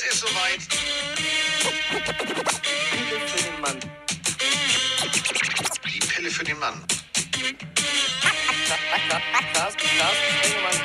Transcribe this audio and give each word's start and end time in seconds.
Es 0.00 0.04
ist 0.14 0.20
soweit. 0.20 0.60
Pille 2.92 3.20
für 3.26 3.42
den 3.42 3.60
Mann. 3.60 3.80
Die 5.84 5.98
Pille 5.98 6.30
für 6.30 6.44
den 6.44 6.58
Mann. 6.60 6.84
Carsten, 9.54 9.88
Carsten 9.98 10.36
Sprengemann. 10.36 10.78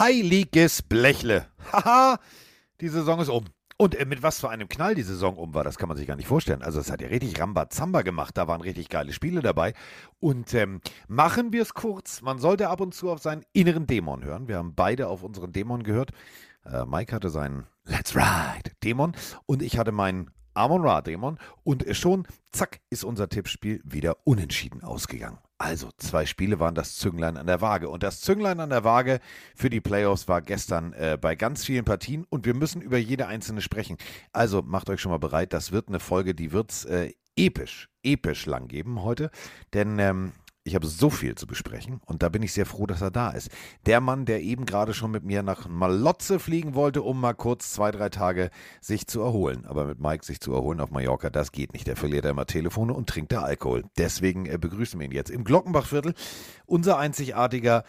Heiliges 0.00 0.80
Blechle. 0.80 1.46
Haha, 1.72 2.18
die 2.80 2.88
Saison 2.88 3.20
ist 3.20 3.28
um. 3.28 3.44
Und 3.76 3.94
äh, 3.94 4.06
mit 4.06 4.22
was 4.22 4.40
für 4.40 4.48
einem 4.48 4.66
Knall 4.66 4.94
die 4.94 5.02
Saison 5.02 5.36
um 5.36 5.52
war, 5.52 5.62
das 5.62 5.76
kann 5.76 5.88
man 5.88 5.98
sich 5.98 6.06
gar 6.06 6.16
nicht 6.16 6.26
vorstellen. 6.26 6.62
Also 6.62 6.80
es 6.80 6.90
hat 6.90 7.02
ja 7.02 7.08
richtig 7.08 7.38
Rambazamba 7.38 8.00
gemacht, 8.00 8.38
da 8.38 8.48
waren 8.48 8.62
richtig 8.62 8.88
geile 8.88 9.12
Spiele 9.12 9.42
dabei. 9.42 9.74
Und 10.18 10.54
ähm, 10.54 10.80
machen 11.06 11.52
wir 11.52 11.60
es 11.60 11.74
kurz, 11.74 12.22
man 12.22 12.38
sollte 12.38 12.70
ab 12.70 12.80
und 12.80 12.94
zu 12.94 13.10
auf 13.10 13.20
seinen 13.20 13.44
inneren 13.52 13.86
Dämon 13.86 14.24
hören. 14.24 14.48
Wir 14.48 14.56
haben 14.56 14.74
beide 14.74 15.08
auf 15.08 15.22
unseren 15.22 15.52
Dämon 15.52 15.82
gehört. 15.82 16.12
Äh, 16.64 16.86
Mike 16.86 17.14
hatte 17.14 17.28
seinen 17.28 17.66
Let's 17.84 18.16
Ride 18.16 18.70
Dämon 18.82 19.12
und 19.44 19.60
ich 19.60 19.76
hatte 19.76 19.92
meinen 19.92 20.30
Amon 20.60 20.82
Ra 20.82 21.00
Dämon. 21.00 21.38
Und 21.64 21.84
schon, 21.96 22.26
zack, 22.52 22.80
ist 22.90 23.04
unser 23.04 23.28
Tippspiel 23.28 23.80
wieder 23.84 24.18
unentschieden 24.24 24.82
ausgegangen. 24.82 25.38
Also, 25.58 25.90
zwei 25.98 26.24
Spiele 26.26 26.58
waren 26.58 26.74
das 26.74 26.96
Zünglein 26.96 27.36
an 27.36 27.46
der 27.46 27.60
Waage. 27.60 27.88
Und 27.88 28.02
das 28.02 28.20
Zünglein 28.20 28.60
an 28.60 28.70
der 28.70 28.84
Waage 28.84 29.20
für 29.54 29.70
die 29.70 29.80
Playoffs 29.80 30.28
war 30.28 30.40
gestern 30.42 30.92
äh, 30.92 31.18
bei 31.20 31.34
ganz 31.34 31.64
vielen 31.64 31.84
Partien. 31.84 32.24
Und 32.28 32.46
wir 32.46 32.54
müssen 32.54 32.80
über 32.80 32.98
jede 32.98 33.26
einzelne 33.26 33.60
sprechen. 33.60 33.96
Also 34.32 34.62
macht 34.62 34.88
euch 34.90 35.00
schon 35.00 35.12
mal 35.12 35.18
bereit. 35.18 35.52
Das 35.52 35.72
wird 35.72 35.88
eine 35.88 36.00
Folge, 36.00 36.34
die 36.34 36.52
wird 36.52 36.70
es 36.70 36.84
äh, 36.84 37.12
episch, 37.36 37.88
episch 38.02 38.46
lang 38.46 38.68
geben 38.68 39.02
heute. 39.02 39.30
Denn 39.72 39.98
ähm, 39.98 40.32
ich 40.70 40.76
habe 40.76 40.86
so 40.86 41.10
viel 41.10 41.34
zu 41.34 41.48
besprechen 41.48 42.00
und 42.06 42.22
da 42.22 42.28
bin 42.28 42.42
ich 42.42 42.52
sehr 42.52 42.64
froh, 42.64 42.86
dass 42.86 43.02
er 43.02 43.10
da 43.10 43.30
ist. 43.30 43.50
Der 43.86 44.00
Mann, 44.00 44.24
der 44.24 44.40
eben 44.40 44.66
gerade 44.66 44.94
schon 44.94 45.10
mit 45.10 45.24
mir 45.24 45.42
nach 45.42 45.66
Malotze 45.66 46.38
fliegen 46.38 46.76
wollte, 46.76 47.02
um 47.02 47.20
mal 47.20 47.34
kurz 47.34 47.72
zwei, 47.72 47.90
drei 47.90 48.08
Tage 48.08 48.50
sich 48.80 49.08
zu 49.08 49.20
erholen. 49.20 49.66
Aber 49.66 49.84
mit 49.84 49.98
Mike 49.98 50.24
sich 50.24 50.40
zu 50.40 50.52
erholen 50.52 50.80
auf 50.80 50.92
Mallorca, 50.92 51.28
das 51.28 51.50
geht 51.50 51.72
nicht. 51.72 51.88
Der 51.88 51.96
verliert 51.96 52.24
immer 52.24 52.46
Telefone 52.46 52.94
und 52.94 53.08
trinkt 53.08 53.32
da 53.32 53.42
Alkohol. 53.42 53.82
Deswegen 53.98 54.46
äh, 54.46 54.58
begrüßen 54.58 54.98
wir 55.00 55.06
ihn 55.06 55.12
jetzt 55.12 55.30
im 55.30 55.42
Glockenbachviertel. 55.42 56.14
Unser 56.66 56.98
einzigartiger 56.98 57.84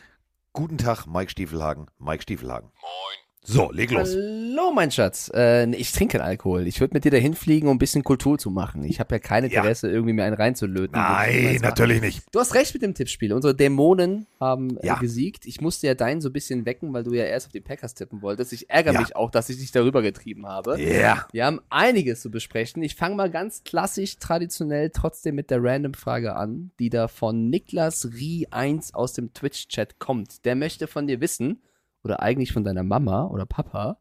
Guten 0.54 0.80
Tag, 0.80 1.06
Mike 1.06 1.30
Stiefelhagen. 1.30 1.86
Mike 2.00 2.23
Stiefelhagen. 2.23 2.72
Moin. 2.82 3.31
So, 3.44 3.72
leg 3.72 3.89
los. 3.89 4.14
Hallo, 4.16 4.72
mein 4.72 4.92
Schatz. 4.92 5.31
Äh, 5.34 5.67
ich 5.73 5.92
trinke 5.92 6.20
keinen 6.20 6.28
Alkohol. 6.28 6.67
Ich 6.67 6.80
würde 6.80 6.94
mit 6.94 7.06
dir 7.06 7.09
dahin 7.09 7.34
fliegen, 7.34 7.67
um 7.70 7.75
ein 7.75 7.80
bisschen 7.80 8.03
Kultur 8.03 8.38
zu 8.38 8.52
machen. 8.52 8.83
Ich 8.83 9.00
habe 9.00 9.16
ja 9.16 9.20
keine 9.20 9.50
Ja. 9.52 9.61
Interesse, 9.61 9.89
irgendwie 9.89 10.14
mir 10.14 10.25
einen 10.25 10.36
reinzulöten. 10.36 10.92
Nein, 10.92 11.58
natürlich 11.59 12.02
nicht. 12.02 12.22
Du 12.31 12.39
hast 12.39 12.53
recht 12.53 12.72
mit 12.75 12.83
dem 12.83 12.94
Tippspiel. 12.94 13.33
Unsere 13.33 13.56
Dämonen 13.56 14.28
haben 14.39 14.78
Ja. 14.83 14.98
äh, 14.98 15.00
gesiegt. 15.00 15.48
Ich 15.48 15.59
musste 15.59 15.88
ja 15.88 15.95
deinen 15.95 16.22
so 16.22 16.30
ein 16.30 16.33
bisschen 16.33 16.67
wecken, 16.67 16.94
weil 16.94 17.03
du 17.03 17.14
ja 17.14 17.23
erst 17.23 17.48
auf 17.48 17.52
die 17.52 17.61
Packers 17.61 17.95
tippen 17.95 18.22
wolltest. 18.22 18.53
Ich 18.53 18.70
ärgere 18.70 18.94
Ja. 18.94 19.00
mich 19.00 19.16
auch, 19.16 19.31
dass 19.31 19.50
ich 19.50 19.58
dich 19.58 19.72
darüber 19.72 20.03
getrieben 20.03 20.45
habe. 20.45 20.80
Ja. 20.80 21.26
Wir 21.31 21.45
haben 21.48 21.61
einiges 21.72 22.22
zu 22.22 22.30
besprechen. 22.30 22.83
Ich 22.83 22.94
fange 22.95 23.16
mal 23.16 23.31
ganz 23.31 23.64
klassisch, 23.64 24.17
traditionell 24.17 24.92
trotzdem 24.92 25.33
mit 25.33 25.50
der 25.50 25.64
Random-Frage 25.64 26.36
an, 26.36 26.70
die 26.80 26.92
da 26.92 27.08
von 27.08 27.50
Niklas 27.50 28.08
Rie 28.14 28.48
1 28.52 28.94
aus 28.94 29.14
dem 29.14 29.33
Twitch-Chat 29.33 29.98
kommt. 29.98 30.45
Der 30.45 30.55
möchte 30.55 30.86
von 30.86 31.08
dir 31.08 31.22
wissen, 31.22 31.59
oder 32.04 32.22
eigentlich 32.22 32.52
von 32.54 32.64
deiner 32.64 32.84
Mama 32.84 33.26
oder 33.28 33.46
Papa, 33.46 33.98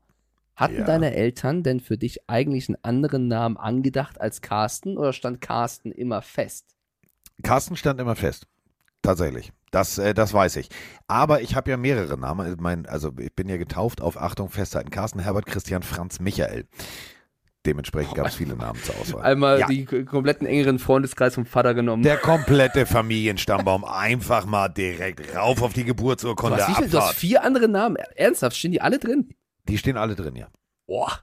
hatten 0.56 0.76
Ja. 0.78 0.84
deine 0.84 1.14
Eltern 1.14 1.62
denn 1.62 1.80
für 1.80 1.96
dich 1.96 2.28
eigentlich 2.28 2.68
einen 2.68 2.78
anderen 2.82 3.28
Namen 3.28 3.56
angedacht 3.56 4.20
als 4.20 4.40
Carsten 4.42 4.98
oder 4.98 5.12
stand 5.12 5.40
Carsten 5.40 5.92
immer 5.92 6.22
fest? 6.22 6.66
Carsten 7.42 7.76
stand 7.76 8.00
immer 8.00 8.16
fest. 8.16 8.46
Tatsächlich. 9.02 9.52
Das, 9.70 9.96
äh, 9.96 10.12
das 10.12 10.34
weiß 10.34 10.56
ich. 10.56 10.68
Aber 11.06 11.40
ich 11.40 11.54
habe 11.56 11.70
ja 11.70 11.76
mehrere 11.78 12.18
Namen. 12.18 12.56
Mein, 12.60 12.84
also 12.86 13.12
ich 13.18 13.34
bin 13.34 13.48
ja 13.48 13.56
getauft 13.56 14.02
auf 14.02 14.20
Achtung 14.20 14.50
festhalten. 14.50 14.90
Carsten 14.90 15.20
Herbert, 15.20 15.46
Christian, 15.46 15.82
Franz, 15.82 16.20
Michael. 16.20 16.66
Dementsprechend 17.66 18.14
gab 18.14 18.26
es 18.26 18.34
viele 18.34 18.56
Namen 18.56 18.82
zur 18.82 18.96
Auswahl. 18.96 19.22
Einmal 19.22 19.60
ja, 19.60 19.66
die 19.66 19.84
kompletten 19.84 20.46
engeren 20.46 20.78
Freundeskreis 20.78 21.34
vom 21.34 21.44
Vater 21.44 21.74
genommen. 21.74 22.02
der 22.02 22.16
komplette 22.16 22.86
Familienstammbaum 22.86 23.84
einfach 23.84 24.46
mal 24.46 24.68
direkt 24.68 25.36
rauf 25.36 25.60
auf 25.60 25.74
die 25.74 25.84
Geburtsurkunde 25.84 26.56
hast 26.56 26.68
wie 26.70 26.82
viel, 26.82 26.90
du 26.90 26.98
hast 26.98 27.16
vier 27.16 27.44
andere 27.44 27.68
Namen. 27.68 27.96
Ernsthaft, 28.16 28.56
stehen 28.56 28.72
die 28.72 28.80
alle 28.80 28.98
drin? 28.98 29.34
Die 29.68 29.76
stehen 29.76 29.98
alle 29.98 30.16
drin, 30.16 30.36
ja. 30.36 30.48
Boah. 30.86 31.20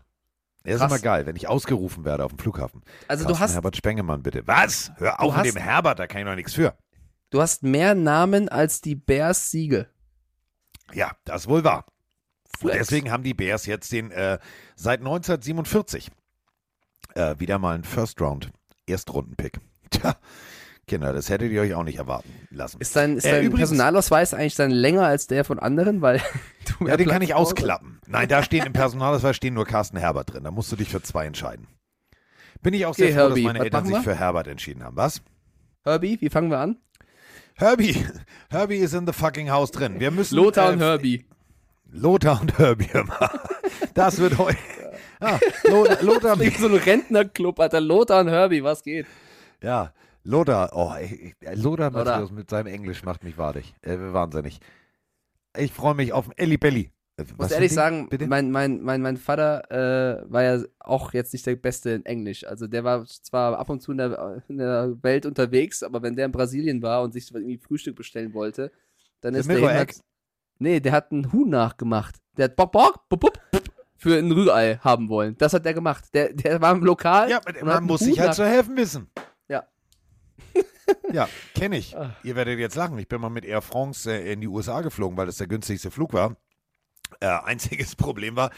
Das 0.63 0.75
ist 0.75 0.79
Krass. 0.81 0.91
immer 0.91 0.99
geil, 0.99 1.25
wenn 1.25 1.35
ich 1.35 1.47
ausgerufen 1.47 2.05
werde 2.05 2.23
auf 2.23 2.31
dem 2.31 2.39
Flughafen. 2.39 2.83
Also 3.07 3.23
Carsten 3.23 3.27
du 3.27 3.39
hast, 3.39 3.53
Herbert 3.55 3.77
Spengemann, 3.77 4.21
bitte. 4.21 4.43
Was? 4.45 4.91
Hör 4.97 5.19
auf 5.21 5.35
mit 5.37 5.45
dem 5.45 5.55
Herbert, 5.55 5.97
da 5.97 6.05
kann 6.05 6.21
ich 6.21 6.27
noch 6.27 6.35
nichts 6.35 6.53
für. 6.53 6.77
du 7.31 7.41
hast 7.41 7.63
mehr 7.63 7.95
Namen 7.95 8.47
als 8.47 8.81
die 8.81 8.95
Bears 8.95 9.49
Siege. 9.49 9.87
Ja, 10.93 11.13
das 11.25 11.47
wohl 11.47 11.63
wahr. 11.63 11.85
Und 12.61 12.73
deswegen 12.73 13.11
haben 13.11 13.23
die 13.23 13.33
Bears 13.33 13.65
jetzt 13.65 13.91
den 13.91 14.11
äh, 14.11 14.39
seit 14.75 14.99
1947 14.99 16.11
äh, 17.17 17.39
wieder 17.39 17.57
mal 17.59 17.75
einen 17.75 17.83
First 17.83 18.21
Round 18.21 18.49
Erstrunden-Pick. 18.87 19.59
Tja, 19.89 20.15
Kinder, 20.87 21.11
das 21.11 21.29
hättet 21.29 21.51
ihr 21.51 21.61
euch 21.61 21.73
auch 21.73 21.83
nicht 21.83 21.97
erwarten 21.97 22.29
lassen. 22.49 22.79
Ist 22.79 22.95
dein, 22.95 23.17
ist 23.17 23.25
Äh, 23.25 23.31
dein 23.31 23.43
übrigens- 23.45 23.69
Personalausweis 23.71 24.33
eigentlich 24.33 24.55
dann 24.55 24.71
länger 24.71 25.03
als 25.05 25.27
der 25.27 25.43
von 25.43 25.59
anderen? 25.59 26.01
Weil 26.01 26.21
ja, 26.85 26.95
den 26.95 27.09
kann 27.09 27.21
ich 27.21 27.33
ausklappen. 27.33 27.99
Nein, 28.07 28.27
da 28.29 28.41
stehen 28.43 28.65
im 28.65 28.73
Personalausweis 28.73 29.35
stehen 29.35 29.53
nur 29.53 29.65
Carsten 29.65 29.97
Herbert 29.97 30.31
drin. 30.33 30.43
Da 30.45 30.51
musst 30.51 30.71
du 30.71 30.75
dich 30.77 30.89
für 30.89 31.01
zwei 31.01 31.25
entscheiden. 31.25 31.67
Bin 32.61 32.73
ich 32.73 32.85
auch 32.85 32.95
sehr 32.95 33.07
Okay, 33.07 33.13
froh, 33.15 33.19
Herbie, 33.27 33.43
dass 33.43 33.53
meine 33.53 33.63
Eltern 33.65 33.85
sich 33.85 33.97
für 33.99 34.15
Herbert 34.15 34.47
entschieden 34.47 34.83
haben. 34.83 34.95
Was? 34.95 35.21
Herbie, 35.83 36.17
wie 36.21 36.29
fangen 36.29 36.49
wir 36.49 36.59
an? 36.59 36.77
Herbie, 37.55 38.05
Herbie 38.49 38.77
ist 38.77 38.93
in 38.93 39.05
the 39.05 39.13
fucking 39.13 39.49
House 39.49 39.71
drin. 39.71 39.99
Wir 39.99 40.11
müssen 40.11 40.35
Lothar 40.35 40.69
und 40.71 40.79
äh, 40.81 40.83
Herbie. 40.85 41.25
Lothar 41.91 42.41
und 42.41 42.57
Herbie. 42.57 42.89
Das 43.93 44.17
wird 44.19 44.37
heute. 44.37 44.57
Ah, 45.19 45.39
Lothar, 45.67 46.01
Lothar, 46.03 46.35
so 46.37 46.67
ein 46.67 46.75
Rentnerclub, 46.75 47.59
Alter. 47.59 47.81
Lothar 47.81 48.21
und 48.21 48.27
Herbie, 48.29 48.63
was 48.63 48.83
geht? 48.83 49.05
Ja, 49.61 49.93
Lothar, 50.23 50.69
oh, 50.73 50.93
ey, 50.95 51.33
Lothar 51.55 51.91
Lothar. 51.91 52.31
Mit 52.31 52.49
seinem 52.49 52.67
Englisch 52.67 53.03
macht 53.03 53.23
mich 53.23 53.37
wahrlich. 53.37 53.75
Äh, 53.81 53.97
wahnsinnig. 53.97 54.59
Ich 55.57 55.71
freue 55.71 55.95
mich 55.95 56.13
auf 56.13 56.29
Elli 56.35 56.57
Belli. 56.57 56.91
Äh, 57.17 57.23
Ich 57.23 57.37
muss 57.37 57.51
ehrlich 57.51 57.73
sagen, 57.73 58.09
bitte? 58.09 58.27
mein, 58.27 58.51
mein, 58.51 58.81
mein, 58.83 59.01
mein 59.01 59.17
Vater 59.17 59.71
äh, 59.71 60.31
war 60.31 60.43
ja 60.43 60.63
auch 60.79 61.13
jetzt 61.13 61.33
nicht 61.33 61.45
der 61.45 61.55
Beste 61.55 61.91
in 61.91 62.05
Englisch. 62.05 62.45
Also 62.45 62.67
der 62.67 62.83
war 62.83 63.05
zwar 63.05 63.57
ab 63.57 63.69
und 63.69 63.81
zu 63.81 63.91
in 63.91 63.97
der, 63.97 64.43
in 64.47 64.57
der 64.57 64.95
Welt 65.01 65.25
unterwegs, 65.25 65.81
aber 65.81 66.01
wenn 66.03 66.15
der 66.15 66.25
in 66.25 66.31
Brasilien 66.31 66.81
war 66.83 67.01
und 67.01 67.13
sich 67.13 67.33
irgendwie 67.33 67.57
Frühstück 67.57 67.95
bestellen 67.95 68.33
wollte, 68.33 68.71
dann 69.21 69.33
The 69.33 69.39
ist 69.39 69.49
der 69.49 69.81
Egg. 69.81 69.93
Nee, 70.59 70.79
der 70.79 70.91
hat 70.91 71.11
einen 71.11 71.31
Huhn 71.31 71.49
nachgemacht. 71.49 72.15
Der 72.35 72.45
hat 72.45 72.55
Bock, 72.55 72.71
Bock, 72.71 73.09
Bup, 73.09 73.19
Bup 73.19 73.39
für 73.97 74.17
ein 74.17 74.31
Rührei 74.31 74.77
haben 74.77 75.09
wollen. 75.09 75.37
Das 75.37 75.53
hat 75.53 75.65
der 75.65 75.73
gemacht. 75.73 76.05
Der, 76.13 76.33
der 76.33 76.61
war 76.61 76.71
im 76.71 76.83
Lokal. 76.83 77.29
Ja, 77.29 77.41
man 77.63 77.83
muss 77.83 78.01
sich 78.01 78.19
halt 78.19 78.35
zu 78.35 78.45
helfen 78.45 78.77
wissen. 78.77 79.09
Ja. 79.47 79.65
ja, 81.11 81.27
kenne 81.55 81.77
ich. 81.77 81.97
Ah. 81.97 82.15
Ihr 82.23 82.35
werdet 82.35 82.59
jetzt 82.59 82.75
lachen. 82.75 82.97
Ich 82.99 83.07
bin 83.07 83.19
mal 83.19 83.29
mit 83.29 83.45
Air 83.45 83.61
France 83.61 84.11
äh, 84.11 84.31
in 84.33 84.41
die 84.41 84.47
USA 84.47 84.81
geflogen, 84.81 85.17
weil 85.17 85.25
das 85.25 85.37
der 85.37 85.47
günstigste 85.47 85.91
Flug 85.91 86.13
war. 86.13 86.37
Äh, 87.19 87.27
einziges 87.43 87.95
Problem 87.95 88.35
war, 88.35 88.51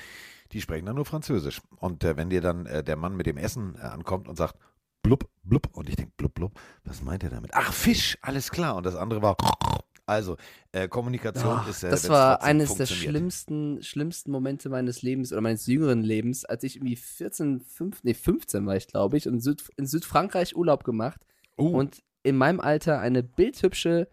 die 0.51 0.61
sprechen 0.61 0.85
dann 0.85 0.95
nur 0.95 1.05
Französisch. 1.05 1.61
Und 1.77 2.03
äh, 2.03 2.17
wenn 2.17 2.29
dir 2.29 2.41
dann 2.41 2.65
äh, 2.65 2.83
der 2.83 2.97
Mann 2.97 3.15
mit 3.15 3.25
dem 3.25 3.37
Essen 3.37 3.75
äh, 3.75 3.85
ankommt 3.85 4.27
und 4.27 4.35
sagt, 4.35 4.55
blub, 5.01 5.29
blub, 5.43 5.69
und 5.73 5.89
ich 5.89 5.95
denke, 5.95 6.11
blub, 6.17 6.33
blub, 6.33 6.59
was 6.83 7.01
meint 7.01 7.23
er 7.23 7.29
damit? 7.29 7.51
Ach, 7.53 7.71
Fisch, 7.71 8.17
alles 8.21 8.51
klar. 8.51 8.75
Und 8.75 8.85
das 8.85 8.95
andere 8.95 9.21
war, 9.21 9.37
also, 10.09 10.35
äh, 10.71 10.87
Kommunikation 10.87 11.59
Oh, 11.65 11.69
ist 11.69 11.83
äh, 11.83 11.89
das 11.89 12.09
war 12.09 12.41
eines 12.43 12.75
der 12.75 12.85
schlimmsten, 12.85 13.81
schlimmsten 13.83 14.31
Momente 14.31 14.69
meines 14.69 15.01
Lebens 15.01 15.31
oder 15.31 15.41
meines 15.41 15.65
jüngeren 15.67 16.01
Lebens, 16.01 16.43
als 16.45 16.63
ich 16.63 16.75
irgendwie 16.77 16.95
14, 16.95 17.61
15, 17.61 18.01
nee, 18.03 18.13
15 18.13 18.65
war 18.65 18.75
ich, 18.75 18.87
glaube 18.87 19.17
ich, 19.17 19.27
und 19.27 19.35
in, 19.35 19.39
Süd, 19.39 19.63
in 19.77 19.85
Südfrankreich 19.85 20.55
Urlaub 20.55 20.83
gemacht 20.83 21.21
Oh, 21.57 21.67
und 21.69 22.01
in 22.23 22.35
meinem 22.35 22.59
Alter 22.59 22.99
eine 22.99 23.23
bildhübsche 23.23 24.07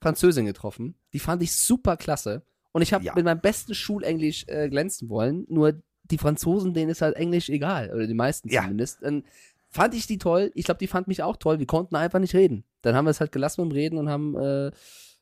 Französin 0.00 0.44
getroffen. 0.46 0.94
Die 1.12 1.18
fand 1.18 1.42
ich 1.42 1.52
super 1.56 1.96
klasse. 1.96 2.42
Und 2.72 2.82
ich 2.82 2.92
habe 2.92 3.04
Ja. 3.04 3.14
mit 3.14 3.24
meinem 3.24 3.40
besten 3.40 3.74
Schulenglisch 3.74 4.44
äh, 4.46 4.68
glänzen 4.68 5.08
wollen. 5.08 5.44
Nur 5.48 5.80
die 6.04 6.18
Franzosen, 6.18 6.74
denen 6.74 6.90
ist 6.90 7.02
halt 7.02 7.16
Englisch 7.16 7.48
egal. 7.48 7.90
Oder 7.92 8.06
die 8.06 8.14
meisten 8.14 8.48
Ja. 8.48 8.62
zumindest. 8.62 8.98
Dann 9.02 9.24
fand 9.70 9.94
ich 9.94 10.06
die 10.06 10.18
toll. 10.18 10.52
Ich 10.54 10.64
glaube, 10.66 10.78
die 10.78 10.86
fand 10.86 11.08
mich 11.08 11.22
auch 11.22 11.36
toll. 11.36 11.58
Wir 11.58 11.66
konnten 11.66 11.96
einfach 11.96 12.18
nicht 12.20 12.34
reden. 12.34 12.64
Dann 12.82 12.94
haben 12.94 13.06
wir 13.06 13.10
es 13.10 13.20
halt 13.20 13.32
gelassen 13.32 13.62
mit 13.62 13.72
dem 13.72 13.74
Reden 13.74 13.98
und 13.98 14.08
haben 14.08 14.36
äh, 14.36 14.70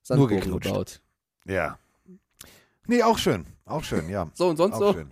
Sandburgen 0.06 0.40
geknutscht. 0.40 0.66
gebaut. 0.68 1.00
ja. 1.46 1.78
Nee, 2.88 3.02
auch 3.02 3.18
schön. 3.18 3.44
Auch 3.64 3.82
schön, 3.82 4.08
ja. 4.08 4.30
So 4.34 4.48
und 4.48 4.56
sonst 4.56 4.76
Auch 4.76 4.78
so. 4.78 4.92
schön. 4.92 5.10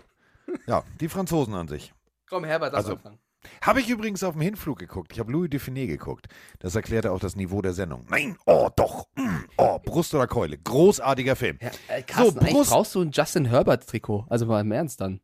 Ja, 0.69 0.85
die 1.01 1.09
Franzosen 1.09 1.55
an 1.55 1.67
sich. 1.67 1.93
Komm, 2.29 2.45
Herbert, 2.45 2.73
lass 2.73 2.85
Also- 2.85 2.97
anfangen. 2.97 3.19
Habe 3.61 3.81
ich 3.81 3.91
übrigens 3.91 4.23
auf 4.25 4.33
dem 4.33 4.41
Hinflug 4.41 4.79
geguckt. 4.79 5.13
Ich 5.13 5.19
habe 5.19 5.31
Louis 5.31 5.51
Dufiné 5.51 5.87
geguckt. 5.87 6.29
Das 6.61 6.75
erklärte 6.77 7.13
auch 7.13 7.19
das 7.21 7.37
Niveau 7.37 7.61
der 7.61 7.75
Sendung. 7.75 8.07
Nein, 8.09 8.39
oh 8.47 8.71
doch. 8.75 9.07
Mm, 9.17 9.45
oh, 9.59 9.79
Brust 9.81 10.15
oder 10.15 10.27
Keule. 10.27 10.57
Großartiger 10.57 11.37
Film. 11.37 11.59
Ja, 11.61 11.71
äh, 11.89 12.03
Carsten, 12.03 12.39
eigentlich 12.39 12.55
Brust- 12.55 12.71
brauchst 12.71 12.95
du 12.95 13.03
ein 13.03 13.11
Justin 13.13 13.45
Herbert-Trikot. 13.45 14.25
Also 14.31 14.47
mal 14.47 14.63
im 14.63 14.73
Ernst 14.73 15.03
dann. 15.03 15.21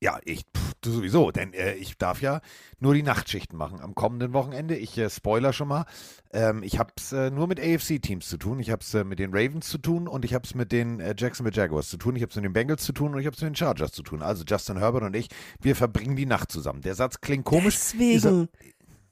Ja, 0.00 0.20
ich 0.24 0.42
pff, 0.42 0.63
du 0.86 0.90
sowieso, 0.90 1.30
denn 1.30 1.52
äh, 1.52 1.74
ich 1.74 1.96
darf 1.98 2.20
ja 2.20 2.40
nur 2.78 2.94
die 2.94 3.02
Nachtschichten 3.02 3.56
machen 3.56 3.80
am 3.80 3.94
kommenden 3.94 4.32
Wochenende. 4.32 4.76
Ich 4.76 4.96
äh, 4.98 5.08
spoiler 5.10 5.52
schon 5.52 5.68
mal. 5.68 5.84
Ähm, 6.32 6.62
ich 6.62 6.78
habe 6.78 6.92
es 6.96 7.12
äh, 7.12 7.30
nur 7.30 7.46
mit 7.46 7.60
AFC-Teams 7.60 8.28
zu 8.28 8.36
tun. 8.36 8.58
Ich 8.60 8.70
habe 8.70 8.82
es 8.82 8.92
äh, 8.94 9.04
mit 9.04 9.18
den 9.18 9.30
Ravens 9.32 9.68
zu 9.68 9.78
tun 9.78 10.08
und 10.08 10.24
ich 10.24 10.34
habe 10.34 10.44
es 10.44 10.54
mit 10.54 10.72
den 10.72 11.00
äh, 11.00 11.14
Jacksonville 11.16 11.54
Jaguars 11.54 11.88
zu 11.88 11.96
tun. 11.96 12.16
Ich 12.16 12.22
habe 12.22 12.30
es 12.30 12.36
mit 12.36 12.44
den 12.44 12.52
Bengals 12.52 12.84
zu 12.84 12.92
tun 12.92 13.14
und 13.14 13.20
ich 13.20 13.26
habe 13.26 13.34
es 13.34 13.42
mit 13.42 13.50
den 13.50 13.56
Chargers 13.56 13.92
zu 13.92 14.02
tun. 14.02 14.22
Also 14.22 14.44
Justin 14.46 14.78
Herbert 14.78 15.02
und 15.02 15.14
ich, 15.16 15.28
wir 15.60 15.76
verbringen 15.76 16.16
die 16.16 16.26
Nacht 16.26 16.50
zusammen. 16.52 16.80
Der 16.82 16.94
Satz 16.94 17.20
klingt 17.20 17.44
komisch. 17.44 17.74
Deswegen, 17.74 18.48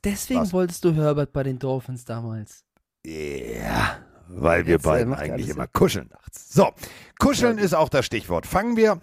deswegen 0.04 0.40
Was? 0.40 0.52
wolltest 0.52 0.84
du 0.84 0.92
Herbert 0.94 1.32
bei 1.32 1.42
den 1.42 1.58
Dolphins 1.58 2.04
damals. 2.04 2.64
Ja, 3.04 3.98
weil 4.28 4.66
wir 4.66 4.74
Jetzt, 4.74 4.84
äh, 4.84 4.88
beiden 4.88 5.14
eigentlich 5.14 5.48
immer 5.48 5.64
Sinn. 5.64 5.72
kuscheln 5.72 6.08
nachts. 6.08 6.52
So, 6.52 6.70
kuscheln 7.18 7.58
ist 7.58 7.74
auch 7.74 7.88
das 7.88 8.06
Stichwort. 8.06 8.46
Fangen 8.46 8.76
wir 8.76 9.00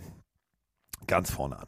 ganz 1.07 1.31
vorne 1.31 1.59
an. 1.59 1.67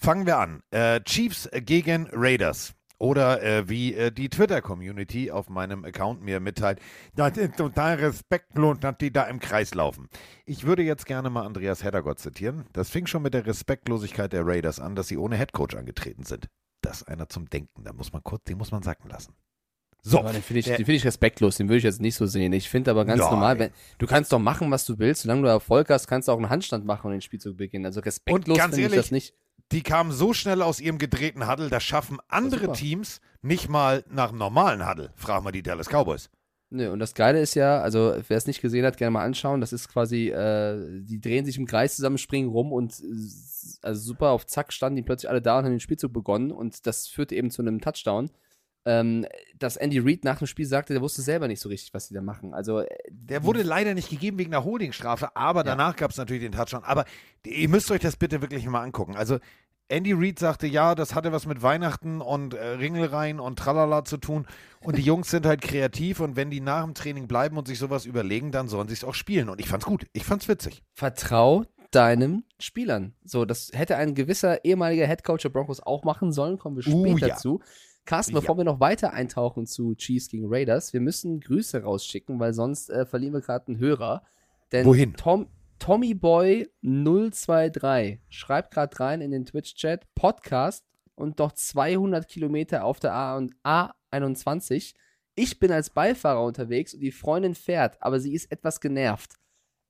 Fangen 0.00 0.26
wir 0.26 0.38
an. 0.38 0.62
Äh, 0.70 1.00
Chiefs 1.00 1.48
gegen 1.52 2.08
Raiders. 2.12 2.74
Oder 3.00 3.42
äh, 3.42 3.68
wie 3.68 3.94
äh, 3.94 4.10
die 4.10 4.28
Twitter-Community 4.28 5.30
auf 5.30 5.48
meinem 5.48 5.84
Account 5.84 6.20
mir 6.20 6.40
mitteilt, 6.40 6.80
das 7.14 7.36
ist 7.36 7.56
total 7.56 7.94
respektlos, 7.96 8.78
dass 8.80 8.98
die 8.98 9.12
da 9.12 9.24
im 9.24 9.38
Kreis 9.38 9.72
laufen. 9.74 10.08
Ich 10.46 10.64
würde 10.64 10.82
jetzt 10.82 11.06
gerne 11.06 11.30
mal 11.30 11.46
Andreas 11.46 11.84
Heddergott 11.84 12.18
zitieren. 12.18 12.66
Das 12.72 12.90
fing 12.90 13.06
schon 13.06 13.22
mit 13.22 13.34
der 13.34 13.46
Respektlosigkeit 13.46 14.32
der 14.32 14.44
Raiders 14.44 14.80
an, 14.80 14.96
dass 14.96 15.06
sie 15.06 15.16
ohne 15.16 15.36
Headcoach 15.36 15.76
angetreten 15.76 16.24
sind. 16.24 16.48
Das 16.80 17.02
ist 17.02 17.08
einer 17.08 17.28
zum 17.28 17.48
Denken. 17.48 17.84
Da 17.84 17.92
muss 17.92 18.12
man 18.12 18.22
kurz, 18.24 18.44
den 18.44 18.58
muss 18.58 18.72
man 18.72 18.82
sacken 18.82 19.08
lassen. 19.08 19.34
So, 20.02 20.20
Aber 20.20 20.32
den 20.32 20.42
finde 20.42 20.60
ich, 20.60 20.66
den 20.66 20.76
find 20.76 20.88
ich 20.90 21.04
respektlos, 21.04 21.56
den 21.56 21.68
würde 21.68 21.78
ich 21.78 21.84
jetzt 21.84 22.00
nicht 22.00 22.14
so 22.14 22.26
sehen. 22.26 22.52
Ich 22.52 22.68
finde 22.68 22.90
aber 22.92 23.04
ganz 23.04 23.20
Nein. 23.20 23.30
normal, 23.30 23.58
wenn, 23.58 23.70
du 23.98 24.06
kannst 24.06 24.32
doch 24.32 24.38
machen, 24.38 24.70
was 24.70 24.84
du 24.84 24.98
willst, 24.98 25.22
solange 25.22 25.42
du 25.42 25.48
Erfolg 25.48 25.90
hast, 25.90 26.06
kannst 26.06 26.28
du 26.28 26.32
auch 26.32 26.36
einen 26.36 26.50
Handstand 26.50 26.84
machen 26.84 27.08
und 27.08 27.12
den 27.12 27.20
Spielzug 27.20 27.56
beginnen. 27.56 27.84
Also 27.84 28.00
respektlos 28.00 28.58
finde 28.58 28.80
ich 28.80 28.92
das 28.92 29.10
nicht. 29.10 29.34
Die 29.72 29.82
kamen 29.82 30.12
so 30.12 30.32
schnell 30.32 30.62
aus 30.62 30.80
ihrem 30.80 30.98
gedrehten 30.98 31.48
Huddle, 31.48 31.68
das 31.68 31.82
schaffen 31.82 32.18
andere. 32.28 32.72
Teams 32.72 33.20
nicht 33.42 33.68
mal 33.68 34.04
nach 34.10 34.30
einem 34.30 34.38
normalen 34.38 34.88
Huddle. 34.88 35.12
Frag 35.14 35.42
mal 35.42 35.52
die 35.52 35.62
Dallas 35.62 35.88
Cowboys. 35.88 36.30
Nö, 36.70 36.90
und 36.90 36.98
das 36.98 37.14
Geile 37.14 37.40
ist 37.40 37.54
ja, 37.54 37.80
also 37.80 38.14
wer 38.28 38.36
es 38.36 38.46
nicht 38.46 38.60
gesehen 38.60 38.84
hat, 38.84 38.98
gerne 38.98 39.12
mal 39.12 39.24
anschauen. 39.24 39.62
Das 39.62 39.72
ist 39.72 39.88
quasi, 39.88 40.28
äh, 40.28 41.02
die 41.02 41.20
drehen 41.20 41.46
sich 41.46 41.56
im 41.56 41.66
Kreis 41.66 41.96
zusammen, 41.96 42.18
springen 42.18 42.50
rum 42.50 42.72
und 42.72 43.00
äh, 43.00 43.04
also 43.80 44.00
super 44.00 44.30
auf 44.30 44.46
Zack 44.46 44.72
standen 44.72 44.96
die 44.96 45.02
plötzlich 45.02 45.30
alle 45.30 45.40
da 45.40 45.58
und 45.58 45.64
haben 45.64 45.72
den 45.72 45.80
Spielzug 45.80 46.12
begonnen 46.12 46.50
und 46.50 46.86
das 46.86 47.06
führte 47.06 47.34
eben 47.34 47.50
zu 47.50 47.62
einem 47.62 47.80
Touchdown. 47.80 48.30
Ähm, 48.84 49.26
dass 49.58 49.76
Andy 49.76 49.98
Reid 49.98 50.24
nach 50.24 50.38
dem 50.38 50.46
Spiel 50.46 50.64
sagte, 50.64 50.94
der 50.94 51.02
wusste 51.02 51.20
selber 51.20 51.46
nicht 51.48 51.60
so 51.60 51.68
richtig, 51.68 51.92
was 51.92 52.08
sie 52.08 52.14
da 52.14 52.22
machen. 52.22 52.54
Also 52.54 52.80
äh, 52.80 52.86
Der 53.10 53.44
wurde 53.44 53.62
leider 53.62 53.92
nicht 53.94 54.08
gegeben 54.08 54.38
wegen 54.38 54.52
der 54.52 54.64
Holdingstrafe, 54.64 55.36
aber 55.36 55.62
danach 55.62 55.96
gab 55.96 56.10
es 56.10 56.16
natürlich 56.16 56.42
den 56.42 56.52
Touchdown. 56.52 56.84
Aber 56.84 57.04
ihr 57.44 57.68
müsst 57.68 57.90
euch 57.90 58.00
das 58.00 58.16
bitte 58.16 58.40
wirklich 58.40 58.64
mal 58.66 58.82
angucken. 58.82 59.14
Also 59.16 59.38
Andy 59.88 60.12
Reid 60.12 60.38
sagte, 60.38 60.66
ja, 60.66 60.94
das 60.94 61.14
hatte 61.14 61.32
was 61.32 61.46
mit 61.46 61.62
Weihnachten 61.62 62.20
und 62.20 62.54
äh, 62.54 62.62
Ringelreihen 62.64 63.40
und 63.40 63.58
Tralala 63.58 64.04
zu 64.04 64.18
tun. 64.18 64.46
Und 64.80 64.96
die 64.96 65.02
Jungs 65.02 65.30
sind 65.30 65.44
halt 65.46 65.60
kreativ 65.62 66.20
und 66.20 66.36
wenn 66.36 66.50
die 66.50 66.60
nach 66.60 66.84
dem 66.84 66.94
Training 66.94 67.26
bleiben 67.26 67.56
und 67.56 67.66
sich 67.66 67.78
sowas 67.78 68.04
überlegen, 68.06 68.52
dann 68.52 68.68
sollen 68.68 68.88
sie 68.88 68.94
es 68.94 69.04
auch 69.04 69.14
spielen. 69.14 69.48
Und 69.48 69.60
ich 69.60 69.68
fand's 69.68 69.86
gut. 69.86 70.06
Ich 70.12 70.24
fand's 70.24 70.46
witzig. 70.48 70.82
vertrau 70.94 71.64
deinen 71.90 72.44
Spielern. 72.58 73.14
So, 73.24 73.46
das 73.46 73.70
hätte 73.72 73.96
ein 73.96 74.14
gewisser 74.14 74.62
ehemaliger 74.64 75.06
Headcoach 75.06 75.40
der 75.40 75.48
Broncos 75.48 75.80
auch 75.80 76.04
machen 76.04 76.32
sollen, 76.32 76.58
kommen 76.58 76.76
wir 76.76 76.86
Uh, 76.86 77.06
später 77.16 77.28
ja. 77.28 77.36
zu. 77.36 77.60
Carsten, 78.08 78.34
Ja. 78.34 78.40
bevor 78.40 78.56
wir 78.56 78.64
noch 78.64 78.80
weiter 78.80 79.12
eintauchen 79.12 79.66
zu 79.66 79.94
Chiefs 79.94 80.28
gegen 80.28 80.46
Raiders, 80.48 80.92
wir 80.94 81.00
müssen 81.00 81.40
Grüße 81.40 81.82
rausschicken, 81.82 82.40
weil 82.40 82.54
sonst 82.54 82.88
äh, 82.90 83.04
verlieren 83.04 83.34
wir 83.34 83.42
gerade 83.42 83.68
einen 83.68 83.78
Hörer. 83.78 84.22
Denn 84.72 84.86
Wohin? 84.86 85.14
Tom, 85.14 85.48
Tommyboy023 85.78 88.18
schreibt 88.28 88.72
gerade 88.72 88.98
rein 88.98 89.20
in 89.20 89.30
den 89.30 89.44
Twitch-Chat, 89.46 90.06
Podcast 90.14 90.84
und 91.14 91.40
doch 91.40 91.52
200 91.52 92.26
Kilometer 92.28 92.84
auf 92.84 93.00
der 93.00 93.14
A 93.14 93.36
und 93.36 93.54
A21. 93.62 94.94
Ich 95.34 95.58
bin 95.58 95.70
als 95.70 95.90
Beifahrer 95.90 96.42
unterwegs 96.44 96.94
und 96.94 97.00
die 97.00 97.12
Freundin 97.12 97.54
fährt, 97.54 98.02
aber 98.02 98.20
sie 98.20 98.34
ist 98.34 98.50
etwas 98.50 98.80
genervt. 98.80 99.34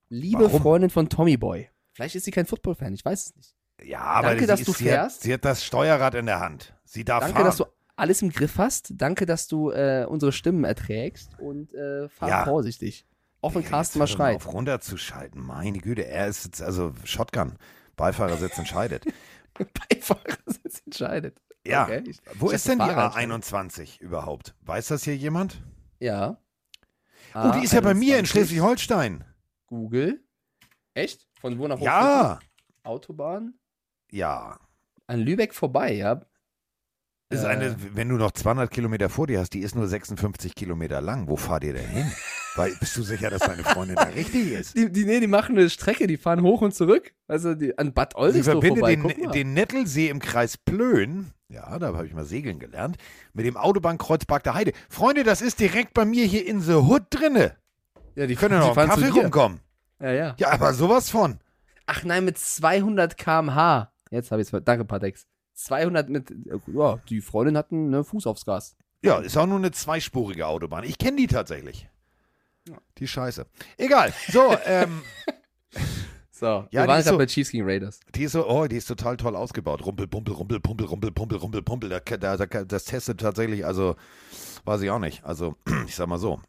Liebe 0.08 0.44
Warum? 0.44 0.62
Freundin 0.62 0.90
von 0.90 1.08
Tommyboy. 1.08 1.68
Vielleicht 1.92 2.14
ist 2.16 2.24
sie 2.24 2.30
kein 2.30 2.46
Football-Fan, 2.46 2.94
ich 2.94 3.04
weiß 3.04 3.26
es 3.26 3.36
nicht. 3.36 3.54
Ja, 3.84 4.00
aber 4.00 4.28
Danke, 4.28 4.42
sie 4.42 4.46
dass 4.48 4.60
ist, 4.60 4.68
du 4.68 4.72
sie 4.72 4.90
hat, 4.90 4.98
fährst. 4.98 5.22
sie 5.22 5.32
hat 5.32 5.44
das 5.44 5.64
Steuerrad 5.64 6.14
in 6.14 6.26
der 6.26 6.40
Hand. 6.40 6.74
Sie 6.84 7.04
darf 7.04 7.20
Danke, 7.20 7.36
fahren. 7.36 7.46
dass 7.46 7.56
du 7.58 7.66
alles 7.98 8.22
im 8.22 8.30
Griff 8.30 8.58
hast. 8.58 8.92
Danke, 8.96 9.26
dass 9.26 9.48
du 9.48 9.70
äh, 9.70 10.06
unsere 10.08 10.32
Stimmen 10.32 10.64
erträgst 10.64 11.38
und 11.38 11.72
äh, 11.74 12.08
fahr 12.08 12.28
Ja. 12.28 12.44
vorsichtig. 12.44 13.06
Auch 13.40 13.54
wenn 13.54 13.64
Carsten 13.64 13.98
mal 14.00 14.06
schreit. 14.08 14.36
Auf 14.36 14.52
runterzuschalten. 14.52 15.40
Meine 15.40 15.78
Güte, 15.78 16.04
er 16.06 16.26
ist 16.26 16.44
jetzt, 16.44 16.60
also 16.62 16.92
Shotgun. 17.04 17.56
Beifahrersitz 17.96 18.58
entscheidet. 18.58 19.04
Beifahrersitz 19.90 20.82
entscheidet. 20.86 21.40
Ja. 21.66 21.84
Okay, 21.84 22.02
ich- 22.06 22.18
Wo 22.34 22.48
ich 22.48 22.54
ist 22.54 22.66
denn 22.68 22.78
die 22.78 22.86
das 22.86 22.94
Fahrrad 22.94 23.14
schon. 23.14 23.32
A21 23.32 24.00
überhaupt? 24.00 24.54
Weiß 24.62 24.88
das 24.88 25.04
hier 25.04 25.16
jemand? 25.16 25.60
Ja. 26.00 26.38
Oh, 27.34 27.50
die 27.54 27.64
ist 27.64 27.72
ja 27.72 27.80
bei 27.80 27.94
mir 27.94 28.18
in 28.18 28.24
A21. 28.24 28.28
Schleswig-Holstein. 28.28 29.24
Google. 29.66 30.22
Echt? 30.94 31.26
Von 31.40 31.58
wo 31.58 31.68
nach 31.68 31.78
wo? 31.80 31.84
Ja. 31.84 32.38
Autobahn? 32.84 33.54
Ja. 34.10 34.58
An 35.06 35.20
Lübeck 35.20 35.54
vorbei, 35.54 35.92
ja. 35.94 36.22
Ist 37.30 37.44
Äh. 37.44 37.48
eine, 37.48 37.76
wenn 37.94 38.08
du 38.08 38.16
noch 38.16 38.32
200 38.32 38.70
Kilometer 38.70 39.08
vor 39.10 39.26
dir 39.26 39.40
hast, 39.40 39.52
die 39.52 39.60
ist 39.60 39.74
nur 39.74 39.86
56 39.86 40.54
Kilometer 40.54 41.00
lang. 41.00 41.28
Wo 41.28 41.36
fahrt 41.36 41.64
ihr 41.64 41.74
denn 41.74 41.86
hin? 41.88 42.10
Weil, 42.56 42.74
bist 42.80 42.96
du 42.96 43.02
sicher, 43.02 43.30
dass 43.30 43.42
deine 43.42 43.62
Freundin 43.62 43.96
da 43.96 44.04
richtig 44.04 44.52
ist? 44.52 44.76
Die, 44.76 44.90
die, 44.90 45.04
nee, 45.04 45.20
die 45.20 45.26
machen 45.26 45.56
eine 45.56 45.68
Strecke, 45.70 46.06
die 46.06 46.16
fahren 46.16 46.42
hoch 46.42 46.62
und 46.62 46.74
zurück. 46.74 47.12
Also 47.28 47.54
die, 47.54 47.76
an 47.78 47.92
Bad 47.92 48.16
Oldesloe 48.16 48.42
verbindet 48.52 48.78
vorbei. 48.80 48.94
den, 48.96 49.02
Guck 49.02 49.18
mal. 49.26 49.30
den 49.32 49.52
Nettelsee 49.52 50.08
im 50.08 50.18
Kreis 50.18 50.56
Plön, 50.56 51.32
ja, 51.48 51.78
da 51.78 51.88
habe 51.94 52.06
ich 52.06 52.14
mal 52.14 52.24
segeln 52.24 52.58
gelernt, 52.58 52.96
mit 53.32 53.46
dem 53.46 53.56
Autobahnkreuz 53.56 54.24
Bagder 54.24 54.54
Heide. 54.54 54.72
Freunde, 54.88 55.22
das 55.22 55.40
ist 55.42 55.60
direkt 55.60 55.94
bei 55.94 56.04
mir 56.04 56.24
hier 56.24 56.46
in 56.46 56.60
the 56.60 56.72
Hood 56.74 57.04
drinne. 57.10 57.56
ja, 58.16 58.26
die 58.26 58.34
Können 58.34 58.60
die 58.60 58.66
noch 58.66 58.76
einen 58.76 58.90
zu 58.90 59.00
Kaffee 59.02 59.20
rumkommen. 59.20 59.60
Ja, 60.00 60.12
ja. 60.12 60.34
Ja, 60.38 60.50
aber 60.50 60.72
sowas 60.74 61.10
von. 61.10 61.38
Ach 61.86 62.02
nein, 62.02 62.24
mit 62.24 62.38
200 62.38 63.16
km/h. 63.16 63.92
Jetzt 64.10 64.30
habe 64.32 64.42
ich 64.42 64.52
es. 64.52 64.64
Danke, 64.64 64.84
Patex. 64.84 65.26
200 65.58 66.08
mit. 66.08 66.32
Ja, 66.72 66.98
die 67.08 67.20
Freundin 67.20 67.56
hat 67.56 67.72
einen 67.72 67.90
ne, 67.90 68.04
Fuß 68.04 68.26
aufs 68.26 68.44
Gas. 68.44 68.76
Ja, 69.02 69.18
ist 69.18 69.36
auch 69.36 69.46
nur 69.46 69.58
eine 69.58 69.70
zweispurige 69.70 70.46
Autobahn. 70.46 70.84
Ich 70.84 70.98
kenne 70.98 71.16
die 71.16 71.26
tatsächlich. 71.26 71.88
Die 72.98 73.08
Scheiße. 73.08 73.46
Egal. 73.76 74.12
So, 74.28 74.56
ähm, 74.64 75.02
So, 76.30 76.46
Ja, 76.46 76.68
wir 76.70 76.78
waren 76.80 76.86
gerade 76.88 77.02
so- 77.02 77.18
bei 77.18 77.26
Chiefs 77.26 77.50
gegen 77.50 77.64
Raiders. 77.68 77.98
die 78.14 78.22
ist 78.24 78.32
so, 78.32 78.48
oh, 78.48 78.66
die 78.68 78.76
ist 78.76 78.86
total 78.86 79.16
toll 79.16 79.34
ausgebaut. 79.34 79.84
Rumpel, 79.84 80.06
pumpel, 80.06 80.34
rumpel, 80.34 80.60
pumpel, 80.60 80.86
rumpel, 80.86 81.10
pumpel, 81.10 81.38
rumpel, 81.38 81.62
pumpel. 81.62 81.88
Da, 81.90 81.98
da, 82.00 82.36
da, 82.36 82.64
das 82.64 82.84
testet 82.84 83.18
tatsächlich, 83.20 83.66
also, 83.66 83.96
weiß 84.64 84.82
ich 84.82 84.90
auch 84.90 85.00
nicht. 85.00 85.24
Also, 85.24 85.56
ich 85.86 85.96
sag 85.96 86.06
mal 86.06 86.18
so. 86.18 86.40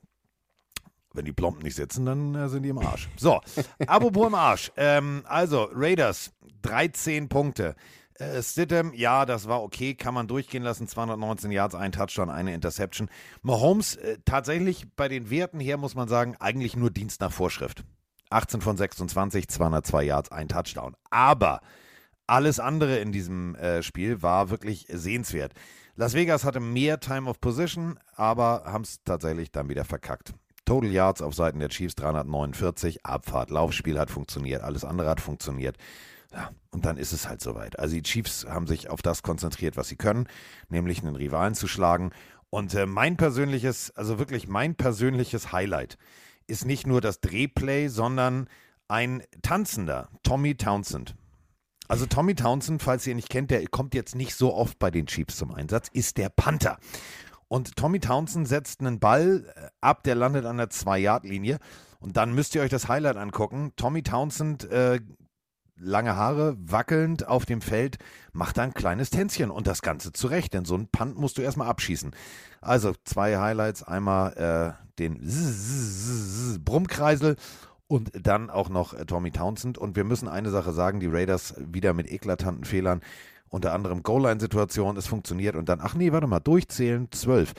Wenn 1.14 1.26
die 1.26 1.34
Plomben 1.34 1.64
nicht 1.64 1.76
sitzen, 1.76 2.06
dann 2.06 2.36
äh, 2.36 2.50
sind 2.50 2.62
die 2.62 2.70
im 2.70 2.78
Arsch. 2.78 3.10
So, 3.18 3.42
apropos 3.88 4.28
im 4.28 4.36
Arsch. 4.36 4.72
Ähm, 4.78 5.24
also, 5.26 5.68
Raiders, 5.74 6.34
13 6.62 7.28
Punkte. 7.30 7.76
Äh, 8.20 8.44
Stidham, 8.44 8.94
ja, 8.94 9.26
das 9.26 9.48
war 9.48 9.64
okay, 9.64 9.96
kann 9.96 10.14
man 10.14 10.28
durchgehen 10.28 10.64
lassen. 10.64 10.88
219 10.88 11.52
Yards, 11.52 11.74
ein 11.74 11.94
Touchdown, 11.94 12.30
eine 12.30 12.54
Interception. 12.54 13.10
Mahomes, 13.42 13.96
äh, 13.96 14.18
tatsächlich 14.26 14.86
bei 14.96 15.08
den 15.08 15.30
Werten 15.30 15.60
her 15.60 15.78
muss 15.78 15.96
man 15.96 16.10
sagen, 16.10 16.36
eigentlich 16.40 16.76
nur 16.76 16.92
Dienst 16.92 17.22
nach 17.22 17.32
Vorschrift. 17.32 17.84
18 18.30 18.62
von 18.62 18.78
26, 18.78 19.48
202 19.48 20.04
Yards, 20.04 20.32
ein 20.32 20.50
Touchdown. 20.50 20.96
Aber 21.10 21.62
alles 22.28 22.60
andere 22.60 23.00
in 23.00 23.12
diesem 23.12 23.56
äh, 23.56 23.82
Spiel 23.82 24.22
war 24.22 24.50
wirklich 24.50 24.86
sehenswert. 24.90 25.54
Las 25.96 26.14
Vegas 26.14 26.44
hatte 26.44 26.60
mehr 26.60 27.00
Time 27.00 27.30
of 27.30 27.42
Position, 27.42 27.98
aber 28.16 28.64
haben 28.66 28.84
es 28.84 29.04
tatsächlich 29.04 29.52
dann 29.52 29.70
wieder 29.70 29.86
verkackt. 29.86 30.34
Total 30.66 30.92
Yards 30.92 31.22
auf 31.22 31.34
Seiten 31.34 31.60
der 31.60 31.70
Chiefs 31.70 31.96
349, 31.96 33.06
Abfahrt, 33.06 33.50
Laufspiel 33.50 33.98
hat 33.98 34.12
funktioniert, 34.12 34.62
alles 34.62 34.86
andere 34.86 35.10
hat 35.10 35.22
funktioniert. 35.22 35.78
Ja, 36.32 36.52
und 36.70 36.86
dann 36.86 36.98
ist 36.98 37.12
es 37.12 37.28
halt 37.28 37.42
soweit. 37.42 37.80
Also 37.80 37.96
die 37.96 38.04
Chiefs 38.04 38.46
haben 38.48 38.68
sich 38.68 38.90
auf 38.90 39.02
das 39.02 39.24
konzentriert, 39.24 39.78
was 39.78 39.88
sie 39.88 39.96
können, 39.96 40.28
nämlich 40.70 41.02
einen 41.02 41.16
Rivalen 41.16 41.56
zu 41.56 41.68
schlagen. 41.68 42.12
Und 42.50 42.74
äh, 42.74 42.86
mein 42.86 43.18
persönliches, 43.18 43.92
also 43.96 44.20
wirklich 44.20 44.48
mein 44.48 44.76
persönliches 44.76 45.52
Highlight 45.52 45.98
ist 46.48 46.66
nicht 46.66 46.88
nur 46.88 47.02
das 47.02 47.20
Drehplay, 47.22 47.88
sondern 47.88 48.48
ein 48.88 49.24
tanzender 49.42 50.10
Tommy 50.24 50.56
Townsend. 50.56 51.16
Also 51.88 52.06
Tommy 52.06 52.36
Townsend, 52.36 52.84
falls 52.84 53.06
ihr 53.08 53.12
ihn 53.12 53.18
nicht 53.18 53.30
kennt, 53.30 53.50
der 53.52 53.66
kommt 53.68 53.96
jetzt 53.96 54.16
nicht 54.16 54.36
so 54.36 54.54
oft 54.54 54.78
bei 54.78 54.92
den 54.92 55.08
Chiefs 55.08 55.38
zum 55.38 55.52
Einsatz, 55.52 55.90
ist 55.92 56.18
der 56.18 56.30
Panther. 56.30 56.78
Und 57.48 57.76
Tommy 57.76 58.00
Townsend 58.00 58.48
setzt 58.48 58.82
einen 58.82 59.00
Ball 59.00 59.52
äh, 59.56 59.68
ab, 59.82 60.04
der 60.04 60.16
landet 60.16 60.46
an 60.46 60.58
der 60.58 60.70
2-Yard-Linie. 60.70 61.58
Und 62.00 62.16
dann 62.16 62.34
müsst 62.34 62.56
ihr 62.56 62.62
euch 62.62 62.70
das 62.70 62.88
Highlight 62.88 63.18
angucken. 63.18 63.74
Tommy 63.76 64.04
Townsend 64.04 64.66
äh, 64.72 65.00
lange 65.80 66.16
Haare, 66.16 66.56
wackelnd 66.60 67.28
auf 67.28 67.46
dem 67.46 67.62
Feld, 67.62 67.98
macht 68.34 68.58
da 68.58 68.64
ein 68.64 68.74
kleines 68.74 69.10
Tänzchen 69.10 69.52
und 69.52 69.68
das 69.68 69.82
Ganze 69.82 70.12
zurecht, 70.12 70.54
denn 70.54 70.66
so 70.66 70.76
ein 70.76 70.88
Punt 70.88 71.18
musst 71.18 71.38
du 71.38 71.42
erstmal 71.42 71.68
abschießen. 71.68 72.12
Also 72.62 72.94
zwei 73.04 73.38
Highlights, 73.38 73.84
einmal 73.84 74.78
äh, 74.78 74.86
den 75.00 75.20
Brummkreisel 76.64 77.36
und 77.88 78.12
dann 78.14 78.50
auch 78.50 78.70
noch 78.70 78.94
äh, 78.94 79.06
Tommy 79.06 79.32
Townsend. 79.32 79.78
Und 79.78 79.96
wir 79.96 80.04
müssen 80.04 80.28
eine 80.28 80.52
Sache 80.52 80.74
sagen, 80.74 81.00
die 81.00 81.08
Raiders 81.08 81.56
wieder 81.58 81.94
mit 81.94 82.10
eklatanten 82.12 82.66
Fehlern, 82.66 83.02
unter 83.50 83.74
anderem 83.74 84.04
Goal-Line-Situation, 84.04 84.96
es 84.96 85.08
funktioniert 85.08 85.56
und 85.56 85.70
dann, 85.70 85.80
ach 85.82 85.96
nee, 85.96 86.12
warte 86.12 86.28
mal, 86.28 86.40
durchzählen, 86.40 87.08
zwölf. 87.12 87.54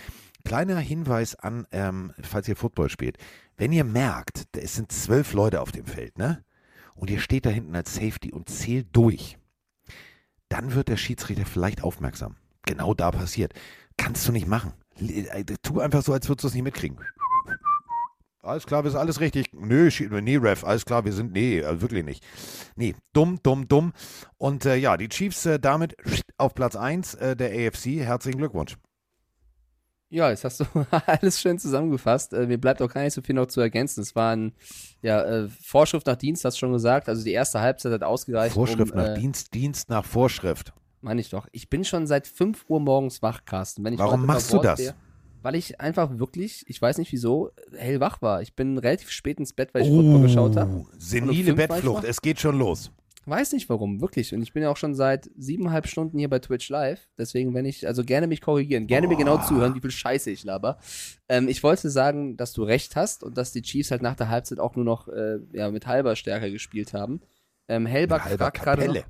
Kleiner 0.44 0.78
Hinweis 0.78 1.34
an, 1.34 1.66
ähm, 1.72 2.12
falls 2.22 2.48
ihr 2.48 2.56
Football 2.56 2.88
spielt. 2.88 3.18
Wenn 3.56 3.72
ihr 3.72 3.84
merkt, 3.84 4.44
es 4.56 4.76
sind 4.76 4.92
zwölf 4.92 5.32
Leute 5.32 5.60
auf 5.60 5.72
dem 5.72 5.84
Feld, 5.84 6.16
ne? 6.16 6.44
Und 6.94 7.10
ihr 7.10 7.20
steht 7.20 7.46
da 7.46 7.50
hinten 7.50 7.74
als 7.74 7.94
Safety 7.94 8.32
und 8.32 8.48
zählt 8.48 8.88
durch, 8.92 9.38
dann 10.48 10.74
wird 10.74 10.88
der 10.88 10.96
Schiedsrichter 10.96 11.46
vielleicht 11.46 11.82
aufmerksam. 11.82 12.36
Genau 12.62 12.94
da 12.94 13.10
passiert. 13.10 13.54
Kannst 13.96 14.26
du 14.28 14.32
nicht 14.32 14.46
machen. 14.46 14.72
Äh, 15.00 15.44
tu 15.62 15.80
einfach 15.80 16.02
so, 16.02 16.12
als 16.12 16.28
würdest 16.28 16.44
du 16.44 16.48
es 16.48 16.54
nicht 16.54 16.64
mitkriegen. 16.64 16.98
Alles 18.42 18.66
klar, 18.66 18.84
wir 18.84 18.90
sind 18.90 19.00
alles 19.00 19.20
richtig. 19.20 19.52
Nö, 19.52 19.90
nee, 20.22 20.36
Ref, 20.36 20.64
alles 20.64 20.86
klar, 20.86 21.04
wir 21.04 21.12
sind, 21.12 21.32
nee, 21.32 21.58
äh, 21.58 21.80
wirklich 21.82 22.04
nicht. 22.04 22.24
Nee, 22.74 22.94
dumm, 23.12 23.38
dumm, 23.42 23.68
dumm. 23.68 23.92
Und 24.38 24.64
äh, 24.64 24.76
ja, 24.76 24.96
die 24.96 25.08
Chiefs 25.08 25.44
äh, 25.44 25.58
damit 25.58 25.94
auf 26.38 26.54
Platz 26.54 26.74
1 26.74 27.14
äh, 27.14 27.36
der 27.36 27.50
AFC. 27.50 28.00
Herzlichen 28.00 28.38
Glückwunsch. 28.38 28.76
Ja, 30.10 30.28
jetzt 30.28 30.44
hast 30.44 30.60
du 30.60 30.64
alles 31.06 31.40
schön 31.40 31.58
zusammengefasst. 31.58 32.32
Äh, 32.32 32.46
mir 32.46 32.58
bleibt 32.58 32.82
auch 32.82 32.92
gar 32.92 33.02
nicht 33.02 33.14
so 33.14 33.22
viel 33.22 33.36
noch 33.36 33.46
zu 33.46 33.60
ergänzen. 33.60 34.00
Es 34.00 34.16
war 34.16 34.34
ein, 34.34 34.52
ja, 35.02 35.22
äh, 35.22 35.48
Vorschrift 35.48 36.06
nach 36.06 36.16
Dienst, 36.16 36.44
hast 36.44 36.56
du 36.56 36.58
schon 36.58 36.72
gesagt. 36.72 37.08
Also 37.08 37.22
die 37.24 37.32
erste 37.32 37.60
Halbzeit 37.60 37.92
hat 37.92 38.02
ausgereicht. 38.02 38.54
Vorschrift 38.54 38.92
um, 38.92 38.98
nach 38.98 39.14
Dienst, 39.14 39.54
Dienst 39.54 39.88
nach 39.88 40.04
Vorschrift. 40.04 40.72
Meine 41.00 41.20
ich 41.20 41.30
doch. 41.30 41.46
Ich 41.52 41.70
bin 41.70 41.84
schon 41.84 42.06
seit 42.06 42.26
5 42.26 42.64
Uhr 42.68 42.80
morgens 42.80 43.22
wach, 43.22 43.44
Carsten. 43.44 43.84
Wenn 43.84 43.94
ich 43.94 44.00
Warum 44.00 44.26
machst 44.26 44.52
du 44.52 44.58
das? 44.58 44.80
Wäre, 44.80 44.94
weil 45.42 45.54
ich 45.54 45.80
einfach 45.80 46.18
wirklich, 46.18 46.64
ich 46.66 46.82
weiß 46.82 46.98
nicht 46.98 47.12
wieso, 47.12 47.52
hellwach 47.74 48.20
war. 48.20 48.42
Ich 48.42 48.54
bin 48.54 48.78
relativ 48.78 49.10
spät 49.10 49.38
ins 49.38 49.52
Bett, 49.52 49.72
weil 49.72 49.82
ich 49.82 49.90
oh, 49.90 50.02
Football 50.02 50.22
geschaut 50.22 50.56
habe. 50.56 50.84
Senile 50.98 51.54
Bettflucht, 51.54 52.04
es 52.04 52.20
geht 52.20 52.40
schon 52.40 52.58
los. 52.58 52.90
Weiß 53.26 53.52
nicht 53.52 53.68
warum, 53.68 54.00
wirklich. 54.00 54.34
Und 54.34 54.42
ich 54.42 54.52
bin 54.52 54.62
ja 54.62 54.70
auch 54.70 54.76
schon 54.76 54.94
seit 54.94 55.30
siebeneinhalb 55.36 55.86
Stunden 55.86 56.18
hier 56.18 56.30
bei 56.30 56.38
Twitch 56.38 56.68
live. 56.70 57.08
Deswegen, 57.18 57.54
wenn 57.54 57.66
ich, 57.66 57.86
also 57.86 58.02
gerne 58.02 58.26
mich 58.26 58.40
korrigieren, 58.40 58.86
gerne 58.86 59.06
oh. 59.06 59.10
mir 59.10 59.16
genau 59.16 59.38
zuhören, 59.38 59.74
wie 59.74 59.80
viel 59.80 59.90
Scheiße 59.90 60.30
ich 60.30 60.44
laber. 60.44 60.78
Ähm, 61.28 61.46
ich 61.48 61.62
wollte 61.62 61.90
sagen, 61.90 62.36
dass 62.36 62.52
du 62.52 62.62
recht 62.62 62.96
hast 62.96 63.22
und 63.22 63.36
dass 63.36 63.52
die 63.52 63.62
Chiefs 63.62 63.90
halt 63.90 64.02
nach 64.02 64.16
der 64.16 64.28
Halbzeit 64.28 64.58
auch 64.58 64.74
nur 64.74 64.84
noch 64.84 65.08
äh, 65.08 65.38
ja, 65.52 65.70
mit 65.70 65.86
halber 65.86 66.16
Stärke 66.16 66.50
gespielt 66.50 66.94
haben. 66.94 67.20
Ähm, 67.68 67.86
Hellbach 67.86 68.28
fragt 68.28 68.62
gerade 68.62 68.86
noch. 68.86 68.96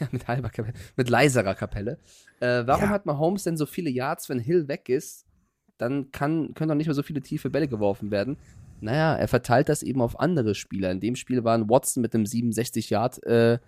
Ja, 0.00 0.06
mit 0.12 0.28
halber 0.28 0.50
Kapelle. 0.50 0.78
Mit 0.96 1.08
leiserer 1.08 1.54
Kapelle. 1.54 1.98
Äh, 2.40 2.64
warum 2.66 2.84
ja. 2.84 2.88
hat 2.90 3.06
Mahomes 3.06 3.44
denn 3.44 3.56
so 3.56 3.64
viele 3.64 3.88
Yards, 3.90 4.28
wenn 4.28 4.38
Hill 4.38 4.68
weg 4.68 4.88
ist? 4.88 5.26
dann 5.78 6.10
kann, 6.12 6.52
können 6.54 6.68
doch 6.68 6.74
nicht 6.74 6.88
mehr 6.88 6.94
so 6.94 7.02
viele 7.02 7.22
tiefe 7.22 7.50
Bälle 7.50 7.68
geworfen 7.68 8.10
werden. 8.10 8.36
Naja, 8.80 9.14
er 9.16 9.28
verteilt 9.28 9.68
das 9.68 9.82
eben 9.82 10.00
auf 10.00 10.18
andere 10.18 10.54
Spieler. 10.54 10.90
In 10.90 11.00
dem 11.00 11.16
Spiel 11.16 11.44
waren 11.44 11.68
Watson 11.68 12.00
mit 12.00 12.14
einem 12.14 12.26
67 12.26 12.90
Yard 12.90 13.22
äh, 13.24 13.58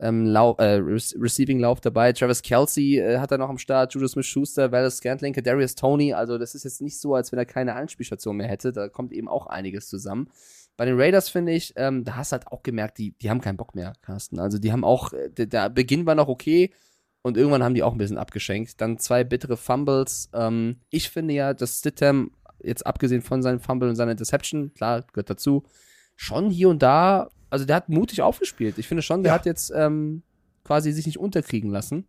ähm, 0.00 0.26
Lau 0.26 0.54
äh, 0.58 0.80
Receiving-Lauf 0.80 1.80
dabei. 1.80 2.12
Travis 2.12 2.42
Kelsey 2.42 2.98
äh, 2.98 3.18
hat 3.18 3.32
er 3.32 3.38
noch 3.38 3.48
am 3.48 3.58
Start, 3.58 3.94
Judas 3.94 4.12
Smith-Schuster, 4.12 4.70
Wallace 4.70 4.98
Scantling, 4.98 5.32
Darius 5.32 5.74
Tony. 5.74 6.12
Also 6.12 6.38
das 6.38 6.54
ist 6.54 6.64
jetzt 6.64 6.80
nicht 6.80 6.98
so, 6.98 7.14
als 7.14 7.32
wenn 7.32 7.38
er 7.38 7.46
keine 7.46 7.74
Anspielstation 7.74 8.36
mehr 8.36 8.48
hätte. 8.48 8.72
Da 8.72 8.88
kommt 8.88 9.12
eben 9.12 9.28
auch 9.28 9.46
einiges 9.46 9.88
zusammen. 9.88 10.30
Bei 10.76 10.84
den 10.84 11.00
Raiders 11.00 11.28
finde 11.28 11.52
ich, 11.52 11.72
ähm, 11.76 12.04
da 12.04 12.16
hast 12.16 12.30
du 12.30 12.34
halt 12.34 12.46
auch 12.46 12.62
gemerkt, 12.62 12.98
die, 12.98 13.12
die 13.18 13.30
haben 13.30 13.40
keinen 13.40 13.56
Bock 13.56 13.74
mehr, 13.74 13.94
Carsten. 14.02 14.38
Also 14.38 14.58
die 14.58 14.70
haben 14.70 14.84
auch, 14.84 15.12
äh, 15.12 15.28
der, 15.30 15.46
der 15.46 15.70
Beginn 15.70 16.06
war 16.06 16.14
noch 16.14 16.28
okay, 16.28 16.70
und 17.22 17.36
irgendwann 17.36 17.62
haben 17.62 17.74
die 17.74 17.82
auch 17.82 17.92
ein 17.92 17.98
bisschen 17.98 18.18
abgeschenkt. 18.18 18.80
Dann 18.80 18.98
zwei 18.98 19.24
bittere 19.24 19.56
Fumbles. 19.56 20.30
Ähm, 20.32 20.76
ich 20.90 21.10
finde 21.10 21.34
ja, 21.34 21.52
dass 21.52 21.78
Stidham, 21.78 22.30
jetzt 22.62 22.86
abgesehen 22.86 23.22
von 23.22 23.42
seinem 23.42 23.60
Fumble 23.60 23.88
und 23.88 23.96
seiner 23.96 24.12
Interception, 24.12 24.72
klar, 24.74 25.04
gehört 25.12 25.30
dazu, 25.30 25.64
schon 26.16 26.50
hier 26.50 26.68
und 26.68 26.82
da, 26.82 27.30
also 27.50 27.64
der 27.64 27.76
hat 27.76 27.88
mutig 27.88 28.22
aufgespielt. 28.22 28.78
Ich 28.78 28.88
finde 28.88 29.02
schon, 29.02 29.22
der 29.22 29.32
ja. 29.32 29.38
hat 29.38 29.46
jetzt 29.46 29.72
ähm, 29.74 30.22
quasi 30.64 30.92
sich 30.92 31.06
nicht 31.06 31.18
unterkriegen 31.18 31.70
lassen. 31.70 32.06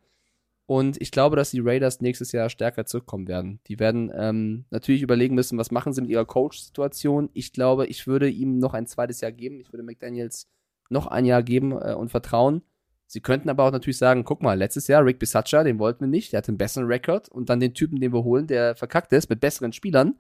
Und 0.66 1.02
ich 1.02 1.10
glaube, 1.10 1.36
dass 1.36 1.50
die 1.50 1.62
Raiders 1.62 2.00
nächstes 2.00 2.32
Jahr 2.32 2.48
stärker 2.50 2.86
zurückkommen 2.86 3.28
werden. 3.28 3.60
Die 3.68 3.80
werden 3.80 4.12
ähm, 4.16 4.66
natürlich 4.70 5.02
überlegen 5.02 5.34
müssen, 5.34 5.58
was 5.58 5.72
machen 5.72 5.94
sie 5.94 6.02
mit 6.02 6.12
ihrer 6.12 6.26
Coach-Situation. 6.26 7.30
Ich 7.34 7.54
glaube, 7.54 7.88
ich 7.88 8.06
würde 8.06 8.30
ihm 8.30 8.60
noch 8.60 8.76
ein 8.76 8.86
zweites 8.86 9.20
Jahr 9.22 9.32
geben. 9.32 9.60
Ich 9.60 9.74
würde 9.74 9.82
McDaniels 9.82 10.48
noch 10.90 11.08
ein 11.08 11.26
Jahr 11.26 11.42
geben 11.42 11.72
äh, 11.72 11.96
und 11.96 12.12
vertrauen. 12.12 12.62
Sie 13.08 13.22
könnten 13.22 13.50
aber 13.50 13.64
auch 13.64 13.72
natürlich 13.72 13.98
sagen, 13.98 14.24
guck 14.24 14.44
mal, 14.44 14.56
letztes 14.60 14.88
Jahr 14.88 15.04
Rick 15.04 15.18
Bisaccia, 15.18 15.64
den 15.64 15.80
wollten 15.80 16.02
wir 16.02 16.08
nicht, 16.08 16.32
der 16.32 16.40
hat 16.40 16.48
einen 16.48 16.60
besseren 16.60 16.86
Rekord 16.86 17.30
und 17.30 17.50
dann 17.50 17.60
den 17.60 17.74
Typen, 17.74 18.00
den 18.00 18.14
wir 18.14 18.24
holen, 18.24 18.46
der 18.46 18.76
verkackt 18.76 19.12
ist 19.14 19.32
mit 19.32 19.40
besseren 19.40 19.74
Spielern. 19.74 20.20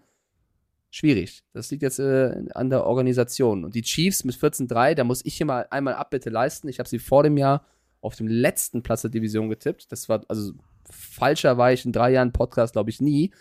Schwierig. 0.91 1.43
Das 1.53 1.69
liegt 1.69 1.83
jetzt 1.83 1.99
äh, 1.99 2.43
an 2.55 2.69
der 2.69 2.85
Organisation. 2.85 3.63
Und 3.63 3.75
die 3.75 3.83
Chiefs 3.83 4.23
mit 4.23 4.35
14-3, 4.35 4.95
da 4.95 5.03
muss 5.03 5.23
ich 5.23 5.35
hier 5.37 5.45
mal 5.45 5.67
einmal 5.69 5.93
Abbitte 5.93 6.29
leisten. 6.29 6.67
Ich 6.67 6.79
habe 6.79 6.89
sie 6.89 6.99
vor 6.99 7.23
dem 7.23 7.37
Jahr 7.37 7.63
auf 8.01 8.15
dem 8.15 8.27
letzten 8.27 8.81
Platz 8.81 9.01
der 9.01 9.11
Division 9.11 9.49
getippt. 9.49 9.91
Das 9.91 10.09
war, 10.09 10.23
also 10.27 10.53
falscher 10.89 11.57
war 11.57 11.71
ich 11.71 11.85
in 11.85 11.91
drei 11.91 12.11
Jahren 12.11 12.31
Podcast, 12.31 12.73
glaube 12.73 12.89
ich, 12.89 13.01
nie. 13.01 13.31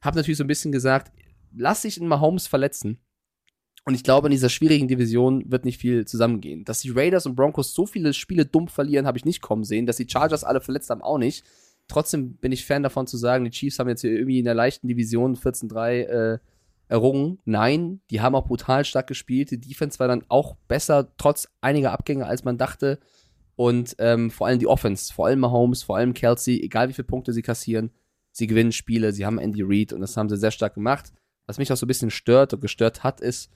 Habe 0.00 0.16
natürlich 0.16 0.38
so 0.38 0.44
ein 0.44 0.48
bisschen 0.48 0.70
gesagt, 0.70 1.12
lass 1.56 1.82
dich 1.82 2.00
in 2.00 2.06
Mahomes 2.06 2.46
verletzen. 2.46 2.98
Und 3.84 3.94
ich 3.94 4.04
glaube, 4.04 4.28
in 4.28 4.32
dieser 4.32 4.48
schwierigen 4.48 4.86
Division 4.86 5.50
wird 5.50 5.64
nicht 5.64 5.80
viel 5.80 6.04
zusammengehen. 6.04 6.64
Dass 6.64 6.80
die 6.80 6.90
Raiders 6.90 7.26
und 7.26 7.34
Broncos 7.34 7.74
so 7.74 7.84
viele 7.84 8.12
Spiele 8.12 8.46
dumm 8.46 8.68
verlieren, 8.68 9.06
habe 9.06 9.18
ich 9.18 9.24
nicht 9.24 9.42
kommen 9.42 9.64
sehen. 9.64 9.86
Dass 9.86 9.96
die 9.96 10.08
Chargers 10.08 10.44
alle 10.44 10.60
verletzt 10.60 10.90
haben, 10.90 11.02
auch 11.02 11.18
nicht. 11.18 11.44
Trotzdem 11.88 12.36
bin 12.36 12.52
ich 12.52 12.64
Fan 12.64 12.84
davon 12.84 13.08
zu 13.08 13.16
sagen, 13.16 13.44
die 13.44 13.50
Chiefs 13.50 13.80
haben 13.80 13.88
jetzt 13.88 14.02
hier 14.02 14.12
irgendwie 14.12 14.38
in 14.38 14.44
der 14.44 14.54
leichten 14.54 14.86
Division 14.86 15.34
14-3 15.34 16.02
äh, 16.02 16.38
errungen. 16.92 17.38
Nein, 17.44 18.02
die 18.10 18.20
haben 18.20 18.34
auch 18.34 18.46
brutal 18.46 18.84
stark 18.84 19.06
gespielt. 19.06 19.50
Die 19.50 19.58
Defense 19.58 19.98
war 19.98 20.08
dann 20.08 20.24
auch 20.28 20.56
besser, 20.68 21.12
trotz 21.16 21.48
einiger 21.62 21.90
Abgänge, 21.90 22.26
als 22.26 22.44
man 22.44 22.58
dachte. 22.58 23.00
Und 23.56 23.96
ähm, 23.98 24.30
vor 24.30 24.46
allem 24.46 24.58
die 24.58 24.66
Offense, 24.66 25.12
vor 25.12 25.26
allem 25.26 25.40
Mahomes, 25.40 25.82
vor 25.82 25.96
allem 25.96 26.14
Kelsey, 26.14 26.62
egal 26.62 26.88
wie 26.88 26.92
viele 26.92 27.06
Punkte 27.06 27.32
sie 27.32 27.42
kassieren, 27.42 27.90
sie 28.30 28.46
gewinnen 28.46 28.72
Spiele, 28.72 29.12
sie 29.12 29.24
haben 29.24 29.38
Andy 29.38 29.62
Reid 29.62 29.92
und 29.92 30.00
das 30.02 30.16
haben 30.16 30.28
sie 30.28 30.36
sehr 30.36 30.50
stark 30.50 30.74
gemacht. 30.74 31.12
Was 31.46 31.58
mich 31.58 31.72
auch 31.72 31.76
so 31.76 31.86
ein 31.86 31.88
bisschen 31.88 32.10
stört 32.10 32.52
und 32.52 32.60
gestört 32.60 33.02
hat, 33.02 33.20
ist, 33.20 33.50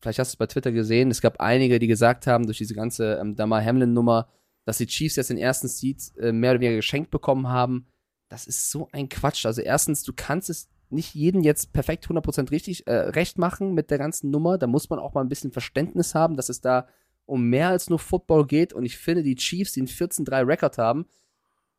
vielleicht 0.00 0.18
hast 0.18 0.32
du 0.32 0.34
es 0.34 0.38
bei 0.38 0.46
Twitter 0.46 0.72
gesehen, 0.72 1.10
es 1.10 1.20
gab 1.20 1.40
einige, 1.40 1.78
die 1.78 1.86
gesagt 1.86 2.26
haben, 2.26 2.46
durch 2.46 2.58
diese 2.58 2.74
ganze 2.74 3.18
ähm, 3.20 3.36
Damar 3.36 3.62
Hamlin-Nummer, 3.62 4.28
dass 4.64 4.78
die 4.78 4.86
Chiefs 4.86 5.16
jetzt 5.16 5.30
den 5.30 5.38
ersten 5.38 5.68
Seed 5.68 6.00
äh, 6.18 6.32
mehr 6.32 6.52
oder 6.52 6.60
weniger 6.60 6.76
geschenkt 6.76 7.10
bekommen 7.10 7.48
haben. 7.48 7.86
Das 8.28 8.46
ist 8.46 8.70
so 8.70 8.88
ein 8.92 9.08
Quatsch. 9.08 9.44
Also 9.46 9.60
erstens, 9.62 10.02
du 10.02 10.12
kannst 10.14 10.50
es 10.50 10.68
nicht 10.90 11.14
jeden 11.14 11.42
jetzt 11.42 11.72
perfekt 11.72 12.06
100% 12.06 12.50
richtig 12.50 12.86
äh, 12.86 12.92
recht 12.92 13.38
machen 13.38 13.74
mit 13.74 13.90
der 13.90 13.98
ganzen 13.98 14.30
Nummer. 14.30 14.58
Da 14.58 14.66
muss 14.66 14.90
man 14.90 14.98
auch 14.98 15.14
mal 15.14 15.22
ein 15.22 15.28
bisschen 15.28 15.52
Verständnis 15.52 16.14
haben, 16.14 16.36
dass 16.36 16.48
es 16.48 16.60
da 16.60 16.86
um 17.26 17.48
mehr 17.48 17.68
als 17.68 17.88
nur 17.88 17.98
Football 17.98 18.46
geht. 18.46 18.72
Und 18.72 18.84
ich 18.84 18.98
finde, 18.98 19.22
die 19.22 19.36
Chiefs, 19.36 19.72
die 19.72 19.80
einen 19.80 19.88
14-3 19.88 20.46
Rekord 20.46 20.78
haben, 20.78 21.06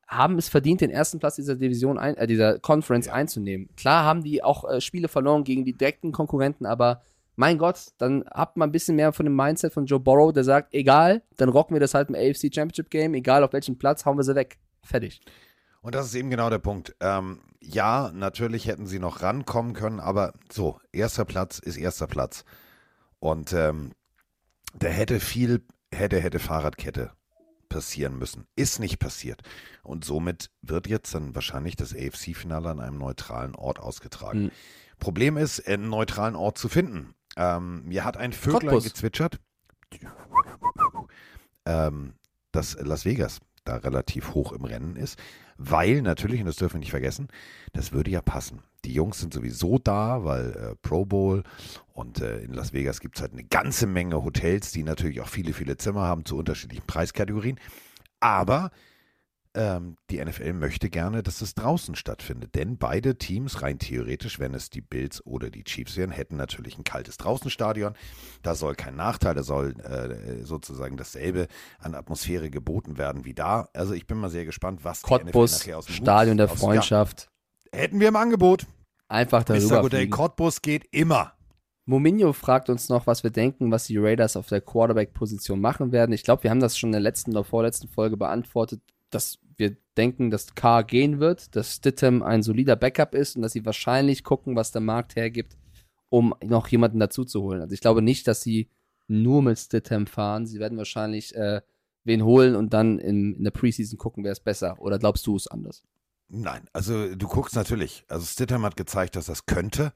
haben 0.08 0.38
es 0.38 0.50
verdient, 0.50 0.82
den 0.82 0.90
ersten 0.90 1.20
Platz 1.20 1.36
dieser 1.36 1.56
Division, 1.56 1.98
ein, 1.98 2.16
äh, 2.18 2.28
dieser 2.28 2.60
Conference 2.60 3.08
ja. 3.08 3.14
einzunehmen. 3.14 3.70
Klar 3.76 4.04
haben 4.04 4.24
die 4.24 4.44
auch 4.44 4.70
äh, 4.70 4.82
Spiele 4.82 5.08
verloren 5.08 5.44
gegen 5.44 5.64
die 5.64 5.74
direkten 5.78 6.12
Konkurrenten, 6.12 6.66
aber 6.66 7.02
mein 7.38 7.58
Gott, 7.58 7.88
dann 7.98 8.26
habt 8.30 8.58
man 8.58 8.70
ein 8.70 8.72
bisschen 8.74 8.98
mehr 8.98 9.14
von 9.14 9.26
dem 9.26 9.36
Mindset 9.36 9.74
von 9.74 9.86
Joe 9.86 10.00
Burrow, 10.00 10.34
der 10.34 10.44
sagt, 10.44 10.74
egal, 10.74 11.24
dann 11.38 11.50
rocken 11.50 11.76
wir 11.76 11.80
das 11.80 11.94
halt 11.94 12.10
im 12.10 12.16
AFC 12.16 12.54
Championship 12.54 12.90
Game, 12.90 13.14
egal 13.14 13.44
auf 13.44 13.54
welchem 13.54 13.78
Platz, 13.78 14.06
hauen 14.06 14.18
wir 14.18 14.24
sie 14.24 14.36
weg. 14.36 14.60
Fertig. 14.84 15.22
Und 15.82 15.96
das 15.96 16.08
ist 16.08 16.16
eben 16.16 16.30
genau 16.30 16.50
der 16.50 16.60
Punkt. 16.60 16.96
Ähm, 17.00 17.42
ja, 17.60 18.12
natürlich 18.14 18.68
hätten 18.68 18.88
sie 18.88 19.00
noch 19.00 19.22
rankommen 19.22 19.74
können, 19.74 20.00
aber 20.00 20.34
so, 20.52 20.80
erster 20.92 21.26
Platz 21.26 21.60
ist 21.60 21.78
erster 21.78 22.08
Platz. 22.08 22.46
Und 23.20 23.54
ähm, 23.54 23.92
da 24.74 24.88
hätte 24.88 25.20
viel, 25.20 25.66
hätte, 25.92 26.20
hätte 26.20 26.40
Fahrradkette 26.40 27.12
passieren 27.70 28.18
müssen. 28.18 28.48
Ist 28.56 28.80
nicht 28.80 29.00
passiert. 29.00 29.42
Und 29.82 30.06
somit 30.06 30.52
wird 30.62 30.88
jetzt 30.88 31.16
dann 31.16 31.34
wahrscheinlich 31.34 31.76
das 31.76 31.94
AFC-Finale 31.94 32.70
an 32.70 32.80
einem 32.80 32.98
neutralen 32.98 33.56
Ort 33.56 33.80
ausgetragen. 33.80 34.44
Mhm. 34.44 34.52
Problem 35.00 35.38
ist, 35.38 35.68
einen 35.68 35.90
neutralen 35.90 36.36
Ort 36.36 36.58
zu 36.58 36.70
finden. 36.70 37.16
Ähm, 37.38 37.86
mir 37.86 38.04
hat 38.04 38.18
ein 38.18 38.34
Vöglein 38.34 38.62
Cottbus. 38.62 38.84
gezwitschert, 38.84 39.40
ähm, 41.66 42.14
dass 42.52 42.78
Las 42.80 43.06
Vegas 43.06 43.40
da 43.64 43.78
relativ 43.78 44.34
hoch 44.34 44.52
im 44.52 44.66
Rennen 44.66 44.96
ist, 44.96 45.20
weil 45.58 46.02
natürlich, 46.02 46.40
und 46.40 46.48
das 46.48 46.56
dürfen 46.56 46.76
wir 46.76 46.80
nicht 46.80 46.92
vergessen, 46.92 47.28
das 47.74 47.92
würde 47.92 48.12
ja 48.12 48.22
passen. 48.22 48.64
Die 48.86 48.94
Jungs 48.94 49.20
sind 49.20 49.34
sowieso 49.34 49.78
da, 49.78 50.24
weil 50.24 50.52
äh, 50.52 50.76
Pro 50.82 51.06
Bowl 51.06 51.44
und 51.94 52.20
äh, 52.22 52.40
in 52.40 52.54
Las 52.54 52.74
Vegas 52.74 53.00
gibt 53.00 53.18
es 53.18 53.22
halt 53.22 53.34
eine 53.34 53.44
ganze 53.44 53.86
Menge 53.86 54.24
Hotels, 54.24 54.72
die 54.72 54.84
natürlich 54.84 55.22
auch 55.22 55.28
viele, 55.28 55.54
viele 55.54 55.78
Zimmer 55.78 56.02
haben 56.02 56.26
zu 56.26 56.38
unterschiedlichen 56.38 56.86
Preiskategorien. 56.88 57.60
Aber 58.20 58.72
ähm, 59.54 59.98
die 60.10 60.24
NFL 60.24 60.54
möchte 60.54 60.90
gerne, 60.90 61.24
dass 61.24 61.42
es 61.42 61.56
draußen 61.56 61.96
stattfindet. 61.96 62.56
Denn 62.56 62.78
beide 62.78 63.18
Teams, 63.18 63.62
rein 63.62 63.80
theoretisch, 63.80 64.40
wenn 64.40 64.54
es 64.54 64.70
die 64.70 64.82
Bills 64.82 65.26
oder 65.26 65.50
die 65.50 65.64
Chiefs 65.64 65.98
wären, 65.98 66.12
hätten 66.12 66.38
natürlich 66.38 66.78
ein 66.78 66.84
kaltes 66.84 67.18
Draußenstadion. 67.18 67.94
Da 68.44 68.56
soll 68.56 68.76
kein 68.76 68.96
Nachteil, 68.96 69.36
da 69.36 69.44
soll 69.44 69.76
äh, 69.82 70.44
sozusagen 70.46 70.96
dasselbe 70.98 71.48
an 71.80 71.96
Atmosphäre 71.96 72.50
geboten 72.50 72.98
werden 72.98 73.26
wie 73.26 73.34
da. 73.34 73.68
Also 73.74 73.94
ich 73.94 74.08
bin 74.08 74.18
mal 74.20 74.30
sehr 74.30 74.46
gespannt, 74.46 74.84
was 74.84 75.02
Cottbus, 75.02 75.52
die 75.52 75.56
NFL 75.58 75.60
nachher 75.70 75.78
aus 75.80 75.86
dem 75.88 75.96
Stadion 75.96 76.34
Hut- 76.36 76.40
der 76.40 76.52
aus- 76.52 76.60
Freundschaft. 76.60 77.30
Ja, 77.74 77.80
hätten 77.80 78.00
wir 78.00 78.08
im 78.08 78.16
Angebot. 78.16 78.66
Einfach 79.08 79.42
Mr. 79.42 79.56
darüber 79.56 79.82
Goday, 79.82 80.00
fliegen. 80.02 80.12
Cottbus 80.12 80.62
geht 80.62 80.86
immer. 80.92 81.34
Mominho 81.86 82.32
fragt 82.32 82.70
uns 82.70 82.88
noch, 82.90 83.08
was 83.08 83.24
wir 83.24 83.32
denken, 83.32 83.72
was 83.72 83.86
die 83.88 83.98
Raiders 83.98 84.38
auf 84.38 84.48
der 84.48 84.62
Quarterback-Position 84.62 85.60
machen 85.60 85.92
werden. 85.92 86.14
Ich 86.14 86.24
glaube, 86.24 86.44
wir 86.44 86.52
haben 86.52 86.60
das 86.62 86.78
schon 86.78 86.90
in 86.90 86.94
der 86.94 87.02
letzten 87.02 87.32
oder 87.32 87.44
vorletzten 87.44 87.88
Folge 87.90 88.16
beantwortet, 88.16 88.82
dass 89.10 89.40
wir 89.58 89.78
denken, 89.98 90.32
dass 90.32 90.56
Carr 90.56 90.84
gehen 90.84 91.20
wird, 91.20 91.56
dass 91.56 91.76
Stidham 91.76 92.24
ein 92.24 92.44
solider 92.44 92.76
Backup 92.76 93.14
ist 93.16 93.36
und 93.36 93.42
dass 93.42 93.54
sie 93.54 93.66
wahrscheinlich 93.66 94.24
gucken, 94.24 94.56
was 94.56 94.72
der 94.72 94.82
Markt 94.82 95.16
hergibt, 95.16 95.58
um 96.10 96.34
noch 96.44 96.68
jemanden 96.68 97.00
dazu 97.00 97.26
zu 97.26 97.42
holen. 97.42 97.62
Also 97.62 97.74
ich 97.74 97.82
glaube 97.82 98.02
nicht, 98.02 98.28
dass 98.28 98.42
sie 98.42 98.70
nur 99.08 99.42
mit 99.42 99.60
Stidham 99.60 100.08
fahren. 100.08 100.46
Sie 100.46 100.60
werden 100.60 100.78
wahrscheinlich 100.78 101.36
äh, 101.36 101.62
wen 102.04 102.24
holen 102.24 102.56
und 102.56 102.74
dann 102.74 103.00
in, 103.00 103.36
in 103.36 103.44
der 103.44 103.52
Preseason 103.52 103.98
gucken, 103.98 104.24
wer 104.24 104.32
ist 104.32 104.44
besser. 104.44 104.80
Oder 104.80 105.00
glaubst 105.00 105.28
du 105.28 105.36
es 105.36 105.48
anders? 105.48 105.84
Nein, 106.30 106.62
also 106.72 107.14
du 107.14 107.28
guckst 107.28 107.56
natürlich. 107.56 108.06
Also 108.08 108.26
Stidham 108.26 108.64
hat 108.64 108.78
gezeigt, 108.78 109.16
dass 109.16 109.26
das 109.26 109.46
könnte. 109.46 109.92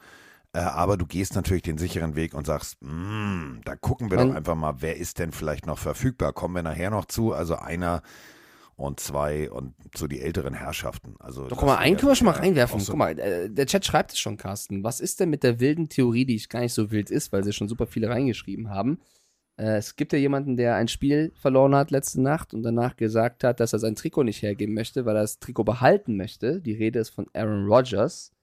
Äh, 0.51 0.59
aber 0.59 0.97
du 0.97 1.05
gehst 1.05 1.35
natürlich 1.35 1.63
den 1.63 1.77
sicheren 1.77 2.15
Weg 2.15 2.33
und 2.33 2.45
sagst, 2.45 2.77
"Mm, 2.81 3.61
da 3.63 3.75
gucken 3.75 4.11
wir 4.11 4.17
doch 4.17 4.33
einfach 4.35 4.55
mal, 4.55 4.81
wer 4.81 4.97
ist 4.97 5.19
denn 5.19 5.31
vielleicht 5.31 5.65
noch 5.65 5.77
verfügbar? 5.77 6.33
Kommen 6.33 6.55
wir 6.55 6.63
nachher 6.63 6.89
noch 6.89 7.05
zu? 7.05 7.33
Also 7.33 7.55
einer 7.55 8.03
und 8.75 8.99
zwei 8.99 9.49
und 9.49 9.73
so 9.95 10.07
die 10.07 10.19
älteren 10.21 10.53
Herrschaften. 10.53 11.15
Also 11.19 11.47
Doch, 11.47 11.57
guck 11.57 11.67
mal, 11.67 11.77
einen 11.77 11.95
können 11.97 12.11
wir 12.11 12.15
schon 12.15 12.25
mal 12.25 12.31
reinwerfen. 12.31 12.79
so- 12.79 12.91
Guck 12.91 12.99
mal, 12.99 13.17
äh, 13.17 13.49
der 13.49 13.65
Chat 13.65 13.85
schreibt 13.85 14.11
es 14.13 14.19
schon, 14.19 14.37
Carsten. 14.37 14.83
Was 14.83 14.99
ist 14.99 15.19
denn 15.19 15.29
mit 15.29 15.43
der 15.43 15.59
wilden 15.59 15.87
Theorie, 15.89 16.25
die 16.25 16.35
ich 16.35 16.49
gar 16.49 16.59
nicht 16.59 16.73
so 16.73 16.91
wild 16.91 17.09
ist, 17.09 17.31
weil 17.31 17.43
sie 17.43 17.53
schon 17.53 17.69
super 17.69 17.87
viele 17.87 18.09
reingeschrieben 18.09 18.69
haben? 18.69 18.99
Äh, 19.57 19.77
es 19.77 19.95
gibt 19.95 20.11
ja 20.11 20.19
jemanden, 20.19 20.57
der 20.57 20.75
ein 20.75 20.89
Spiel 20.89 21.31
verloren 21.39 21.73
hat 21.75 21.89
letzte 21.91 22.21
Nacht 22.21 22.53
und 22.53 22.63
danach 22.63 22.97
gesagt 22.97 23.45
hat, 23.45 23.61
dass 23.61 23.71
er 23.71 23.79
sein 23.79 23.95
Trikot 23.95 24.23
nicht 24.23 24.41
hergeben 24.41 24.73
möchte, 24.73 25.05
weil 25.05 25.15
er 25.15 25.21
das 25.21 25.39
Trikot 25.39 25.63
behalten 25.63 26.17
möchte. 26.17 26.59
Die 26.59 26.73
Rede 26.73 26.99
ist 26.99 27.11
von 27.11 27.27
Aaron 27.33 27.67
Rodgers. 27.67 28.33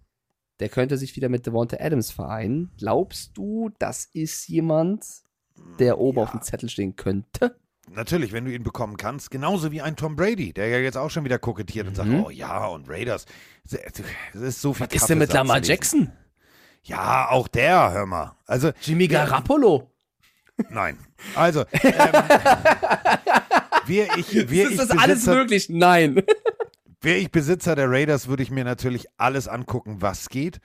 Der 0.61 0.71
könnte 0.71 0.97
sich 0.97 1.15
wieder 1.17 1.29
mit 1.29 1.45
Devonta 1.47 1.77
Adams 1.79 2.11
vereinen. 2.11 2.71
Glaubst 2.79 3.37
du, 3.37 3.71
das 3.79 4.07
ist 4.15 4.49
jemand, 4.49 5.05
der 5.79 5.99
oben 5.99 6.19
Ja. 6.19 6.23
auf 6.25 6.31
dem 6.31 6.41
Zettel 6.41 6.71
stehen 6.71 6.97
könnte? 6.97 7.57
Natürlich, 7.95 8.33
wenn 8.33 8.45
du 8.45 8.53
ihn 8.53 8.63
bekommen 8.63 8.97
kannst, 8.97 9.31
genauso 9.31 9.71
wie 9.71 9.83
ein 9.83 9.97
Tom 9.97 10.17
Brady, 10.17 10.53
der 10.53 10.69
ja 10.69 10.79
jetzt 10.79 10.97
auch 10.97 11.11
schon 11.11 11.25
wieder 11.25 11.39
kokettiert 11.39 11.87
und 11.87 11.95
sagt, 11.95 12.09
Mhm. 12.09 12.25
oh 12.25 12.31
ja, 12.31 12.67
und 12.67 12.89
Raiders. 12.89 13.27
Es 13.65 14.01
ist 14.35 14.61
so 14.61 14.73
viel 14.73 14.87
Was 14.87 14.95
ist 14.95 15.09
denn 15.09 15.19
mit 15.19 15.33
Lamar. 15.33 15.63
Jackson? 15.63 16.11
Ja, 16.85 17.29
auch 17.29 17.49
der, 17.49 17.93
hör 17.93 18.07
mal. 18.07 18.37
Also, 18.47 18.73
Jimmy. 18.83 19.09
Garoppolo? 19.09 19.91
nein. 20.71 20.99
Also, 21.35 21.61
ähm, 21.83 22.13
wäre 23.87 24.09
ich, 24.19 24.35
wär 24.51 24.65
ist 24.65 24.73
ich 24.73 24.77
das 24.79 24.91
alles 24.91 25.07
Besitzer, 25.21 25.35
möglich? 25.35 25.69
Nein. 25.69 26.23
Wäre 27.01 27.19
ich 27.19 27.31
Besitzer 27.31 27.75
der 27.75 27.91
Raiders, 27.91 28.29
würde 28.29 28.43
ich 28.43 28.51
mir 28.51 28.65
natürlich 28.65 29.07
alles 29.17 29.49
angucken, 29.49 29.97
was 30.01 30.29
geht 30.29 30.61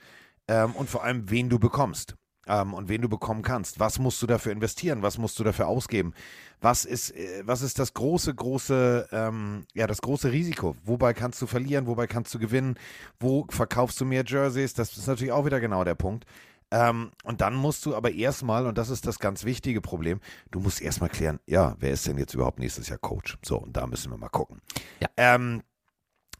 ähm, 0.48 0.72
und 0.72 0.88
vor 0.88 1.02
allem, 1.04 1.30
wen 1.30 1.48
du 1.48 1.58
bekommst 1.58 2.16
ähm, 2.48 2.74
und 2.74 2.88
wen 2.88 3.02
du 3.02 3.08
bekommen 3.08 3.42
kannst. 3.42 3.78
Was 3.78 3.98
musst 3.98 4.20
du 4.22 4.26
dafür 4.26 4.52
investieren? 4.52 5.02
Was 5.02 5.18
musst 5.18 5.38
du 5.38 5.44
dafür 5.44 5.68
ausgeben? 5.68 6.14
Was 6.60 6.84
ist, 6.84 7.10
äh, 7.10 7.42
was 7.44 7.62
ist 7.62 7.78
das 7.78 7.94
große, 7.94 8.34
große, 8.34 9.08
ähm, 9.12 9.64
ja, 9.74 9.86
das 9.86 10.00
große 10.00 10.32
Risiko? 10.32 10.74
Wobei 10.84 11.14
kannst 11.14 11.40
du 11.40 11.46
verlieren? 11.46 11.86
Wobei 11.86 12.06
kannst 12.06 12.34
du 12.34 12.38
gewinnen? 12.38 12.76
Wo 13.20 13.46
verkaufst 13.50 14.00
du 14.00 14.04
mehr 14.04 14.24
Jerseys? 14.26 14.74
Das 14.74 14.96
ist 14.96 15.06
natürlich 15.06 15.32
auch 15.32 15.44
wieder 15.44 15.60
genau 15.60 15.84
der 15.84 15.94
Punkt. 15.94 16.24
Ähm, 16.70 17.12
und 17.24 17.40
dann 17.40 17.54
musst 17.54 17.86
du 17.86 17.94
aber 17.94 18.10
erstmal, 18.12 18.66
und 18.66 18.76
das 18.76 18.90
ist 18.90 19.06
das 19.06 19.18
ganz 19.18 19.44
wichtige 19.44 19.80
Problem, 19.80 20.20
du 20.50 20.60
musst 20.60 20.82
erstmal 20.82 21.08
klären, 21.08 21.40
ja, 21.46 21.74
wer 21.78 21.92
ist 21.92 22.06
denn 22.06 22.18
jetzt 22.18 22.34
überhaupt 22.34 22.58
nächstes 22.58 22.88
Jahr 22.88 22.98
Coach? 22.98 23.38
So, 23.42 23.56
und 23.58 23.74
da 23.76 23.86
müssen 23.86 24.10
wir 24.10 24.18
mal 24.18 24.28
gucken. 24.28 24.60
Ja. 25.00 25.08
Ähm, 25.16 25.62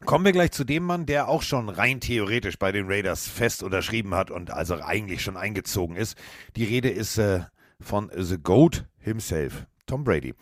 Kommen 0.05 0.25
wir 0.25 0.31
gleich 0.31 0.51
zu 0.51 0.63
dem 0.63 0.83
Mann, 0.83 1.05
der 1.05 1.27
auch 1.27 1.41
schon 1.41 1.69
rein 1.69 1.99
theoretisch 1.99 2.57
bei 2.57 2.71
den 2.71 2.87
Raiders 2.87 3.27
fest 3.27 3.63
unterschrieben 3.63 4.15
hat 4.15 4.31
und 4.31 4.51
also 4.51 4.81
eigentlich 4.81 5.21
schon 5.21 5.37
eingezogen 5.37 5.95
ist. 5.95 6.17
Die 6.55 6.63
Rede 6.63 6.89
ist 6.89 7.17
äh, 7.17 7.41
von 7.79 8.09
The 8.15 8.37
Goat 8.37 8.85
himself, 8.97 9.65
Tom 9.85 10.03
Brady. 10.03 10.33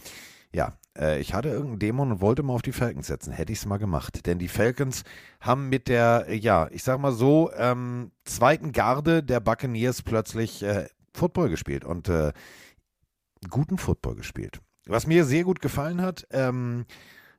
Ja, 0.53 0.77
äh, 0.97 1.19
ich 1.19 1.33
hatte 1.33 1.49
irgendeinen 1.49 1.79
Dämon 1.79 2.11
und 2.11 2.21
wollte 2.21 2.43
mal 2.43 2.53
auf 2.53 2.61
die 2.61 2.71
Falcons 2.71 3.07
setzen. 3.07 3.33
Hätte 3.33 3.51
ich 3.51 3.59
es 3.59 3.65
mal 3.65 3.77
gemacht. 3.77 4.25
Denn 4.25 4.39
die 4.39 4.47
Falcons 4.47 5.03
haben 5.41 5.69
mit 5.69 5.87
der, 5.87 6.25
äh, 6.27 6.35
ja, 6.35 6.67
ich 6.71 6.83
sag 6.83 6.99
mal 6.99 7.11
so, 7.11 7.51
ähm, 7.55 8.11
zweiten 8.25 8.71
Garde 8.71 9.23
der 9.23 9.39
Buccaneers 9.39 10.01
plötzlich 10.01 10.63
äh, 10.63 10.87
Football 11.13 11.49
gespielt 11.49 11.83
und 11.83 12.09
äh, 12.09 12.31
guten 13.49 13.77
Football 13.77 14.15
gespielt. 14.15 14.59
Was 14.85 15.07
mir 15.07 15.25
sehr 15.25 15.43
gut 15.43 15.61
gefallen 15.61 16.01
hat, 16.01 16.25
ähm, 16.31 16.85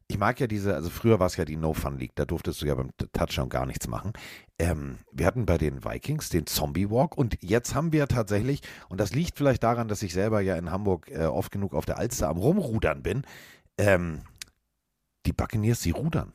ich 0.09 0.18
mag 0.18 0.40
ja 0.40 0.47
diese, 0.47 0.75
also 0.75 0.88
früher 0.88 1.21
war 1.21 1.27
es 1.27 1.37
ja 1.37 1.44
die 1.44 1.57
No-Fun 1.57 1.99
League, 1.99 2.14
da 2.14 2.25
durftest 2.25 2.62
du 2.62 2.66
ja 2.66 2.75
beim 2.75 2.90
Touchdown 3.12 3.51
gar 3.51 3.66
nichts 3.66 3.88
machen. 3.88 4.14
Ähm, 4.59 4.99
wir 5.12 5.27
hatten 5.27 5.44
bei 5.44 5.59
den 5.59 5.85
Vikings 5.85 6.31
den 6.31 6.47
Zombie 6.47 6.90
Walk 6.90 7.16
und 7.16 7.37
jetzt 7.42 7.75
haben 7.75 7.92
wir 7.92 8.09
tatsächlich, 8.09 8.62
und 8.88 9.01
das 9.01 9.14
liegt 9.14 9.37
vielleicht 9.37 9.62
daran, 9.62 9.87
dass 9.87 10.03
ich 10.03 10.14
selber 10.14 10.40
ja 10.40 10.57
in 10.57 10.71
Hamburg 10.71 11.11
äh, 11.11 11.27
oft 11.27 11.53
genug 11.53 11.75
auf 11.75 11.85
der 11.85 11.99
Alster 11.99 12.29
am 12.29 12.38
Rumrudern 12.38 13.03
bin, 13.03 13.23
ähm, 13.77 14.23
die 15.27 15.35
Buccaneers, 15.35 15.83
sie 15.83 15.90
rudern. 15.90 16.33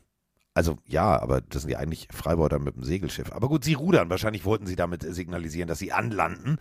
Also 0.53 0.77
ja, 0.87 1.19
aber 1.19 1.41
das 1.41 1.63
sind 1.63 1.71
ja 1.71 1.79
eigentlich 1.79 2.07
Freibeuter 2.11 2.59
mit 2.59 2.75
dem 2.75 2.83
Segelschiff. 2.83 3.31
Aber 3.31 3.47
gut, 3.49 3.63
sie 3.63 3.73
rudern. 3.73 4.09
Wahrscheinlich 4.09 4.45
wollten 4.45 4.67
sie 4.67 4.75
damit 4.75 5.01
signalisieren, 5.01 5.67
dass 5.67 5.79
sie 5.79 5.91
anlanden. 5.91 6.57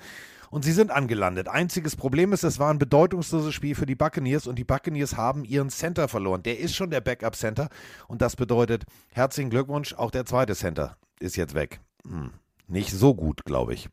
Und 0.51 0.65
sie 0.65 0.73
sind 0.73 0.91
angelandet. 0.91 1.49
Einziges 1.49 1.97
Problem 1.97 2.33
ist, 2.35 2.43
es 2.43 2.59
war 2.59 2.71
ein 2.71 2.79
bedeutungsloses 2.79 3.55
Spiel 3.55 3.75
für 3.75 3.87
die 3.87 3.95
Buccaneers 3.95 4.47
und 4.47 4.59
die 4.59 4.65
Buccaneers 4.65 5.17
haben 5.17 5.45
ihren 5.45 5.71
Center 5.71 6.09
verloren. 6.09 6.43
Der 6.43 6.59
ist 6.59 6.75
schon 6.75 6.91
der 6.91 7.01
Backup-Center 7.01 7.71
und 8.07 8.21
das 8.21 8.37
bedeutet, 8.37 8.85
herzlichen 9.13 9.49
Glückwunsch, 9.49 9.95
auch 9.95 10.11
der 10.11 10.27
zweite 10.27 10.55
Center 10.55 10.99
ist 11.21 11.37
jetzt 11.37 11.55
weg. 11.55 11.81
Hm. 12.07 12.33
Nicht 12.69 12.91
so 12.91 13.15
gut, 13.15 13.47
glaube 13.47 13.73
ich. 13.73 13.89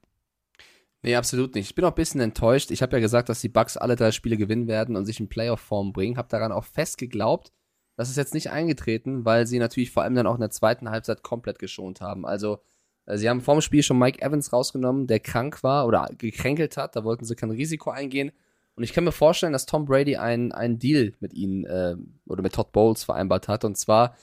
Nee, 1.02 1.16
absolut 1.16 1.56
nicht. 1.56 1.70
Ich 1.70 1.76
bin 1.76 1.86
auch 1.86 1.92
ein 1.92 1.96
bisschen 1.96 2.20
enttäuscht. 2.20 2.72
Ich 2.72 2.82
habe 2.82 2.98
ja 2.98 3.00
gesagt, 3.00 3.30
dass 3.30 3.40
die 3.40 3.48
Bucks 3.48 3.78
alle 3.78 3.96
drei 3.96 4.12
Spiele 4.12 4.36
gewinnen 4.36 4.68
werden 4.68 4.98
und 4.98 5.06
sich 5.06 5.20
in 5.20 5.30
Playoff-Form 5.30 5.94
bringen. 5.94 6.18
Habe 6.18 6.28
daran 6.28 6.52
auch 6.52 6.66
fest 6.66 6.98
geglaubt. 6.98 7.54
Das 8.00 8.10
ist 8.10 8.16
jetzt 8.16 8.34
nicht 8.34 8.50
eingetreten, 8.50 9.26
weil 9.26 9.46
sie 9.46 9.60
natürlich 9.60 9.92
vor 9.92 10.04
allem 10.04 10.16
dann 10.16 10.26
auch 10.26 10.36
in 10.36 10.40
der 10.40 10.52
zweiten 10.52 10.90
Halbzeit 10.90 11.22
komplett 11.22 11.60
geschont 11.60 12.00
haben. 12.00 12.26
Also, 12.26 12.60
äh, 13.06 13.18
sie 13.18 13.28
haben 13.28 13.42
vorm 13.42 13.60
Spiel 13.60 13.84
schon 13.84 14.00
Mike 14.00 14.22
Evans 14.22 14.54
rausgenommen, 14.54 15.06
der 15.06 15.20
krank 15.20 15.64
war 15.64 15.86
oder 15.86 16.10
gekränkelt 16.18 16.78
hat. 16.78 16.96
Da 16.96 17.04
wollten 17.04 17.26
sie 17.26 17.36
kein 17.36 17.52
Risiko 17.52 17.90
eingehen. 17.90 18.32
Und 18.76 18.84
ich 18.84 18.94
kann 18.94 19.04
mir 19.04 19.12
vorstellen, 19.12 19.52
dass 19.52 19.66
Tom 19.66 19.84
Brady 19.84 20.16
einen, 20.16 20.80
Deal 20.80 21.12
mit 21.20 21.34
ihnen 21.34 21.66
äh, 21.66 21.98
oder 22.26 22.42
mit 22.42 22.54
Todd 22.54 22.72
Bowles 22.72 23.04
vereinbart 23.04 23.50
hat. 23.50 23.66
Und 23.66 23.78
zwar 23.78 24.16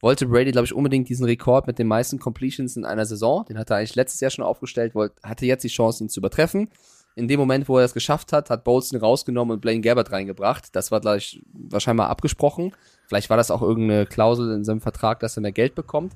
wollte 0.00 0.24
Brady, 0.24 0.52
glaube 0.52 0.64
ich, 0.64 0.72
unbedingt 0.72 1.10
diesen 1.10 1.26
Rekord 1.26 1.66
mit 1.66 1.78
den 1.78 1.86
meisten 1.86 2.18
Completions 2.18 2.78
in 2.78 2.86
einer 2.86 3.04
Saison. 3.04 3.44
Den 3.44 3.58
hat 3.58 3.68
er 3.68 3.76
eigentlich 3.76 3.94
letztes 3.94 4.22
Jahr 4.22 4.30
schon 4.30 4.46
aufgestellt, 4.46 4.94
wollte, 4.94 5.16
hatte 5.22 5.44
jetzt 5.44 5.64
die 5.64 5.68
Chance, 5.68 6.02
ihn 6.02 6.08
zu 6.08 6.20
übertreffen. 6.20 6.70
In 7.14 7.28
dem 7.28 7.38
Moment, 7.38 7.68
wo 7.68 7.76
er 7.76 7.84
es 7.84 7.92
geschafft 7.92 8.32
hat, 8.32 8.48
hat 8.48 8.64
Bowles 8.64 8.90
ihn 8.90 8.98
rausgenommen 8.98 9.52
und 9.52 9.60
Blaine 9.60 9.82
Gabbert 9.82 10.12
reingebracht. 10.12 10.74
Das 10.74 10.90
war 10.90 11.02
gleich 11.02 11.42
wahrscheinlich 11.52 11.98
mal 11.98 12.06
abgesprochen. 12.06 12.72
Vielleicht 13.08 13.30
war 13.30 13.36
das 13.38 13.50
auch 13.50 13.62
irgendeine 13.62 14.06
Klausel 14.06 14.52
in 14.54 14.64
seinem 14.64 14.80
Vertrag, 14.82 15.20
dass 15.20 15.36
er 15.36 15.40
mehr 15.40 15.52
Geld 15.52 15.74
bekommt. 15.74 16.12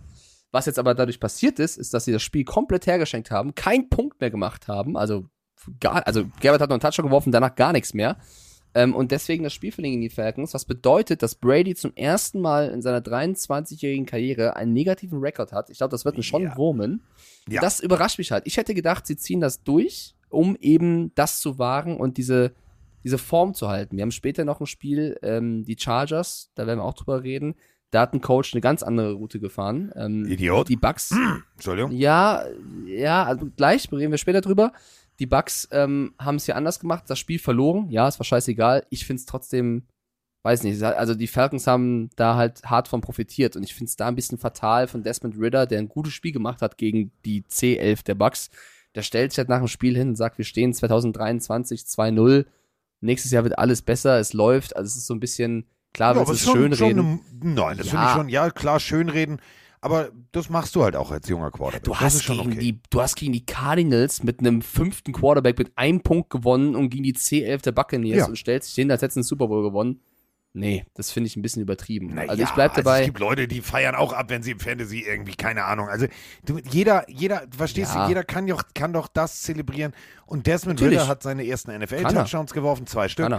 Was 0.50 0.66
jetzt 0.66 0.78
aber 0.78 0.94
dadurch 0.94 1.18
passiert 1.18 1.58
ist, 1.58 1.78
ist, 1.78 1.94
dass 1.94 2.04
sie 2.04 2.12
das 2.12 2.22
Spiel 2.22 2.44
komplett 2.44 2.86
hergeschenkt 2.86 3.30
haben, 3.30 3.54
keinen 3.54 3.88
Punkt 3.88 4.20
mehr 4.20 4.30
gemacht 4.30 4.68
haben. 4.68 4.96
Also, 4.98 5.24
gar, 5.80 6.06
also 6.06 6.24
Gabbert 6.40 6.60
hat 6.60 6.68
noch 6.68 6.74
einen 6.74 6.80
Touchdown 6.82 7.06
geworfen, 7.06 7.32
danach 7.32 7.54
gar 7.54 7.72
nichts 7.72 7.94
mehr. 7.94 8.18
Ähm, 8.74 8.94
und 8.94 9.10
deswegen 9.10 9.44
das 9.44 9.52
Spiel 9.54 9.72
verlegen 9.72 10.00
die 10.02 10.10
Falcons, 10.10 10.52
was 10.52 10.64
bedeutet, 10.66 11.22
dass 11.22 11.34
Brady 11.34 11.74
zum 11.74 11.94
ersten 11.94 12.40
Mal 12.40 12.68
in 12.70 12.82
seiner 12.82 13.00
23-jährigen 13.00 14.06
Karriere 14.06 14.56
einen 14.56 14.72
negativen 14.74 15.18
Rekord 15.20 15.52
hat. 15.52 15.70
Ich 15.70 15.78
glaube, 15.78 15.90
das 15.90 16.04
wird 16.04 16.16
ihn 16.16 16.22
schon 16.22 16.42
Ja. 16.42 16.56
wurmen. 16.56 17.02
Ja. 17.48 17.60
Das 17.62 17.80
überrascht 17.80 18.18
mich 18.18 18.32
halt. 18.32 18.44
Ich 18.46 18.56
hätte 18.58 18.74
gedacht, 18.74 19.06
sie 19.06 19.16
ziehen 19.16 19.40
das 19.40 19.62
durch, 19.62 20.14
um 20.28 20.56
eben 20.60 21.14
das 21.14 21.38
zu 21.38 21.58
wagen 21.58 21.98
und 21.98 22.16
diese, 22.18 22.52
diese 23.04 23.18
Form 23.18 23.54
zu 23.54 23.68
halten. 23.68 23.96
Wir 23.96 24.02
haben 24.02 24.10
später 24.10 24.44
noch 24.44 24.60
ein 24.60 24.66
Spiel, 24.66 25.18
ähm, 25.22 25.64
die 25.64 25.76
Chargers, 25.78 26.50
da 26.54 26.66
werden 26.66 26.80
wir 26.80 26.84
auch 26.84 26.94
drüber 26.94 27.22
reden. 27.22 27.54
Da 27.92 28.00
hat 28.00 28.14
ein 28.14 28.22
Coach 28.22 28.54
eine 28.54 28.62
ganz 28.62 28.82
andere 28.82 29.12
Route 29.12 29.38
gefahren. 29.38 29.92
Ähm, 29.94 30.26
Idiot. 30.26 30.70
Die 30.70 30.76
Bucks. 30.76 31.14
Entschuldigung. 31.54 31.92
Ja, 31.92 32.44
ja, 32.86 33.24
also 33.24 33.50
gleich, 33.54 33.92
reden 33.92 34.10
wir 34.10 34.18
später 34.18 34.40
drüber. 34.40 34.72
Die 35.18 35.26
Bucks 35.26 35.68
ähm, 35.72 36.14
haben 36.18 36.36
es 36.36 36.46
hier 36.46 36.56
anders 36.56 36.80
gemacht, 36.80 37.04
das 37.08 37.18
Spiel 37.18 37.38
verloren. 37.38 37.90
Ja, 37.90 38.08
es 38.08 38.18
war 38.18 38.24
scheißegal. 38.24 38.86
Ich 38.88 39.04
finde 39.04 39.20
es 39.20 39.26
trotzdem, 39.26 39.86
weiß 40.42 40.62
nicht, 40.62 40.82
also 40.82 41.14
die 41.14 41.26
Falcons 41.26 41.66
haben 41.66 42.08
da 42.16 42.36
halt 42.36 42.62
hart 42.64 42.88
von 42.88 43.02
profitiert 43.02 43.56
und 43.56 43.62
ich 43.62 43.74
finde 43.74 43.90
es 43.90 43.96
da 43.96 44.08
ein 44.08 44.16
bisschen 44.16 44.38
fatal 44.38 44.88
von 44.88 45.02
Desmond 45.02 45.38
Ritter, 45.38 45.66
der 45.66 45.78
ein 45.78 45.88
gutes 45.88 46.14
Spiel 46.14 46.32
gemacht 46.32 46.62
hat 46.62 46.78
gegen 46.78 47.12
die 47.26 47.42
C11 47.42 48.04
der 48.04 48.14
Bucks. 48.14 48.48
Der 48.94 49.02
stellt 49.02 49.32
sich 49.32 49.38
halt 49.38 49.50
nach 49.50 49.58
dem 49.58 49.68
Spiel 49.68 49.96
hin 49.96 50.08
und 50.08 50.16
sagt, 50.16 50.38
wir 50.38 50.44
stehen 50.46 50.72
2023 50.72 51.82
2-0. 51.82 52.46
Nächstes 53.02 53.30
Jahr 53.32 53.44
wird 53.44 53.58
alles 53.58 53.82
besser, 53.82 54.18
es 54.18 54.32
läuft. 54.32 54.74
Also 54.76 54.86
es 54.88 54.96
ist 54.96 55.06
so 55.06 55.14
ein 55.14 55.20
bisschen 55.20 55.66
Klar, 55.94 56.14
Ja, 56.16 56.20
willst 56.20 56.30
du 56.30 56.32
es 56.32 56.40
schon- 56.44 56.54
schön 56.54 56.74
schon 56.74 56.86
reden. 56.88 57.20
eine- 57.42 57.54
nein, 57.54 57.76
das 57.76 57.88
Ja. 57.88 57.92
finde 57.92 58.06
ich 58.06 58.12
schon, 58.14 58.28
ja 58.30 58.50
klar, 58.50 58.80
schönreden, 58.80 59.42
aber 59.82 60.08
das 60.32 60.48
machst 60.48 60.74
du 60.74 60.82
halt 60.84 60.96
auch 60.96 61.10
als 61.10 61.28
junger 61.28 61.50
Quarterback. 61.50 61.84
Du 61.84 61.94
hast, 61.96 62.24
gegen 62.26 62.40
okay. 62.52 62.58
die, 62.58 62.80
du 62.88 63.02
hast 63.02 63.14
gegen 63.14 63.34
die 63.34 63.44
Cardinals 63.44 64.22
mit 64.22 64.38
einem 64.40 64.62
fünften 64.62 65.12
Quarterback 65.12 65.58
mit 65.58 65.70
einem 65.76 66.00
Punkt 66.00 66.30
gewonnen 66.30 66.74
und 66.76 66.88
gegen 66.88 67.02
die 67.02 67.12
C11 67.12 67.60
der 67.60 67.72
Buccaneers 67.72 68.20
Ja. 68.20 68.26
und 68.26 68.38
stellst 68.38 68.68
dich 68.70 68.74
hin, 68.76 68.90
als 68.90 69.02
hättest 69.02 69.16
du 69.16 69.20
einen 69.20 69.24
Super 69.24 69.48
Bowl 69.48 69.62
gewonnen. 69.62 70.00
Nee, 70.54 70.84
das 70.94 71.10
finde 71.10 71.28
ich 71.28 71.36
ein 71.36 71.42
bisschen 71.42 71.62
übertrieben. 71.62 72.10
Na 72.12 72.22
also 72.22 72.42
ich 72.42 72.50
bleib 72.50 72.74
dabei. 72.74 73.00
es 73.00 73.06
gibt 73.06 73.18
Leute, 73.18 73.48
die 73.48 73.62
feiern 73.62 73.94
auch 73.94 74.12
ab, 74.12 74.28
wenn 74.28 74.42
sie 74.42 74.50
im 74.50 74.60
Fantasy 74.60 75.00
irgendwie, 75.00 75.34
keine 75.34 75.64
Ahnung. 75.64 75.88
Also 75.88 76.06
du, 76.44 76.58
jeder, 76.70 77.08
jeder, 77.08 77.46
verstehst 77.56 77.94
Ja. 77.94 78.02
du, 78.04 78.08
jeder 78.10 78.22
kann 78.22 78.46
doch, 78.46 78.62
kann 78.74 78.92
doch 78.92 79.08
das 79.08 79.40
zelebrieren. 79.42 79.94
Und 80.26 80.46
Desmond 80.46 80.78
Natürlich. 80.78 80.98
Ritter 81.00 81.08
hat 81.08 81.22
seine 81.22 81.46
ersten 81.46 81.70
er. 81.70 81.78
NFL-Touchdowns 81.78 82.52
geworfen, 82.52 82.86
zwei 82.86 83.08
Stück. 83.08 83.30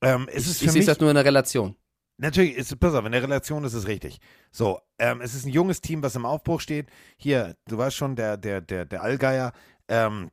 Ähm, 0.00 0.28
es 0.32 0.46
ich 0.46 0.62
ich 0.62 0.70
sehe 0.72 0.84
das 0.84 1.00
nur 1.00 1.10
in 1.10 1.16
der 1.16 1.24
Relation. 1.24 1.74
natürlich, 2.18 2.54
ist, 2.56 2.78
pass 2.78 2.94
auf, 2.94 3.04
in 3.04 3.12
der 3.12 3.22
Relation 3.22 3.64
ist 3.64 3.74
es 3.74 3.88
richtig. 3.88 4.20
So, 4.52 4.78
ähm, 5.00 5.20
es 5.22 5.34
ist 5.34 5.46
ein 5.46 5.52
junges 5.52 5.80
Team, 5.80 6.04
was 6.04 6.14
im 6.14 6.24
Aufbruch 6.24 6.60
steht. 6.60 6.86
Hier, 7.16 7.56
du 7.66 7.78
weißt 7.78 7.96
schon, 7.96 8.14
der, 8.14 8.36
der, 8.36 8.60
der, 8.60 8.84
der 8.84 9.02
Allgeier, 9.02 9.52
ähm, 9.88 10.30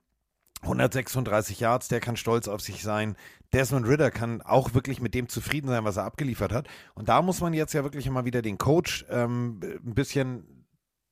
136 0.62 1.60
Yards, 1.60 1.88
der 1.88 2.00
kann 2.00 2.16
stolz 2.16 2.48
auf 2.48 2.62
sich 2.62 2.84
sein. 2.84 3.16
Desmond 3.54 3.88
Ritter 3.88 4.12
kann 4.12 4.42
auch 4.42 4.74
wirklich 4.74 5.02
mit 5.02 5.14
dem 5.14 5.28
zufrieden 5.28 5.68
sein, 5.68 5.84
was 5.84 5.98
er 5.98 6.06
abgeliefert 6.06 6.54
hat. 6.54 6.68
Und 6.96 7.10
da 7.10 7.22
muss 7.22 7.42
man 7.42 7.54
jetzt 7.54 7.74
ja 7.74 7.84
wirklich 7.84 8.08
immer 8.08 8.26
wieder 8.26 8.42
den 8.42 8.58
Coach 8.58 9.06
ähm, 9.10 9.60
ein 9.62 9.94
bisschen, 9.94 10.66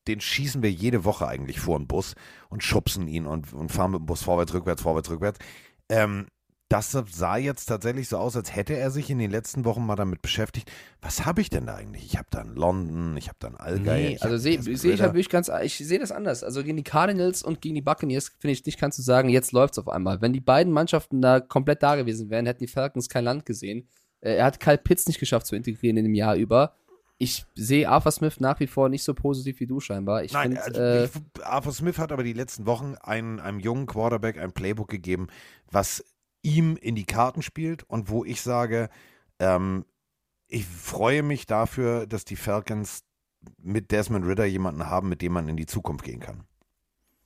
den 0.07 0.21
schießen 0.21 0.63
wir 0.63 0.71
jede 0.71 1.03
Woche 1.03 1.27
eigentlich 1.27 1.59
vor 1.59 1.77
den 1.77 1.87
Bus 1.87 2.15
und 2.49 2.63
schubsen 2.63 3.07
ihn 3.07 3.25
und, 3.25 3.53
und 3.53 3.71
fahren 3.71 3.91
mit 3.91 3.99
dem 3.99 4.05
Bus 4.05 4.23
vorwärts, 4.23 4.53
rückwärts, 4.53 4.81
vorwärts, 4.81 5.09
rückwärts. 5.09 5.39
Ähm, 5.89 6.27
das 6.69 6.91
sah 6.91 7.37
jetzt 7.37 7.65
tatsächlich 7.65 8.07
so 8.07 8.17
aus, 8.17 8.35
als 8.35 8.55
hätte 8.55 8.77
er 8.77 8.91
sich 8.91 9.09
in 9.09 9.17
den 9.17 9.31
letzten 9.31 9.65
Wochen 9.65 9.83
mal 9.83 9.95
damit 9.95 10.21
beschäftigt. 10.21 10.71
Was 11.01 11.25
habe 11.25 11.41
ich 11.41 11.49
denn 11.49 11.65
da 11.65 11.75
eigentlich? 11.75 12.05
Ich 12.05 12.15
habe 12.15 12.27
da 12.29 12.41
einen 12.41 12.55
London, 12.55 13.17
ich 13.17 13.27
habe 13.27 13.37
da 13.39 13.47
einen 13.47 13.57
Allgeier. 13.57 14.09
Nee, 14.09 14.17
also 14.21 14.37
sehe 14.37 14.61
seh 14.61 14.71
ich 14.71 14.83
Ridder. 14.83 15.11
halt 15.11 15.29
ganz, 15.31 15.51
ich 15.63 15.79
sehe 15.79 15.97
das 15.97 16.11
anders. 16.11 16.43
Also 16.43 16.63
gegen 16.63 16.77
die 16.77 16.83
Cardinals 16.83 17.41
und 17.41 17.61
gegen 17.61 17.73
die 17.73 17.81
Buccaneers, 17.81 18.29
finde 18.37 18.51
ich, 18.51 18.63
nicht 18.63 18.79
kannst 18.79 18.99
du 18.99 19.01
sagen, 19.01 19.29
jetzt 19.29 19.51
läuft's 19.51 19.79
auf 19.79 19.89
einmal. 19.89 20.21
Wenn 20.21 20.31
die 20.31 20.41
beiden 20.41 20.71
Mannschaften 20.71 21.21
da 21.21 21.39
komplett 21.39 21.81
da 21.81 21.95
gewesen 21.95 22.29
wären, 22.29 22.45
hätten 22.45 22.63
die 22.63 22.67
Falcons 22.67 23.09
kein 23.09 23.23
Land 23.23 23.47
gesehen. 23.47 23.87
Äh, 24.21 24.35
er 24.35 24.45
hat 24.45 24.59
Kyle 24.59 24.77
Pitts 24.77 25.07
nicht 25.07 25.19
geschafft 25.19 25.47
zu 25.47 25.55
integrieren 25.55 25.97
in 25.97 26.05
dem 26.05 26.13
Jahr 26.13 26.35
über. 26.35 26.75
Ich 27.17 27.45
sehe 27.55 27.89
Arthur 27.89 28.11
Smith 28.11 28.39
nach 28.39 28.59
wie 28.59 28.67
vor 28.67 28.89
nicht 28.89 29.03
so 29.03 29.15
positiv 29.15 29.59
wie 29.59 29.67
du 29.67 29.79
scheinbar. 29.79 30.23
Ich 30.23 30.33
Nein, 30.33 30.55
finde, 30.55 30.63
also 30.63 30.81
äh, 30.81 31.09
Arthur 31.43 31.73
Smith 31.73 31.97
hat 31.97 32.11
aber 32.11 32.23
die 32.23 32.33
letzten 32.33 32.67
Wochen 32.67 32.95
einem, 33.01 33.39
einem 33.39 33.59
jungen 33.59 33.87
Quarterback 33.87 34.37
ein 34.37 34.53
Playbook 34.53 34.87
gegeben, 34.87 35.27
was 35.71 36.05
ihm 36.41 36.77
in 36.77 36.95
die 36.95 37.05
Karten 37.05 37.41
spielt 37.41 37.83
und 37.83 38.09
wo 38.09 38.23
ich 38.25 38.41
sage, 38.41 38.89
ähm, 39.39 39.85
ich 40.47 40.65
freue 40.65 41.21
mich 41.23 41.45
dafür, 41.45 42.07
dass 42.07 42.25
die 42.25 42.35
Falcons 42.35 43.03
mit 43.61 43.91
Desmond 43.91 44.25
Ritter 44.25 44.45
jemanden 44.45 44.87
haben, 44.87 45.09
mit 45.09 45.21
dem 45.21 45.33
man 45.33 45.47
in 45.47 45.57
die 45.57 45.65
Zukunft 45.65 46.03
gehen 46.03 46.19
kann. 46.19 46.43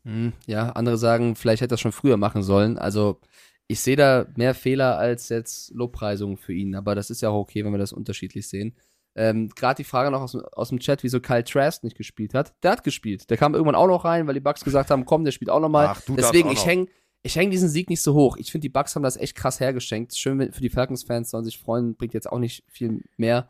Hm, 0.04 0.34
ja, 0.46 0.70
andere 0.72 0.98
sagen, 0.98 1.36
vielleicht 1.36 1.62
hätte 1.62 1.74
er 1.74 1.76
es 1.76 1.82
schon 1.82 1.92
früher 1.94 2.18
machen 2.18 2.44
sollen. 2.44 2.78
Also 2.78 3.20
ich 3.68 3.80
sehe 3.80 3.96
da 3.96 4.26
mehr 4.36 4.54
Fehler 4.54 4.98
als 4.98 5.30
jetzt 5.30 5.72
Lobpreisungen 5.74 6.38
für 6.38 6.54
ihn, 6.54 6.76
aber 6.76 6.96
das 6.96 7.10
ist 7.10 7.22
ja 7.22 7.30
auch 7.30 7.40
okay, 7.40 7.64
wenn 7.64 7.72
wir 7.72 7.78
das 7.80 7.94
unterschiedlich 7.94 8.48
sehen. 8.48 8.76
Ähm, 9.16 9.50
Gerade 9.56 9.78
die 9.78 9.84
Frage 9.84 10.12
noch 10.12 10.22
aus, 10.22 10.32
dem- 10.34 10.44
aus 10.52 10.70
dem 10.70 10.80
Chat, 10.80 11.04
wieso 11.04 11.22
Kyle 11.22 11.44
Trask 11.44 11.84
nicht 11.84 11.96
gespielt 11.96 12.34
hat. 12.34 12.54
Der 12.64 12.72
hat 12.72 12.84
gespielt. 12.84 13.30
Der 13.30 13.38
kam 13.38 13.54
irgendwann 13.54 13.76
auch 13.76 13.88
noch 13.88 14.06
rein, 14.06 14.28
weil 14.28 14.34
die 14.34 14.40
Bucks 14.40 14.64
gesagt 14.64 14.90
haben, 14.92 15.06
komm, 15.06 15.24
der 15.24 15.32
spielt 15.32 15.50
auch 15.52 15.60
noch 15.60 15.70
mal. 15.70 15.88
Ach, 15.88 16.02
Deswegen, 16.18 16.50
auch 16.50 16.54
ich 16.54 16.66
hänge 16.66 16.88
ich 17.24 17.36
häng 17.36 17.50
diesen 17.50 17.70
Sieg 17.70 17.90
nicht 17.90 18.02
so 18.02 18.14
hoch. 18.14 18.38
Ich 18.38 18.52
finde, 18.52 18.64
die 18.64 18.70
Bucks 18.70 18.96
haben 18.96 19.04
das 19.04 19.18
echt 19.18 19.36
krass 19.36 19.60
hergeschenkt. 19.60 20.16
Schön 20.16 20.38
wenn- 20.40 20.52
für 20.52 20.62
die 20.62 20.70
Falcons-Fans, 20.70 21.30
sollen 21.30 21.46
sich 21.46 21.58
freuen, 21.58 21.96
bringt 21.96 22.14
jetzt 22.14 22.30
auch 22.32 22.40
nicht 22.40 22.64
viel 22.68 23.02
mehr. 23.18 23.50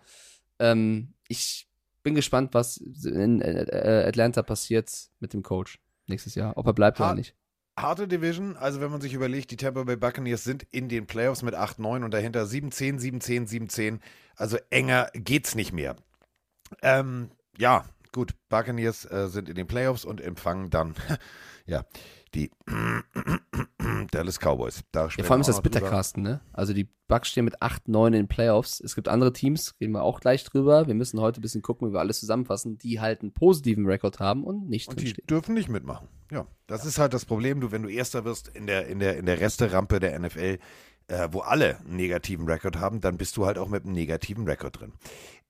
Ähm, 0.60 1.14
ich 1.28 1.68
bin 2.04 2.16
gespannt, 2.16 2.54
was 2.54 2.78
in 2.78 3.42
äh, 3.42 4.06
Atlanta 4.08 4.44
passiert 4.44 4.92
mit 5.20 5.34
dem 5.34 5.42
Coach 5.42 5.80
nächstes 6.08 6.36
Jahr. 6.36 6.56
Ob 6.58 6.68
er 6.68 6.74
bleibt 6.74 7.00
Ha- 7.00 7.08
oder 7.08 7.16
nicht. 7.16 7.36
Harte 7.76 8.08
Division, 8.08 8.56
also 8.56 8.82
wenn 8.82 8.92
man 8.92 9.02
sich 9.02 9.14
überlegt, 9.14 9.50
die 9.50 9.58
Tampa 9.58 9.84
Bay 9.84 9.96
Buccaneers 9.96 10.44
sind 10.44 10.62
in 10.70 10.90
den 10.90 11.08
Playoffs 11.08 11.42
mit 11.42 11.56
8-9 11.56 12.04
und 12.04 12.14
dahinter 12.14 12.44
7-10, 12.46 13.00
7-10, 13.00 13.48
7-10. 13.48 14.00
Also 14.36 14.58
enger 14.70 15.10
geht's 15.16 15.56
nicht 15.56 15.74
mehr. 15.74 15.96
Ähm, 16.84 17.32
ja, 17.58 17.86
gut, 18.12 18.36
Buccaneers 18.50 19.06
äh, 19.06 19.28
sind 19.28 19.50
in 19.50 19.56
den 19.56 19.66
Playoffs 19.66 20.06
und 20.06 20.22
empfangen 20.22 20.70
dann, 20.70 20.94
ja, 21.66 21.84
die 22.36 22.52
Dallas 24.08 24.40
Cowboys. 24.40 24.84
Da 24.92 25.08
Ja, 25.08 25.24
vor 25.24 25.32
allem 25.32 25.42
ist 25.42 25.48
das 25.48 25.62
bitter, 25.62 25.80
drüber. 25.80 25.92
Carsten, 25.92 26.22
ne? 26.22 26.42
Also 26.52 26.74
die 26.74 26.90
Bucks 27.08 27.30
stehen 27.30 27.46
mit 27.46 27.62
8, 27.62 27.88
9 27.88 28.14
in 28.14 28.24
den 28.24 28.28
Playoffs. 28.28 28.80
Es 28.80 28.96
gibt 28.96 29.08
andere 29.08 29.34
Teams, 29.34 29.76
reden 29.80 29.94
wir 29.94 30.04
auch 30.04 30.20
gleich 30.20 30.44
drüber. 30.44 30.88
Wir 30.88 30.94
müssen 30.94 31.20
heute 31.20 31.40
ein 31.40 31.42
bisschen 31.42 31.62
gucken, 31.62 31.90
wie 31.90 31.94
wir 31.94 32.00
alles 32.00 32.20
zusammenfassen, 32.20 32.78
die 32.78 33.00
halt 33.00 33.22
einen 33.22 33.34
positiven 33.34 33.86
Rekord 33.86 34.20
haben 34.20 34.44
und 34.44 34.70
nicht 34.70 34.88
Und 34.90 35.02
die 35.02 35.14
dürfen 35.14 35.54
nicht 35.54 35.70
mitmachen. 35.70 36.08
Ja, 36.32 36.48
das 36.68 36.86
ist 36.86 36.98
halt 36.98 37.14
das 37.14 37.26
Problem. 37.26 37.62
Du, 37.62 37.72
wenn 37.72 37.84
du 37.84 37.90
Erster 37.90 38.26
wirst 38.26 38.48
in 38.48 38.68
der, 38.68 38.88
in 38.88 39.00
der, 39.00 39.18
in 39.18 39.26
der 39.26 39.40
Resterampe 39.40 40.00
der 40.00 40.18
NFL, 40.20 40.58
äh, 41.08 41.28
wo 41.32 41.40
alle 41.40 41.78
einen 41.80 41.98
negativen 41.98 42.48
Rekord 42.48 42.78
haben, 42.80 43.02
dann 43.02 43.18
bist 43.18 43.38
du 43.38 43.46
halt 43.46 43.58
auch 43.58 43.68
mit 43.68 43.84
einem 43.84 43.94
negativen 43.94 44.48
Rekord 44.48 44.80
drin. 44.80 44.94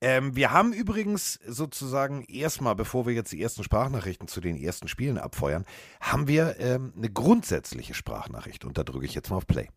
Ähm, 0.03 0.35
wir 0.35 0.51
haben 0.51 0.73
übrigens 0.73 1.39
sozusagen 1.47 2.25
erstmal, 2.25 2.75
bevor 2.75 3.05
wir 3.05 3.13
jetzt 3.13 3.31
die 3.31 3.41
ersten 3.41 3.63
Sprachnachrichten 3.63 4.27
zu 4.27 4.41
den 4.41 4.61
ersten 4.61 4.89
Spielen 4.89 5.17
abfeuern, 5.17 5.63
haben 6.01 6.27
wir 6.27 6.57
ähm, 6.59 6.91
eine 6.97 7.09
grundsätzliche 7.09 7.93
Sprachnachricht 7.93 8.65
und 8.65 8.77
da 8.77 8.83
drücke 8.83 9.05
ich 9.05 9.15
jetzt 9.15 9.29
mal 9.29 9.37
auf 9.37 9.47
Play. 9.47 9.69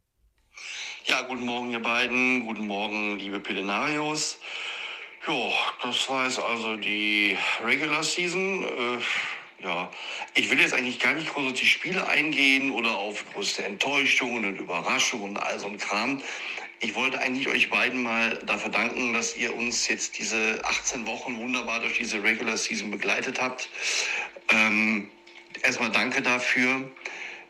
Ja, 1.05 1.23
guten 1.23 1.45
Morgen, 1.45 1.71
ihr 1.71 1.81
beiden. 1.81 2.45
Guten 2.45 2.67
Morgen, 2.67 3.21
liebe 3.21 3.39
Pelenarios. 3.39 4.39
Ja, 5.29 5.35
das 5.85 6.09
war 6.09 6.25
jetzt 6.25 6.41
also 6.41 6.77
die 6.77 7.39
Regular 7.65 8.03
Season. 8.03 8.65
Äh, 8.65 9.63
ja, 9.63 9.89
ich 10.35 10.51
will 10.51 10.59
jetzt 10.59 10.75
eigentlich 10.75 10.99
gar 10.99 11.15
nicht 11.15 11.33
groß 11.33 11.53
auf 11.53 11.59
die 11.59 11.67
Spiele 11.67 12.05
eingehen 12.09 12.73
oder 12.73 12.97
auf 12.97 13.25
größte 13.33 13.65
Enttäuschungen 13.65 14.45
und 14.45 14.59
Überraschungen 14.59 15.31
und 15.31 15.37
all 15.37 15.61
so 15.61 15.69
ein 15.69 15.79
Kram. 15.79 16.21
Ich 16.81 16.95
wollte 16.95 17.19
eigentlich 17.19 17.49
euch 17.49 17.71
beiden 17.71 18.03
mal 18.03 18.39
dafür 18.45 18.71
danken, 18.71 19.15
dass 19.15 19.35
ihr 19.37 19.55
uns 19.55 19.89
jetzt 19.89 20.19
diese 20.19 20.61
18 20.63 21.07
Wochen 21.07 21.39
wunderbar 21.39 21.81
durch 21.81 21.97
diese 21.97 22.23
Regular 22.23 22.57
Season 22.57 22.91
begleitet 22.91 23.41
habt. 23.41 23.71
Ähm, 24.51 25.11
erstmal 25.63 25.91
danke 25.91 26.21
dafür. 26.21 26.91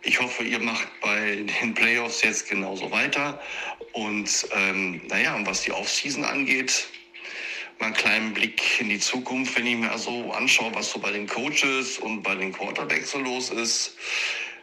Ich 0.03 0.21
hoffe, 0.21 0.45
ihr 0.45 0.61
macht 0.61 0.89
bei 1.01 1.45
den 1.61 1.75
Playoffs 1.75 2.23
jetzt 2.23 2.49
genauso 2.49 2.93
weiter. 2.93 3.41
Und 3.93 4.47
ähm, 4.53 5.01
naja, 5.09 5.35
und 5.35 5.45
was 5.47 5.63
die 5.63 5.73
Offseason 5.73 6.25
angeht, 6.25 6.87
mal 7.81 7.87
einen 7.87 7.95
kleinen 7.95 8.33
Blick 8.33 8.81
in 8.81 8.89
die 8.89 9.01
Zukunft, 9.01 9.57
wenn 9.57 9.67
ich 9.67 9.77
mir 9.77 9.99
so 9.99 10.31
anschaue, 10.31 10.73
was 10.75 10.93
so 10.93 11.01
bei 11.01 11.11
den 11.11 11.27
Coaches 11.27 11.99
und 11.99 12.23
bei 12.23 12.37
den 12.37 12.53
Quarterbacks 12.53 13.11
so 13.11 13.19
los 13.19 13.51
ist. 13.51 13.97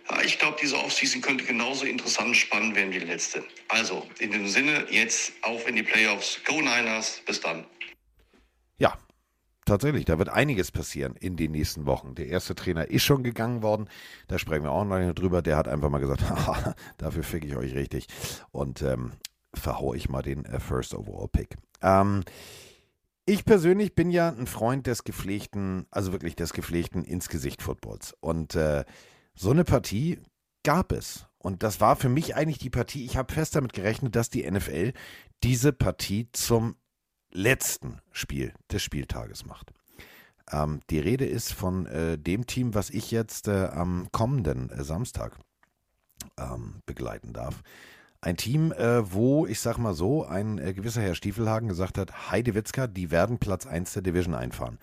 Ja, 0.09 0.21
ich 0.21 0.37
glaube, 0.37 0.57
diese 0.61 0.77
Offseason 0.77 1.21
könnte 1.21 1.45
genauso 1.45 1.85
interessant 1.85 2.29
und 2.29 2.35
spannend 2.35 2.75
werden 2.75 2.93
wie 2.93 2.99
die 2.99 3.05
letzte. 3.05 3.43
Also, 3.69 4.05
in 4.19 4.31
dem 4.31 4.47
Sinne, 4.47 4.85
jetzt 4.89 5.31
auf 5.41 5.67
in 5.67 5.75
die 5.75 5.83
Playoffs. 5.83 6.39
Go 6.45 6.55
Niners, 6.55 7.21
bis 7.25 7.39
dann. 7.39 7.65
Ja, 8.77 8.97
tatsächlich, 9.65 10.05
da 10.05 10.17
wird 10.19 10.29
einiges 10.29 10.71
passieren 10.71 11.15
in 11.15 11.37
den 11.37 11.51
nächsten 11.51 11.85
Wochen. 11.85 12.15
Der 12.15 12.27
erste 12.27 12.53
Trainer 12.53 12.89
ist 12.89 13.03
schon 13.03 13.23
gegangen 13.23 13.61
worden, 13.61 13.89
da 14.27 14.37
sprechen 14.37 14.63
wir 14.63 14.71
auch 14.71 14.83
noch 14.83 15.13
drüber. 15.13 15.41
Der 15.41 15.55
hat 15.55 15.67
einfach 15.67 15.89
mal 15.89 15.99
gesagt, 15.99 16.23
dafür 16.97 17.23
fick 17.23 17.45
ich 17.45 17.55
euch 17.55 17.73
richtig 17.73 18.07
und 18.51 18.81
ähm, 18.81 19.13
verhau 19.53 19.93
ich 19.93 20.09
mal 20.09 20.21
den 20.21 20.43
äh, 20.45 20.59
First 20.59 20.93
Overall 20.93 21.29
Pick. 21.29 21.55
Ähm, 21.81 22.23
ich 23.25 23.45
persönlich 23.45 23.95
bin 23.95 24.11
ja 24.11 24.27
ein 24.29 24.47
Freund 24.47 24.85
des 24.85 25.05
gepflegten, 25.05 25.85
also 25.91 26.11
wirklich 26.11 26.35
des 26.35 26.51
gepflegten 26.51 27.05
ins 27.05 27.29
Gesicht 27.29 27.61
Footballs. 27.61 28.13
Und 28.19 28.55
äh, 28.55 28.83
so 29.35 29.51
eine 29.51 29.63
Partie 29.63 30.19
gab 30.63 30.91
es. 30.91 31.27
Und 31.37 31.63
das 31.63 31.81
war 31.81 31.95
für 31.95 32.09
mich 32.09 32.35
eigentlich 32.35 32.57
die 32.57 32.69
Partie. 32.69 33.05
Ich 33.05 33.17
habe 33.17 33.33
fest 33.33 33.55
damit 33.55 33.73
gerechnet, 33.73 34.15
dass 34.15 34.29
die 34.29 34.49
NFL 34.49 34.93
diese 35.43 35.73
Partie 35.73 36.29
zum 36.31 36.75
letzten 37.31 37.99
Spiel 38.11 38.53
des 38.71 38.81
Spieltages 38.81 39.45
macht. 39.45 39.73
Ähm, 40.51 40.79
die 40.89 40.99
Rede 40.99 41.25
ist 41.25 41.51
von 41.51 41.85
äh, 41.85 42.17
dem 42.17 42.45
Team, 42.45 42.73
was 42.73 42.89
ich 42.89 43.11
jetzt 43.11 43.47
äh, 43.47 43.67
am 43.67 44.07
kommenden 44.11 44.69
äh, 44.69 44.83
Samstag 44.83 45.37
ähm, 46.37 46.81
begleiten 46.85 47.33
darf. 47.33 47.61
Ein 48.21 48.37
Team, 48.37 48.71
äh, 48.71 49.11
wo, 49.11 49.45
ich 49.45 49.59
sag 49.59 49.77
mal 49.77 49.93
so, 49.93 50.25
ein 50.25 50.57
äh, 50.57 50.73
gewisser 50.73 51.01
Herr 51.01 51.15
Stiefelhagen 51.15 51.67
gesagt 51.67 51.97
hat, 51.97 52.31
Heide 52.31 52.55
Witzka, 52.55 52.87
die 52.87 53.11
werden 53.11 53.37
Platz 53.37 53.65
1 53.65 53.93
der 53.93 54.01
Division 54.01 54.33
einfahren. 54.33 54.79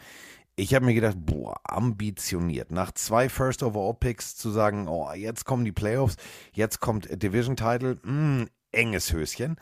Ich 0.60 0.74
habe 0.74 0.84
mir 0.84 0.92
gedacht, 0.92 1.16
boah, 1.18 1.58
ambitioniert. 1.64 2.70
Nach 2.70 2.92
zwei 2.92 3.30
First 3.30 3.62
Overall 3.62 3.94
Picks 3.94 4.36
zu 4.36 4.50
sagen, 4.50 4.88
oh, 4.88 5.10
jetzt 5.14 5.46
kommen 5.46 5.64
die 5.64 5.72
Playoffs, 5.72 6.16
jetzt 6.52 6.80
kommt 6.80 7.08
Division 7.22 7.56
Title, 7.56 7.98
mh, 8.02 8.44
enges 8.70 9.10
Höschen. 9.10 9.56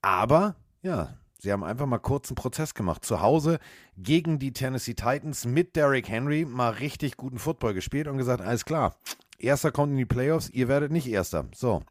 Aber, 0.00 0.56
ja, 0.80 1.18
sie 1.38 1.52
haben 1.52 1.62
einfach 1.62 1.84
mal 1.84 1.98
kurz 1.98 2.30
einen 2.30 2.36
Prozess 2.36 2.72
gemacht. 2.72 3.04
Zu 3.04 3.20
Hause 3.20 3.58
gegen 3.98 4.38
die 4.38 4.54
Tennessee 4.54 4.94
Titans 4.94 5.44
mit 5.44 5.76
Derrick 5.76 6.08
Henry 6.08 6.46
mal 6.46 6.70
richtig 6.70 7.18
guten 7.18 7.38
Football 7.38 7.74
gespielt 7.74 8.08
und 8.08 8.16
gesagt, 8.16 8.40
alles 8.40 8.64
klar, 8.64 8.96
Erster 9.38 9.70
kommt 9.70 9.92
in 9.92 9.98
die 9.98 10.06
Playoffs, 10.06 10.48
ihr 10.48 10.66
werdet 10.68 10.90
nicht 10.90 11.08
Erster. 11.08 11.44
So, 11.54 11.82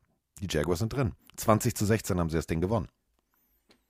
die 0.41 0.47
Jaguars 0.49 0.79
sind 0.79 0.93
drin. 0.93 1.11
20 1.35 1.75
zu 1.75 1.85
16 1.85 2.19
haben 2.19 2.31
sie 2.31 2.37
das 2.37 2.47
Ding 2.47 2.61
gewonnen. 2.61 2.87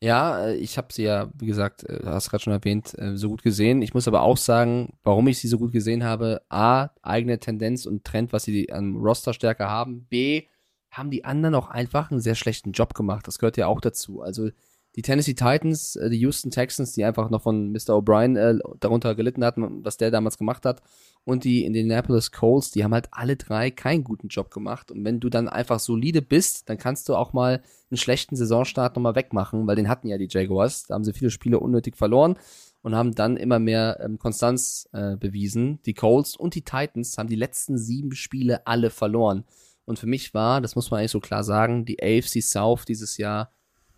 Ja, 0.02 0.46
äh, 0.48 0.56
ich 0.56 0.78
habe 0.78 0.94
sie 0.94 1.04
ja, 1.04 1.32
wie 1.40 1.48
gesagt, 1.48 1.84
äh, 1.84 2.02
hast 2.06 2.30
gerade 2.30 2.44
schon 2.44 2.54
erwähnt, 2.54 2.94
äh, 3.00 3.18
so 3.18 3.30
gut 3.30 3.42
gesehen. 3.42 3.82
Ich 3.82 3.94
muss 3.94 4.08
aber 4.08 4.22
auch 4.22 4.38
sagen, 4.38 4.94
warum 5.04 5.28
ich 5.28 5.40
sie 5.40 5.48
so 5.48 5.58
gut 5.58 5.72
gesehen 5.72 6.04
habe. 6.04 6.42
A, 6.50 6.90
eigene 7.02 7.40
Tendenz 7.40 7.86
und 7.86 8.04
Trend, 8.04 8.32
was 8.32 8.44
sie 8.44 8.72
an 8.72 8.96
Rosterstärke 8.96 9.68
haben. 9.68 10.06
B, 10.06 10.44
haben 10.92 11.10
die 11.10 11.26
anderen 11.26 11.56
auch 11.56 11.70
einfach 11.70 12.12
einen 12.12 12.22
sehr 12.22 12.36
schlechten 12.36 12.74
Job 12.74 12.94
gemacht. 12.94 13.28
Das 13.28 13.40
gehört 13.40 13.58
ja 13.58 13.68
auch 13.68 13.82
dazu. 13.82 14.22
Also 14.22 14.50
die 14.98 15.04
Tennessee 15.04 15.36
Titans, 15.36 15.98
die 16.10 16.18
Houston 16.18 16.50
Texans, 16.50 16.94
die 16.94 17.06
einfach 17.06 17.30
noch 17.30 17.44
von 17.44 17.72
Mr. 17.72 17.92
O'Brien 17.92 18.36
äh, 18.36 18.58
darunter 18.80 19.14
gelitten 19.14 19.46
hatten, 19.46 19.86
was 19.86 19.98
der 19.98 20.10
damals 20.10 20.40
gemacht 20.40 20.66
hat, 20.66 20.82
und 21.24 21.44
die 21.44 21.66
Indianapolis 21.66 22.32
Colts, 22.32 22.72
die 22.72 22.84
haben 22.84 22.94
halt 22.94 23.10
alle 23.12 23.36
drei 23.36 23.70
keinen 23.70 24.04
guten 24.04 24.30
Job 24.30 24.50
gemacht. 24.50 24.92
Und 24.92 25.04
wenn 25.04 25.20
du 25.20 25.30
dann 25.30 25.50
einfach 25.50 25.80
solide 25.80 26.22
bist, 26.22 26.70
dann 26.70 26.78
kannst 26.78 27.10
du 27.10 27.16
auch 27.16 27.34
mal 27.34 27.62
einen 27.92 27.98
schlechten 27.98 28.36
Saisonstart 28.36 28.96
nochmal 28.96 29.16
wegmachen, 29.16 29.68
weil 29.68 29.76
den 29.76 29.90
hatten 29.90 30.08
ja 30.08 30.18
die 30.18 30.30
Jaguars. 30.30 30.84
Da 30.84 30.96
haben 30.96 31.04
sie 31.04 31.14
viele 31.14 31.30
Spiele 31.30 31.60
unnötig 31.60 31.98
verloren 31.98 32.40
und 32.82 32.96
haben 32.96 33.14
dann 33.14 33.38
immer 33.38 33.60
mehr 33.60 34.00
ähm, 34.02 34.18
Konstanz 34.18 34.90
äh, 34.94 35.18
bewiesen. 35.18 35.80
Die 35.86 35.94
Colts 35.94 36.38
und 36.38 36.56
die 36.56 36.64
Titans 36.64 37.18
haben 37.18 37.28
die 37.28 37.36
letzten 37.36 37.78
sieben 37.78 38.14
Spiele 38.14 38.66
alle 38.66 38.90
verloren. 38.90 39.44
Und 39.86 40.00
für 40.00 40.08
mich 40.08 40.34
war, 40.34 40.60
das 40.60 40.76
muss 40.76 40.90
man 40.90 41.00
eigentlich 41.00 41.12
so 41.12 41.20
klar 41.20 41.44
sagen, 41.44 41.86
die 41.86 42.02
AFC 42.02 42.42
South 42.42 42.86
dieses 42.86 43.18
Jahr 43.18 43.52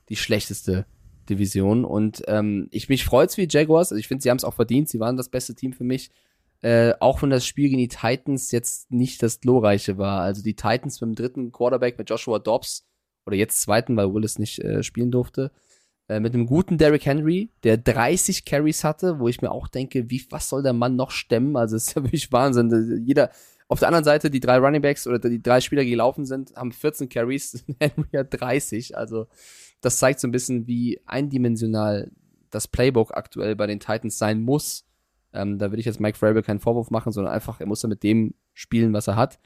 die 0.09 0.15
schlechteste 0.15 0.85
Division. 1.29 1.85
Und 1.85 2.23
ähm, 2.27 2.67
ich 2.71 2.89
mich 2.89 3.05
freut's 3.05 3.37
wie 3.37 3.47
Jaguars. 3.49 3.91
Also 3.91 3.99
ich 3.99 4.07
finde, 4.07 4.23
sie 4.23 4.29
haben 4.29 4.37
es 4.37 4.43
auch 4.43 4.53
verdient. 4.55 4.89
Sie 4.89 4.99
waren 4.99 5.17
das 5.17 5.29
beste 5.29 5.55
Team 5.55 5.73
für 5.73 5.83
mich. 5.83 6.09
Äh, 6.61 6.93
auch 6.99 7.21
wenn 7.21 7.29
das 7.29 7.45
Spiel 7.45 7.69
gegen 7.69 7.79
die 7.79 7.87
Titans 7.87 8.51
jetzt 8.51 8.91
nicht 8.91 9.23
das 9.23 9.39
glorreiche 9.39 9.97
war. 9.97 10.21
Also 10.21 10.43
die 10.43 10.55
Titans 10.55 10.99
mit 10.99 11.09
dem 11.09 11.15
dritten 11.15 11.51
Quarterback 11.51 11.97
mit 11.97 12.09
Joshua 12.09 12.39
Dobbs 12.39 12.85
oder 13.25 13.37
jetzt 13.37 13.61
zweiten, 13.61 13.95
weil 13.95 14.13
Willis 14.13 14.39
nicht 14.39 14.59
äh, 14.59 14.83
spielen 14.83 15.11
durfte, 15.11 15.51
äh, 16.09 16.19
mit 16.19 16.33
einem 16.33 16.47
guten 16.47 16.77
Derrick 16.77 17.05
Henry, 17.05 17.51
der 17.63 17.77
30 17.77 18.43
Carries 18.43 18.83
hatte, 18.83 19.19
wo 19.19 19.29
ich 19.29 19.41
mir 19.41 19.51
auch 19.51 19.67
denke, 19.67 20.09
wie 20.09 20.25
was 20.31 20.49
soll 20.49 20.63
der 20.63 20.73
Mann 20.73 20.97
noch 20.97 21.11
stemmen? 21.11 21.55
Also 21.55 21.77
es 21.77 21.87
ist 21.87 21.95
ja 21.95 22.03
wirklich 22.03 22.31
Wahnsinn. 22.31 23.05
Jeder 23.05 23.29
auf 23.69 23.79
der 23.79 23.87
anderen 23.87 24.03
Seite 24.03 24.29
die 24.29 24.39
drei 24.39 24.57
Running 24.57 24.81
Backs 24.81 25.07
oder 25.07 25.19
die 25.19 25.41
drei 25.41 25.61
Spieler, 25.61 25.83
die 25.83 25.91
gelaufen 25.91 26.25
sind, 26.25 26.55
haben 26.55 26.71
14 26.73 27.07
Carries, 27.07 27.63
Henry 27.79 28.09
hat 28.15 28.27
30. 28.31 28.97
Also 28.97 29.27
das 29.81 29.97
zeigt 29.97 30.19
so 30.19 30.27
ein 30.27 30.31
bisschen, 30.31 30.67
wie 30.67 30.99
eindimensional 31.05 32.11
das 32.49 32.67
Playbook 32.67 33.15
aktuell 33.15 33.55
bei 33.55 33.67
den 33.67 33.79
Titans 33.79 34.17
sein 34.17 34.41
muss 34.41 34.85
ähm, 35.33 35.59
da 35.59 35.71
will 35.71 35.79
ich 35.79 35.85
jetzt 35.85 35.99
Mike 35.99 36.17
Vrabel 36.17 36.41
keinen 36.41 36.59
Vorwurf 36.59 36.89
machen, 36.89 37.11
sondern 37.11 37.33
einfach, 37.33 37.59
er 37.59 37.67
muss 37.67 37.81
ja 37.81 37.89
mit 37.89 38.03
dem 38.03 38.33
spielen, 38.53 38.93
was 38.93 39.07
er 39.07 39.15
hat. 39.15 39.39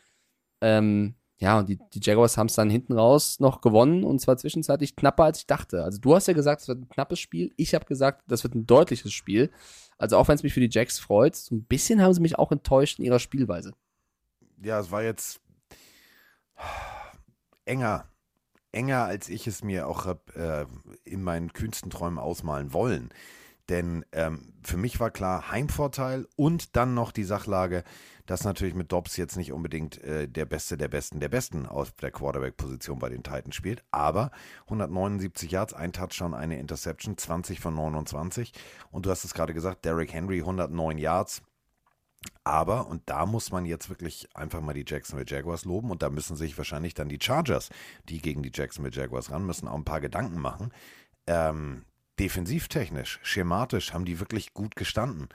Ähm, 0.61 1.15
ja, 1.37 1.59
und 1.59 1.67
die, 1.67 1.77
die 1.93 1.99
Jaguars 2.01 2.37
haben 2.37 2.47
es 2.47 2.55
dann 2.55 2.69
hinten 2.69 2.93
raus 2.93 3.39
noch 3.39 3.59
gewonnen 3.59 4.03
und 4.03 4.19
zwar 4.19 4.37
zwischenzeitlich 4.37 4.95
knapper, 4.95 5.25
als 5.25 5.39
ich 5.39 5.47
dachte. 5.47 5.83
Also 5.83 5.99
du 5.99 6.15
hast 6.15 6.27
ja 6.27 6.33
gesagt, 6.33 6.61
es 6.61 6.67
wird 6.67 6.79
ein 6.79 6.89
knappes 6.89 7.19
Spiel. 7.19 7.51
Ich 7.57 7.75
habe 7.75 7.85
gesagt, 7.85 8.23
das 8.27 8.43
wird 8.43 8.55
ein 8.55 8.65
deutliches 8.65 9.11
Spiel. 9.11 9.51
Also 9.97 10.17
auch 10.17 10.27
wenn 10.27 10.35
es 10.35 10.43
mich 10.43 10.53
für 10.53 10.61
die 10.61 10.69
Jacks 10.71 10.99
freut, 10.99 11.35
so 11.35 11.55
ein 11.55 11.65
bisschen 11.65 12.01
haben 12.01 12.13
sie 12.13 12.21
mich 12.21 12.39
auch 12.39 12.51
enttäuscht 12.51 12.99
in 12.99 13.05
ihrer 13.05 13.19
Spielweise. 13.19 13.73
Ja, 14.61 14.79
es 14.79 14.89
war 14.89 15.03
jetzt 15.03 15.41
enger, 17.65 18.05
enger, 18.73 19.05
als 19.05 19.29
ich 19.29 19.47
es 19.47 19.63
mir 19.63 19.87
auch 19.87 20.05
äh, 20.35 20.65
in 21.03 21.23
meinen 21.23 21.53
kühnsten 21.53 21.89
Träumen 21.89 22.19
ausmalen 22.19 22.73
wollen. 22.73 23.09
Denn 23.69 24.05
ähm, 24.11 24.53
für 24.61 24.75
mich 24.75 24.99
war 24.99 25.09
klar, 25.09 25.49
Heimvorteil 25.49 26.27
und 26.35 26.75
dann 26.75 26.93
noch 26.93 27.13
die 27.13 27.23
Sachlage, 27.23 27.83
dass 28.25 28.43
natürlich 28.43 28.73
mit 28.73 28.91
Dobbs 28.91 29.15
jetzt 29.15 29.37
nicht 29.37 29.53
unbedingt 29.53 30.01
äh, 30.03 30.27
der 30.27 30.45
Beste 30.45 30.77
der 30.77 30.89
Besten 30.89 31.21
der 31.21 31.29
Besten 31.29 31.65
auf 31.65 31.91
der 31.93 32.11
Quarterback-Position 32.11 32.99
bei 32.99 33.09
den 33.09 33.23
Titans 33.23 33.55
spielt. 33.55 33.83
Aber 33.91 34.31
179 34.65 35.51
Yards, 35.51 35.73
ein 35.73 35.93
Touchdown, 35.93 36.33
eine 36.33 36.59
Interception, 36.59 37.17
20 37.17 37.61
von 37.61 37.73
29. 37.73 38.51
Und 38.91 39.05
du 39.05 39.09
hast 39.09 39.23
es 39.23 39.33
gerade 39.33 39.53
gesagt, 39.53 39.85
Derrick 39.85 40.13
Henry 40.13 40.39
109 40.39 40.97
Yards. 40.97 41.41
Aber, 42.43 42.87
und 42.87 43.01
da 43.05 43.25
muss 43.25 43.51
man 43.51 43.65
jetzt 43.65 43.89
wirklich 43.89 44.27
einfach 44.33 44.61
mal 44.61 44.73
die 44.73 44.85
Jacksonville 44.85 45.29
Jaguars 45.29 45.65
loben 45.65 45.91
und 45.91 46.01
da 46.01 46.09
müssen 46.09 46.35
sich 46.35 46.57
wahrscheinlich 46.57 46.93
dann 46.93 47.09
die 47.09 47.19
Chargers, 47.21 47.69
die 48.09 48.21
gegen 48.21 48.43
die 48.43 48.51
Jacksonville 48.53 48.95
Jaguars 48.95 49.31
ran 49.31 49.45
müssen, 49.45 49.67
auch 49.67 49.75
ein 49.75 49.85
paar 49.85 50.01
Gedanken 50.01 50.39
machen. 50.39 50.71
Ähm, 51.27 51.85
defensivtechnisch, 52.19 53.19
schematisch 53.23 53.93
haben 53.93 54.05
die 54.05 54.19
wirklich 54.19 54.53
gut 54.53 54.75
gestanden. 54.75 55.29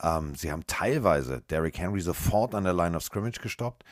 Ähm, 0.00 0.34
sie 0.34 0.52
haben 0.52 0.66
teilweise 0.66 1.42
Derrick 1.50 1.78
Henry 1.78 2.00
sofort 2.00 2.54
an 2.54 2.64
der 2.64 2.74
Line 2.74 2.96
of 2.96 3.02
Scrimmage 3.02 3.40
gestoppt. 3.40 3.84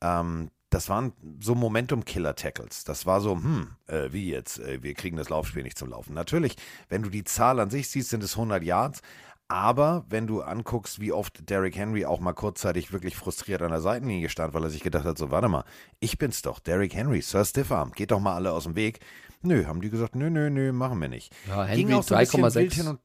Ähm, 0.00 0.50
das 0.70 0.88
waren 0.88 1.12
so 1.40 1.54
Momentum-Killer-Tackles. 1.54 2.84
Das 2.84 3.06
war 3.06 3.20
so, 3.20 3.34
hm, 3.34 3.76
äh, 3.86 4.12
wie 4.12 4.30
jetzt? 4.30 4.58
Äh, 4.58 4.82
wir 4.82 4.94
kriegen 4.94 5.16
das 5.16 5.28
Laufspiel 5.28 5.62
nicht 5.62 5.78
zum 5.78 5.90
Laufen. 5.90 6.12
Natürlich, 6.12 6.56
wenn 6.88 7.02
du 7.02 7.08
die 7.08 7.24
Zahl 7.24 7.60
an 7.60 7.70
sich 7.70 7.88
siehst, 7.88 8.10
sind 8.10 8.22
es 8.22 8.34
100 8.34 8.62
Yards. 8.62 9.00
Aber 9.48 10.04
wenn 10.08 10.26
du 10.26 10.42
anguckst, 10.42 11.00
wie 11.00 11.12
oft 11.12 11.48
Derrick 11.48 11.76
Henry 11.76 12.04
auch 12.04 12.18
mal 12.18 12.32
kurzzeitig 12.32 12.92
wirklich 12.92 13.16
frustriert 13.16 13.62
an 13.62 13.70
der 13.70 13.80
Seitenlinie 13.80 14.28
stand, 14.28 14.54
weil 14.54 14.64
er 14.64 14.70
sich 14.70 14.82
gedacht 14.82 15.04
hat, 15.04 15.18
so 15.18 15.30
warte 15.30 15.48
mal, 15.48 15.64
ich 16.00 16.18
bin's 16.18 16.42
doch, 16.42 16.58
Derrick 16.58 16.94
Henry, 16.94 17.20
Sir 17.20 17.44
Stiffarm, 17.44 17.92
geht 17.92 18.10
doch 18.10 18.18
mal 18.18 18.34
alle 18.34 18.52
aus 18.52 18.64
dem 18.64 18.74
Weg. 18.74 18.98
Nö, 19.42 19.66
haben 19.66 19.80
die 19.80 19.90
gesagt, 19.90 20.16
nö, 20.16 20.30
nö, 20.30 20.50
nö, 20.50 20.72
machen 20.72 21.00
wir 21.00 21.08
nicht. 21.08 21.32
Ja, 21.46 21.64
Henry 21.64 21.92
3,6. 21.94 22.98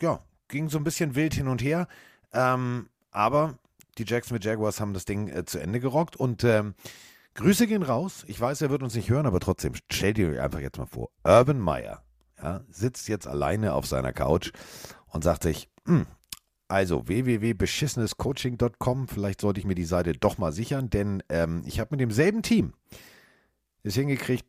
Ja, 0.00 0.20
ging 0.48 0.70
so 0.70 0.78
ein 0.78 0.84
bisschen 0.84 1.14
wild 1.14 1.34
hin 1.34 1.48
und 1.48 1.62
her. 1.62 1.86
Ähm, 2.32 2.88
aber 3.10 3.58
die 3.98 4.04
Jacksonville 4.06 4.44
Jaguars 4.44 4.80
haben 4.80 4.94
das 4.94 5.04
Ding 5.04 5.28
äh, 5.28 5.44
zu 5.44 5.58
Ende 5.58 5.80
gerockt 5.80 6.16
und 6.16 6.44
ähm, 6.44 6.74
Grüße 7.34 7.66
gehen 7.66 7.82
raus. 7.82 8.24
Ich 8.26 8.40
weiß, 8.40 8.62
er 8.62 8.70
wird 8.70 8.82
uns 8.82 8.94
nicht 8.94 9.10
hören, 9.10 9.26
aber 9.26 9.40
trotzdem, 9.40 9.74
stell 9.90 10.14
dir 10.14 10.42
einfach 10.42 10.60
jetzt 10.60 10.78
mal 10.78 10.86
vor, 10.86 11.10
Urban 11.24 11.58
Meyer 11.58 12.02
ja, 12.42 12.62
sitzt 12.70 13.08
jetzt 13.08 13.26
alleine 13.26 13.74
auf 13.74 13.86
seiner 13.86 14.12
Couch 14.12 14.52
und 15.08 15.24
sagt 15.24 15.42
sich, 15.42 15.68
hm, 15.86 16.06
also 16.68 17.06
www.beschissenescoaching.com, 17.06 19.08
vielleicht 19.08 19.40
sollte 19.40 19.60
ich 19.60 19.66
mir 19.66 19.74
die 19.74 19.84
Seite 19.84 20.12
doch 20.12 20.38
mal 20.38 20.52
sichern, 20.52 20.90
denn 20.90 21.22
ähm, 21.28 21.62
ich 21.66 21.78
habe 21.78 21.90
mit 21.92 22.00
demselben 22.00 22.42
Team 22.42 22.72
es 23.82 23.94
hingekriegt, 23.94 24.46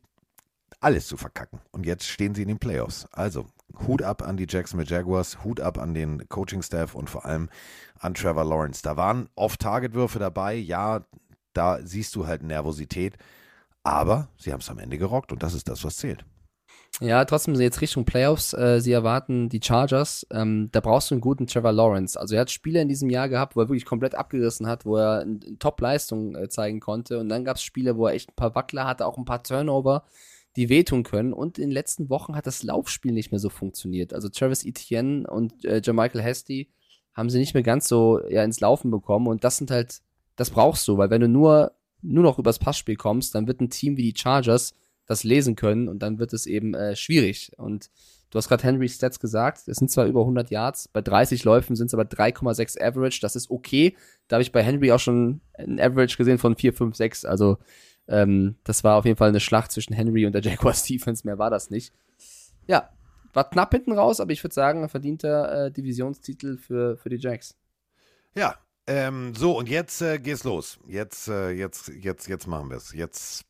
alles 0.80 1.06
zu 1.06 1.16
verkacken. 1.16 1.60
Und 1.72 1.86
jetzt 1.86 2.06
stehen 2.06 2.34
sie 2.34 2.42
in 2.42 2.48
den 2.48 2.58
Playoffs. 2.58 3.06
Also 3.12 3.46
Hut 3.86 4.02
ab 4.02 4.22
an 4.22 4.36
die 4.36 4.46
Jacksonville 4.48 4.88
Jaguars, 4.88 5.44
Hut 5.44 5.60
ab 5.60 5.78
an 5.78 5.94
den 5.94 6.28
Coaching-Staff 6.28 6.94
und 6.94 7.10
vor 7.10 7.24
allem 7.24 7.48
an 7.98 8.14
Trevor 8.14 8.44
Lawrence. 8.44 8.82
Da 8.82 8.96
waren 8.96 9.28
Off-Target-Würfe 9.34 10.18
dabei. 10.18 10.54
Ja, 10.54 11.04
da 11.52 11.80
siehst 11.82 12.14
du 12.16 12.26
halt 12.26 12.42
Nervosität. 12.42 13.16
Aber 13.82 14.28
sie 14.38 14.52
haben 14.52 14.60
es 14.60 14.70
am 14.70 14.78
Ende 14.78 14.98
gerockt 14.98 15.32
und 15.32 15.42
das 15.42 15.54
ist 15.54 15.68
das, 15.68 15.84
was 15.84 15.96
zählt. 15.96 16.24
Ja, 17.00 17.24
trotzdem 17.26 17.54
jetzt 17.56 17.82
Richtung 17.82 18.06
Playoffs. 18.06 18.54
Äh, 18.54 18.80
sie 18.80 18.92
erwarten 18.92 19.50
die 19.50 19.60
Chargers. 19.62 20.26
Ähm, 20.30 20.70
da 20.72 20.80
brauchst 20.80 21.10
du 21.10 21.14
einen 21.14 21.20
guten 21.20 21.46
Trevor 21.46 21.72
Lawrence. 21.72 22.18
Also 22.18 22.34
er 22.34 22.40
hat 22.42 22.50
Spiele 22.50 22.80
in 22.80 22.88
diesem 22.88 23.10
Jahr 23.10 23.28
gehabt, 23.28 23.54
wo 23.54 23.60
er 23.60 23.68
wirklich 23.68 23.84
komplett 23.84 24.14
abgerissen 24.14 24.66
hat, 24.66 24.86
wo 24.86 24.96
er 24.96 25.20
eine 25.20 25.58
Top-Leistung 25.58 26.34
äh, 26.34 26.48
zeigen 26.48 26.80
konnte. 26.80 27.18
Und 27.18 27.28
dann 27.28 27.44
gab 27.44 27.56
es 27.56 27.62
Spiele, 27.62 27.98
wo 27.98 28.06
er 28.06 28.14
echt 28.14 28.30
ein 28.30 28.36
paar 28.36 28.54
Wackler 28.54 28.86
hatte, 28.86 29.04
auch 29.06 29.18
ein 29.18 29.26
paar 29.26 29.42
Turnover 29.42 30.04
die 30.56 30.70
wehtun 30.70 31.02
können. 31.02 31.32
Und 31.32 31.58
in 31.58 31.68
den 31.68 31.72
letzten 31.72 32.08
Wochen 32.08 32.34
hat 32.34 32.46
das 32.46 32.62
Laufspiel 32.62 33.12
nicht 33.12 33.30
mehr 33.30 33.38
so 33.38 33.50
funktioniert. 33.50 34.14
Also 34.14 34.28
Travis 34.28 34.64
Etienne 34.64 35.26
und 35.26 35.64
äh, 35.64 35.80
Jermichael 35.84 36.22
Hasty 36.22 36.70
haben 37.14 37.30
sie 37.30 37.38
nicht 37.38 37.54
mehr 37.54 37.62
ganz 37.62 37.88
so 37.88 38.20
ja, 38.28 38.42
ins 38.42 38.60
Laufen 38.60 38.90
bekommen. 38.90 39.26
Und 39.26 39.44
das 39.44 39.58
sind 39.58 39.70
halt, 39.70 40.00
das 40.34 40.50
brauchst 40.50 40.88
du, 40.88 40.96
weil 40.96 41.10
wenn 41.10 41.20
du 41.20 41.28
nur, 41.28 41.72
nur 42.02 42.22
noch 42.22 42.38
übers 42.38 42.58
Passspiel 42.58 42.96
kommst, 42.96 43.34
dann 43.34 43.46
wird 43.46 43.60
ein 43.60 43.70
Team 43.70 43.96
wie 43.96 44.12
die 44.12 44.18
Chargers 44.18 44.74
das 45.06 45.24
lesen 45.24 45.56
können 45.56 45.88
und 45.88 46.00
dann 46.00 46.18
wird 46.18 46.32
es 46.32 46.46
eben 46.46 46.74
äh, 46.74 46.96
schwierig. 46.96 47.52
Und 47.56 47.90
du 48.30 48.38
hast 48.38 48.48
gerade 48.48 48.64
Henry 48.64 48.88
Stats 48.88 49.20
gesagt, 49.20 49.68
es 49.68 49.76
sind 49.76 49.90
zwar 49.90 50.06
über 50.06 50.20
100 50.20 50.50
Yards, 50.50 50.88
bei 50.88 51.00
30 51.00 51.44
Läufen 51.44 51.76
sind 51.76 51.86
es 51.86 51.94
aber 51.94 52.04
3,6 52.04 52.80
Average, 52.80 53.20
das 53.20 53.36
ist 53.36 53.50
okay. 53.50 53.96
Da 54.28 54.36
habe 54.36 54.42
ich 54.42 54.52
bei 54.52 54.62
Henry 54.62 54.92
auch 54.92 55.00
schon 55.00 55.40
ein 55.54 55.80
Average 55.80 56.16
gesehen 56.16 56.38
von 56.38 56.56
4, 56.56 56.72
5, 56.72 56.96
6, 56.96 57.24
also 57.24 57.58
ähm, 58.08 58.56
das 58.64 58.84
war 58.84 58.96
auf 58.96 59.04
jeden 59.04 59.16
Fall 59.16 59.28
eine 59.28 59.40
Schlacht 59.40 59.72
zwischen 59.72 59.94
Henry 59.94 60.26
und 60.26 60.32
der 60.32 60.42
Jaguars 60.42 60.82
Defense, 60.88 61.26
mehr 61.26 61.38
war 61.38 61.50
das 61.50 61.70
nicht. 61.70 61.92
Ja, 62.66 62.90
war 63.32 63.48
knapp 63.48 63.72
hinten 63.72 63.92
raus, 63.92 64.20
aber 64.20 64.32
ich 64.32 64.42
würde 64.42 64.54
sagen, 64.54 64.82
ein 64.82 64.88
verdienter 64.88 65.66
äh, 65.66 65.70
Divisionstitel 65.70 66.56
für, 66.56 66.96
für 66.96 67.10
die 67.10 67.16
Jacks. 67.16 67.54
Ja, 68.34 68.56
ähm, 68.86 69.34
so 69.34 69.58
und 69.58 69.68
jetzt 69.68 70.00
äh, 70.00 70.18
geht's 70.18 70.44
los. 70.44 70.78
Jetzt, 70.86 71.28
äh, 71.28 71.50
jetzt, 71.50 71.88
jetzt, 71.88 72.28
jetzt 72.28 72.46
machen 72.46 72.70
wir 72.70 72.76
es. 72.76 72.92
Jetzt 72.92 73.44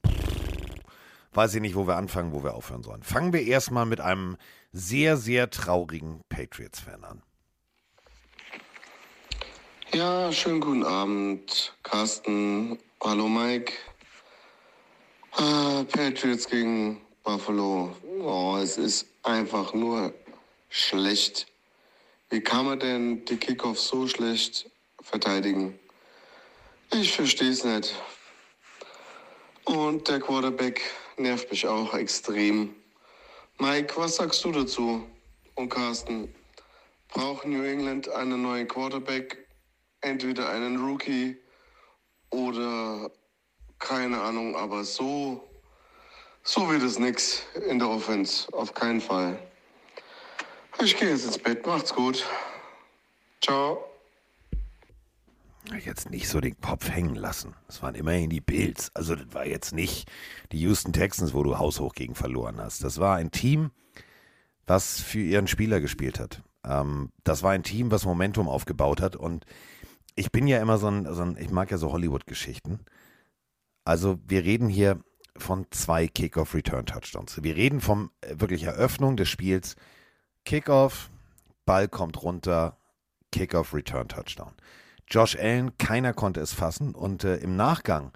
weiß 1.37 1.55
ich 1.55 1.61
nicht, 1.61 1.77
wo 1.77 1.87
wir 1.87 1.97
anfangen, 1.97 2.33
wo 2.33 2.43
wir 2.43 2.55
aufhören 2.55 2.83
sollen. 2.83 3.03
Fangen 3.03 3.33
wir 3.33 3.43
erstmal 3.43 3.87
mit 3.87 4.01
einem 4.01 4.37
sehr, 4.73 5.17
sehr 5.17 5.51
traurigen 5.51 6.23
Patriots-Fan 6.29 7.05
an. 7.05 7.23
Ja, 9.93 10.33
schönen 10.33 10.61
guten 10.61 10.85
Abend, 10.85 11.75
Carsten. 11.83 12.79
Hallo, 13.03 13.29
Mike. 13.29 13.73
Ah, 15.33 15.85
Patriots 15.93 16.49
gegen 16.49 17.01
Buffalo. 17.23 17.95
Oh, 18.21 18.57
es 18.61 18.79
ist 18.79 19.07
einfach 19.23 19.75
nur 19.75 20.13
schlecht. 20.71 21.47
Wie 22.31 22.41
kann 22.41 22.67
man 22.67 22.81
denn 22.81 23.25
die 23.27 23.37
Kickoffs 23.37 23.89
so 23.89 24.09
schlecht 24.09 24.69
verteidigen? 25.03 25.79
Ich 26.93 27.13
verstehe 27.13 27.51
es 27.51 27.65
nicht. 27.65 27.95
Und 29.65 30.09
der 30.09 30.21
Quarterback 30.21 30.81
nervt 31.19 31.51
mich 31.51 31.67
auch 31.67 31.95
extrem. 31.95 32.75
Mike, 33.59 33.97
was 33.97 34.17
sagst 34.17 34.45
du 34.45 34.53
dazu? 34.53 35.07
Und 35.55 35.69
Carsten, 35.71 36.35
braucht 37.09 37.47
New 37.47 37.63
England 37.63 38.09
einen 38.09 38.43
neuen 38.43 38.69
Quarterback? 38.69 39.47
Entweder 40.03 40.49
einen 40.51 40.77
Rookie 40.77 41.37
oder 42.31 43.11
keine 43.79 44.21
Ahnung, 44.21 44.55
aber 44.55 44.85
so, 44.85 45.49
so 46.43 46.69
wird 46.69 46.83
es 46.83 46.99
nix 46.99 47.43
in 47.69 47.79
der 47.79 47.89
Offense. 47.89 48.53
Auf 48.53 48.75
keinen 48.75 49.01
Fall. 49.01 49.39
Ich 50.83 50.97
gehe 50.97 51.11
jetzt 51.11 51.25
ins 51.25 51.39
Bett. 51.39 51.67
Macht's 51.67 51.95
gut. 51.95 52.25
Ciao. 53.43 53.96
Jetzt 55.85 56.11
nicht 56.11 56.29
so 56.29 56.41
den 56.41 56.61
Kopf 56.61 56.89
hängen 56.91 57.17
lassen. 57.17 57.55
Das 57.67 57.83
waren 57.83 57.95
immerhin 57.95 58.31
die 58.31 58.41
Bills. 58.41 58.91
Also 58.95 59.15
das 59.15 59.33
war 59.35 59.47
jetzt 59.47 59.75
nicht 59.75 60.09
die 60.53 60.61
Houston 60.61 60.93
Texans, 60.93 61.35
wo 61.35 61.43
du 61.43 61.59
haushoch 61.59 61.93
gegen 61.95 62.15
verloren 62.15 62.59
hast. 62.59 62.85
Das 62.85 62.99
war 62.99 63.17
ein 63.17 63.31
Team, 63.31 63.71
was 64.67 65.01
für 65.01 65.21
ihren 65.21 65.49
Spieler 65.49 65.81
gespielt 65.81 66.21
hat. 66.21 66.43
Ähm, 66.65 67.11
das 67.25 67.43
war 67.43 67.53
ein 67.53 67.63
Team, 67.63 67.91
was 67.91 68.05
Momentum 68.05 68.49
aufgebaut 68.49 69.01
hat. 69.01 69.17
Und 69.17 69.45
ich 70.15 70.31
bin 70.33 70.47
ja 70.47 70.61
immer 70.61 70.79
so 70.79 70.89
ein, 70.89 71.13
so 71.13 71.23
ein 71.23 71.37
ich 71.39 71.51
mag 71.51 71.71
ja 71.71 71.79
so 71.79 71.93
Hollywood-Geschichten. 71.93 72.81
Also 73.85 74.19
wir 74.27 74.45
reden 74.45 74.69
hier 74.69 75.01
von 75.37 75.67
zwei 75.71 76.09
Kickoff-Return-Touchdowns. 76.09 77.43
Wir 77.43 77.57
reden 77.57 77.81
vom 77.81 78.11
äh, 78.21 78.37
wirklich 78.39 78.65
Eröffnung 78.65 79.17
des 79.17 79.29
Spiels. 79.29 79.77
Kickoff, 80.45 81.11
Ball 81.65 81.89
kommt 81.89 82.23
runter, 82.23 82.79
Kickoff, 83.33 83.75
Return, 83.75 84.09
Touchdown. 84.09 84.53
Josh 85.09 85.37
Allen, 85.37 85.79
keiner 85.79 86.13
konnte 86.13 86.41
es 86.41 86.53
fassen 86.53 86.95
und 86.95 87.25
äh, 87.25 87.37
im 87.37 87.57
Nachgang 87.57 88.13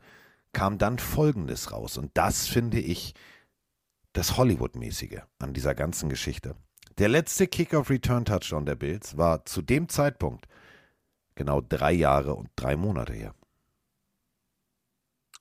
kam 0.53 0.79
dann 0.79 0.99
Folgendes 0.99 1.73
raus 1.73 1.97
und 1.97 2.11
das 2.15 2.49
finde 2.49 2.81
ich 2.81 3.15
das 4.13 4.37
Hollywood-mäßige 4.37 5.21
an 5.39 5.55
dieser 5.55 5.75
ganzen 5.75 6.09
Geschichte. 6.09 6.57
Der 6.99 7.09
letzte 7.09 7.47
Kickoff-Return-Touchdown 7.47 8.67
der 8.67 8.75
Bills 8.75 9.17
war 9.17 9.45
zu 9.45 9.63
dem 9.63 9.89
Zeitpunkt 9.89 10.47
genau 11.37 11.61
drei 11.61 11.93
Jahre 11.93 12.35
und 12.35 12.51
drei 12.57 12.77
Monate 12.77 13.13
her. 13.13 13.35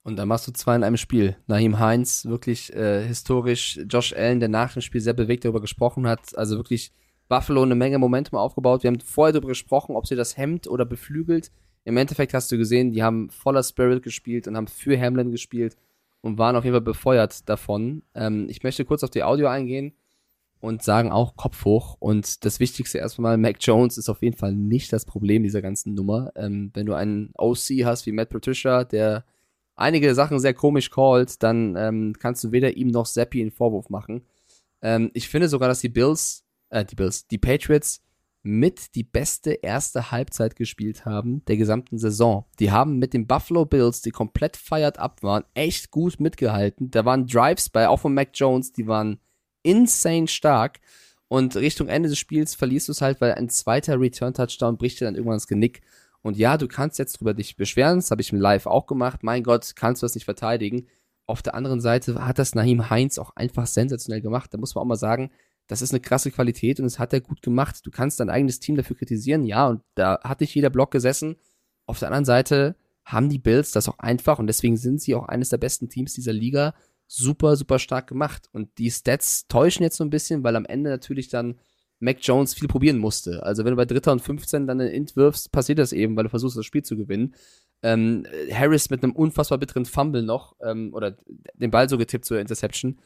Und 0.03 0.15
dann 0.15 0.27
machst 0.27 0.47
du 0.47 0.53
zwei 0.53 0.75
in 0.75 0.83
einem 0.83 0.97
Spiel. 0.97 1.35
Naheem 1.47 1.79
Heinz, 1.79 2.25
wirklich 2.25 2.73
äh, 2.73 3.05
historisch. 3.05 3.79
Josh 3.89 4.13
Allen, 4.13 4.39
der 4.39 4.49
nach 4.49 4.73
dem 4.73 4.81
Spiel 4.81 5.01
sehr 5.01 5.13
bewegt 5.13 5.43
darüber 5.43 5.61
gesprochen 5.61 6.07
hat. 6.07 6.37
Also 6.37 6.55
wirklich 6.55 6.93
Buffalo 7.29 7.61
eine 7.61 7.75
Menge 7.75 7.99
Momentum 7.99 8.37
aufgebaut. 8.37 8.83
Wir 8.83 8.89
haben 8.89 8.99
vorher 8.99 9.31
darüber 9.31 9.49
gesprochen, 9.49 9.95
ob 9.95 10.07
sie 10.07 10.15
das 10.15 10.35
hemmt 10.35 10.67
oder 10.67 10.85
beflügelt. 10.85 11.51
Im 11.85 11.95
Endeffekt 11.95 12.33
hast 12.33 12.51
du 12.51 12.57
gesehen, 12.57 12.91
die 12.91 13.03
haben 13.03 13.29
voller 13.29 13.63
Spirit 13.63 14.03
gespielt 14.03 14.47
und 14.47 14.57
haben 14.57 14.67
für 14.67 14.99
Hamlin 14.99 15.31
gespielt 15.31 15.77
und 16.21 16.37
waren 16.37 16.55
auf 16.55 16.65
jeden 16.65 16.73
Fall 16.73 16.81
befeuert 16.81 17.47
davon. 17.47 18.03
Ähm, 18.13 18.47
ich 18.49 18.63
möchte 18.63 18.83
kurz 18.83 19.03
auf 19.03 19.11
die 19.11 19.23
Audio 19.23 19.47
eingehen 19.47 19.93
und 20.59 20.83
sagen 20.83 21.11
auch 21.11 21.35
Kopf 21.35 21.63
hoch. 21.65 21.95
Und 21.99 22.43
das 22.45 22.59
Wichtigste 22.59 22.97
erstmal, 22.97 23.37
Mac 23.37 23.57
Jones 23.59 23.97
ist 23.97 24.09
auf 24.09 24.21
jeden 24.21 24.35
Fall 24.35 24.53
nicht 24.53 24.91
das 24.91 25.05
Problem 25.05 25.43
dieser 25.43 25.61
ganzen 25.61 25.93
Nummer. 25.93 26.31
Ähm, 26.35 26.71
wenn 26.73 26.85
du 26.85 26.93
einen 26.93 27.31
OC 27.37 27.85
hast 27.85 28.05
wie 28.05 28.11
Matt 28.11 28.29
Patricia, 28.29 28.83
der 28.83 29.23
einige 29.75 30.13
Sachen 30.15 30.39
sehr 30.39 30.53
komisch 30.53 30.89
callt, 30.89 31.41
dann 31.41 31.75
ähm, 31.77 32.13
kannst 32.19 32.43
du 32.43 32.51
weder 32.51 32.75
ihm 32.75 32.89
noch 32.89 33.07
Zappi 33.07 33.39
einen 33.41 33.51
Vorwurf 33.51 33.89
machen. 33.89 34.25
Ähm, 34.81 35.11
ich 35.13 35.29
finde 35.29 35.47
sogar, 35.47 35.69
dass 35.69 35.79
die 35.79 35.89
Bills 35.89 36.45
äh, 36.69 36.85
die 36.85 36.95
Bills, 36.95 37.27
die 37.27 37.37
Patriots 37.37 38.01
mit 38.41 38.95
die 38.95 39.03
beste 39.03 39.51
erste 39.51 40.11
Halbzeit 40.11 40.55
gespielt 40.55 41.05
haben 41.05 41.43
der 41.45 41.57
gesamten 41.57 41.97
Saison. 41.97 42.45
Die 42.59 42.71
haben 42.71 42.97
mit 42.97 43.13
den 43.13 43.27
Buffalo 43.27 43.65
Bills, 43.65 44.01
die 44.01 44.11
komplett 44.11 44.55
feiert 44.55 44.97
ab 44.97 45.21
waren, 45.23 45.43
echt 45.53 45.91
gut 45.91 46.19
mitgehalten. 46.19 46.89
Da 46.89 47.03
waren 47.03 47.27
Drives 47.27 47.69
bei, 47.69 47.87
auch 47.89 47.99
von 47.99 48.13
Mac 48.13 48.29
Jones, 48.33 48.71
die 48.71 48.87
waren 48.87 49.19
insane 49.61 50.27
stark. 50.27 50.79
Und 51.27 51.55
Richtung 51.57 51.89
Ende 51.89 52.09
des 52.09 52.17
Spiels 52.17 52.55
verlierst 52.55 52.87
du 52.87 52.91
es 52.91 53.01
halt, 53.01 53.21
weil 53.21 53.33
ein 53.33 53.49
zweiter 53.49 53.99
Return-Touchdown 53.99 54.77
bricht 54.77 54.99
dir 54.99 55.05
dann 55.05 55.15
irgendwann 55.15 55.35
das 55.35 55.47
Genick. 55.47 55.81
Und 56.21 56.37
ja, 56.37 56.57
du 56.57 56.67
kannst 56.67 56.97
jetzt 56.97 57.19
drüber 57.19 57.33
dich 57.33 57.55
beschweren, 57.55 57.99
das 57.99 58.09
habe 58.09 58.21
ich 58.21 58.33
im 58.33 58.39
Live 58.39 58.65
auch 58.65 58.87
gemacht. 58.87 59.21
Mein 59.21 59.43
Gott, 59.43 59.73
kannst 59.75 60.01
du 60.01 60.05
das 60.05 60.15
nicht 60.15 60.25
verteidigen. 60.25 60.87
Auf 61.27 61.41
der 61.41 61.53
anderen 61.53 61.81
Seite 61.81 62.25
hat 62.25 62.39
das 62.39 62.55
Nahim 62.55 62.89
Heinz 62.89 63.19
auch 63.19 63.35
einfach 63.35 63.67
sensationell 63.67 64.21
gemacht. 64.21 64.53
Da 64.53 64.57
muss 64.57 64.73
man 64.73 64.81
auch 64.81 64.87
mal 64.87 64.95
sagen, 64.95 65.29
das 65.69 65.83
ist 65.83 65.91
eine 65.91 65.99
krasse 66.01 66.31
Qualität 66.31 66.79
und 66.79 66.85
das 66.85 66.97
hat 66.97 67.13
er 67.13 67.21
gut 67.21 67.43
gemacht. 67.43 67.85
Du 67.85 67.91
kannst 67.91 68.19
dein 68.19 68.31
eigenes 68.31 68.59
Team 68.59 68.75
dafür 68.75 68.95
kritisieren, 68.95 69.45
ja, 69.45 69.67
und 69.67 69.81
da 69.93 70.19
hat 70.23 70.41
nicht 70.41 70.55
jeder 70.55 70.71
Block 70.71 70.89
gesessen. 70.89 71.35
Auf 71.85 71.99
der 71.99 72.07
anderen 72.07 72.25
Seite 72.25 72.75
haben 73.05 73.29
die 73.29 73.37
Bills 73.37 73.71
das 73.71 73.87
auch 73.87 73.99
einfach 73.99 74.39
und 74.39 74.47
deswegen 74.47 74.77
sind 74.77 74.99
sie 74.99 75.13
auch 75.13 75.27
eines 75.27 75.49
der 75.49 75.57
besten 75.57 75.87
Teams 75.87 76.13
dieser 76.13 76.33
Liga 76.33 76.73
super, 77.05 77.55
super 77.55 77.77
stark 77.77 78.07
gemacht. 78.07 78.49
Und 78.51 78.79
die 78.79 78.89
Stats 78.89 79.47
täuschen 79.47 79.83
jetzt 79.83 79.97
so 79.97 80.03
ein 80.03 80.09
bisschen, 80.09 80.43
weil 80.43 80.55
am 80.55 80.65
Ende 80.65 80.89
natürlich 80.89 81.29
dann 81.29 81.59
Mac 81.99 82.17
Jones 82.21 82.55
viel 82.55 82.67
probieren 82.67 82.97
musste. 82.97 83.43
Also 83.43 83.63
wenn 83.63 83.71
du 83.71 83.77
bei 83.77 83.85
Dritter 83.85 84.11
und 84.11 84.21
15 84.21 84.65
dann 84.65 84.81
einen 84.81 84.89
Int 84.91 85.15
wirfst, 85.15 85.51
passiert 85.51 85.77
das 85.77 85.93
eben, 85.93 86.15
weil 86.15 86.23
du 86.23 86.29
versuchst, 86.29 86.57
das 86.57 86.65
Spiel 86.65 86.83
zu 86.83 86.97
gewinnen. 86.97 87.35
Ähm, 87.83 88.25
Harris 88.51 88.89
mit 88.89 89.03
einem 89.03 89.13
unfassbar 89.13 89.59
bitteren 89.59 89.85
Fumble 89.85 90.23
noch, 90.23 90.55
ähm, 90.63 90.93
oder 90.93 91.15
den 91.53 91.71
Ball 91.71 91.89
so 91.89 91.97
getippt 91.97 92.25
zur 92.25 92.39
Interception 92.39 92.99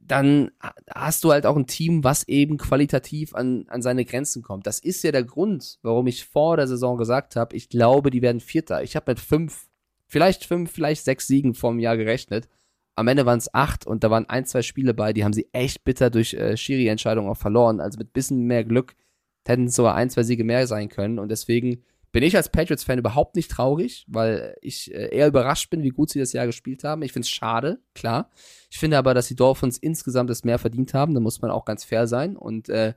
dann 0.00 0.50
hast 0.94 1.24
du 1.24 1.32
halt 1.32 1.46
auch 1.46 1.56
ein 1.56 1.66
Team, 1.66 2.04
was 2.04 2.28
eben 2.28 2.58
qualitativ 2.58 3.34
an, 3.34 3.66
an 3.68 3.82
seine 3.82 4.04
Grenzen 4.04 4.42
kommt. 4.42 4.66
Das 4.66 4.78
ist 4.78 5.02
ja 5.02 5.12
der 5.12 5.24
Grund, 5.24 5.78
warum 5.82 6.06
ich 6.06 6.24
vor 6.24 6.56
der 6.56 6.66
Saison 6.66 6.96
gesagt 6.96 7.36
habe, 7.36 7.56
ich 7.56 7.68
glaube, 7.68 8.10
die 8.10 8.22
werden 8.22 8.40
Vierter. 8.40 8.82
Ich 8.82 8.96
habe 8.96 9.12
mit 9.12 9.20
fünf, 9.20 9.68
vielleicht 10.06 10.44
fünf, 10.44 10.70
vielleicht 10.70 11.04
sechs 11.04 11.26
Siegen 11.26 11.54
vom 11.54 11.78
Jahr 11.78 11.96
gerechnet. 11.96 12.48
Am 12.96 13.08
Ende 13.08 13.26
waren 13.26 13.38
es 13.38 13.52
acht 13.52 13.86
und 13.86 14.04
da 14.04 14.10
waren 14.10 14.28
ein, 14.28 14.46
zwei 14.46 14.62
Spiele 14.62 14.94
bei, 14.94 15.12
die 15.12 15.24
haben 15.24 15.32
sie 15.32 15.48
echt 15.52 15.84
bitter 15.84 16.10
durch 16.10 16.34
äh, 16.34 16.56
Schiri-Entscheidungen 16.56 17.28
auch 17.28 17.36
verloren. 17.36 17.80
Also 17.80 17.98
mit 17.98 18.12
bisschen 18.12 18.44
mehr 18.44 18.64
Glück 18.64 18.94
hätten 19.46 19.66
es 19.66 19.74
sogar 19.74 19.94
ein, 19.94 20.10
zwei 20.10 20.22
Siege 20.22 20.44
mehr 20.44 20.66
sein 20.66 20.88
können 20.88 21.18
und 21.18 21.28
deswegen 21.28 21.82
bin 22.14 22.22
ich 22.22 22.36
als 22.36 22.48
Patriots-Fan 22.48 23.00
überhaupt 23.00 23.34
nicht 23.34 23.50
traurig, 23.50 24.06
weil 24.06 24.56
ich 24.60 24.94
äh, 24.94 25.08
eher 25.08 25.26
überrascht 25.26 25.68
bin, 25.68 25.82
wie 25.82 25.88
gut 25.88 26.10
sie 26.10 26.20
das 26.20 26.32
Jahr 26.32 26.46
gespielt 26.46 26.84
haben. 26.84 27.02
Ich 27.02 27.12
finde 27.12 27.24
es 27.24 27.30
schade, 27.30 27.80
klar. 27.92 28.30
Ich 28.70 28.78
finde 28.78 28.98
aber, 28.98 29.14
dass 29.14 29.26
die 29.26 29.34
Dolphins 29.34 29.78
insgesamt 29.78 30.30
es 30.30 30.44
mehr 30.44 30.60
verdient 30.60 30.94
haben. 30.94 31.12
Da 31.14 31.18
muss 31.18 31.42
man 31.42 31.50
auch 31.50 31.64
ganz 31.64 31.82
fair 31.82 32.06
sein 32.06 32.36
und 32.36 32.68
äh, 32.68 32.94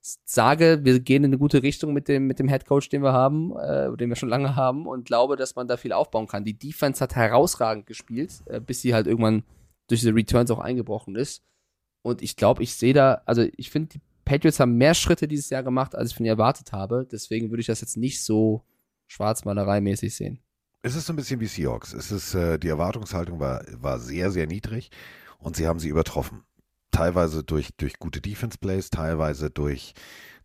sage, 0.00 0.80
wir 0.82 0.98
gehen 0.98 1.22
in 1.22 1.30
eine 1.30 1.38
gute 1.38 1.62
Richtung 1.62 1.92
mit 1.92 2.08
dem, 2.08 2.26
mit 2.26 2.40
dem 2.40 2.48
Head 2.48 2.66
Coach, 2.66 2.88
den 2.88 3.04
wir 3.04 3.12
haben, 3.12 3.56
äh, 3.56 3.96
den 3.96 4.08
wir 4.08 4.16
schon 4.16 4.30
lange 4.30 4.56
haben 4.56 4.88
und 4.88 5.04
glaube, 5.04 5.36
dass 5.36 5.54
man 5.54 5.68
da 5.68 5.76
viel 5.76 5.92
aufbauen 5.92 6.26
kann. 6.26 6.44
Die 6.44 6.58
Defense 6.58 7.00
hat 7.00 7.14
herausragend 7.14 7.86
gespielt, 7.86 8.42
äh, 8.46 8.60
bis 8.60 8.80
sie 8.80 8.94
halt 8.94 9.06
irgendwann 9.06 9.44
durch 9.86 10.00
diese 10.00 10.12
Returns 10.12 10.50
auch 10.50 10.58
eingebrochen 10.58 11.14
ist. 11.14 11.44
Und 12.02 12.20
ich 12.20 12.34
glaube, 12.34 12.64
ich 12.64 12.74
sehe 12.74 12.94
da, 12.94 13.22
also 13.26 13.46
ich 13.56 13.70
finde, 13.70 13.90
die 13.90 14.00
Patriots 14.26 14.60
haben 14.60 14.76
mehr 14.76 14.92
Schritte 14.92 15.28
dieses 15.28 15.48
Jahr 15.48 15.62
gemacht, 15.62 15.94
als 15.94 16.10
ich 16.10 16.16
von 16.16 16.26
ihr 16.26 16.32
erwartet 16.32 16.72
habe. 16.72 17.08
Deswegen 17.10 17.50
würde 17.50 17.60
ich 17.60 17.68
das 17.68 17.80
jetzt 17.80 17.96
nicht 17.96 18.22
so 18.22 18.62
schwarzmalerei-mäßig 19.08 20.14
sehen. 20.14 20.40
Es 20.82 20.94
ist 20.96 21.06
so 21.06 21.12
ein 21.12 21.16
bisschen 21.16 21.40
wie 21.40 21.46
Seahawks. 21.46 21.94
Es 21.94 22.10
ist, 22.10 22.34
äh, 22.34 22.58
die 22.58 22.68
Erwartungshaltung 22.68 23.40
war, 23.40 23.64
war 23.72 23.98
sehr, 23.98 24.30
sehr 24.30 24.46
niedrig 24.46 24.90
und 25.38 25.56
sie 25.56 25.66
haben 25.66 25.78
sie 25.78 25.88
übertroffen. 25.88 26.42
Teilweise 26.90 27.44
durch, 27.44 27.70
durch 27.76 27.98
gute 27.98 28.20
Defense-Plays, 28.20 28.90
teilweise 28.90 29.48
durch, 29.50 29.94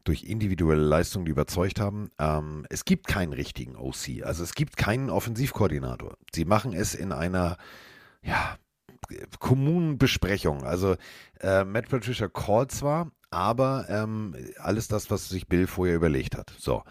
durch 0.03 0.23
individuelle 0.23 0.83
Leistungen, 0.83 1.25
die 1.25 1.31
überzeugt 1.31 1.79
haben. 1.79 2.11
Ähm, 2.19 2.65
es 2.69 2.85
gibt 2.85 3.07
keinen 3.07 3.33
richtigen 3.33 3.75
OC. 3.75 4.23
Also 4.23 4.43
es 4.43 4.53
gibt 4.53 4.77
keinen 4.77 5.09
Offensivkoordinator. 5.09 6.17
Sie 6.33 6.45
machen 6.45 6.73
es 6.73 6.93
in 6.93 7.11
einer, 7.11 7.57
ja, 8.21 8.57
Kommunenbesprechung. 9.39 10.63
Also 10.63 10.95
äh, 11.39 11.63
Matt 11.63 11.89
Patricia 11.89 12.27
called 12.27 12.71
zwar, 12.71 13.11
aber 13.31 13.85
ähm, 13.89 14.35
alles 14.57 14.87
das, 14.87 15.09
was 15.09 15.29
sich 15.29 15.47
Bill 15.47 15.67
vorher 15.67 15.95
überlegt 15.95 16.37
hat. 16.37 16.53
So. 16.57 16.83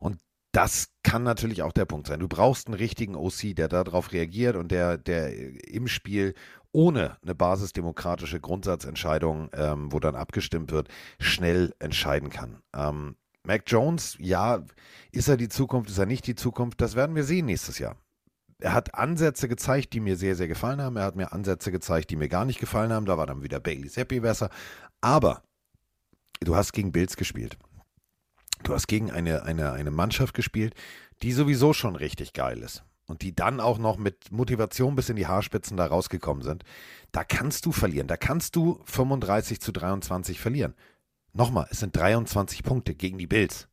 Und 0.00 0.18
das 0.52 0.88
kann 1.02 1.22
natürlich 1.22 1.62
auch 1.62 1.72
der 1.72 1.84
Punkt 1.84 2.06
sein. 2.06 2.20
Du 2.20 2.28
brauchst 2.28 2.66
einen 2.66 2.74
richtigen 2.74 3.14
OC, 3.14 3.54
der 3.54 3.68
darauf 3.68 4.12
reagiert 4.12 4.56
und 4.56 4.70
der, 4.70 4.98
der 4.98 5.32
im 5.68 5.86
Spiel 5.86 6.34
ohne 6.72 7.16
eine 7.22 7.34
basisdemokratische 7.34 8.40
Grundsatzentscheidung, 8.40 9.50
ähm, 9.52 9.92
wo 9.92 10.00
dann 10.00 10.16
abgestimmt 10.16 10.72
wird, 10.72 10.88
schnell 11.20 11.72
entscheiden 11.78 12.30
kann. 12.30 12.62
Ähm, 12.74 13.16
Mac 13.44 13.64
Jones, 13.66 14.16
ja, 14.18 14.64
ist 15.12 15.28
er 15.28 15.36
die 15.36 15.48
Zukunft, 15.48 15.90
ist 15.90 15.98
er 15.98 16.06
nicht 16.06 16.26
die 16.26 16.34
Zukunft? 16.34 16.80
Das 16.80 16.96
werden 16.96 17.14
wir 17.14 17.24
sehen 17.24 17.46
nächstes 17.46 17.78
Jahr. 17.78 17.96
Er 18.58 18.72
hat 18.72 18.94
Ansätze 18.94 19.48
gezeigt, 19.48 19.92
die 19.92 20.00
mir 20.00 20.16
sehr, 20.16 20.34
sehr 20.34 20.48
gefallen 20.48 20.80
haben. 20.80 20.96
Er 20.96 21.04
hat 21.04 21.16
mir 21.16 21.32
Ansätze 21.32 21.70
gezeigt, 21.70 22.10
die 22.10 22.16
mir 22.16 22.28
gar 22.28 22.44
nicht 22.44 22.60
gefallen 22.60 22.92
haben. 22.92 23.06
Da 23.06 23.18
war 23.18 23.26
dann 23.26 23.42
wieder 23.42 23.60
Bailey 23.60 23.88
Seppi 23.88 24.20
besser. 24.20 24.48
Aber 25.00 25.42
du 26.40 26.56
hast 26.56 26.72
gegen 26.72 26.92
Bills 26.92 27.16
gespielt. 27.16 27.56
Du 28.62 28.72
hast 28.74 28.86
gegen 28.86 29.10
eine, 29.10 29.42
eine, 29.42 29.72
eine 29.72 29.90
Mannschaft 29.90 30.34
gespielt, 30.34 30.74
die 31.22 31.32
sowieso 31.32 31.72
schon 31.72 31.96
richtig 31.96 32.32
geil 32.32 32.62
ist. 32.62 32.84
Und 33.06 33.20
die 33.20 33.34
dann 33.34 33.60
auch 33.60 33.78
noch 33.78 33.98
mit 33.98 34.32
Motivation 34.32 34.96
bis 34.96 35.10
in 35.10 35.16
die 35.16 35.26
Haarspitzen 35.26 35.76
da 35.76 35.84
rausgekommen 35.86 36.42
sind. 36.42 36.64
Da 37.12 37.22
kannst 37.22 37.66
du 37.66 37.72
verlieren. 37.72 38.06
Da 38.06 38.16
kannst 38.16 38.56
du 38.56 38.80
35 38.86 39.60
zu 39.60 39.72
23 39.72 40.40
verlieren. 40.40 40.74
Nochmal, 41.34 41.66
es 41.70 41.80
sind 41.80 41.94
23 41.94 42.62
Punkte 42.62 42.94
gegen 42.94 43.18
die 43.18 43.26
Bills. 43.26 43.68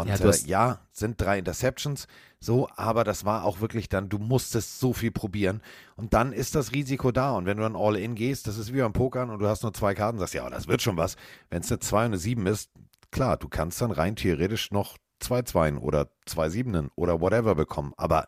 Und 0.00 0.08
Ja, 0.08 0.16
äh, 0.16 0.36
ja, 0.46 0.80
sind 0.90 1.20
drei 1.20 1.38
Interceptions, 1.38 2.08
so, 2.40 2.68
aber 2.74 3.04
das 3.04 3.24
war 3.24 3.44
auch 3.44 3.60
wirklich 3.60 3.88
dann, 3.88 4.08
du 4.08 4.18
musstest 4.18 4.80
so 4.80 4.92
viel 4.92 5.12
probieren. 5.12 5.62
Und 5.94 6.14
dann 6.14 6.32
ist 6.32 6.56
das 6.56 6.72
Risiko 6.72 7.12
da. 7.12 7.32
Und 7.32 7.46
wenn 7.46 7.56
du 7.56 7.62
dann 7.62 7.76
All-In 7.76 8.16
gehst, 8.16 8.48
das 8.48 8.58
ist 8.58 8.74
wie 8.74 8.80
beim 8.80 8.92
Pokern 8.92 9.30
und 9.30 9.38
du 9.38 9.46
hast 9.46 9.62
nur 9.62 9.72
zwei 9.72 9.94
Karten, 9.94 10.18
sagst, 10.18 10.34
ja, 10.34 10.50
das 10.50 10.66
wird 10.66 10.82
schon 10.82 10.96
was. 10.96 11.16
Wenn 11.48 11.62
es 11.62 11.70
eine 11.70 11.78
2 11.78 11.98
und 11.98 12.04
eine 12.06 12.18
7 12.18 12.44
ist, 12.46 12.70
klar, 13.12 13.36
du 13.36 13.48
kannst 13.48 13.80
dann 13.80 13.92
rein 13.92 14.16
theoretisch 14.16 14.72
noch 14.72 14.98
zwei 15.20 15.42
Zweien 15.42 15.78
oder 15.78 16.10
zwei 16.26 16.48
Siebenen 16.48 16.90
oder 16.96 17.20
whatever 17.20 17.54
bekommen. 17.54 17.94
Aber 17.96 18.26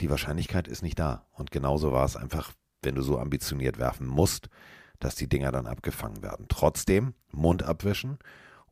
die 0.00 0.08
Wahrscheinlichkeit 0.08 0.66
ist 0.66 0.82
nicht 0.82 0.98
da. 0.98 1.26
Und 1.32 1.50
genauso 1.50 1.92
war 1.92 2.06
es 2.06 2.16
einfach, 2.16 2.52
wenn 2.82 2.94
du 2.94 3.02
so 3.02 3.18
ambitioniert 3.18 3.78
werfen 3.78 4.06
musst, 4.06 4.48
dass 4.98 5.14
die 5.14 5.28
Dinger 5.28 5.52
dann 5.52 5.66
abgefangen 5.66 6.22
werden. 6.22 6.46
Trotzdem 6.48 7.12
Mund 7.32 7.62
abwischen 7.62 8.18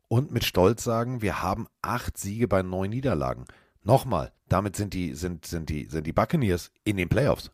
und 0.07 0.31
mit 0.31 0.43
Stolz 0.43 0.83
sagen, 0.83 1.21
wir 1.21 1.41
haben 1.41 1.67
acht 1.81 2.17
Siege 2.17 2.47
bei 2.47 2.61
neun 2.61 2.89
Niederlagen. 2.89 3.45
Nochmal, 3.83 4.31
damit 4.49 4.75
sind 4.75 4.93
die, 4.93 5.13
sind, 5.13 5.45
sind 5.45 5.69
die, 5.69 5.85
sind 5.85 6.07
die 6.07 6.13
Buccaneers 6.13 6.71
in 6.83 6.97
den 6.97 7.09
Playoffs. 7.09 7.51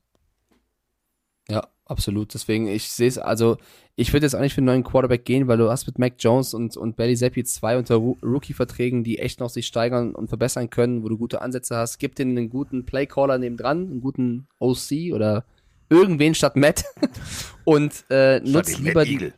Ja, 1.49 1.67
absolut. 1.85 2.33
Deswegen, 2.33 2.67
ich 2.67 2.89
sehe 2.89 3.07
es, 3.07 3.17
also, 3.17 3.57
ich 3.95 4.13
würde 4.13 4.25
jetzt 4.25 4.35
auch 4.35 4.39
nicht 4.39 4.53
für 4.53 4.59
einen 4.59 4.67
neuen 4.67 4.83
Quarterback 4.83 5.25
gehen, 5.25 5.47
weil 5.47 5.57
du 5.57 5.69
hast 5.69 5.87
mit 5.87 5.99
Mac 5.99 6.13
Jones 6.19 6.53
und, 6.53 6.77
und 6.77 6.95
Bailey 6.95 7.15
Zappi 7.15 7.43
zwei 7.43 7.77
unter 7.77 7.95
Rookie-Verträgen, 7.95 9.03
die 9.03 9.19
echt 9.19 9.39
noch 9.39 9.49
sich 9.49 9.67
steigern 9.67 10.15
und 10.15 10.29
verbessern 10.29 10.69
können, 10.69 11.03
wo 11.03 11.09
du 11.09 11.17
gute 11.17 11.41
Ansätze 11.41 11.75
hast. 11.75 11.97
Gib 11.97 12.15
denen 12.15 12.37
einen 12.37 12.49
guten 12.49 12.85
Playcaller 12.85 13.37
nebendran, 13.37 13.91
einen 13.91 14.01
guten 14.01 14.47
OC 14.59 15.13
oder 15.13 15.45
irgendwen 15.89 16.33
statt 16.33 16.55
Matt 16.55 16.85
und 17.65 17.91
äh, 18.09 18.37
Statt 18.37 18.45
nutz 18.45 18.75
dem 18.75 18.85
lieber 18.85 19.01
Mad 19.01 19.09
die, 19.09 19.13
Eagle. 19.15 19.33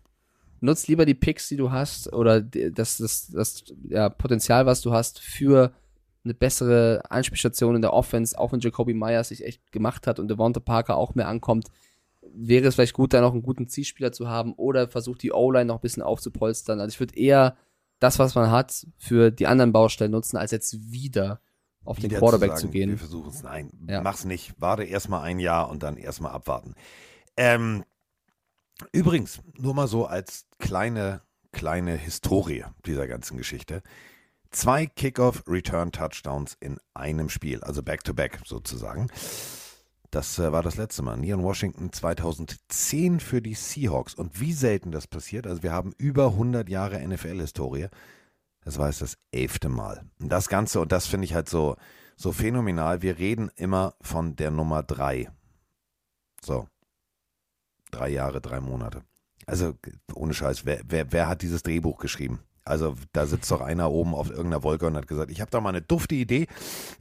Nutz 0.64 0.88
lieber 0.88 1.06
die 1.06 1.14
Picks, 1.14 1.50
die 1.50 1.58
du 1.58 1.72
hast, 1.72 2.12
oder 2.14 2.42
das, 2.42 2.98
das, 2.98 3.28
das 3.28 3.64
ja, 3.88 4.10
Potenzial, 4.10 4.66
was 4.66 4.82
du 4.82 4.94
hast, 4.94 5.20
für 5.20 5.74
eine 6.24 6.34
bessere 6.34 7.02
Anspielstation 7.10 7.76
in 7.76 7.82
der 7.82 7.94
Offense, 7.94 8.38
auch 8.38 8.54
wenn 8.54 8.62
Jacoby 8.62 8.94
Myers 8.94 9.28
sich 9.28 9.44
echt 9.46 9.72
gemacht 9.72 10.08
hat 10.08 10.20
und 10.20 10.30
Devonta 10.30 10.62
Parker 10.62 10.96
auch 10.96 11.16
mehr 11.16 11.28
ankommt, 11.28 11.68
wäre 12.34 12.68
es 12.68 12.76
vielleicht 12.76 12.94
gut, 12.94 13.14
da 13.14 13.20
noch 13.20 13.34
einen 13.34 13.44
guten 13.44 13.68
Zielspieler 13.68 14.14
zu 14.14 14.30
haben 14.30 14.54
oder 14.54 14.88
versucht 14.88 15.22
die 15.22 15.34
O-Line 15.34 15.66
noch 15.66 15.76
ein 15.76 15.82
bisschen 15.82 16.02
aufzupolstern. 16.04 16.80
Also 16.80 16.94
ich 16.94 17.00
würde 17.00 17.18
eher 17.18 17.58
das, 18.00 18.20
was 18.20 18.36
man 18.36 18.50
hat, 18.50 18.88
für 18.98 19.32
die 19.32 19.48
anderen 19.48 19.74
Baustellen 19.74 20.12
nutzen, 20.12 20.38
als 20.38 20.52
jetzt 20.52 20.92
wieder 20.92 21.42
auf 21.84 22.00
den 22.00 22.10
Wieder 22.10 22.20
Quarterback 22.20 22.52
sagen, 22.52 22.62
zu 22.62 22.70
gehen. 22.70 22.90
Wir 22.90 22.98
versuchen 22.98 23.30
es. 23.30 23.44
Nein, 23.44 23.70
Ja. 23.90 24.02
mach's 24.02 24.24
nicht. 24.24 24.54
Warte 24.58 24.84
erstmal 24.84 25.24
ein 25.24 25.40
Jahr 25.40 25.70
und 25.70 25.84
dann 25.84 25.98
erstmal 25.98 26.32
abwarten. 26.32 26.76
Ähm, 27.36 27.84
übrigens, 28.92 29.42
nur 29.58 29.74
mal 29.74 29.88
so 29.88 30.06
als 30.06 30.46
kleine, 30.60 31.22
kleine 31.52 31.96
Historie 31.96 32.66
dieser 32.86 33.08
ganzen 33.08 33.38
Geschichte. 33.38 33.82
Zwei 34.52 34.86
Kickoff-Return-Touchdowns 34.86 36.58
in 36.60 36.78
einem 36.94 37.30
Spiel, 37.30 37.64
also 37.64 37.82
Back-to-Back 37.82 38.42
sozusagen. 38.46 39.10
Das 40.14 40.38
äh, 40.38 40.52
war 40.52 40.62
das 40.62 40.76
letzte 40.78 41.02
Mal. 41.02 41.18
Neon 41.18 41.42
Washington 41.42 41.92
2010 41.92 43.20
für 43.20 43.42
die 43.42 43.56
Seahawks. 43.56 44.14
Und 44.14 44.40
wie 44.40 44.54
selten 44.54 44.92
das 44.92 45.08
passiert, 45.08 45.48
also 45.48 45.64
wir 45.64 45.72
haben 45.72 45.92
über 45.98 46.28
100 46.28 46.70
Jahre 46.70 47.00
NFL-Historie. 47.06 47.88
Das 48.64 48.78
war 48.78 48.90
jetzt 48.90 49.02
das 49.02 49.18
elfte 49.32 49.70
Mal. 49.70 50.06
Und 50.20 50.30
das 50.30 50.50
Ganze, 50.50 50.80
und 50.82 50.92
das 50.92 51.08
finde 51.08 51.26
ich 51.26 51.34
halt 51.34 51.50
so, 51.50 51.78
so 52.16 52.32
phänomenal, 52.32 53.02
wir 53.02 53.18
reden 53.18 53.50
immer 53.56 53.96
von 54.02 54.36
der 54.36 54.52
Nummer 54.52 54.84
drei. 54.84 55.32
So. 56.42 56.68
Drei 57.94 58.10
Jahre, 58.10 58.42
drei 58.42 58.60
Monate. 58.60 59.04
Also, 59.46 59.74
ohne 60.14 60.34
Scheiß, 60.34 60.66
wer, 60.66 60.82
wer, 60.88 61.12
wer 61.12 61.28
hat 61.28 61.44
dieses 61.44 61.62
Drehbuch 61.62 62.00
geschrieben? 62.00 62.40
Also, 62.66 62.96
da 63.12 63.26
sitzt 63.28 63.52
doch 63.52 63.62
einer 63.62 63.92
oben 63.92 64.16
auf 64.16 64.30
irgendeiner 64.30 64.64
Wolke 64.64 64.88
und 64.88 64.96
hat 64.96 65.08
gesagt, 65.08 65.30
ich 65.30 65.42
habe 65.42 65.52
da 65.52 65.62
mal 65.62 65.70
eine 65.70 65.82
dufte 65.82 66.16
Idee, 66.16 66.48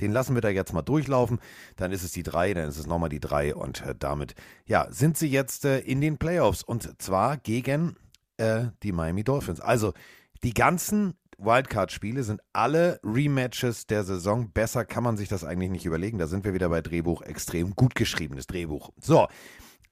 den 0.00 0.12
lassen 0.12 0.34
wir 0.34 0.42
da 0.42 0.48
jetzt 0.50 0.72
mal 0.72 0.82
durchlaufen. 0.82 1.38
Dann 1.76 1.92
ist 1.92 2.02
es 2.02 2.12
die 2.12 2.24
drei, 2.24 2.52
dann 2.52 2.68
ist 2.68 2.78
es 2.78 2.86
nochmal 2.86 3.08
die 3.08 3.20
drei 3.20 3.54
und 3.54 3.80
äh, 3.86 3.94
damit, 3.98 4.34
ja, 4.66 4.86
sind 4.90 5.16
sie 5.16 5.28
jetzt 5.28 5.64
äh, 5.64 5.78
in 5.78 6.00
den 6.00 6.18
Playoffs 6.18 6.62
und 6.62 7.00
zwar 7.00 7.36
gegen 7.38 7.96
äh, 8.36 8.66
die 8.82 8.92
Miami 8.92 9.24
Dolphins. 9.24 9.60
Also, 9.60 9.94
die 10.42 10.52
ganzen 10.52 11.14
Wildcard-Spiele 11.38 12.22
sind 12.22 12.40
alle 12.52 13.00
Rematches 13.04 13.86
der 13.86 14.04
Saison. 14.04 14.50
Besser 14.50 14.84
kann 14.84 15.04
man 15.04 15.16
sich 15.16 15.28
das 15.28 15.44
eigentlich 15.44 15.70
nicht 15.70 15.86
überlegen. 15.86 16.18
Da 16.18 16.26
sind 16.26 16.44
wir 16.44 16.54
wieder 16.54 16.68
bei 16.68 16.82
Drehbuch. 16.82 17.22
Extrem 17.22 17.74
gut 17.74 17.94
geschriebenes 17.94 18.46
Drehbuch. 18.46 18.90
So, 19.00 19.28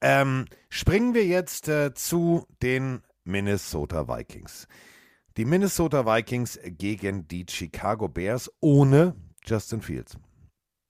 ähm, 0.01 0.47
springen 0.69 1.15
wir 1.15 1.27
jetzt 1.27 1.69
äh, 1.69 1.95
zu 1.95 2.47
den 2.63 3.03
Minnesota 3.25 4.09
Vikings. 4.09 4.67
Die 5.37 5.45
Minnesota 5.45 6.05
Vikings 6.05 6.59
gegen 6.65 7.29
die 7.29 7.47
Chicago 7.49 8.09
Bears 8.09 8.51
ohne 8.61 9.15
Justin 9.45 9.81
Fields. 9.81 10.17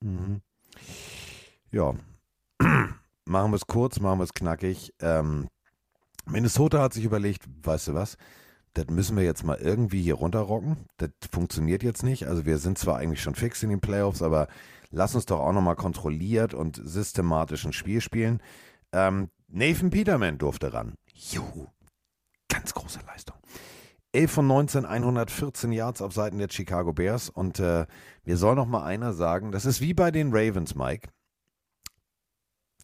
Mhm. 0.01 0.41
Ja, 1.71 1.95
machen 3.25 3.53
wir 3.53 3.57
es 3.57 3.67
kurz, 3.67 4.01
machen 4.01 4.19
wir 4.19 4.25
es 4.25 4.35
knackig. 4.35 4.93
Ähm, 5.01 5.49
Minnesota 6.27 6.83
hat 6.83 6.95
sich 6.95 7.05
überlegt, 7.05 7.45
weißt 7.63 7.89
du 7.89 7.95
was, 7.95 8.17
das 8.75 8.87
müssen 8.87 9.17
wir 9.17 9.25
jetzt 9.25 9.45
mal 9.45 9.59
irgendwie 9.59 10.03
hier 10.03 10.15
runterrocken. 10.15 10.77
Das 10.97 11.11
funktioniert 11.31 11.83
jetzt 11.83 12.03
nicht. 12.03 12.27
Also 12.27 12.47
wir 12.47 12.59
sind 12.59 12.79
zwar 12.79 12.97
eigentlich 12.97 13.23
schon 13.23 13.35
fix 13.35 13.63
in 13.63 13.71
den 13.71 13.81
Playoffs, 13.81 14.23
aber 14.23 14.49
lass 14.91 15.15
uns 15.15 15.27
doch 15.27 15.41
auch 15.41 15.53
nochmal 15.53 15.77
kontrolliert 15.77 16.55
und 16.55 16.81
systematisch 16.83 17.65
ein 17.65 17.73
Spiel 17.73 18.01
spielen. 18.01 18.41
Ähm, 18.93 19.31
Nathan 19.49 19.91
Peterman 19.91 20.39
durfte 20.39 20.73
ran. 20.73 20.95
Juhu, 21.13 21.69
ganz 22.49 22.75
große 22.75 23.01
Leistung. 23.07 23.37
11 24.13 24.31
von 24.31 24.47
19, 24.47 24.85
114 24.85 25.73
Yards 25.73 26.03
auf 26.03 26.13
Seiten 26.13 26.39
der 26.39 26.49
Chicago 26.51 26.93
Bears. 26.93 27.29
Und 27.29 27.61
äh, 27.61 27.87
mir 28.25 28.37
soll 28.37 28.57
noch 28.57 28.67
mal 28.67 28.85
einer 28.85 29.13
sagen, 29.13 29.53
das 29.53 29.65
ist 29.65 29.81
wie 29.81 29.95
bei 29.95 30.11
den 30.11 30.31
Ravens, 30.33 30.75
Mike. 30.75 31.09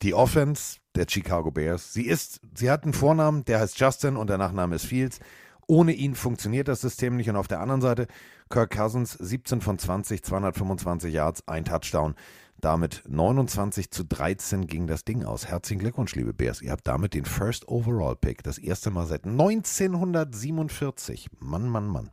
Die 0.03 0.15
Offense 0.15 0.79
der 0.95 1.07
Chicago 1.09 1.51
Bears, 1.51 1.93
sie 1.93 2.07
ist, 2.07 2.41
sie 2.55 2.71
hat 2.71 2.85
einen 2.85 2.93
Vornamen, 2.93 3.45
der 3.45 3.61
heißt 3.61 3.81
Justin 3.81 4.17
und 4.17 4.29
der 4.29 4.39
Nachname 4.39 4.77
ist 4.77 4.85
Fields. 4.85 5.21
Ohne 5.67 5.93
ihn 5.93 6.15
funktioniert 6.15 6.69
das 6.69 6.81
System 6.81 7.17
nicht. 7.17 7.29
Und 7.29 7.37
auf 7.37 7.49
der 7.49 7.61
anderen 7.61 7.81
Seite 7.81 8.07
Kirk 8.51 8.71
Cousins, 8.71 9.13
17 9.15 9.61
von 9.61 9.79
20, 9.79 10.23
225 10.23 11.13
Yards, 11.13 11.49
ein 11.49 11.65
Touchdown. 11.65 12.15
Damit 12.61 13.03
29 13.07 13.91
zu 13.91 14.05
13 14.05 14.67
ging 14.67 14.87
das 14.87 15.05
Ding 15.05 15.25
aus. 15.25 15.47
Herzlichen 15.47 15.81
Glückwunsch, 15.81 16.15
liebe 16.15 16.33
Bears. 16.33 16.63
Ihr 16.63 16.71
habt 16.73 16.87
damit 16.87 17.13
den 17.15 17.25
First 17.27 17.69
Overall 17.69 18.17
Pick. 18.17 18.43
Das 18.43 18.57
erste 18.59 18.91
Mal 18.91 19.07
seit 19.07 19.25
1947. 19.25 21.29
Mann, 21.39 21.69
Mann, 21.69 21.87
Mann. 21.87 22.11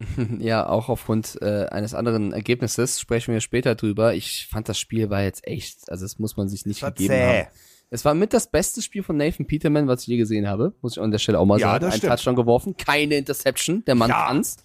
Ja, 0.40 0.68
auch 0.68 0.88
aufgrund 0.88 1.38
äh, 1.40 1.66
eines 1.66 1.94
anderen 1.94 2.32
Ergebnisses 2.32 2.98
sprechen 3.00 3.32
wir 3.32 3.40
später 3.40 3.74
drüber. 3.76 4.14
Ich 4.14 4.48
fand 4.50 4.68
das 4.68 4.78
Spiel 4.78 5.08
war 5.10 5.22
jetzt 5.22 5.46
echt, 5.46 5.88
also 5.90 6.04
das 6.04 6.18
muss 6.18 6.36
man 6.36 6.48
sich 6.48 6.66
nicht 6.66 6.82
war 6.82 6.90
gegeben 6.90 7.14
haben. 7.14 7.46
Es 7.90 8.04
war 8.04 8.14
mit 8.14 8.32
das 8.32 8.50
beste 8.50 8.82
Spiel 8.82 9.04
von 9.04 9.16
Nathan 9.16 9.46
Peterman, 9.46 9.86
was 9.86 10.00
ich 10.02 10.08
je 10.08 10.16
gesehen 10.16 10.48
habe. 10.48 10.74
Muss 10.82 10.96
ich 10.96 11.02
an 11.02 11.12
der 11.12 11.18
Stelle 11.18 11.38
auch 11.38 11.46
mal 11.46 11.60
Ja, 11.60 11.78
sagen. 11.78 11.92
Ein. 11.92 12.00
Touchdown 12.00 12.34
geworfen, 12.34 12.76
keine 12.76 13.14
Interception, 13.14 13.84
der 13.84 13.94
Mann 13.94 14.10
Ja. 14.10 14.26
kann's. 14.26 14.56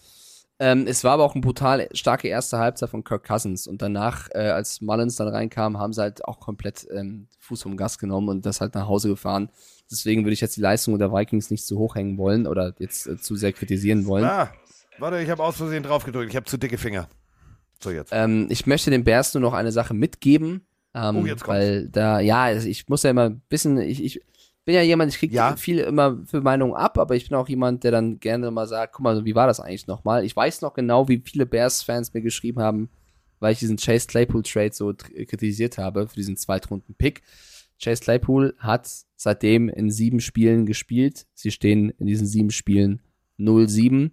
Ähm, 0.61 0.85
es 0.87 1.03
war 1.05 1.13
aber 1.13 1.23
auch 1.23 1.35
eine 1.35 1.41
brutal 1.41 1.87
starke 1.93 2.27
erste 2.27 2.57
Halbzeit 2.57 2.89
von 2.89 3.03
Kirk 3.03 3.25
Cousins. 3.25 3.65
Und 3.65 3.81
danach, 3.81 4.27
äh, 4.31 4.39
als 4.49 4.81
Mullins 4.81 5.15
dann 5.15 5.29
reinkam, 5.29 5.77
haben 5.77 5.93
sie 5.93 6.01
halt 6.01 6.25
auch 6.25 6.39
komplett 6.41 6.85
ähm, 6.91 7.27
Fuß 7.39 7.63
vom 7.63 7.77
Gas 7.77 7.97
genommen 7.97 8.27
und 8.29 8.45
das 8.45 8.59
halt 8.59 8.75
nach 8.75 8.87
Hause 8.87 9.07
gefahren. 9.09 9.49
Deswegen 9.89 10.23
würde 10.25 10.33
ich 10.33 10.41
jetzt 10.41 10.57
die 10.57 10.61
Leistung 10.61 10.99
der 10.99 11.13
Vikings 11.13 11.49
nicht 11.49 11.65
zu 11.65 11.77
hoch 11.79 11.95
hängen 11.95 12.17
wollen 12.17 12.45
oder 12.45 12.73
jetzt 12.79 13.07
äh, 13.07 13.17
zu 13.17 13.35
sehr 13.37 13.53
kritisieren 13.53 14.05
wollen. 14.05 14.25
Ah, 14.25 14.51
warte, 14.99 15.21
ich 15.21 15.29
habe 15.29 15.41
aus 15.43 15.55
Versehen 15.55 15.83
drauf 15.83 16.03
gedrückt. 16.03 16.29
Ich 16.29 16.35
habe 16.35 16.45
zu 16.45 16.57
dicke 16.57 16.77
Finger. 16.77 17.07
So 17.81 17.91
jetzt. 17.91 18.11
Ähm, 18.13 18.47
ich 18.49 18.67
möchte 18.67 18.91
den 18.91 19.05
Bears 19.05 19.33
nur 19.33 19.41
noch 19.41 19.53
eine 19.53 19.71
Sache 19.71 19.93
mitgeben. 19.93 20.65
Ähm, 20.93 21.17
Oh, 21.17 21.25
jetzt 21.25 21.43
kommt's. 21.43 21.47
weil 21.59 21.87
da, 21.87 22.19
ja, 22.19 22.43
also 22.43 22.67
ich 22.67 22.89
muss 22.89 23.03
ja 23.03 23.11
immer 23.11 23.29
ein 23.29 23.41
bisschen, 23.47 23.77
ich, 23.77 24.03
ich 24.03 24.21
bin 24.65 24.75
ja 24.75 24.81
jemand, 24.81 25.11
ich 25.11 25.19
kriege 25.19 25.33
Ja. 25.35 25.55
viel 25.55 25.79
immer 25.79 26.19
für 26.25 26.41
Meinungen 26.41 26.75
ab, 26.75 26.97
aber 26.97 27.15
ich 27.15 27.27
bin 27.29 27.37
auch 27.37 27.49
jemand, 27.49 27.83
der 27.83 27.91
dann 27.91 28.19
gerne 28.19 28.51
mal 28.51 28.67
sagt, 28.67 28.93
guck 28.93 29.03
mal, 29.03 29.25
wie 29.25 29.35
war 29.35 29.47
das 29.47 29.59
eigentlich 29.59 29.87
nochmal? 29.87 30.23
Ich 30.25 30.35
weiß 30.35 30.61
noch 30.61 30.73
genau, 30.73 31.07
wie 31.07 31.21
viele 31.25 31.45
Bears-Fans 31.45 32.13
mir 32.13 32.21
geschrieben 32.21 32.59
haben, 32.61 32.89
weil 33.39 33.53
ich 33.53 33.59
diesen 33.59 33.77
Chase 33.77 34.07
Claypool-Trade 34.07 34.73
so 34.73 34.89
tr- 34.89 35.25
kritisiert 35.25 35.77
habe 35.77 36.07
für 36.07 36.15
diesen 36.15 36.37
Zweitrunden-Pick. 36.37 37.21
Chase 37.81 38.03
Claypool 38.03 38.55
hat 38.59 38.89
seitdem 39.15 39.69
in 39.69 39.89
sieben 39.89 40.19
Spielen 40.19 40.65
gespielt. 40.65 41.25
Sie 41.33 41.49
stehen 41.51 41.89
in 41.91 42.05
diesen 42.07 42.27
sieben 42.27 42.51
Spielen 42.51 43.01
0-7. 43.39 44.11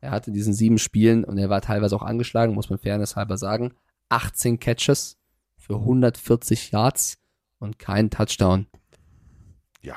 Er 0.00 0.10
hatte 0.12 0.28
in 0.30 0.34
diesen 0.34 0.52
sieben 0.52 0.78
Spielen, 0.78 1.24
und 1.24 1.38
er 1.38 1.48
war 1.48 1.60
teilweise 1.62 1.96
auch 1.96 2.02
angeschlagen, 2.02 2.54
muss 2.54 2.70
man 2.70 2.78
fairness 2.78 3.16
halber 3.16 3.36
sagen, 3.38 3.72
18 4.10 4.60
Catches 4.60 5.16
für 5.56 5.74
140 5.76 6.70
Yards 6.70 7.18
und 7.58 7.78
keinen 7.78 8.10
Touchdown. 8.10 8.66
Ja. 9.82 9.96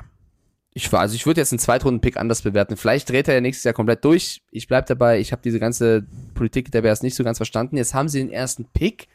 Ich 0.74 0.92
war, 0.94 1.02
also 1.02 1.16
ich 1.16 1.26
würde 1.26 1.42
jetzt 1.42 1.52
einen 1.52 1.60
Zweitrunden-Pick 1.60 2.16
anders 2.18 2.44
bewerten. 2.44 2.78
Vielleicht 2.78 3.10
dreht 3.10 3.28
er 3.28 3.34
ja 3.34 3.42
nächstes 3.42 3.66
Jahr 3.66 3.74
komplett 3.74 4.06
durch. 4.06 4.42
Ich 4.52 4.68
bleib 4.68 4.86
dabei, 4.86 5.20
ich 5.20 5.32
habe 5.34 5.42
diese 5.42 5.60
ganze 5.60 6.08
Politik 6.34 6.72
der 6.72 6.82
Bears 6.82 7.04
nicht 7.04 7.16
so 7.16 7.24
ganz 7.26 7.38
verstanden. 7.38 7.76
Jetzt 7.76 7.94
haben 7.94 8.08
sie 8.08 8.20
den 8.20 8.30
ersten 8.32 8.66
Pick. 8.66 9.08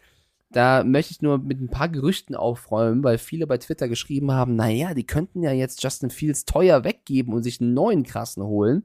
Da 0.51 0.85
möchte 0.85 1.13
ich 1.13 1.23
nur 1.23 1.39
mit 1.39 1.61
ein 1.61 1.69
paar 1.71 1.89
Gerüchten 1.89 2.37
aufräumen, 2.37 3.03
weil 3.03 3.17
viele 3.19 3.47
bei 3.47 3.57
Twitter 3.59 3.89
geschrieben 3.89 4.33
haben, 4.33 4.55
naja, 4.55 4.93
die 4.95 5.05
könnten 5.07 5.43
ja 5.43 5.51
jetzt 5.53 5.83
Justin 5.83 6.11
Fields 6.11 6.45
teuer 6.45 6.85
weggeben 6.85 7.33
und 7.33 7.43
sich 7.43 7.61
einen 7.61 7.75
neuen 7.75 8.05
krassen 8.05 8.43
holen. 8.45 8.85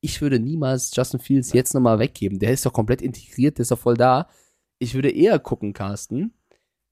ich 0.00 0.20
würde 0.20 0.38
niemals 0.40 0.94
Justin 0.94 1.20
Fields 1.20 1.52
jetzt 1.52 1.74
nochmal 1.74 1.98
weggeben. 1.98 2.38
Der 2.38 2.52
ist 2.52 2.64
doch 2.64 2.72
komplett 2.72 3.02
integriert, 3.02 3.58
der 3.58 3.62
ist 3.62 3.70
doch 3.70 3.78
voll 3.78 3.96
da. 3.96 4.28
Ich 4.78 4.94
würde 4.94 5.10
eher 5.10 5.38
gucken, 5.40 5.72
Carsten. 5.72 6.32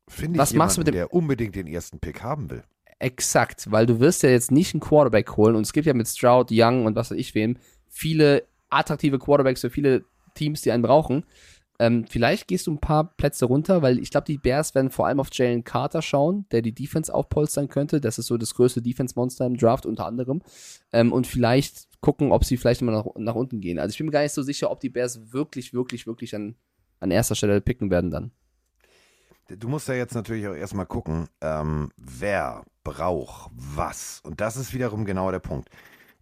Finde 0.08 0.36
ich 0.36 0.40
Was 0.40 0.52
machst 0.54 0.76
du 0.76 0.80
mit 0.80 0.88
jemanden, 0.88 1.08
dem- 1.08 1.08
der 1.08 1.12
unbedingt 1.12 1.54
den 1.54 1.66
ersten 1.68 2.00
Pick 2.00 2.22
haben 2.22 2.50
will. 2.50 2.64
Exakt, 2.98 3.70
weil 3.70 3.86
du 3.86 4.00
wirst 4.00 4.22
ja 4.22 4.30
jetzt 4.30 4.50
nicht 4.50 4.74
einen 4.74 4.80
Quarterback 4.80 5.36
holen 5.36 5.54
und 5.54 5.62
es 5.62 5.72
gibt 5.72 5.86
ja 5.86 5.94
mit 5.94 6.08
Stroud, 6.08 6.48
Young 6.50 6.86
und 6.86 6.96
was 6.96 7.10
weiß 7.10 7.18
ich 7.18 7.34
wem 7.34 7.58
viele 7.88 8.44
attraktive 8.68 9.18
Quarterbacks 9.18 9.60
für 9.60 9.70
viele 9.70 10.04
Teams, 10.34 10.62
die 10.62 10.72
einen 10.72 10.82
brauchen. 10.82 11.24
Ähm, 11.78 12.06
vielleicht 12.08 12.48
gehst 12.48 12.66
du 12.66 12.72
ein 12.72 12.80
paar 12.80 13.14
Plätze 13.16 13.44
runter, 13.44 13.82
weil 13.82 13.98
ich 13.98 14.10
glaube, 14.10 14.26
die 14.26 14.38
Bears 14.38 14.74
werden 14.74 14.90
vor 14.90 15.06
allem 15.06 15.20
auf 15.20 15.28
Jalen 15.32 15.64
Carter 15.64 16.00
schauen, 16.00 16.46
der 16.50 16.62
die 16.62 16.74
Defense 16.74 17.12
aufpolstern 17.12 17.68
könnte. 17.68 18.00
Das 18.00 18.18
ist 18.18 18.26
so 18.26 18.38
das 18.38 18.54
größte 18.54 18.80
Defense-Monster 18.80 19.44
im 19.44 19.56
Draft 19.56 19.84
unter 19.84 20.06
anderem. 20.06 20.42
Ähm, 20.92 21.12
und 21.12 21.26
vielleicht 21.26 21.88
gucken, 22.00 22.32
ob 22.32 22.44
sie 22.44 22.56
vielleicht 22.56 22.80
immer 22.80 22.92
nach, 22.92 23.06
nach 23.16 23.34
unten 23.34 23.60
gehen. 23.60 23.78
Also 23.78 23.92
ich 23.92 23.98
bin 23.98 24.06
mir 24.06 24.12
gar 24.12 24.22
nicht 24.22 24.32
so 24.32 24.42
sicher, 24.42 24.70
ob 24.70 24.80
die 24.80 24.88
Bears 24.88 25.32
wirklich, 25.32 25.74
wirklich, 25.74 26.06
wirklich 26.06 26.34
an, 26.34 26.54
an 27.00 27.10
erster 27.10 27.34
Stelle 27.34 27.60
picken 27.60 27.90
werden 27.90 28.10
dann. 28.10 28.30
Du 29.48 29.68
musst 29.68 29.88
ja 29.88 29.94
jetzt 29.94 30.14
natürlich 30.14 30.48
auch 30.48 30.54
erstmal 30.54 30.86
gucken, 30.86 31.28
ähm, 31.40 31.90
wer 31.96 32.64
braucht 32.82 33.50
was. 33.54 34.20
Und 34.24 34.40
das 34.40 34.56
ist 34.56 34.74
wiederum 34.74 35.04
genau 35.04 35.30
der 35.30 35.38
Punkt. 35.38 35.68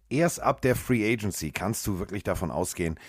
Erst 0.09 0.39
ab 0.39 0.61
der 0.61 0.75
Free 0.75 1.11
Agency 1.11 1.51
kannst 1.51 1.87
du 1.87 1.97
wirklich 1.97 2.23
davon 2.23 2.51
ausgehen, 2.51 2.99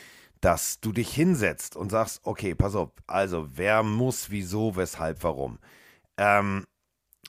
dass 0.41 0.81
du 0.81 0.93
dich 0.93 1.12
hinsetzt 1.12 1.77
und 1.77 1.91
sagst, 1.91 2.21
okay, 2.25 2.55
pass 2.55 2.75
auf, 2.75 2.91
also 3.07 3.49
wer 3.55 3.83
muss, 3.83 4.31
wieso, 4.31 4.77
weshalb, 4.77 5.23
warum. 5.23 5.59
Ähm, 6.17 6.64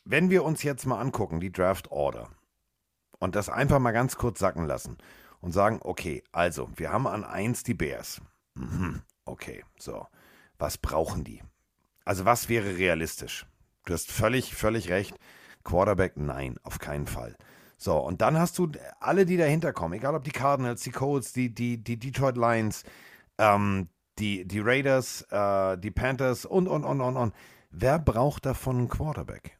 wenn 0.06 0.30
wir 0.30 0.44
uns 0.46 0.64
jetzt 0.64 0.86
mal 0.86 1.02
angucken, 1.02 1.42
die 1.42 1.52
Draft 1.52 1.92
Order, 1.92 2.30
und 3.20 3.36
das 3.36 3.50
einfach 3.50 3.80
mal 3.80 3.92
ganz 3.92 4.16
kurz 4.16 4.40
sacken 4.40 4.66
lassen 4.66 4.98
und 5.42 5.52
sagen, 5.52 5.80
okay, 5.84 6.24
also, 6.32 6.70
wir 6.76 6.92
haben 6.92 7.08
an 7.08 7.24
1 7.24 7.64
die 7.64 7.74
Bears. 7.74 8.22
Mhm, 8.56 9.02
okay, 9.26 9.64
so. 9.78 10.08
Was 10.60 10.78
brauchen 10.78 11.24
die? 11.24 11.42
Also 12.08 12.24
was 12.24 12.47
wäre 12.47 12.78
realistisch? 12.78 13.45
Du 13.84 13.93
hast 13.93 14.10
völlig, 14.10 14.55
völlig 14.55 14.89
recht. 14.89 15.14
Quarterback, 15.66 16.16
nein, 16.16 16.55
auf 16.64 16.80
keinen 16.80 17.05
Fall. 17.05 17.36
So, 17.78 17.97
und 17.97 18.22
dann 18.22 18.39
hast 18.39 18.58
du 18.60 18.72
alle, 19.01 19.26
die 19.26 19.36
dahinter 19.36 19.74
kommen, 19.74 19.95
egal 19.95 20.16
ob 20.16 20.24
die 20.24 20.32
Cardinals, 20.32 20.84
die 20.84 20.91
Colts, 20.91 21.34
die, 21.34 21.53
die, 21.53 21.84
die 21.84 21.99
Detroit 21.99 22.38
Lions, 22.38 22.86
ähm, 23.38 23.89
die, 24.20 24.47
die 24.47 24.62
Raiders, 24.62 25.24
äh, 25.32 25.78
die 25.78 25.91
Panthers 25.91 26.45
und, 26.45 26.70
und, 26.70 26.86
und, 26.86 27.01
und, 27.01 27.18
und. 27.18 27.34
Wer 27.72 27.99
braucht 27.99 28.45
davon 28.45 28.78
einen 28.78 28.89
Quarterback? 28.89 29.60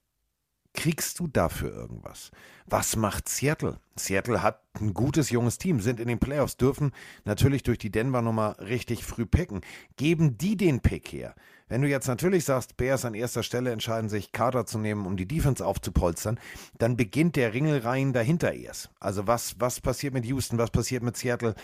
Kriegst 0.74 1.20
du 1.20 1.28
dafür 1.28 1.74
irgendwas? 1.74 2.32
Was 2.66 2.95
macht 2.95 3.28
Seattle? 3.28 3.82
Seattle 3.98 4.41
hat 4.41 4.62
ein 4.80 4.93
gutes 4.93 5.32
junges 5.32 5.58
Team, 5.58 5.82
sind 5.82 6.00
in 6.00 6.08
den 6.08 6.20
Playoffs, 6.20 6.56
dürfen 6.56 6.91
natürlich 7.26 7.64
durch 7.64 7.78
die 7.78 7.91
Denver-Nummer 7.91 8.56
richtig 8.60 9.04
früh 9.04 9.26
picken. 9.26 9.62
Geben 9.98 10.38
die 10.38 10.56
den 10.56 10.80
Pick 10.80 11.12
her? 11.12 11.36
Wenn 11.68 11.82
du 11.82 11.88
jetzt 11.88 12.07
natürlich 12.07 12.45
sagst, 12.45 12.78
Bears 12.78 13.05
an 13.05 13.13
erster 13.13 13.43
Stelle 13.43 13.72
entscheiden 13.72 14.09
sich, 14.09 14.32
Carter 14.32 14.65
zu 14.65 14.78
nehmen, 14.78 15.05
um 15.05 15.18
die 15.18 15.28
Defense 15.28 15.65
aufzupolstern, 15.65 16.39
dann 16.78 16.95
beginnt 16.95 17.36
der 17.36 17.53
Ringelreihen 17.53 18.13
dahinter 18.13 18.53
erst. 18.53 18.89
Also 18.99 19.28
was, 19.28 19.59
was 19.59 19.82
passiert 19.82 20.13
mit 20.13 20.26
Houston, 20.26 20.57
was 20.57 20.72
passiert 20.72 21.03
mit 21.03 21.18
Seattle? 21.18 21.55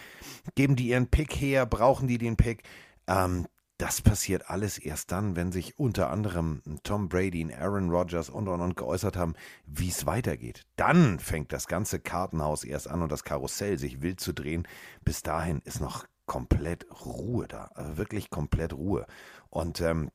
Geben 0.56 0.76
die 0.76 0.90
ihren 0.90 1.08
Pick 1.08 1.34
her? 1.36 1.66
Brauchen 1.66 2.08
die 2.08 2.18
den 2.18 2.36
Pick? 2.36 2.64
Ähm, 3.08 3.48
das 3.78 4.02
passiert 4.02 4.50
alles 4.50 4.78
erst 4.78 5.12
dann, 5.12 5.36
wenn 5.36 5.52
sich 5.52 5.80
unter 5.80 6.10
anderem 6.10 6.62
Tom 6.84 7.10
Brady, 7.10 7.54
Aaron 7.54 7.90
Rodgers 7.90 8.30
und 8.30 8.48
und 8.48 8.62
und 8.62 8.78
geäußert 8.78 9.18
haben, 9.18 9.34
wie 9.66 9.90
es 9.90 10.06
weitergeht. 10.06 10.64
Dann 10.76 11.20
fängt 11.20 11.52
das 11.52 11.68
ganze 11.68 12.00
Kartenhaus 12.00 12.64
erst 12.64 12.88
an 12.88 13.02
und 13.02 13.12
das 13.12 13.24
Karussell 13.24 13.80
sich 13.80 14.02
wild 14.02 14.20
zu 14.20 14.34
drehen. 14.34 14.68
Bis 15.04 15.24
dahin 15.24 15.62
ist 15.66 15.82
noch 15.82 16.06
komplett 16.26 16.86
Ruhe 17.06 17.48
da. 17.48 17.72
Also 17.74 17.98
wirklich 17.98 18.30
komplett 18.30 18.74
Ruhe. 18.74 19.06
Und 19.54 19.82
ähm, 19.82 20.10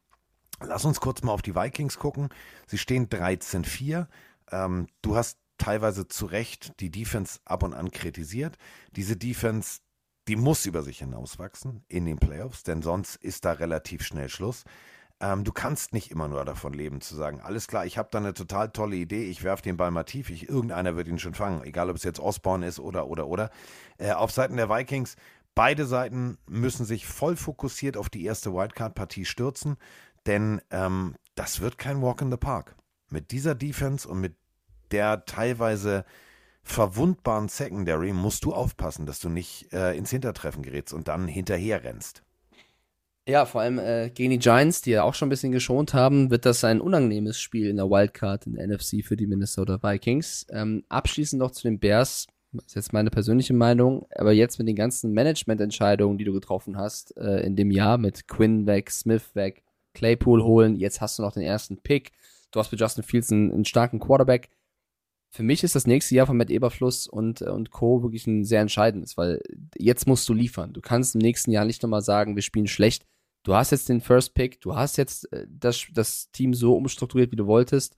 lass 0.60 0.84
uns 0.84 1.00
kurz 1.00 1.22
mal 1.22 1.32
auf 1.32 1.42
die 1.42 1.54
Vikings 1.54 1.98
gucken. 1.98 2.28
Sie 2.66 2.78
stehen 2.78 3.08
13-4. 3.08 4.06
Ähm, 4.50 4.88
du 5.02 5.16
hast 5.16 5.38
teilweise 5.58 6.08
zu 6.08 6.26
Recht 6.26 6.72
die 6.80 6.90
Defense 6.90 7.40
ab 7.44 7.62
und 7.62 7.74
an 7.74 7.90
kritisiert. 7.90 8.56
Diese 8.96 9.16
Defense 9.16 9.80
die 10.28 10.36
muss 10.36 10.66
über 10.66 10.82
sich 10.82 10.98
hinauswachsen 10.98 11.84
in 11.88 12.04
den 12.04 12.18
Playoffs, 12.18 12.62
denn 12.62 12.82
sonst 12.82 13.16
ist 13.16 13.46
da 13.46 13.52
relativ 13.52 14.04
schnell 14.04 14.28
Schluss. 14.28 14.64
Ähm, 15.20 15.42
du 15.42 15.52
kannst 15.52 15.94
nicht 15.94 16.10
immer 16.10 16.28
nur 16.28 16.44
davon 16.44 16.74
leben, 16.74 17.00
zu 17.00 17.16
sagen, 17.16 17.40
alles 17.40 17.66
klar, 17.66 17.86
ich 17.86 17.98
habe 17.98 18.08
da 18.12 18.18
eine 18.18 18.34
total 18.34 18.68
tolle 18.68 18.96
Idee, 18.96 19.24
ich 19.24 19.42
werfe 19.42 19.62
den 19.62 19.78
Ball 19.78 19.90
mal 19.90 20.04
tief, 20.04 20.28
ich, 20.30 20.48
irgendeiner 20.48 20.96
wird 20.96 21.08
ihn 21.08 21.18
schon 21.18 21.34
fangen, 21.34 21.64
egal 21.64 21.88
ob 21.90 21.96
es 21.96 22.04
jetzt 22.04 22.20
Osborne 22.20 22.66
ist 22.66 22.78
oder, 22.78 23.08
oder, 23.08 23.26
oder. 23.26 23.50
Äh, 23.96 24.12
auf 24.12 24.30
Seiten 24.30 24.56
der 24.58 24.68
Vikings, 24.68 25.16
beide 25.58 25.86
Seiten 25.86 26.38
müssen 26.48 26.86
sich 26.86 27.04
voll 27.04 27.34
fokussiert 27.34 27.96
auf 27.96 28.08
die 28.08 28.24
erste 28.24 28.54
Wildcard-Partie 28.54 29.24
stürzen, 29.24 29.76
denn 30.24 30.60
ähm, 30.70 31.16
das 31.34 31.60
wird 31.60 31.78
kein 31.78 32.00
Walk 32.00 32.22
in 32.22 32.30
the 32.30 32.36
Park. 32.36 32.76
Mit 33.10 33.32
dieser 33.32 33.56
Defense 33.56 34.08
und 34.08 34.20
mit 34.20 34.36
der 34.92 35.24
teilweise 35.24 36.04
verwundbaren 36.62 37.48
Secondary 37.48 38.12
musst 38.12 38.44
du 38.44 38.54
aufpassen, 38.54 39.04
dass 39.04 39.18
du 39.18 39.30
nicht 39.30 39.72
äh, 39.72 39.96
ins 39.96 40.10
Hintertreffen 40.10 40.62
gerätst 40.62 40.94
und 40.94 41.08
dann 41.08 41.26
hinterher 41.26 41.82
rennst. 41.82 42.22
Ja, 43.26 43.44
vor 43.44 43.62
allem 43.62 43.80
äh, 43.80 44.10
gegen 44.10 44.30
die 44.30 44.38
Giants, 44.38 44.82
die 44.82 44.92
ja 44.92 45.02
auch 45.02 45.14
schon 45.14 45.26
ein 45.26 45.30
bisschen 45.30 45.50
geschont 45.50 45.92
haben, 45.92 46.30
wird 46.30 46.46
das 46.46 46.62
ein 46.62 46.80
unangenehmes 46.80 47.40
Spiel 47.40 47.68
in 47.68 47.78
der 47.78 47.90
Wildcard 47.90 48.46
in 48.46 48.54
der 48.54 48.68
NFC 48.68 49.04
für 49.04 49.16
die 49.16 49.26
Minnesota 49.26 49.82
Vikings. 49.82 50.46
Ähm, 50.50 50.84
abschließend 50.88 51.40
noch 51.40 51.50
zu 51.50 51.64
den 51.64 51.80
Bears, 51.80 52.28
das 52.52 52.66
ist 52.66 52.74
jetzt 52.74 52.92
meine 52.92 53.10
persönliche 53.10 53.54
Meinung, 53.54 54.06
aber 54.14 54.32
jetzt 54.32 54.58
mit 54.58 54.68
den 54.68 54.76
ganzen 54.76 55.12
Managemententscheidungen, 55.12 56.18
die 56.18 56.24
du 56.24 56.32
getroffen 56.32 56.76
hast 56.76 57.16
äh, 57.16 57.40
in 57.40 57.56
dem 57.56 57.70
Jahr 57.70 57.98
mit 57.98 58.26
Quinn 58.26 58.66
weg, 58.66 58.90
Smith 58.90 59.34
weg, 59.34 59.62
Claypool 59.94 60.42
holen, 60.42 60.76
jetzt 60.76 61.00
hast 61.00 61.18
du 61.18 61.22
noch 61.22 61.32
den 61.32 61.42
ersten 61.42 61.78
Pick, 61.78 62.12
du 62.50 62.60
hast 62.60 62.72
mit 62.72 62.80
Justin 62.80 63.04
Fields 63.04 63.30
einen, 63.30 63.52
einen 63.52 63.64
starken 63.64 64.00
Quarterback. 64.00 64.48
Für 65.30 65.42
mich 65.42 65.62
ist 65.62 65.74
das 65.74 65.86
nächste 65.86 66.14
Jahr 66.14 66.26
von 66.26 66.38
Matt 66.38 66.50
Eberfluss 66.50 67.06
und, 67.06 67.42
äh, 67.42 67.50
und 67.50 67.70
Co. 67.70 68.02
wirklich 68.02 68.26
ein 68.26 68.44
sehr 68.44 68.62
entscheidendes, 68.62 69.18
weil 69.18 69.42
jetzt 69.76 70.06
musst 70.06 70.26
du 70.28 70.32
liefern. 70.32 70.72
Du 70.72 70.80
kannst 70.80 71.14
im 71.14 71.20
nächsten 71.20 71.50
Jahr 71.50 71.66
nicht 71.66 71.82
nochmal 71.82 72.02
sagen, 72.02 72.34
wir 72.34 72.42
spielen 72.42 72.66
schlecht. 72.66 73.04
Du 73.42 73.54
hast 73.54 73.70
jetzt 73.70 73.88
den 73.88 74.00
First 74.00 74.34
Pick, 74.34 74.60
du 74.62 74.74
hast 74.74 74.96
jetzt 74.96 75.30
äh, 75.32 75.46
das, 75.48 75.86
das 75.92 76.30
Team 76.32 76.54
so 76.54 76.74
umstrukturiert, 76.74 77.30
wie 77.30 77.36
du 77.36 77.46
wolltest. 77.46 77.96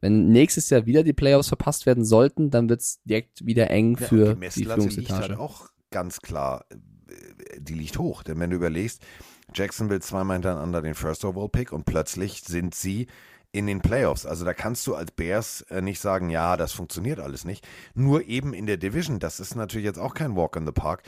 Wenn 0.00 0.28
nächstes 0.28 0.70
Jahr 0.70 0.86
wieder 0.86 1.02
die 1.02 1.12
Playoffs 1.12 1.48
verpasst 1.48 1.86
werden 1.86 2.04
sollten, 2.04 2.50
dann 2.50 2.68
wird 2.68 2.80
es 2.80 3.00
direkt 3.04 3.44
wieder 3.44 3.70
eng 3.70 3.96
Ja, 3.98 4.06
für 4.06 4.34
die 4.34 4.34
die, 4.34 4.36
Messlatte 4.36 4.88
liegt 4.88 5.08
Führungsetage. 5.08 5.20
halt 5.20 5.40
auch 5.40 5.68
ganz 5.90 6.20
klar, 6.20 6.64
äh, 6.70 7.60
die 7.60 7.74
liegt 7.74 7.98
hoch. 7.98 8.22
Denn 8.22 8.38
wenn 8.40 8.50
du 8.50 8.56
überlegst, 8.56 9.02
Jackson 9.54 9.88
will 9.90 10.00
zweimal 10.02 10.36
hintereinander 10.36 10.82
den 10.82 10.94
First 10.94 11.24
Overall 11.24 11.48
Pick 11.48 11.72
und 11.72 11.84
plötzlich 11.84 12.42
sind 12.42 12.74
sie 12.74 13.06
in 13.50 13.66
den 13.66 13.80
Playoffs. 13.80 14.26
Also 14.26 14.44
da 14.44 14.54
kannst 14.54 14.86
du 14.86 14.94
als 14.94 15.10
Bears 15.10 15.62
äh, 15.62 15.80
nicht 15.80 16.00
sagen, 16.00 16.30
ja, 16.30 16.56
das 16.56 16.72
funktioniert 16.72 17.18
alles 17.18 17.44
nicht. 17.44 17.66
Nur 17.94 18.24
eben 18.24 18.52
in 18.52 18.66
der 18.66 18.76
Division, 18.76 19.18
das 19.18 19.40
ist 19.40 19.54
natürlich 19.56 19.86
jetzt 19.86 19.98
auch 19.98 20.14
kein 20.14 20.36
Walk 20.36 20.56
in 20.56 20.66
the 20.66 20.72
Park. 20.72 21.02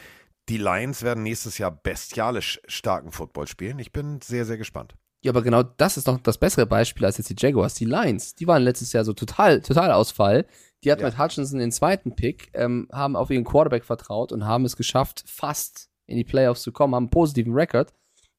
Die 0.48 0.56
Lions 0.56 1.02
werden 1.02 1.22
nächstes 1.22 1.58
Jahr 1.58 1.70
bestialisch 1.70 2.60
starken 2.66 3.12
Football 3.12 3.46
spielen. 3.46 3.78
Ich 3.78 3.92
bin 3.92 4.20
sehr, 4.22 4.46
sehr 4.46 4.56
gespannt. 4.58 4.96
Ja, 5.22 5.32
aber 5.32 5.42
genau 5.42 5.62
das 5.62 5.96
ist 5.98 6.06
noch 6.06 6.18
das 6.20 6.38
bessere 6.38 6.64
Beispiel 6.66 7.04
als 7.04 7.18
jetzt 7.18 7.28
die 7.28 7.36
Jaguars. 7.38 7.74
Die 7.74 7.84
Lions, 7.84 8.34
die 8.34 8.46
waren 8.46 8.62
letztes 8.62 8.92
Jahr 8.92 9.04
so 9.04 9.12
total, 9.12 9.60
total 9.60 9.92
Ausfall. 9.92 10.46
Die 10.82 10.90
hatten 10.90 11.02
Ja. 11.02 11.08
mit 11.08 11.18
Hutchinson 11.18 11.58
den 11.58 11.72
zweiten 11.72 12.16
Pick, 12.16 12.50
ähm, 12.54 12.88
haben 12.90 13.16
auf 13.16 13.28
ihren 13.30 13.44
Quarterback 13.44 13.84
vertraut 13.84 14.32
und 14.32 14.46
haben 14.46 14.64
es 14.64 14.76
geschafft, 14.76 15.22
fast 15.26 15.90
in 16.06 16.16
die 16.16 16.24
Playoffs 16.24 16.62
zu 16.62 16.72
kommen, 16.72 16.94
haben 16.94 17.04
einen 17.04 17.10
positiven 17.10 17.52
Rekord. 17.52 17.92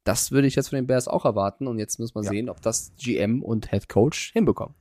Das 0.04 0.32
würde 0.32 0.48
ich 0.48 0.56
jetzt 0.56 0.70
von 0.70 0.78
den 0.78 0.88
Bears 0.88 1.08
auch 1.08 1.26
erwarten 1.26 1.68
und 1.68 1.78
jetzt 1.78 2.00
muss 2.00 2.16
man 2.16 2.24
Ja. 2.24 2.32
sehen, 2.32 2.50
ob 2.50 2.60
das 2.64 2.94
GM 2.98 3.44
und 3.44 3.70
Head 3.70 3.88
Coach 3.88 4.32
hinbekommen. 4.34 4.74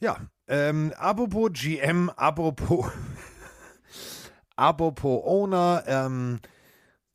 Ja, 0.00 0.16
ähm, 0.48 0.94
apropos 0.96 1.50
GM, 1.52 2.08
apropos, 2.16 2.86
apropos 4.56 5.22
Owner, 5.26 5.84
ähm, 5.86 6.40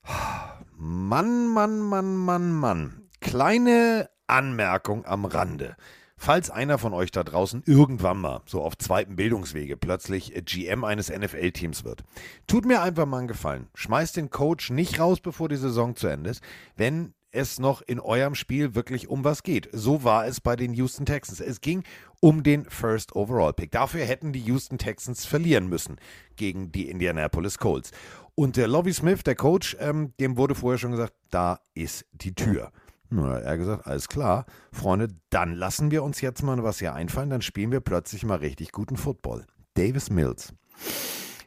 Mann, 0.78 1.48
Mann, 1.48 1.80
Mann, 1.80 2.16
Mann, 2.16 2.52
Mann. 2.54 3.07
Kleine 3.28 4.10
Anmerkung 4.28 5.06
am 5.06 5.26
Rande. 5.26 5.76
Falls 6.16 6.50
einer 6.50 6.78
von 6.78 6.94
euch 6.94 7.12
da 7.12 7.26
draußen 7.26 7.62
irgendwann 7.66 8.22
mal, 8.22 8.42
so 8.46 8.62
auf 8.62 8.78
zweiten 8.78 9.18
Bildungswege, 9.18 9.76
plötzlich 9.76 10.34
äh, 10.34 10.42
GM 10.42 10.86
eines 10.86 11.10
NFL-Teams 11.10 11.84
wird, 11.84 12.06
tut 12.48 12.66
mir 12.66 12.82
einfach 12.82 13.06
mal 13.06 13.18
einen 13.18 13.28
Gefallen. 13.28 13.68
Schmeißt 13.76 14.16
den 14.16 14.30
Coach 14.30 14.70
nicht 14.70 15.02
raus, 15.02 15.20
bevor 15.20 15.50
die 15.50 15.58
Saison 15.58 15.98
zu 15.98 16.08
Ende 16.08 16.30
ist, 16.30 16.42
wenn 16.78 17.14
es 17.32 17.60
noch 17.60 17.82
in 17.82 18.00
eurem 18.00 18.34
Spiel 18.34 18.76
wirklich 18.76 19.10
um 19.10 19.26
was 19.26 19.44
geht. 19.44 19.68
So 19.74 20.06
war 20.06 20.26
es 20.26 20.40
bei 20.40 20.56
den 20.56 20.74
Houston 20.74 21.06
Texans. 21.06 21.42
Es 21.42 21.60
ging 21.60 21.84
um 22.22 22.44
den 22.44 22.64
First 22.64 23.14
Overall 23.14 23.52
Pick. 23.52 23.72
Dafür 23.72 24.06
hätten 24.06 24.32
die 24.32 24.40
Houston 24.44 24.78
Texans 24.78 25.26
verlieren 25.26 25.68
müssen 25.68 25.98
gegen 26.38 26.72
die 26.72 26.90
Indianapolis 26.90 27.58
Colts. 27.58 27.92
Und 28.36 28.56
der 28.56 28.70
Lovie 28.70 28.94
Smith, 28.94 29.24
der 29.24 29.36
Coach, 29.36 29.76
ähm, 29.82 30.14
dem 30.22 30.38
wurde 30.38 30.56
vorher 30.56 30.78
schon 30.78 30.92
gesagt, 30.92 31.14
da 31.30 31.60
ist 31.74 32.06
die 32.14 32.34
Tür. 32.34 32.72
Na, 33.10 33.36
hat 33.36 33.44
er 33.44 33.58
gesagt, 33.58 33.88
alles 33.88 34.08
klar, 34.08 34.46
Freunde, 34.72 35.08
dann 35.30 35.54
lassen 35.54 35.92
wir 35.92 36.04
uns 36.04 36.22
jetzt 36.22 36.44
mal 36.44 36.62
was 36.64 36.80
hier 36.80 36.94
einfallen, 36.94 37.30
dann 37.30 37.42
spielen 37.42 37.72
wir 37.72 37.80
plötzlich 37.80 38.26
mal 38.26 38.40
richtig 38.40 38.72
guten 38.72 38.98
Football. 38.98 39.46
Davis 39.76 40.10
Mills. 40.10 40.54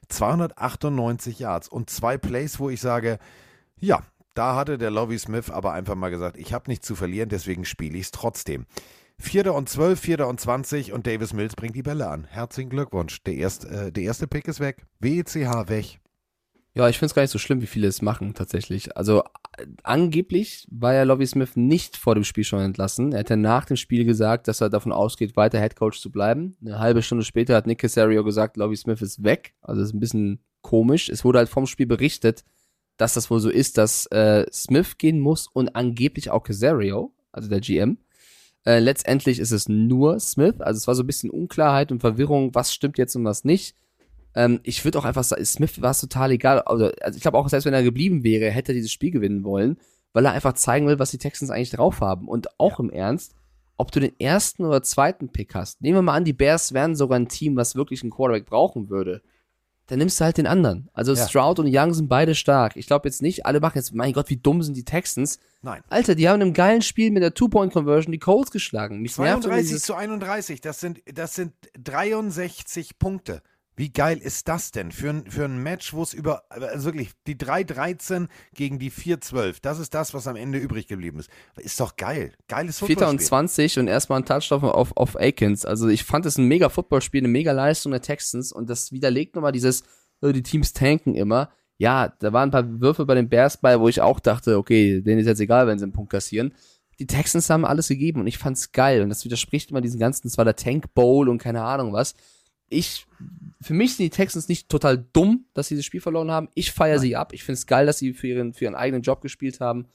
298 0.08 1.38
Yards 1.38 1.68
und 1.68 1.90
zwei 1.90 2.18
Plays, 2.18 2.58
wo 2.58 2.70
ich 2.70 2.80
sage, 2.80 3.18
ja, 3.78 4.02
da 4.34 4.56
hatte 4.56 4.78
der 4.78 4.90
Lovie 4.90 5.18
Smith 5.18 5.50
aber 5.50 5.72
einfach 5.72 5.94
mal 5.94 6.11
gesagt, 6.11 6.36
ich 6.36 6.52
habe 6.52 6.70
nichts 6.70 6.86
zu 6.86 6.94
verlieren, 6.94 7.28
deswegen 7.28 7.64
spiele 7.64 7.96
ich 7.96 8.06
es 8.06 8.11
trotzdem. 8.11 8.66
Vierter 9.18 9.54
und 9.54 9.68
zwölf, 9.68 10.00
Vierter 10.00 10.28
und 10.28 10.40
zwanzig 10.40 10.92
und 10.92 11.06
Davis 11.06 11.34
Mills 11.34 11.54
bringt 11.54 11.76
die 11.76 11.82
Bälle 11.82 12.08
an. 12.08 12.24
Herzlichen 12.24 12.70
Glückwunsch. 12.70 13.22
Der, 13.24 13.34
erst, 13.34 13.66
äh, 13.66 13.92
der 13.92 14.02
erste 14.04 14.26
Pick 14.26 14.48
ist 14.48 14.61
weg. 14.61 14.86
WCH 15.00 15.68
weg. 15.68 16.00
Ja, 16.72 16.88
ich 16.88 16.98
finde 16.98 17.06
es 17.06 17.14
gar 17.14 17.22
nicht 17.22 17.30
so 17.30 17.38
schlimm, 17.38 17.61
wie 17.61 17.66
viele 17.66 17.88
es 17.88 18.00
machen 18.00 18.32
tatsächlich. 18.32 18.96
Also 18.96 19.22
angeblich 19.82 20.66
war 20.70 20.94
ja 20.94 21.02
Lovie 21.04 21.26
Smith 21.26 21.56
nicht 21.56 21.96
vor 21.96 22.14
dem 22.14 22.24
Spiel 22.24 22.44
schon 22.44 22.61
entlassen. 22.61 23.12
Er 23.12 23.24
ja 23.28 23.36
nach 23.36 23.64
dem 23.64 23.76
Spiel 23.76 24.04
gesagt, 24.04 24.48
dass 24.48 24.61
er 24.61 24.70
davon 24.70 24.92
ausgeht, 24.92 25.36
weiter 25.36 25.61
Head 25.61 25.76
Coach 25.76 26.00
zu 26.00 26.11
bleiben. 26.11 26.56
Eine 26.61 26.78
halbe 26.78 27.02
Stunde 27.02 27.24
später 27.24 27.54
hat 27.54 27.66
Nick 27.66 27.78
Casario 27.78 28.24
gesagt, 28.24 28.56
Lovie 28.56 28.76
Smith 28.76 29.02
ist 29.02 29.24
weg. 29.24 29.54
Also 29.62 29.80
das 29.80 29.90
ist 29.90 29.94
ein 29.94 30.00
bisschen 30.00 30.40
komisch. 30.62 31.08
Es 31.08 31.24
wurde 31.24 31.38
halt 31.38 31.48
vom 31.48 31.66
Spiel 31.66 31.86
berichtet, 31.86 32.44
dass 32.96 33.14
das 33.14 33.30
wohl 33.30 33.40
so 33.40 33.50
ist, 33.50 33.78
dass 33.78 34.06
äh, 34.06 34.46
Smith 34.52 34.98
gehen 34.98 35.20
muss 35.20 35.48
und 35.48 35.74
angeblich 35.74 36.30
auch 36.30 36.42
Casario, 36.42 37.14
also 37.32 37.48
der 37.48 37.61
GM. 37.61 37.98
Äh, 38.66 38.78
letztendlich 38.78 39.38
ist 39.38 39.52
es 39.52 39.68
nur 39.68 40.20
Smith. 40.20 40.61
Also 40.61 40.78
es 40.78 40.86
war 40.86 40.94
so 40.94 41.02
ein 41.02 41.06
bisschen 41.06 41.30
Unklarheit 41.30 41.92
und 41.92 42.00
Verwirrung, 42.00 42.54
was 42.54 42.74
stimmt 42.74 42.98
jetzt 42.98 43.16
und 43.16 43.24
was 43.24 43.44
nicht. 43.44 43.74
Ähm, 44.35 44.61
ich 44.62 44.85
würde 44.85 44.99
auch 44.99 45.05
einfach 45.05 45.24
sagen, 45.24 45.45
Smith 45.45 45.81
war 45.83 45.91
es 45.91 46.01
total 46.01 46.31
egal. 46.31 46.61
Also, 46.62 46.91
also 47.01 47.16
ich 47.16 47.22
glaube 47.22 47.39
auch, 47.39 47.49
selbst 47.49 47.64
wenn 47.64 47.74
er 47.74 47.83
geblieben 47.83 48.22
wäre, 48.22 48.51
hätte 48.51 48.72
er 48.72 48.76
dieses 48.76 48.93
Spiel 48.93 49.11
gewinnen 49.11 49.45
wollen, 49.45 49.78
weil 50.12 50.24
er 50.24 50.33
einfach 50.33 50.53
zeigen 50.55 50.87
will, 50.87 50.99
was 50.99 51.11
die 51.11 51.18
Texans 51.18 51.51
eigentlich 51.51 51.70
drauf 51.70 52.01
haben. 52.01 52.28
Und 52.28 52.59
auch 52.61 52.78
im 52.81 52.91
Ernst, 52.91 53.35
ob 53.76 53.91
du 53.93 54.01
den 54.01 54.18
ersten 54.20 54.64
oder 54.64 54.83
zweiten 54.83 55.31
Pick 55.31 55.55
hast. 55.55 55.81
Nehmen 55.81 55.99
wir 55.99 56.03
mal 56.03 56.14
an, 56.14 56.24
die 56.24 56.33
Bears 56.33 56.72
wären 56.72 56.95
sogar 56.95 57.18
ein 57.18 57.28
Team, 57.28 57.57
was 57.57 57.74
wirklich 57.74 58.03
einen 58.03 58.11
Quarterback 58.11 58.47
brauchen 58.47 58.91
würde. 58.91 59.22
Dann 59.87 59.99
nimmst 59.99 60.20
du 60.20 60.24
halt 60.24 60.37
den 60.37 60.47
anderen. 60.47 60.89
Also 60.93 61.14
Ja. 61.14 61.26
Stroud 61.26 61.59
und 61.59 61.66
Young 61.68 61.93
sind 61.95 62.09
beide 62.09 62.37
stark. 62.37 62.76
Ich 62.76 62.87
glaube 62.87 63.09
jetzt 63.09 63.22
nicht, 63.22 63.47
alle 63.47 63.59
machen 63.59 63.76
jetzt, 63.76 63.93
mein 63.93 64.12
Gott, 64.12 64.31
wie 64.31 64.37
dumm 64.37 64.62
sind 64.62 64.76
die 64.76 64.85
Texans. 64.85 65.41
Nein. 65.62 65.83
Alter, 65.89 66.14
die 66.14 66.28
haben 66.28 66.37
in 66.37 66.43
einem 66.43 66.55
geilen 66.55 66.83
Spiel 66.83 67.11
mit 67.11 67.24
der 67.24 67.35
Two-Point-Conversion 67.35 68.12
die 68.12 68.18
Colts 68.20 68.53
geschlagen. 68.53 69.01
Mich 69.01 69.18
nervt 69.18 69.45
immer 69.45 69.55
32 69.55 69.68
dieses, 69.68 69.83
zu 69.83 69.95
31, 69.95 70.61
das 70.61 70.78
sind, 70.78 71.03
das 71.12 71.35
sind 71.35 71.55
63 71.76 73.01
Punkte. 73.01 73.43
Wie 73.81 73.91
geil 73.91 74.18
ist 74.18 74.47
das 74.47 74.72
denn 74.72 74.93
für 74.93 75.09
ein, 75.09 75.31
für 75.31 75.47
ein 75.47 75.62
Match, 75.62 75.95
wo 75.95 76.03
es 76.03 76.12
über, 76.12 76.43
also 76.51 76.85
wirklich, 76.85 77.12
die 77.26 77.37
3-13 77.37 78.28
gegen 78.53 78.78
die 78.78 78.93
4-12, 78.93 79.57
das 79.62 79.78
ist 79.78 79.95
das, 79.95 80.12
was 80.12 80.26
am 80.26 80.37
Ende 80.37 80.59
übrig 80.59 80.87
geblieben 80.87 81.18
ist. 81.18 81.31
Ist 81.57 81.81
doch 81.81 81.97
geil. 81.97 82.35
Geiles 82.47 82.83
und 82.83 82.89
Footballspiel. 82.89 83.26
20 83.26 83.78
und 83.78 83.89
erstmal 83.89 84.20
ein 84.20 84.26
Touchdown 84.26 84.64
auf, 84.64 84.95
auf 84.99 85.18
Akins. 85.18 85.64
Also 85.64 85.89
ich 85.89 86.05
fand 86.05 86.26
es 86.26 86.37
ein 86.37 86.45
mega 86.45 86.68
Footballspiel, 86.68 87.22
eine 87.22 87.28
mega 87.28 87.53
Leistung 87.53 87.93
der 87.93 88.03
Texans 88.03 88.53
und 88.53 88.68
das 88.68 88.93
widerlegt 88.93 89.35
nochmal 89.35 89.53
dieses, 89.53 89.83
äh, 90.20 90.35
die 90.35 90.43
Teams 90.43 90.74
tanken 90.74 91.14
immer. 91.14 91.49
Ja, 91.78 92.12
da 92.18 92.35
waren 92.35 92.51
ein 92.51 92.53
paar 92.53 92.81
Würfe 92.83 93.07
bei 93.07 93.14
den 93.14 93.31
Bears 93.31 93.62
bei, 93.62 93.81
wo 93.81 93.89
ich 93.89 94.03
auch 94.03 94.20
dachte, 94.20 94.59
okay, 94.59 95.01
denen 95.01 95.20
ist 95.20 95.26
jetzt 95.26 95.41
egal, 95.41 95.66
wenn 95.66 95.78
sie 95.78 95.85
einen 95.85 95.95
Punkt 95.95 96.12
kassieren. 96.12 96.53
Die 96.99 97.07
Texans 97.07 97.49
haben 97.49 97.64
alles 97.64 97.89
gegeben 97.89 98.20
und 98.20 98.26
ich 98.26 98.37
fand's 98.37 98.72
geil 98.72 99.01
und 99.01 99.09
das 99.09 99.24
widerspricht 99.24 99.70
immer 99.70 99.81
diesen 99.81 99.99
ganzen, 99.99 100.26
es 100.26 100.37
war 100.37 100.45
der 100.45 100.57
Tank 100.57 100.93
Bowl 100.93 101.31
und 101.31 101.39
keine 101.39 101.62
Ahnung 101.62 101.95
was. 101.95 102.14
Ich, 102.71 103.07
für 103.61 103.75
mich 103.75 103.97
sind 103.97 104.05
die 104.05 104.11
Texans 104.11 104.49
nicht 104.49 104.68
total 104.68 105.05
dumm, 105.12 105.45
dass 105.55 105.68
sie 105.68 105.77
das 105.77 105.85
Spiel 105.85 106.01
verloren 106.01 106.31
haben. 106.31 106.49
Ich 106.55 106.73
feiere 106.73 106.99
sie 106.99 107.14
ab. 107.16 107.33
Ich 107.35 107.45
finde 107.45 107.59
es 107.59 107.66
geil, 107.66 107.85
dass 107.85 107.99
sie 107.99 108.14
für 108.14 108.29
ihren, 108.29 108.55
für 108.55 108.64
ihren 108.64 108.75
eigenen 108.75 109.03
Job 109.03 109.21
gespielt 109.21 109.61
haben. 109.61 109.87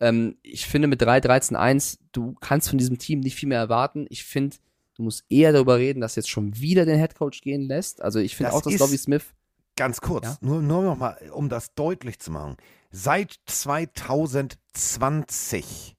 Ähm, 0.00 0.36
ich 0.42 0.66
finde 0.66 0.88
mit 0.88 1.00
3-13-1, 1.02 1.98
du 2.12 2.34
kannst 2.40 2.68
von 2.68 2.76
diesem 2.78 2.98
Team 2.98 3.20
nicht 3.20 3.36
viel 3.36 3.48
mehr 3.48 3.60
erwarten. 3.60 4.06
Ich 4.10 4.24
finde, 4.24 4.56
du 4.96 5.04
musst 5.04 5.24
eher 5.30 5.52
darüber 5.52 5.78
reden, 5.78 6.00
dass 6.00 6.16
jetzt 6.16 6.28
schon 6.28 6.58
wieder 6.58 6.84
den 6.84 6.98
Headcoach 6.98 7.40
gehen 7.42 7.62
lässt. 7.62 8.02
Also 8.02 8.18
ich 8.18 8.36
finde 8.36 8.50
Das 8.52 8.58
auch, 8.58 8.62
dass 8.62 8.78
Lovie 8.78 8.98
Smith, 8.98 9.24
Ganz 9.78 10.00
kurz, 10.00 10.24
Ja? 10.24 10.38
nur, 10.40 10.62
nur 10.62 10.82
noch 10.82 10.96
mal, 10.96 11.18
um 11.32 11.50
das 11.50 11.74
deutlich 11.74 12.18
zu 12.18 12.30
machen. 12.30 12.56
Seit 12.90 13.36
2020 13.44 15.94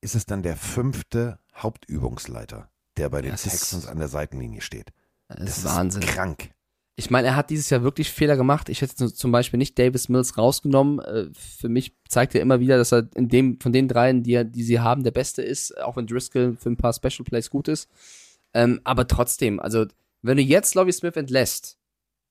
ist 0.00 0.14
es 0.14 0.24
dann 0.26 0.42
der 0.42 0.56
fünfte 0.56 1.38
Hauptübungsleiter, 1.54 2.70
der 2.96 3.10
bei 3.10 3.20
den 3.22 3.32
Das 3.32 3.42
Texans 3.42 3.86
an 3.86 3.98
der 3.98 4.08
Seitenlinie 4.08 4.60
steht. 4.62 4.92
Das 5.28 5.58
ist 5.58 5.64
Wahnsinn. 5.64 6.02
krank. 6.02 6.50
Ich 6.98 7.10
meine, 7.10 7.28
er 7.28 7.36
hat 7.36 7.50
dieses 7.50 7.68
Jahr 7.68 7.82
wirklich 7.82 8.10
Fehler 8.10 8.36
gemacht. 8.38 8.70
Ich 8.70 8.80
hätte 8.80 9.12
zum 9.12 9.30
Beispiel 9.32 9.58
nicht 9.58 9.78
Davis 9.78 10.08
Mills 10.08 10.38
rausgenommen. 10.38 10.98
Äh, 11.00 11.26
Für 11.34 11.68
mich 11.68 11.94
zeigt 12.08 12.34
er 12.34 12.40
immer 12.40 12.58
wieder, 12.60 12.78
dass 12.78 12.92
er 12.92 13.08
in 13.14 13.28
dem, 13.28 13.60
von 13.60 13.72
den 13.72 13.86
dreien, 13.86 14.22
die, 14.22 14.32
er, 14.32 14.44
die 14.44 14.62
sie 14.62 14.80
haben, 14.80 15.02
der 15.04 15.10
Beste 15.10 15.42
ist, 15.42 15.76
auch 15.82 15.96
wenn 15.96 16.06
Driscoll 16.06 16.56
für 16.58 16.70
ein 16.70 16.78
paar 16.78 16.94
Special 16.94 17.24
Plays 17.24 17.50
gut 17.50 17.68
ist. 17.68 17.90
Ähm, 18.54 18.80
aber 18.84 19.06
trotzdem, 19.06 19.60
also, 19.60 19.84
wenn 20.22 20.38
du 20.38 20.42
jetzt 20.42 20.74
Lovie 20.74 20.92
Smith 20.92 21.16
entlässt, 21.16 21.76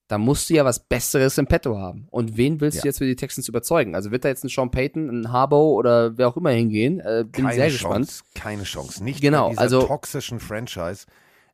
dann 0.07 0.21
musst 0.21 0.49
du 0.49 0.55
ja 0.55 0.65
was 0.65 0.79
Besseres 0.79 1.37
im 1.37 1.45
Petto 1.45 1.77
haben. 1.77 2.07
Und 2.09 2.35
wen 2.37 2.59
willst 2.59 2.77
Ja. 2.77 2.81
du 2.83 2.87
jetzt 2.87 2.97
für 2.97 3.05
die 3.05 3.15
Texans 3.15 3.47
überzeugen? 3.47 3.93
Also 3.95 4.09
wird 4.11 4.23
da 4.25 4.29
jetzt 4.29 4.43
ein 4.43 4.49
Sean 4.49 4.71
Payton, 4.71 5.09
ein 5.09 5.31
Harbaugh 5.31 5.75
oder 5.75 6.17
wer 6.17 6.27
auch 6.27 6.37
immer 6.37 6.51
hingehen? 6.51 6.99
Äh, 7.01 7.23
bin 7.31 7.43
Keine 7.45 7.53
sehr 7.55 7.69
Chance, 7.69 8.23
gespannt. 8.23 8.23
keine 8.35 8.63
Chance. 8.63 9.03
Nicht 9.03 9.21
Genau, 9.21 9.49
dieser 9.49 9.61
also- 9.61 9.83
toxischen 9.83 10.39
Franchise, 10.39 11.05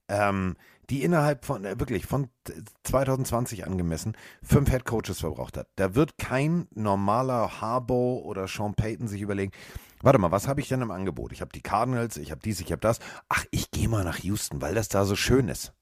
ähm, 0.07 0.55
die 0.91 1.03
innerhalb 1.03 1.45
von, 1.45 1.63
äh, 1.63 1.79
wirklich 1.79 2.05
von 2.05 2.25
äh, 2.49 2.51
2020 2.83 3.65
angemessen, 3.65 4.15
fünf 4.43 4.69
Head 4.69 4.85
Coaches 4.85 5.21
verbraucht 5.21 5.57
hat. 5.57 5.67
Da 5.77 5.95
wird 5.95 6.17
kein 6.17 6.67
normaler 6.75 7.61
Harbaugh 7.61 8.21
oder 8.23 8.47
Sean 8.47 8.75
Payton 8.75 9.07
sich 9.07 9.21
überlegen, 9.21 9.53
warte 10.01 10.19
mal, 10.19 10.31
was 10.31 10.49
habe 10.49 10.59
ich 10.59 10.67
denn 10.67 10.81
im 10.81 10.91
Angebot? 10.91 11.31
Ich 11.31 11.39
habe 11.39 11.51
die 11.53 11.61
Cardinals, 11.61 12.17
ich 12.17 12.29
habe 12.29 12.41
dies, 12.43 12.59
ich 12.59 12.71
habe 12.71 12.81
das. 12.81 12.99
Ach, 13.29 13.45
ich 13.51 13.71
gehe 13.71 13.87
mal 13.87 14.03
nach 14.03 14.19
Houston, 14.19 14.61
weil 14.61 14.75
das 14.75 14.89
da 14.89 15.05
so 15.05 15.15
schön 15.15 15.47
ist. 15.47 15.73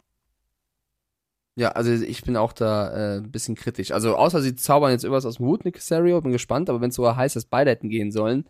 Ja, 1.55 1.71
also 1.71 1.91
ich 1.91 2.21
bin 2.21 2.37
auch 2.37 2.53
da 2.53 2.91
äh, 2.91 3.17
ein 3.17 3.31
bisschen 3.31 3.55
kritisch. 3.55 3.91
Also 3.91 4.15
außer 4.15 4.41
sie 4.41 4.55
zaubern 4.55 4.91
jetzt 4.91 5.03
irgendwas 5.03 5.25
aus 5.25 5.37
dem 5.37 5.47
Hut, 5.47 5.65
Nick 5.65 5.75
Casario, 5.75 6.21
bin 6.21 6.31
gespannt, 6.31 6.69
aber 6.69 6.81
wenn 6.81 6.89
es 6.89 6.95
sogar 6.95 7.15
heißt, 7.15 7.35
dass 7.35 7.45
beide 7.45 7.71
hätten 7.71 7.89
gehen 7.89 8.11
sollen, 8.11 8.45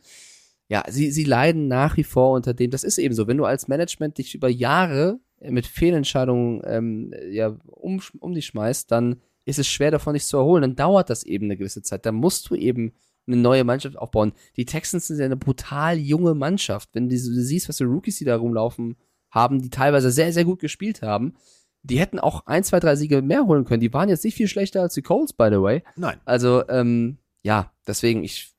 ja, 0.68 0.84
sie, 0.90 1.10
sie 1.10 1.24
leiden 1.24 1.68
nach 1.68 1.98
wie 1.98 2.04
vor 2.04 2.34
unter 2.34 2.54
dem, 2.54 2.70
das 2.70 2.84
ist 2.84 3.00
eben 3.00 3.16
so, 3.16 3.28
wenn 3.28 3.38
du 3.38 3.46
als 3.46 3.68
Management 3.68 4.18
dich 4.20 4.36
über 4.36 4.50
Jahre 4.50 5.20
mit 5.42 5.66
Fehlentscheidungen 5.66 6.62
ähm, 6.66 7.14
ja, 7.30 7.56
um, 7.66 8.02
um 8.20 8.34
dich 8.34 8.48
schmeißt, 8.48 8.92
dann 8.92 9.22
ist 9.46 9.60
es 9.60 9.68
schwer 9.68 9.92
davon, 9.92 10.14
dich 10.14 10.26
zu 10.26 10.38
erholen. 10.38 10.62
Dann 10.62 10.76
dauert 10.76 11.10
das 11.10 11.24
eben 11.24 11.46
eine 11.46 11.58
gewisse 11.58 11.82
Zeit. 11.82 12.06
Dann 12.06 12.16
musst 12.16 12.50
du 12.50 12.56
eben 12.56 12.94
eine 13.28 13.38
neue 13.38 13.64
Mannschaft 13.64 13.98
aufbauen. 13.98 14.34
Die 14.58 14.66
Texans 14.66 15.08
sind 15.08 15.20
ja 15.20 15.26
eine 15.26 15.38
brutal 15.38 15.98
junge 15.98 16.34
Mannschaft. 16.36 16.90
Wenn 16.94 17.10
du, 17.10 17.16
du 17.16 17.20
siehst, 17.20 17.70
was 17.70 17.78
für 17.78 17.86
Rookies, 17.86 18.18
die 18.18 18.26
da 18.26 18.36
rumlaufen 18.36 18.96
haben, 19.32 19.62
die 19.62 19.70
teilweise 19.70 20.12
sehr, 20.12 20.34
sehr 20.34 20.46
gut 20.46 20.60
gespielt 20.60 21.02
haben, 21.02 21.36
die 21.84 22.00
hätten 22.00 22.20
auch 22.20 22.46
ein, 22.46 22.64
zwei, 22.64 22.80
drei 22.80 22.96
Siege 22.96 23.22
mehr 23.22 23.46
holen 23.46 23.66
können. 23.66 23.80
Die 23.80 23.94
waren 23.94 24.10
jetzt 24.10 24.24
nicht 24.24 24.36
viel 24.36 24.48
schlechter 24.48 24.82
als 24.82 24.96
die 24.96 25.02
Colts, 25.02 25.34
by 25.34 25.50
the 25.50 25.62
way. 25.62 25.84
Nein. 25.96 26.20
Also, 26.26 26.68
ähm, 26.68 27.20
ja, 27.42 27.72
deswegen, 27.88 28.24
ich 28.24 28.54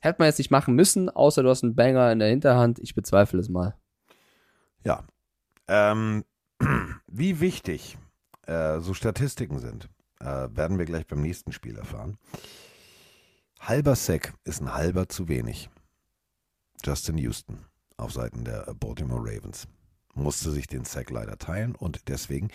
hätte 0.00 0.16
man 0.20 0.26
jetzt 0.26 0.38
nicht 0.38 0.50
machen 0.50 0.74
müssen, 0.74 1.10
außer 1.10 1.42
du 1.42 1.50
hast 1.50 1.62
einen 1.62 1.74
Banger 1.74 2.10
in 2.10 2.20
der 2.20 2.28
Hinterhand. 2.28 2.78
Ich 2.78 2.94
bezweifle 2.94 3.40
es 3.40 3.48
mal. 3.48 3.74
Ja. 4.84 5.04
Ähm, 5.68 6.24
wie 7.06 7.40
wichtig 7.40 7.98
äh, 8.46 8.80
so 8.80 8.94
Statistiken 8.94 9.58
sind, 9.58 9.88
äh, 10.20 10.48
werden 10.50 10.78
wir 10.78 10.86
gleich 10.86 11.06
beim 11.06 11.20
nächsten 11.20 11.52
Spiel 11.52 11.76
erfahren. 11.76 12.18
Halber 13.60 13.96
Sack 13.96 14.34
ist 14.44 14.60
ein 14.60 14.72
halber 14.72 15.08
zu 15.08 15.28
wenig. 15.28 15.68
Justin 16.84 17.18
Houston 17.18 17.64
auf 17.96 18.12
Seiten 18.12 18.44
der 18.44 18.72
Baltimore 18.74 19.20
Ravens 19.20 19.66
musste 20.14 20.50
sich 20.50 20.66
den 20.66 20.84
Sack 20.84 21.10
leider 21.10 21.38
teilen 21.38 21.74
und 21.74 22.08
deswegen 22.08 22.48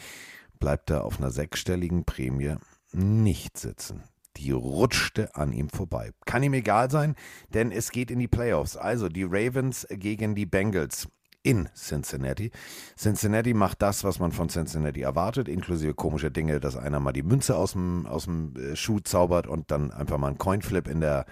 bleibt 0.59 0.89
er 0.89 1.03
auf 1.03 1.19
einer 1.19 1.31
sechsstelligen 1.31 2.05
Prämie 2.05 2.55
nicht 2.91 3.57
sitzen. 3.57 4.03
Die 4.37 4.51
rutschte 4.51 5.35
an 5.35 5.53
ihm 5.53 5.69
vorbei. 5.69 6.11
Kann 6.25 6.41
ihm 6.41 6.53
egal 6.53 6.89
sein, 6.89 7.15
denn 7.49 7.71
es 7.71 7.91
geht 7.91 8.09
in 8.09 8.19
die 8.19 8.27
Playoffs. 8.27 8.77
Also 8.77 9.09
die 9.09 9.23
Ravens 9.23 9.85
gegen 9.89 10.35
die 10.35 10.45
Bengals 10.45 11.07
in 11.43 11.69
Cincinnati. 11.75 12.51
Cincinnati 12.97 13.53
macht 13.53 13.81
das, 13.81 14.03
was 14.03 14.19
man 14.19 14.31
von 14.31 14.49
Cincinnati 14.49 15.01
erwartet, 15.01 15.47
inklusive 15.49 15.93
komischer 15.93 16.29
Dinge, 16.29 16.59
dass 16.59 16.77
einer 16.77 16.99
mal 16.99 17.11
die 17.11 17.23
Münze 17.23 17.57
aus 17.57 17.73
dem, 17.73 18.05
aus 18.05 18.23
dem 18.23 18.55
äh, 18.55 18.75
Schuh 18.75 18.99
zaubert 19.01 19.45
und 19.45 19.69
dann 19.69 19.91
einfach 19.91 20.17
mal 20.17 20.27
einen 20.27 20.37
Coinflip 20.37 20.87
in 20.87 21.01
der, 21.01 21.25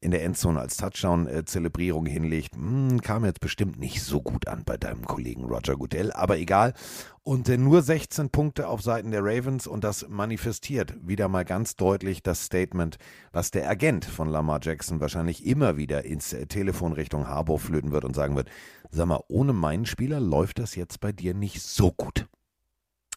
in 0.00 0.10
der 0.10 0.24
Endzone 0.24 0.60
als 0.60 0.76
Touchdown-Zelebrierung 0.76 2.06
hinlegt. 2.06 2.54
Hm, 2.54 3.00
kam 3.00 3.24
jetzt 3.24 3.40
bestimmt 3.40 3.78
nicht 3.78 4.02
so 4.02 4.20
gut 4.20 4.48
an 4.48 4.62
bei 4.64 4.76
deinem 4.76 5.04
Kollegen 5.04 5.44
Roger 5.44 5.76
Goodell, 5.76 6.12
aber 6.12 6.38
egal. 6.38 6.74
Und 7.22 7.48
äh, 7.48 7.56
nur 7.56 7.82
16 7.82 8.30
Punkte 8.30 8.68
auf 8.68 8.82
Seiten 8.82 9.10
der 9.10 9.24
Ravens 9.24 9.66
und 9.66 9.82
das 9.82 10.08
manifestiert 10.08 10.94
wieder 11.02 11.28
mal 11.28 11.44
ganz 11.44 11.74
deutlich 11.74 12.22
das 12.22 12.44
Statement, 12.44 12.98
was 13.32 13.50
der 13.50 13.68
Agent 13.68 14.04
von 14.04 14.28
Lamar 14.28 14.60
Jackson 14.62 15.00
wahrscheinlich 15.00 15.44
immer 15.44 15.76
wieder 15.76 16.04
ins 16.04 16.32
äh, 16.32 16.46
Telefon 16.46 16.92
Richtung 16.92 17.28
Harbour 17.28 17.58
flöten 17.58 17.90
wird 17.90 18.04
und 18.04 18.14
sagen 18.14 18.36
wird, 18.36 18.48
sag 18.90 19.06
mal, 19.06 19.24
ohne 19.28 19.52
meinen 19.52 19.86
Spieler 19.86 20.20
läuft 20.20 20.58
das 20.60 20.76
jetzt 20.76 21.00
bei 21.00 21.10
dir 21.10 21.34
nicht 21.34 21.62
so 21.62 21.90
gut. 21.90 22.26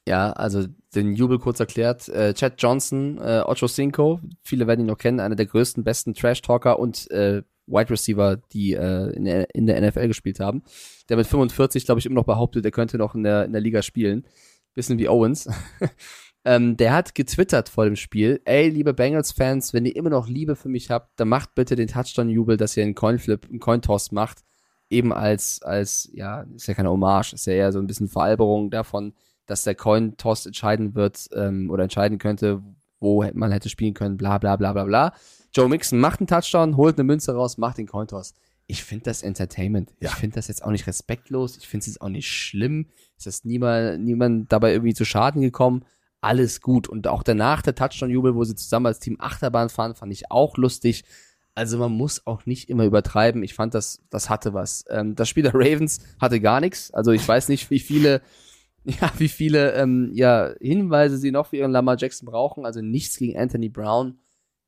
Ja, 0.07 0.31
also 0.31 0.65
den 0.95 1.13
Jubel 1.13 1.39
kurz 1.39 1.59
erklärt. 1.59 2.09
Äh, 2.09 2.33
Chad 2.33 2.55
Johnson, 2.57 3.19
äh, 3.19 3.43
Ocho 3.45 3.67
Cinco, 3.67 4.19
viele 4.41 4.65
werden 4.65 4.81
ihn 4.81 4.87
noch 4.87 4.97
kennen, 4.97 5.19
einer 5.19 5.35
der 5.35 5.45
größten, 5.45 5.83
besten 5.83 6.13
Trash-Talker 6.13 6.79
und 6.79 7.09
äh, 7.11 7.43
Wide 7.67 7.91
Receiver, 7.91 8.37
die 8.51 8.73
äh, 8.73 9.11
in, 9.13 9.25
der, 9.25 9.53
in 9.53 9.67
der 9.67 9.79
NFL 9.79 10.07
gespielt 10.07 10.39
haben. 10.39 10.63
Der 11.09 11.17
mit 11.17 11.27
45, 11.27 11.85
glaube 11.85 11.99
ich, 11.99 12.05
immer 12.05 12.15
noch 12.15 12.25
behauptet, 12.25 12.65
er 12.65 12.71
könnte 12.71 12.97
noch 12.97 13.13
in 13.13 13.23
der, 13.23 13.45
in 13.45 13.51
der 13.51 13.61
Liga 13.61 13.83
spielen. 13.83 14.25
Bisschen 14.73 14.97
wie 14.97 15.09
Owens. 15.09 15.47
Ähm, 16.45 16.77
der 16.77 16.93
hat 16.93 17.15
getwittert 17.15 17.67
vor 17.67 17.85
dem 17.85 17.97
Spiel, 17.97 18.41
ey, 18.45 18.69
liebe 18.69 18.93
Bengals-Fans, 18.93 19.73
wenn 19.73 19.85
ihr 19.85 19.95
immer 19.95 20.09
noch 20.09 20.27
Liebe 20.27 20.55
für 20.55 20.69
mich 20.69 20.89
habt, 20.89 21.19
dann 21.19 21.27
macht 21.27 21.53
bitte 21.53 21.75
den 21.75 21.89
Touchdown-Jubel, 21.89 22.55
dass 22.55 22.77
ihr 22.77 22.83
einen 22.83 22.95
Coinflip, 22.95 23.47
einen 23.49 23.59
Cointoss 23.59 24.11
macht. 24.11 24.39
Eben 24.89 25.11
als, 25.11 25.61
als, 25.61 26.09
ja, 26.13 26.43
ist 26.55 26.67
ja 26.67 26.73
keine 26.73 26.89
Hommage, 26.89 27.33
ist 27.33 27.45
ja 27.45 27.53
eher 27.53 27.71
so 27.73 27.79
ein 27.79 27.87
bisschen 27.87 28.07
Veralberung 28.07 28.71
davon, 28.71 29.13
dass 29.49 29.63
der 29.63 29.75
Cointoss 29.75 30.45
entscheiden 30.45 30.93
wird 30.93 31.27
ähm, 31.33 31.69
oder 31.71 31.83
entscheiden 31.83 32.19
könnte, 32.19 32.61
wo 32.99 33.25
man 33.33 33.51
hätte 33.51 33.69
spielen 33.69 33.93
können, 33.93 34.17
bla 34.17 34.37
bla 34.37 34.55
bla 34.55 34.73
bla 34.73 34.83
bla. 34.83 35.13
Joe 35.53 35.67
Mixon 35.67 35.99
macht 35.99 36.19
einen 36.19 36.27
Touchdown, 36.27 36.77
holt 36.77 36.97
eine 36.97 37.03
Münze 37.03 37.33
raus, 37.33 37.57
macht 37.57 37.79
den 37.79 37.87
Cointoss. 37.87 38.35
Ich 38.67 38.83
finde 38.83 39.05
das 39.05 39.23
Entertainment. 39.23 39.91
Ja. 39.99 40.09
Ich 40.09 40.15
finde 40.15 40.35
das 40.35 40.47
jetzt 40.47 40.63
auch 40.63 40.69
nicht 40.69 40.85
respektlos. 40.85 41.57
Ich 41.57 41.67
finde 41.67 41.81
es 41.81 41.87
jetzt 41.87 42.01
auch 42.01 42.09
nicht 42.09 42.27
schlimm. 42.27 42.89
Es 43.17 43.25
ist 43.25 43.43
niemand, 43.43 44.03
niemand 44.03 44.51
dabei 44.51 44.73
irgendwie 44.73 44.93
zu 44.93 45.05
Schaden 45.05 45.41
gekommen. 45.41 45.83
Alles 46.21 46.61
gut. 46.61 46.87
Und 46.87 47.07
auch 47.07 47.23
danach 47.23 47.63
der 47.63 47.73
Touchdown-Jubel, 47.73 48.35
wo 48.35 48.43
sie 48.43 48.55
zusammen 48.55 48.85
als 48.85 48.99
Team 48.99 49.15
Achterbahn 49.19 49.69
fahren, 49.69 49.95
fand 49.95 50.13
ich 50.13 50.29
auch 50.29 50.57
lustig. 50.57 51.03
Also 51.55 51.79
man 51.79 51.91
muss 51.91 52.27
auch 52.27 52.45
nicht 52.45 52.69
immer 52.69 52.85
übertreiben. 52.85 53.41
Ich 53.41 53.55
fand, 53.55 53.73
das, 53.73 54.03
das 54.11 54.29
hatte 54.29 54.53
was. 54.53 54.85
Ähm, 54.89 55.15
das 55.15 55.27
Spiel 55.27 55.43
der 55.43 55.55
Ravens 55.55 55.99
hatte 56.21 56.39
gar 56.39 56.59
nichts. 56.59 56.93
Also 56.93 57.11
ich 57.11 57.27
weiß 57.27 57.49
nicht, 57.49 57.71
wie 57.71 57.79
viele, 57.79 58.21
ja, 59.01 59.11
wie 59.17 59.27
viele 59.27 59.73
ähm, 59.73 60.11
ja, 60.13 60.53
Hinweise 60.59 61.17
sie 61.17 61.31
noch 61.31 61.47
für 61.47 61.57
ihren 61.57 61.71
Lamar 61.71 61.97
Jackson 61.97 62.25
brauchen. 62.25 62.65
Also 62.65 62.81
nichts 62.81 63.17
gegen 63.17 63.37
Anthony 63.37 63.69
Brown. 63.69 64.19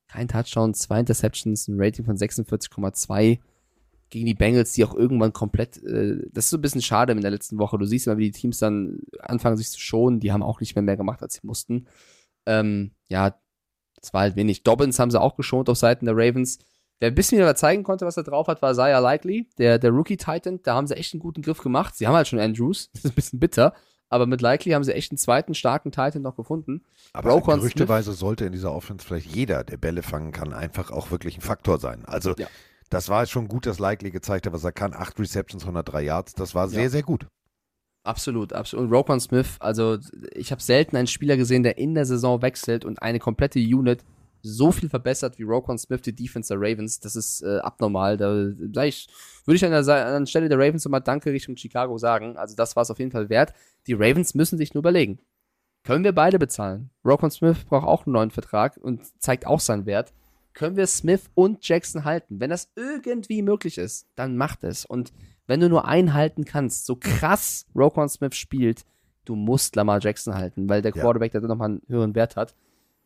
Kein 0.08 0.28
Touchdown, 0.28 0.74
zwei 0.74 1.00
Interceptions, 1.00 1.68
ein 1.68 1.76
Rating 1.80 2.06
von 2.06 2.18
46,2 2.18 3.40
gegen 4.10 4.26
die 4.26 4.34
Bengals, 4.34 4.74
die 4.74 4.84
auch 4.84 4.94
irgendwann 4.94 5.32
komplett, 5.32 5.82
äh, 5.84 6.18
das 6.32 6.46
ist 6.46 6.50
so 6.52 6.58
ein 6.58 6.62
bisschen 6.62 6.82
schade 6.82 7.14
in 7.14 7.22
der 7.22 7.32
letzten 7.32 7.58
Woche. 7.58 7.78
Du 7.78 7.86
siehst 7.86 8.08
immer, 8.08 8.18
wie 8.18 8.30
die 8.30 8.38
Teams 8.38 8.60
dann 8.60 9.00
anfangen, 9.20 9.58
sich 9.58 9.70
zu 9.70 9.80
schonen. 9.80 10.20
Die 10.20 10.34
haben 10.34 10.44
auch 10.44 10.60
nicht 10.60 10.76
mehr 10.76 10.84
mehr 10.84 10.98
gemacht, 10.98 11.24
als 11.24 11.36
sie 11.36 11.48
mussten. 11.48 11.88
Ähm, 12.46 12.92
ja, 13.08 13.40
das 14.02 14.14
war 14.14 14.22
halt 14.22 14.36
wenig. 14.36 14.64
Dobbins 14.64 15.00
haben 15.00 15.12
sie 15.12 15.22
auch 15.22 15.36
geschont 15.36 15.70
auf 15.70 15.78
Seiten 15.78 16.06
der 16.06 16.16
Ravens. 16.16 16.60
Wer 17.00 17.10
ein 17.10 17.16
bisschen 17.16 17.40
wieder 17.40 17.56
zeigen 17.56 17.84
konnte, 17.84 18.06
was 18.06 18.18
er 18.18 18.24
drauf 18.24 18.48
hat, 18.48 18.62
war 18.62 18.76
Zaya 18.76 19.00
Likely, 19.00 19.50
der, 19.58 19.80
der 19.80 19.92
Rookie-Titan. 19.92 20.62
Da 20.62 20.76
haben 20.76 20.88
sie 20.88 20.96
echt 20.96 21.14
einen 21.14 21.20
guten 21.20 21.42
Griff 21.42 21.60
gemacht. 21.60 21.96
Sie 21.96 22.06
haben 22.06 22.14
halt 22.14 22.28
schon 22.28 22.40
Andrews. 22.40 22.90
Das 22.94 23.06
ist 23.06 23.12
ein 23.12 23.16
bisschen 23.16 23.40
bitter. 23.40 23.74
Aber 24.12 24.28
mit 24.28 24.42
Likely 24.42 24.74
haben 24.74 24.84
sie 24.84 24.94
echt 24.94 25.12
einen 25.12 25.18
zweiten 25.18 25.54
starken 25.56 25.92
Titan 25.92 26.22
noch 26.22 26.36
gefunden. 26.36 26.84
Aber 27.14 27.32
Roquan 27.32 27.60
gerüchteweise 27.60 28.12
sollte 28.12 28.46
in 28.46 28.52
dieser 28.52 28.74
Offense 28.74 29.06
vielleicht 29.06 29.34
jeder, 29.34 29.64
der 29.64 29.78
Bälle 29.78 30.04
fangen 30.04 30.34
kann, 30.34 30.54
einfach 30.54 30.92
auch 30.92 31.12
wirklich 31.12 31.38
ein 31.38 31.42
Faktor 31.42 31.80
sein. 31.80 32.04
Also 32.06 32.36
Ja. 32.38 32.48
das 32.90 33.08
war 33.08 33.26
schon 33.26 33.48
gut, 33.48 33.66
dass 33.66 33.80
Likely 33.80 34.12
gezeigt 34.12 34.46
hat, 34.46 34.54
was 34.54 34.66
er 34.66 34.74
kann. 34.74 34.94
Acht 34.94 35.18
Receptions, 35.18 35.64
103 35.66 36.04
Yards, 36.04 36.34
das 36.34 36.54
war 36.54 36.68
sehr, 36.68 36.84
Ja. 36.84 36.90
sehr 36.90 37.04
gut. 37.04 37.26
Absolut, 38.04 38.52
absolut. 38.52 38.86
Und 38.88 38.92
Roquan 38.94 39.20
Smith, 39.20 39.56
also 39.60 39.98
ich 40.34 40.52
habe 40.52 40.62
selten 40.62 40.98
einen 40.98 41.08
Spieler 41.08 41.38
gesehen, 41.38 41.64
der 41.64 41.78
in 41.78 41.94
der 41.94 42.06
Saison 42.06 42.42
wechselt 42.42 42.84
und 42.84 43.02
eine 43.02 43.20
komplette 43.20 43.60
Unit 43.60 44.04
so 44.44 44.72
viel 44.72 44.90
verbessert 44.90 45.38
wie 45.38 45.44
Roquan 45.44 45.78
Smith, 45.78 46.02
die 46.02 46.16
Defense 46.16 46.54
der 46.54 46.62
Ravens. 46.62 47.00
Das 47.00 47.16
ist 47.16 47.42
äh, 47.42 47.60
abnormal. 47.60 48.18
Da 48.18 48.30
würde 48.30 48.90
ich 48.90 49.66
an 49.66 49.72
der, 49.72 50.26
Stelle 50.26 50.50
der 50.50 50.58
Ravens 50.58 50.86
nochmal 50.86 51.02
Danke 51.02 51.32
Richtung 51.32 51.58
Chicago 51.58 51.98
sagen. 51.98 52.38
Also 52.38 52.56
das 52.56 52.76
war 52.76 52.84
es 52.84 52.92
auf 52.92 53.00
jeden 53.00 53.12
Fall 53.12 53.30
wert. 53.30 53.54
Die 53.88 53.94
Ravens 53.94 54.36
müssen 54.36 54.58
sich 54.58 54.74
nur 54.74 54.82
überlegen. 54.82 55.20
Können 55.84 56.04
wir 56.04 56.14
beide 56.14 56.38
bezahlen? 56.38 56.92
Roquan 57.04 57.32
Smith 57.32 57.66
braucht 57.66 57.88
auch 57.88 58.06
einen 58.06 58.14
neuen 58.14 58.32
Vertrag 58.32 58.78
und 58.78 59.02
zeigt 59.22 59.48
auch 59.48 59.60
seinen 59.60 59.86
Wert. 59.86 60.14
Können 60.54 60.76
wir 60.76 60.86
Smith 60.86 61.30
und 61.34 61.66
Jackson 61.68 62.04
halten? 62.04 62.40
Wenn 62.40 62.50
das 62.50 62.70
irgendwie 62.76 63.42
möglich 63.42 63.78
ist, 63.78 64.08
dann 64.16 64.38
macht 64.38 64.64
es. 64.64 64.86
Und 64.86 65.12
wenn 65.48 65.60
du 65.60 65.70
nur 65.70 65.86
einen 65.88 66.14
halten 66.14 66.46
kannst, 66.46 66.86
so 66.86 66.96
krass 66.96 67.66
Roquan 67.76 68.10
Smith 68.10 68.36
spielt, 68.36 68.86
du 69.26 69.36
musst 69.36 69.76
Lamar 69.76 70.00
Jackson 70.02 70.36
halten, 70.36 70.70
weil 70.70 70.82
der 70.82 70.94
Ja. 70.94 71.02
Quarterback, 71.02 71.32
der 71.32 71.42
nochmal 71.42 71.70
einen 71.70 71.82
höheren 71.88 72.16
Wert 72.16 72.36
hat. 72.36 72.56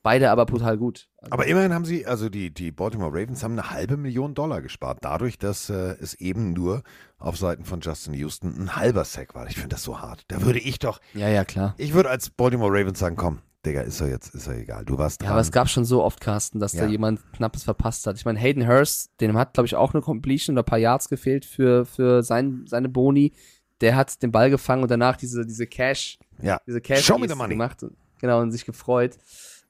Beide 0.06 0.30
aber 0.30 0.46
brutal 0.46 0.78
gut. 0.78 1.08
Also, 1.18 1.32
Aber 1.34 1.48
immerhin 1.48 1.74
haben 1.74 1.84
sie, 1.84 2.06
also 2.06 2.30
die, 2.30 2.54
die 2.54 2.72
Baltimore 2.72 3.10
Ravens 3.12 3.44
haben 3.44 3.54
eine 3.54 3.72
halbe 3.72 3.98
Million 3.98 4.36
Dollar 4.36 4.62
gespart, 4.62 5.00
dadurch, 5.02 5.40
dass 5.40 5.68
äh, 5.72 5.96
es 6.00 6.14
eben 6.14 6.54
nur 6.54 6.84
auf 7.18 7.38
Seiten 7.38 7.66
von 7.66 7.80
Justin 7.82 8.14
Houston 8.14 8.54
ein 8.56 8.76
halber 8.76 9.04
Sack 9.04 9.34
war. 9.34 9.48
Ich 9.48 9.56
finde 9.56 9.70
das 9.70 9.82
so 9.82 10.00
hart. 10.02 10.24
Da 10.28 10.44
würde 10.44 10.60
ich 10.60 10.78
doch, 10.78 11.02
ja, 11.16 11.28
ja, 11.28 11.44
klar. 11.44 11.74
ich 11.80 11.96
würde 11.96 12.12
als 12.12 12.30
Baltimore 12.30 12.72
Ravens 12.72 13.00
sagen, 13.00 13.16
komm, 13.16 13.40
Digga, 13.66 13.82
ist 13.82 14.00
er 14.00 14.10
jetzt, 14.10 14.36
ist 14.36 14.46
er 14.46 14.60
egal. 14.60 14.86
Du 14.86 15.00
warst 15.00 15.22
dran. 15.22 15.26
Ja, 15.26 15.32
aber 15.32 15.42
es 15.42 15.52
gab 15.52 15.70
schon 15.70 15.86
so 15.86 16.04
oft, 16.04 16.22
Carsten, 16.22 16.60
dass 16.60 16.74
da 16.74 16.84
Ja. 16.84 16.88
jemand 16.88 17.20
Knappes 17.34 17.64
verpasst 17.64 18.06
hat. 18.06 18.16
Ich 18.16 18.26
meine, 18.26 18.38
Hayden 18.38 18.68
Hurst, 18.68 19.10
dem 19.22 19.36
hat, 19.36 19.56
glaube 19.56 19.66
ich, 19.66 19.76
auch 19.76 19.96
eine 19.96 20.04
Completion 20.04 20.54
oder 20.56 20.62
ein 20.62 20.66
paar 20.70 20.78
Yards 20.78 21.10
gefehlt 21.10 21.46
für, 21.46 21.84
für 21.88 22.22
sein, 22.22 22.66
seine 22.68 22.90
Boni. 22.90 23.34
Der 23.82 23.96
hat 23.96 24.22
den 24.22 24.32
Ball 24.32 24.52
gefangen 24.52 24.84
und 24.84 24.92
danach 24.92 25.18
diese, 25.18 25.48
diese 25.48 25.66
Cash, 25.66 26.20
ja. 26.44 26.60
diese 26.68 26.80
Cash 26.80 27.04
Show 27.04 27.18
me 27.18 27.28
the 27.28 27.34
money. 27.34 27.56
gemacht. 27.56 27.84
Genau, 28.22 28.40
und 28.42 28.52
sich 28.52 28.66
gefreut. 28.66 29.18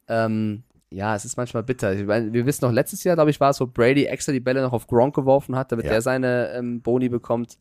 Ähm, 0.07 0.63
ja, 0.91 1.15
es 1.15 1.25
ist 1.25 1.35
manchmal 1.37 1.63
bitter. 1.63 1.93
Ich 1.93 2.05
meine, 2.05 2.31
wir 2.31 2.45
wissen 2.45 2.63
noch, 2.65 2.71
letztes 2.71 3.03
Jahr, 3.03 3.15
glaube 3.15 3.31
ich, 3.31 3.39
war 3.39 3.49
es, 3.49 3.59
wo 3.59 3.65
Brady 3.67 4.05
extra 4.05 4.31
die 4.31 4.39
Bälle 4.39 4.61
noch 4.61 4.71
auf 4.73 4.87
Gronk 4.87 5.15
geworfen 5.15 5.55
hat, 5.55 5.71
damit 5.71 5.85
Ja. 5.85 5.91
der 5.93 6.01
seine 6.01 6.51
ähm, 6.53 6.81
Boni 6.81 7.09
bekommt. 7.09 7.57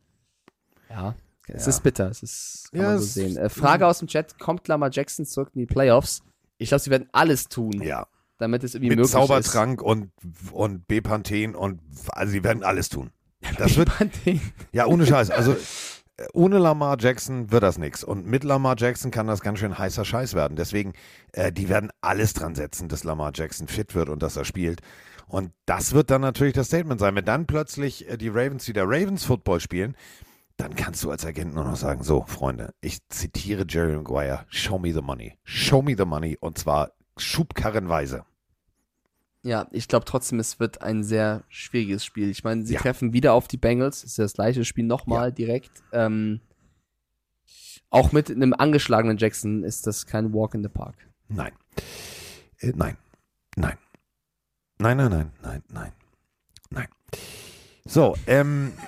Ja, 0.91 1.15
es 1.49 1.65
Ja. 1.65 1.71
ist 1.71 1.83
bitter. 1.83 2.09
Es 2.11 2.23
ist, 2.23 2.69
kann 2.73 2.81
Ja, 2.83 2.87
man 2.89 2.99
so 2.99 3.05
sehen. 3.07 3.37
Äh, 3.37 3.49
Frage 3.49 3.87
aus 3.87 3.99
dem 3.99 4.09
Chat, 4.09 4.39
kommt 4.39 4.69
Lamar 4.69 4.91
Jackson 4.93 5.25
zurück 5.25 5.51
in 5.55 5.61
die 5.61 5.67
Playoffs? 5.67 6.23
Ich 6.59 6.69
glaube, 6.69 6.81
sie 6.83 6.91
werden 6.91 7.09
alles 7.13 7.49
tun, 7.49 7.83
Ja, 7.83 8.07
damit 8.39 8.63
es 8.63 8.75
irgendwie 8.75 8.91
mit 8.91 8.99
möglich 8.99 9.13
Zaubertrank 9.13 9.83
und, 9.83 10.11
und 10.53 10.87
Bepanthen 10.87 11.55
und, 11.57 11.81
also 12.11 12.31
sie 12.33 12.45
werden 12.45 12.63
alles 12.63 12.89
tun. 12.89 13.11
Das 13.59 13.73
ist. 13.73 13.77
wird, 13.77 13.91
ja, 14.73 14.87
ohne 14.87 15.07
Scheiß. 15.07 15.31
Also 15.31 15.57
ohne 16.33 16.59
Lamar 16.59 16.97
Jackson 16.99 17.51
wird 17.51 17.62
das 17.62 17.79
nichts. 17.79 18.05
Und 18.05 18.27
mit 18.27 18.45
Lamar 18.45 18.77
Jackson 18.79 19.11
kann 19.11 19.27
das 19.27 19.41
ganz 19.41 19.59
schön 19.59 19.77
heißer 19.77 20.05
Scheiß 20.05 20.35
werden. 20.35 20.57
Deswegen, 20.57 20.93
äh, 21.33 21.53
die 21.53 21.69
werden 21.69 21.91
alles 22.01 22.35
dran 22.35 22.55
setzen, 22.55 22.89
dass 22.89 23.05
Lamar 23.05 23.33
Jackson 23.35 23.69
fit 23.69 23.95
wird 23.95 24.09
und 24.09 24.23
dass 24.23 24.37
er 24.37 24.45
spielt. 24.45 24.81
Und 25.27 25.53
das 25.67 25.93
wird 25.93 26.11
dann 26.11 26.21
natürlich 26.21 26.55
das 26.55 26.67
Statement 26.69 27.01
sein. 27.01 27.15
Wenn 27.15 27.25
dann 27.25 27.47
plötzlich 27.47 28.09
äh, 28.09 28.17
die 28.17 28.29
Ravens 28.29 28.69
wieder 28.69 28.85
Ravens 28.85 29.25
Football 29.25 29.61
spielen, 29.61 29.97
dann 30.57 30.77
kannst 30.77 31.03
du 31.03 31.11
als 31.11 31.27
Agent 31.27 31.55
nur 31.55 31.65
noch 31.65 31.77
sagen, 31.77 32.05
so, 32.05 32.25
Freunde, 32.29 32.75
ich 32.81 32.99
zitiere 33.09 33.65
Jerry 33.69 33.97
Maguire, 33.97 34.47
show 34.49 34.79
me 34.79 34.93
the 34.93 35.03
money. 35.03 35.37
Show 35.43 35.83
me 35.83 35.97
the 35.97 36.05
money. 36.05 36.39
Und 36.41 36.59
zwar 36.59 36.93
schubkarrenweise. 37.17 38.25
Ja, 39.45 39.67
ich 39.73 39.89
glaube 39.89 40.07
trotzdem, 40.07 40.41
es 40.41 40.59
wird 40.59 40.81
ein 40.81 41.05
sehr 41.05 41.45
schwieriges 41.49 42.03
Spiel. 42.05 42.31
Ich 42.31 42.45
meine, 42.45 42.65
sie 42.65 42.75
Ja. 42.75 42.81
treffen 42.81 43.13
wieder 43.13 43.35
auf 43.35 43.47
die 43.47 43.59
Bengals. 43.59 44.03
Ist 44.03 44.17
ja 44.17 44.25
das 44.25 44.33
gleiche 44.33 44.65
Spiel 44.65 44.85
nochmal 44.85 45.33
direkt. 45.33 45.71
Ähm, 45.93 46.41
auch 47.91 48.11
mit 48.11 48.31
einem 48.31 48.55
angeschlagenen 48.55 49.19
Jackson 49.19 49.63
ist 49.63 49.87
das 49.87 50.07
kein 50.07 50.33
Walk 50.33 50.55
in 50.55 50.63
the 50.63 50.69
Park. 50.71 50.97
Nein. 51.29 51.53
Äh, 52.59 52.73
nein. 52.75 52.97
Nein. 53.57 53.77
Nein, 54.79 54.97
nein, 54.97 55.11
nein, 55.11 55.33
nein, 55.43 55.63
nein. 55.71 55.93
Nein. 56.71 56.89
So, 57.85 58.17
ähm, 58.27 58.73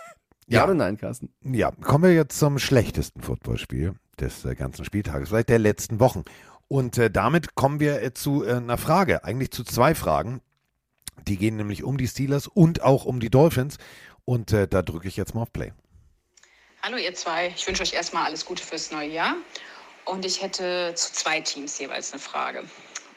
Ja, 0.48 0.58
Ja. 0.60 0.64
oder 0.64 0.74
nein, 0.74 0.96
Carsten? 0.96 1.28
ja, 1.42 1.70
kommen 1.72 2.04
wir 2.04 2.14
jetzt 2.14 2.38
zum 2.38 2.58
schlechtesten 2.60 3.20
Footballspiel 3.20 3.94
des 4.20 4.44
äh, 4.44 4.54
ganzen 4.54 4.84
Spieltages, 4.84 5.28
vielleicht 5.28 5.48
der 5.48 5.58
letzten 5.58 5.98
Wochen. 6.00 6.22
Und 6.68 6.98
äh, 6.98 7.10
damit 7.10 7.54
kommen 7.56 7.78
wir 7.80 8.00
äh, 8.02 8.14
zu 8.14 8.44
äh, 8.44 8.52
einer 8.54 8.78
Frage, 8.78 9.24
eigentlich 9.24 9.50
zu 9.50 9.64
zwei 9.64 9.94
Fragen. 9.94 10.40
Die 11.26 11.36
gehen 11.36 11.56
nämlich 11.56 11.82
um 11.82 11.98
die 11.98 12.06
Steelers 12.06 12.46
und 12.46 12.82
auch 12.82 13.04
um 13.04 13.20
die 13.20 13.30
Dolphins. 13.30 13.78
Und 14.24 14.52
äh, 14.52 14.68
da 14.68 14.82
drücke 14.82 15.08
ich 15.08 15.16
jetzt 15.16 15.34
mal 15.34 15.42
auf 15.42 15.52
Play. 15.52 15.72
Hallo 16.82 16.98
ihr 16.98 17.14
zwei, 17.14 17.52
ich 17.56 17.66
wünsche 17.66 17.82
euch 17.82 17.94
erstmal 17.94 18.24
alles 18.26 18.44
Gute 18.44 18.62
fürs 18.62 18.90
neue 18.90 19.08
Jahr. 19.08 19.36
Und 20.04 20.24
ich 20.24 20.40
hätte 20.40 20.92
zu 20.94 21.12
zwei 21.12 21.40
Teams 21.40 21.78
jeweils 21.78 22.12
eine 22.12 22.20
Frage. 22.20 22.64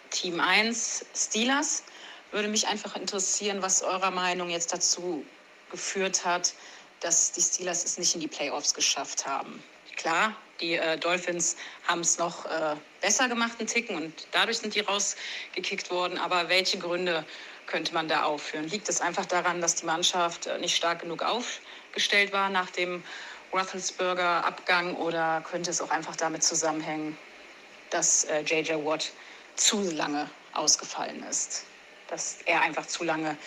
Team 0.10 0.40
1, 0.40 1.06
Steelers, 1.16 1.84
würde 2.32 2.48
mich 2.48 2.68
einfach 2.68 2.96
interessieren, 2.96 3.62
was 3.62 3.84
eurer 3.84 4.12
Meinung 4.12 4.50
jetzt 4.50 4.74
dazu 4.74 5.24
geführt 5.70 6.26
hat, 6.26 6.54
dass 7.00 7.32
die 7.32 7.42
Steelers 7.42 7.86
es 7.86 7.98
nicht 7.98 8.16
in 8.16 8.22
die 8.22 8.28
Playoffs 8.28 8.74
geschafft 8.74 9.26
haben. 9.26 9.64
Klar, 9.96 10.36
die 10.62 10.74
äh, 10.74 10.98
Dolphins 10.98 11.56
haben 11.88 12.02
es 12.02 12.18
noch 12.18 12.46
äh, 12.46 12.76
besser 13.02 13.28
gemacht, 13.30 13.54
einen 13.60 13.68
Ticken, 13.68 13.96
und 13.96 14.28
dadurch 14.32 14.58
sind 14.58 14.76
die 14.76 14.82
rausgekickt 14.82 15.92
worden. 15.92 16.18
Aber 16.18 16.50
welche 16.50 16.78
Gründe 16.78 17.26
könnte 17.70 17.94
man 17.94 18.08
da 18.08 18.24
aufführen? 18.24 18.68
Liegt 18.68 18.90
es 18.90 19.00
einfach 19.00 19.26
daran, 19.26 19.62
dass 19.62 19.76
die 19.76 19.86
Mannschaft 19.86 20.48
äh, 20.48 20.58
nicht 20.58 20.76
stark 20.76 21.02
genug 21.02 21.24
aufgestellt 21.24 22.34
war 22.34 22.50
nach 22.50 22.70
dem 22.72 23.04
Roethlisberger 23.54 24.44
Abgang 24.44 24.96
oder 24.96 25.42
könnte 25.50 25.70
es 25.70 25.82
auch 25.82 25.92
einfach 25.92 26.16
damit 26.16 26.44
zusammenhängen, 26.44 27.18
dass 27.92 28.26
äh, 28.26 28.42
JJ 28.42 28.74
Watt 28.84 29.12
zu 29.56 29.82
lange 29.92 30.30
ausgefallen 30.54 31.24
ist? 31.24 31.66
Dass 32.08 32.40
er 32.46 32.62
einfach 32.62 32.86
zu 32.88 33.04
lange 33.04 33.38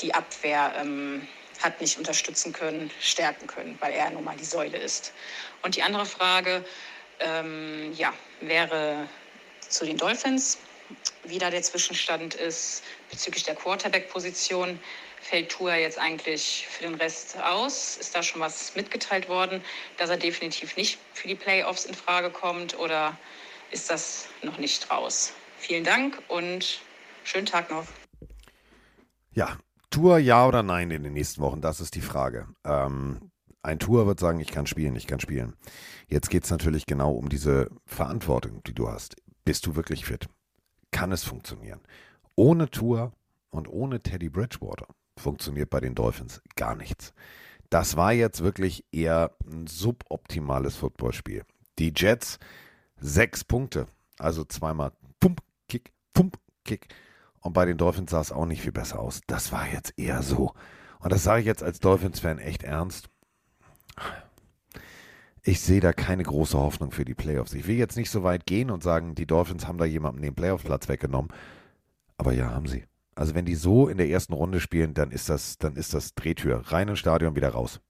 die 0.00 0.14
Abwehr 0.14 0.72
ähm, 0.76 1.26
hat 1.62 1.80
nicht 1.80 1.98
unterstützen 1.98 2.52
können, 2.52 2.90
stärken 3.00 3.46
können, 3.46 3.76
weil 3.80 3.92
er 3.92 4.10
nun 4.10 4.24
mal 4.24 4.36
die 4.36 4.44
Säule 4.44 4.76
ist. 4.76 5.12
Und 5.62 5.76
die 5.76 5.82
andere 5.82 6.06
Frage 6.06 6.64
ähm, 7.20 7.92
ja, 7.96 8.12
wäre 8.40 9.08
zu 9.60 9.84
den 9.84 9.96
Dolphins, 9.96 10.58
wie 11.24 11.38
da 11.38 11.50
der 11.50 11.62
Zwischenstand 11.62 12.34
ist 12.34 12.82
bezüglich 13.10 13.44
der 13.44 13.54
Quarterback-Position. 13.54 14.78
Fällt 15.20 15.50
Tua 15.50 15.76
jetzt 15.76 15.98
eigentlich 15.98 16.66
für 16.70 16.82
den 16.82 16.94
Rest 16.96 17.38
aus? 17.42 17.96
Ist 17.96 18.14
da 18.14 18.22
schon 18.22 18.40
was 18.40 18.74
mitgeteilt 18.76 19.28
worden, 19.28 19.62
dass 19.96 20.10
er 20.10 20.18
definitiv 20.18 20.76
nicht 20.76 20.98
für 21.14 21.28
die 21.28 21.34
Playoffs 21.34 21.86
in 21.86 21.94
Frage 21.94 22.30
kommt? 22.30 22.78
Oder 22.78 23.16
ist 23.74 23.90
das 23.90 24.28
noch 24.42 24.58
nicht 24.58 24.90
raus. 24.90 25.32
Vielen 25.58 25.84
Dank 25.84 26.22
und 26.28 26.80
schönen 27.24 27.46
Tag 27.46 27.70
noch. 27.70 27.86
Ja, 29.32 29.58
Tour 29.90 30.18
ja 30.18 30.46
oder 30.46 30.62
nein 30.62 30.90
in 30.90 31.02
den 31.02 31.12
nächsten 31.12 31.40
Wochen, 31.42 31.60
das 31.60 31.80
ist 31.80 31.94
die 31.94 32.00
Frage. 32.00 32.46
Ähm, 32.64 33.30
ein 33.62 33.78
Tour 33.78 34.06
wird 34.06 34.20
sagen, 34.20 34.40
ich 34.40 34.52
kann 34.52 34.66
spielen, 34.66 34.94
ich 34.94 35.06
kann 35.06 35.20
spielen. 35.20 35.56
Jetzt 36.06 36.30
geht 36.30 36.44
es 36.44 36.50
natürlich 36.50 36.86
genau 36.86 37.12
um 37.12 37.28
diese 37.28 37.68
Verantwortung, 37.86 38.62
die 38.64 38.74
du 38.74 38.88
hast. 38.88 39.16
Bist 39.44 39.66
du 39.66 39.74
wirklich 39.74 40.04
fit? 40.04 40.28
Kann 40.94 41.10
es 41.10 41.24
funktionieren? 41.24 41.80
Ohne 42.36 42.70
Tour 42.70 43.12
und 43.50 43.68
ohne 43.68 44.00
Teddy 44.00 44.28
Bridgewater 44.28 44.86
funktioniert 45.18 45.68
bei 45.68 45.80
den 45.80 45.96
Dolphins 45.96 46.40
gar 46.54 46.76
nichts. 46.76 47.12
Das 47.68 47.96
war 47.96 48.12
jetzt 48.12 48.44
wirklich 48.44 48.84
eher 48.92 49.32
ein 49.44 49.66
suboptimales 49.66 50.76
Footballspiel. 50.76 51.42
Die 51.80 51.92
Jets 51.96 52.38
sechs 53.00 53.42
Punkte, 53.42 53.88
also 54.20 54.44
zweimal 54.44 54.92
Pump, 55.18 55.42
Kick, 55.68 55.90
Pump, 56.12 56.38
Kick. 56.64 56.94
Und 57.40 57.54
bei 57.54 57.64
den 57.64 57.76
Dolphins 57.76 58.12
sah 58.12 58.20
es 58.20 58.30
auch 58.30 58.46
nicht 58.46 58.62
viel 58.62 58.70
besser 58.70 59.00
aus. 59.00 59.20
Das 59.26 59.50
war 59.50 59.66
jetzt 59.66 59.98
eher 59.98 60.22
so. 60.22 60.54
Und 61.00 61.12
das 61.12 61.24
sage 61.24 61.40
ich 61.40 61.46
jetzt 61.46 61.64
als 61.64 61.80
Dolphins-Fan 61.80 62.38
echt 62.38 62.62
ernst. 62.62 63.10
Ich 65.46 65.60
sehe 65.60 65.80
da 65.80 65.92
keine 65.92 66.22
große 66.22 66.58
Hoffnung 66.58 66.90
für 66.90 67.04
die 67.04 67.14
Playoffs. 67.14 67.52
Ich 67.52 67.66
will 67.66 67.76
jetzt 67.76 67.96
nicht 67.96 68.10
so 68.10 68.22
weit 68.22 68.46
gehen 68.46 68.70
und 68.70 68.82
sagen, 68.82 69.14
die 69.14 69.26
Dolphins 69.26 69.66
haben 69.66 69.78
da 69.78 69.84
jemandem 69.84 70.22
den 70.22 70.34
Playoff-Platz 70.34 70.88
weggenommen. 70.88 71.30
Aber 72.16 72.32
ja, 72.32 72.50
haben 72.50 72.66
sie. 72.66 72.84
Also 73.14 73.34
wenn 73.34 73.44
die 73.44 73.54
so 73.54 73.88
in 73.88 73.98
der 73.98 74.08
ersten 74.08 74.32
Runde 74.32 74.58
spielen, 74.60 74.94
dann 74.94 75.10
ist 75.10 75.28
das, 75.28 75.58
dann 75.58 75.76
ist 75.76 75.92
das 75.94 76.14
Drehtür. 76.14 76.62
Rein 76.66 76.88
ins 76.88 76.98
Stadion, 76.98 77.36
wieder 77.36 77.50
raus. 77.50 77.80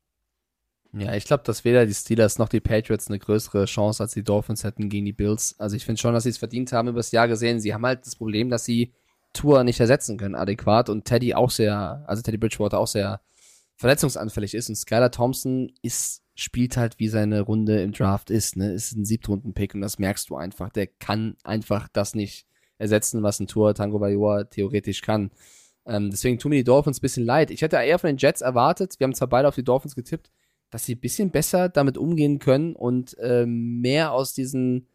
Ja, 0.93 1.15
ich 1.15 1.25
glaube, 1.25 1.43
dass 1.45 1.65
weder 1.65 1.87
die 1.87 1.95
Steelers 1.95 2.39
noch 2.39 2.49
die 2.49 2.61
Patriots 2.61 3.09
eine 3.09 3.19
größere 3.19 3.65
Chance 3.65 4.03
als 4.03 4.13
die 4.13 4.23
Dolphins 4.23 4.65
hätten 4.65 4.89
gegen 4.89 5.07
die 5.07 5.13
Bills. 5.13 5.55
Also 5.59 5.77
ich 5.77 5.85
finde 5.85 6.01
schon, 6.01 6.15
dass 6.15 6.25
sie 6.25 6.31
es 6.31 6.39
verdient 6.39 6.73
haben 6.73 6.89
übers 6.89 7.11
Jahr 7.13 7.29
gesehen. 7.29 7.61
Sie 7.61 7.75
haben 7.75 7.87
halt 7.87 8.07
das 8.07 8.17
Problem, 8.17 8.51
dass 8.51 8.65
sie 8.65 8.93
Tour 9.33 9.65
nicht 9.65 9.81
ersetzen 9.81 10.17
können 10.17 10.35
adäquat 10.35 10.89
und 10.89 11.05
Teddy 11.05 11.35
auch 11.35 11.51
sehr, 11.51 12.05
also 12.07 12.23
Teddy 12.23 12.39
Bridgewater 12.39 12.79
auch 12.79 12.87
sehr 12.87 13.21
verletzungsanfällig 13.77 14.55
ist 14.55 14.69
und 14.69 14.77
Skylar 14.77 15.11
Thompson 15.11 15.73
ist, 15.83 16.23
spielt 16.35 16.76
halt 16.76 16.99
wie 16.99 17.09
seine 17.09 17.43
Runde 17.43 17.82
im 17.82 17.93
Draft 17.93 18.30
ist, 18.30 18.57
ne, 18.57 18.72
ist 18.72 18.93
ein 18.93 19.05
Siebtrunden-Pick 19.05 19.74
und 19.74 19.80
das 19.80 19.99
merkst 19.99 20.30
du 20.30 20.37
einfach. 20.37 20.70
Der 20.70 20.87
kann 20.87 21.37
einfach 21.45 21.89
das 21.93 22.14
nicht 22.14 22.47
ersetzen, 22.78 23.22
was 23.22 23.41
ein 23.41 23.47
Tour 23.47 23.74
Tango 23.74 24.01
Vajor 24.01 24.51
theoretisch 24.51 25.03
kann. 25.03 25.30
Ähm, 25.87 26.11
deswegen 26.11 26.39
tun 26.39 26.51
mir 26.51 26.57
die 26.57 26.64
Dolphins 26.64 26.99
ein 26.99 27.03
bisschen 27.03 27.24
leid. 27.24 27.51
Ich 27.51 27.62
hätte 27.62 27.76
eher 27.76 27.99
von 27.99 28.09
den 28.09 28.16
Jets 28.16 28.41
erwartet, 28.41 28.99
wir 28.99 29.05
haben 29.05 29.14
zwar 29.14 29.28
beide 29.28 29.49
auf 29.49 29.55
die 29.55 29.64
Dolphins 29.64 29.95
getippt, 29.95 30.30
dass 30.70 30.85
sie 30.85 30.97
ein 30.97 31.01
bisschen 31.01 31.30
besser 31.30 31.68
damit 31.68 31.97
umgehen 31.97 32.41
können 32.41 32.74
und 32.74 33.16
äh, 33.18 33.47
mehr 33.47 34.12
aus 34.12 34.35
diesen 34.35 34.89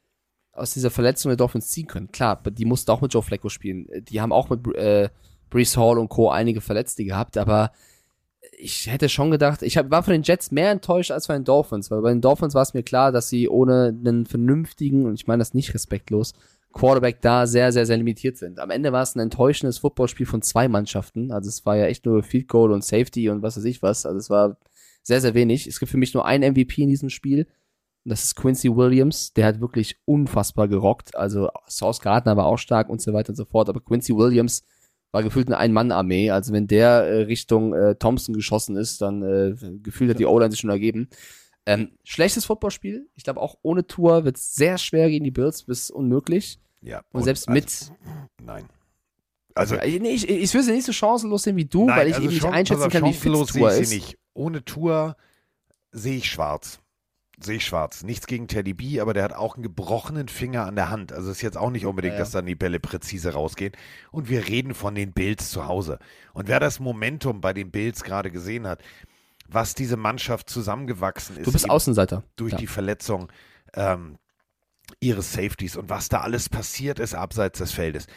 aus 0.52 0.74
dieser 0.74 0.92
Verletzung 0.92 1.30
der 1.30 1.38
Dolphins 1.38 1.70
ziehen 1.70 1.88
können. 1.88 2.12
Klar, 2.12 2.42
die 2.44 2.66
mussten 2.66 2.92
auch 2.92 3.02
mit 3.02 3.14
Joe 3.14 3.24
Flacco 3.24 3.48
spielen. 3.50 3.88
Die 4.10 4.20
haben 4.20 4.34
auch 4.34 4.50
mit 4.50 4.68
äh, 4.76 5.10
Brees 5.50 5.78
Hall 5.78 5.98
und 5.98 6.10
Co. 6.10 6.30
einige 6.30 6.60
Verletzte 6.60 7.06
gehabt, 7.06 7.38
aber 7.38 7.72
ich 8.62 8.88
hätte 8.88 9.08
schon 9.08 9.32
gedacht, 9.32 9.62
ich 9.62 9.78
hab, 9.78 9.90
war 9.90 10.04
von 10.04 10.12
den 10.12 10.24
Jets 10.24 10.52
mehr 10.52 10.72
enttäuscht 10.72 11.12
als 11.12 11.28
von 11.28 11.36
den 11.36 11.46
Dolphins, 11.46 11.90
weil 11.90 12.02
bei 12.02 12.10
den 12.10 12.20
Dolphins 12.20 12.54
war 12.54 12.62
es 12.62 12.74
mir 12.74 12.84
klar, 12.84 13.14
dass 13.14 13.30
sie 13.30 13.48
ohne 13.48 13.88
einen 13.88 14.26
vernünftigen, 14.26 15.06
und 15.06 15.14
ich 15.16 15.28
meine 15.28 15.40
das 15.40 15.54
nicht 15.54 15.74
respektlos, 15.74 16.34
Quarterback 16.74 17.22
da 17.22 17.48
sehr, 17.48 17.72
sehr, 17.72 17.86
sehr 17.86 17.98
limitiert 17.98 18.38
sind. 18.38 18.60
Am 18.60 18.70
Ende 18.70 18.92
war 18.92 19.02
es 19.02 19.16
ein 19.16 19.22
enttäuschendes 19.22 19.80
Footballspiel 19.80 20.26
von 20.26 20.42
zwei 20.42 20.68
Mannschaften. 20.68 21.32
Also 21.32 21.48
es 21.48 21.66
war 21.66 21.78
ja 21.78 21.86
echt 21.86 22.06
nur 22.06 22.22
Field 22.22 22.48
Goal 22.48 22.72
und 22.72 22.84
Safety 22.84 23.30
und 23.30 23.42
was 23.42 23.58
weiß 23.58 23.64
ich 23.64 23.82
was. 23.82 24.06
Also 24.06 24.20
es 24.20 24.30
war 24.30 24.58
sehr, 25.02 25.22
sehr 25.22 25.34
wenig. 25.34 25.66
Es 25.66 25.80
gibt 25.80 25.92
für 25.92 25.98
mich 25.98 26.14
nur 26.14 26.26
einen 26.26 26.54
MVP 26.54 26.84
in 26.84 26.90
diesem 26.90 27.10
Spiel. 27.10 27.48
Und 28.04 28.12
das 28.12 28.26
ist 28.26 28.36
Quincy 28.36 28.76
Williams. 28.76 29.34
Der 29.34 29.48
hat 29.48 29.62
wirklich 29.62 29.98
unfassbar 30.06 30.68
gerockt. 30.68 31.16
Also 31.16 31.50
Sauce 31.68 32.02
Gardner 32.02 32.38
war 32.38 32.46
auch 32.46 32.60
stark 32.60 32.90
und 32.90 33.02
so 33.02 33.14
weiter 33.14 33.30
und 33.30 33.36
so 33.36 33.46
fort. 33.46 33.68
Aber 33.70 33.80
Quincy 33.80 34.16
Williams 34.16 34.64
war 35.12 35.24
gefühlt 35.24 35.48
eine 35.48 35.58
Ein-Mann-Armee. 35.58 36.32
Also 36.32 36.54
wenn 36.54 36.68
der 36.68 37.04
äh, 37.04 37.22
Richtung 37.24 37.74
äh, 37.74 37.96
Thompson 37.96 38.36
geschossen 38.36 38.76
ist, 38.76 39.02
dann 39.02 39.24
äh, 39.24 39.56
gefühlt 39.82 40.12
hat 40.12 40.20
die 40.20 40.26
O-Line 40.26 40.52
sich 40.52 40.60
schon 40.60 40.70
ergeben. 40.70 41.10
Ähm, 41.66 41.92
schlechtes 42.04 42.46
Footballspiel. 42.46 43.08
Ich 43.16 43.24
glaube, 43.24 43.42
auch 43.42 43.58
ohne 43.62 43.86
Tour 43.86 44.26
wird 44.26 44.38
es 44.38 44.56
sehr 44.56 44.78
schwer 44.78 45.10
gegen 45.10 45.24
die 45.24 45.32
Bills, 45.32 45.64
bis 45.64 45.92
unmöglich. 45.92 46.60
Ja. 46.82 47.02
Und, 47.12 47.24
selbst 47.24 47.48
also, 47.48 47.54
mit. 47.54 47.92
Nein. 48.42 48.66
Also, 49.56 49.76
Ja, 49.76 50.00
nee, 50.00 50.12
ich, 50.12 50.30
ich 50.30 50.54
will 50.54 50.64
sie 50.64 50.72
nicht 50.72 50.86
so 50.86 50.94
chancenlos 50.94 51.44
sehen 51.44 51.58
wie 51.58 51.66
du, 51.66 51.86
nein, 51.86 51.98
weil 51.98 52.08
ich 52.08 52.16
also 52.16 52.26
eben 52.26 52.34
nicht 52.34 52.46
einschätzen 52.46 52.84
auf, 52.84 52.92
kann, 52.92 53.04
wie 53.04 53.14
fit 53.14 53.34
chancenlos 53.34 53.52
Tour 53.52 53.72
ist. 53.72 53.92
nicht. 53.92 54.18
Ohne 54.34 54.64
Tour 54.64 55.18
sehe 55.92 56.18
ich 56.18 56.30
schwarz. 56.30 56.80
Sehe 57.42 57.56
ich 57.58 57.66
schwarz. 57.66 58.04
Nichts 58.04 58.28
gegen 58.28 58.48
Teddy 58.48 58.74
B, 58.74 59.00
aber 59.00 59.14
der 59.14 59.24
hat 59.24 59.34
auch 59.34 59.56
einen 59.56 59.64
gebrochenen 59.64 60.28
Finger 60.28 60.66
an 60.66 60.76
der 60.76 60.90
Hand. 60.90 61.14
Also 61.14 61.32
ist 61.32 61.42
jetzt 61.42 61.58
auch 61.58 61.70
nicht 61.70 61.86
unbedingt, 61.86 62.14
Ja, 62.14 62.18
ja. 62.20 62.24
dass 62.26 62.32
dann 62.32 62.46
die 62.46 62.56
Bälle 62.56 62.80
präzise 62.82 63.32
rausgehen. 63.34 63.72
Und 64.12 64.28
wir 64.30 64.48
reden 64.48 64.74
von 64.74 64.94
den 64.94 65.14
Bills 65.14 65.50
zu 65.50 65.66
Hause. 65.66 66.00
Und 66.34 66.48
wer 66.50 66.60
das 66.60 66.80
Momentum 66.82 67.40
bei 67.40 67.54
den 67.54 67.72
Bills 67.72 68.04
gerade 68.04 68.30
gesehen 68.30 68.68
hat, 68.68 68.82
was 69.48 69.74
diese 69.74 69.96
Mannschaft 69.98 70.50
zusammengewachsen 70.50 71.38
ist, 71.38 71.48
Du 71.48 71.52
bist 71.52 71.70
Außenseiter. 71.70 72.24
durch 72.36 72.52
ja. 72.54 72.58
die 72.58 72.68
Verletzung 72.68 73.32
ähm, 73.74 74.18
ihres 75.00 75.32
Safeties 75.34 75.78
und 75.78 75.90
was 75.90 76.10
da 76.10 76.22
alles 76.22 76.50
passiert 76.50 77.00
ist 77.00 77.16
abseits 77.16 77.60
des 77.60 77.72
Feldes. 77.72 78.08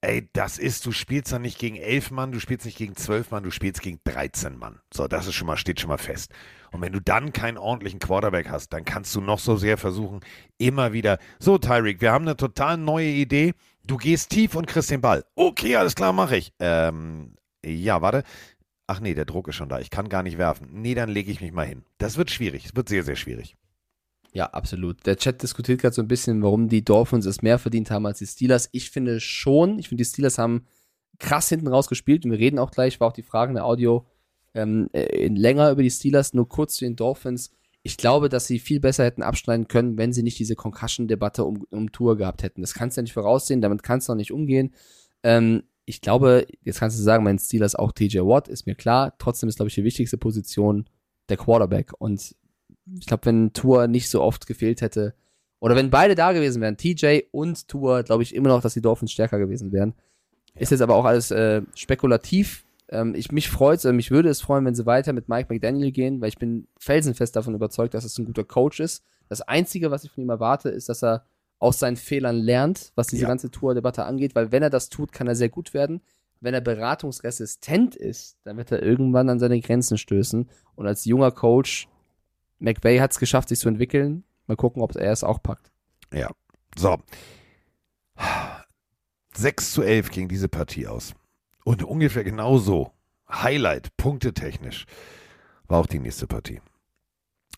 Ey, 0.00 0.30
das 0.32 0.58
ist, 0.58 0.86
du 0.86 0.92
spielst 0.92 1.32
dann 1.32 1.42
nicht 1.42 1.58
gegen 1.58 1.74
elf 1.76 2.12
Mann, 2.12 2.30
du 2.30 2.38
spielst 2.38 2.64
nicht 2.64 2.78
gegen 2.78 2.94
zwölf 2.94 3.32
Mann, 3.32 3.42
du 3.42 3.50
spielst 3.50 3.82
gegen 3.82 3.98
13 4.04 4.56
Mann. 4.56 4.78
So, 4.94 5.08
das 5.08 5.26
ist 5.26 5.34
schon 5.34 5.48
mal, 5.48 5.56
steht 5.56 5.80
schon 5.80 5.88
mal 5.88 5.98
fest. 5.98 6.30
Und 6.72 6.80
wenn 6.80 6.92
du 6.92 7.00
dann 7.00 7.32
keinen 7.32 7.58
ordentlichen 7.58 7.98
Quarterback 7.98 8.48
hast, 8.48 8.72
dann 8.72 8.84
kannst 8.84 9.14
du 9.14 9.20
noch 9.20 9.38
so 9.38 9.56
sehr 9.56 9.76
versuchen, 9.76 10.20
immer 10.58 10.92
wieder, 10.92 11.18
so 11.38 11.58
Tyreek, 11.58 12.00
wir 12.00 12.12
haben 12.12 12.26
eine 12.26 12.36
total 12.36 12.76
neue 12.76 13.08
Idee, 13.08 13.54
du 13.84 13.96
gehst 13.96 14.30
tief 14.30 14.54
und 14.54 14.66
kriegst 14.66 14.90
den 14.90 15.00
Ball. 15.00 15.24
Okay, 15.34 15.76
alles 15.76 15.94
klar, 15.94 16.12
mache 16.12 16.36
ich. 16.36 16.52
Ähm, 16.58 17.34
ja, 17.64 18.02
warte. 18.02 18.22
Ach 18.86 19.00
nee, 19.00 19.14
der 19.14 19.26
Druck 19.26 19.48
ist 19.48 19.56
schon 19.56 19.68
da. 19.68 19.80
Ich 19.80 19.90
kann 19.90 20.08
gar 20.08 20.22
nicht 20.22 20.38
werfen. 20.38 20.68
Nee, 20.72 20.94
dann 20.94 21.10
lege 21.10 21.30
ich 21.30 21.40
mich 21.40 21.52
mal 21.52 21.66
hin. 21.66 21.84
Das 21.98 22.16
wird 22.16 22.30
schwierig. 22.30 22.64
Es 22.64 22.76
wird 22.76 22.88
sehr, 22.88 23.02
sehr 23.02 23.16
schwierig. 23.16 23.56
Ja, 24.32 24.46
absolut. 24.46 25.04
Der 25.06 25.16
Chat 25.16 25.42
diskutiert 25.42 25.80
gerade 25.80 25.94
so 25.94 26.02
ein 26.02 26.08
bisschen, 26.08 26.42
warum 26.42 26.68
die 26.68 26.84
Dolphins 26.84 27.26
es 27.26 27.42
mehr 27.42 27.58
verdient 27.58 27.90
haben 27.90 28.06
als 28.06 28.18
die 28.18 28.26
Steelers. 28.26 28.68
Ich 28.72 28.90
finde 28.90 29.20
schon, 29.20 29.78
ich 29.78 29.88
finde, 29.88 30.04
die 30.04 30.08
Steelers 30.08 30.38
haben 30.38 30.66
krass 31.18 31.48
hinten 31.48 31.66
raus 31.66 31.88
gespielt 31.88 32.24
und 32.24 32.30
wir 32.30 32.38
reden 32.38 32.58
auch 32.58 32.70
gleich, 32.70 33.00
war 33.00 33.08
auch 33.08 33.12
die 33.12 33.22
Frage 33.22 33.50
in 33.50 33.56
der 33.56 33.64
Audio 33.64 34.06
ähm, 34.54 34.88
äh, 34.92 35.28
länger 35.28 35.70
über 35.70 35.82
die 35.82 35.90
Steelers, 35.90 36.34
nur 36.34 36.48
kurz 36.48 36.76
zu 36.76 36.84
den 36.84 36.96
Dolphins. 36.96 37.50
Ich 37.82 37.96
glaube, 37.96 38.28
dass 38.28 38.46
sie 38.46 38.58
viel 38.58 38.80
besser 38.80 39.04
hätten 39.04 39.22
abschneiden 39.22 39.68
können, 39.68 39.96
wenn 39.96 40.12
sie 40.12 40.22
nicht 40.22 40.38
diese 40.38 40.56
Concussion-Debatte 40.56 41.44
um, 41.44 41.64
um 41.70 41.92
Tour 41.92 42.16
gehabt 42.16 42.42
hätten. 42.42 42.60
Das 42.60 42.74
kannst 42.74 42.96
du 42.96 43.00
ja 43.00 43.02
nicht 43.02 43.12
voraussehen, 43.12 43.60
damit 43.60 43.82
kannst 43.82 44.08
du 44.08 44.12
auch 44.12 44.16
nicht 44.16 44.32
umgehen. 44.32 44.74
Ähm, 45.22 45.62
ich 45.84 46.00
glaube, 46.00 46.46
jetzt 46.64 46.80
kannst 46.80 46.98
du 46.98 47.02
sagen, 47.02 47.24
mein 47.24 47.38
Steelers 47.38 47.74
auch 47.74 47.92
TJ 47.92 48.18
Watt, 48.18 48.48
ist 48.48 48.66
mir 48.66 48.74
klar. 48.74 49.14
Trotzdem 49.18 49.48
ist, 49.48 49.56
glaube 49.56 49.68
ich, 49.68 49.74
die 49.74 49.84
wichtigste 49.84 50.18
Position 50.18 50.88
der 51.30 51.38
Quarterback. 51.38 51.92
Und 51.98 52.34
ich 52.98 53.06
glaube, 53.06 53.26
wenn 53.26 53.52
Tour 53.52 53.86
nicht 53.86 54.10
so 54.10 54.22
oft 54.22 54.46
gefehlt 54.46 54.82
hätte, 54.82 55.14
oder 55.60 55.74
wenn 55.74 55.90
beide 55.90 56.14
da 56.14 56.32
gewesen 56.32 56.62
wären, 56.62 56.76
TJ 56.76 57.22
und 57.32 57.68
Tour, 57.68 58.02
glaube 58.02 58.22
ich 58.22 58.34
immer 58.34 58.50
noch, 58.50 58.60
dass 58.60 58.74
die 58.74 58.80
Dolphins 58.80 59.12
stärker 59.12 59.38
gewesen 59.38 59.72
wären. 59.72 59.94
Ist 60.54 60.70
jetzt 60.70 60.82
aber 60.82 60.94
auch 60.94 61.04
alles 61.04 61.30
äh, 61.30 61.62
spekulativ. 61.74 62.64
Ähm, 62.90 63.14
ich, 63.14 63.32
mich 63.32 63.48
freut 63.50 63.84
äh, 63.84 63.92
mich 63.92 64.10
würde 64.10 64.28
es 64.28 64.40
freuen, 64.40 64.64
wenn 64.64 64.74
sie 64.74 64.86
weiter 64.86 65.12
mit 65.12 65.28
Mike 65.28 65.52
McDaniel 65.52 65.92
gehen, 65.92 66.20
weil 66.20 66.28
ich 66.28 66.38
bin 66.38 66.68
felsenfest 66.78 67.36
davon 67.36 67.54
überzeugt, 67.54 67.94
dass 67.94 68.04
es 68.04 68.16
ein 68.18 68.24
guter 68.24 68.44
Coach 68.44 68.80
ist. 68.80 69.04
Das 69.28 69.42
Einzige, 69.42 69.90
was 69.90 70.04
ich 70.04 70.10
von 70.10 70.24
ihm 70.24 70.30
erwarte, 70.30 70.70
ist, 70.70 70.88
dass 70.88 71.02
er 71.04 71.24
aus 71.58 71.78
seinen 71.78 71.96
Fehlern 71.96 72.36
lernt, 72.36 72.92
was 72.94 73.08
diese 73.08 73.22
Ja. 73.22 73.28
ganze 73.28 73.50
Tour-Debatte 73.50 74.04
angeht, 74.04 74.34
weil 74.34 74.52
wenn 74.52 74.62
er 74.62 74.70
das 74.70 74.88
tut, 74.88 75.12
kann 75.12 75.26
er 75.26 75.34
sehr 75.34 75.48
gut 75.48 75.74
werden. 75.74 76.00
Wenn 76.40 76.54
er 76.54 76.60
beratungsresistent 76.60 77.96
ist, 77.96 78.38
dann 78.44 78.56
wird 78.56 78.70
er 78.70 78.80
irgendwann 78.82 79.28
an 79.28 79.40
seine 79.40 79.60
Grenzen 79.60 79.98
stößen. 79.98 80.48
Und 80.76 80.86
als 80.86 81.04
junger 81.04 81.32
Coach, 81.32 81.88
McVay 82.60 82.98
hat 82.98 83.10
es 83.10 83.18
geschafft, 83.18 83.48
sich 83.48 83.58
zu 83.58 83.68
entwickeln. 83.68 84.22
Mal 84.46 84.56
gucken, 84.56 84.80
ob 84.80 84.94
er 84.94 85.10
es 85.12 85.24
auch 85.24 85.42
packt. 85.42 85.72
Ja. 86.12 86.30
So. 86.76 86.96
6 89.34 89.72
zu 89.72 89.82
11 89.82 90.10
ging 90.10 90.28
diese 90.28 90.48
Partie 90.48 90.86
aus. 90.86 91.14
Und 91.68 91.82
ungefähr 91.82 92.24
genauso, 92.24 92.94
Highlight, 93.30 93.94
punktetechnisch, 93.98 94.86
war 95.66 95.80
auch 95.80 95.86
die 95.86 95.98
nächste 95.98 96.26
Partie. 96.26 96.62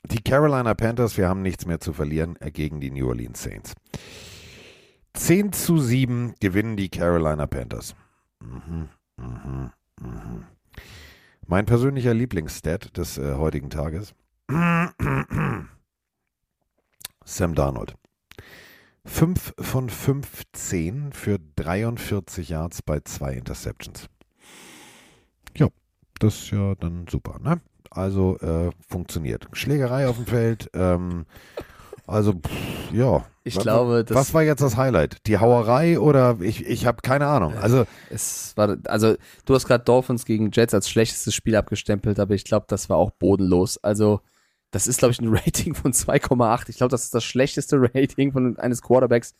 Die 0.02 0.20
Carolina 0.20 0.74
Panthers, 0.74 1.16
wir 1.16 1.28
haben 1.28 1.42
nichts 1.42 1.64
mehr 1.64 1.78
zu 1.78 1.92
verlieren, 1.92 2.34
äh, 2.40 2.50
gegen 2.50 2.80
die 2.80 2.90
New 2.90 3.06
Orleans 3.06 3.40
Saints. 3.40 3.74
10 5.14 5.52
zu 5.52 5.78
7 5.78 6.34
gewinnen 6.40 6.76
die 6.76 6.88
Carolina 6.88 7.46
Panthers. 7.46 7.94
Mhm, 8.40 8.88
mhm, 9.16 9.70
mhm. 10.00 10.44
Mein 11.46 11.66
persönlicher 11.66 12.12
Lieblingsstat 12.12 12.96
des 12.96 13.16
äh, 13.16 13.34
heutigen 13.34 13.70
Tages. 13.70 14.12
Sam 17.24 17.54
Darnold. 17.54 17.94
5 19.04 19.54
von 19.58 19.88
15 19.88 21.12
für 21.12 21.38
43 21.56 22.50
Yards 22.50 22.82
bei 22.82 23.00
zwei 23.00 23.32
Interceptions. 23.34 24.06
Ja, 25.56 25.68
das 26.18 26.34
ist 26.34 26.50
ja 26.50 26.74
dann 26.76 27.06
super, 27.10 27.38
ne? 27.42 27.60
Also 27.90 28.38
äh, 28.38 28.70
funktioniert. 28.88 29.48
Schlägerei 29.52 30.06
auf 30.06 30.16
dem 30.16 30.26
Feld, 30.26 30.70
ähm, 30.74 31.26
also 32.06 32.32
pff, 32.34 32.92
ja, 32.92 33.24
Ich 33.42 33.56
Was- 33.56 33.62
glaube, 33.64 34.04
das 34.04 34.16
Was 34.16 34.34
war 34.34 34.42
jetzt 34.42 34.60
das 34.62 34.76
Highlight? 34.76 35.26
Die 35.26 35.38
Hauerei 35.38 35.98
oder 35.98 36.36
ich, 36.40 36.66
ich 36.66 36.86
habe 36.86 36.98
keine 37.02 37.26
Ahnung. 37.26 37.54
Also 37.54 37.86
es 38.10 38.52
war, 38.56 38.76
also 38.84 39.14
du 39.44 39.54
hast 39.54 39.66
gerade 39.66 39.82
Dolphins 39.82 40.24
gegen 40.24 40.50
Jets 40.52 40.74
als 40.74 40.88
schlechtestes 40.90 41.34
Spiel 41.34 41.56
abgestempelt, 41.56 42.20
aber 42.20 42.34
ich 42.34 42.44
glaube, 42.44 42.66
das 42.68 42.88
war 42.90 42.96
auch 42.98 43.10
bodenlos. 43.10 43.78
Also 43.78 44.20
das 44.70 44.86
ist, 44.86 44.98
glaube 44.98 45.12
ich, 45.12 45.20
ein 45.20 45.28
Rating 45.34 45.74
von 45.74 45.92
2,8. 45.92 46.68
Ich 46.68 46.76
glaube, 46.76 46.90
das 46.90 47.04
ist 47.04 47.14
das 47.14 47.24
schlechteste 47.24 47.80
Rating 47.94 48.32
von 48.32 48.58
eines 48.58 48.82
Quarterbacks 48.82 49.34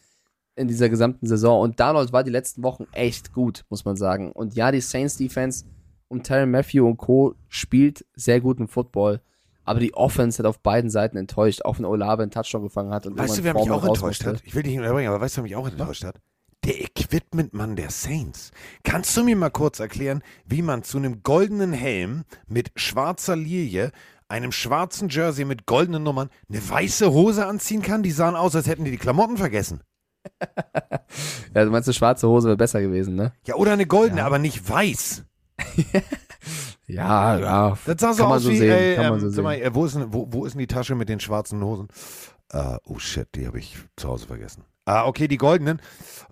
in 0.56 0.68
dieser 0.68 0.88
gesamten 0.88 1.26
Saison. 1.26 1.60
Und 1.60 1.80
Darnold 1.80 2.12
war 2.12 2.24
die 2.24 2.30
letzten 2.30 2.62
Wochen 2.62 2.86
echt 2.92 3.32
gut, 3.32 3.64
muss 3.70 3.84
man 3.84 3.96
sagen. 3.96 4.32
Und 4.32 4.54
ja, 4.54 4.72
die 4.72 4.80
Saints 4.80 5.16
Defense 5.16 5.64
um 6.08 6.22
Tyron 6.22 6.50
Matthew 6.50 6.86
und 6.86 6.96
Co. 6.96 7.34
spielt 7.48 8.04
sehr 8.14 8.40
guten 8.40 8.68
Football. 8.68 9.20
Aber 9.64 9.78
die 9.78 9.94
Offense 9.94 10.38
hat 10.38 10.46
auf 10.46 10.58
beiden 10.58 10.90
Seiten 10.90 11.16
enttäuscht, 11.16 11.62
auch 11.62 11.78
wenn 11.78 11.84
Olave 11.84 12.22
einen 12.22 12.32
Touchdown 12.32 12.62
gefangen 12.62 12.92
hat. 12.92 13.06
Und 13.06 13.16
weißt 13.16 13.38
du, 13.38 13.44
wer 13.44 13.54
mich 13.54 13.70
auch 13.70 13.84
enttäuscht 13.84 14.24
hat? 14.24 14.42
Ich 14.44 14.54
will 14.54 14.64
dich 14.64 14.72
nicht 14.72 14.80
unterbrechen, 14.80 15.08
aber 15.08 15.20
weißt 15.20 15.36
du, 15.36 15.38
wer 15.38 15.42
mich 15.44 15.56
auch 15.56 15.68
enttäuscht 15.68 16.04
hat? 16.04 16.16
Der 16.64 16.80
Equipment-Mann 16.80 17.76
der 17.76 17.90
Saints. 17.90 18.50
Kannst 18.82 19.16
du 19.16 19.22
mir 19.22 19.36
mal 19.36 19.50
kurz 19.50 19.78
erklären, 19.78 20.22
wie 20.44 20.62
man 20.62 20.82
zu 20.82 20.98
einem 20.98 21.22
goldenen 21.22 21.72
Helm 21.72 22.24
mit 22.48 22.72
schwarzer 22.74 23.36
Lilie, 23.36 23.92
einem 24.30 24.52
schwarzen 24.52 25.08
Jersey 25.08 25.44
mit 25.44 25.66
goldenen 25.66 26.02
Nummern, 26.02 26.30
eine 26.48 26.66
weiße 26.68 27.10
Hose 27.12 27.46
anziehen 27.46 27.82
kann? 27.82 28.02
Die 28.02 28.10
sahen 28.12 28.36
aus, 28.36 28.54
als 28.56 28.66
hätten 28.66 28.84
die 28.84 28.90
die 28.92 28.96
Klamotten 28.98 29.36
vergessen. 29.36 29.82
Ja, 31.54 31.64
du 31.64 31.70
meinst, 31.70 31.88
eine 31.88 31.94
schwarze 31.94 32.28
Hose 32.28 32.46
wäre 32.46 32.56
besser 32.56 32.80
gewesen, 32.80 33.16
ne? 33.16 33.32
Ja, 33.44 33.56
oder 33.56 33.72
eine 33.72 33.86
goldene, 33.86 34.20
Ja. 34.20 34.26
aber 34.26 34.38
nicht 34.38 34.68
weiß. 34.68 35.24
Ja, 36.86 37.38
ja. 37.38 37.78
Das 37.86 38.00
sah 38.00 38.12
so 38.12 38.22
Kann 38.22 38.28
man 38.30 38.36
aus 38.38 38.42
so 38.44 38.50
wie, 38.50 38.58
sehen, 38.58 38.72
ey, 38.72 38.96
kann 38.96 39.04
man 39.10 39.14
ähm, 39.14 39.20
so 39.20 39.30
sag 39.30 39.42
mal, 39.44 39.54
sehen. 39.56 39.64
äh, 39.66 39.74
wo, 39.74 39.84
ist 39.84 39.94
denn, 39.94 40.12
wo, 40.12 40.26
wo 40.30 40.44
ist 40.44 40.54
denn 40.54 40.58
die 40.58 40.66
Tasche 40.66 40.94
mit 40.96 41.08
den 41.08 41.20
schwarzen 41.20 41.62
Hosen? 41.62 41.86
Äh, 42.52 42.78
oh 42.84 42.98
shit, 42.98 43.28
die 43.36 43.46
habe 43.46 43.58
ich 43.60 43.76
zu 43.96 44.08
Hause 44.08 44.26
vergessen. 44.26 44.64
Ah, 44.86 45.06
okay, 45.06 45.28
die 45.28 45.36
goldenen. 45.36 45.80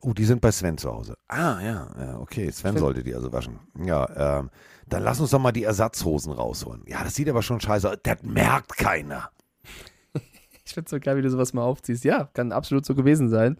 Oh, 0.01 0.15
die 0.15 0.25
sind 0.25 0.41
bei 0.41 0.51
Sven 0.51 0.77
zu 0.79 0.91
Hause. 0.91 1.15
Ah, 1.29 1.61
ja, 1.63 1.89
ja 2.01 2.19
okay, 2.19 2.51
Sven 2.51 2.73
Sven. 2.73 2.79
sollte 2.79 3.05
die 3.05 3.15
also 3.15 3.33
waschen. 3.33 3.61
Ja, 3.85 4.39
ähm, 4.41 4.51
dann 4.93 5.03
lass 5.03 5.21
uns 5.21 5.31
doch 5.31 5.39
mal 5.39 5.53
die 5.53 5.65
Ersatzhosen 5.65 6.33
rausholen. 6.33 6.83
Ja, 6.87 7.05
das 7.05 7.15
sieht 7.15 7.29
aber 7.29 7.43
schon 7.43 7.61
scheiße 7.61 7.91
aus. 7.91 7.97
Das 8.03 8.23
merkt 8.23 8.77
keiner. 8.77 9.31
Ich 10.65 10.75
find's 10.75 10.91
so 10.91 11.01
geil, 11.01 11.17
wie 11.17 11.23
du 11.23 11.31
sowas 11.31 11.55
mal 11.55 11.63
aufziehst. 11.63 12.05
Ja, 12.05 12.29
kann 12.35 12.53
absolut 12.53 12.85
so 12.85 12.95
gewesen 12.95 13.31
sein. 13.31 13.57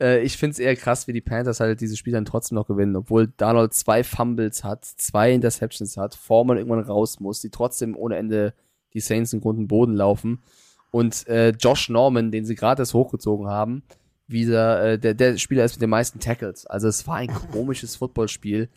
Äh, 0.00 0.22
ich 0.22 0.38
find's 0.38 0.58
eher 0.58 0.76
krass, 0.76 1.06
wie 1.06 1.12
die 1.12 1.20
Panthers 1.20 1.60
halt 1.60 1.82
dieses 1.82 1.98
Spiel 1.98 2.14
dann 2.14 2.24
trotzdem 2.24 2.56
noch 2.56 2.66
gewinnen, 2.66 2.96
obwohl 2.96 3.26
Donald 3.36 3.74
zwei 3.74 4.02
Fumbles 4.02 4.64
hat, 4.64 4.86
zwei 4.86 5.32
Interceptions 5.32 5.98
hat, 5.98 6.14
Foreman 6.14 6.56
irgendwann 6.56 6.80
raus 6.80 7.20
muss, 7.20 7.42
die 7.42 7.50
trotzdem 7.50 7.94
ohne 7.94 8.16
Ende 8.16 8.54
die 8.94 9.00
Saints 9.00 9.34
in 9.34 9.42
Grund 9.42 9.58
und 9.58 9.68
Boden 9.68 9.94
laufen. 9.94 10.42
Und 10.90 11.26
äh, 11.28 11.50
Josh 11.50 11.90
Norman, 11.90 12.30
den 12.30 12.46
sie 12.46 12.54
gerade 12.54 12.82
erst 12.82 12.94
hochgezogen 12.94 13.48
haben, 13.48 13.82
wieder, 14.26 14.92
äh, 14.92 14.98
der, 14.98 15.14
der 15.14 15.36
Spieler 15.36 15.64
ist 15.64 15.74
mit 15.74 15.82
den 15.82 15.90
meisten 15.90 16.20
Tackles. 16.20 16.66
Also 16.66 16.88
es 16.88 17.06
war 17.06 17.16
ein 17.16 17.28
komisches 17.52 17.96
Footballspiel. 17.96 18.68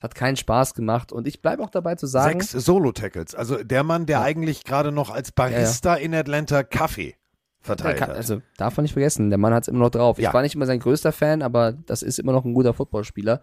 Hat 0.00 0.14
keinen 0.14 0.36
Spaß 0.36 0.74
gemacht. 0.74 1.12
Und 1.12 1.26
ich 1.28 1.42
bleibe 1.42 1.62
auch 1.62 1.70
dabei 1.70 1.94
zu 1.94 2.06
sagen. 2.06 2.40
Sechs 2.40 2.52
Solo-Tackles. 2.64 3.34
Also 3.34 3.62
der 3.62 3.82
Mann, 3.82 4.06
der 4.06 4.18
Ja. 4.18 4.24
eigentlich 4.24 4.64
gerade 4.64 4.92
noch 4.92 5.10
als 5.10 5.32
Barista 5.32 5.94
in 5.94 6.14
Atlanta 6.14 6.62
Kaffee 6.62 7.16
verteilt 7.60 7.98
kann, 7.98 8.08
hat. 8.08 8.16
also 8.16 8.40
darf 8.56 8.76
man 8.78 8.84
nicht 8.84 8.94
vergessen, 8.94 9.28
der 9.28 9.38
Mann 9.38 9.52
hat 9.52 9.64
es 9.64 9.68
immer 9.68 9.80
noch 9.80 9.90
drauf. 9.90 10.18
Ja. 10.18 10.30
Ich 10.30 10.34
war 10.34 10.40
nicht 10.40 10.54
immer 10.54 10.64
sein 10.64 10.80
größter 10.80 11.12
Fan, 11.12 11.42
aber 11.42 11.72
das 11.72 12.02
ist 12.02 12.18
immer 12.18 12.32
noch 12.32 12.46
ein 12.46 12.54
guter 12.54 12.72
Footballspieler. 12.72 13.42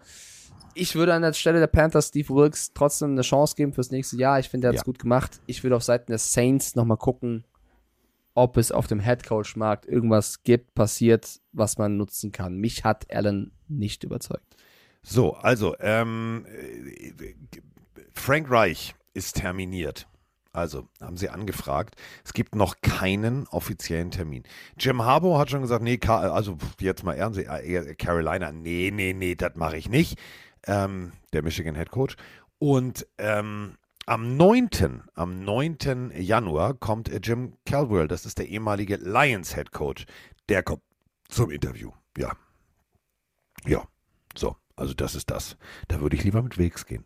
Ich 0.74 0.94
würde 0.96 1.14
an 1.14 1.22
der 1.22 1.32
Stelle 1.32 1.60
der 1.60 1.66
Panthers 1.68 2.08
Steve 2.08 2.28
Wilkes 2.34 2.72
trotzdem 2.72 3.12
eine 3.12 3.22
Chance 3.22 3.54
geben 3.56 3.72
fürs 3.72 3.90
nächste 3.92 4.16
Jahr. 4.16 4.40
Ich 4.40 4.48
finde, 4.48 4.66
er 4.66 4.70
hat 4.70 4.74
es 4.76 4.80
Ja. 4.80 4.84
gut 4.84 4.98
gemacht. 4.98 5.40
Ich 5.46 5.62
würde 5.62 5.76
auf 5.76 5.84
Seiten 5.84 6.10
der 6.10 6.18
Saints 6.18 6.74
nochmal 6.74 6.96
gucken, 6.96 7.44
ob 8.34 8.56
es 8.56 8.70
auf 8.72 8.86
dem 8.88 9.00
Headcoach-Markt 9.00 9.86
irgendwas 9.86 10.42
gibt, 10.42 10.74
passiert, 10.74 11.40
was 11.52 11.78
man 11.78 11.96
nutzen 11.96 12.30
kann. 12.32 12.56
Mich 12.56 12.84
hat 12.84 13.06
Allen 13.12 13.52
nicht 13.68 14.02
überzeugt. 14.04 14.56
So, 15.02 15.34
also, 15.34 15.76
ähm, 15.80 16.46
äh, 16.48 17.12
Frank 18.14 18.50
Reich 18.50 18.94
ist 19.14 19.36
terminiert. 19.36 20.06
Also, 20.52 20.88
haben 21.00 21.16
sie 21.16 21.28
angefragt. 21.28 21.94
Es 22.24 22.32
gibt 22.32 22.54
noch 22.54 22.80
keinen 22.80 23.46
offiziellen 23.48 24.10
Termin. 24.10 24.42
Jim 24.78 25.02
Harbaugh 25.02 25.38
hat 25.38 25.50
schon 25.50 25.62
gesagt, 25.62 25.82
nee, 25.82 26.00
also 26.06 26.56
jetzt 26.80 27.04
mal 27.04 27.14
ernst, 27.14 27.38
äh, 27.38 27.94
Carolina, 27.94 28.50
nee, 28.50 28.90
nee, 28.92 29.12
nee, 29.12 29.34
das 29.34 29.54
mache 29.54 29.76
ich 29.76 29.88
nicht. 29.88 30.18
Ähm, 30.66 31.12
der 31.32 31.42
Michigan 31.42 31.76
Head 31.76 31.90
Coach. 31.90 32.16
Und 32.58 33.06
ähm, 33.18 33.76
am 34.06 34.36
9., 34.36 35.02
am 35.14 35.44
9. 35.44 36.12
Januar 36.16 36.74
kommt 36.74 37.08
äh, 37.08 37.20
Jim 37.22 37.52
Caldwell, 37.66 38.08
das 38.08 38.26
ist 38.26 38.38
der 38.38 38.48
ehemalige 38.48 38.96
Lions 38.96 39.54
Head 39.54 39.70
Coach. 39.70 40.06
Der 40.48 40.62
kommt 40.62 40.82
zum 41.28 41.50
Interview. 41.50 41.92
Ja. 42.16 42.32
Ja. 43.66 43.86
So, 44.36 44.56
also 44.78 44.94
das 44.94 45.14
ist 45.14 45.30
das. 45.30 45.56
Da 45.88 46.00
würde 46.00 46.16
ich 46.16 46.24
lieber 46.24 46.42
mit 46.42 46.58
Wilks 46.58 46.86
gehen. 46.86 47.04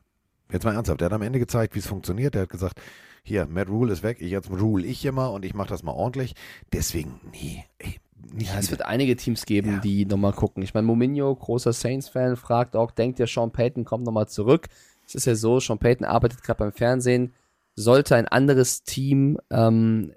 Jetzt 0.51 0.65
mal 0.65 0.75
ernsthaft, 0.75 1.01
der 1.01 1.07
hat 1.07 1.13
am 1.15 1.23
Ende 1.23 1.39
gezeigt, 1.39 1.75
wie 1.75 1.79
es 1.79 1.87
funktioniert. 1.87 2.35
Der 2.35 2.43
hat 2.43 2.51
gesagt, 2.51 2.81
hier, 3.23 3.47
Matt 3.47 3.69
Rule 3.69 3.93
ist 3.93 4.03
weg, 4.03 4.19
ich 4.21 4.31
jetzt 4.31 4.51
rule 4.51 4.87
ich 4.87 5.05
immer 5.05 5.33
und 5.33 5.45
ich 5.45 5.55
mache 5.55 5.69
das 5.69 5.83
mal 5.83 5.93
ordentlich. 5.93 6.35
Deswegen, 6.73 7.21
nee, 7.33 7.65
ey, 7.79 7.97
nicht 8.35 8.53
Ja, 8.53 8.59
es 8.59 8.71
wird 8.71 8.85
einige 8.85 9.17
Teams 9.17 9.47
geben, 9.47 9.73
Ja. 9.75 9.79
die 9.79 10.05
nochmal 10.05 10.33
gucken. 10.33 10.63
Ich 10.63 10.75
meine, 10.75 10.87
Mominho, 10.87 11.35
großer 11.35 11.73
Saints-Fan, 11.73 12.37
fragt 12.37 12.77
auch, 12.77 12.91
denkt 12.91 13.19
ihr, 13.19 13.27
Sean 13.27 13.51
Payton 13.51 13.85
kommt 13.85 14.05
nochmal 14.05 14.29
zurück? 14.29 14.69
Es 15.07 15.15
ist 15.15 15.27
ja 15.27 15.35
so, 15.35 15.59
Sean 15.61 15.79
Payton 15.79 16.05
arbeitet 16.07 16.43
gerade 16.43 16.59
beim 16.59 16.73
Fernsehen. 16.73 17.33
Sollte 17.75 18.17
ein 18.17 18.29
anderes 18.29 18.83
Team 18.83 19.39
ähm, 19.51 20.13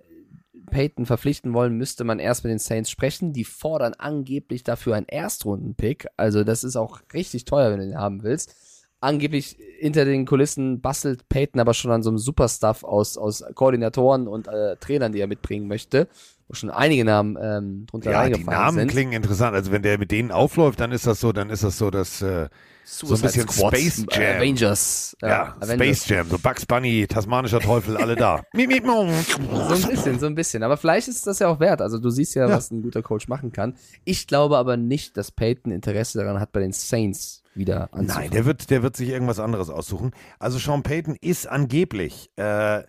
Payton 0.66 1.06
verpflichten 1.06 1.54
wollen, 1.54 1.78
müsste 1.78 2.04
man 2.04 2.20
erst 2.20 2.44
mit 2.44 2.52
den 2.52 2.60
Saints 2.60 2.90
sprechen. 2.90 3.34
Die 3.34 3.44
fordern 3.44 3.94
angeblich 3.98 4.64
dafür 4.64 4.96
einen 4.96 5.08
Erstrunden-Pick. 5.08 6.08
Also 6.18 6.44
das 6.44 6.64
ist 6.64 6.76
auch 6.76 7.00
richtig 7.14 7.46
teuer, 7.46 7.72
wenn 7.72 7.80
du 7.80 7.86
den 7.88 7.98
haben 7.98 8.24
willst. 8.24 8.56
Angeblich 9.02 9.58
hinter 9.78 10.06
den 10.06 10.26
Kulissen 10.26 10.82
bastelt 10.82 11.30
Payton 11.30 11.60
aber 11.60 11.74
schon 11.74 11.92
an 11.92 12.02
so 12.02 12.10
einem 12.10 12.18
Superstuff 12.18 12.84
aus, 12.84 13.18
aus 13.18 13.44
Koordinatoren 13.54 14.28
und 14.28 14.48
äh, 14.48 14.78
Trainern, 14.78 15.12
die 15.12 15.20
er 15.20 15.28
mitbringen 15.28 15.68
möchte. 15.68 16.08
Wo 16.48 16.54
schon 16.54 16.70
einige 16.70 17.06
Namen 17.06 17.38
ähm, 17.42 17.86
drunter 17.88 18.12
Ja, 18.12 18.26
die 18.26 18.34
reingefallen 18.34 18.60
Namen 18.60 18.78
sind. 18.80 18.92
klingen 18.92 19.14
interessant. 19.14 19.56
Also 19.56 19.72
wenn 19.72 19.82
der 19.84 19.98
mit 20.00 20.12
denen 20.12 20.32
aufläuft, 20.32 20.80
dann 20.80 20.92
ist 20.92 21.06
das 21.06 21.20
so, 21.20 21.32
dann 21.34 21.50
ist 21.50 21.64
das 21.64 21.78
so, 21.78 21.92
dass 21.92 22.22
äh, 22.22 22.50
so 22.88 23.16
ein 23.16 23.22
bisschen 23.22 23.50
Space 23.50 24.00
äh, 24.00 24.06
Jam. 24.12 24.38
Avengers. 24.38 25.18
äh, 25.22 25.28
ja, 25.28 25.56
Avengers. 25.60 25.74
Space 26.04 26.08
Jam, 26.08 26.30
so 26.30 26.38
Bugs 26.38 26.66
Bunny, 26.66 27.08
tasmanischer 27.08 27.60
Teufel, 27.60 27.98
alle 27.98 28.16
da. 28.16 28.44
So 28.54 28.62
ein 28.62 29.82
bisschen, 29.90 30.20
so 30.20 30.26
ein 30.28 30.36
bisschen. 30.36 30.62
Aber 30.64 30.78
vielleicht 30.78 31.08
ist 31.08 31.26
das 31.26 31.40
ja 31.40 31.48
auch 31.48 31.60
wert. 31.60 31.82
Also 31.82 31.98
du 31.98 32.10
siehst 32.10 32.36
ja, 32.36 32.48
Ja. 32.48 32.56
was 32.56 32.70
ein 32.72 32.82
guter 32.84 33.02
Coach 33.02 33.28
machen 33.28 33.52
kann. 33.52 33.76
Ich 34.04 34.28
glaube 34.28 34.58
aber 34.58 34.78
nicht, 34.78 35.18
dass 35.18 35.32
Peyton 35.32 35.72
Interesse 35.72 36.20
daran 36.20 36.40
hat, 36.40 36.52
bei 36.52 36.60
den 36.60 36.72
Saints 36.72 37.42
wieder 37.56 37.94
anzufangen. 37.94 38.08
Nein, 38.08 38.32
der 38.32 38.46
wird, 38.46 38.70
der 38.70 38.84
wird 38.84 38.96
sich 38.96 39.10
irgendwas 39.10 39.40
anderes 39.40 39.70
aussuchen. 39.70 40.12
Also 40.40 40.60
Sean 40.60 40.84
Payton 40.84 41.16
ist 41.20 41.48
angeblich 41.48 42.30
äh, 42.36 42.84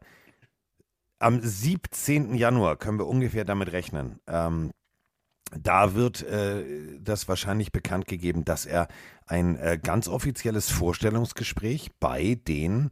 am 1.18 1.40
17. 1.40 2.34
Januar, 2.34 2.76
können 2.76 2.99
wir 2.99 3.07
ungefähr 3.07 3.44
damit 3.44 3.72
rechnen. 3.72 4.18
Ähm, 4.26 4.72
da 5.51 5.94
wird 5.94 6.22
äh, 6.22 6.99
das 7.01 7.28
wahrscheinlich 7.28 7.72
bekannt 7.72 8.07
gegeben, 8.07 8.44
dass 8.44 8.66
er 8.66 8.88
ein 9.26 9.57
äh, 9.57 9.78
ganz 9.80 10.09
offizielles 10.09 10.70
Vorstellungsgespräch 10.70 11.90
bei 12.01 12.38
den 12.47 12.90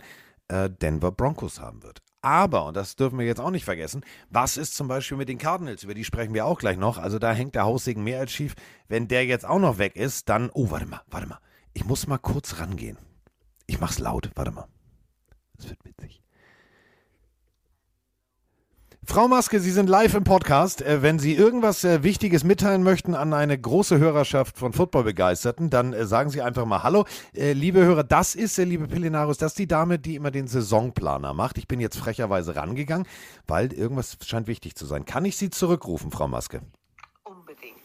äh, 0.49 0.71
Denver 0.71 1.13
Broncos 1.13 1.61
haben 1.61 1.83
wird. 1.83 2.01
Aber, 2.23 2.65
und 2.65 2.77
das 2.77 2.97
dürfen 2.97 3.19
wir 3.19 3.27
jetzt 3.27 3.41
auch 3.41 3.51
nicht 3.51 3.67
vergessen, 3.67 4.03
was 4.31 4.57
ist 4.57 4.75
zum 4.75 4.89
Beispiel 4.89 5.19
mit 5.19 5.29
den 5.29 5.37
Cardinals? 5.37 5.83
Über 5.83 5.93
die 5.93 6.05
sprechen 6.05 6.33
wir 6.33 6.47
auch 6.47 6.59
gleich 6.59 6.79
noch. 6.79 6.97
Also 6.97 7.19
da 7.19 7.33
hängt 7.33 7.55
der 7.55 7.65
Haussegen 7.65 8.03
mehr 8.03 8.19
als 8.19 8.33
schief. 8.33 8.55
Wenn 8.89 9.09
der 9.09 9.27
jetzt 9.27 9.45
auch 9.45 9.59
noch 9.59 9.77
weg 9.77 9.95
ist, 9.95 10.31
dann. 10.31 10.51
Oh, 10.55 10.71
warte 10.71 10.87
mal, 10.87 11.03
warte 11.11 11.27
mal. 11.27 11.41
Ich 11.75 11.85
muss 11.85 12.07
mal 12.07 12.19
kurz 12.19 12.61
rangehen. 12.61 12.97
Ich 13.67 13.79
mach's 13.79 13.99
laut, 13.99 14.31
warte 14.37 14.53
mal. 14.53 14.69
Das 15.57 15.69
wird 15.69 15.85
witzig. 15.85 16.24
Frau 19.07 19.29
Maske, 19.29 19.61
Sie 19.61 19.71
sind 19.71 19.89
live 19.89 20.15
im 20.15 20.25
Podcast. 20.25 20.81
Äh, 20.81 21.03
wenn 21.03 21.19
Sie 21.19 21.35
irgendwas 21.35 21.85
äh, 21.85 22.03
Wichtiges 22.03 22.43
mitteilen 22.43 22.83
möchten 22.83 23.15
an 23.15 23.35
eine 23.35 23.59
große 23.59 23.99
Hörerschaft 23.99 24.57
von 24.57 24.73
Footballbegeisterten, 24.73 25.69
dann 25.69 25.93
äh, 25.93 26.07
sagen 26.07 26.31
Sie 26.31 26.41
einfach 26.41 26.65
mal 26.65 26.83
Hallo. 26.83 27.05
Liebe 27.33 27.85
Hörer, 27.85 28.05
das 28.05 28.35
ist, 28.35 28.57
liebe 28.57 28.87
Pillenarius, 28.89 29.39
das 29.39 29.53
ist 29.53 29.59
die 29.59 29.67
Dame, 29.67 29.99
die 29.99 30.15
immer 30.15 30.31
den 30.31 30.47
Saisonplaner 30.47 31.35
macht. 31.35 31.59
Ich 31.59 31.69
bin 31.69 31.81
jetzt 31.81 31.99
frecherweise 31.99 32.57
rangegangen, 32.57 33.07
weil 33.47 33.73
irgendwas 33.73 34.17
scheint 34.25 34.47
wichtig 34.47 34.75
zu 34.77 34.87
sein. 34.87 35.05
Kann 35.05 35.25
ich 35.25 35.37
Sie 35.37 35.51
zurückrufen, 35.51 36.11
Frau 36.11 36.29
Maske? 36.29 36.63
Unbedingt. 37.25 37.77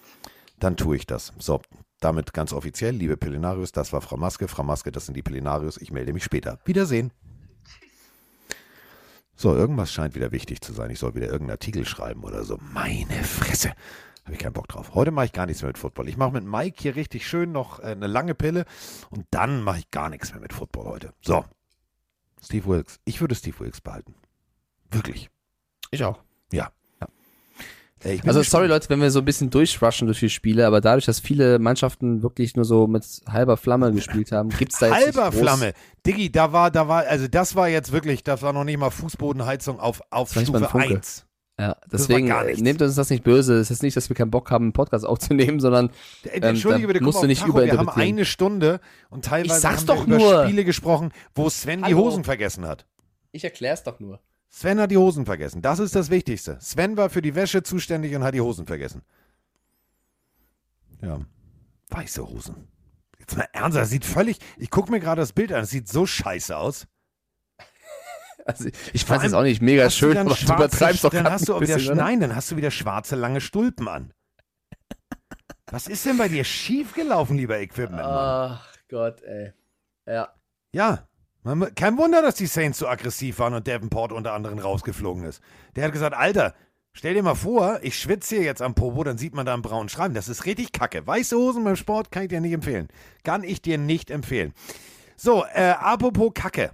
Dann 0.59 0.77
tue 0.77 0.95
ich 0.95 1.07
das. 1.07 1.33
So, 1.37 1.61
damit 1.99 2.33
ganz 2.33 2.53
offiziell, 2.53 2.95
liebe 2.95 3.17
Pillenarius, 3.17 3.71
das 3.71 3.91
war 3.91 4.01
Frau 4.01 4.17
Maske. 4.17 4.47
Frau 4.47 4.63
Maske, 4.63 4.91
das 4.91 5.05
sind 5.05 5.15
die 5.15 5.23
Pillenarius. 5.23 5.77
Ich 5.77 5.91
melde 5.91 6.13
mich 6.13 6.23
später. 6.23 6.59
Wiedersehen. 6.65 7.11
So, 9.39 9.55
irgendwas 9.55 9.93
scheint 9.93 10.15
wieder 10.15 10.33
wichtig 10.33 10.59
zu 10.59 10.73
sein. 10.73 10.91
Ich 10.91 10.99
soll 10.99 11.15
wieder 11.15 11.27
irgendeinen 11.27 11.51
Artikel 11.51 11.85
schreiben 11.85 12.25
oder 12.25 12.43
so. 12.43 12.57
Meine 12.73 13.23
Fresse. 13.23 13.69
Habe 14.25 14.33
ich 14.33 14.39
keinen 14.39 14.51
Bock 14.51 14.67
drauf. 14.67 14.93
Heute 14.95 15.11
mache 15.11 15.27
ich 15.27 15.31
gar 15.31 15.45
nichts 15.45 15.61
mehr 15.61 15.69
mit 15.69 15.77
Football. 15.77 16.09
Ich 16.09 16.17
mache 16.17 16.33
mit 16.33 16.43
Mike 16.43 16.75
hier 16.81 16.97
richtig 16.97 17.25
schön 17.25 17.53
noch 17.53 17.79
äh, 17.79 17.83
eine 17.83 18.07
lange 18.07 18.35
Pille 18.35 18.65
und 19.11 19.25
dann 19.31 19.63
mache 19.63 19.79
ich 19.79 19.91
gar 19.91 20.09
nichts 20.09 20.33
mehr 20.33 20.41
mit 20.41 20.51
Football 20.51 20.87
heute. 20.87 21.13
So. 21.21 21.45
Steve 22.43 22.65
Wilkes. 22.65 22.99
Ich 23.05 23.21
würde 23.21 23.33
Steve 23.33 23.57
Wilkes 23.61 23.79
behalten. 23.79 24.13
Wirklich. 24.91 25.29
Ich 25.89 26.03
auch. 26.03 26.21
Ja. 26.51 26.73
Ich 28.03 28.21
bin 28.21 28.29
Also 28.29 28.39
gespannt. 28.39 28.45
sorry 28.45 28.67
Leute, 28.67 28.89
wenn 28.89 29.01
wir 29.01 29.11
so 29.11 29.19
ein 29.19 29.25
bisschen 29.25 29.49
durchrushen 29.49 30.07
durch 30.07 30.19
die 30.19 30.29
Spiele, 30.29 30.65
aber 30.65 30.79
dadurch, 30.81 31.05
dass 31.05 31.19
viele 31.19 31.59
Mannschaften 31.59 32.23
wirklich 32.23 32.55
nur 32.55 32.63
so 32.65 32.87
mit 32.87 33.03
halber 33.27 33.57
Flamme 33.57 33.91
gespielt 33.91 34.31
haben, 34.31 34.49
gibt's 34.49 34.79
da 34.79 34.87
jetzt 34.87 34.95
Halber 35.17 35.31
Flamme. 35.31 35.73
Diggi, 36.05 36.31
da 36.31 36.53
war, 36.53 36.71
da 36.71 36.87
war, 36.87 37.05
also 37.07 37.27
das 37.27 37.55
war 37.55 37.67
jetzt 37.67 37.91
wirklich, 37.91 38.23
das 38.23 38.41
war 38.41 38.53
noch 38.53 38.63
nicht 38.63 38.77
mal 38.79 38.89
Fußbodenheizung 38.89 39.79
auf, 39.79 40.01
auf 40.11 40.31
Stufe 40.31 40.63
Funke. 40.65 40.95
1. 40.95 41.25
Ja, 41.59 41.75
deswegen 41.91 42.29
äh, 42.31 42.53
nehmt 42.53 42.81
uns 42.81 42.95
das 42.95 43.09
nicht 43.09 43.25
böse. 43.25 43.55
Es 43.59 43.69
ist 43.69 43.83
nicht, 43.83 43.97
dass 43.97 44.07
wir 44.07 44.15
keinen 44.15 44.31
Bock 44.31 44.49
haben, 44.49 44.65
einen 44.65 44.71
Podcast 44.73 45.05
aufzunehmen, 45.05 45.59
sondern 45.59 45.89
Äh, 46.23 46.37
Ähm, 46.37 46.43
Entschuldige 46.43 46.87
bitte, 46.87 47.03
musst 47.03 47.21
du 47.21 47.27
nicht 47.27 47.41
Tacho, 47.41 47.55
wir 47.61 47.77
haben 47.77 47.89
eine 47.89 48.23
Stunde 48.23 48.79
und 49.09 49.25
teilweise 49.25 49.55
Ich 49.55 49.61
sag's 49.61 49.79
haben 49.79 49.87
doch 49.87 50.07
wir 50.07 50.15
über 50.15 50.17
nur. 50.17 50.43
Spiele 50.45 50.63
gesprochen, 50.63 51.11
wo 51.35 51.49
Sven 51.49 51.79
die 51.79 51.85
Hallo. 51.87 51.97
Hosen 52.05 52.23
vergessen 52.23 52.65
hat. 52.65 52.85
ich 53.33 53.43
erklär's 53.43 53.83
doch 53.83 53.99
nur. 53.99 54.21
Sven 54.49 54.79
hat 54.79 54.91
die 54.91 54.97
Hosen 54.97 55.25
vergessen. 55.25 55.61
Das 55.61 55.79
ist 55.79 55.95
das 55.95 56.09
Wichtigste. 56.09 56.57
Sven 56.59 56.97
war 56.97 57.09
für 57.09 57.21
die 57.21 57.35
Wäsche 57.35 57.63
zuständig 57.63 58.15
und 58.15 58.23
hat 58.23 58.33
die 58.33 58.41
Hosen 58.41 58.65
vergessen. 58.65 59.03
Ja. 61.01 61.19
Weiße 61.89 62.27
Hosen. 62.27 62.67
Jetzt 63.19 63.37
mal 63.37 63.47
ernsthaft, 63.53 63.83
das 63.83 63.89
sieht 63.89 64.05
völlig. 64.05 64.39
Ich 64.57 64.69
gucke 64.69 64.91
mir 64.91 64.99
gerade 64.99 65.21
das 65.21 65.33
Bild 65.33 65.51
an, 65.53 65.63
es 65.63 65.69
sieht 65.69 65.87
so 65.87 66.05
scheiße 66.05 66.55
aus. 66.57 66.87
Also 68.45 68.67
ich 68.93 69.01
jetzt 69.01 69.11
allem 69.11 69.33
auch 69.35 69.43
nicht 69.43 69.61
mega 69.61 69.83
du 69.83 69.91
schön, 69.91 70.17
aber 70.17 70.29
du 70.31 70.35
schwarze- 70.35 70.55
übertreibst 70.55 71.03
doch 71.03 71.11
Dann 71.11 71.29
hast 71.29 71.47
du 71.49 71.59
wieder, 71.61 71.75
bisschen, 71.75 71.97
nein, 71.97 72.19
dann 72.19 72.35
hast 72.35 72.49
du 72.49 72.55
wieder 72.57 72.71
schwarze, 72.71 73.15
lange 73.15 73.41
Stulpen 73.41 73.87
an. 73.87 74.11
Was 75.67 75.87
ist 75.87 76.03
denn 76.07 76.17
bei 76.17 76.29
dir 76.29 76.43
schiefgelaufen, 76.43 77.37
lieber 77.37 77.59
Equipment? 77.59 78.01
Ach 78.01 78.65
Gott, 78.89 79.21
ey. 79.21 79.53
Ja. 80.07 80.33
Ja, 80.71 81.07
kein 81.75 81.97
Wunder, 81.97 82.21
dass 82.21 82.35
die 82.35 82.47
Saints 82.47 82.79
so 82.79 82.87
aggressiv 82.87 83.39
waren 83.39 83.53
und 83.53 83.67
Davenport 83.67 84.11
unter 84.11 84.33
anderem 84.33 84.59
rausgeflogen 84.59 85.23
ist. 85.23 85.41
Der 85.75 85.85
hat 85.85 85.93
gesagt, 85.93 86.15
Alter, 86.15 86.53
stell 86.91 87.13
dir 87.13 87.23
mal 87.23 87.35
vor, 87.35 87.79
ich 87.81 87.97
schwitze 87.97 88.35
hier 88.35 88.43
jetzt 88.43 88.61
am 88.61 88.75
Popo, 88.75 89.03
dann 89.03 89.17
sieht 89.17 89.33
man 89.33 89.45
da 89.45 89.53
einen 89.53 89.61
braunen 89.61 89.89
Schreiben. 89.89 90.13
Das 90.13 90.27
ist 90.27 90.45
richtig 90.45 90.71
kacke. 90.73 91.05
Weiße 91.05 91.37
Hosen 91.37 91.63
beim 91.63 91.75
Sport 91.75 92.11
kann 92.11 92.23
ich 92.23 92.29
dir 92.29 92.41
nicht 92.41 92.53
empfehlen. 92.53 92.89
Kann 93.23 93.43
ich 93.43 93.61
dir 93.61 93.77
nicht 93.77 94.11
empfehlen. 94.11 94.53
So, 95.15 95.45
äh, 95.53 95.71
apropos 95.71 96.31
Kacke. 96.33 96.71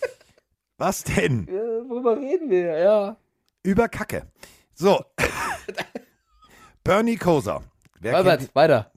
Was 0.78 1.04
denn? 1.04 1.46
worüber 1.46 2.16
reden 2.16 2.50
wir? 2.50 2.78
Ja. 2.78 3.16
Über 3.62 3.88
Kacke. 3.88 4.26
So. 4.74 5.04
Bernie 6.84 7.16
Koser. 7.16 7.62
Wer 8.00 8.16
Albert, 8.16 8.54
weiter. 8.54 8.92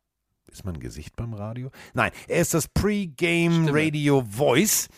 ist 0.51 0.65
man 0.65 0.75
ein 0.75 0.81
Gesicht 0.81 1.17
beim 1.17 1.35
Radio? 1.35 1.71
Nein, 1.95 2.11
er 2.27 2.41
ist 2.41 2.55
das 2.55 2.69
Pre-Game. 2.69 3.69
Radio 3.69 4.25
Voice 4.29 4.89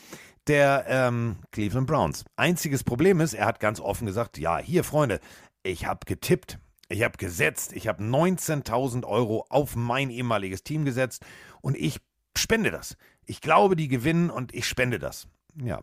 der 0.46 0.84
ähm, 0.88 1.36
Cleveland 1.52 1.86
Browns. 1.86 2.24
Einziges 2.36 2.82
Problem 2.82 3.20
ist, 3.20 3.34
er 3.34 3.46
hat 3.46 3.60
ganz 3.60 3.80
offen 3.80 4.06
gesagt, 4.06 4.38
ja, 4.38 4.58
hier 4.58 4.84
Freunde, 4.84 5.20
ich 5.62 5.86
habe 5.86 6.00
getippt, 6.06 6.58
ich 6.88 7.02
habe 7.02 7.16
gesetzt, 7.18 7.72
ich 7.72 7.86
habe 7.86 8.02
19.000 8.02 9.04
Euro 9.04 9.46
auf 9.48 9.76
mein 9.76 10.10
ehemaliges 10.10 10.62
Team 10.62 10.84
gesetzt 10.84 11.24
und 11.60 11.76
ich 11.76 12.00
spende 12.36 12.70
das. 12.70 12.96
Ich 13.26 13.40
glaube, 13.40 13.76
die 13.76 13.88
gewinnen 13.88 14.30
und 14.30 14.54
ich 14.54 14.66
spende 14.66 14.98
das. 14.98 15.28
Ja. 15.62 15.82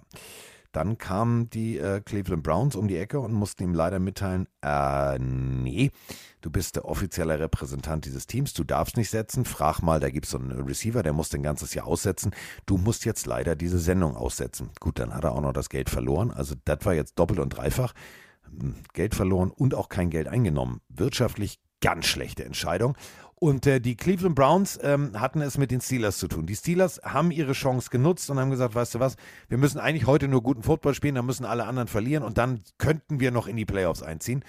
Dann 0.77 0.99
kamen 0.99 1.49
die 1.49 1.79
äh, 1.79 2.01
Cleveland 2.01 2.43
Browns 2.43 2.75
um 2.75 2.87
die 2.87 2.97
Ecke 2.97 3.19
und 3.19 3.33
mussten 3.33 3.63
ihm 3.63 3.73
leider 3.73 3.97
mitteilen, 3.97 4.47
äh, 4.61 5.17
nee, 5.17 5.89
du 6.41 6.51
bist 6.51 6.75
der 6.75 6.85
offizielle 6.85 7.39
Repräsentant 7.39 8.05
dieses 8.05 8.27
Teams, 8.27 8.53
du 8.53 8.63
darfst 8.63 8.95
nicht 8.95 9.09
setzen, 9.09 9.43
frag 9.43 9.81
mal, 9.81 9.99
da 9.99 10.11
gibt 10.11 10.25
es 10.25 10.33
so 10.33 10.37
einen 10.37 10.51
Receiver, 10.51 11.01
der 11.01 11.13
muss 11.13 11.33
ein 11.33 11.41
ganzes 11.41 11.73
Jahr 11.73 11.87
aussetzen, 11.87 12.29
du 12.67 12.77
musst 12.77 13.05
jetzt 13.05 13.25
leider 13.25 13.55
diese 13.55 13.79
Sendung 13.79 14.15
aussetzen. 14.15 14.69
Gut, 14.79 14.99
dann 14.99 15.15
hat 15.15 15.23
er 15.23 15.31
auch 15.31 15.41
noch 15.41 15.51
das 15.51 15.69
Geld 15.69 15.89
verloren, 15.89 16.29
also 16.29 16.53
das 16.65 16.77
war 16.83 16.93
jetzt 16.93 17.17
doppelt 17.17 17.39
und 17.39 17.49
dreifach. 17.49 17.93
Hm, 18.43 18.75
Geld 18.93 19.15
verloren 19.15 19.49
und 19.49 19.73
auch 19.73 19.89
kein 19.89 20.11
Geld 20.11 20.27
eingenommen. 20.27 20.81
Wirtschaftlich 20.89 21.59
ganz 21.81 22.05
schlechte 22.05 22.45
Entscheidung. 22.45 22.95
Und 23.39 23.67
äh, 23.67 23.79
die 23.79 23.95
Cleveland 23.95 24.33
Browns 24.33 24.79
ähm, 24.81 25.19
hatten 25.19 25.41
es 25.41 25.59
mit 25.59 25.69
den 25.69 25.79
Steelers 25.79 26.17
zu 26.17 26.27
tun. 26.27 26.47
Die 26.47 26.55
Steelers 26.55 26.99
haben 27.03 27.29
ihre 27.29 27.53
Chance 27.53 27.89
genutzt 27.91 28.31
und 28.31 28.39
haben 28.39 28.49
gesagt, 28.49 28.73
weißt 28.73 28.95
du 28.95 28.99
was, 28.99 29.15
wir 29.47 29.59
müssen 29.59 29.77
eigentlich 29.79 30.07
heute 30.07 30.27
nur 30.27 30.41
guten 30.41 30.63
Football 30.63 30.95
spielen, 30.95 31.13
dann 31.13 31.25
müssen 31.27 31.45
alle 31.45 31.65
anderen 31.65 31.87
verlieren 31.87 32.23
und 32.23 32.39
dann 32.39 32.61
könnten 32.79 33.19
wir 33.19 33.29
noch 33.29 33.45
in 33.45 33.55
die 33.55 33.65
Playoffs 33.65 34.01
einziehen. 34.01 34.43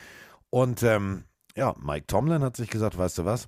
Und 0.49 0.83
ähm, 0.83 1.25
ja, 1.55 1.75
Mike 1.79 2.07
Tomlin 2.07 2.43
hat 2.43 2.57
sich 2.57 2.71
gesagt, 2.71 2.97
weißt 2.97 3.19
du 3.19 3.25
was, 3.27 3.47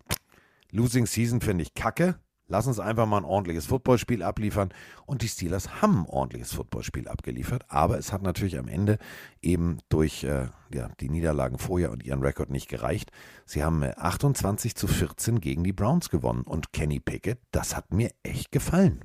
Losing 0.72 1.06
Season 1.06 1.40
finde 1.40 1.62
ich 1.62 1.74
kacke. 1.74 2.16
Lass 2.50 2.66
uns 2.66 2.80
einfach 2.80 3.06
mal 3.06 3.18
ein 3.18 3.24
ordentliches 3.24 3.66
Footballspiel 3.66 4.24
abliefern. 4.24 4.70
Und 5.06 5.22
die 5.22 5.28
Steelers 5.28 5.80
haben 5.80 6.02
ein 6.02 6.06
ordentliches 6.08 6.52
Footballspiel 6.52 7.06
abgeliefert. 7.06 7.64
Aber 7.68 7.96
es 7.96 8.12
hat 8.12 8.22
natürlich 8.22 8.58
am 8.58 8.66
Ende 8.66 8.98
eben 9.40 9.78
durch 9.88 10.24
äh, 10.24 10.48
ja, 10.74 10.90
die 10.98 11.08
Niederlagen 11.08 11.58
vorher 11.58 11.92
und 11.92 12.04
ihren 12.04 12.22
Rekord 12.22 12.50
nicht 12.50 12.68
gereicht. 12.68 13.12
Sie 13.46 13.62
haben 13.62 13.84
äh, 13.84 13.94
28 13.96 14.74
zu 14.74 14.88
14 14.88 15.40
gegen 15.40 15.62
die 15.62 15.72
Browns 15.72 16.10
gewonnen. 16.10 16.42
Und 16.42 16.72
Kenny 16.72 16.98
Pickett, 16.98 17.38
das 17.52 17.76
hat 17.76 17.92
mir 17.92 18.10
echt 18.24 18.50
gefallen. 18.50 19.04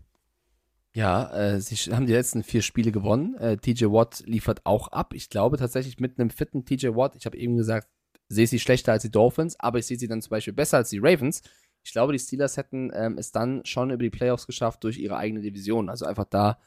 Ja, 0.95 1.31
äh, 1.35 1.61
sie 1.61 1.75
haben 1.93 2.07
die 2.07 2.13
letzten 2.13 2.41
vier 2.41 2.63
Spiele 2.63 2.91
gewonnen. 2.91 3.35
Äh, 3.35 3.57
TJ 3.57 3.85
Watt 3.85 4.23
liefert 4.25 4.65
auch 4.65 4.87
ab. 4.87 5.13
Ich 5.13 5.29
glaube 5.29 5.57
tatsächlich 5.57 5.99
mit 5.99 6.19
einem 6.19 6.31
fitten 6.31 6.65
TJ 6.65 6.95
Watt, 6.95 7.15
ich 7.15 7.27
habe 7.27 7.37
eben 7.37 7.57
gesagt, 7.57 7.89
sehe 8.29 8.47
sie 8.47 8.59
schlechter 8.59 8.93
als 8.93 9.03
die 9.03 9.11
Dolphins, 9.11 9.59
aber 9.59 9.77
ich 9.77 9.85
sehe 9.85 9.99
sie 9.99 10.07
dann 10.07 10.21
zum 10.21 10.31
Beispiel 10.31 10.53
besser 10.53 10.77
als 10.77 10.89
die 10.89 10.99
Ravens. 10.99 11.41
Ich 11.85 11.91
glaube, 11.91 12.13
die 12.13 12.19
Steelers 12.19 12.57
hätten 12.57 12.91
ähm, 12.95 13.17
es 13.19 13.31
dann 13.31 13.63
schon 13.63 13.91
über 13.91 14.01
die 14.01 14.09
Playoffs 14.09 14.47
geschafft 14.47 14.83
durch 14.83 14.97
ihre 14.97 15.17
eigene 15.17 15.41
Division. 15.41 15.87
Also 15.87 16.05
einfach 16.05 16.25
da 16.25 16.57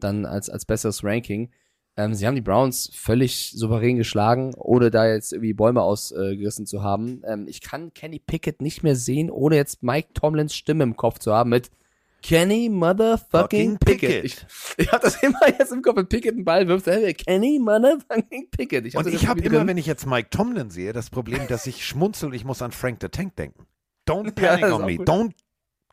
dann 0.00 0.24
als, 0.24 0.48
als 0.48 0.64
besseres 0.64 1.04
Ranking. 1.04 1.50
Ähm, 1.94 2.14
sie 2.14 2.26
haben 2.26 2.34
die 2.34 2.40
Browns 2.40 2.90
völlig 2.94 3.52
souverän 3.54 3.98
geschlagen, 3.98 4.54
ohne 4.56 4.90
da 4.90 5.06
jetzt 5.06 5.34
irgendwie 5.34 5.52
Bäume 5.52 5.82
ausgerissen 5.82 6.64
zu 6.64 6.82
haben. 6.82 7.22
Ähm, 7.26 7.46
ich 7.48 7.60
kann 7.60 7.92
Kenny 7.92 8.18
Pickett 8.18 8.62
nicht 8.62 8.82
mehr 8.82 8.96
sehen, 8.96 9.30
ohne 9.30 9.56
jetzt 9.56 9.82
Mike 9.82 10.14
Tomlins 10.14 10.54
Stimme 10.54 10.84
im 10.84 10.96
Kopf 10.96 11.18
zu 11.18 11.34
haben 11.34 11.50
mit 11.50 11.70
Kenny 12.22 12.70
Motherfucking 12.70 13.72
Fucking 13.72 13.78
Pickett. 13.78 14.22
Pickett. 14.22 14.24
Ich, 14.24 14.86
ich 14.86 14.90
habe 14.90 15.02
das 15.02 15.16
immer 15.22 15.48
jetzt 15.48 15.70
im 15.70 15.82
Kopf, 15.82 15.96
wenn 15.96 16.08
Pickett 16.08 16.34
einen 16.34 16.46
Ball 16.46 16.66
wirft, 16.66 16.86
hey, 16.86 17.12
Kenny 17.12 17.58
Motherfucking 17.58 18.48
Pickett. 18.50 18.86
Ich 18.86 18.96
hab 18.96 19.04
Und 19.04 19.12
ich 19.12 19.26
habe 19.26 19.40
immer, 19.40 19.58
drin. 19.58 19.68
wenn 19.68 19.76
ich 19.76 19.86
jetzt 19.86 20.06
Mike 20.06 20.30
Tomlin 20.30 20.70
sehe, 20.70 20.94
das 20.94 21.10
Problem, 21.10 21.46
dass 21.48 21.66
ich 21.66 21.84
schmunzel 21.84 22.28
und 22.30 22.34
ich 22.34 22.46
muss 22.46 22.62
an 22.62 22.72
Frank 22.72 23.00
the 23.02 23.08
Tank 23.08 23.36
denken. 23.36 23.66
Don't 24.08 24.24
Ja, 24.40 24.48
panic 24.56 24.64
ist 24.66 24.72
on 24.72 24.84
me. 24.86 24.96
gut. 24.96 25.08
Don't 25.08 25.32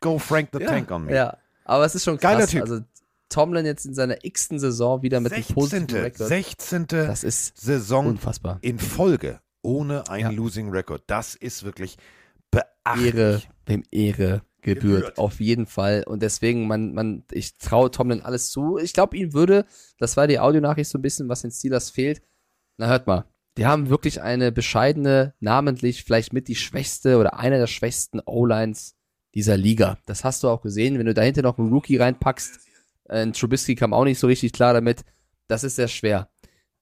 go 0.00 0.18
Frank 0.18 0.50
the 0.52 0.60
ja, 0.60 0.66
Tank 0.68 0.90
on 0.90 1.04
me. 1.06 1.14
Ja, 1.14 1.36
aber 1.64 1.84
es 1.84 1.94
ist 1.94 2.04
schon 2.04 2.18
krass. 2.18 2.32
Geiler 2.32 2.46
Typ. 2.46 2.62
Also 2.62 2.80
Tomlin 3.28 3.64
jetzt 3.64 3.86
in 3.86 3.94
seiner 3.94 4.24
x-ten 4.24 4.58
Saison 4.58 5.02
wieder 5.02 5.20
mit 5.20 5.32
einem 5.32 5.42
16. 5.42 5.54
positiven 5.54 6.02
Rekord. 6.02 6.28
16. 6.28 6.86
Das 6.88 7.22
ist 7.24 7.60
Saison 7.60 8.06
unfassbar. 8.06 8.58
in 8.62 8.78
Folge 8.78 9.40
ohne 9.62 10.08
einen 10.08 10.30
Ja. 10.32 10.36
Losing 10.36 10.70
Record. 10.70 11.02
Das 11.06 11.34
ist 11.36 11.62
wirklich 11.64 11.96
beachtlich. 12.50 13.14
Ehre, 13.14 13.42
wem 13.66 13.84
Ehre 13.92 14.42
gebührt. 14.62 14.82
Gebührt. 15.02 15.18
Auf 15.18 15.38
jeden 15.40 15.66
Fall. 15.66 16.02
Und 16.06 16.22
deswegen, 16.22 16.66
man, 16.66 16.92
man, 16.92 17.22
ich 17.30 17.56
traue 17.58 17.90
Tomlin 17.90 18.22
alles 18.22 18.50
zu. 18.50 18.78
Ich 18.78 18.92
glaube, 18.92 19.16
ihm 19.16 19.32
würde, 19.32 19.64
das 19.98 20.16
war 20.16 20.26
die 20.26 20.40
Audionachricht 20.40 20.90
so 20.90 20.98
ein 20.98 21.02
bisschen, 21.02 21.28
was 21.28 21.42
den 21.42 21.50
Steelers 21.52 21.90
fehlt. 21.90 22.22
Na, 22.78 22.88
hört 22.88 23.06
mal. 23.06 23.24
Die 23.58 23.66
haben 23.66 23.88
wirklich 23.90 24.22
eine 24.22 24.52
bescheidene, 24.52 25.34
namentlich 25.40 26.04
vielleicht 26.04 26.32
mit 26.32 26.48
die 26.48 26.54
schwächste 26.54 27.18
oder 27.18 27.38
eine 27.38 27.58
der 27.58 27.66
schwächsten 27.66 28.20
O-Lines 28.24 28.96
dieser 29.34 29.56
Liga. 29.56 29.98
Das 30.06 30.24
hast 30.24 30.42
du 30.42 30.48
auch 30.48 30.62
gesehen, 30.62 30.98
wenn 30.98 31.06
du 31.06 31.14
dahinter 31.14 31.42
noch 31.42 31.58
einen 31.58 31.72
Rookie 31.72 31.96
reinpackst. 31.96 32.60
Äh, 33.08 33.22
Ein 33.22 33.32
Trubisky 33.32 33.74
kam 33.74 33.92
auch 33.92 34.04
nicht 34.04 34.18
so 34.18 34.26
richtig 34.26 34.52
klar 34.52 34.72
damit. 34.72 35.04
Das 35.48 35.64
ist 35.64 35.76
sehr 35.76 35.88
schwer. 35.88 36.28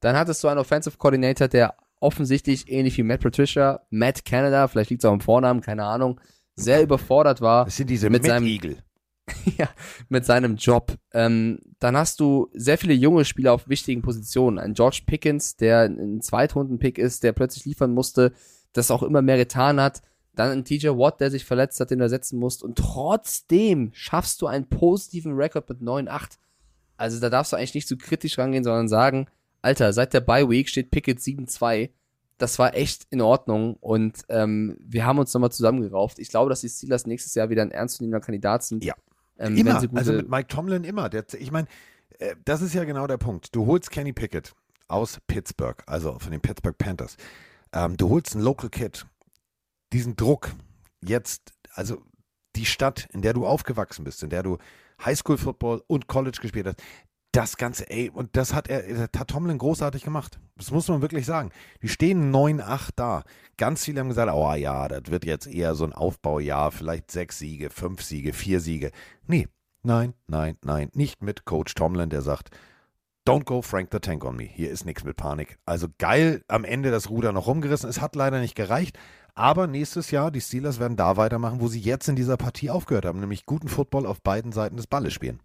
Dann 0.01 0.17
hattest 0.17 0.45
du 0.45 0.49
einen 0.49 0.61
Offensive 0.61 0.97
Coordinator, 0.99 1.49
der 1.49 1.75
offensichtlich 2.01 2.69
ähnlich 2.71 2.97
wie 2.99 3.03
Matt 3.03 3.21
Patricia, 3.23 3.81
Matt 3.91 4.25
Canada, 4.25 4.69
vielleicht 4.69 4.91
liegt 4.91 5.03
es 5.03 5.09
auch 5.09 5.13
am 5.13 5.21
Vornamen, 5.21 5.61
keine 5.61 5.85
Ahnung, 5.85 6.21
sehr 6.55 6.83
überfordert 6.83 7.41
war 7.41 7.65
Das 7.65 7.77
sind 7.77 7.91
diese 7.91 8.09
Mit 8.09 8.25
seinem- 8.25 8.47
Eagle. 8.47 8.79
ja, 9.59 9.69
mit 10.09 10.25
seinem 10.25 10.57
Job. 10.57 10.97
Ähm, 11.13 11.61
dann 11.79 11.97
hast 11.97 12.21
du 12.21 12.49
sehr 12.53 12.79
viele 12.79 12.95
junge 12.95 13.25
Spieler 13.25 13.53
auf 13.53 13.69
wichtigen 13.69 14.03
Positionen. 14.03 14.59
Ein 14.59 14.75
George 14.75 15.03
Pickens, 15.07 15.57
der 15.57 15.83
ein 15.83 16.21
Zweitrunden-Pick 16.21 16.99
ist, 16.99 17.23
der 17.23 17.33
plötzlich 17.33 17.65
liefern 17.65 17.95
musste, 17.95 18.33
das 18.73 18.91
auch 18.91 19.03
immer 19.03 19.23
mehr 19.23 19.37
getan 19.37 19.81
hat. 19.81 20.03
Dann 20.35 20.51
ein 20.51 20.65
TJ 20.65 20.89
Watt, 20.89 21.21
der 21.21 21.31
sich 21.31 21.45
verletzt 21.45 21.81
hat, 21.81 21.91
den 21.91 21.99
du 21.99 22.05
ersetzen 22.05 22.39
musst. 22.39 22.63
Und 22.63 22.79
trotzdem 22.79 23.91
schaffst 23.93 24.41
du 24.41 24.47
einen 24.47 24.69
positiven 24.69 25.33
Rekord 25.35 25.69
mit 25.69 25.81
9-8. 25.81 26.39
Also 26.97 27.21
da 27.21 27.31
darfst 27.31 27.53
du 27.53 27.57
eigentlich 27.57 27.75
nicht 27.75 27.89
zu 27.89 27.97
kritisch 27.97 28.39
rangehen, 28.39 28.65
sondern 28.65 28.89
sagen, 28.89 29.27
Alter, 29.63 29.93
seit 29.93 30.15
der 30.15 30.21
Bye 30.21 30.49
Week 30.49 30.69
steht 30.69 30.91
Pickett 30.91 31.19
7-2. 31.19 31.91
das 32.39 32.59
war 32.61 32.75
echt 32.75 33.07
in 33.11 33.21
Ordnung 33.21 33.75
und 33.81 34.23
ähm, 34.29 34.77
wir 34.81 35.05
haben 35.05 35.19
uns 35.19 35.35
nochmal 35.35 35.51
zusammengerauft. 35.51 36.21
Ich 36.21 36.29
glaube, 36.29 36.51
dass 36.51 36.61
die 36.61 36.69
Steelers 36.69 37.07
nächstes 37.07 37.35
Jahr 37.35 37.51
wieder 37.51 37.63
ein 37.63 37.73
ernstzunehmender 37.73 38.25
Kandidat 38.25 38.63
sind. 38.63 38.85
Ja. 38.85 38.95
Ähm, 39.39 39.57
immer. 39.57 39.81
gute, 39.81 39.97
Also 39.97 40.13
mit 40.13 40.29
Mike 40.29 40.49
Tomlin 40.49 40.85
immer. 40.85 41.09
Der, 41.09 41.25
ich 41.39 41.51
meine, 41.51 41.69
äh, 42.19 42.35
das 42.45 42.63
ist 42.63 42.75
ja 42.75 42.85
genau 42.85 43.07
der 43.07 43.19
Punkt. 43.19 43.55
Du 43.55 43.67
holst 43.67 43.91
Kenny 43.91 44.13
Pickett 44.13 44.55
aus 44.89 45.19
Pittsburgh, 45.27 45.83
also 45.87 46.19
von 46.19 46.33
den 46.33 46.41
Pittsburgh 46.41 46.77
Panthers. 46.77 47.17
Ähm, 47.73 47.97
du 47.97 48.09
holst 48.11 48.35
einen 48.35 48.45
Local 48.45 48.71
Kid. 48.71 49.07
Diesen 49.93 50.17
Druck 50.17 50.51
jetzt, 51.03 51.53
also 51.73 52.03
die 52.57 52.67
Stadt, 52.67 53.09
in 53.13 53.23
der 53.23 53.33
du 53.33 53.47
aufgewachsen 53.47 54.05
bist, 54.05 54.23
in 54.23 54.31
der 54.31 54.43
du 54.43 54.59
Highschool 55.05 55.39
Football 55.39 55.83
und 55.87 56.09
College 56.09 56.39
gespielt 56.41 56.67
hast, 56.67 56.83
das 57.39 57.57
Ganze, 57.57 57.89
ey, 57.89 58.11
und 58.11 58.37
das 58.37 58.53
hat 58.53 58.67
er, 58.67 58.83
das 58.83 59.21
hat 59.21 59.29
Tomlin 59.29 59.59
großartig 59.59 60.03
gemacht. 60.03 60.41
Das 60.57 60.73
muss 60.73 60.89
man 60.89 61.03
wirklich 61.03 61.25
sagen. 61.25 61.51
Die 61.83 61.89
stehen 61.89 62.35
9-8 62.35 62.91
da. 62.97 63.23
Ganz 63.57 63.85
viele 63.85 64.01
haben 64.01 64.09
gesagt, 64.09 64.33
oh 64.35 64.55
ja, 64.55 64.89
das 64.89 65.03
wird 65.13 65.25
jetzt 65.25 65.47
eher 65.47 65.77
so 65.77 65.85
ein 65.85 65.93
Aufbaujahr, 65.93 66.73
vielleicht 66.73 67.13
sechs 67.13 67.39
Siege, 67.39 67.71
fünf 67.71 68.03
Siege, 68.03 68.33
vier 68.33 68.59
Siege. 68.59 68.91
Nee, 69.29 69.47
nein, 69.85 70.15
nein, 70.27 70.57
nein, 70.65 70.91
nicht 70.95 71.23
mit 71.23 71.45
Coach 71.45 71.75
Tomlin, 71.75 72.11
der 72.11 72.23
sagt, 72.23 72.51
don't 73.25 73.45
go 73.45 73.63
Frank 73.63 73.91
the 73.93 74.01
Tank 74.01 74.25
on 74.25 74.35
me. 74.35 74.43
Hier 74.43 74.73
ist 74.73 74.85
nichts 74.85 75.05
mit 75.05 75.17
Panik. 75.17 75.59
Also 75.65 75.87
geil, 75.99 76.43
am 76.49 76.65
Ende 76.65 76.91
das 76.91 77.09
Ruder 77.09 77.31
noch 77.31 77.47
rumgerissen. 77.47 77.89
Es 77.89 78.01
hat 78.01 78.17
leider 78.17 78.41
nicht 78.41 78.57
gereicht. 78.57 78.99
Aber 79.37 79.69
nächstes 79.69 80.11
Jahr, 80.11 80.33
die 80.33 80.41
Steelers 80.41 80.81
werden 80.81 80.97
da 80.97 81.17
weitermachen, 81.17 81.61
wo 81.61 81.69
sie 81.69 81.79
jetzt 81.79 82.09
in 82.09 82.17
dieser 82.17 82.37
Partie 82.37 82.71
aufgehört 82.71 83.05
haben, 83.05 83.21
nämlich 83.21 83.47
guten 83.47 83.69
Football 83.69 84.07
auf 84.07 84.23
beiden 84.23 84.51
Seiten 84.51 84.77
des 84.77 84.89
Balles 84.89 85.13
spielen. 85.13 85.39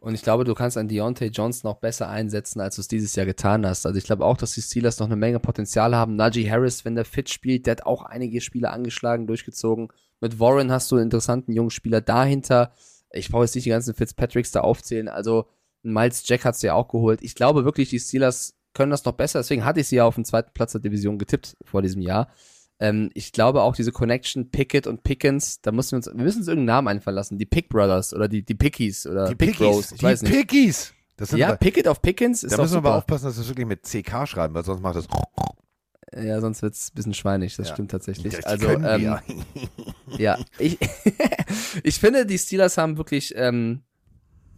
Und 0.00 0.14
ich 0.14 0.22
glaube, 0.22 0.44
du 0.44 0.54
kannst 0.54 0.78
an 0.78 0.86
Deontay 0.86 1.28
Johnson 1.28 1.70
auch 1.70 1.80
besser 1.80 2.08
einsetzen, 2.08 2.60
als 2.60 2.76
du 2.76 2.82
es 2.82 2.88
dieses 2.88 3.16
Jahr 3.16 3.26
getan 3.26 3.66
hast. 3.66 3.84
Also 3.84 3.98
ich 3.98 4.04
glaube 4.04 4.24
auch, 4.24 4.36
dass 4.36 4.52
die 4.52 4.62
Steelers 4.62 5.00
noch 5.00 5.06
eine 5.06 5.16
Menge 5.16 5.40
Potenzial 5.40 5.94
haben. 5.94 6.14
Najee 6.14 6.48
Harris, 6.48 6.84
wenn 6.84 6.94
der 6.94 7.04
fit 7.04 7.28
spielt, 7.28 7.66
der 7.66 7.72
hat 7.72 7.86
auch 7.86 8.04
einige 8.04 8.40
Spiele 8.40 8.70
angeschlagen, 8.70 9.26
durchgezogen. 9.26 9.88
Mit 10.20 10.38
Warren 10.38 10.70
hast 10.70 10.90
du 10.90 10.96
einen 10.96 11.04
interessanten 11.04 11.52
jungen 11.52 11.70
Spieler 11.70 12.00
dahinter. 12.00 12.72
Ich 13.10 13.28
brauche 13.28 13.42
jetzt 13.42 13.56
nicht 13.56 13.64
die 13.64 13.70
ganzen 13.70 13.94
Fitzpatricks 13.94 14.52
da 14.52 14.60
aufzählen. 14.60 15.08
Also 15.08 15.46
Miles 15.82 16.22
Jack 16.26 16.44
hat 16.44 16.62
du 16.62 16.66
ja 16.68 16.74
auch 16.74 16.88
geholt. 16.88 17.20
Ich 17.22 17.34
glaube 17.34 17.64
wirklich, 17.64 17.90
die 17.90 17.98
Steelers 17.98 18.54
können 18.74 18.90
das 18.90 19.04
noch 19.04 19.12
besser. 19.12 19.40
Deswegen 19.40 19.64
hatte 19.64 19.80
ich 19.80 19.88
sie 19.88 19.96
ja 19.96 20.04
auf 20.04 20.14
den 20.14 20.24
zweiten 20.24 20.52
Platz 20.54 20.72
der 20.72 20.80
Division 20.80 21.18
getippt 21.18 21.56
vor 21.64 21.82
diesem 21.82 22.02
Jahr. 22.02 22.28
Ähm, 22.80 23.10
ich 23.14 23.32
glaube 23.32 23.62
auch 23.62 23.74
diese 23.74 23.90
Connection 23.92 24.50
Pickett 24.50 24.86
und 24.86 25.02
Pickens, 25.02 25.60
da 25.60 25.72
müssen 25.72 25.92
wir 25.92 25.96
uns, 25.96 26.06
wir 26.06 26.14
müssen 26.24 26.38
uns 26.38 26.48
irgendeinen 26.48 26.76
Namen 26.76 26.88
einfallen 26.88 27.16
lassen. 27.16 27.36
Die 27.38 27.46
Pick 27.46 27.68
Brothers 27.68 28.14
oder 28.14 28.28
die, 28.28 28.44
die 28.44 28.54
Pickies 28.54 29.06
oder 29.06 29.28
Die 29.28 29.34
Pick 29.34 29.56
Bros, 29.58 29.92
ich 29.92 29.98
die 29.98 30.04
weiß 30.04 30.22
nicht. 30.22 30.32
Pickies. 30.32 30.92
Das 31.16 31.30
sind 31.30 31.38
Ja, 31.40 31.48
aber, 31.48 31.56
Pickett 31.56 31.88
auf 31.88 32.00
Pickens 32.00 32.44
ist 32.44 32.52
da 32.52 32.58
müssen 32.62 32.74
wir 32.74 32.78
aber 32.78 32.88
super. 32.90 32.98
aufpassen, 32.98 33.24
dass 33.26 33.36
wir 33.36 33.42
es 33.42 33.48
wirklich 33.48 33.66
mit 33.66 33.82
CK 33.82 34.26
schreiben, 34.28 34.54
weil 34.54 34.64
sonst 34.64 34.80
macht 34.80 34.94
das. 34.96 35.08
Ja, 36.16 36.40
sonst 36.40 36.62
wird's 36.62 36.90
ein 36.90 36.94
bisschen 36.94 37.14
schweinig, 37.14 37.56
das 37.56 37.68
Ja. 37.68 37.74
stimmt 37.74 37.90
tatsächlich. 37.90 38.34
Das 38.36 38.44
also, 38.44 38.68
ähm, 38.68 38.82
wir. 39.02 39.22
ja, 40.18 40.38
ich, 40.58 40.78
ich 41.82 41.98
finde, 41.98 42.24
die 42.24 42.38
Steelers 42.38 42.78
haben 42.78 42.96
wirklich, 42.96 43.34
ähm, 43.36 43.82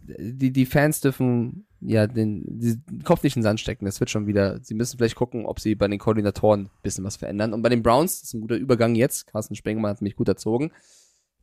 die, 0.03 0.53
die 0.53 0.65
Fans 0.67 1.01
dürfen 1.01 1.65
ja 1.81 2.07
den, 2.07 2.43
den 2.59 3.03
Kopf 3.03 3.23
nicht 3.23 3.35
in 3.35 3.41
den 3.41 3.43
Sand 3.43 3.59
stecken. 3.59 3.85
Das 3.85 3.99
wird 3.99 4.09
schon 4.09 4.27
wieder, 4.27 4.59
sie 4.63 4.73
müssen 4.75 4.97
vielleicht 4.97 5.15
gucken, 5.15 5.45
ob 5.45 5.59
sie 5.59 5.75
bei 5.75 5.87
den 5.87 5.99
Koordinatoren 5.99 6.65
ein 6.65 6.69
bisschen 6.83 7.03
was 7.03 7.17
verändern. 7.17 7.53
Und 7.53 7.61
bei 7.61 7.69
den 7.69 7.83
Browns, 7.83 8.19
das 8.21 8.29
ist 8.29 8.33
ein 8.35 8.41
guter 8.41 8.55
Übergang 8.55 8.95
jetzt, 8.95 9.27
Carsten 9.27 9.55
Spengmann 9.55 9.91
hat 9.91 10.01
mich 10.01 10.15
gut 10.15 10.27
erzogen. 10.27 10.71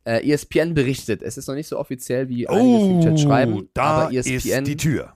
Äh, 0.05 0.27
ESPN 0.31 0.73
berichtet, 0.73 1.21
es 1.21 1.37
ist 1.37 1.47
noch 1.47 1.55
nicht 1.55 1.67
so 1.67 1.77
offiziell, 1.77 2.29
wie 2.29 2.47
einige 2.47 2.77
Oh, 2.77 3.01
Featured 3.01 3.19
schreiben, 3.19 3.69
da 3.73 3.83
aber 3.83 4.13
E 4.13 4.17
ESPN, 4.17 4.33
ist 4.33 4.67
die 4.67 4.77
Tür. 4.77 5.13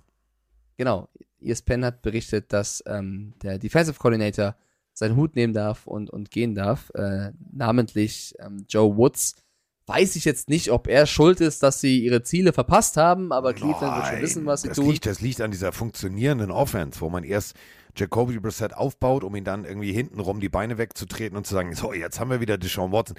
genau, 0.78 1.08
ESPN 1.41 1.86
hat 1.86 2.02
berichtet, 2.02 2.52
dass 2.52 2.84
ähm, 2.86 3.34
der 3.41 3.60
Defensive 3.60 3.98
Coordinator 3.98 4.56
seinen 4.94 5.16
Hut 5.16 5.36
nehmen 5.36 5.54
darf 5.54 5.88
und, 5.88 6.10
und 6.10 6.30
gehen 6.32 6.54
darf. 6.54 6.91
Äh, 6.95 7.32
namentlich 7.52 8.36
ähm, 8.40 8.66
Joe 8.70 8.95
Woods. 8.95 9.36
Weiß 9.85 10.15
ich 10.15 10.23
jetzt 10.23 10.47
nicht, 10.47 10.72
ob 10.72 10.88
er 10.88 11.05
schuld 11.05 11.41
ist, 11.41 11.61
dass 11.61 11.81
sie 11.81 11.99
ihre 11.99 12.23
Ziele 12.23 12.53
verpasst 12.53 12.95
haben, 12.95 13.34
aber 13.34 13.53
Cleveland 13.53 13.97
wird 13.97 14.07
schon 14.07 14.22
wissen, 14.22 14.45
was 14.45 14.61
sie 14.61 14.69
das 14.69 14.77
tun. 14.77 14.89
Liegt, 14.89 15.05
das 15.05 15.19
liegt 15.19 15.41
an 15.41 15.51
dieser 15.51 15.73
funktionierenden 15.73 16.51
Offense, 16.51 17.01
wo 17.01 17.10
man 17.10 17.26
erst 17.26 17.55
Jacoby 17.95 18.39
Brissett 18.39 18.73
aufbaut, 18.73 19.23
um 19.26 19.35
ihn 19.35 19.43
dann 19.43 19.65
irgendwie 19.65 19.91
hintenrum 19.91 20.39
die 20.39 20.49
Beine 20.49 20.77
wegzutreten 20.77 21.38
und 21.38 21.45
zu 21.45 21.53
sagen, 21.53 21.76
so, 21.76 21.93
jetzt 21.93 22.19
haben 22.19 22.31
wir 22.31 22.39
wieder 22.39 22.57
Deshaun 22.57 22.93
Watson. 22.93 23.18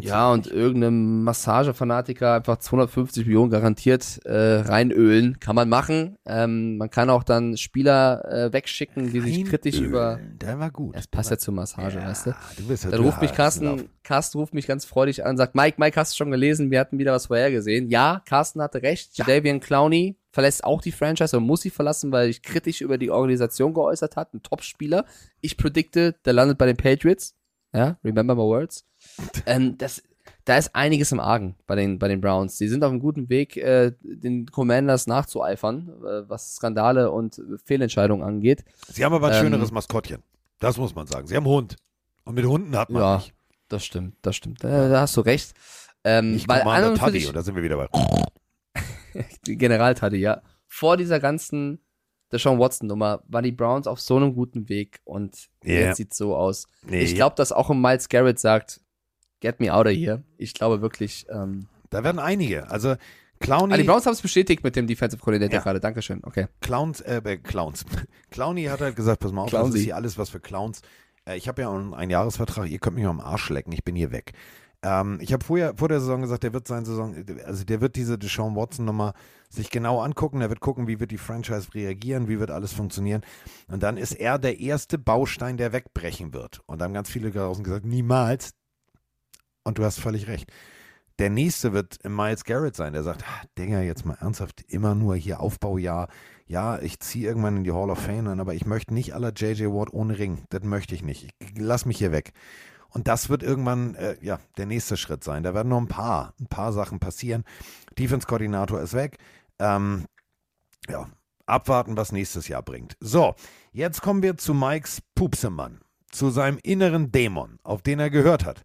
Ja, 0.00 0.30
und 0.30 0.46
nicht. 0.46 0.54
irgendeinem 0.54 1.24
Massagefanatiker 1.24 2.34
einfach 2.34 2.58
250 2.58 3.26
Millionen 3.26 3.50
garantiert 3.50 4.20
äh, 4.24 4.60
reinölen. 4.60 5.40
Kann 5.40 5.56
man 5.56 5.68
machen. 5.68 6.16
Ähm, 6.24 6.76
man 6.76 6.88
kann 6.88 7.10
auch 7.10 7.24
dann 7.24 7.56
Spieler 7.56 8.24
äh, 8.30 8.52
wegschicken, 8.52 9.12
die 9.12 9.20
sich 9.20 9.44
kritisch 9.44 9.80
über. 9.80 10.20
Der 10.40 10.60
war 10.60 10.70
gut. 10.70 10.94
Es 10.96 11.08
passt 11.08 11.32
ja 11.32 11.38
zur 11.38 11.54
Massage, 11.54 11.98
weißt 11.98 12.26
du? 12.26 12.34
Du 12.58 12.68
bist 12.68 12.84
ja 12.84 12.90
Dann 12.90 13.00
ruft 13.00 13.20
mich 13.20 13.32
Carsten, 13.32 13.88
Carsten 14.04 14.38
ruft 14.38 14.54
mich 14.54 14.68
ganz 14.68 14.84
freudig 14.84 15.24
an 15.24 15.30
und 15.32 15.36
sagt, 15.36 15.56
Mike, 15.56 15.76
Mike, 15.78 15.98
hast 15.98 16.12
du 16.12 16.16
schon 16.18 16.30
gelesen? 16.30 16.70
Wir 16.70 16.78
hatten 16.78 16.98
wieder 16.98 17.12
was 17.12 17.26
vorhergesehen. 17.26 17.88
Ja, 17.88 18.22
Carsten 18.26 18.62
hatte 18.62 18.82
recht. 18.82 19.18
Jadavian 19.18 19.58
Clowney 19.58 20.16
verlässt 20.30 20.62
auch 20.62 20.80
die 20.80 20.92
Franchise 20.92 21.36
und 21.36 21.44
muss 21.44 21.62
sie 21.62 21.70
verlassen, 21.70 22.12
weil 22.12 22.28
sich 22.28 22.42
kritisch 22.42 22.82
über 22.82 22.98
die 22.98 23.10
Organisation 23.10 23.74
geäußert 23.74 24.14
hat. 24.14 24.32
Ein 24.32 24.44
Top-Spieler. 24.44 25.04
Ich 25.40 25.56
predikte, 25.56 26.14
der 26.24 26.34
landet 26.34 26.56
bei 26.56 26.66
den 26.66 26.76
Patriots. 26.76 27.34
Ja, 27.72 27.98
remember 28.04 28.34
my 28.36 28.42
words. 28.42 28.84
Ähm, 29.46 29.76
das, 29.78 30.02
da 30.44 30.56
ist 30.56 30.74
einiges 30.74 31.12
im 31.12 31.20
Argen 31.20 31.56
bei 31.66 31.76
den, 31.76 31.98
bei 31.98 32.08
den 32.08 32.20
Browns. 32.20 32.58
Die 32.58 32.68
sind 32.68 32.82
auf 32.84 32.90
einem 32.90 33.00
guten 33.00 33.28
Weg, 33.28 33.56
äh, 33.56 33.92
den 34.02 34.46
Commanders 34.46 35.06
nachzueifern, 35.06 35.88
äh, 36.04 36.28
was 36.28 36.56
Skandale 36.56 37.10
und 37.10 37.40
Fehlentscheidungen 37.64 38.26
angeht. 38.26 38.64
Sie 38.88 39.04
haben 39.04 39.12
aber 39.14 39.28
ein 39.28 39.34
Ähm, 39.34 39.40
schöneres 39.40 39.70
Maskottchen. 39.70 40.22
Das 40.58 40.76
muss 40.76 40.94
man 40.94 41.06
sagen. 41.06 41.26
Sie 41.26 41.36
haben 41.36 41.44
einen 41.44 41.54
Hund. 41.54 41.76
Und 42.24 42.34
mit 42.34 42.44
Hunden 42.44 42.76
hat 42.76 42.90
man 42.90 43.02
Ja, 43.02 43.16
nicht. 43.16 43.32
das 43.68 43.84
stimmt, 43.84 44.14
das 44.22 44.36
stimmt. 44.36 44.62
Da, 44.62 44.88
da 44.88 45.00
hast 45.02 45.16
du 45.16 45.20
recht. 45.22 45.54
Ähm, 46.04 46.32
Nicht 46.32 46.48
weil 46.48 46.60
an 46.62 46.64
Commander 46.64 46.94
Taddy. 46.94 47.26
Und 47.26 47.34
da 47.36 47.42
sind 47.42 47.54
wir 47.56 47.62
wieder 47.62 47.76
bei. 47.76 47.88
die 49.46 49.56
Generaltate, 49.56 50.16
ja. 50.16 50.42
Vor 50.66 50.96
dieser 50.96 51.20
ganzen 51.20 51.80
Deshaun 52.32 52.58
Watson-Nummer 52.58 53.22
waren 53.26 53.42
die 53.44 53.52
Browns 53.52 53.86
auf 53.86 54.00
so 54.00 54.16
einem 54.16 54.34
guten 54.34 54.68
Weg 54.68 55.00
und 55.04 55.48
Ja. 55.64 55.74
jetzt 55.74 55.96
sieht's 55.96 56.16
so 56.16 56.36
aus. 56.36 56.66
Nee, 56.86 57.00
Ich 57.00 57.14
glaube, 57.14 57.34
dass 57.36 57.50
auch 57.52 57.70
ein 57.70 57.80
Miles 57.80 58.08
Garrett 58.08 58.38
sagt, 58.38 58.80
get 59.40 59.60
me 59.60 59.72
out 59.72 59.86
of 59.86 59.92
here. 59.92 60.22
Ich 60.38 60.54
glaube 60.54 60.80
wirklich, 60.82 61.26
ähm, 61.30 61.66
Da 61.90 62.04
werden 62.04 62.18
einige. 62.18 62.70
Also 62.70 62.94
Clowny, 63.40 63.72
ah, 63.72 63.76
die 63.78 63.84
Browns 63.84 64.04
haben 64.04 64.12
es 64.12 64.20
bestätigt 64.20 64.62
mit 64.62 64.76
dem 64.76 64.86
Defensive 64.86 65.20
Coordinator 65.22 65.54
Ja. 65.54 65.62
gerade. 65.62 65.80
Dankeschön. 65.80 66.20
Okay. 66.24 66.46
Clowns, 66.60 67.00
äh, 67.00 67.22
äh, 67.24 67.36
Clowns. 67.38 67.84
Clowny 68.30 68.64
hat 68.64 68.80
halt 68.80 68.96
gesagt, 68.96 69.20
pass 69.20 69.32
mal 69.32 69.42
auf, 69.42 69.50
das 69.50 69.60
Clownsy. 69.60 69.78
ist 69.78 69.84
hier 69.84 69.96
alles 69.96 70.18
was 70.18 70.28
für 70.30 70.40
Clowns. 70.40 70.82
Äh, 71.24 71.36
ich 71.38 71.48
habe 71.48 71.62
ja 71.62 71.70
einen 71.72 71.94
Einjahresvertrag, 71.94 72.68
ihr 72.68 72.78
könnt 72.78 72.96
mich 72.96 73.06
am 73.06 73.18
Arsch 73.20 73.48
lecken, 73.48 73.72
ich 73.72 73.82
bin 73.82 73.96
hier 73.96 74.12
weg. 74.12 74.32
Ähm, 74.82 75.18
ich 75.22 75.32
habe 75.32 75.44
vorher, 75.44 75.74
vor 75.76 75.88
der 75.88 76.00
Saison 76.00 76.20
gesagt, 76.22 76.42
der 76.42 76.52
wird 76.52 76.66
seine 76.68 76.86
Saison, 76.86 77.14
also 77.44 77.64
der 77.64 77.80
wird 77.80 77.96
diese 77.96 78.18
Deshaun 78.18 78.56
Watson 78.56 78.84
Nummer 78.86 79.14
sich 79.50 79.70
genau 79.70 80.00
angucken, 80.00 80.40
der 80.40 80.48
wird 80.48 80.60
gucken, 80.60 80.86
wie 80.86 81.00
wird 81.00 81.10
die 81.10 81.18
Franchise 81.18 81.74
reagieren, 81.74 82.28
wie 82.28 82.40
wird 82.40 82.50
alles 82.50 82.72
funktionieren. 82.72 83.22
Und 83.68 83.82
dann 83.82 83.96
ist 83.96 84.12
er 84.12 84.38
der 84.38 84.60
erste 84.60 84.96
Baustein, 84.98 85.56
der 85.56 85.72
wegbrechen 85.72 86.32
wird. 86.32 86.60
Und 86.66 86.78
da 86.80 86.84
haben 86.86 86.94
ganz 86.94 87.10
viele 87.10 87.30
draußen 87.30 87.64
gesagt, 87.64 87.84
niemals. 87.84 88.52
Und 89.64 89.78
du 89.78 89.84
hast 89.84 90.00
völlig 90.00 90.26
recht. 90.26 90.50
Der 91.18 91.28
nächste 91.28 91.74
wird 91.74 91.98
Miles 92.08 92.44
Garrett 92.44 92.74
sein, 92.74 92.94
der 92.94 93.02
sagt, 93.02 93.24
ah, 93.24 93.46
Digga, 93.58 93.82
jetzt 93.82 94.06
mal 94.06 94.16
ernsthaft, 94.20 94.62
immer 94.68 94.94
nur 94.94 95.16
hier 95.16 95.40
Aufbaujahr. 95.40 96.08
Ja, 96.46 96.78
ich 96.78 96.98
ziehe 97.00 97.28
irgendwann 97.28 97.58
in 97.58 97.64
die 97.64 97.72
Hall 97.72 97.90
of 97.90 97.98
Fame 97.98 98.28
ein, 98.28 98.40
aber 98.40 98.54
ich 98.54 98.64
möchte 98.64 98.94
nicht 98.94 99.14
aller 99.14 99.32
JJ 99.34 99.66
Watt 99.66 99.92
ohne 99.92 100.18
Ring. 100.18 100.44
Das 100.48 100.62
möchte 100.62 100.94
ich 100.94 101.02
nicht. 101.02 101.28
Ich, 101.38 101.58
lass 101.58 101.84
mich 101.84 101.98
hier 101.98 102.10
weg. 102.10 102.32
Und 102.88 103.06
das 103.06 103.28
wird 103.28 103.42
irgendwann, 103.42 103.94
äh, 103.96 104.16
ja, 104.22 104.40
der 104.56 104.66
nächste 104.66 104.96
Schritt 104.96 105.22
sein. 105.22 105.42
Da 105.42 105.52
werden 105.54 105.68
noch 105.68 105.80
ein 105.80 105.88
paar, 105.88 106.32
ein 106.40 106.46
paar 106.46 106.72
Sachen 106.72 106.98
passieren. 106.98 107.44
Defense-Koordinator 107.98 108.80
ist 108.80 108.94
weg. 108.94 109.18
Ähm, 109.58 110.06
ja, 110.88 111.06
abwarten, 111.46 111.96
was 111.96 112.12
nächstes 112.12 112.48
Jahr 112.48 112.62
bringt. 112.62 112.96
So, 113.00 113.34
jetzt 113.72 114.00
kommen 114.00 114.22
wir 114.22 114.38
zu 114.38 114.54
Mikes 114.54 115.02
Pupsemann, 115.14 115.80
zu 116.10 116.30
seinem 116.30 116.58
inneren 116.62 117.12
Dämon, 117.12 117.58
auf 117.62 117.82
den 117.82 118.00
er 118.00 118.10
gehört 118.10 118.44
hat. 118.44 118.62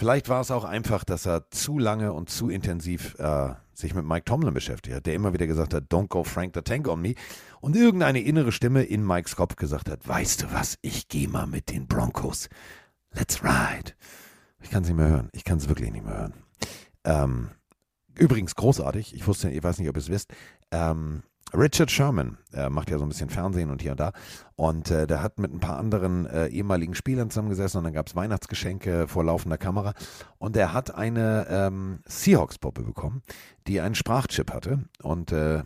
Vielleicht 0.00 0.30
war 0.30 0.40
es 0.40 0.50
auch 0.50 0.64
einfach, 0.64 1.04
dass 1.04 1.26
er 1.26 1.50
zu 1.50 1.78
lange 1.78 2.14
und 2.14 2.30
zu 2.30 2.48
intensiv 2.48 3.16
äh, 3.18 3.50
sich 3.74 3.94
mit 3.94 4.06
Mike 4.06 4.24
Tomlin 4.24 4.54
beschäftigt 4.54 4.96
hat, 4.96 5.04
der 5.04 5.12
immer 5.12 5.34
wieder 5.34 5.46
gesagt 5.46 5.74
hat, 5.74 5.92
don't 5.92 6.08
go 6.08 6.24
Frank 6.24 6.54
the 6.54 6.62
Tank 6.62 6.88
on 6.88 7.02
me. 7.02 7.12
Und 7.60 7.76
irgendeine 7.76 8.22
innere 8.22 8.50
Stimme 8.50 8.82
in 8.82 9.06
Mikes 9.06 9.36
Kopf 9.36 9.56
gesagt 9.56 9.90
hat, 9.90 10.08
weißt 10.08 10.40
du 10.40 10.52
was, 10.54 10.78
ich 10.80 11.08
gehe 11.08 11.28
mal 11.28 11.46
mit 11.46 11.70
den 11.70 11.86
Broncos. 11.86 12.48
Let's 13.12 13.44
ride. 13.44 13.92
Ich 14.62 14.70
kann 14.70 14.84
es 14.84 14.88
nicht 14.88 14.96
mehr 14.96 15.08
hören. 15.08 15.28
Ich 15.32 15.44
kann 15.44 15.58
es 15.58 15.68
wirklich 15.68 15.92
nicht 15.92 16.06
mehr 16.06 16.16
hören. 16.16 16.34
Ähm, 17.04 17.50
übrigens 18.14 18.54
großartig, 18.54 19.14
ich 19.14 19.26
wusste, 19.26 19.50
ich 19.50 19.62
weiß 19.62 19.80
nicht, 19.80 19.88
ob 19.90 19.96
ihr 19.96 20.00
es 20.00 20.08
wisst, 20.08 20.32
ähm, 20.70 21.24
Richard 21.52 21.90
Sherman 21.90 22.38
äh, 22.52 22.68
macht 22.68 22.90
ja 22.90 22.98
so 22.98 23.04
ein 23.04 23.08
bisschen 23.08 23.30
Fernsehen 23.30 23.70
und 23.70 23.82
hier 23.82 23.92
und 23.92 24.00
da. 24.00 24.12
Und 24.56 24.90
äh, 24.90 25.06
der 25.06 25.22
hat 25.22 25.38
mit 25.38 25.52
ein 25.52 25.60
paar 25.60 25.78
anderen 25.78 26.26
äh, 26.26 26.46
ehemaligen 26.48 26.94
Spielern 26.94 27.30
zusammengesessen 27.30 27.78
und 27.78 27.84
dann 27.84 27.92
gab 27.92 28.06
es 28.06 28.16
Weihnachtsgeschenke 28.16 29.08
vor 29.08 29.24
laufender 29.24 29.58
Kamera. 29.58 29.94
Und 30.38 30.56
er 30.56 30.72
hat 30.72 30.94
eine 30.94 31.46
ähm, 31.48 32.00
Seahawks-Puppe 32.06 32.82
bekommen, 32.82 33.22
die 33.66 33.80
einen 33.80 33.94
Sprachchip 33.94 34.52
hatte. 34.52 34.84
Und 35.02 35.32
äh, 35.32 35.62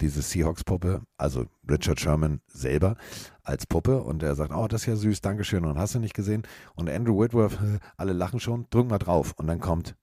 diese 0.00 0.22
Seahawks-Puppe, 0.22 1.02
also 1.16 1.46
Richard 1.68 2.00
Sherman 2.00 2.40
selber 2.46 2.96
als 3.42 3.66
Puppe. 3.66 4.02
Und 4.02 4.22
er 4.22 4.34
sagt, 4.34 4.52
oh, 4.52 4.68
das 4.68 4.82
ist 4.82 4.86
ja 4.86 4.96
süß, 4.96 5.20
Dankeschön. 5.20 5.64
Und 5.64 5.78
hast 5.78 5.94
du 5.94 5.98
nicht 5.98 6.14
gesehen? 6.14 6.42
Und 6.74 6.88
Andrew 6.88 7.18
Whitworth, 7.18 7.58
alle 7.96 8.12
lachen 8.12 8.40
schon, 8.40 8.66
drücken 8.70 8.90
mal 8.90 8.98
drauf. 8.98 9.34
Und 9.36 9.46
dann 9.46 9.60
kommt, 9.60 9.94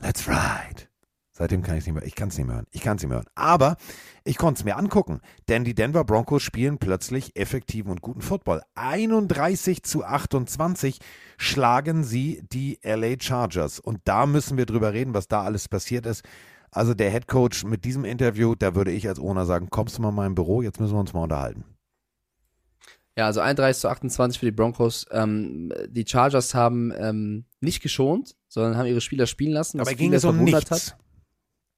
let's 0.00 0.28
ride. 0.28 0.91
Seitdem 1.34 1.62
kann 1.62 1.76
ich 1.76 1.80
es 1.80 1.86
nicht 1.86 1.94
mehr, 1.94 2.04
ich 2.04 2.14
kann 2.14 2.28
es 2.28 2.36
nicht 2.36 2.46
mehr 2.46 2.56
hören. 2.56 2.66
Ich 2.72 2.82
kann 2.82 2.96
es 2.96 3.02
nicht 3.02 3.08
mehr 3.08 3.18
hören. 3.18 3.30
Aber 3.34 3.76
ich 4.22 4.36
konnte 4.36 4.60
es 4.60 4.64
mir 4.64 4.76
angucken, 4.76 5.20
denn 5.48 5.64
die 5.64 5.74
Denver 5.74 6.04
Broncos 6.04 6.42
spielen 6.42 6.76
plötzlich 6.78 7.36
effektiven 7.36 7.90
und 7.90 8.02
guten 8.02 8.20
Football. 8.20 8.62
31 8.74 9.82
zu 9.82 10.04
28 10.04 10.98
schlagen 11.38 12.04
sie 12.04 12.42
die 12.52 12.78
LA 12.82 13.14
Chargers. 13.18 13.80
Und 13.80 14.00
da 14.04 14.26
müssen 14.26 14.58
wir 14.58 14.66
drüber 14.66 14.92
reden, 14.92 15.14
was 15.14 15.26
da 15.26 15.42
alles 15.42 15.68
passiert 15.68 16.04
ist. 16.04 16.22
Also 16.70 16.92
der 16.92 17.10
Head 17.10 17.28
Coach 17.28 17.64
mit 17.64 17.84
diesem 17.84 18.04
Interview, 18.04 18.54
da 18.54 18.74
würde 18.74 18.92
ich 18.92 19.08
als 19.08 19.18
Owner 19.18 19.46
sagen, 19.46 19.68
kommst 19.70 19.96
du 19.96 20.02
mal 20.02 20.10
in 20.10 20.14
mein 20.14 20.34
Büro, 20.34 20.60
jetzt 20.60 20.80
müssen 20.80 20.94
wir 20.94 21.00
uns 21.00 21.14
mal 21.14 21.22
unterhalten. 21.22 21.64
Ja, 23.16 23.26
also 23.26 23.40
31 23.40 23.80
zu 23.80 23.88
28 23.88 24.38
für 24.38 24.46
die 24.46 24.52
Broncos. 24.52 25.06
Ähm, 25.10 25.72
die 25.88 26.06
Chargers 26.06 26.54
haben 26.54 26.92
ähm, 26.96 27.44
nicht 27.60 27.82
geschont, 27.82 28.36
sondern 28.48 28.76
haben 28.76 28.86
ihre 28.86 29.02
Spieler 29.02 29.26
spielen 29.26 29.52
lassen. 29.52 29.78
was 29.78 29.88
Aber 29.88 29.96
ging 29.96 30.08
viele 30.08 30.16
es 30.16 30.24
um 30.24 30.42
nichts. 30.42 30.70
Hat. 30.70 30.96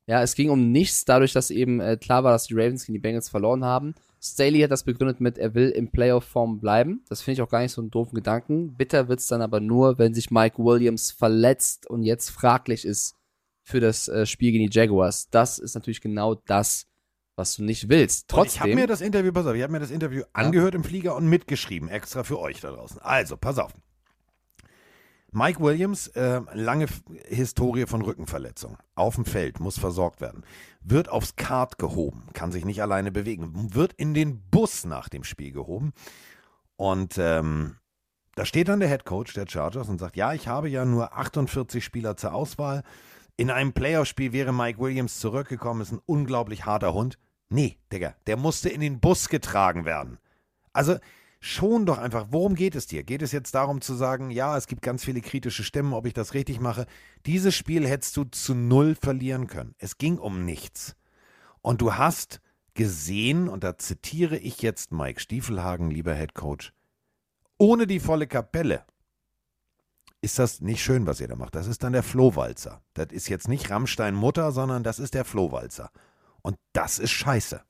Ja, 0.06 0.22
es 0.22 0.34
ging 0.34 0.50
um 0.50 0.70
nichts, 0.70 1.04
dadurch, 1.04 1.32
dass 1.32 1.50
eben 1.50 1.80
äh, 1.80 1.96
klar 1.96 2.24
war, 2.24 2.32
dass 2.32 2.46
die 2.46 2.54
Ravens 2.54 2.84
gegen 2.84 2.94
die 2.94 3.00
Bengals 3.00 3.28
verloren 3.28 3.64
haben. 3.64 3.94
Staley 4.20 4.60
hat 4.60 4.70
das 4.70 4.84
begründet 4.84 5.20
mit, 5.20 5.38
er 5.38 5.54
will 5.54 5.70
in 5.70 5.90
Playoff-Form 5.90 6.60
bleiben. 6.60 7.04
Das 7.08 7.22
finde 7.22 7.34
ich 7.34 7.42
auch 7.42 7.50
gar 7.50 7.60
nicht 7.60 7.72
so 7.72 7.80
einen 7.80 7.90
doofen 7.90 8.14
Gedanken. 8.14 8.74
Bitter 8.74 9.08
wird's 9.08 9.26
dann 9.26 9.42
aber 9.42 9.60
nur, 9.60 9.98
wenn 9.98 10.14
sich 10.14 10.30
Mike 10.30 10.58
Williams 10.58 11.10
verletzt 11.10 11.88
und 11.88 12.02
jetzt 12.02 12.30
fraglich 12.30 12.84
ist 12.84 13.16
für 13.66 13.80
das 13.80 14.08
äh, 14.08 14.26
Spiel 14.26 14.52
gegen 14.52 14.70
die 14.70 14.78
Jaguars. 14.78 15.28
Das 15.30 15.58
ist 15.58 15.74
natürlich 15.74 16.02
genau 16.02 16.34
das, 16.34 16.86
was 17.36 17.56
du 17.56 17.64
nicht 17.64 17.88
willst. 17.88 18.32
Und 18.32 18.46
ich 18.46 18.60
habe 18.60 18.70
Trotzdem, 18.70 18.74
mir 18.74 18.86
das 18.86 19.00
Interview, 19.00 19.32
pass 19.32 19.46
auf, 19.46 19.54
ich 19.54 19.62
habe 19.62 19.72
mir 19.72 19.80
das 19.80 19.90
Interview 19.90 20.22
angehört 20.32 20.74
im 20.74 20.84
Flieger 20.84 21.16
und 21.16 21.28
mitgeschrieben, 21.28 21.88
extra 21.88 22.24
für 22.24 22.38
euch 22.38 22.60
da 22.60 22.70
draußen. 22.70 23.00
Also, 23.00 23.36
pass 23.36 23.58
auf. 23.58 23.72
Mike 25.34 25.60
Williams, 25.60 26.06
äh, 26.08 26.42
lange 26.52 26.86
Historie 27.26 27.86
von 27.86 28.02
Rückenverletzung. 28.02 28.78
Auf 28.94 29.16
dem 29.16 29.24
Feld, 29.24 29.58
muss 29.58 29.80
versorgt 29.80 30.20
werden. 30.20 30.44
Wird 30.80 31.08
aufs 31.08 31.34
Kart 31.34 31.76
gehoben, 31.76 32.28
kann 32.34 32.52
sich 32.52 32.64
nicht 32.64 32.80
alleine 32.80 33.10
bewegen. 33.10 33.74
Wird 33.74 33.92
in 33.94 34.14
den 34.14 34.40
Bus 34.50 34.84
nach 34.84 35.08
dem 35.08 35.24
Spiel 35.24 35.50
gehoben. 35.50 35.92
Und 36.76 37.18
ähm, 37.18 37.78
da 38.36 38.44
steht 38.44 38.68
dann 38.68 38.78
der 38.78 38.88
Head 38.88 39.04
Coach 39.04 39.34
der 39.34 39.48
Chargers 39.48 39.88
und 39.88 39.98
sagt, 39.98 40.14
ja, 40.14 40.32
ich 40.34 40.46
habe 40.46 40.68
ja 40.68 40.84
nur 40.84 41.16
48 41.16 41.84
Spieler 41.84 42.16
zur 42.16 42.32
Auswahl. 42.32 42.84
In 43.36 43.50
einem 43.50 43.72
Playoff-Spiel 43.72 44.32
wäre 44.32 44.52
Mike 44.52 44.78
Williams 44.78 45.18
zurückgekommen, 45.18 45.80
ist 45.80 45.90
ein 45.90 46.00
unglaublich 46.06 46.64
harter 46.64 46.94
Hund. 46.94 47.18
Nee, 47.48 47.76
Digga, 47.92 48.14
der 48.28 48.36
musste 48.36 48.68
in 48.68 48.80
den 48.80 49.00
Bus 49.00 49.28
getragen 49.28 49.84
werden. 49.84 50.18
Also 50.72 50.96
schon 51.44 51.84
doch 51.84 51.98
einfach, 51.98 52.28
worum 52.30 52.54
geht 52.54 52.74
es 52.74 52.86
dir? 52.86 53.04
Geht 53.04 53.22
es 53.22 53.32
jetzt 53.32 53.54
darum 53.54 53.80
zu 53.80 53.94
sagen, 53.94 54.30
ja, 54.30 54.56
es 54.56 54.66
gibt 54.66 54.82
ganz 54.82 55.04
viele 55.04 55.20
kritische 55.20 55.62
Stimmen, 55.62 55.92
ob 55.92 56.06
ich 56.06 56.14
das 56.14 56.34
richtig 56.34 56.58
mache? 56.58 56.86
Dieses 57.26 57.54
Spiel 57.54 57.86
hättest 57.86 58.16
du 58.16 58.24
zu 58.24 58.54
null 58.54 58.94
verlieren 58.94 59.46
können. 59.46 59.74
Es 59.78 59.98
ging 59.98 60.18
um 60.18 60.44
nichts. 60.44 60.96
Und 61.60 61.80
du 61.80 61.94
hast 61.94 62.40
gesehen, 62.72 63.48
und 63.48 63.62
da 63.62 63.76
zitiere 63.76 64.38
ich 64.38 64.62
jetzt 64.62 64.90
Mike 64.90 65.20
Stiefelhagen, 65.20 65.90
lieber 65.90 66.14
Head 66.14 66.34
Coach, 66.34 66.72
ohne 67.58 67.86
die 67.86 68.00
volle 68.00 68.26
Kapelle 68.26 68.84
ist 70.24 70.38
das 70.38 70.62
nicht 70.62 70.82
schön, 70.82 71.06
was 71.06 71.20
ihr 71.20 71.28
da 71.28 71.36
macht. 71.36 71.54
Das 71.54 71.66
ist 71.66 71.84
dann 71.84 71.92
der 71.92 72.02
Flohwalzer. 72.02 72.82
Das 72.94 73.08
ist 73.10 73.28
jetzt 73.28 73.46
nicht 73.46 73.70
Rammstein 73.70 74.14
Mutter, 74.14 74.52
sondern 74.52 74.82
das 74.82 74.98
ist 74.98 75.12
der 75.12 75.26
Flohwalzer. 75.26 75.90
Und 76.40 76.56
das 76.72 76.98
ist 76.98 77.10
scheiße. 77.10 77.62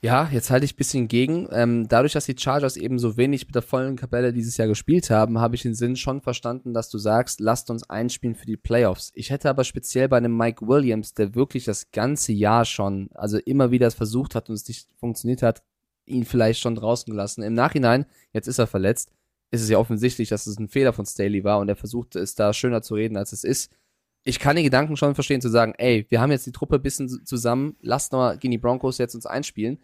Ja, 0.00 0.28
jetzt 0.30 0.50
halte 0.50 0.64
ich 0.64 0.74
ein 0.74 0.76
bisschen 0.76 1.08
gegen. 1.08 1.48
Ähm, 1.50 1.88
dadurch, 1.88 2.12
dass 2.12 2.26
die 2.26 2.36
Chargers 2.38 2.76
eben 2.76 3.00
so 3.00 3.16
wenig 3.16 3.46
mit 3.46 3.54
der 3.56 3.62
vollen 3.62 3.96
Kapelle 3.96 4.32
dieses 4.32 4.56
Jahr 4.56 4.68
gespielt 4.68 5.10
haben, 5.10 5.40
habe 5.40 5.56
ich 5.56 5.62
den 5.62 5.74
Sinn 5.74 5.96
schon 5.96 6.20
verstanden, 6.20 6.72
dass 6.72 6.88
du 6.88 6.98
sagst, 6.98 7.40
lasst 7.40 7.68
uns 7.68 7.82
einspielen 7.90 8.36
für 8.36 8.46
die 8.46 8.56
Playoffs. 8.56 9.10
Ich 9.14 9.30
hätte 9.30 9.50
aber 9.50 9.64
speziell 9.64 10.08
bei 10.08 10.16
einem 10.16 10.36
Mike 10.36 10.68
Williams, 10.68 11.14
der 11.14 11.34
wirklich 11.34 11.64
das 11.64 11.90
ganze 11.90 12.32
Jahr 12.32 12.64
schon, 12.64 13.10
also 13.14 13.38
immer 13.38 13.72
wieder 13.72 13.88
es 13.88 13.94
versucht 13.94 14.36
hat 14.36 14.48
und 14.48 14.54
es 14.54 14.68
nicht 14.68 14.88
funktioniert 15.00 15.42
hat, 15.42 15.64
ihn 16.06 16.24
vielleicht 16.24 16.60
schon 16.60 16.76
draußen 16.76 17.10
gelassen. 17.10 17.42
Im 17.42 17.54
Nachhinein, 17.54 18.06
jetzt 18.32 18.46
ist 18.46 18.60
er 18.60 18.68
verletzt, 18.68 19.10
ist 19.50 19.62
es 19.62 19.68
ja 19.68 19.78
offensichtlich, 19.78 20.28
dass 20.28 20.46
es 20.46 20.58
ein 20.58 20.68
Fehler 20.68 20.92
von 20.92 21.06
Staley 21.06 21.42
war 21.42 21.58
und 21.58 21.68
er 21.68 21.76
versucht 21.76 22.14
es 22.14 22.36
da 22.36 22.52
schöner 22.52 22.82
zu 22.82 22.94
reden, 22.94 23.16
als 23.16 23.32
es 23.32 23.42
ist. 23.42 23.72
Ich 24.28 24.38
kann 24.38 24.56
den 24.56 24.64
Gedanken 24.64 24.96
schon 24.98 25.14
verstehen, 25.14 25.40
zu 25.40 25.48
sagen, 25.48 25.72
ey, 25.78 26.04
wir 26.10 26.20
haben 26.20 26.30
jetzt 26.30 26.46
die 26.46 26.52
Truppe 26.52 26.74
ein 26.76 26.82
bisschen 26.82 27.08
zusammen, 27.24 27.76
lasst 27.80 28.12
noch 28.12 28.18
mal 28.18 28.36
gegen 28.36 28.50
die 28.52 28.58
Broncos 28.58 28.98
jetzt 28.98 29.14
uns 29.14 29.24
einspielen. 29.24 29.78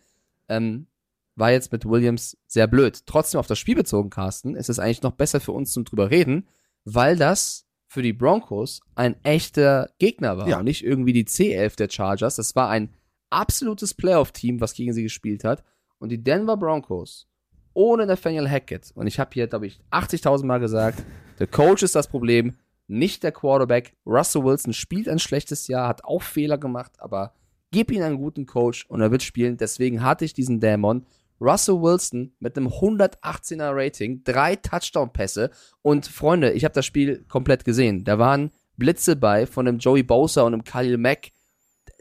Ähm, 0.49 0.87
war 1.35 1.51
jetzt 1.51 1.73
mit 1.73 1.87
Williams 1.87 2.37
sehr 2.47 2.67
blöd. 2.67 3.07
Trotzdem 3.07 3.41
auf 3.41 3.47
das 3.47 3.59
Spiel 3.59 3.75
bezogen, 3.75 4.11
Carsten, 4.11 4.55
ist 4.55 4.69
es 4.69 4.79
eigentlich 4.79 5.01
noch 5.03 5.13
besser 5.13 5.41
für 5.41 5.53
uns 5.53 5.73
zum 5.73 5.85
drüber 5.85 6.11
reden, 6.11 6.47
weil 6.85 7.17
das 7.17 7.67
für 7.87 8.03
die 8.03 8.13
Broncos 8.13 8.81
ein 8.95 9.17
echter 9.25 9.91
Gegner 9.99 10.37
war 10.37 10.47
Ja. 10.47 10.59
und 10.59 10.65
nicht 10.65 10.85
irgendwie 10.85 11.15
die 11.15 11.25
C11 11.25 11.77
der 11.77 11.89
Chargers. 11.89 12.37
Das 12.37 12.55
war 12.55 12.69
ein 12.69 12.91
absolutes 13.31 13.95
Playoff-Team, 13.95 14.61
was 14.61 14.75
gegen 14.75 14.93
sie 14.93 15.03
gespielt 15.03 15.43
hat. 15.43 15.65
Und 15.99 16.11
die 16.11 16.23
Denver 16.23 16.59
Broncos 16.59 17.27
ohne 17.73 18.05
Nathaniel 18.07 18.49
Hackett, 18.49 18.93
und 18.95 19.07
ich 19.07 19.19
habe 19.19 19.31
hier, 19.33 19.47
glaube 19.49 19.67
ich, 19.67 19.81
80.000 19.91 20.45
Mal 20.45 20.61
gesagt, 20.61 21.03
der 21.39 21.47
Coach 21.49 21.83
ist 21.83 21.95
das 21.95 22.07
Problem, 22.09 22.55
nicht 22.87 23.23
der 23.23 23.33
Quarterback. 23.33 23.95
Russell 24.07 24.45
Wilson 24.45 24.73
spielt 24.73 25.09
ein 25.09 25.19
schlechtes 25.19 25.69
Jahr, 25.69 25.89
hat 25.89 26.05
auch 26.05 26.23
Fehler 26.23 26.59
gemacht, 26.59 26.93
aber 26.99 27.35
gib 27.71 27.91
ihm 27.91 28.03
einen 28.03 28.19
guten 28.19 28.47
Coach 28.47 28.87
und 28.89 29.01
er 29.01 29.11
wird 29.11 29.23
spielen. 29.23 29.57
Deswegen 29.57 30.03
hatte 30.03 30.25
ich 30.25 30.35
diesen 30.35 30.61
Dämon. 30.61 31.07
Russell 31.41 31.83
Wilson 31.83 32.33
mit 32.39 32.57
einem 32.57 32.69
118er 32.69 33.73
Rating, 33.75 34.23
drei 34.25 34.57
Touchdown-Pässe 34.57 35.51
und 35.83 36.07
Freunde, 36.07 36.53
ich 36.53 36.65
habe 36.65 36.75
das 36.75 36.87
Spiel 36.87 37.25
komplett 37.29 37.65
gesehen. 37.65 38.05
Da 38.05 38.19
waren 38.19 38.51
Blitze 38.77 39.17
bei 39.17 39.47
von 39.47 39.67
einem 39.67 39.79
Joey 39.79 40.03
Bosa 40.03 40.43
und 40.43 40.55
einem 40.55 40.65
Khalil 40.65 40.97
Mack. 40.97 41.31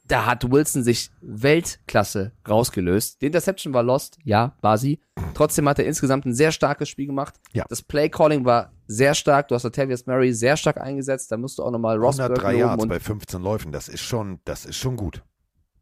Da 0.07 0.25
hat 0.25 0.51
Wilson 0.51 0.83
sich 0.83 1.11
Weltklasse 1.21 2.33
rausgelöst. 2.47 3.21
Die 3.21 3.27
Interception 3.27 3.73
war 3.73 3.83
lost, 3.83 4.17
ja, 4.23 4.57
war 4.61 4.77
sie. 4.77 4.99
Trotzdem 5.33 5.67
hat 5.69 5.79
er 5.79 5.85
insgesamt 5.85 6.25
ein 6.25 6.33
sehr 6.33 6.51
starkes 6.51 6.89
Spiel 6.89 7.07
gemacht. 7.07 7.35
Ja. 7.53 7.63
Das 7.69 7.81
Play-Calling 7.81 8.43
war 8.43 8.73
sehr 8.85 9.13
stark. 9.13 9.47
Du 9.47 9.55
hast 9.55 9.63
Latavius 9.63 10.05
Murray 10.05 10.33
sehr 10.33 10.57
stark 10.57 10.79
eingesetzt. 10.79 11.31
Da 11.31 11.37
musst 11.37 11.57
du 11.57 11.63
auch 11.63 11.71
nochmal 11.71 11.97
Rosberg 11.97 12.31
103 12.31 12.51
loben 12.51 12.59
Yards 12.59 12.83
und 12.83 12.89
bei 12.89 12.99
15 12.99 13.41
Läufen, 13.41 13.71
das 13.71 13.87
ist 13.87 14.01
schon, 14.01 14.39
das 14.43 14.65
ist 14.65 14.75
schon 14.75 14.97
gut. 14.97 15.23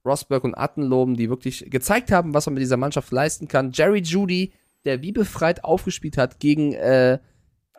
Rosberg 0.06 0.44
und 0.44 0.56
Atten 0.56 0.84
loben, 0.84 1.16
die 1.16 1.30
wirklich 1.30 1.70
gezeigt 1.70 2.12
haben, 2.12 2.34
was 2.34 2.46
man 2.46 2.56
mit 2.56 2.62
dieser 2.62 2.78
Mannschaft 2.78 3.12
leisten 3.12 3.48
kann. 3.48 3.72
Jerry 3.72 4.02
Judy, 4.02 4.54
der 4.86 5.02
wie 5.02 5.12
befreit 5.12 5.64
aufgespielt 5.64 6.18
hat 6.18 6.40
gegen 6.40 6.74
äh, 6.74 7.20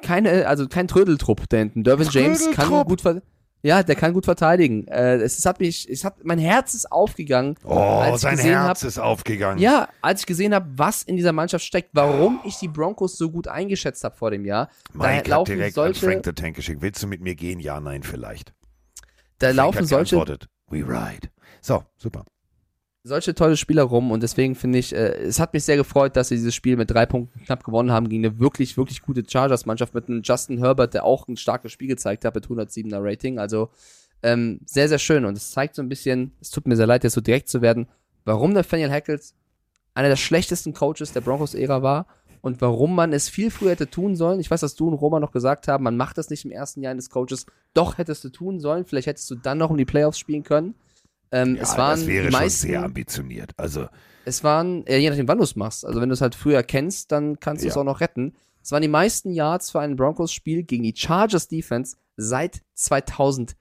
keine, 0.02 0.47
also 0.48 0.69
kein 0.69 0.89
Trödeltrupp 0.89 1.48
da 1.48 1.59
hinten. 1.59 1.85
Dervin 1.85 2.09
James 2.10 2.51
kann 2.51 2.85
gut 2.85 3.01
ver 3.01 3.23
ja, 3.62 3.82
der 3.82 3.94
kann 3.94 4.12
gut 4.12 4.24
verteidigen. 4.24 4.86
Äh, 4.89 5.16
es, 5.16 5.39
es 5.39 5.47
hat 5.47 5.60
mich, 5.60 5.89
es 5.89 6.05
hat, 6.05 6.24
mein 6.24 6.39
Herz 6.39 6.74
ist 6.74 6.90
aufgegangen, 6.90 7.55
Oh, 7.64 8.16
sein 8.16 8.39
Herz 8.39 8.82
hab- 8.82 8.89
ist 8.89 8.98
aufgegangen. 8.98 9.59
ja, 9.60 9.89
als 10.01 10.20
ich 10.20 10.26
gesehen 10.26 10.55
habe, 10.55 10.66
was 10.76 11.02
in 11.02 11.16
dieser 11.16 11.32
Mannschaft 11.32 11.64
steckt, 11.64 11.90
warum 11.93 12.40
ich 12.44 12.56
die 12.56 12.68
Broncos 12.68 13.16
so 13.16 13.30
gut 13.30 13.48
eingeschätzt 13.48 14.02
habe 14.05 14.16
vor 14.16 14.30
dem 14.30 14.44
Jahr. 14.44 14.68
Mike 14.93 15.28
da 15.28 15.40
hat 15.40 15.48
direkt 15.48 15.78
an 15.78 15.84
solche, 15.84 16.05
Frank 16.06 16.24
the 16.24 16.32
Tank 16.32 16.56
geschickt. 16.56 16.82
Willst 16.82 17.02
du 17.02 17.06
mit 17.06 17.20
mir 17.20 17.34
gehen? 17.34 17.60
Ja, 17.60 17.80
nein, 17.80 18.02
vielleicht. 18.02 18.52
da 19.39 19.47
Frank 19.48 19.56
laufen 19.56 19.86
solche 19.86 20.16
We 20.68 20.78
ride. 20.78 21.28
So, 21.60 21.84
super. 21.97 22.24
Solche 23.04 23.34
tolle 23.34 23.56
Spieler 23.56 23.82
rum 23.82 24.10
und 24.10 24.22
deswegen 24.22 24.54
finde 24.54 24.78
ich, 24.78 24.94
äh, 24.94 25.14
es 25.22 25.40
hat 25.40 25.52
mich 25.52 25.64
sehr 25.64 25.76
gefreut, 25.76 26.16
dass 26.16 26.28
sie 26.28 26.36
dieses 26.36 26.54
Spiel 26.54 26.76
mit 26.76 26.90
drei 26.90 27.04
Punkten 27.04 27.40
knapp 27.44 27.64
gewonnen 27.64 27.90
haben 27.90 28.08
gegen 28.08 28.24
eine 28.24 28.38
wirklich, 28.38 28.76
wirklich 28.76 29.02
gute 29.02 29.24
Chargers-Mannschaft 29.28 29.94
mit 29.94 30.08
einem 30.08 30.22
Justin 30.22 30.58
Herbert, 30.58 30.94
der 30.94 31.04
auch 31.04 31.26
ein 31.26 31.36
starkes 31.36 31.72
Spiel 31.72 31.88
gezeigt 31.88 32.24
hat 32.24 32.34
mit 32.34 32.46
107er 32.46 33.00
Rating. 33.02 33.38
Also 33.38 33.70
ähm, 34.22 34.60
sehr, 34.66 34.88
sehr 34.88 35.00
schön 35.00 35.24
und 35.24 35.36
es 35.36 35.50
zeigt 35.50 35.74
so 35.74 35.82
ein 35.82 35.88
bisschen, 35.88 36.32
es 36.40 36.50
tut 36.50 36.68
mir 36.68 36.76
sehr 36.76 36.86
leid, 36.86 37.02
jetzt 37.02 37.14
so 37.14 37.20
direkt 37.20 37.48
zu 37.48 37.60
werden, 37.60 37.88
warum 38.24 38.52
Nathaniel 38.52 38.90
Hackett 38.90 39.34
einer 39.94 40.08
der 40.08 40.16
schlechtesten 40.16 40.72
Coaches 40.72 41.12
der 41.12 41.22
Broncos-Ära 41.22 41.82
war 41.82 42.06
und 42.40 42.60
warum 42.60 42.94
man 42.94 43.12
es 43.12 43.28
viel 43.28 43.50
früher 43.50 43.72
hätte 43.72 43.90
tun 43.90 44.14
sollen. 44.14 44.40
Ich 44.40 44.50
weiß, 44.50 44.60
dass 44.60 44.76
du 44.76 44.88
und 44.88 44.94
Roma 44.94 45.20
noch 45.20 45.32
gesagt 45.32 45.68
haben, 45.68 45.84
man 45.84 45.96
macht 45.96 46.18
das 46.18 46.30
nicht 46.30 46.44
im 46.44 46.50
ersten 46.50 46.82
Jahr 46.82 46.92
eines 46.92 47.10
Coaches. 47.10 47.46
Doch 47.74 47.98
hättest 47.98 48.24
du 48.24 48.30
tun 48.30 48.60
sollen. 48.60 48.84
Vielleicht 48.84 49.06
hättest 49.06 49.30
du 49.30 49.34
dann 49.34 49.58
noch 49.58 49.70
um 49.70 49.76
die 49.76 49.84
Playoffs 49.84 50.18
spielen 50.18 50.42
können. 50.42 50.74
Ähm, 51.32 51.56
Ja, 51.56 51.62
es 51.62 51.76
waren 51.76 51.98
das 52.00 52.06
wäre 52.06 52.26
die 52.26 52.32
schon 52.32 52.40
meisten, 52.42 52.66
sehr 52.68 52.82
ambitioniert. 52.84 53.50
Also, 53.56 53.86
es 54.24 54.44
waren, 54.44 54.84
je 54.86 55.09
nachdem, 55.10 55.26
wann 55.26 55.38
du 55.38 55.44
es 55.44 55.56
machst. 55.56 55.84
Also 55.84 56.00
wenn 56.00 56.09
du 56.09 56.12
es 56.12 56.20
halt 56.20 56.36
früher 56.36 56.62
kennst, 56.62 57.10
dann 57.10 57.40
kannst 57.40 57.64
du 57.64 57.68
es 57.68 57.74
Ja. 57.74 57.80
auch 57.80 57.84
noch 57.84 58.00
retten. 58.00 58.34
Es 58.62 58.70
waren 58.70 58.82
die 58.82 58.86
meisten 58.88 59.32
Yards 59.32 59.72
für 59.72 59.80
ein 59.80 59.96
Broncos-Spiel 59.96 60.62
gegen 60.62 60.84
die 60.84 60.94
Chargers 60.94 61.48
Defense 61.48 61.96
seit 62.16 62.60
2016. 62.74 63.56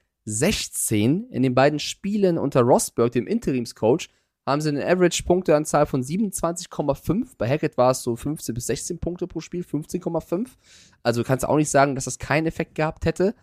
In 1.31 1.43
den 1.43 1.55
beiden 1.55 1.79
Spielen 1.79 2.37
unter 2.37 2.61
Rosberg, 2.61 3.11
dem 3.11 3.27
Interimscoach, 3.27 4.09
haben 4.45 4.61
sie 4.61 4.69
eine 4.69 4.85
Average-Punkteanzahl 4.87 5.85
von 5.85 6.03
27,5. 6.03 7.35
Bei 7.37 7.47
Hackett 7.47 7.77
war 7.77 7.91
es 7.91 8.01
so 8.03 8.15
15 8.15 8.55
bis 8.55 8.67
16 8.67 8.99
Punkte 8.99 9.27
pro 9.27 9.39
Spiel, 9.39 9.63
15,5. 9.63 10.47
Also 11.03 11.23
kannst 11.23 11.43
du 11.43 11.49
auch 11.49 11.57
nicht 11.57 11.69
sagen, 11.69 11.95
dass 11.95 12.05
das 12.05 12.17
keinen 12.19 12.47
Effekt 12.47 12.75
gehabt 12.75 13.05
hätte. 13.05 13.35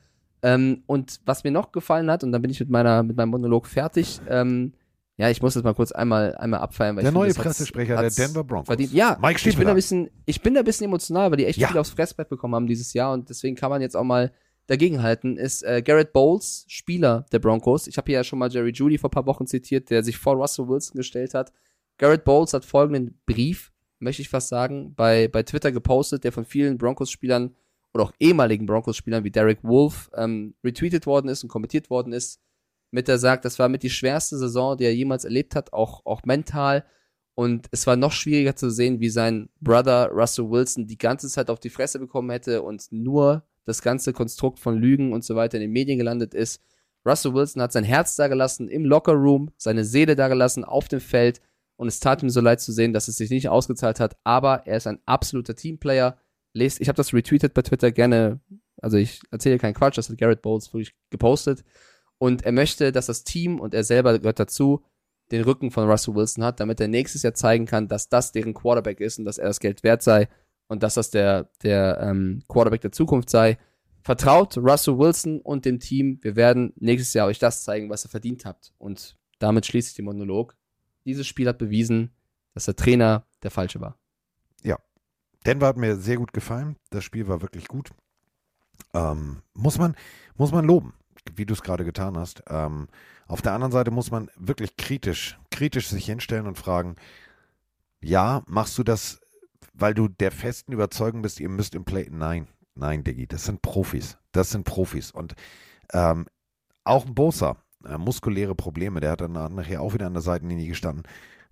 Ähm, 0.43 0.82
und 0.86 1.20
was 1.27 1.44
mir 1.44 1.51
noch 1.51 1.73
gefallen 1.73 2.10
hat, 2.10 2.23
und 2.24 2.32
dann 2.32 2.43
bin 2.43 2.51
ich 2.51 2.60
mit, 2.60 2.70
meiner, 2.70 3.02
mit 3.02 3.16
meinem 3.16 3.31
Monolog 3.31 3.66
fertig, 3.66 4.20
ähm, 4.28 4.73
Ja, 5.20 5.28
ich 5.31 5.43
muss 5.43 5.55
das 5.55 5.65
mal 5.65 5.74
kurz 5.74 5.90
einmal, 5.90 6.36
einmal 6.36 6.60
abfeiern. 6.60 6.94
Weil 6.94 7.02
Der 7.02 7.10
ich 7.10 7.12
finde, 7.12 7.19
neue 7.19 7.28
das 7.31 7.39
hat's- 7.39 7.47
Pressesprecher 7.47 7.97
der 7.97 8.05
hat's 8.06 8.15
Denver 8.15 8.44
Broncos. 8.44 8.66
Verdient. 8.66 8.93
Ja, 8.93 9.19
Mike 9.20 9.48
ich 9.48 9.56
bin, 9.56 9.66
ein 9.66 9.74
bisschen, 9.74 10.10
ich 10.27 10.40
bin 10.43 10.55
da 10.55 10.60
ein 10.60 10.65
bisschen 10.65 10.85
emotional, 10.85 11.28
weil 11.32 11.39
die 11.39 11.47
echt 11.47 11.59
Ja. 11.59 11.66
viel 11.66 11.78
aufs 11.78 11.90
Fressbrett 11.90 12.28
bekommen 12.28 12.55
haben 12.55 12.69
dieses 12.69 12.93
Jahr 12.93 13.12
und 13.12 13.28
deswegen 13.28 13.56
kann 13.56 13.69
man 13.70 13.82
jetzt 13.82 13.97
auch 13.97 14.05
mal 14.05 14.31
dagegenhalten. 14.69 15.36
Ist 15.36 15.65
äh, 15.65 15.82
Garrett 15.82 16.12
Bowles, 16.12 16.65
Spieler 16.69 17.27
der 17.32 17.40
Broncos. 17.40 17.89
Ich 17.89 17.97
habe 17.97 18.06
hier 18.06 18.19
ja 18.19 18.23
schon 18.24 18.39
mal 18.39 18.48
Jerry 18.48 18.70
Judy 18.70 18.97
vor 18.97 19.09
ein 19.10 19.12
paar 19.12 19.27
Wochen 19.27 19.47
zitiert, 19.48 19.90
der 19.90 20.05
sich 20.05 20.16
vor 20.19 20.35
Russell 20.36 20.69
Wilson 20.69 20.97
gestellt 20.97 21.35
hat. 21.35 21.52
Garrett 21.97 22.23
Bowles 22.24 22.52
hat 22.52 22.65
folgenden 22.65 23.19
Brief, 23.27 23.73
möchte 23.98 24.23
ich 24.23 24.28
fast 24.28 24.48
sagen, 24.51 24.94
bei, 24.94 25.27
bei 25.27 25.43
Twitter 25.43 25.73
gepostet, 25.73 26.23
der 26.23 26.31
von 26.31 26.44
vielen 26.44 26.78
Broncos-Spielern 26.78 27.56
oder 27.98 28.08
auch 28.08 28.12
ehemaligen 28.18 28.66
Broncos-Spielern 28.66 29.24
wie 29.24 29.30
Derek 29.30 29.62
Wolf 29.62 30.10
ähm, 30.14 30.54
retweetet 30.64 31.06
worden 31.06 31.28
ist 31.28 31.42
und 31.42 31.48
kommentiert 31.48 31.90
worden 31.90 32.12
ist 32.12 32.40
mit 32.90 33.08
der 33.08 33.18
sagt, 33.18 33.44
das 33.44 33.58
war 33.58 33.68
mit 33.68 33.82
die 33.82 33.90
schwerste 33.90 34.38
Saison, 34.38 34.76
die 34.76 34.84
er 34.84 34.94
jemals 34.94 35.24
erlebt 35.24 35.54
hat, 35.54 35.72
auch, 35.72 36.04
auch 36.06 36.22
mental. 36.24 36.84
Und 37.34 37.68
es 37.70 37.86
war 37.86 37.96
noch 37.96 38.12
schwieriger 38.12 38.56
zu 38.56 38.70
sehen, 38.70 39.00
wie 39.00 39.10
sein 39.10 39.48
Brother 39.60 40.10
Russell 40.10 40.50
Wilson 40.50 40.86
die 40.86 40.98
ganze 40.98 41.28
Zeit 41.28 41.50
auf 41.50 41.60
die 41.60 41.70
Fresse 41.70 41.98
bekommen 41.98 42.30
hätte 42.30 42.62
und 42.62 42.90
nur 42.90 43.44
das 43.64 43.82
ganze 43.82 44.12
Konstrukt 44.12 44.58
von 44.58 44.76
Lügen 44.76 45.12
und 45.12 45.22
so 45.22 45.36
weiter 45.36 45.56
in 45.58 45.62
den 45.62 45.72
Medien 45.72 45.98
gelandet 45.98 46.34
ist. 46.34 46.62
Russell 47.06 47.34
Wilson 47.34 47.62
hat 47.62 47.72
sein 47.72 47.84
Herz 47.84 48.16
da 48.16 48.26
gelassen 48.26 48.68
im 48.68 48.84
Lockerroom, 48.84 49.50
seine 49.56 49.84
Seele 49.84 50.16
da 50.16 50.28
gelassen 50.28 50.64
auf 50.64 50.88
dem 50.88 51.00
Feld 51.00 51.40
und 51.76 51.86
es 51.86 52.00
tat 52.00 52.22
ihm 52.22 52.30
so 52.30 52.40
leid 52.40 52.60
zu 52.60 52.72
sehen, 52.72 52.92
dass 52.92 53.06
es 53.06 53.16
sich 53.16 53.30
nicht 53.30 53.48
ausgezahlt 53.48 54.00
hat, 54.00 54.16
aber 54.24 54.66
er 54.66 54.78
ist 54.78 54.86
ein 54.86 54.98
absoluter 55.06 55.54
Teamplayer. 55.54 56.18
Lest, 56.59 56.80
ich 56.80 56.89
habe 56.89 56.97
das 56.97 57.14
retweetet 57.14 57.55
bei 57.55 57.62
Twitter 57.62 57.93
gerne, 57.93 58.40
also 58.82 58.97
ich 58.97 59.20
erzähle 59.30 59.59
keinen 59.59 59.74
Quatsch, 59.74 59.97
das 59.97 60.10
hat 60.10 60.18
Garrett 60.18 60.43
Bowles 60.43 60.72
wirklich 60.72 60.94
gepostet. 61.10 61.64
Und 62.18 62.44
er 62.44 62.52
möchte, 62.52 62.93
dass 62.93 63.06
das 63.06 63.24
Team 63.24 63.60
und 63.60 63.74
er 63.74 63.85
selber 63.85 64.18
gehört 64.18 64.40
dazu, 64.40 64.85
den 65.30 65.44
Rücken 65.44 65.70
von 65.70 65.89
Russell 65.89 66.14
Wilson 66.14 66.44
hat, 66.44 66.60
damit 66.60 66.80
er 66.80 66.89
nächstes 66.89 67.22
Jahr 67.22 67.35
zeigen 67.35 67.66
kann, 67.66 67.89
dass 67.89 68.09
das 68.09 68.32
deren 68.32 68.55
Quarterback 68.55 69.01
ist 69.01 69.18
und 69.18 69.24
dass 69.24 69.39
er 69.39 69.47
das 69.47 69.60
Geld 69.60 69.82
wert 69.82 70.02
sei 70.02 70.28
und 70.68 70.82
dass 70.82 70.94
das 70.94 71.10
der, 71.10 71.51
der 71.62 71.98
ähm, 72.01 72.43
Quarterback 72.48 72.80
der 72.80 72.93
Zukunft 72.93 73.30
sei. 73.30 73.59
Vertraut 74.02 74.56
Russell 74.56 74.98
Wilson 74.98 75.40
und 75.40 75.64
dem 75.64 75.80
Team. 75.80 76.18
Wir 76.22 76.35
werden 76.35 76.72
nächstes 76.76 77.12
Jahr 77.14 77.26
euch 77.26 77.39
das 77.39 77.64
zeigen, 77.64 77.90
was 77.90 78.06
ihr 78.06 78.09
verdient 78.09 78.44
habt. 78.44 78.72
Und 78.78 79.18
damit 79.39 79.66
schließe 79.66 79.90
ich 79.90 79.97
den 79.97 80.06
Monolog. 80.06 80.56
Dieses 81.05 81.26
Spiel 81.26 81.48
hat 81.48 81.59
bewiesen, 81.59 82.10
dass 82.55 82.64
der 82.64 82.76
Trainer 82.76 83.26
der 83.43 83.51
falsche 83.51 83.80
war. 83.80 83.98
Denver 85.48 85.66
hat 85.66 85.78
mir 85.78 85.96
sehr 85.96 86.18
gut 86.18 86.34
gefallen. 86.34 86.76
Das 86.90 87.04
Spiel 87.04 87.26
war 87.26 87.40
wirklich 87.40 87.68
gut. 87.68 87.88
Ähm, 88.92 89.38
muss, 89.54 89.78
man, 89.78 89.96
muss 90.36 90.52
man 90.52 90.66
loben, 90.66 90.92
wie 91.36 91.46
du 91.46 91.54
es 91.54 91.62
gerade 91.62 91.86
getan 91.86 92.18
hast. 92.18 92.42
Ähm, 92.50 92.86
auf 93.26 93.40
der 93.40 93.54
anderen 93.54 93.72
Seite 93.72 93.90
muss 93.90 94.10
man 94.10 94.30
wirklich 94.36 94.76
kritisch, 94.76 95.38
kritisch 95.50 95.88
sich 95.88 96.04
hinstellen 96.04 96.46
und 96.46 96.58
fragen, 96.58 96.96
ja, 98.02 98.42
machst 98.46 98.76
du 98.76 98.82
das, 98.82 99.22
weil 99.72 99.94
du 99.94 100.08
der 100.08 100.32
festen 100.32 100.72
Überzeugung 100.72 101.22
bist, 101.22 101.40
ihr 101.40 101.48
müsst 101.48 101.74
im 101.74 101.86
Play. 101.86 102.08
Nein, 102.10 102.46
nein, 102.74 103.02
Diggi, 103.02 103.26
das 103.26 103.46
sind 103.46 103.62
Profis. 103.62 104.18
Das 104.32 104.50
sind 104.50 104.64
Profis. 104.64 105.12
Und 105.12 105.34
ähm, 105.94 106.26
auch 106.84 107.06
ein 107.06 107.14
Bosa, 107.14 107.56
äh, 107.86 107.96
muskuläre 107.96 108.54
Probleme, 108.54 109.00
der 109.00 109.12
hat 109.12 109.22
dann 109.22 109.32
nachher 109.32 109.80
auch 109.80 109.94
wieder 109.94 110.08
an 110.08 110.12
der 110.12 110.22
Seitenlinie 110.22 110.68
gestanden. 110.68 111.04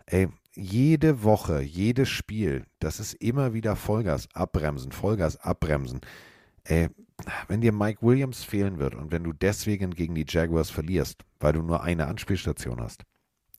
Ey, 0.04 0.28
jede 0.56 1.22
Woche, 1.22 1.60
jedes 1.60 2.08
Spiel, 2.08 2.64
das 2.78 3.00
ist 3.00 3.14
immer 3.14 3.52
wieder 3.54 3.76
Vollgas 3.76 4.28
abbremsen, 4.34 4.92
Vollgas 4.92 5.36
abbremsen. 5.36 6.00
Ey, 6.64 6.88
wenn 7.48 7.60
dir 7.60 7.72
Mike 7.72 8.02
Williams 8.02 8.42
fehlen 8.44 8.78
wird 8.78 8.94
und 8.94 9.12
wenn 9.12 9.24
du 9.24 9.32
deswegen 9.32 9.92
gegen 9.92 10.14
die 10.14 10.26
Jaguars 10.28 10.70
verlierst, 10.70 11.22
weil 11.38 11.52
du 11.52 11.62
nur 11.62 11.82
eine 11.82 12.06
Anspielstation 12.06 12.80
hast, 12.80 13.04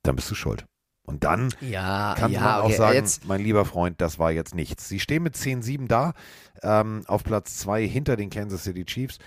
dann 0.04 0.16
bist 0.16 0.30
du 0.30 0.36
schuld. 0.36 0.66
Und 1.04 1.24
dann 1.24 1.54
Ja, 1.62 2.16
kann 2.18 2.34
man 2.34 2.62
auch 2.62 2.72
sagen, 2.72 3.08
mein 3.26 3.42
lieber 3.42 3.64
Freund, 3.64 4.02
das 4.02 4.20
war 4.20 4.32
jetzt 4.32 4.54
nichts. 4.54 4.90
Sie 4.90 5.00
stehen 5.00 5.24
mit 5.24 5.36
10-7 5.36 5.88
da, 5.88 6.14
ähm, 6.62 7.04
auf 7.08 7.24
Platz 7.24 7.58
2 7.60 7.88
hinter 7.88 8.18
den 8.18 8.30
Kansas 8.30 8.64
City 8.66 8.84
Chiefs. 8.84 9.18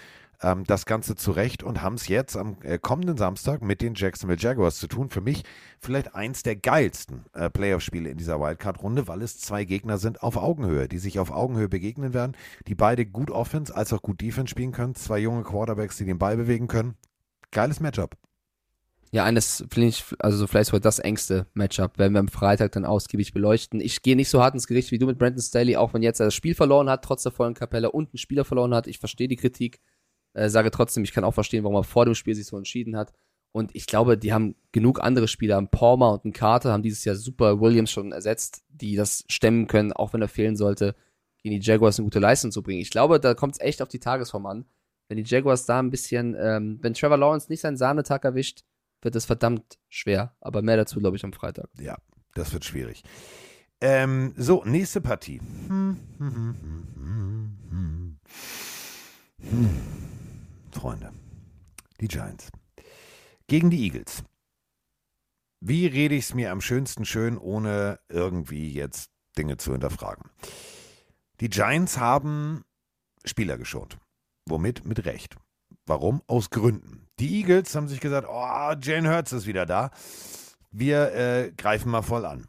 Ähm, 0.43 0.65
das 0.65 0.87
Ganze 0.87 1.17
zurecht 1.17 1.63
und 1.63 1.83
haben 1.83 1.97
es 1.97 2.09
jetzt 2.09 2.37
am 2.37 2.57
äh, 2.63 2.79
kommenden 2.79 3.19
Samstag 3.19 3.63
mit 3.63 3.83
den 3.83 3.95
Jacksonville 3.95 4.41
Jaguars 4.41 4.79
zu 4.79 4.89
tun. 4.89 5.11
Für 5.11 5.21
mich 5.21 5.43
vielleicht 5.79 6.15
eins 6.15 6.43
der 6.43 6.57
geilsten 6.57 7.27
äh, 7.35 7.51
Playoff-Spiele 7.51 8.09
in 8.09 8.17
dieser 8.17 8.41
Wildcard-Runde, 8.41 9.07
weil 9.07 9.21
es 9.23 9.39
zwei 9.39 9.65
Gegner 9.65 9.99
sind 9.99 10.23
auf 10.23 10.37
Augenhöhe, 10.37 10.89
die 10.89 10.99
sich 10.99 11.19
auf 11.19 11.31
Augenhöhe 11.31 11.69
begegnen 11.69 12.15
werden, 12.15 12.37
die 12.67 12.75
beide 12.75 13.05
gut 13.05 13.31
Offense 13.31 13.75
als 13.75 13.93
auch 13.93 14.01
gut 14.01 14.21
Defense 14.21 14.51
spielen 14.51 14.73
können. 14.73 14.95
Zwei 14.95 15.19
junge 15.19 15.43
Quarterbacks, 15.43 15.99
die 15.99 16.07
den 16.07 16.19
Ball 16.19 16.37
bewegen 16.37 16.69
können. 16.69 16.95
Geiles 17.51 17.81
Matchup. 17.81 18.17
Ja, 19.13 19.25
eines, 19.25 19.65
finde 19.71 19.89
ich, 19.89 20.05
also 20.21 20.39
so 20.39 20.47
vielleicht 20.47 20.67
sogar 20.67 20.81
das 20.81 21.01
engste 21.01 21.47
Matchup, 21.53 21.99
werden 21.99 22.13
wir 22.13 22.21
am 22.21 22.29
Freitag 22.29 22.71
dann 22.73 22.85
ausgiebig 22.85 23.33
beleuchten. 23.33 23.81
Ich 23.81 24.03
gehe 24.03 24.15
nicht 24.15 24.29
so 24.31 24.41
hart 24.41 24.55
ins 24.55 24.69
Gericht 24.69 24.93
wie 24.93 24.99
du 24.99 25.07
mit 25.07 25.19
Brandon 25.19 25.43
Staley, 25.43 25.77
auch 25.77 25.93
wenn 25.93 26.03
jetzt 26.03 26.21
er 26.21 26.27
das 26.27 26.35
Spiel 26.35 26.55
verloren 26.55 26.89
hat, 26.89 27.05
trotz 27.05 27.25
der 27.25 27.33
vollen 27.33 27.55
Kapelle 27.55 27.91
und 27.91 28.11
einen 28.11 28.19
Spieler 28.19 28.45
verloren 28.45 28.73
hat. 28.73 28.87
Ich 28.87 29.01
verstehe 29.01 29.27
die 29.27 29.37
Kritik, 29.37 29.81
äh, 30.35 30.49
sage 30.49 30.71
trotzdem, 30.71 31.05
ich 31.05 31.13
kann 31.13 31.25
auch 31.25 31.35
verstehen, 31.35 31.65
warum 31.65 31.77
er 31.77 31.85
vor 31.85 32.05
dem 32.05 32.15
Spiel 32.15 32.35
sich 32.35 32.47
so 32.47 32.57
entschieden 32.57 32.97
hat. 32.97 33.13
Und 33.53 33.75
ich 33.75 33.87
glaube, 33.87 34.17
die 34.17 34.33
haben 34.33 34.55
genug 34.71 35.03
andere 35.03 35.27
Spieler, 35.27 35.59
ein 35.59 35.71
Palmer 35.71 36.13
und 36.13 36.25
ein 36.25 36.33
Carter 36.33 36.73
haben 36.73 36.83
dieses 36.83 37.05
Jahr 37.05 37.17
super 37.17 37.61
Williams 37.61 37.91
schon 37.91 38.13
ersetzt, 38.13 38.63
die 38.69 38.95
das 38.95 39.25
stemmen 39.29 39.67
können, 39.67 39.93
auch 39.93 40.13
wenn 40.13 40.23
er 40.23 40.29
fehlen 40.29 40.57
sollte, 40.57 40.95
gegen 41.43 41.59
die 41.59 41.67
Jaguars 41.67 41.99
eine 41.99 42.05
gute 42.05 42.21
Leistung 42.21 42.53
zu 42.53 42.63
bringen. 42.63 42.81
Ich 42.81 42.91
glaube, 42.91 43.19
da 43.19 43.35
kommt 43.35 43.55
es 43.55 43.61
echt 43.61 43.83
auf 43.83 43.89
die 43.89 43.99
Tagesform 43.99 44.47
an. 44.47 44.67
Wenn 45.09 45.17
die 45.17 45.25
Jaguars 45.25 45.67
da 45.67 45.81
ein 45.81 45.91
bisschen, 45.91 46.37
ähm, 46.39 46.79
wenn 46.83 46.95
Trevor 46.95 47.17
Lawrence 47.17 47.51
nicht 47.51 47.61
seinen 47.61 47.77
Sahnetag 47.77 48.25
erwischt, 48.25 48.63
wird 49.03 49.17
es 49.17 49.25
verdammt 49.25 49.79
schwer. 49.89 50.37
Aber 50.41 50.63
mehr 50.63 50.77
dazu, 50.77 51.01
glaube 51.01 51.17
ich, 51.17 51.25
am 51.25 51.33
Freitag. 51.33 51.69
Ja, 51.81 51.99
das 52.35 52.53
wird 52.53 52.65
schwierig. 52.65 53.03
Ähm, 53.81 54.35
so, 54.37 54.63
nächste 54.65 55.01
Partie. 55.01 55.41
Hm, 55.41 55.97
hm, 56.19 56.35
hm, 56.35 56.57
hm, 56.63 56.87
hm, 56.95 57.59
hm. 57.71 58.19
Hm. 59.43 59.81
Freunde, 60.73 61.13
die 62.01 62.09
Giants 62.09 62.51
gegen 63.47 63.71
die 63.71 63.83
Eagles. 63.83 64.23
Wie 65.61 65.87
rede 65.87 66.15
ich 66.15 66.25
es 66.27 66.35
mir 66.35 66.53
am 66.53 66.61
schönsten 66.61 67.05
schön, 67.05 67.37
ohne 67.37 67.99
irgendwie 68.09 68.73
jetzt 68.73 69.11
Dinge 69.37 69.57
zu 69.57 69.73
hinterfragen? 69.73 70.31
Die 71.41 71.49
Giants 71.51 71.99
haben 71.99 72.65
Spieler 73.25 73.59
geschont. 73.59 73.99
Womit? 74.47 74.85
Mit 74.85 75.05
Recht. 75.05 75.37
Warum? 75.85 76.23
Aus 76.27 76.51
Gründen. 76.51 77.09
Die 77.19 77.41
Eagles 77.41 77.75
haben 77.75 77.89
sich 77.89 78.01
gesagt, 78.01 78.27
oh, 78.31 78.75
Jane 78.81 79.11
Hurts 79.11 79.33
ist 79.33 79.47
wieder 79.47 79.67
da. 79.67 79.91
Wir 80.71 81.13
äh, 81.13 81.53
greifen 81.57 81.91
mal 81.91 82.03
voll 82.03 82.25
an. 82.25 82.47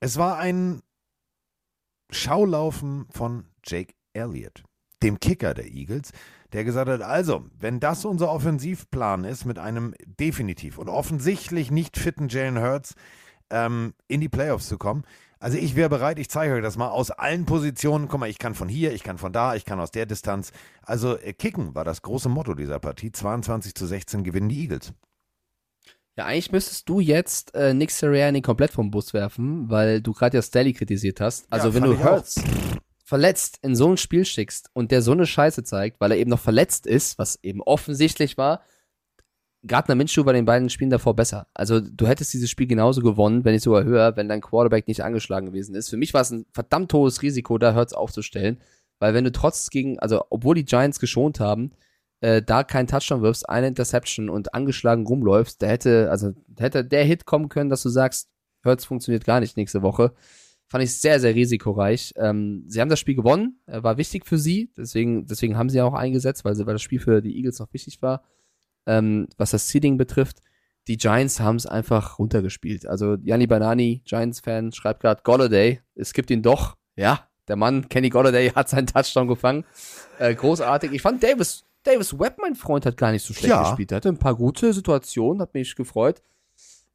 Es 0.00 0.16
war 0.16 0.38
ein 0.38 0.82
Schaulaufen 2.10 3.06
von 3.10 3.48
Jake 3.64 3.94
Elliott, 4.14 4.64
dem 5.02 5.20
Kicker 5.20 5.54
der 5.54 5.66
Eagles, 5.66 6.12
der 6.52 6.64
gesagt 6.64 6.88
hat, 6.88 7.02
also, 7.02 7.44
wenn 7.58 7.80
das 7.80 8.04
unser 8.04 8.30
Offensivplan 8.30 9.24
ist, 9.24 9.44
mit 9.44 9.58
einem 9.58 9.94
definitiv 10.04 10.78
und 10.78 10.88
offensichtlich 10.88 11.70
nicht 11.70 11.98
fitten 11.98 12.28
Jalen 12.28 12.60
Hurts 12.60 12.94
ähm, 13.50 13.94
in 14.08 14.20
die 14.20 14.28
Playoffs 14.28 14.68
zu 14.68 14.78
kommen, 14.78 15.04
also 15.38 15.58
ich 15.58 15.76
wäre 15.76 15.90
bereit, 15.90 16.18
ich 16.18 16.30
zeige 16.30 16.54
euch 16.54 16.62
das 16.62 16.78
mal 16.78 16.88
aus 16.88 17.10
allen 17.10 17.44
Positionen. 17.44 18.08
Guck 18.08 18.20
mal, 18.20 18.30
ich 18.30 18.38
kann 18.38 18.54
von 18.54 18.68
hier, 18.68 18.92
ich 18.92 19.02
kann 19.02 19.18
von 19.18 19.32
da, 19.32 19.54
ich 19.54 19.66
kann 19.66 19.78
aus 19.80 19.90
der 19.90 20.06
Distanz. 20.06 20.50
Also 20.82 21.18
äh, 21.18 21.34
kicken 21.34 21.74
war 21.74 21.84
das 21.84 22.00
große 22.00 22.28
Motto 22.30 22.54
dieser 22.54 22.78
Partie. 22.78 23.12
22 23.12 23.74
zu 23.74 23.86
16 23.86 24.24
gewinnen 24.24 24.48
die 24.48 24.62
Eagles. 24.62 24.94
Ja, 26.16 26.24
eigentlich 26.24 26.52
müsstest 26.52 26.88
du 26.88 27.00
jetzt 27.00 27.54
äh, 27.54 27.74
Nick 27.74 27.90
Sirianni 27.90 28.40
komplett 28.40 28.70
vom 28.70 28.90
Bus 28.90 29.12
werfen, 29.12 29.68
weil 29.68 30.00
du 30.00 30.14
gerade 30.14 30.38
ja 30.38 30.42
Staley 30.42 30.72
kritisiert 30.72 31.20
hast. 31.20 31.46
Also 31.52 31.68
Ja, 31.68 31.74
wenn 31.74 31.82
du. 31.82 32.02
Hurts 32.02 32.42
verletzt 33.06 33.60
in 33.62 33.76
so 33.76 33.88
ein 33.88 33.96
Spiel 33.98 34.24
schickst 34.24 34.68
und 34.72 34.90
der 34.90 35.00
so 35.00 35.12
eine 35.12 35.26
Scheiße 35.26 35.62
zeigt, 35.62 36.00
weil 36.00 36.10
er 36.10 36.18
eben 36.18 36.28
noch 36.28 36.40
verletzt 36.40 36.88
ist, 36.88 37.18
was 37.20 37.38
eben 37.44 37.62
offensichtlich 37.62 38.36
war, 38.36 38.62
Gardner 39.64 39.94
Minshew 39.94 40.26
war 40.26 40.32
den 40.32 40.44
beiden 40.44 40.70
Spielen 40.70 40.90
davor 40.90 41.14
besser. 41.14 41.46
Also 41.54 41.78
du 41.80 42.08
hättest 42.08 42.32
dieses 42.34 42.50
Spiel 42.50 42.66
genauso 42.66 43.02
gewonnen, 43.02 43.44
wenn 43.44 43.52
nicht 43.52 43.62
sogar 43.62 43.84
höher, 43.84 44.16
wenn 44.16 44.28
dein 44.28 44.40
Quarterback 44.40 44.88
nicht 44.88 45.04
angeschlagen 45.04 45.46
gewesen 45.46 45.76
ist. 45.76 45.88
Für 45.88 45.96
mich 45.96 46.14
war 46.14 46.22
es 46.22 46.32
ein 46.32 46.46
verdammt 46.52 46.92
hohes 46.92 47.22
Risiko, 47.22 47.58
da 47.58 47.76
Hurts 47.76 47.92
aufzustellen, 47.92 48.60
weil 48.98 49.14
wenn 49.14 49.24
du 49.24 49.30
trotz 49.30 49.70
gegen, 49.70 50.00
also 50.00 50.24
obwohl 50.30 50.56
die 50.56 50.64
Giants 50.64 50.98
geschont 50.98 51.38
haben, 51.38 51.70
äh, 52.20 52.42
da 52.42 52.64
keinen 52.64 52.88
Touchdown 52.88 53.22
wirfst, 53.22 53.48
eine 53.48 53.68
Interception 53.68 54.28
und 54.28 54.52
angeschlagen 54.52 55.06
rumläufst, 55.06 55.62
da 55.62 55.68
hätte, 55.68 56.10
also 56.10 56.32
hätte 56.58 56.84
der 56.84 57.04
Hit 57.04 57.24
kommen 57.24 57.48
können, 57.48 57.70
dass 57.70 57.82
du 57.82 57.88
sagst, 57.88 58.30
Hurts 58.64 58.84
funktioniert 58.84 59.24
gar 59.24 59.38
nicht 59.38 59.56
nächste 59.56 59.82
Woche. 59.82 60.12
Fand 60.68 60.82
ich 60.82 60.98
sehr, 61.00 61.20
sehr 61.20 61.34
risikoreich. 61.34 62.12
Ähm, 62.16 62.64
sie 62.66 62.80
haben 62.80 62.88
das 62.88 62.98
Spiel 62.98 63.14
gewonnen, 63.14 63.60
äh, 63.66 63.82
war 63.82 63.98
wichtig 63.98 64.26
für 64.26 64.36
sie, 64.38 64.72
deswegen, 64.76 65.26
deswegen 65.26 65.56
haben 65.56 65.70
sie 65.70 65.80
auch 65.80 65.94
eingesetzt, 65.94 66.44
weil, 66.44 66.56
sie, 66.56 66.66
weil 66.66 66.74
das 66.74 66.82
Spiel 66.82 66.98
für 67.00 67.22
die 67.22 67.36
Eagles 67.36 67.58
noch 67.60 67.72
wichtig 67.72 68.02
war. 68.02 68.22
Ähm, 68.86 69.28
was 69.36 69.50
das 69.52 69.68
Seeding 69.68 69.96
betrifft, 69.96 70.38
die 70.88 70.96
Giants 70.96 71.40
haben 71.40 71.56
es 71.56 71.66
einfach 71.66 72.18
runtergespielt. 72.18 72.86
Also 72.86 73.16
Gianni 73.18 73.46
Banani, 73.46 74.02
Giants-Fan, 74.04 74.72
schreibt 74.72 75.00
gerade 75.00 75.22
Golladay, 75.24 75.80
es 75.94 76.12
gibt 76.12 76.30
ihn 76.30 76.42
doch. 76.42 76.76
Ja, 76.96 77.28
der 77.48 77.56
Mann, 77.56 77.88
Kenny 77.88 78.08
Golladay, 78.10 78.50
hat 78.54 78.68
seinen 78.68 78.86
Touchdown 78.86 79.28
gefangen. 79.28 79.64
Äh, 80.18 80.34
großartig. 80.34 80.92
Ich 80.92 81.02
fand 81.02 81.22
Davis, 81.22 81.64
Davis 81.84 82.18
Webb, 82.18 82.38
mein 82.40 82.54
Freund, 82.56 82.86
hat 82.86 82.96
gar 82.96 83.12
nicht 83.12 83.24
so 83.24 83.34
schlecht 83.34 83.50
Ja. 83.50 83.62
gespielt. 83.68 83.92
Er 83.92 83.96
hatte 83.96 84.08
ein 84.08 84.18
paar 84.18 84.34
gute 84.34 84.72
Situationen, 84.72 85.40
hat 85.42 85.54
mich 85.54 85.76
gefreut. 85.76 86.22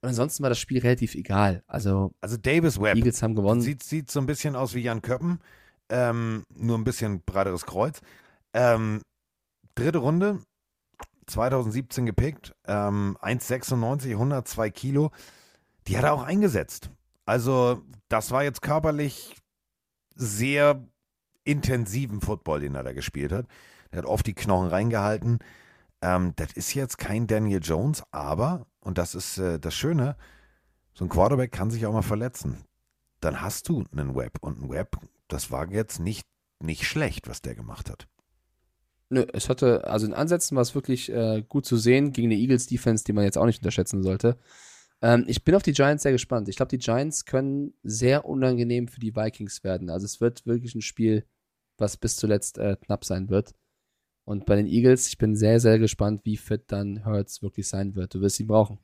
Und 0.01 0.09
ansonsten 0.09 0.41
war 0.43 0.49
das 0.49 0.59
Spiel 0.59 0.79
relativ 0.79 1.15
egal. 1.15 1.63
Also, 1.67 2.11
Also 2.21 2.37
Davis 2.37 2.79
Webb 2.81 2.97
Eagles 2.97 3.21
haben 3.21 3.35
gewonnen. 3.35 3.61
sieht, 3.61 3.83
sieht 3.83 4.09
so 4.09 4.19
ein 4.19 4.25
bisschen 4.25 4.55
aus 4.55 4.73
wie 4.73 4.81
Jan 4.81 5.01
Köppen, 5.01 5.39
ähm, 5.89 6.43
nur 6.55 6.77
ein 6.77 6.83
bisschen 6.83 7.21
breiteres 7.21 7.65
Kreuz. 7.65 8.01
Ähm, 8.53 9.01
dritte 9.75 9.99
Runde, 9.99 10.39
2017 11.27 12.05
gepickt, 12.05 12.53
ähm, 12.65 13.17
1,96, 13.21 14.11
102 14.17 14.69
Kilo. 14.71 15.11
Die 15.87 15.97
hat 15.97 16.03
er 16.03 16.13
auch 16.13 16.23
eingesetzt. 16.23 16.89
Also 17.25 17.83
das 18.09 18.31
war 18.31 18.43
jetzt 18.43 18.61
körperlich 18.61 19.35
sehr 20.15 20.83
intensiven 21.43 22.21
Football, 22.21 22.61
den 22.61 22.75
er 22.75 22.83
da 22.83 22.93
gespielt 22.93 23.31
hat. 23.31 23.45
Er 23.91 23.99
hat 23.99 24.05
oft 24.05 24.25
die 24.25 24.33
Knochen 24.33 24.67
reingehalten. 24.69 25.39
Ähm, 26.01 26.33
das 26.35 26.53
ist 26.53 26.73
jetzt 26.73 26.97
kein 26.97 27.27
Daniel 27.27 27.59
Jones, 27.61 28.03
aber, 28.11 28.65
und 28.81 28.97
das 28.97 29.15
ist 29.15 29.37
äh, 29.37 29.59
das 29.59 29.73
Schöne, 29.73 30.15
so 30.93 31.05
ein 31.05 31.09
Quarterback 31.09 31.51
kann 31.51 31.71
sich 31.71 31.85
auch 31.85 31.93
mal 31.93 32.01
verletzen. 32.01 32.65
Dann 33.21 33.41
hast 33.41 33.69
du 33.69 33.85
einen 33.91 34.15
Web. 34.15 34.39
Und 34.41 34.61
ein 34.61 34.69
Web, 34.69 34.97
das 35.27 35.51
war 35.51 35.71
jetzt 35.71 35.99
nicht, 35.99 36.27
nicht 36.59 36.85
schlecht, 36.85 37.27
was 37.27 37.41
der 37.41 37.55
gemacht 37.55 37.89
hat. 37.89 38.07
Nö, 39.09 39.25
es 39.33 39.49
hatte, 39.49 39.87
also 39.87 40.05
in 40.05 40.13
Ansätzen 40.13 40.55
war 40.55 40.61
es 40.61 40.73
wirklich 40.73 41.11
äh, 41.11 41.43
gut 41.47 41.65
zu 41.65 41.77
sehen 41.77 42.13
gegen 42.13 42.29
die 42.29 42.41
Eagles 42.41 42.67
Defense, 42.67 43.03
die 43.03 43.13
man 43.13 43.23
jetzt 43.23 43.37
auch 43.37 43.45
nicht 43.45 43.59
unterschätzen 43.59 44.03
sollte. 44.03 44.37
Ähm, 45.01 45.25
ich 45.27 45.43
bin 45.43 45.55
auf 45.55 45.63
die 45.63 45.73
Giants 45.73 46.03
sehr 46.03 46.11
gespannt. 46.11 46.47
Ich 46.47 46.55
glaube, 46.55 46.69
die 46.69 46.77
Giants 46.77 47.25
können 47.25 47.73
sehr 47.83 48.25
unangenehm 48.25 48.87
für 48.87 48.99
die 48.99 49.15
Vikings 49.15 49.63
werden. 49.63 49.89
Also 49.89 50.05
es 50.05 50.21
wird 50.21 50.45
wirklich 50.45 50.75
ein 50.75 50.81
Spiel, 50.81 51.25
was 51.77 51.97
bis 51.97 52.15
zuletzt 52.15 52.57
äh, 52.57 52.77
knapp 52.77 53.03
sein 53.05 53.29
wird. 53.29 53.53
Und 54.31 54.45
bei 54.45 54.55
den 54.55 54.65
Eagles, 54.65 55.09
ich 55.09 55.17
bin 55.17 55.35
sehr, 55.35 55.59
sehr 55.59 55.77
gespannt, 55.77 56.21
wie 56.23 56.37
fit 56.37 56.63
dann 56.67 57.03
Hurts 57.03 57.41
wirklich 57.41 57.67
sein 57.67 57.95
wird. 57.95 58.13
Du 58.13 58.21
wirst 58.21 58.39
ihn 58.39 58.47
brauchen. 58.47 58.79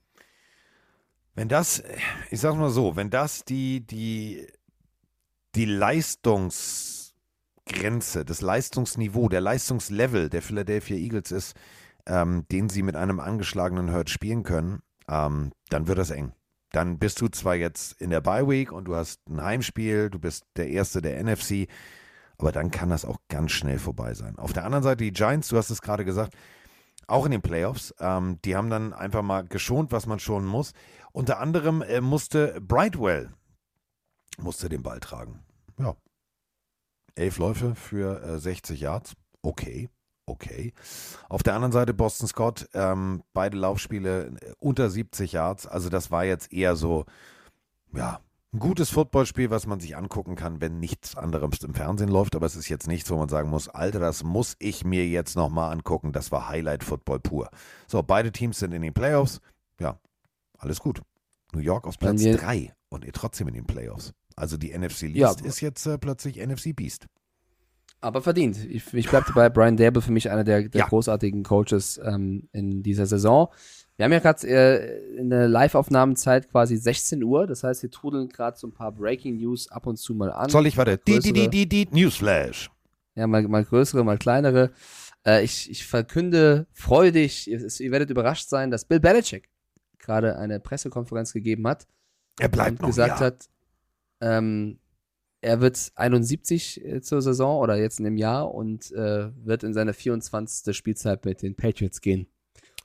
Wenn 1.36 1.48
das, 1.48 1.82
ich 2.30 2.42
sag's 2.42 2.58
mal 2.58 2.70
so, 2.70 2.98
wenn 2.98 3.10
das 3.10 3.46
die, 3.46 3.80
die, 3.80 4.46
die 5.56 5.64
Leistungsgrenze, 5.64 8.26
das 8.26 8.42
Leistungsniveau, 8.42 9.30
der 9.30 9.40
Leistungslevel 9.40 10.30
der 10.30 10.42
Philadelphia 10.42 10.98
Eagles 10.98 11.32
ist, 11.32 11.56
ähm, 12.08 12.44
den 12.52 12.68
sie 12.68 12.82
mit 12.82 12.98
einem 12.98 13.22
angeschlagenen 13.22 13.94
Hurt 13.94 14.10
spielen 14.10 14.44
können, 14.44 14.82
ähm, 15.08 15.54
dann 15.70 15.88
wird 15.88 15.98
das 15.98 16.12
eng. 16.12 16.34
Dann 16.74 17.00
bist 17.00 17.22
du 17.22 17.30
zwar 17.30 17.56
jetzt 17.56 17.94
in 18.02 18.10
der 18.10 18.20
Bye 18.20 18.50
Week 18.50 18.74
und 18.74 18.84
du 18.84 18.98
hast 18.98 19.22
ein 19.30 19.42
Heimspiel, 19.42 20.10
du 20.10 20.20
bist 20.20 20.44
der 20.58 20.68
Erste 20.68 21.02
der 21.02 21.24
NFC, 21.24 21.70
aber 22.38 22.52
dann 22.52 22.72
kann 22.72 22.90
das 22.90 23.06
auch 23.06 23.18
ganz 23.30 23.52
schnell 23.52 23.80
vorbei 23.80 24.14
sein. 24.14 24.38
Auf 24.38 24.54
der 24.54 24.66
anderen 24.66 24.84
Seite 24.84 25.04
die 25.04 25.12
Giants, 25.12 25.48
du 25.50 25.58
hast 25.58 25.70
es 25.70 25.82
gerade 25.82 26.06
gesagt, 26.06 26.36
auch 27.08 27.26
in 27.26 27.32
den 27.32 27.42
Playoffs, 27.42 27.94
ähm, 28.00 28.40
die 28.44 28.56
haben 28.56 28.70
dann 28.70 28.94
einfach 28.94 29.22
mal 29.22 29.46
geschont, 29.46 29.92
was 29.92 30.06
man 30.06 30.20
schonen 30.20 30.48
muss. 30.48 30.74
Unter 31.14 31.40
anderem 31.40 31.82
äh, 31.82 32.02
musste 32.02 32.60
Brightwell 32.62 33.32
musste 34.38 34.70
den 34.70 34.84
Ball 34.84 35.00
tragen. 35.00 35.40
Ja. 35.80 35.96
Elf 37.16 37.38
Läufe 37.38 37.76
für 37.76 38.22
äh, 38.22 38.40
60 38.40 38.80
Yards. 38.80 39.14
Okay. 39.42 39.90
Okay. 40.26 40.74
Auf 41.30 41.42
der 41.42 41.56
anderen 41.56 41.72
Seite 41.72 41.94
Boston 41.94 42.28
Scott, 42.28 42.68
ähm, 42.74 43.24
beide 43.34 43.58
Laufspiele 43.58 44.28
äh, 44.42 44.54
unter 44.60 44.90
70 44.90 45.32
Yards. 45.32 45.66
Also 45.66 45.90
das 45.90 46.12
war 46.12 46.26
jetzt 46.26 46.52
eher 46.52 46.76
so, 46.76 47.06
ja, 47.94 48.20
ein 48.54 48.60
gutes 48.60 48.90
Footballspiel, 48.90 49.50
was 49.50 49.68
man 49.68 49.80
sich 49.80 49.98
angucken 49.98 50.36
kann, 50.36 50.62
wenn 50.62 50.80
nichts 50.80 51.16
anderes 51.16 51.64
im 51.64 51.74
Fernsehen 51.74 52.10
läuft. 52.10 52.36
Aber 52.36 52.46
es 52.46 52.56
ist 52.56 52.70
jetzt 52.70 52.88
nichts, 52.88 53.10
wo 53.12 53.18
man 53.18 53.28
sagen 53.30 53.50
muss, 53.50 53.68
Alter, 53.68 54.00
das 54.00 54.24
muss 54.24 54.56
ich 54.60 54.86
mir 54.86 55.06
jetzt 55.08 55.36
nochmal 55.36 55.72
angucken. 55.74 56.14
Das 56.14 56.32
war 56.32 56.48
Highlight-Football 56.48 57.20
pur. 57.20 57.50
So, 57.88 58.02
beide 58.04 58.32
Teams 58.32 58.58
sind 58.60 58.74
in 58.74 58.82
den 58.82 58.94
Playoffs. 58.94 59.42
Ja, 59.80 60.00
alles 60.58 60.80
gut. 60.80 61.02
New 61.54 61.60
York 61.60 61.86
auf 61.88 62.00
Platz 62.00 62.22
Dann 62.22 62.32
wir- 62.32 62.38
3 62.38 62.74
und 62.90 63.04
ihr 63.06 63.14
trotzdem 63.14 63.48
in 63.50 63.54
den 63.54 63.66
Playoffs. 63.66 64.14
Also 64.36 64.56
die 64.58 64.72
NFC 64.78 65.04
Ja, 65.14 65.30
Least 65.32 65.42
ist 65.42 65.62
jetzt 65.62 65.86
äh, 65.86 65.98
plötzlich 65.98 66.38
NFC 66.38 66.74
Beast. 66.76 67.06
Aber 68.00 68.22
verdient. 68.22 68.64
Ich, 68.64 68.94
ich 68.94 69.10
bleibe 69.10 69.26
dabei, 69.28 69.50
Brian 69.50 69.76
Dable 69.76 70.02
für 70.04 70.12
mich 70.12 70.30
einer 70.30 70.44
der, 70.44 70.70
der 70.70 70.80
Ja. 70.82 70.88
großartigen 70.88 71.44
Coaches 71.44 72.00
ähm, 72.04 72.48
in 72.54 72.84
dieser 72.84 73.08
Saison. 73.08 73.50
Wir 73.98 74.06
haben 74.06 74.12
ja 74.14 74.20
gerade 74.20 74.48
äh, 74.48 75.18
in 75.18 75.32
der 75.32 75.48
Live-Aufnahmenzeit 75.48 76.50
quasi 76.50 76.78
16 76.78 77.24
Uhr. 77.24 77.48
Das 77.48 77.64
heißt, 77.64 77.82
wir 77.82 77.90
trudeln 77.90 78.30
gerade 78.30 78.58
so 78.58 78.68
ein 78.68 78.74
paar 78.74 78.92
Breaking 78.92 79.38
News 79.38 79.70
ab 79.72 79.88
und 79.88 79.98
zu 79.98 80.14
mal 80.14 80.32
an. 80.32 80.50
Soll 80.50 80.68
ich, 80.68 80.78
warte, 80.78 81.00
die, 81.00 81.20
die, 81.20 81.50
die, 81.50 81.68
die, 81.68 81.88
Newsflash. 81.92 82.70
Ja, 83.16 83.26
mal, 83.26 83.42
mal 83.48 83.66
größere, 83.66 84.04
mal 84.04 84.20
kleinere. 84.20 84.72
Äh, 85.26 85.44
ich, 85.44 85.72
ich 85.72 85.88
verkünde 85.88 86.68
freudig, 86.74 87.48
ihr, 87.48 87.60
ihr 87.60 87.92
werdet 87.92 88.12
überrascht 88.12 88.48
sein, 88.48 88.70
dass 88.70 88.86
Bill 88.86 89.00
Belichick 89.00 89.50
gerade 89.98 90.38
eine 90.38 90.60
Pressekonferenz 90.60 91.34
gegeben 91.34 91.68
hat 91.68 91.88
Er 92.40 92.50
bleibt 92.50 92.72
und 92.72 92.82
noch 92.82 92.90
gesagt 92.90 93.20
ja. 93.20 93.26
hat, 93.26 93.50
ähm, 94.22 94.80
er 95.42 95.60
wird 95.60 95.92
71 95.96 96.86
äh, 96.86 97.02
zur 97.02 97.24
Saison 97.24 97.60
oder 97.60 97.76
jetzt 97.78 98.00
in 98.00 98.06
dem 98.06 98.18
Jahr 98.18 98.54
und 98.54 98.92
äh, 98.92 99.30
wird 99.44 99.64
in 99.64 99.74
seine 99.74 99.94
24. 99.94 100.76
Spielzeit 100.76 101.26
mit 101.26 101.42
den 101.42 101.56
Patriots 101.56 102.02
gehen. 102.02 102.28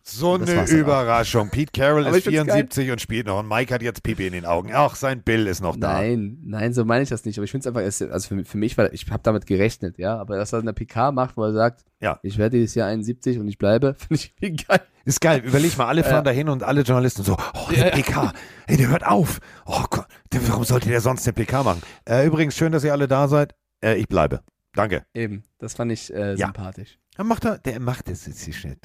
So 0.04 0.34
eine. 0.34 0.64
Überraschung. 0.68 1.50
Pete 1.50 1.70
Carroll 1.72 2.02
ist 2.06 2.16
ich 2.16 2.24
find's 2.24 2.52
74 2.52 2.90
und 2.90 3.00
spielt 3.00 3.26
noch 3.26 3.38
und 3.38 3.48
Mike 3.48 3.72
hat 3.72 3.82
jetzt 3.82 4.02
Pipi 4.02 4.26
in 4.26 4.32
den 4.32 4.44
Augen. 4.46 4.70
Ach, 4.72 4.96
sein 4.96 5.22
Bill 5.22 5.46
ist 5.46 5.60
noch 5.60 5.76
da. 5.76 5.92
Nein, 5.94 6.38
nein, 6.44 6.72
so 6.74 6.84
meine 6.84 7.02
ich 7.04 7.08
das 7.08 7.24
nicht. 7.24 7.38
Aber 7.38 7.44
ich 7.44 7.50
finde 7.52 7.68
es 7.68 7.76
einfach, 7.76 8.12
also 8.12 8.28
für, 8.28 8.34
mich- 8.34 8.48
für 8.48 8.58
mich 8.58 8.76
war, 8.76 8.92
ich 8.92 9.06
habe 9.10 9.22
damit 9.22 9.46
gerechnet, 9.46 9.98
ja. 9.98 10.16
Aber 10.18 10.36
dass 10.36 10.52
er 10.52 10.58
eine 10.58 10.72
PK 10.72 11.12
macht, 11.12 11.36
wo 11.36 11.44
er 11.44 11.52
sagt, 11.52 11.84
Ja. 12.00 12.18
ich 12.22 12.36
werde 12.38 12.58
dieses 12.58 12.74
Jahr 12.74 12.88
71 12.88 13.38
und 13.38 13.46
ich 13.48 13.58
bleibe, 13.58 13.94
finde 14.08 14.22
ich 14.40 14.66
geil. 14.66 14.80
Ist 15.04 15.20
geil. 15.20 15.40
Überleg 15.44 15.76
mal, 15.78 15.86
alle 15.86 16.04
fahren 16.04 16.24
dahin 16.24 16.48
und 16.48 16.62
alle 16.62 16.82
Journalisten 16.82 17.22
so, 17.24 17.36
oh, 17.54 17.70
der 17.74 17.90
PK, 17.90 18.32
ey, 18.68 18.76
der 18.76 18.88
hört 18.88 19.04
auf. 19.06 19.40
Oh 19.66 19.82
Gott, 19.90 20.06
der, 20.32 20.48
warum 20.48 20.62
sollte 20.64 20.88
der 20.88 21.00
sonst 21.00 21.26
eine 21.26 21.32
PK 21.32 21.62
machen? 21.64 21.82
Äh, 22.08 22.26
übrigens, 22.26 22.56
schön, 22.56 22.70
dass 22.72 22.84
ihr 22.84 22.92
alle 22.92 23.08
da 23.08 23.26
seid. 23.28 23.54
Äh, 23.84 23.96
ich 23.96 24.06
bleibe. 24.08 24.42
Danke. 24.74 25.04
Eben, 25.14 25.42
das 25.58 25.74
fand 25.74 25.92
ich 25.92 26.12
äh, 26.12 26.34
Ja. 26.34 26.46
sympathisch. 26.46 26.98
Der 27.16 27.24
macht 27.24 27.44
er, 27.44 27.58
der 27.58 27.78
macht 27.80 28.08
das 28.08 28.26
jetzt 28.26 28.46
nicht 28.46 28.58
schnell. 28.58 28.76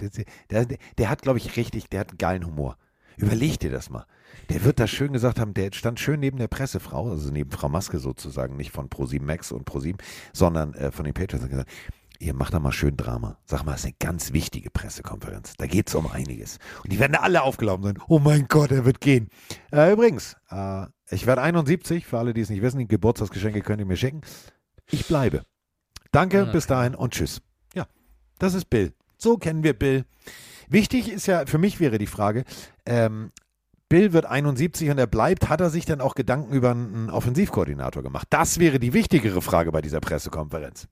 Der, 0.49 0.65
der, 0.65 0.77
der, 0.97 1.09
hat, 1.09 1.21
glaube 1.21 1.39
ich, 1.39 1.55
richtig, 1.55 1.89
der 1.89 2.01
hat 2.01 2.09
einen 2.09 2.17
geilen 2.17 2.45
Humor. 2.45 2.77
Überleg 3.15 3.59
dir 3.59 3.71
das 3.71 3.89
mal. 3.89 4.05
Der 4.49 4.63
wird 4.63 4.79
das 4.79 4.91
schön 4.91 5.13
gesagt 5.13 5.39
haben, 5.39 5.53
der 5.53 5.71
stand 5.73 5.99
schön 5.99 6.19
neben 6.19 6.37
der 6.37 6.47
Pressefrau, 6.47 7.09
also 7.09 7.31
neben 7.31 7.49
Frau 7.51 7.69
Maske 7.69 7.99
sozusagen, 7.99 8.57
nicht 8.57 8.71
von 8.71 8.89
ProSieben 8.89 9.25
Max 9.25 9.51
und 9.51 9.65
ProSieben, 9.65 9.99
sondern 10.33 10.73
äh, 10.75 10.91
von 10.91 11.05
den 11.05 11.13
Patriots 11.13 11.43
und 11.43 11.49
gesagt, 11.49 11.69
ihr 12.19 12.33
macht 12.35 12.53
da 12.53 12.59
mal 12.59 12.71
schön 12.73 12.95
Drama. 12.95 13.39
Sag 13.45 13.63
mal, 13.63 13.71
das 13.71 13.81
ist 13.81 13.85
eine 13.85 13.95
ganz 13.99 14.33
wichtige 14.33 14.69
Pressekonferenz. 14.69 15.53
Da 15.57 15.65
geht 15.65 15.87
es 15.87 15.95
um 15.95 16.05
einiges. 16.07 16.59
Und 16.83 16.91
die 16.91 16.99
werden 16.99 17.15
alle 17.15 17.41
aufgelaufen 17.41 17.83
sein. 17.85 17.99
Oh 18.07 18.19
mein 18.19 18.47
Gott, 18.47 18.71
er 18.71 18.85
wird 18.85 19.01
gehen. 19.01 19.29
Äh, 19.71 19.93
übrigens, 19.93 20.35
äh, 20.51 20.85
ich 21.09 21.25
werde 21.25 21.41
71, 21.41 22.05
für 22.05 22.19
alle, 22.19 22.33
die 22.33 22.41
es 22.41 22.49
nicht 22.49 22.61
wissen, 22.61 22.77
die 22.79 22.87
Geburtstagsgeschenke 22.87 23.61
könnt 23.61 23.79
ihr 23.79 23.85
mir 23.87 23.97
schicken. 23.97 24.21
Ich 24.91 25.07
bleibe. 25.07 25.43
Danke, 26.17 26.47
Ah, 26.47 26.51
bis 26.51 26.65
dahin 26.67 26.95
und 26.95 27.13
tschüss. 27.13 27.41
Ja, 27.75 27.85
das 28.39 28.53
ist 28.55 28.69
Bill. 28.69 28.91
So 29.17 29.37
kennen 29.37 29.63
wir 29.63 29.73
Bill. 29.73 30.05
Wichtig 30.67 31.11
ist 31.11 31.27
ja, 31.27 31.45
für 31.45 31.57
mich 31.59 31.79
wäre 31.79 31.97
die 31.97 32.07
Frage, 32.07 32.43
ähm, 32.85 33.31
Bill 33.89 34.11
wird 34.13 34.25
71 34.25 34.89
und 34.89 34.97
er 34.97 35.07
bleibt, 35.07 35.47
hat 35.47 35.61
er 35.61 35.69
sich 35.69 35.85
dann 35.85 36.01
auch 36.01 36.15
Gedanken 36.15 36.53
über 36.53 36.71
einen 36.71 37.09
Offensivkoordinator 37.09 38.03
gemacht? 38.03 38.27
Das 38.31 38.59
wäre 38.59 38.79
die 38.79 38.93
wichtigere 38.93 39.41
Frage 39.41 39.71
bei 39.71 39.81
dieser 39.81 39.99
Pressekonferenz. 40.01 40.87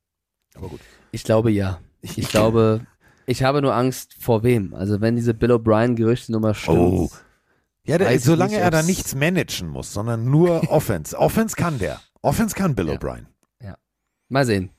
Aber 0.55 0.69
gut. 0.69 0.79
Ich 1.11 1.23
glaube 1.23 1.51
ja. 1.51 1.79
Ich 2.01 2.29
glaube, 2.29 2.85
ich 3.25 3.43
habe 3.43 3.61
nur 3.61 3.73
Angst 3.75 4.13
vor 4.19 4.43
wem. 4.43 4.73
Also 4.75 5.01
wenn 5.01 5.15
diese 5.15 5.33
Bill 5.33 5.51
O'Brien-Gerüchte-Nummer 5.51 6.53
stimmt. 6.53 6.77
Oh. 6.77 7.09
Ja, 7.83 7.97
der, 7.97 8.07
Weiß 8.07 8.19
ich 8.21 8.23
solange 8.25 8.51
nicht, 8.53 8.61
er 8.61 8.71
da 8.71 8.83
nichts 8.83 9.13
managen 9.15 9.67
muss, 9.69 9.91
sondern 9.91 10.25
nur 10.25 10.61
Offense. 10.71 11.17
Offense 11.17 11.55
kann 11.55 11.79
der. 11.79 11.99
Offense 12.21 12.55
kann 12.55 12.75
Bill 12.75 12.87
Ja. 12.87 12.93
O'Brien. 12.93 13.25
Mal 14.29 14.45
sehen. 14.45 14.69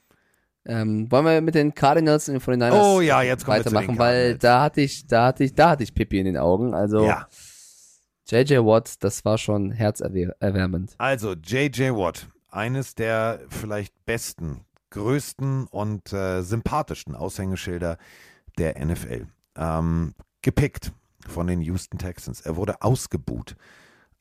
Ähm, 0.67 1.11
wollen 1.11 1.25
wir 1.25 1.41
mit 1.41 1.55
den 1.55 1.75
Cardinals 1.75 2.29
und 2.29 2.35
den 2.35 2.61
49ers 2.61 2.73
Oh 2.73 3.01
ja, 3.01 3.23
jetzt 3.23 3.47
weitermachen, 3.47 3.99
weil 3.99 4.37
da 4.37 4.63
hatte 4.63 4.81
ich, 4.81 5.07
da 5.07 5.27
hatte 5.27 5.45
ich, 5.45 5.55
da 5.55 5.71
hatte 5.71 5.85
ich 5.85 5.95
Pippi 5.95 6.19
in 6.19 6.27
den 6.27 6.37
Augen. 6.37 6.75
Also 6.75 7.05
Ja. 7.05 7.29
JJ 8.29 8.57
Watt, 8.59 9.05
das 9.05 9.25
war 9.25 9.39
schon 9.39 9.71
herzerwärmend. 9.71 10.95
Also 10.99 11.35
J.J. 11.35 11.97
Watt, 11.97 12.27
eines 12.51 12.97
der 12.97 13.41
vielleicht 13.49 13.95
besten, 14.05 14.63
größten 14.91 15.69
und 15.69 16.13
äh, 16.13 16.43
sympathischsten 16.43 17.15
Aushängeschilder 17.15 17.99
der 18.59 18.85
NFL. 18.85 19.29
Ähm, 19.57 20.15
gepickt 20.43 20.93
von 21.29 21.47
den 21.47 21.61
Houston 21.61 21.99
Texans. 21.99 22.41
Er 22.41 22.57
wurde 22.57 22.83
ausgebuht. 22.83 23.55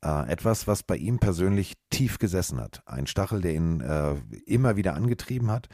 Äh, 0.04 0.32
etwas, 0.32 0.68
was 0.68 0.84
bei 0.84 0.98
ihm 0.98 1.18
persönlich 1.18 1.74
tief 1.90 2.20
gesessen 2.20 2.60
hat. 2.60 2.84
Ein 2.86 3.08
Stachel, 3.08 3.42
der 3.42 3.56
ihn 3.56 3.82
äh, 3.82 4.14
immer 4.46 4.76
wieder 4.76 4.94
angetrieben 4.94 5.50
hat. 5.50 5.68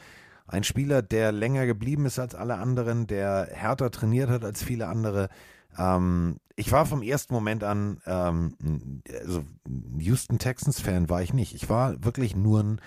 Ein 0.52 0.64
Spieler, 0.64 1.00
der 1.00 1.32
länger 1.32 1.64
geblieben 1.64 2.04
ist 2.04 2.18
als 2.18 2.34
alle 2.34 2.58
anderen, 2.58 3.06
der 3.06 3.48
härter 3.54 3.90
trainiert 3.90 4.28
hat 4.28 4.44
als 4.44 4.62
viele 4.62 4.86
andere. 4.86 5.30
Ähm, 5.78 6.40
ich 6.56 6.70
war 6.70 6.84
vom 6.84 7.00
ersten 7.00 7.32
Moment 7.32 7.64
an, 7.64 8.02
ähm, 8.04 9.02
also 9.22 9.44
Houston 9.96 10.38
Texans-Fan 10.38 11.08
war 11.08 11.22
ich 11.22 11.32
nicht. 11.32 11.54
Ich 11.54 11.70
war 11.70 12.04
wirklich 12.04 12.36
nur 12.36 12.62
ein 12.62 12.80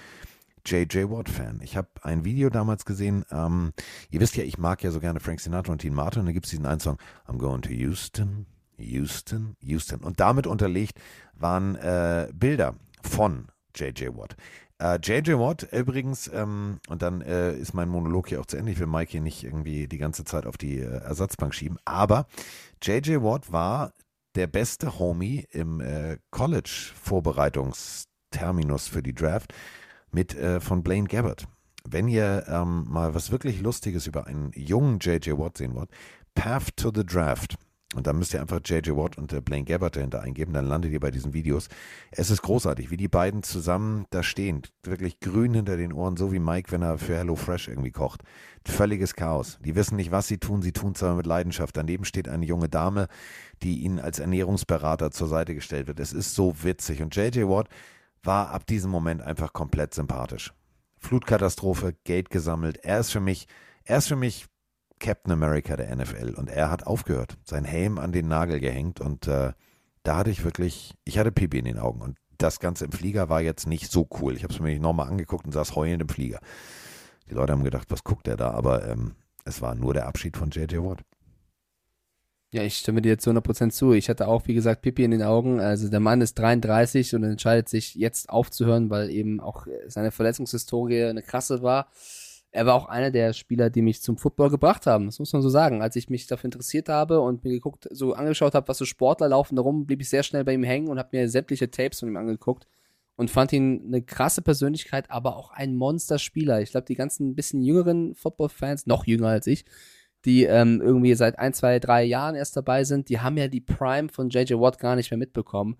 J.J. 0.63 1.09
Watt-Fan. 1.09 1.59
Ich 1.63 1.75
habe 1.75 1.87
ein 2.03 2.23
Video 2.23 2.51
damals 2.51 2.85
gesehen. 2.85 3.25
Ähm, 3.31 3.73
ihr 4.11 4.19
wisst 4.19 4.35
ja, 4.35 4.43
ich 4.43 4.59
mag 4.59 4.83
ja 4.83 4.91
so 4.91 4.99
gerne 4.99 5.19
Frank 5.19 5.39
Sinatra 5.39 5.71
und 5.71 5.81
Dean 5.81 5.95
Martin. 5.95 6.19
Und 6.19 6.27
da 6.27 6.33
gibt 6.33 6.45
es 6.45 6.51
diesen 6.51 6.67
einen 6.67 6.79
Song, 6.79 6.99
I'm 7.27 7.39
going 7.39 7.63
to 7.63 7.71
Houston, 7.71 8.45
Houston, 8.77 9.55
Houston. 9.61 10.01
Und 10.01 10.19
damit 10.19 10.45
unterlegt 10.45 10.99
waren 11.33 11.73
äh, 11.77 12.27
Bilder 12.31 12.75
von 13.01 13.47
J.J. 13.75 14.15
Watt. 14.15 14.35
Äh, 14.79 14.99
J.J. 15.01 15.39
Watt 15.39 15.63
übrigens, 15.71 16.29
ähm, 16.33 16.79
und 16.89 17.01
dann 17.01 17.21
äh, 17.21 17.55
ist 17.55 17.73
mein 17.73 17.87
Monolog 17.89 18.27
hier 18.29 18.41
auch 18.41 18.45
zu 18.45 18.57
Ende. 18.57 18.73
Ich 18.73 18.79
will 18.79 18.87
Mike 18.87 19.11
hier 19.11 19.21
nicht 19.21 19.43
irgendwie 19.43 19.87
die 19.87 19.97
ganze 19.97 20.25
Zeit 20.25 20.45
auf 20.45 20.57
die 20.57 20.79
äh, 20.79 21.01
Ersatzbank 21.01 21.53
schieben. 21.53 21.77
Aber 21.85 22.27
J.J. 22.81 23.23
Watt 23.23 23.51
war 23.51 23.93
der 24.35 24.47
beste 24.47 24.99
Homie 24.99 25.47
im 25.51 25.79
äh, 25.79 26.17
College-Vorbereitungsterminus 26.31 28.89
für 28.89 29.01
die 29.01 29.15
Draft 29.15 29.53
mit 30.11 30.35
äh, 30.35 30.59
von 30.59 30.83
Blaine 30.83 31.07
Gabbard. 31.07 31.47
Wenn 31.87 32.09
ihr 32.09 32.45
ähm, 32.47 32.85
mal 32.89 33.13
was 33.13 33.31
wirklich 33.31 33.61
Lustiges 33.61 34.07
über 34.07 34.25
einen 34.27 34.51
jungen 34.55 34.99
J.J. 34.99 35.39
Watt 35.39 35.57
sehen 35.57 35.75
wollt, 35.75 35.89
Path 36.33 36.75
to 36.75 36.91
the 36.93 37.05
Draft. 37.05 37.57
Und 37.95 38.07
da 38.07 38.13
müsst 38.13 38.33
ihr 38.33 38.41
einfach 38.41 38.59
J.J. 38.63 38.95
Watt 38.97 39.17
und 39.17 39.31
äh, 39.31 39.41
Blaine 39.41 39.63
Gabbard 39.63 39.95
dahinter 39.95 40.21
eingeben, 40.21 40.53
dann 40.53 40.65
landet 40.65 40.91
ihr 40.91 40.99
bei 40.99 41.11
diesen 41.11 41.33
Videos. 41.33 41.69
Es 42.11 42.29
ist 42.29 42.41
großartig, 42.41 42.91
wie 42.91 42.97
die 42.97 43.07
beiden 43.07 43.41
zusammen 43.41 44.05
da 44.09 44.21
stehen. 44.21 44.63
Wirklich 44.83 45.19
grün 45.21 45.53
hinter 45.53 45.77
den 45.77 45.93
Ohren, 45.93 46.17
so 46.17 46.31
wie 46.33 46.39
Mike, 46.39 46.71
wenn 46.71 46.81
er 46.81 46.97
für 46.97 47.15
Hello 47.15 47.35
Fresh 47.35 47.69
irgendwie 47.69 47.91
kocht. 47.91 48.21
Völliges 48.65 49.15
Chaos. 49.15 49.59
Die 49.63 49.75
wissen 49.75 49.95
nicht, 49.95 50.11
was 50.11 50.27
sie 50.27 50.39
tun, 50.39 50.61
sie 50.61 50.73
tun 50.73 50.91
es 50.93 51.03
aber 51.03 51.15
mit 51.15 51.25
Leidenschaft. 51.25 51.77
Daneben 51.77 52.03
steht 52.03 52.27
eine 52.27 52.45
junge 52.45 52.67
Dame, 52.67 53.07
die 53.63 53.79
ihnen 53.79 53.99
als 53.99 54.19
Ernährungsberater 54.19 55.11
zur 55.11 55.27
Seite 55.27 55.55
gestellt 55.55 55.87
wird. 55.87 55.99
Es 55.99 56.11
ist 56.11 56.35
so 56.35 56.63
witzig. 56.63 57.01
Und 57.01 57.15
J.J. 57.15 57.47
Watt 57.47 57.69
war 58.23 58.49
ab 58.49 58.65
diesem 58.65 58.91
Moment 58.91 59.21
einfach 59.21 59.53
komplett 59.53 59.93
sympathisch. 59.93 60.53
Flutkatastrophe, 60.99 61.95
Geld 62.03 62.29
gesammelt. 62.29 62.77
Er 62.77 62.99
ist 62.99 63.11
für 63.11 63.19
mich, 63.19 63.47
er 63.83 63.99
ist 63.99 64.07
für 64.07 64.15
mich 64.15 64.47
Captain 64.99 65.31
America 65.31 65.75
der 65.75 65.93
NFL 65.95 66.35
und 66.35 66.49
er 66.49 66.71
hat 66.71 66.87
aufgehört, 66.87 67.37
sein 67.43 67.65
Helm 67.65 67.97
an 67.97 68.11
den 68.11 68.27
Nagel 68.27 68.59
gehängt 68.59 69.01
und 69.01 69.27
äh, 69.27 69.53
da 70.03 70.17
hatte 70.17 70.29
ich 70.29 70.43
wirklich, 70.43 70.93
ich 71.03 71.17
hatte 71.17 71.31
Pipi 71.31 71.59
in 71.59 71.65
den 71.65 71.79
Augen 71.79 72.01
und 72.01 72.17
das 72.37 72.59
Ganze 72.59 72.85
im 72.85 72.91
Flieger 72.91 73.29
war 73.29 73.41
jetzt 73.41 73.67
nicht 73.67 73.91
so 73.91 74.07
cool. 74.19 74.35
Ich 74.35 74.43
habe 74.43 74.53
es 74.53 74.59
mir 74.59 74.77
nochmal 74.79 75.07
angeguckt 75.07 75.45
und 75.45 75.51
saß 75.51 75.75
heulend 75.75 76.01
im 76.01 76.09
Flieger. 76.09 76.39
Die 77.29 77.33
Leute 77.33 77.53
haben 77.53 77.63
gedacht, 77.63 77.89
was 77.89 78.03
guckt 78.03 78.27
der 78.27 78.37
da? 78.37 78.51
Aber 78.51 78.87
ähm, 78.87 79.15
es 79.45 79.61
war 79.61 79.73
nur 79.75 79.93
der 79.93 80.07
Abschied 80.07 80.37
von 80.37 80.49
J.J. 80.49 80.83
Watt. 80.83 81.01
Ja, 82.51 82.63
ich 82.63 82.77
stimme 82.77 83.01
dir 83.01 83.17
zu 83.17 83.31
100% 83.31 83.71
zu. 83.71 83.93
Ich 83.93 84.09
hatte 84.09 84.27
auch, 84.27 84.47
wie 84.47 84.53
gesagt, 84.53 84.81
Pipi 84.81 85.03
in 85.03 85.11
den 85.11 85.23
Augen. 85.23 85.59
Also 85.59 85.89
der 85.89 85.99
Mann 85.99 86.21
ist 86.21 86.35
33 86.35 87.15
und 87.15 87.23
entscheidet 87.23 87.67
sich 87.67 87.95
jetzt 87.95 88.29
aufzuhören, 88.29 88.89
weil 88.89 89.09
eben 89.09 89.39
auch 89.39 89.67
seine 89.87 90.11
Verletzungshistorie 90.11 91.05
eine 91.05 91.21
krasse 91.21 91.61
war 91.61 91.87
er 92.55 92.65
war 92.65 92.75
auch 92.75 92.85
einer 92.85 93.11
der 93.11 93.33
Spieler, 93.33 93.69
die 93.69 93.81
mich 93.81 94.01
zum 94.01 94.17
Football 94.17 94.49
gebracht 94.49 94.87
haben. 94.87 95.07
Das 95.07 95.19
muss 95.19 95.33
man 95.33 95.41
so 95.41 95.49
sagen. 95.49 95.81
Als 95.81 95.97
ich 95.97 96.09
mich 96.09 96.25
dafür 96.25 96.47
interessiert 96.47 96.87
habe 96.87 97.19
und 97.19 97.43
mir 97.43 97.51
geguckt, 97.51 97.89
so 97.91 98.13
angeschaut 98.13 98.55
habe, 98.55 98.69
was 98.69 98.77
so 98.77 98.85
Sportler 98.85 99.27
laufen 99.27 99.57
darum, 99.57 99.85
blieb 99.85 100.01
ich 100.01 100.09
sehr 100.09 100.23
schnell 100.23 100.45
bei 100.45 100.53
ihm 100.53 100.63
hängen 100.63 100.87
und 100.87 100.97
habe 100.97 101.09
mir 101.11 101.27
sämtliche 101.27 101.69
Tapes 101.69 101.99
von 101.99 102.07
ihm 102.07 102.15
angeguckt 102.15 102.65
und 103.17 103.29
fand 103.29 103.51
ihn 103.51 103.83
eine 103.85 104.01
krasse 104.01 104.41
Persönlichkeit, 104.41 105.11
aber 105.11 105.35
auch 105.35 105.51
ein 105.51 105.75
Monsterspieler. 105.75 106.61
Ich 106.61 106.71
glaube, 106.71 106.85
die 106.85 106.95
ganzen 106.95 107.35
bisschen 107.35 107.61
jüngeren 107.61 108.15
Football-Fans, 108.15 108.87
noch 108.87 109.05
jünger 109.05 109.27
als 109.27 109.47
ich, 109.47 109.65
die 110.23 110.45
ähm, 110.45 110.81
irgendwie 110.81 111.13
seit 111.15 111.37
ein, 111.37 111.53
zwei, 111.53 111.79
drei 111.79 112.05
Jahren 112.05 112.35
erst 112.35 112.55
dabei 112.55 112.85
sind, 112.85 113.09
die 113.09 113.19
haben 113.19 113.37
ja 113.37 113.49
die 113.49 113.61
Prime 113.61 114.07
von 114.07 114.29
JJ 114.29 114.53
Watt 114.53 114.79
gar 114.79 114.95
nicht 114.95 115.11
mehr 115.11 115.17
mitbekommen. 115.17 115.77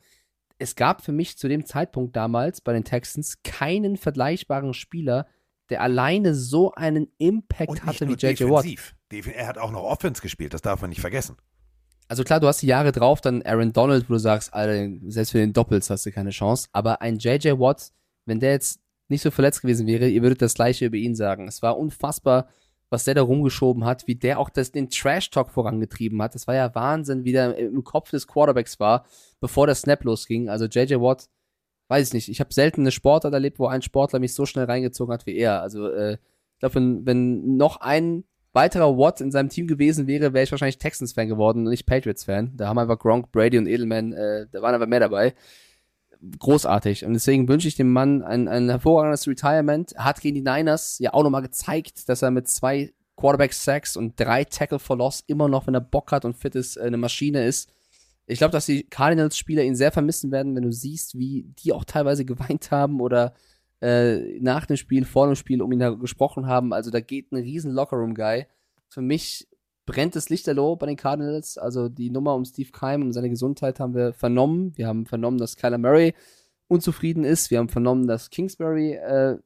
Es 0.58 0.76
gab 0.76 1.02
für 1.02 1.14
mich 1.14 1.38
zu 1.38 1.48
dem 1.48 1.66
Zeitpunkt 1.66 2.18
damals 2.18 2.60
bei 2.60 2.74
den 2.74 2.84
Texans 2.84 3.44
keinen 3.44 3.96
vergleichbaren 3.96 4.74
Spieler, 4.74 5.26
der 5.70 5.82
alleine 5.82 6.36
so 6.36 6.74
einen 6.74 7.08
Impact 7.18 7.70
Und 7.70 7.86
hatte 7.86 8.08
wie 8.08 8.14
JJ 8.14 8.46
Watt. 8.46 8.66
Er 9.12 9.48
hat 9.48 9.58
auch 9.58 9.72
noch 9.72 9.84
Offense 9.84 10.22
gespielt, 10.22 10.54
das 10.54 10.62
darf 10.62 10.82
man 10.82 10.90
nicht 10.90 11.02
vergessen. 11.02 11.38
Also 12.08 12.24
klar, 12.24 12.40
du 12.40 12.48
hast 12.48 12.62
die 12.62 12.68
Jahre 12.68 12.92
drauf, 12.92 13.22
dann 13.22 13.42
Aaron 13.42 13.74
Donald, 13.74 14.10
wo 14.10 14.14
du 14.14 14.20
sagst, 14.20 14.54
Alter, 14.54 14.96
selbst 15.08 15.32
für 15.32 15.40
den 15.40 15.54
Doppels 15.54 15.90
hast 15.90 16.06
du 16.06 16.12
keine 16.12 16.30
Chance. 16.30 16.68
Aber 16.72 17.02
ein 17.02 17.18
JJ 17.18 17.60
Watt, 17.60 17.92
wenn 18.26 18.40
der 18.40 18.52
jetzt 18.52 18.80
nicht 19.08 19.22
so 19.22 19.32
verletzt 19.32 19.62
gewesen 19.62 19.88
wäre, 19.88 20.08
ihr 20.08 20.22
würdet 20.22 20.42
das 20.42 20.54
gleiche 20.54 20.86
über 20.86 20.98
ihn 20.98 21.16
sagen. 21.16 21.48
Es 21.48 21.62
war 21.62 21.78
unfassbar, 21.78 22.48
was 22.90 23.04
der 23.04 23.16
da 23.16 23.24
rumgeschoben 23.24 23.86
hat, 23.86 24.08
wie 24.08 24.16
der 24.16 24.40
auch 24.40 24.50
das, 24.50 24.72
den 24.72 24.90
Trash-Talk 24.90 25.50
vorangetrieben 25.50 26.22
hat. 26.22 26.36
Das 26.36 26.48
war 26.48 26.56
ja 26.56 26.74
Wahnsinn, 26.76 27.24
wie 27.24 27.32
der 27.32 27.58
im 27.58 27.84
Kopf 27.84 28.12
des 28.12 28.28
Quarterbacks 28.28 28.80
war, 28.80 29.06
bevor 29.40 29.66
der 29.66 29.76
Snap 29.76 30.04
losging. 30.04 30.50
Also 30.50 30.66
JJ 30.66 30.96
Watt, 30.96 31.28
weiß 31.88 32.08
ich 32.08 32.14
nicht, 32.14 32.30
ich 32.30 32.40
habe 32.40 32.54
selten 32.54 32.82
eine 32.82 32.92
Sportart 32.92 33.34
erlebt, 33.34 33.60
wo 33.60 33.68
ein 33.68 33.82
Sportler 33.82 34.20
mich 34.20 34.34
so 34.34 34.46
schnell 34.46 34.66
reingezogen 34.66 35.14
hat 35.14 35.26
wie 35.26 35.36
er. 35.36 35.62
Also 35.62 35.88
äh, 35.88 36.14
ich 36.14 36.60
glaube, 36.60 36.76
wenn, 36.76 37.06
wenn 37.06 37.58
noch 37.58 37.78
ein 37.82 38.24
weiterer 38.54 38.98
Watt 38.98 39.22
in 39.22 39.32
seinem 39.32 39.50
Team 39.50 39.68
gewesen 39.68 40.08
wäre, 40.08 40.34
wäre 40.34 40.44
ich 40.44 40.52
wahrscheinlich 40.52 40.78
Texans-Fan 40.78 41.28
geworden 41.28 41.66
und 41.66 41.72
nicht 41.72 41.86
Patriots-Fan. 41.86 42.54
Da 42.56 42.68
haben 42.68 42.80
einfach 42.80 42.98
Gronk, 42.98 43.32
Brady 43.32 43.58
und 43.58 43.68
Edelman, 43.68 44.14
äh, 44.14 44.48
da 44.52 44.62
waren 44.62 44.74
aber 44.74 44.88
mehr 44.88 45.02
dabei. 45.02 45.36
Großartig. 46.40 47.06
Und 47.06 47.14
deswegen 47.14 47.48
wünsche 47.48 47.68
ich 47.68 47.76
dem 47.76 47.92
Mann 47.92 48.24
ein, 48.24 48.48
ein 48.48 48.70
hervorragendes 48.70 49.28
Retirement. 49.28 49.94
Hat 49.98 50.22
gegen 50.22 50.36
die 50.36 50.42
Niners 50.42 50.98
ja 51.00 51.14
auch 51.14 51.24
nochmal 51.24 51.42
gezeigt, 51.42 52.08
dass 52.10 52.22
er 52.22 52.32
mit 52.32 52.48
zwei 52.48 52.94
Quarterback-Sacks 53.18 53.98
und 53.98 54.20
drei 54.20 54.46
Tackle 54.46 54.80
for 54.80 54.98
Loss 54.98 55.24
immer 55.28 55.48
noch, 55.48 55.68
wenn 55.68 55.76
er 55.76 55.82
Bock 55.82 56.12
hat 56.12 56.26
und 56.26 56.38
fit 56.38 56.56
ist, 56.56 56.78
äh, 56.78 56.84
eine 56.84 56.98
Maschine 56.98 57.46
ist. 57.46 57.70
Ich 58.28 58.40
glaube, 58.40 58.52
dass 58.52 58.66
die 58.66 58.84
Cardinals-Spieler 58.84 59.64
ihn 59.64 59.76
sehr 59.76 59.92
vermissen 59.92 60.32
werden, 60.32 60.56
wenn 60.56 60.64
du 60.64 60.72
siehst, 60.72 61.18
wie 61.18 61.44
die 61.60 61.74
auch 61.74 61.86
teilweise 61.86 62.26
geweint 62.26 62.72
haben 62.72 63.02
oder 63.02 63.34
äh, 63.82 64.40
nach 64.40 64.66
dem 64.66 64.78
Spiel, 64.78 65.06
vor 65.06 65.28
dem 65.28 65.36
Spiel 65.36 65.62
um 65.62 65.72
ihn 65.72 66.00
gesprochen 66.00 66.48
haben. 66.48 66.74
Also 66.74 66.92
da 66.92 67.00
geht 67.00 67.32
ein 67.32 67.38
riesen 67.38 67.72
Lockerroom-Guy. 67.72 68.48
Für 68.88 69.02
mich 69.02 69.48
brennt 69.86 70.16
das 70.16 70.30
Lichterloh 70.30 70.76
bei 70.76 70.88
den 70.88 70.96
Cardinals. 70.96 71.58
Also 71.58 71.90
die 71.90 72.10
Nummer 72.10 72.36
um 72.36 72.46
Steve 72.46 72.72
Keim, 72.72 73.04
um 73.04 73.12
seine 73.12 73.30
Gesundheit 73.30 73.80
haben 73.80 73.94
wir 73.94 74.14
vernommen. 74.14 74.76
Wir 74.76 74.88
haben 74.88 75.06
vernommen, 75.06 75.38
dass 75.38 75.58
Kyler 75.58 75.78
Murray 75.78 76.14
unzufrieden 76.68 77.24
ist. 77.24 77.52
Wir 77.52 77.60
haben 77.60 77.70
vernommen, 77.70 78.08
dass 78.08 78.32
Kingsbury 78.32 78.94
äh, 78.94 79.38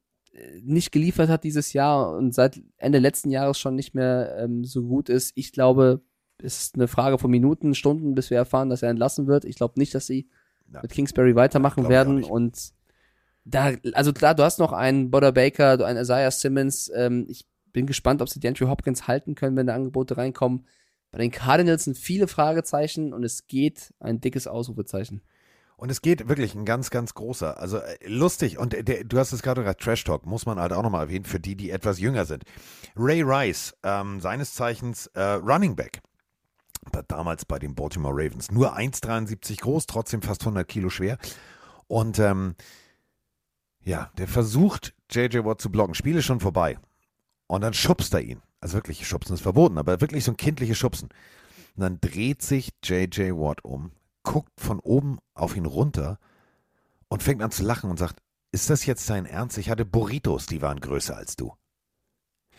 nicht 0.62 0.92
geliefert 0.92 1.30
hat 1.30 1.44
dieses 1.44 1.74
Jahr 1.74 2.16
und 2.16 2.34
seit 2.34 2.62
Ende 2.78 3.00
letzten 3.00 3.32
Jahres 3.32 3.60
schon 3.60 3.76
nicht 3.76 3.94
mehr 3.94 4.38
ähm, 4.40 4.64
so 4.64 4.84
gut 4.84 5.10
ist. 5.10 5.34
Ich 5.36 5.52
glaube, 5.52 6.02
ist 6.42 6.76
eine 6.76 6.88
Frage 6.88 7.18
von 7.18 7.30
Minuten, 7.32 7.76
Stunden, 7.76 8.16
bis 8.16 8.30
wir 8.30 8.38
erfahren, 8.38 8.70
dass 8.70 8.82
er 8.84 8.90
entlassen 8.90 9.28
wird. 9.28 9.46
Ich 9.46 9.56
glaube 9.56 9.80
nicht, 9.80 9.94
dass 9.96 10.08
sie 10.08 10.28
Ja. 10.72 10.82
mit 10.82 10.92
Kingsbury 10.92 11.36
weitermachen 11.36 11.90
werden. 11.90 12.24
Und 12.24 12.72
da, 13.46 13.72
also 13.94 14.14
klar, 14.14 14.36
du 14.36 14.44
hast 14.44 14.60
noch 14.60 14.72
einen 14.72 15.10
Butter 15.12 15.32
Baker, 15.32 15.78
du 15.78 15.84
einen 15.86 16.00
Isaiah 16.00 16.32
Simmons. 16.32 16.92
Ähm, 16.96 17.26
ich 17.30 17.48
bin 17.74 17.86
gespannt, 17.86 18.22
ob 18.22 18.30
sie 18.30 18.46
Andrew 18.48 18.68
Hopkins 18.68 19.08
halten 19.08 19.36
können, 19.36 19.56
wenn 19.58 19.68
da 19.68 19.76
Angebote 19.76 20.18
reinkommen. 20.18 20.66
Bei 21.12 21.18
den 21.20 21.32
Cardinals 21.32 21.86
sind 21.86 21.98
viele 21.98 22.28
Fragezeichen 22.28 23.14
und 23.14 23.24
es 23.24 23.48
geht 23.48 23.94
ein 24.00 24.22
dickes 24.22 24.46
Ausrufezeichen. 24.48 25.22
Und 25.76 25.90
es 25.90 26.02
geht 26.02 26.28
wirklich 26.28 26.56
ein 26.56 26.66
ganz, 26.66 26.90
ganz 26.90 27.14
großer. 27.14 27.58
Also 27.58 27.78
äh, 27.78 27.96
lustig. 28.06 28.60
Und 28.60 28.74
der, 28.88 29.06
du 29.06 29.18
hast 29.18 29.32
es 29.32 29.42
gerade 29.42 29.62
gesagt, 29.62 29.82
Trash 29.82 30.04
Talk, 30.04 30.26
muss 30.26 30.46
man 30.46 30.60
halt 30.60 30.74
auch 30.74 30.84
nochmal 30.84 31.06
erwähnen, 31.06 31.24
für 31.26 31.40
die, 31.40 31.56
die 31.56 31.72
etwas 31.72 32.00
jünger 32.00 32.26
sind. 32.26 32.44
Ray 32.98 33.22
Rice, 33.24 33.74
ähm, 33.84 34.20
seines 34.20 34.54
Zeichens 34.54 35.08
äh, 35.14 35.22
Running 35.22 35.76
Back. 35.76 36.02
Damals 37.08 37.46
bei 37.46 37.60
den 37.60 37.76
Baltimore 37.76 38.14
Ravens. 38.14 38.52
Nur 38.52 38.78
1,73 38.78 39.62
groß, 39.62 39.86
trotzdem 39.86 40.22
fast 40.22 40.42
100 40.42 40.68
Kilo 40.68 40.90
schwer. 40.90 41.18
Und 41.88 42.20
ähm, 42.20 42.56
ja, 43.82 44.12
der 44.18 44.28
versucht, 44.28 44.94
JJ 45.10 45.44
Watt 45.44 45.62
zu 45.62 45.72
blocken. 45.72 45.96
Spiel 45.96 46.18
ist 46.18 46.26
schon 46.26 46.40
vorbei. 46.40 46.78
Und 47.48 47.62
dann 47.62 47.74
schubst 47.74 48.14
er 48.14 48.22
ihn. 48.22 48.42
Also 48.62 48.76
wirklich, 48.76 49.08
Schubsen 49.08 49.34
ist 49.34 49.42
verboten, 49.42 49.78
aber 49.78 50.02
wirklich 50.02 50.24
so 50.24 50.32
ein 50.32 50.38
kindliches 50.38 50.78
Schubsen. 50.78 51.10
Und 51.76 51.82
dann 51.82 52.00
dreht 52.02 52.42
sich 52.42 52.72
JJ 52.84 53.32
Watt 53.32 53.64
um, 53.64 53.92
guckt 54.24 54.52
von 54.60 54.80
oben 54.80 55.20
auf 55.34 55.56
ihn 55.56 55.66
runter 55.66 56.20
und 57.08 57.24
fängt 57.24 57.42
an 57.42 57.52
zu 57.52 57.64
lachen 57.64 57.90
und 57.90 57.98
sagt, 57.98 58.22
ist 58.52 58.70
das 58.70 58.86
jetzt 58.86 59.10
dein 59.10 59.26
Ernst? 59.26 59.58
Ich 59.58 59.70
hatte 59.70 59.86
Burritos, 59.86 60.46
die 60.46 60.62
waren 60.62 60.80
größer 60.80 61.16
als 61.16 61.36
du. 61.36 61.54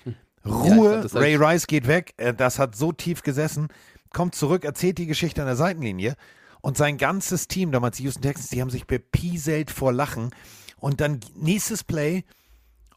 ich 0.05 0.15
Ruhe, 0.45 1.03
hab 1.03 1.15
Ray 1.15 1.37
Rice 1.37 1.67
geht 1.67 1.87
weg, 1.87 2.15
äh, 2.17 2.33
das 2.33 2.59
hat 2.59 2.75
so 2.77 2.93
tief 2.93 3.23
gesessen, 3.23 3.69
kommt 4.13 4.35
zurück, 4.35 4.65
erzählt 4.65 4.99
die 4.99 5.07
Geschichte 5.07 5.41
an 5.41 5.47
der 5.47 5.57
Seitenlinie 5.57 6.17
und 6.61 6.77
sein 6.77 6.99
ganzes 6.99 7.49
Team, 7.49 7.73
damals 7.73 7.97
die 7.97 8.05
Houston 8.05 8.23
Texans, 8.23 8.51
die 8.51 8.61
haben 8.61 8.71
sich 8.71 8.87
bepieselt 8.87 9.71
vor 9.71 9.93
Lachen 9.93 10.31
und 10.79 11.01
dann 11.01 11.21
nächstes 11.35 11.85
Play, 11.85 12.25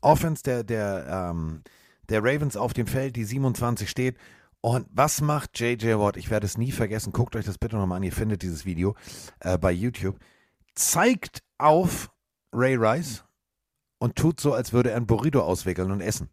Offense 0.01 0.43
der, 0.43 0.63
der, 0.63 1.31
ähm, 1.31 1.63
der 2.09 2.23
Ravens 2.23 2.57
auf 2.57 2.73
dem 2.73 2.87
Feld, 2.87 3.15
die 3.15 3.23
27 3.23 3.89
steht. 3.89 4.17
Und 4.61 4.87
was 4.91 5.21
macht 5.21 5.59
JJ 5.59 5.95
Watt? 5.95 6.15
Ich 6.17 6.29
werde 6.29 6.45
es 6.45 6.57
nie 6.57 6.71
vergessen. 6.71 7.11
Guckt 7.11 7.35
euch 7.35 7.45
das 7.45 7.57
bitte 7.57 7.75
nochmal 7.75 7.97
an. 7.97 8.03
Ihr 8.03 8.13
findet 8.13 8.43
dieses 8.43 8.65
Video 8.65 8.95
äh, 9.39 9.57
bei 9.57 9.71
YouTube. 9.71 10.17
Zeigt 10.73 11.43
auf 11.57 12.09
Ray 12.53 12.75
Rice 12.75 13.25
und 13.99 14.15
tut 14.15 14.39
so, 14.39 14.53
als 14.53 14.71
würde 14.71 14.91
er 14.91 14.97
ein 14.97 15.07
Burrito 15.07 15.41
auswickeln 15.41 15.91
und 15.91 16.01
essen, 16.01 16.29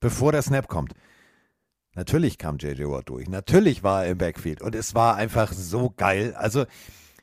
bevor 0.00 0.32
der 0.32 0.42
Snap 0.42 0.68
kommt. 0.68 0.92
Natürlich 1.94 2.38
kam 2.38 2.56
JJ 2.58 2.84
Watt 2.84 3.08
durch. 3.08 3.28
Natürlich 3.28 3.82
war 3.82 4.04
er 4.04 4.12
im 4.12 4.18
Backfield. 4.18 4.62
Und 4.62 4.74
es 4.74 4.94
war 4.94 5.16
einfach 5.16 5.52
so 5.52 5.92
geil. 5.96 6.34
Also, 6.34 6.64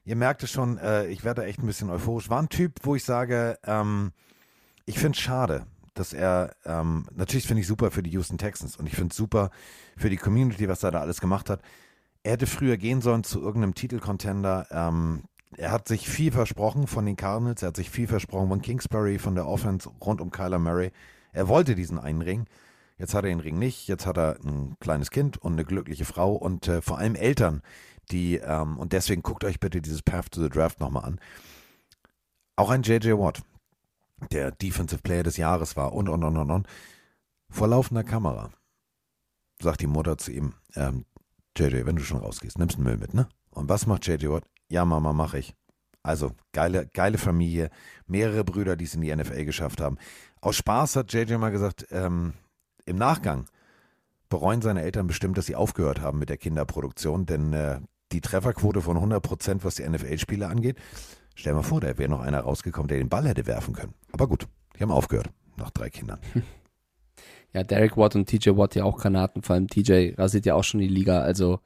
ihr 0.05 0.15
merkt 0.15 0.43
es 0.43 0.51
schon, 0.51 0.77
äh, 0.77 1.07
ich 1.07 1.23
werde 1.23 1.45
echt 1.45 1.59
ein 1.59 1.65
bisschen 1.65 1.89
euphorisch. 1.89 2.29
War 2.29 2.41
ein 2.41 2.49
Typ, 2.49 2.73
wo 2.83 2.95
ich 2.95 3.03
sage, 3.03 3.57
ähm, 3.65 4.11
ich 4.85 4.99
finde 4.99 5.15
es 5.15 5.21
schade, 5.21 5.65
dass 5.93 6.13
er, 6.13 6.55
ähm, 6.65 7.05
natürlich 7.15 7.47
finde 7.47 7.61
ich 7.61 7.67
super 7.67 7.91
für 7.91 8.03
die 8.03 8.11
Houston 8.11 8.37
Texans 8.37 8.77
und 8.77 8.87
ich 8.87 8.95
finde 8.95 9.11
es 9.11 9.17
super 9.17 9.49
für 9.97 10.09
die 10.09 10.17
Community, 10.17 10.67
was 10.67 10.83
er 10.83 10.91
da 10.91 11.01
alles 11.01 11.19
gemacht 11.19 11.49
hat. 11.49 11.61
Er 12.23 12.33
hätte 12.33 12.47
früher 12.47 12.77
gehen 12.77 13.01
sollen 13.01 13.23
zu 13.23 13.41
irgendeinem 13.41 13.75
Titelcontender. 13.75 14.67
Ähm, 14.71 15.23
er 15.57 15.71
hat 15.71 15.87
sich 15.87 16.07
viel 16.07 16.31
versprochen 16.31 16.87
von 16.87 17.05
den 17.05 17.15
Cardinals, 17.15 17.63
er 17.63 17.69
hat 17.69 17.75
sich 17.75 17.89
viel 17.89 18.07
versprochen 18.07 18.49
von 18.49 18.61
Kingsbury, 18.61 19.19
von 19.19 19.35
der 19.35 19.47
Offense 19.47 19.89
rund 20.01 20.21
um 20.21 20.31
Kyler 20.31 20.59
Murray. 20.59 20.91
Er 21.33 21.47
wollte 21.47 21.75
diesen 21.75 21.99
einen 21.99 22.21
Ring. 22.21 22.45
Jetzt 22.99 23.13
hat 23.13 23.23
er 23.23 23.29
den 23.29 23.39
Ring 23.39 23.57
nicht. 23.57 23.87
Jetzt 23.87 24.05
hat 24.05 24.17
er 24.17 24.37
ein 24.43 24.75
kleines 24.79 25.09
Kind 25.09 25.37
und 25.37 25.53
eine 25.53 25.65
glückliche 25.65 26.05
Frau 26.05 26.35
und 26.35 26.67
äh, 26.67 26.81
vor 26.81 26.99
allem 26.99 27.15
Eltern, 27.15 27.61
die, 28.11 28.35
ähm, 28.35 28.77
und 28.77 28.93
deswegen 28.93 29.23
guckt 29.23 29.43
euch 29.43 29.59
bitte 29.59 29.81
dieses 29.81 30.01
Path 30.01 30.31
to 30.31 30.41
the 30.41 30.49
Draft 30.49 30.79
nochmal 30.79 31.05
an. 31.05 31.19
Auch 32.57 32.69
ein 32.69 32.83
J.J. 32.83 33.17
Watt, 33.17 33.41
der 34.31 34.51
Defensive 34.51 35.01
Player 35.01 35.23
des 35.23 35.37
Jahres 35.37 35.77
war 35.77 35.93
und, 35.93 36.09
und, 36.09 36.23
und, 36.23 36.37
und, 36.37 36.51
und. 36.51 36.67
Vor 37.49 37.69
laufender 37.69 38.03
Kamera 38.03 38.51
sagt 39.61 39.81
die 39.81 39.87
Mutter 39.87 40.17
zu 40.17 40.31
ihm, 40.31 40.53
ähm, 40.75 41.05
JJ, 41.57 41.85
wenn 41.85 41.95
du 41.95 42.03
schon 42.03 42.19
rausgehst, 42.19 42.59
nimmst 42.59 42.77
du 42.77 42.81
Müll 42.81 42.97
mit, 42.97 43.13
ne? 43.13 43.27
Und 43.49 43.69
was 43.69 43.87
macht 43.87 44.05
JJ 44.07 44.27
Watt? 44.27 44.43
Ja, 44.67 44.85
Mama, 44.85 45.13
mach 45.13 45.33
ich. 45.33 45.55
Also, 46.03 46.33
geile, 46.53 46.87
geile 46.93 47.17
Familie, 47.17 47.69
mehrere 48.07 48.43
Brüder, 48.43 48.75
die 48.75 48.85
es 48.85 48.93
in 48.93 49.01
die 49.01 49.13
NFL 49.13 49.45
geschafft 49.45 49.81
haben. 49.81 49.97
Aus 50.41 50.57
Spaß 50.57 50.97
hat 50.97 51.13
JJ 51.13 51.35
mal 51.35 51.49
gesagt, 51.49 51.87
ähm, 51.91 52.33
im 52.89 52.97
Nachgang 52.97 53.45
bereuen 54.29 54.61
seine 54.61 54.81
Eltern 54.81 55.07
bestimmt, 55.07 55.37
dass 55.37 55.45
sie 55.45 55.55
aufgehört 55.55 56.01
haben 56.01 56.19
mit 56.19 56.29
der 56.29 56.37
Kinderproduktion, 56.37 57.25
denn 57.25 57.53
äh, 57.53 57.79
die 58.11 58.21
Trefferquote 58.21 58.81
von 58.81 58.97
100 58.97 59.21
Prozent, 59.21 59.63
was 59.63 59.75
die 59.75 59.87
NFL-Spiele 59.87 60.47
angeht, 60.47 60.77
stell 61.35 61.53
mal 61.53 61.63
vor, 61.63 61.81
da 61.81 61.97
wäre 61.97 62.09
noch 62.09 62.21
einer 62.21 62.41
rausgekommen, 62.41 62.87
der 62.87 62.97
den 62.97 63.09
Ball 63.09 63.27
hätte 63.27 63.47
werfen 63.47 63.73
können. 63.73 63.93
Aber 64.11 64.27
gut, 64.27 64.47
die 64.77 64.83
haben 64.83 64.91
aufgehört, 64.91 65.29
nach 65.57 65.71
drei 65.71 65.89
Kindern. 65.89 66.19
Ja, 67.51 67.63
Derek 67.63 67.97
Watt 67.97 68.15
und 68.15 68.27
TJ 68.27 68.51
Watt 68.51 68.75
ja 68.75 68.83
auch 68.83 68.99
Granaten, 68.99 69.41
vor 69.41 69.55
allem 69.55 69.67
TJ 69.67 70.13
rasiert 70.19 70.45
ja 70.45 70.53
auch 70.53 70.63
schon 70.63 70.81
die 70.81 70.87
Liga, 70.87 71.21
also 71.21 71.59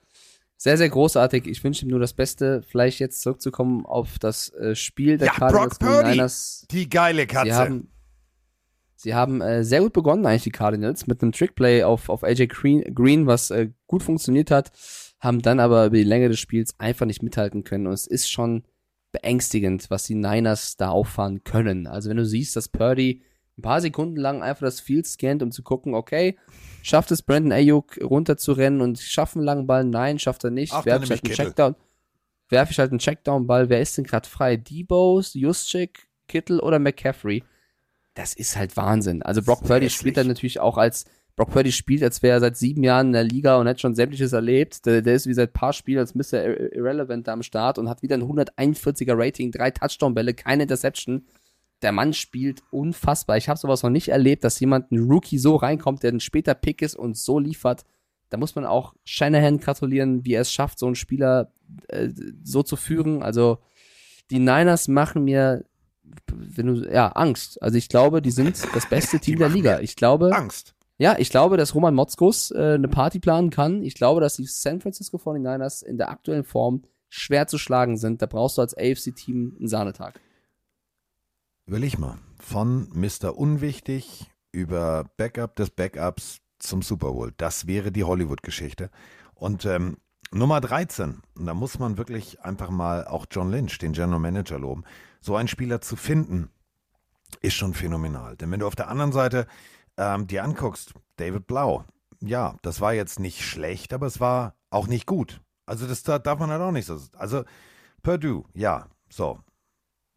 sehr, 0.55 0.77
sehr 0.77 0.87
großartig. 0.87 1.45
Ich 1.45 1.61
wünsche 1.65 1.83
ihm 1.85 1.89
nur 1.89 1.99
das 1.99 2.13
Beste. 2.13 2.63
Vielleicht 2.65 2.99
jetzt 2.99 3.19
zurückzukommen 3.19 3.85
auf 3.85 4.17
das 4.17 4.47
äh, 4.53 4.75
Spiel 4.75 5.17
der 5.17 5.27
Ja, 5.27 5.33
Cardinals 5.33 5.77
Brock 5.77 5.89
Purdy. 5.89 6.11
Niners. 6.11 6.65
Die 6.71 6.87
geile 6.87 7.27
Katze. 7.27 7.47
Sie 7.47 7.53
haben, 7.53 7.91
sie 9.03 9.13
haben 9.13 9.41
äh, 9.41 9.63
sehr 9.63 9.81
gut 9.81 9.93
begonnen, 9.93 10.25
eigentlich 10.25 10.43
die 10.43 10.51
Cardinals, 10.51 11.07
mit 11.07 11.21
einem 11.21 11.34
Trickplay 11.34 11.84
auf, 11.84 12.09
auf 12.09 12.23
AJ 12.23 12.47
Green, 12.47 12.95
Green 12.95 13.27
was 13.27 13.51
äh, 13.51 13.69
gut 13.85 14.01
funktioniert 14.01 14.49
hat, 14.49 14.71
haben 15.19 15.41
dann 15.41 15.59
aber 15.59 15.85
über 15.85 15.97
die 15.97 16.03
Länge 16.03 16.30
des 16.30 16.39
Spiels 16.39 16.80
einfach 16.80 17.05
nicht 17.05 17.21
mithalten 17.21 17.65
können. 17.65 17.85
Und 17.85 17.93
es 17.93 18.07
ist 18.07 18.31
schon 18.31 18.63
beängstigend, 19.11 19.89
was 19.89 20.05
die 20.05 20.15
Niners 20.15 20.77
da 20.77 20.89
auffahren 20.89 21.43
können. 21.43 21.85
Also 21.85 22.09
wenn 22.09 22.17
du 22.17 22.25
siehst, 22.25 22.55
dass 22.55 22.69
Purdy 22.69 23.21
ein 23.57 23.61
paar 23.61 23.81
Sekunden 23.81 24.15
lang 24.15 24.41
einfach 24.41 24.65
das 24.65 24.80
Field 24.80 25.05
scannt, 25.05 25.43
um 25.43 25.51
zu 25.51 25.63
gucken, 25.63 25.93
okay, 25.93 26.38
schafft 26.81 27.11
es 27.11 27.21
Brandon 27.21 27.51
Ayuk 27.51 27.99
runterzurennen 28.01 28.81
und 28.81 28.99
schafft 28.99 29.35
einen 29.35 29.45
langen 29.45 29.67
Ball? 29.67 29.84
Nein, 29.84 30.17
schafft 30.17 30.45
er 30.45 30.49
nicht. 30.49 30.73
Ach, 30.73 30.85
Werfe 30.85 31.03
ich 31.03 31.11
halt 31.11 31.23
einen 31.23 31.30
Kittel. 31.30 31.45
Checkdown. 31.45 31.75
Werfe 32.49 32.71
ich 32.71 32.80
halt 32.80 32.91
einen 32.91 32.99
Checkdown-Ball. 32.99 33.69
Wer 33.69 33.81
ist 33.81 33.97
denn 33.97 34.05
gerade 34.05 34.27
frei? 34.27 34.55
Debos, 34.57 35.34
Juszczyk, 35.34 36.07
Kittel 36.27 36.59
oder 36.59 36.80
McCaffrey? 36.80 37.43
Das 38.15 38.34
ist 38.35 38.56
halt 38.57 38.77
Wahnsinn. 38.77 39.22
Also 39.23 39.41
Brock 39.41 39.61
Purdy 39.64 39.90
spielt 39.90 40.18
dann 40.18 40.27
natürlich 40.27 40.60
auch 40.60 40.77
als 40.77 41.06
Brock 41.35 41.49
Purdy 41.52 41.72
spielt, 41.72 42.03
als 42.03 42.22
wäre 42.22 42.38
er 42.38 42.40
seit 42.41 42.57
sieben 42.57 42.84
Jahren 42.84 43.07
in 43.07 43.14
der 43.14 43.23
Liga 43.23 43.57
und 43.57 43.68
hat 43.68 43.81
schon 43.81 43.95
sämtliches 43.95 44.34
erlebt. 44.34 44.85
Der, 44.85 45.02
der 45.02 45.15
ist 45.15 45.26
wie 45.26 45.34
seit 45.34 45.52
paar 45.53 45.73
Spielen 45.73 45.98
als 45.98 46.14
Mr. 46.14 46.44
Ir- 46.45 46.73
Irrelevant 46.76 47.27
da 47.27 47.34
am 47.34 47.41
Start 47.41 47.80
und 47.80 47.90
hat 47.90 48.03
wieder 48.03 48.15
ein 48.15 48.22
141er 48.23 49.14
Rating, 49.18 49.52
drei 49.52 49.72
Touchdown-Bälle, 49.72 50.35
keine 50.35 50.64
Interception. 50.64 51.26
Der 51.81 51.91
Mann 51.91 52.14
spielt 52.14 52.61
unfassbar. 52.69 53.35
Ich 53.38 53.49
habe 53.49 53.57
sowas 53.60 53.81
noch 53.81 53.90
nicht 53.90 54.10
erlebt, 54.10 54.44
dass 54.44 54.60
jemand, 54.60 54.91
ein 54.91 54.99
Rookie, 54.99 55.40
so 55.40 55.56
reinkommt, 55.56 56.03
der 56.03 56.11
ein 56.11 56.19
später 56.19 56.53
Pick 56.53 56.84
ist 56.84 56.95
und 56.95 57.18
so 57.18 57.40
liefert. 57.40 57.84
Da 58.30 58.38
muss 58.38 58.53
man 58.56 58.65
auch 58.65 58.94
Shanahan 59.03 59.57
gratulieren, 59.60 60.23
wie 60.26 60.34
er 60.34 60.41
es 60.41 60.52
schafft, 60.52 60.77
so 60.77 60.85
einen 60.85 60.95
Spieler 60.95 61.52
äh, 61.88 62.10
so 62.44 62.61
zu 62.61 62.76
führen. 62.76 63.23
Also 63.23 63.57
die 64.30 64.40
Niners 64.40 64.88
machen 64.88 65.23
mir, 65.23 65.65
wenn 66.31 66.67
du, 66.67 66.91
ja, 66.91 67.07
Angst. 67.09 67.61
Also 67.61 67.77
ich 67.77 67.89
glaube, 67.89 68.21
die 68.21 68.31
sind 68.31 68.63
das 68.73 68.88
beste 68.89 69.19
Team 69.19 69.39
der 69.39 69.49
Liga. 69.49 69.80
Ich 69.80 69.95
glaube, 69.95 70.35
Angst. 70.35 70.75
ja, 70.97 71.17
ich 71.17 71.30
glaube, 71.30 71.57
dass 71.57 71.75
Roman 71.75 71.95
Motzkus 71.95 72.51
äh, 72.51 72.73
eine 72.75 72.88
Party 72.88 73.19
planen 73.19 73.49
kann. 73.49 73.84
Ich 73.84 73.95
glaube, 73.95 74.21
dass 74.21 74.35
die 74.35 74.45
San 74.45 74.81
Francisco 74.81 75.17
49ers 75.17 75.84
in 75.84 75.97
der 75.97 76.09
aktuellen 76.09 76.43
Form 76.43 76.84
schwer 77.09 77.47
zu 77.47 77.57
schlagen 77.57 77.97
sind. 77.97 78.21
Da 78.21 78.25
brauchst 78.25 78.57
du 78.57 78.61
als 78.61 78.75
AFC-Team 78.75 79.57
einen 79.59 79.67
Sahnetag. 79.67 80.19
Überleg 81.65 81.97
mal, 81.97 82.17
von 82.39 82.89
Mr. 82.93 83.38
Unwichtig 83.38 84.25
über 84.51 85.05
Backup 85.17 85.55
des 85.55 85.69
Backups 85.69 86.39
zum 86.59 86.81
Super 86.81 87.11
Bowl. 87.11 87.34
Das 87.38 87.67
wäre 87.67 87.91
die 87.91 88.03
Hollywood-Geschichte. 88.03 88.89
Und 89.34 89.65
ähm, 89.65 89.97
Nummer 90.34 90.61
13, 90.61 91.22
und 91.35 91.45
da 91.45 91.53
muss 91.53 91.80
man 91.80 91.97
wirklich 91.97 92.41
einfach 92.41 92.69
mal 92.69 93.05
auch 93.05 93.26
John 93.30 93.51
Lynch, 93.51 93.77
den 93.77 93.93
General 93.93 94.19
Manager, 94.19 94.57
loben. 94.57 94.84
So 95.22 95.35
einen 95.35 95.47
Spieler 95.47 95.80
zu 95.80 95.95
finden, 95.95 96.49
ist 97.41 97.53
schon 97.55 97.73
phänomenal. 97.73 98.35
Denn 98.35 98.51
wenn 98.51 98.60
du 98.60 98.68
auf 98.68 98.76
der 98.76 98.88
anderen 98.89 99.11
Seite 99.11 99.47
ähm, 99.97 100.27
dir 100.27 100.43
anguckst, 100.43 100.93
David 101.18 101.45
Blau, 101.47 101.85
ja, 102.19 102.55
das 102.61 102.81
war 102.81 102.93
jetzt 102.93 103.19
nicht 103.19 103.43
schlecht, 103.43 103.93
aber 103.93 104.07
es 104.07 104.19
war 104.19 104.55
auch 104.69 104.88
nicht 104.88 105.05
gut. 105.05 105.41
Also 105.65 105.88
das 105.88 106.03
da- 106.03 106.19
darf 106.19 106.39
man 106.39 106.49
halt 106.49 106.61
auch 106.61 106.72
nicht 106.72 106.85
so. 106.85 106.99
Also 107.14 107.43
Purdue, 108.01 108.43
ja, 108.53 108.88
so, 109.10 109.39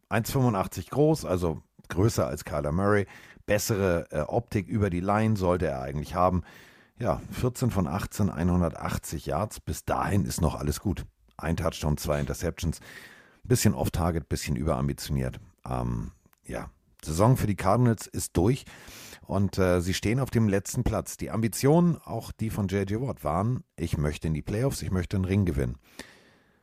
1,85 0.09 0.89
groß, 0.89 1.25
also 1.25 1.61
größer 1.89 2.25
als 2.27 2.43
Kyler 2.43 2.71
Murray. 2.71 3.05
Bessere 3.45 4.07
äh, 4.11 4.21
Optik 4.21 4.67
über 4.67 4.89
die 4.89 4.99
Line 4.99 5.37
sollte 5.37 5.67
er 5.67 5.81
eigentlich 5.81 6.15
haben. 6.15 6.43
Ja, 6.99 7.21
14 7.31 7.69
von 7.69 7.87
18, 7.87 8.29
180 8.29 9.25
Yards. 9.27 9.59
Bis 9.59 9.85
dahin 9.85 10.25
ist 10.25 10.41
noch 10.41 10.55
alles 10.55 10.79
gut. 10.79 11.05
Ein 11.37 11.55
Touchdown, 11.55 11.97
zwei 11.97 12.19
Interceptions. 12.19 12.79
Bisschen 13.43 13.73
off-target, 13.73 14.27
bisschen 14.27 14.55
überambitioniert. 14.55 15.39
Ähm, 15.65 16.11
ja, 16.45 16.69
Saison 17.03 17.37
für 17.37 17.47
die 17.47 17.55
Cardinals 17.55 18.07
ist 18.07 18.35
durch 18.35 18.65
und 19.25 19.57
äh, 19.57 19.81
sie 19.81 19.93
stehen 19.93 20.19
auf 20.19 20.31
dem 20.31 20.49
letzten 20.49 20.83
Platz. 20.83 21.17
Die 21.17 21.29
Ambitionen, 21.29 21.97
auch 21.97 22.31
die 22.31 22.49
von 22.49 22.67
J.J. 22.67 23.01
Watt, 23.01 23.23
waren, 23.23 23.63
ich 23.75 23.97
möchte 23.97 24.27
in 24.27 24.33
die 24.33 24.41
Playoffs, 24.41 24.81
ich 24.81 24.91
möchte 24.91 25.17
einen 25.17 25.25
Ring 25.25 25.45
gewinnen. 25.45 25.77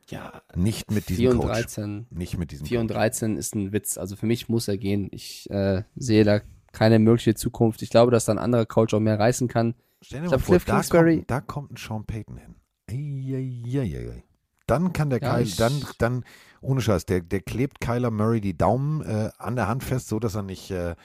Ja, 0.07 0.41
Nicht 0.53 0.91
mit 0.91 1.09
diesem 1.09 1.21
4 1.21 1.31
und 1.31 1.37
Coach. 1.39 1.51
13. 1.51 2.07
Nicht 2.11 2.37
mit 2.37 2.51
diesem 2.51 2.67
4 2.67 2.79
und 2.81 2.87
Coach. 2.87 2.97
13 2.97 3.37
ist 3.37 3.55
ein 3.55 3.71
Witz. 3.71 3.97
Also 3.97 4.15
für 4.15 4.27
mich 4.27 4.49
muss 4.49 4.67
er 4.67 4.77
gehen. 4.77 5.07
Ich 5.11 5.49
äh, 5.49 5.83
sehe 5.95 6.23
da 6.23 6.41
keine 6.73 6.99
mögliche 6.99 7.33
Zukunft. 7.33 7.81
Ich 7.81 7.89
glaube, 7.89 8.11
dass 8.11 8.25
da 8.25 8.33
ein 8.33 8.37
anderer 8.37 8.65
Coach 8.65 8.93
auch 8.93 8.99
mehr 8.99 9.19
reißen 9.19 9.47
kann. 9.47 9.73
Stell 10.05 10.19
dir 10.21 10.25
Ich 10.27 10.31
mal 10.31 10.39
vor, 10.39 10.55
Cliff 10.57 10.65
da 10.65 10.73
Kingsbury- 10.75 11.15
kommt, 11.17 11.31
da 11.31 11.41
kommt 11.41 11.71
ein 11.71 11.77
Sean 11.77 12.05
Payton 12.05 12.37
hin. 12.37 12.55
Eieieiei. 12.89 14.23
Dann 14.67 14.93
kann 14.93 15.09
der 15.09 15.21
Ja, 15.21 15.35
Kyle, 15.37 15.51
dann, 15.57 15.85
dann, 15.99 16.23
ohne 16.61 16.81
Scheiß, 16.81 17.05
der, 17.05 17.21
der 17.21 17.41
klebt 17.41 17.81
Kyler 17.81 18.11
Murray 18.11 18.41
die 18.41 18.57
Daumen 18.57 19.01
äh, 19.01 19.29
an 19.37 19.55
der 19.55 19.67
Hand 19.67 19.83
fest, 19.83 20.07
so 20.07 20.19
dass 20.19 20.35
er 20.35 20.41
nicht, 20.43 20.69
äh, 20.71 20.95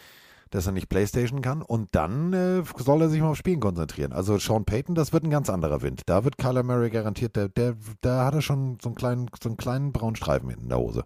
dass 0.50 0.66
er 0.66 0.72
nicht 0.72 0.88
Playstation 0.88 1.40
kann. 1.42 1.62
Und 1.62 1.88
dann 1.94 2.32
äh, 2.32 2.62
soll 2.76 3.02
er 3.02 3.08
sich 3.08 3.20
mal 3.20 3.28
auf 3.28 3.36
Spielen 3.36 3.60
konzentrieren. 3.60 4.12
Also 4.12 4.38
Sean 4.38 4.64
Payton, 4.64 4.94
das 4.94 5.12
wird 5.12 5.24
ein 5.24 5.30
ganz 5.30 5.48
anderer 5.50 5.80
Wind. 5.82 6.02
Da 6.06 6.24
wird 6.24 6.36
Kyler 6.38 6.62
Murray 6.62 6.90
garantiert, 6.90 7.36
der, 7.36 7.48
der, 7.48 7.76
da 8.02 8.24
hat 8.26 8.34
er 8.34 8.42
schon 8.42 8.78
so 8.82 8.90
einen 8.90 8.96
kleinen, 8.96 9.30
so 9.42 9.48
einen 9.48 9.56
kleinen 9.56 9.92
braunen 9.92 10.16
Streifen 10.16 10.50
in 10.50 10.68
der 10.68 10.78
Hose. 10.78 11.04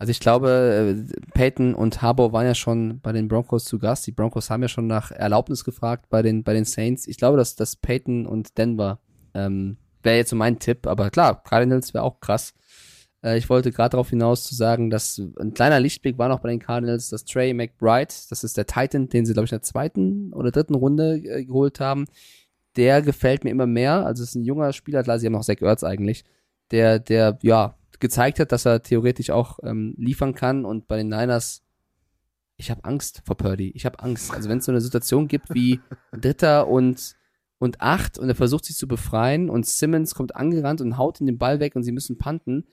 Also 0.00 0.12
ich 0.12 0.20
glaube, 0.20 0.96
äh, 0.96 1.20
Peyton 1.34 1.74
und 1.74 2.00
Harbour 2.00 2.32
waren 2.32 2.46
ja 2.46 2.54
schon 2.54 3.00
bei 3.00 3.12
den 3.12 3.28
Broncos 3.28 3.66
zu 3.66 3.78
Gast. 3.78 4.06
Die 4.06 4.12
Broncos 4.12 4.48
haben 4.48 4.62
ja 4.62 4.68
schon 4.68 4.86
nach 4.86 5.10
Erlaubnis 5.10 5.62
gefragt 5.62 6.06
bei 6.08 6.22
den, 6.22 6.42
bei 6.42 6.54
den 6.54 6.64
Saints. 6.64 7.06
Ich 7.06 7.18
glaube, 7.18 7.36
dass, 7.36 7.54
dass 7.54 7.76
Peyton 7.76 8.24
und 8.24 8.56
Denver 8.56 8.98
ähm, 9.34 9.76
wäre 10.02 10.16
jetzt 10.16 10.30
so 10.30 10.36
mein 10.36 10.58
Tipp. 10.58 10.86
Aber 10.86 11.10
klar, 11.10 11.42
Cardinals 11.44 11.92
wäre 11.92 12.02
auch 12.02 12.18
krass. 12.18 12.54
Äh, 13.22 13.36
ich 13.36 13.50
wollte 13.50 13.72
gerade 13.72 13.90
darauf 13.90 14.08
hinaus 14.08 14.44
zu 14.44 14.54
sagen, 14.54 14.88
dass 14.88 15.20
ein 15.38 15.52
kleiner 15.52 15.80
Lichtblick 15.80 16.16
war 16.16 16.30
noch 16.30 16.40
bei 16.40 16.48
den 16.48 16.60
Cardinals, 16.60 17.10
dass 17.10 17.26
Trey 17.26 17.52
McBride, 17.52 18.14
das 18.30 18.42
ist 18.42 18.56
der 18.56 18.66
Titan, 18.66 19.10
den 19.10 19.26
sie, 19.26 19.34
glaube 19.34 19.44
ich, 19.44 19.52
in 19.52 19.58
der 19.58 19.64
zweiten 19.64 20.32
oder 20.32 20.50
dritten 20.50 20.76
Runde 20.76 21.16
äh, 21.16 21.44
geholt 21.44 21.78
haben, 21.78 22.06
der 22.76 23.02
gefällt 23.02 23.44
mir 23.44 23.50
immer 23.50 23.66
mehr. 23.66 24.06
Also 24.06 24.22
es 24.22 24.30
ist 24.30 24.36
ein 24.36 24.44
junger 24.44 24.72
Spieler, 24.72 25.02
klar, 25.02 25.18
sie 25.18 25.26
haben 25.26 25.34
noch 25.34 25.44
Zach 25.44 25.60
Ertz 25.60 25.84
eigentlich, 25.84 26.24
der, 26.70 27.00
der, 27.00 27.38
ja, 27.42 27.74
gezeigt 28.00 28.40
hat, 28.40 28.52
dass 28.52 28.66
er 28.66 28.82
theoretisch 28.82 29.30
auch 29.30 29.58
ähm, 29.62 29.94
liefern 29.96 30.34
kann 30.34 30.64
und 30.64 30.88
bei 30.88 30.96
den 30.96 31.08
Niners, 31.08 31.62
ich 32.56 32.70
habe 32.70 32.84
Angst 32.84 33.22
vor 33.24 33.36
Purdy. 33.36 33.70
Ich 33.74 33.86
habe 33.86 34.00
Angst. 34.00 34.32
Also 34.34 34.48
wenn 34.48 34.58
es 34.58 34.64
so 34.64 34.72
eine 34.72 34.80
Situation 34.80 35.28
gibt 35.28 35.54
wie 35.54 35.80
Dritter 36.12 36.68
und 36.68 37.16
und 37.58 37.82
acht 37.82 38.18
und 38.18 38.28
er 38.28 38.34
versucht 38.34 38.64
sich 38.64 38.76
zu 38.76 38.88
befreien 38.88 39.50
und 39.50 39.66
Simmons 39.66 40.14
kommt 40.14 40.34
angerannt 40.34 40.80
und 40.80 40.96
haut 40.96 41.20
ihn 41.20 41.26
den 41.26 41.36
Ball 41.36 41.60
weg 41.60 41.76
und 41.76 41.82
sie 41.82 41.92
müssen 41.92 42.16
panten. 42.16 42.66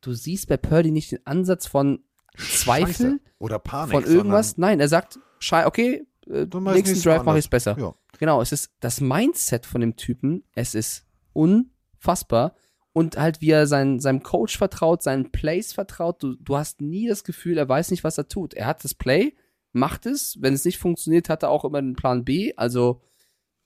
Du 0.00 0.12
siehst 0.12 0.48
bei 0.48 0.56
Purdy 0.56 0.90
nicht 0.90 1.12
den 1.12 1.24
Ansatz 1.24 1.66
von 1.66 2.00
Zweifel, 2.36 2.92
Scheiße. 2.92 3.20
Oder 3.38 3.60
Panik. 3.60 3.92
von 3.92 4.04
irgendwas. 4.04 4.58
Nein, 4.58 4.80
er 4.80 4.88
sagt, 4.88 5.20
okay, 5.64 6.06
äh, 6.28 6.46
nächsten 6.46 7.00
Drive 7.02 7.22
mache 7.24 7.38
ich 7.38 7.44
es 7.44 7.48
besser. 7.48 7.76
Ja. 7.78 7.94
Genau, 8.18 8.42
es 8.42 8.52
ist 8.52 8.72
das 8.80 9.00
Mindset 9.00 9.64
von 9.64 9.80
dem 9.80 9.96
Typen, 9.96 10.44
es 10.54 10.74
ist 10.74 11.06
unfassbar. 11.32 12.54
Und 12.94 13.16
halt, 13.16 13.40
wie 13.40 13.50
er 13.50 13.66
sein, 13.66 14.00
seinem 14.00 14.22
Coach 14.22 14.58
vertraut, 14.58 15.02
seinen 15.02 15.32
Plays 15.32 15.72
vertraut. 15.72 16.22
Du, 16.22 16.34
du 16.36 16.56
hast 16.56 16.80
nie 16.80 17.08
das 17.08 17.24
Gefühl, 17.24 17.56
er 17.56 17.68
weiß 17.68 17.90
nicht, 17.90 18.04
was 18.04 18.18
er 18.18 18.28
tut. 18.28 18.52
Er 18.54 18.66
hat 18.66 18.84
das 18.84 18.94
Play, 18.94 19.34
macht 19.72 20.04
es. 20.04 20.36
Wenn 20.40 20.52
es 20.52 20.64
nicht 20.64 20.78
funktioniert, 20.78 21.28
hat 21.28 21.42
er 21.42 21.50
auch 21.50 21.64
immer 21.64 21.78
einen 21.78 21.96
Plan 21.96 22.24
B. 22.24 22.52
Also, 22.56 23.00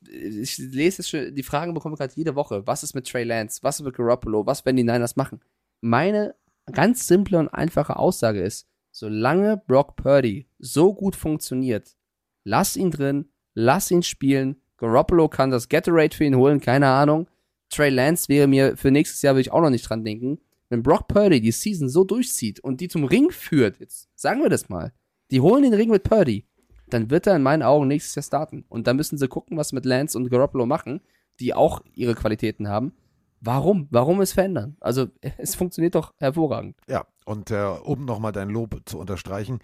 ich 0.09 0.59
lese 0.59 1.03
es 1.03 1.09
schon, 1.09 1.35
die 1.35 1.43
Fragen 1.43 1.75
bekomme 1.75 1.95
ich 1.95 1.99
gerade 1.99 2.15
jede 2.15 2.37
Woche. 2.37 2.67
Was 2.67 2.85
ist 2.85 2.95
mit 2.95 3.09
Trey 3.09 3.25
Lance? 3.25 3.61
Was 3.63 3.81
ist 3.81 3.85
mit 3.85 3.97
Garoppolo? 3.97 4.47
Was 4.47 4.65
werden 4.65 4.77
die 4.77 4.85
Niners 4.85 5.17
machen? 5.17 5.41
Meine 5.81 6.35
ganz 6.73 7.07
simple 7.07 7.39
und 7.39 7.49
einfache 7.49 7.97
Aussage 7.97 8.43
ist, 8.43 8.69
solange 8.91 9.57
Brock 9.57 9.97
Purdy 9.97 10.49
so 10.59 10.95
gut 10.95 11.17
funktioniert, 11.17 11.97
lass 12.45 12.77
ihn 12.77 12.91
drin, 12.91 13.29
lass 13.55 13.91
ihn 13.91 14.03
spielen. 14.03 14.61
Garoppolo 14.79 15.29
kann 15.29 15.51
das 15.51 15.69
Gatorade 15.69 16.15
für 16.15 16.25
ihn 16.25 16.37
holen, 16.37 16.61
keine 16.61 16.89
Ahnung. 16.89 17.27
Trey 17.71 17.91
Lance 17.91 18.29
wäre 18.29 18.47
mir 18.47 18.77
für 18.77 18.91
nächstes 18.91 19.23
Jahr, 19.23 19.35
würde 19.35 19.43
ich 19.43 19.53
auch 19.53 19.61
noch 19.61 19.71
nicht 19.71 19.89
dran 19.89 20.05
denken. 20.05 20.39
Wenn 20.69 20.83
Brock 20.83 21.09
Purdy 21.09 21.41
die 21.41 21.53
Season 21.53 21.89
so 21.89 22.05
durchzieht 22.05 22.61
und 22.61 22.81
die 22.81 22.89
zum 22.89 23.05
Ring 23.05 23.31
führt, 23.31 23.79
jetzt 23.79 24.09
sagen 24.15 24.43
wir 24.43 24.51
das 24.51 24.69
mal, 24.69 24.93
die 25.31 25.41
holen 25.41 25.63
den 25.63 25.75
Ring 25.75 25.91
mit 25.91 26.03
Purdy, 26.03 26.47
dann 26.89 27.11
wird 27.11 27.27
er 27.27 27.37
in 27.37 27.43
meinen 27.43 27.63
Augen 27.63 27.89
nächstes 27.89 28.15
Jahr 28.15 28.23
starten. 28.23 28.65
Und 28.69 28.87
dann 28.87 28.97
müssen 28.97 29.19
sie 29.19 29.29
gucken, 29.29 29.57
was 29.57 29.73
mit 29.73 29.85
Lance 29.85 30.17
und 30.17 30.31
Garoppolo 30.31 30.67
machen, 30.67 31.01
die 31.41 31.55
auch 31.55 31.83
ihre 31.95 32.15
Qualitäten 32.15 32.69
haben. 32.69 32.93
Warum? 33.41 33.87
Warum 33.91 34.21
es 34.21 34.33
verändern? 34.33 34.77
Also 34.81 35.09
es 35.39 35.55
funktioniert 35.55 35.95
doch 35.95 36.13
hervorragend. 36.19 36.77
Ja, 36.89 37.07
und 37.25 37.51
äh, 37.51 37.65
um 37.65 38.05
nochmal 38.05 38.33
dein 38.33 38.51
Lob 38.51 38.81
zu 38.87 38.99
unterstreichen, 38.99 39.61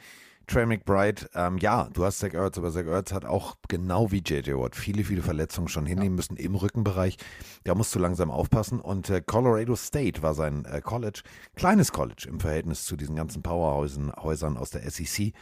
Trey 0.47 0.67
McBride, 0.67 1.29
ähm, 1.35 1.59
ja, 1.59 1.89
du 1.93 2.05
hast 2.05 2.19
Zach 2.19 2.35
Ertz, 2.35 2.59
aber 2.59 2.71
Zach 2.71 2.87
Ertz 2.87 3.13
hat 3.13 3.25
auch 3.25 3.57
genau 3.69 4.11
wie 4.11 4.23
JJ 4.25 4.53
Watt 4.55 4.77
viele, 4.77 5.05
viele 5.05 5.23
Verletzungen 5.23 5.69
schon 5.69 5.87
hinnehmen 5.87 6.17
müssen 6.17 6.37
im 6.37 6.55
Rückenbereich. 6.55 7.17
Da 7.65 7.75
musst 7.75 7.95
du 7.95 7.99
langsam 7.99 8.31
aufpassen. 8.31 8.81
Und 8.81 9.11
äh, 9.11 9.23
Colorado 9.25 9.77
State 9.77 10.23
war 10.23 10.35
sein 10.35 10.65
äh, 10.65 10.81
College, 10.81 11.23
kleines 11.57 11.93
College 11.93 12.27
im 12.29 12.41
Verhältnis 12.41 12.85
zu 12.85 12.97
diesen 12.97 13.17
ganzen 13.17 13.43
Powerhäusern 13.43 14.13
Häusern 14.17 14.57
aus 14.57 14.71
der 14.71 14.89
SEC. 14.91 15.33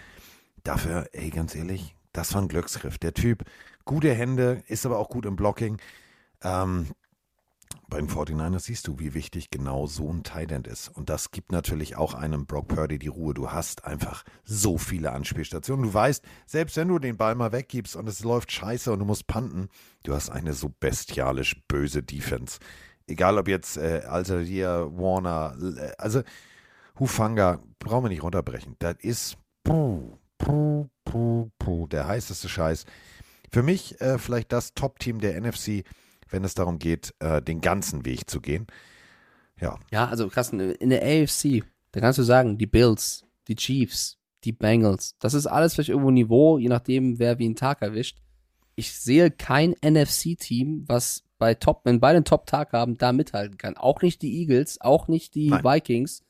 Dafür, 0.63 1.09
ey, 1.13 1.31
ganz 1.31 1.55
ehrlich, 1.55 1.95
das 2.13 2.35
war 2.35 2.43
ein 2.43 2.49
Glücksgriff. 2.49 2.99
Der 2.99 3.15
Typ, 3.15 3.45
gute 3.85 4.13
Hände, 4.13 4.63
ist 4.67 4.85
aber 4.87 4.99
auch 4.99 5.09
gut 5.09 5.27
im 5.27 5.37
Blocking. 5.37 5.79
Ähm, 6.43 6.89
bei 7.91 7.99
den 7.99 8.09
49ers 8.09 8.61
siehst 8.61 8.87
du, 8.87 8.99
wie 8.99 9.15
wichtig 9.15 9.51
genau 9.51 9.87
so 9.87 10.09
ein 10.13 10.23
Tight 10.23 10.53
End 10.53 10.69
ist. 10.69 10.89
Und 10.89 11.11
das 11.11 11.33
gibt 11.33 11.51
natürlich 11.51 11.97
auch 11.97 12.15
einem 12.15 12.47
Brock 12.47 12.69
Purdy 12.69 12.99
die 12.99 13.09
Ruhe. 13.09 13.35
Du 13.35 13.51
hast 13.51 13.85
einfach 13.85 14.25
so 14.45 14.79
viele 14.79 15.13
Anspielstationen. 15.13 15.87
Du 15.87 15.93
weißt, 15.93 16.25
selbst 16.47 16.77
wenn 16.77 16.89
du 16.89 17.01
den 17.01 17.17
Ball 17.17 17.35
mal 17.35 17.53
weggibst 17.53 17.97
und 17.97 18.09
es 18.09 18.23
läuft 18.23 18.53
scheiße 18.53 18.93
und 18.93 19.01
du 19.01 19.05
musst 19.05 19.27
panten, 19.27 19.69
du 20.05 20.15
hast 20.15 20.31
eine 20.31 20.53
so 20.53 20.69
bestialisch 20.69 21.61
böse 21.67 22.03
Defense. 22.03 22.61
Egal 23.09 23.39
ob 23.39 23.49
jetzt 23.49 23.77
äh, 23.77 24.03
Altair, 24.07 24.89
Warner, 24.93 25.57
äh, 25.77 25.93
also 25.99 26.23
Hufanga, 26.99 27.61
brauchen 27.81 28.05
wir 28.05 28.11
nicht 28.11 28.23
runterbrechen. 28.23 28.77
Das 28.79 28.95
ist 29.01 29.37
puh, 29.65 30.17
puh, 30.39 30.89
puh, 31.05 31.51
puh, 31.59 31.87
der 31.89 32.07
heißeste 32.07 32.49
Scheiß. 32.49 32.85
Für 33.51 33.65
mich 33.65 34.01
äh, 34.01 34.17
vielleicht 34.19 34.53
das 34.53 34.75
Top-Team 34.75 35.19
der 35.19 35.41
NFC 35.41 35.83
wenn 36.31 36.45
es 36.45 36.55
darum 36.55 36.79
geht, 36.79 37.15
äh, 37.19 37.43
den 37.43 37.61
ganzen 37.61 38.05
Weg 38.05 38.29
zu 38.31 38.41
gehen. 38.41 38.67
Ja. 39.61 39.79
Ja, 39.91 40.09
also 40.09 40.29
krass, 40.29 40.53
in 40.53 40.91
der 40.91 41.03
AFC, 41.03 41.65
da 41.93 42.01
kannst 42.01 42.19
du 42.19 42.23
sagen, 42.23 42.59
die 42.59 42.67
Bills, 42.67 43.25
die 43.49 43.57
Chiefs, 43.57 44.19
die 44.45 44.53
Bengals, 44.53 45.17
das 45.19 45.35
ist 45.35 45.47
alles 45.47 45.75
vielleicht 45.75 45.91
irgendwo 45.91 46.11
Niveau, 46.11 46.59
je 46.59 46.69
nachdem, 46.69 47.19
wer 47.19 47.39
wie 47.39 47.45
einen 47.45 47.57
Tag 47.57 47.83
erwischt. 47.83 48.19
Ich 48.75 48.93
sehe 48.93 49.31
kein 49.31 49.75
NFC-Team, 49.85 50.85
was 50.87 51.25
bei 51.39 51.55
Top, 51.55 51.83
wenn 51.85 52.01
beide 52.01 52.17
einen 52.17 52.25
Top-Tag 52.25 52.73
haben, 52.73 52.97
da 52.97 53.13
mithalten 53.13 53.59
kann. 53.59 53.77
Auch 53.77 54.01
nicht 54.03 54.23
die 54.23 54.41
Eagles, 54.41 54.81
auch 54.81 55.09
nicht 55.09 55.35
die 55.35 55.51
Nein. 55.51 55.65
Vikings. 55.65 56.23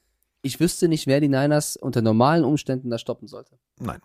Ich 0.43 0.59
wüsste 0.59 0.89
nicht, 0.89 1.07
wer 1.07 1.21
die 1.21 1.29
Niners 1.29 1.77
unter 1.77 2.01
normalen 2.01 2.45
Umständen 2.45 2.91
da 2.91 2.99
stoppen 2.99 3.29
sollte. 3.29 3.59
Nein. 3.79 4.01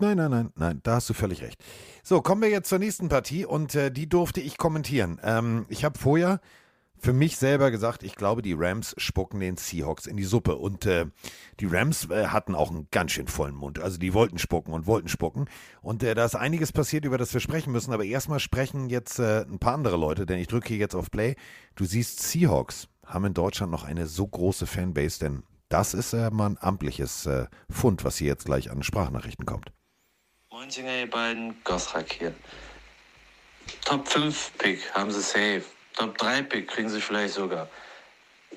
Nein, 0.00 0.16
nein, 0.16 0.30
nein, 0.30 0.52
nein, 0.54 0.80
da 0.84 0.94
hast 0.94 1.10
du 1.10 1.14
völlig 1.14 1.42
recht. 1.42 1.60
So, 2.04 2.22
kommen 2.22 2.40
wir 2.40 2.50
jetzt 2.50 2.68
zur 2.68 2.78
nächsten 2.78 3.08
Partie 3.08 3.44
und 3.44 3.74
äh, 3.74 3.90
die 3.90 4.08
durfte 4.08 4.40
ich 4.40 4.56
kommentieren. 4.56 5.20
Ähm, 5.24 5.66
ich 5.68 5.84
habe 5.84 5.98
vorher 5.98 6.40
für 7.00 7.12
mich 7.12 7.36
selber 7.36 7.70
gesagt, 7.70 8.02
ich 8.02 8.14
glaube, 8.14 8.42
die 8.42 8.54
Rams 8.56 8.94
spucken 8.98 9.40
den 9.40 9.56
Seahawks 9.56 10.06
in 10.06 10.16
die 10.16 10.24
Suppe. 10.24 10.56
Und 10.56 10.86
äh, 10.86 11.06
die 11.60 11.66
Rams 11.66 12.08
äh, 12.10 12.26
hatten 12.26 12.54
auch 12.54 12.70
einen 12.70 12.88
ganz 12.90 13.12
schön 13.12 13.28
vollen 13.28 13.54
Mund. 13.54 13.78
Also 13.78 13.98
die 13.98 14.14
wollten 14.14 14.38
spucken 14.38 14.72
und 14.72 14.86
wollten 14.86 15.08
spucken. 15.08 15.46
Und 15.80 16.02
äh, 16.02 16.14
da 16.14 16.24
ist 16.24 16.36
einiges 16.36 16.72
passiert, 16.72 17.04
über 17.04 17.18
das 17.18 17.32
wir 17.32 17.40
sprechen 17.40 17.72
müssen. 17.72 17.92
Aber 17.92 18.04
erstmal 18.04 18.40
sprechen 18.40 18.90
jetzt 18.90 19.18
äh, 19.18 19.42
ein 19.42 19.58
paar 19.58 19.74
andere 19.74 19.96
Leute, 19.96 20.26
denn 20.26 20.38
ich 20.38 20.48
drücke 20.48 20.68
hier 20.68 20.78
jetzt 20.78 20.94
auf 20.94 21.10
Play. 21.10 21.36
Du 21.76 21.84
siehst, 21.84 22.20
Seahawks 22.20 22.88
haben 23.04 23.24
in 23.24 23.34
Deutschland 23.34 23.72
noch 23.72 23.84
eine 23.84 24.06
so 24.06 24.26
große 24.26 24.66
Fanbase, 24.66 25.18
denn 25.18 25.42
das 25.68 25.92
ist 25.94 26.12
mal 26.14 26.46
ein 26.46 26.58
amtliches 26.58 27.26
äh, 27.26 27.46
Fund, 27.68 28.04
was 28.04 28.16
hier 28.16 28.28
jetzt 28.28 28.46
gleich 28.46 28.70
an 28.70 28.82
Sprachnachrichten 28.82 29.44
kommt. 29.44 29.72
Moinsinger, 30.68 30.98
ihr 30.98 31.08
beiden, 31.08 31.64
Gosrak 31.64 32.12
hier. 32.12 32.34
Top 33.86 34.06
5 34.06 34.58
Pick 34.58 34.92
haben 34.92 35.10
sie 35.10 35.22
safe. 35.22 35.62
Top 35.96 36.18
3 36.18 36.42
Pick 36.42 36.68
kriegen 36.68 36.90
sie 36.90 37.00
vielleicht 37.00 37.32
sogar. 37.32 37.70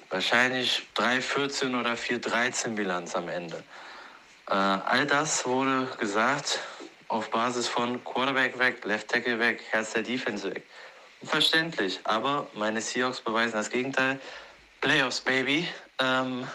Wahrscheinlich 0.09 0.85
3-14 0.97 1.79
oder 1.79 1.93
4-13 1.93 2.75
Bilanz 2.75 3.15
am 3.15 3.29
Ende. 3.29 3.63
Äh, 4.49 4.55
all 4.55 5.05
das 5.05 5.45
wurde 5.45 5.87
gesagt 5.99 6.59
auf 7.07 7.29
Basis 7.31 7.69
von 7.69 8.03
Quarterback 8.03 8.59
weg, 8.59 8.83
Left 8.83 9.07
Tackle 9.07 9.39
weg, 9.39 9.63
Herz 9.69 9.93
der 9.93 10.03
Defense 10.03 10.53
weg. 10.53 10.65
Verständlich, 11.23 12.01
aber 12.03 12.49
meine 12.55 12.81
Seahawks 12.81 13.21
beweisen 13.21 13.53
das 13.53 13.69
Gegenteil. 13.69 14.19
Playoffs, 14.81 15.21
Baby. 15.21 15.65
Ähm, 15.97 16.45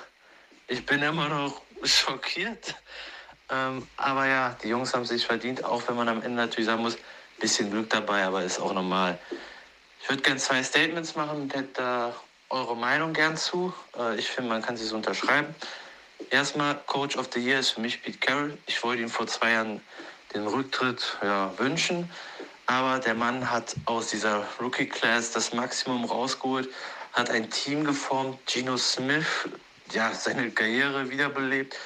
ich 0.66 0.84
bin 0.84 1.00
immer 1.02 1.30
noch 1.30 1.62
schockiert. 1.82 2.74
Ähm, 3.51 3.86
aber 3.97 4.27
ja, 4.27 4.56
die 4.62 4.68
Jungs 4.68 4.93
haben 4.94 5.05
sich 5.05 5.27
verdient, 5.27 5.64
auch 5.64 5.82
wenn 5.86 5.97
man 5.97 6.09
am 6.09 6.23
Ende 6.23 6.36
natürlich 6.36 6.66
sagen 6.66 6.82
muss, 6.82 6.98
bisschen 7.39 7.70
Glück 7.70 7.90
dabei, 7.90 8.24
aber 8.24 8.43
ist 8.43 8.59
auch 8.59 8.73
normal. 8.73 9.18
Ich 10.02 10.09
würde 10.09 10.23
gerne 10.23 10.40
zwei 10.40 10.62
Statements 10.62 11.14
machen 11.16 11.43
und 11.43 11.55
hätte 11.55 11.68
da 11.74 12.14
eure 12.48 12.77
Meinung 12.77 13.12
gern 13.12 13.36
zu. 13.36 13.73
Äh, 13.98 14.16
ich 14.16 14.28
finde, 14.28 14.51
man 14.51 14.62
kann 14.62 14.77
sie 14.77 14.85
so 14.85 14.97
unterschreiben. 14.97 15.55
Erstmal, 16.31 16.81
Coach 16.86 17.16
of 17.16 17.28
the 17.35 17.40
Year 17.40 17.60
ist 17.60 17.70
für 17.70 17.81
mich 17.81 18.02
Pete 18.02 18.18
Carroll. 18.18 18.56
Ich 18.66 18.82
wollte 18.82 19.02
ihm 19.02 19.09
vor 19.09 19.27
zwei 19.27 19.52
Jahren 19.52 19.81
den 20.35 20.47
Rücktritt 20.47 21.18
ja, 21.23 21.52
wünschen, 21.59 22.10
aber 22.66 22.98
der 22.98 23.14
Mann 23.14 23.51
hat 23.51 23.77
aus 23.85 24.09
dieser 24.09 24.44
Rookie-Class 24.60 25.32
das 25.32 25.52
Maximum 25.52 26.05
rausgeholt, 26.05 26.68
hat 27.12 27.31
ein 27.31 27.48
Team 27.51 27.85
geformt, 27.85 28.39
Geno 28.47 28.77
Smith, 28.77 29.48
ja, 29.93 30.12
seine 30.12 30.51
Karriere 30.51 31.10
wiederbelebt. 31.10 31.77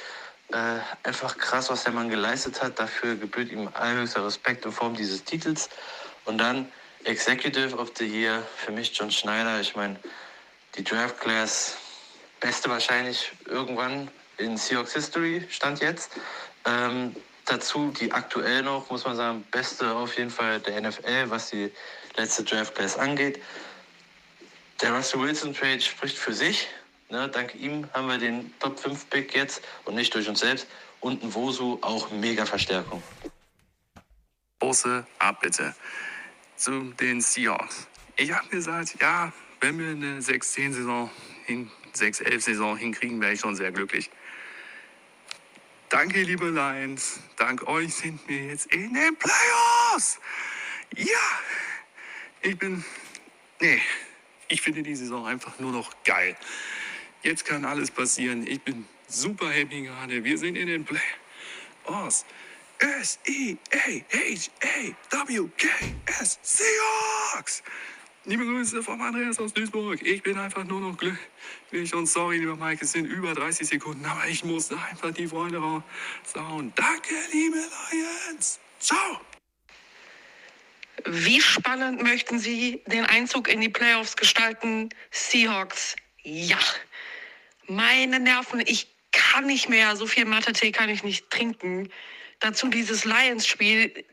Äh, 0.52 0.80
einfach 1.04 1.38
krass, 1.38 1.70
was 1.70 1.84
der 1.84 1.92
Mann 1.92 2.08
geleistet 2.08 2.60
hat. 2.60 2.78
Dafür 2.78 3.14
gebührt 3.14 3.52
ihm 3.52 3.68
allerhöchster 3.72 4.24
Respekt 4.24 4.64
in 4.64 4.72
Form 4.72 4.94
dieses 4.94 5.22
Titels. 5.22 5.68
Und 6.24 6.38
dann 6.38 6.70
Executive 7.04 7.76
of 7.76 7.92
the 7.96 8.04
Year, 8.04 8.42
für 8.56 8.72
mich 8.72 8.96
John 8.96 9.10
Schneider. 9.10 9.60
Ich 9.60 9.76
meine, 9.76 9.96
die 10.74 10.82
Draft 10.82 11.20
Class, 11.20 11.76
beste 12.40 12.68
wahrscheinlich 12.68 13.32
irgendwann 13.46 14.10
in 14.38 14.56
Seahawks 14.56 14.94
History, 14.94 15.46
stand 15.50 15.80
jetzt. 15.80 16.12
Ähm, 16.64 17.14
dazu 17.46 17.92
die 17.98 18.12
aktuell 18.12 18.62
noch, 18.62 18.90
muss 18.90 19.04
man 19.04 19.16
sagen, 19.16 19.44
beste 19.50 19.92
auf 19.94 20.16
jeden 20.16 20.30
Fall 20.30 20.60
der 20.60 20.80
NFL, 20.80 21.30
was 21.30 21.50
die 21.50 21.72
letzte 22.16 22.44
Draft 22.44 22.74
Class 22.74 22.96
angeht. 22.96 23.40
Der 24.80 24.92
Russell 24.92 25.20
Wilson 25.20 25.54
Trade 25.54 25.80
spricht 25.80 26.18
für 26.18 26.32
sich. 26.32 26.68
Ne, 27.10 27.28
dank 27.28 27.54
ihm 27.56 27.88
haben 27.92 28.06
wir 28.08 28.18
den 28.18 28.54
Top 28.60 28.78
5 28.78 29.10
Pick 29.10 29.34
jetzt 29.34 29.62
und 29.84 29.96
nicht 29.96 30.14
durch 30.14 30.28
uns 30.28 30.40
selbst. 30.40 30.68
Und 31.00 31.22
ein 31.22 31.34
Wosu 31.34 31.78
auch 31.82 32.10
mega 32.10 32.46
Verstärkung. 32.46 33.02
große 34.60 35.06
Abbitte 35.18 35.74
zu 36.56 36.92
den 37.00 37.20
Seahawks. 37.20 37.88
Ich 38.16 38.32
habe 38.32 38.48
gesagt, 38.48 39.00
ja, 39.00 39.32
wenn 39.60 39.78
wir 39.78 39.90
eine 39.90 40.20
6-10-Saison, 40.20 41.10
6-11-Saison 41.94 42.76
hinkriegen, 42.76 43.20
wäre 43.20 43.32
ich 43.32 43.40
schon 43.40 43.56
sehr 43.56 43.72
glücklich. 43.72 44.10
Danke, 45.88 46.22
liebe 46.22 46.50
Lions. 46.50 47.20
Dank 47.36 47.66
euch 47.66 47.94
sind 47.94 48.20
wir 48.28 48.44
jetzt 48.44 48.66
in 48.66 48.94
den 48.94 49.16
Playoffs. 49.16 50.20
Ja, 50.96 51.04
ich 52.42 52.56
bin. 52.58 52.84
Nee, 53.60 53.80
ich 54.48 54.62
finde 54.62 54.82
die 54.82 54.94
Saison 54.94 55.26
einfach 55.26 55.58
nur 55.58 55.72
noch 55.72 55.90
geil. 56.04 56.36
Jetzt 57.22 57.44
kann 57.44 57.64
alles 57.66 57.90
passieren. 57.90 58.46
Ich 58.46 58.62
bin 58.62 58.86
super 59.06 59.50
happy 59.50 59.82
gerade. 59.82 60.24
Wir 60.24 60.38
sind 60.38 60.56
in 60.56 60.68
den 60.68 60.86
Playoffs. 60.86 62.24
S-E-A-H-A-W-K-S 62.78 63.58
Seahawks. 66.42 67.62
Liebe 68.24 68.44
Grüße 68.44 68.82
vom 68.82 69.00
Andreas 69.02 69.38
aus 69.38 69.52
Duisburg. 69.52 70.00
Ich 70.02 70.22
bin 70.22 70.38
einfach 70.38 70.64
nur 70.64 70.80
noch 70.80 70.96
glücklich 70.96 71.94
und 71.94 72.06
sorry, 72.06 72.38
lieber 72.38 72.56
Mike, 72.56 72.84
es 72.84 72.92
sind 72.92 73.04
über 73.06 73.34
30 73.34 73.68
Sekunden, 73.68 74.04
aber 74.04 74.26
ich 74.28 74.44
musste 74.44 74.78
einfach 74.78 75.10
die 75.10 75.26
Freunde 75.26 75.58
raushauen. 75.58 76.72
Danke, 76.74 77.14
liebe 77.32 77.58
Lions. 77.90 78.60
Ciao. 78.78 79.20
Wie 81.06 81.40
spannend 81.40 82.02
möchten 82.02 82.38
Sie 82.38 82.82
den 82.86 83.04
Einzug 83.04 83.48
in 83.48 83.60
die 83.60 83.68
Playoffs 83.68 84.16
gestalten? 84.16 84.88
Seahawks, 85.10 85.96
ja. 86.22 86.58
Meine 87.70 88.18
Nerven, 88.18 88.60
ich 88.66 88.88
kann 89.12 89.46
nicht 89.46 89.68
mehr, 89.68 89.94
so 89.94 90.06
viel 90.06 90.24
Mathe-Tee 90.24 90.72
kann 90.72 90.90
ich 90.90 91.04
nicht 91.04 91.30
trinken. 91.30 91.88
Dazu 92.40 92.68
dieses 92.68 93.04
Lions-Spiel. 93.04 94.06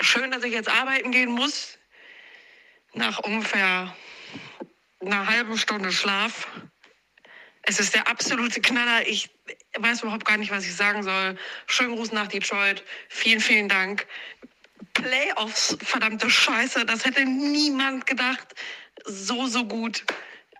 Schön, 0.00 0.32
dass 0.32 0.42
ich 0.42 0.52
jetzt 0.52 0.68
arbeiten 0.68 1.12
gehen 1.12 1.30
muss. 1.30 1.78
nach 2.94 3.20
ungefähr 3.20 3.96
einer 5.00 5.26
halben 5.28 5.56
Stunde 5.58 5.92
Schlaf. 5.92 6.48
Es 7.62 7.80
ist 7.80 7.94
der 7.94 8.08
absolute 8.08 8.60
Knaller. 8.60 9.06
Ich 9.06 9.30
weiß 9.78 10.02
überhaupt 10.02 10.24
gar 10.24 10.36
nicht, 10.38 10.50
was 10.50 10.64
ich 10.66 10.74
sagen 10.74 11.04
soll. 11.04 11.38
Schönen 11.68 11.96
Gruß 11.96 12.12
nach 12.12 12.28
Detroit. 12.28 12.84
Vielen, 13.08 13.40
vielen 13.40 13.68
Dank. 13.68 14.06
Playoffs, 14.94 15.76
verdammte 15.82 16.30
Scheiße, 16.30 16.86
das 16.86 17.04
hätte 17.04 17.24
niemand 17.26 18.06
gedacht. 18.06 18.54
So, 19.04 19.46
so 19.46 19.64
gut. 19.66 20.04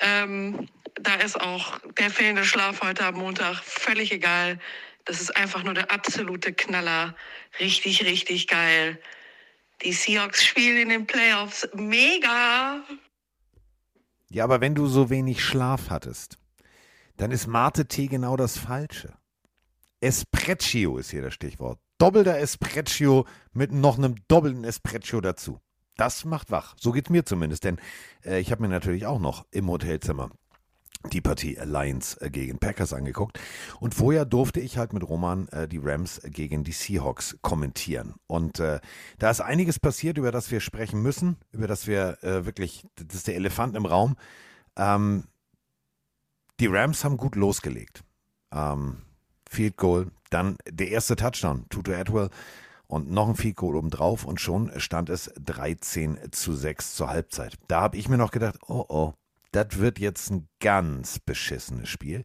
Ähm, 0.00 0.68
da 0.94 1.14
ist 1.14 1.40
auch 1.40 1.78
der 1.98 2.10
fehlende 2.10 2.44
Schlaf 2.44 2.82
heute 2.82 3.04
am 3.04 3.16
Montag 3.16 3.56
völlig 3.62 4.12
egal. 4.12 4.58
Das 5.04 5.20
ist 5.20 5.36
einfach 5.36 5.62
nur 5.62 5.74
der 5.74 5.90
absolute 5.90 6.52
Knaller. 6.52 7.14
Richtig, 7.60 8.04
richtig 8.04 8.48
geil. 8.48 9.00
Die 9.82 9.92
Seahawks 9.92 10.44
spielen 10.44 10.78
in 10.78 10.88
den 10.88 11.06
Playoffs. 11.06 11.68
Mega! 11.74 12.82
Ja, 14.28 14.44
aber 14.44 14.60
wenn 14.60 14.74
du 14.74 14.86
so 14.86 15.10
wenig 15.10 15.44
Schlaf 15.44 15.90
hattest, 15.90 16.38
dann 17.16 17.30
ist 17.30 17.46
Mate-Tee 17.46 18.08
genau 18.08 18.36
das 18.36 18.58
Falsche. 18.58 19.16
Espresso 20.00 20.98
ist 20.98 21.10
hier 21.10 21.22
das 21.22 21.34
Stichwort. 21.34 21.78
Doppelter 21.98 22.38
Espresso 22.38 23.26
mit 23.52 23.72
noch 23.72 23.96
einem 23.98 24.16
doppelten 24.28 24.64
Espresso 24.64 25.20
dazu. 25.20 25.60
Das 25.96 26.24
macht 26.24 26.50
wach. 26.50 26.74
So 26.78 26.92
geht's 26.92 27.10
mir 27.10 27.24
zumindest, 27.24 27.64
denn 27.64 27.78
äh, 28.24 28.38
ich 28.40 28.50
habe 28.50 28.62
mir 28.62 28.68
natürlich 28.68 29.06
auch 29.06 29.18
noch 29.18 29.46
im 29.50 29.70
Hotelzimmer 29.70 30.30
die 31.12 31.20
Partie 31.20 31.58
Alliance 31.58 32.20
äh, 32.20 32.30
gegen 32.30 32.58
Packers 32.58 32.92
angeguckt. 32.92 33.38
Und 33.80 33.94
vorher 33.94 34.24
durfte 34.24 34.60
ich 34.60 34.78
halt 34.78 34.92
mit 34.92 35.08
Roman 35.08 35.48
äh, 35.48 35.68
die 35.68 35.80
Rams 35.82 36.20
gegen 36.24 36.64
die 36.64 36.72
Seahawks 36.72 37.38
kommentieren. 37.42 38.14
Und 38.26 38.60
äh, 38.60 38.80
da 39.18 39.30
ist 39.30 39.40
einiges 39.40 39.78
passiert, 39.78 40.18
über 40.18 40.32
das 40.32 40.50
wir 40.50 40.60
sprechen 40.60 41.02
müssen, 41.02 41.36
über 41.52 41.66
das 41.66 41.86
wir 41.86 42.22
äh, 42.22 42.44
wirklich, 42.44 42.86
das 42.96 43.16
ist 43.16 43.28
der 43.28 43.36
Elefant 43.36 43.76
im 43.76 43.86
Raum. 43.86 44.16
Ähm, 44.76 45.24
die 46.60 46.66
Rams 46.66 47.04
haben 47.04 47.16
gut 47.16 47.36
losgelegt. 47.36 48.02
Ähm, 48.52 48.98
Field 49.48 49.76
Goal, 49.76 50.10
dann 50.30 50.56
der 50.68 50.88
erste 50.88 51.16
Touchdown, 51.16 51.66
Tutu 51.68 51.92
Atwell 51.92 52.30
und 52.86 53.10
noch 53.10 53.28
ein 53.28 53.36
Field 53.36 53.56
Goal 53.56 53.76
obendrauf 53.76 54.24
und 54.24 54.40
schon 54.40 54.70
stand 54.78 55.10
es 55.10 55.30
13 55.38 56.18
zu 56.32 56.54
6 56.54 56.94
zur 56.94 57.08
Halbzeit. 57.08 57.54
Da 57.68 57.80
habe 57.80 57.96
ich 57.96 58.08
mir 58.08 58.18
noch 58.18 58.30
gedacht, 58.30 58.58
oh 58.68 58.84
oh, 58.88 59.12
das 59.52 59.78
wird 59.78 59.98
jetzt 59.98 60.30
ein 60.30 60.48
ganz 60.60 61.18
beschissenes 61.18 61.88
Spiel. 61.88 62.24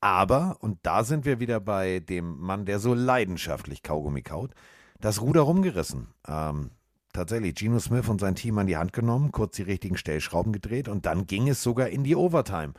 Aber, 0.00 0.56
und 0.60 0.78
da 0.82 1.04
sind 1.04 1.24
wir 1.24 1.38
wieder 1.38 1.60
bei 1.60 2.00
dem 2.00 2.38
Mann, 2.40 2.64
der 2.64 2.80
so 2.80 2.92
leidenschaftlich 2.92 3.82
Kaugummi 3.82 4.22
kaut, 4.22 4.52
das 5.00 5.20
Ruder 5.20 5.42
rumgerissen. 5.42 6.08
Ähm, 6.26 6.70
tatsächlich, 7.12 7.54
Geno 7.54 7.78
Smith 7.78 8.08
und 8.08 8.20
sein 8.20 8.34
Team 8.34 8.58
an 8.58 8.66
die 8.66 8.76
Hand 8.76 8.92
genommen, 8.92 9.30
kurz 9.30 9.56
die 9.56 9.62
richtigen 9.62 9.96
Stellschrauben 9.96 10.52
gedreht 10.52 10.88
und 10.88 11.06
dann 11.06 11.26
ging 11.26 11.48
es 11.48 11.62
sogar 11.62 11.88
in 11.88 12.02
die 12.02 12.16
Overtime. 12.16 12.72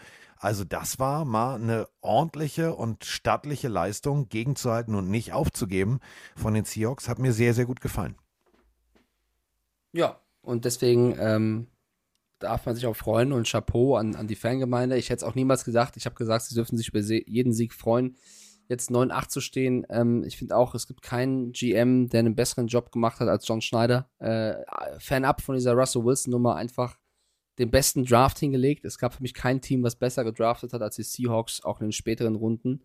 Also 0.44 0.66
das 0.66 1.00
war 1.00 1.24
mal 1.24 1.56
eine 1.56 1.88
ordentliche 2.02 2.76
und 2.76 3.06
stattliche 3.06 3.70
Leistung, 3.70 4.28
gegenzuhalten 4.28 4.94
und 4.94 5.10
nicht 5.10 5.32
aufzugeben 5.32 6.02
von 6.36 6.54
den 6.54 6.66
Seahawks. 6.66 7.08
Hat 7.08 7.18
mir 7.18 7.32
sehr, 7.32 7.54
sehr 7.54 7.66
gut 7.66 7.80
gefallen. 7.80 8.16
Ja, 9.94 10.20
und 10.42 10.66
deswegen 10.66 11.16
ähm, 11.18 11.68
darf 12.40 12.66
man 12.66 12.76
sich 12.76 12.86
auch 12.88 12.96
freuen 12.96 13.32
und 13.32 13.48
Chapeau 13.48 13.96
an, 13.96 14.16
an 14.16 14.28
die 14.28 14.36
Fangemeinde. 14.36 14.98
Ich 14.98 15.10
hätte 15.10 15.24
es 15.24 15.32
auch 15.32 15.36
niemals 15.36 15.64
gesagt. 15.64 15.96
Ich 15.96 16.06
habe 16.06 16.16
gesagt, 16.16 16.44
sie 16.44 16.56
dürfen 16.56 16.76
sich 16.76 16.90
über 16.90 17.00
jeden 17.00 17.54
Sieg 17.54 17.74
freuen. 17.74 18.18
Jetzt 18.68 18.92
9-8 18.92 19.30
zu 19.30 19.40
stehen. 19.40 19.86
Ähm, 19.90 20.26
ich 20.26 20.36
finde 20.36 20.58
auch, 20.58 20.76
es 20.76 20.88
gibt 20.88 21.04
keinen 21.04 21.54
GM, 21.54 22.10
der 22.10 22.20
einen 22.20 22.36
besseren 22.36 22.68
Job 22.68 22.92
gemacht 22.92 23.22
hat 23.22 23.30
als 23.30 23.48
John 23.48 23.62
Schneider. 23.62 24.10
Äh, 24.20 24.56
Fan-up 25.00 25.42
von 25.42 25.56
dieser 25.56 25.72
Russell 25.72 26.04
Wilson-Nummer 26.04 26.56
einfach 26.56 26.98
den 27.60 27.72
besten 27.72 28.06
Draft 28.06 28.40
hingelegt. 28.40 28.86
Es 28.86 28.98
gab 28.98 29.14
für 29.14 29.22
mich 29.22 29.34
kein 29.34 29.62
Team, 29.62 29.84
was 29.84 29.96
besser 29.96 30.24
gedraftet 30.24 30.74
hat 30.74 30.82
als 30.82 30.96
die 30.96 31.04
Seahawks, 31.04 31.64
auch 31.64 31.80
in 31.80 31.88
den 31.88 31.92
späteren 31.92 32.36
Runden. 32.36 32.82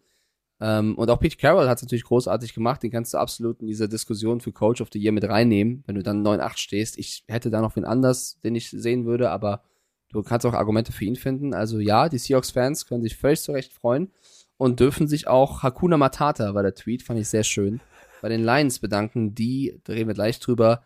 Ähm, 0.61 0.97
und 0.97 1.11
auch 1.11 1.21
Pete 1.21 1.37
Carroll 1.37 1.69
hat 1.69 1.79
es 1.79 1.83
natürlich 1.83 2.05
großartig 2.05 2.55
gemacht. 2.55 2.83
Den 2.83 2.91
kannst 2.91 3.15
du 3.15 3.19
absolut 3.19 3.61
in 3.61 3.67
diese 3.67 3.89
Diskussion 3.89 4.41
für 4.41 4.53
Coach 4.53 4.81
of 4.81 4.89
the 4.93 4.99
Year 4.99 5.13
mit 5.13 5.25
reinnehmen, 5.25 5.85
wenn 5.87 5.95
du 5.95 6.03
dann 6.03 6.27
9-8 6.27 6.59
stehst. 6.59 6.99
Ich 6.99 7.25
hätte 7.29 7.51
da 7.51 7.61
noch 7.61 7.77
wen 7.77 7.85
anders, 7.85 8.41
den 8.41 8.55
ich 8.55 8.71
sehen 8.71 9.07
würde, 9.07 9.31
aber 9.31 9.63
du 10.11 10.23
kannst 10.23 10.45
auch 10.47 10.55
Argumente 10.55 10.93
für 10.93 11.05
ihn 11.05 11.17
finden. 11.17 11.55
Also 11.55 11.79
ja, 11.79 12.09
die 12.09 12.19
Seahawks-Fans 12.19 12.87
können 12.87 13.03
sich 13.03 13.17
völlig 13.17 13.41
zurecht 13.41 13.73
freuen 13.73 14.11
und 14.57 14.81
dürfen 14.81 15.07
sich 15.07 15.29
auch 15.29 15.63
Hakuna 15.63 15.97
Matata, 15.97 16.55
war 16.55 16.63
der 16.63 16.75
Tweet, 16.75 17.03
fand 17.03 17.21
ich 17.21 17.29
sehr 17.29 17.45
schön, 17.45 17.81
bei 18.21 18.29
den 18.29 18.43
Lions 18.43 18.81
bedanken, 18.81 19.35
die, 19.35 19.81
da 19.85 19.93
reden 19.93 20.09
wir 20.09 20.15
gleich 20.15 20.41
drüber, 20.41 20.83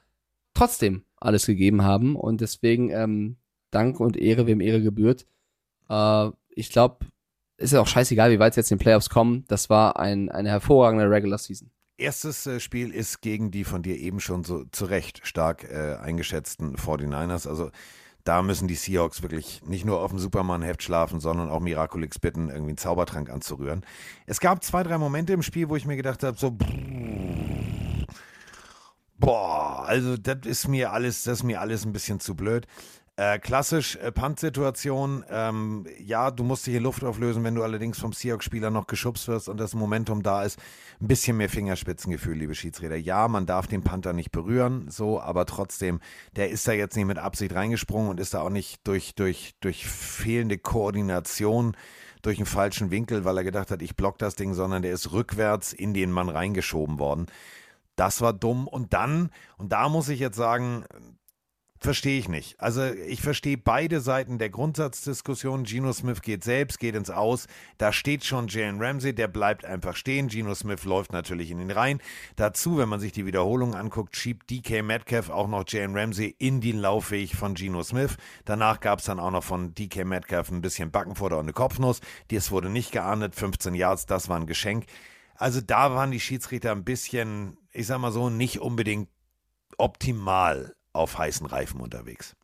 trotzdem 0.55 1.05
alles 1.17 1.47
gegeben 1.47 1.83
haben. 1.83 2.15
Und 2.15 2.43
deswegen 2.43 2.91
ähm, 2.91 3.37
Dank 3.73 3.99
und 3.99 4.17
Ehre, 4.17 4.47
wem 4.47 4.61
Ehre 4.61 4.83
gebührt. 4.83 5.27
Äh, 5.89 6.31
ich 6.51 6.71
glaube, 6.71 7.07
ist 7.57 7.73
ja 7.73 7.81
auch 7.81 7.87
scheißegal, 7.87 8.31
wie 8.31 8.39
weit 8.39 8.53
es 8.53 8.57
jetzt 8.57 8.71
in 8.71 8.79
den 8.79 8.83
Playoffs 8.83 9.11
kommen. 9.11 9.45
Das 9.49 9.71
war 9.71 9.99
ein, 9.99 10.31
eine 10.31 10.51
hervorragende 10.51 11.11
Regular 11.11 11.39
Season. 11.39 11.71
Erstes 11.97 12.47
äh, 12.47 12.61
Spiel 12.61 12.91
ist 12.91 13.21
gegen 13.21 13.51
die 13.51 13.65
von 13.65 13.83
dir 13.83 13.97
eben 13.99 14.21
schon 14.21 14.45
so 14.45 14.65
zu 14.73 14.85
Recht 14.85 15.27
stark 15.27 15.65
äh, 15.65 15.97
eingeschätzten 15.97 16.77
49ers. 16.77 17.49
Also 17.49 17.71
da 18.25 18.43
müssen 18.43 18.69
die 18.69 18.75
Seahawks 18.75 19.23
wirklich 19.23 19.63
nicht 19.65 19.85
nur 19.85 20.01
auf 20.01 20.11
dem 20.11 20.19
Superman-Heft 20.19 20.83
schlafen, 20.83 21.21
sondern 21.21 21.49
auch 21.49 21.61
Miraculix 21.61 22.19
bitten, 22.19 22.49
irgendwie 22.49 22.71
einen 22.71 22.79
Zaubertrank 22.79 23.31
anzurühren. 23.31 23.85
Es 24.27 24.41
gab 24.41 24.63
zwei, 24.63 24.83
drei 24.83 24.99
Momente 24.99 25.33
im 25.33 25.43
Spiel, 25.43 25.69
wo 25.69 25.77
ich 25.77 25.87
mir 25.87 25.97
gedacht 25.97 26.23
habe, 26.23 26.39
so 26.39 26.57
boah, 29.19 29.85
also 29.87 30.17
das 30.17 30.39
ist 30.45 30.69
mir 30.69 30.93
alles, 30.93 31.23
das 31.25 31.39
ist 31.39 31.45
mir 31.45 31.61
alles 31.61 31.85
ein 31.85 31.93
bisschen 31.93 32.21
zu 32.21 32.35
blöd. 32.35 32.67
Äh, 33.23 33.39
klassisch 33.39 33.95
äh, 33.95 34.11
Punt-Situation. 34.11 35.25
Ähm, 35.31 35.87
ja, 36.05 36.33
du 36.33 36.43
musst 36.43 36.67
dich 36.67 36.75
in 36.75 36.83
Luft 36.83 37.05
auflösen, 37.05 37.45
wenn 37.45 37.55
du 37.55 37.63
allerdings 37.63 38.01
vom 38.01 38.13
Seahawks-Spieler 38.13 38.71
noch 38.71 38.89
geschubst 38.89 39.29
wirst 39.29 39.49
und 39.49 39.61
das 39.61 39.77
Momentum 39.77 40.25
da 40.25 40.43
ist. 40.43 40.59
Ein 41.01 41.07
bisschen 41.07 41.37
mehr 41.37 41.49
Fingerspitzengefühl, 41.49 42.37
liebe 42.37 42.57
Schiedsrichter. 42.57 42.97
Ja, 42.97 43.29
man 43.29 43.47
darf 43.47 43.69
den 43.69 43.85
Panther 43.85 44.13
nicht 44.13 44.33
berühren, 44.33 44.91
so, 44.91 45.21
aber 45.21 45.47
trotzdem, 45.47 46.01
der 46.35 46.51
ist 46.51 46.67
da 46.67 46.73
jetzt 46.73 46.97
nicht 46.97 47.07
mit 47.07 47.19
Absicht 47.19 47.55
reingesprungen 47.55 48.11
und 48.11 48.19
ist 48.19 48.35
da 48.35 48.41
auch 48.41 48.51
nicht 48.51 48.85
durch, 48.89 49.15
durch, 49.15 49.55
durch 49.61 49.87
fehlende 49.87 50.59
Koordination 50.59 51.77
durch 52.23 52.39
einen 52.39 52.47
falschen 52.47 52.91
Winkel, 52.91 53.25
weil 53.25 53.37
er 53.37 53.45
gedacht 53.45 53.71
hat, 53.71 53.83
ich 53.83 53.95
block 53.95 54.19
das 54.19 54.35
Ding, 54.35 54.53
sondern 54.53 54.83
der 54.83 54.93
ist 54.93 55.13
rückwärts 55.13 55.73
in 55.73 55.95
den 55.95 56.11
Mann 56.11 56.29
reingeschoben 56.29 56.99
worden. 56.99 57.27
Das 57.95 58.21
war 58.21 58.33
dumm. 58.33 58.67
Und 58.67 58.93
dann, 58.93 59.31
und 59.59 59.71
da 59.71 59.89
muss 59.89 60.09
ich 60.09 60.19
jetzt 60.19 60.37
sagen, 60.37 60.85
Verstehe 61.83 62.17
ich 62.17 62.29
nicht. 62.29 62.61
Also 62.61 62.85
ich 62.85 63.21
verstehe 63.23 63.59
beide 63.59 64.01
Seiten 64.01 64.39
der 64.39 64.51
Grundsatzdiskussion. 64.51 65.65
Geno 65.65 65.93
Smith 65.93 66.23
geht 66.23 66.45
selbst, 66.45 66.79
geht 66.79 66.95
ins 66.95 67.11
Aus. 67.11 67.49
Da 67.77 67.93
steht 67.93 68.25
schon 68.25 68.47
Jalen 68.47 68.81
Ramsey, 68.81 69.13
der 69.13 69.27
bleibt 69.27 69.65
einfach 69.65 69.97
stehen. 69.97 70.29
Geno 70.29 70.55
Smith 70.55 70.85
läuft 70.85 71.13
natürlich 71.13 71.51
in 71.51 71.59
den 71.59 71.73
Reihen. 71.73 72.01
Dazu, 72.37 72.79
wenn 72.79 72.89
man 72.89 73.01
sich 73.01 73.11
die 73.11 73.27
Wiederholung 73.27 73.75
anguckt, 73.75 74.17
schiebt 74.17 74.49
DK 74.49 74.85
Metcalf 74.85 75.29
auch 75.29 75.49
noch 75.49 75.65
Jalen 75.67 75.99
Ramsey 75.99 76.37
in 76.39 76.61
den 76.61 76.79
Laufweg 76.79 77.35
von 77.35 77.55
Geno 77.55 77.83
Smith. 77.83 78.17
Danach 78.45 78.79
gab 78.79 79.01
es 79.01 79.07
dann 79.07 79.19
auch 79.19 79.33
noch 79.33 79.43
von 79.43 79.75
DK 79.75 80.05
Metcalf 80.05 80.53
ein 80.53 80.63
bisschen 80.63 80.93
Backenfutter 80.93 81.37
und 81.37 81.47
eine 81.47 81.53
Kopfnuss. 81.53 82.01
Dies 82.31 82.53
wurde 82.53 82.71
nicht 82.71 82.93
geahndet. 82.93 83.35
15 83.35 83.75
Yards, 83.75 84.07
das 84.07 84.29
war 84.29 84.39
ein 84.39 84.47
Geschenk. 84.47 84.87
Also 85.35 85.61
da 85.61 85.93
waren 85.93 86.13
die 86.13 86.21
Schiedsrichter 86.21 86.71
ein 86.71 86.85
bisschen, 86.85 87.57
ich 87.73 87.89
sag 87.89 87.99
mal 87.99 88.13
so, 88.13 88.31
nicht 88.31 88.61
unbedingt 88.61 89.09
optimal 89.79 90.77
auf 90.93 91.19
heißen 91.19 91.47
Reifen 91.47 91.81
unterwegs. 91.81 92.37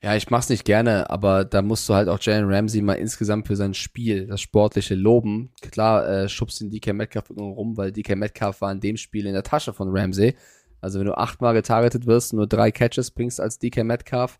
Ja, 0.00 0.14
ich 0.14 0.30
mach's 0.30 0.48
nicht 0.48 0.64
gerne, 0.64 1.10
aber 1.10 1.44
da 1.44 1.60
musst 1.60 1.88
du 1.88 1.94
halt 1.94 2.08
auch 2.08 2.20
Jalen 2.20 2.48
Ramsey 2.48 2.82
mal 2.82 2.94
insgesamt 2.94 3.48
für 3.48 3.56
sein 3.56 3.74
Spiel, 3.74 4.28
das 4.28 4.40
Sportliche 4.40 4.94
loben. 4.94 5.50
Klar, 5.72 6.08
äh, 6.08 6.28
schubst 6.28 6.60
den 6.60 6.70
DK 6.70 6.92
Metcalf 6.92 7.30
rum, 7.30 7.76
weil 7.76 7.90
DK 7.90 8.14
Metcalf 8.14 8.60
war 8.60 8.70
in 8.70 8.80
dem 8.80 8.96
Spiel 8.96 9.26
in 9.26 9.32
der 9.32 9.42
Tasche 9.42 9.72
von 9.72 9.88
Ramsey. 9.90 10.36
Also 10.80 11.00
wenn 11.00 11.06
du 11.06 11.18
achtmal 11.18 11.52
getargetet 11.54 12.06
wirst 12.06 12.32
und 12.32 12.36
nur 12.36 12.46
drei 12.46 12.70
Catches 12.70 13.10
bringst 13.10 13.40
als 13.40 13.58
DK 13.58 13.82
Metcalf, 13.82 14.38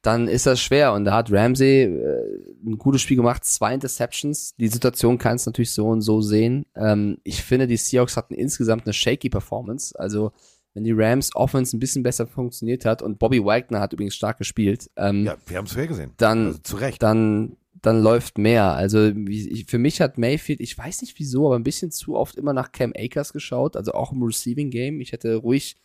dann 0.00 0.28
ist 0.28 0.46
das 0.46 0.60
schwer. 0.60 0.94
Und 0.94 1.04
da 1.04 1.12
hat 1.12 1.30
Ramsey 1.30 1.82
äh, 1.82 2.40
ein 2.64 2.78
gutes 2.78 3.02
Spiel 3.02 3.18
gemacht, 3.18 3.44
zwei 3.44 3.74
Interceptions. 3.74 4.54
Die 4.56 4.68
Situation 4.68 5.18
kannst 5.18 5.46
du 5.46 5.50
natürlich 5.50 5.72
so 5.72 5.88
und 5.88 6.00
so 6.00 6.22
sehen. 6.22 6.64
Ähm, 6.74 7.18
ich 7.22 7.42
finde, 7.42 7.66
die 7.66 7.76
Seahawks 7.76 8.16
hatten 8.16 8.32
insgesamt 8.32 8.86
eine 8.86 8.94
shaky 8.94 9.28
Performance. 9.28 9.98
Also 9.98 10.32
wenn 10.76 10.84
die 10.84 10.92
Rams 10.92 11.34
Offense 11.34 11.74
ein 11.74 11.80
bisschen 11.80 12.02
besser 12.02 12.26
funktioniert 12.26 12.84
hat 12.84 13.00
und 13.00 13.18
Bobby 13.18 13.42
Wagner 13.42 13.80
hat 13.80 13.94
übrigens 13.94 14.14
stark 14.14 14.36
gespielt. 14.36 14.90
Ähm, 14.96 15.24
ja, 15.24 15.34
wir 15.46 15.56
haben 15.56 15.64
es 15.64 15.72
fair 15.72 15.86
gesehen. 15.86 16.12
Dann, 16.18 16.48
also, 16.48 16.58
zu 16.58 16.76
Recht. 16.76 17.02
Dann, 17.02 17.56
dann 17.80 18.02
läuft 18.02 18.36
mehr. 18.36 18.74
Also 18.74 19.06
ich, 19.06 19.64
für 19.64 19.78
mich 19.78 20.02
hat 20.02 20.18
Mayfield, 20.18 20.60
ich 20.60 20.76
weiß 20.76 21.00
nicht 21.00 21.18
wieso, 21.18 21.46
aber 21.46 21.56
ein 21.56 21.62
bisschen 21.62 21.92
zu 21.92 22.14
oft 22.14 22.36
immer 22.36 22.52
nach 22.52 22.72
Cam 22.72 22.92
Akers 22.94 23.32
geschaut, 23.32 23.74
also 23.74 23.92
auch 23.92 24.12
im 24.12 24.22
Receiving 24.22 24.68
Game. 24.68 25.00
Ich 25.00 25.12
hätte 25.12 25.36
ruhig 25.36 25.76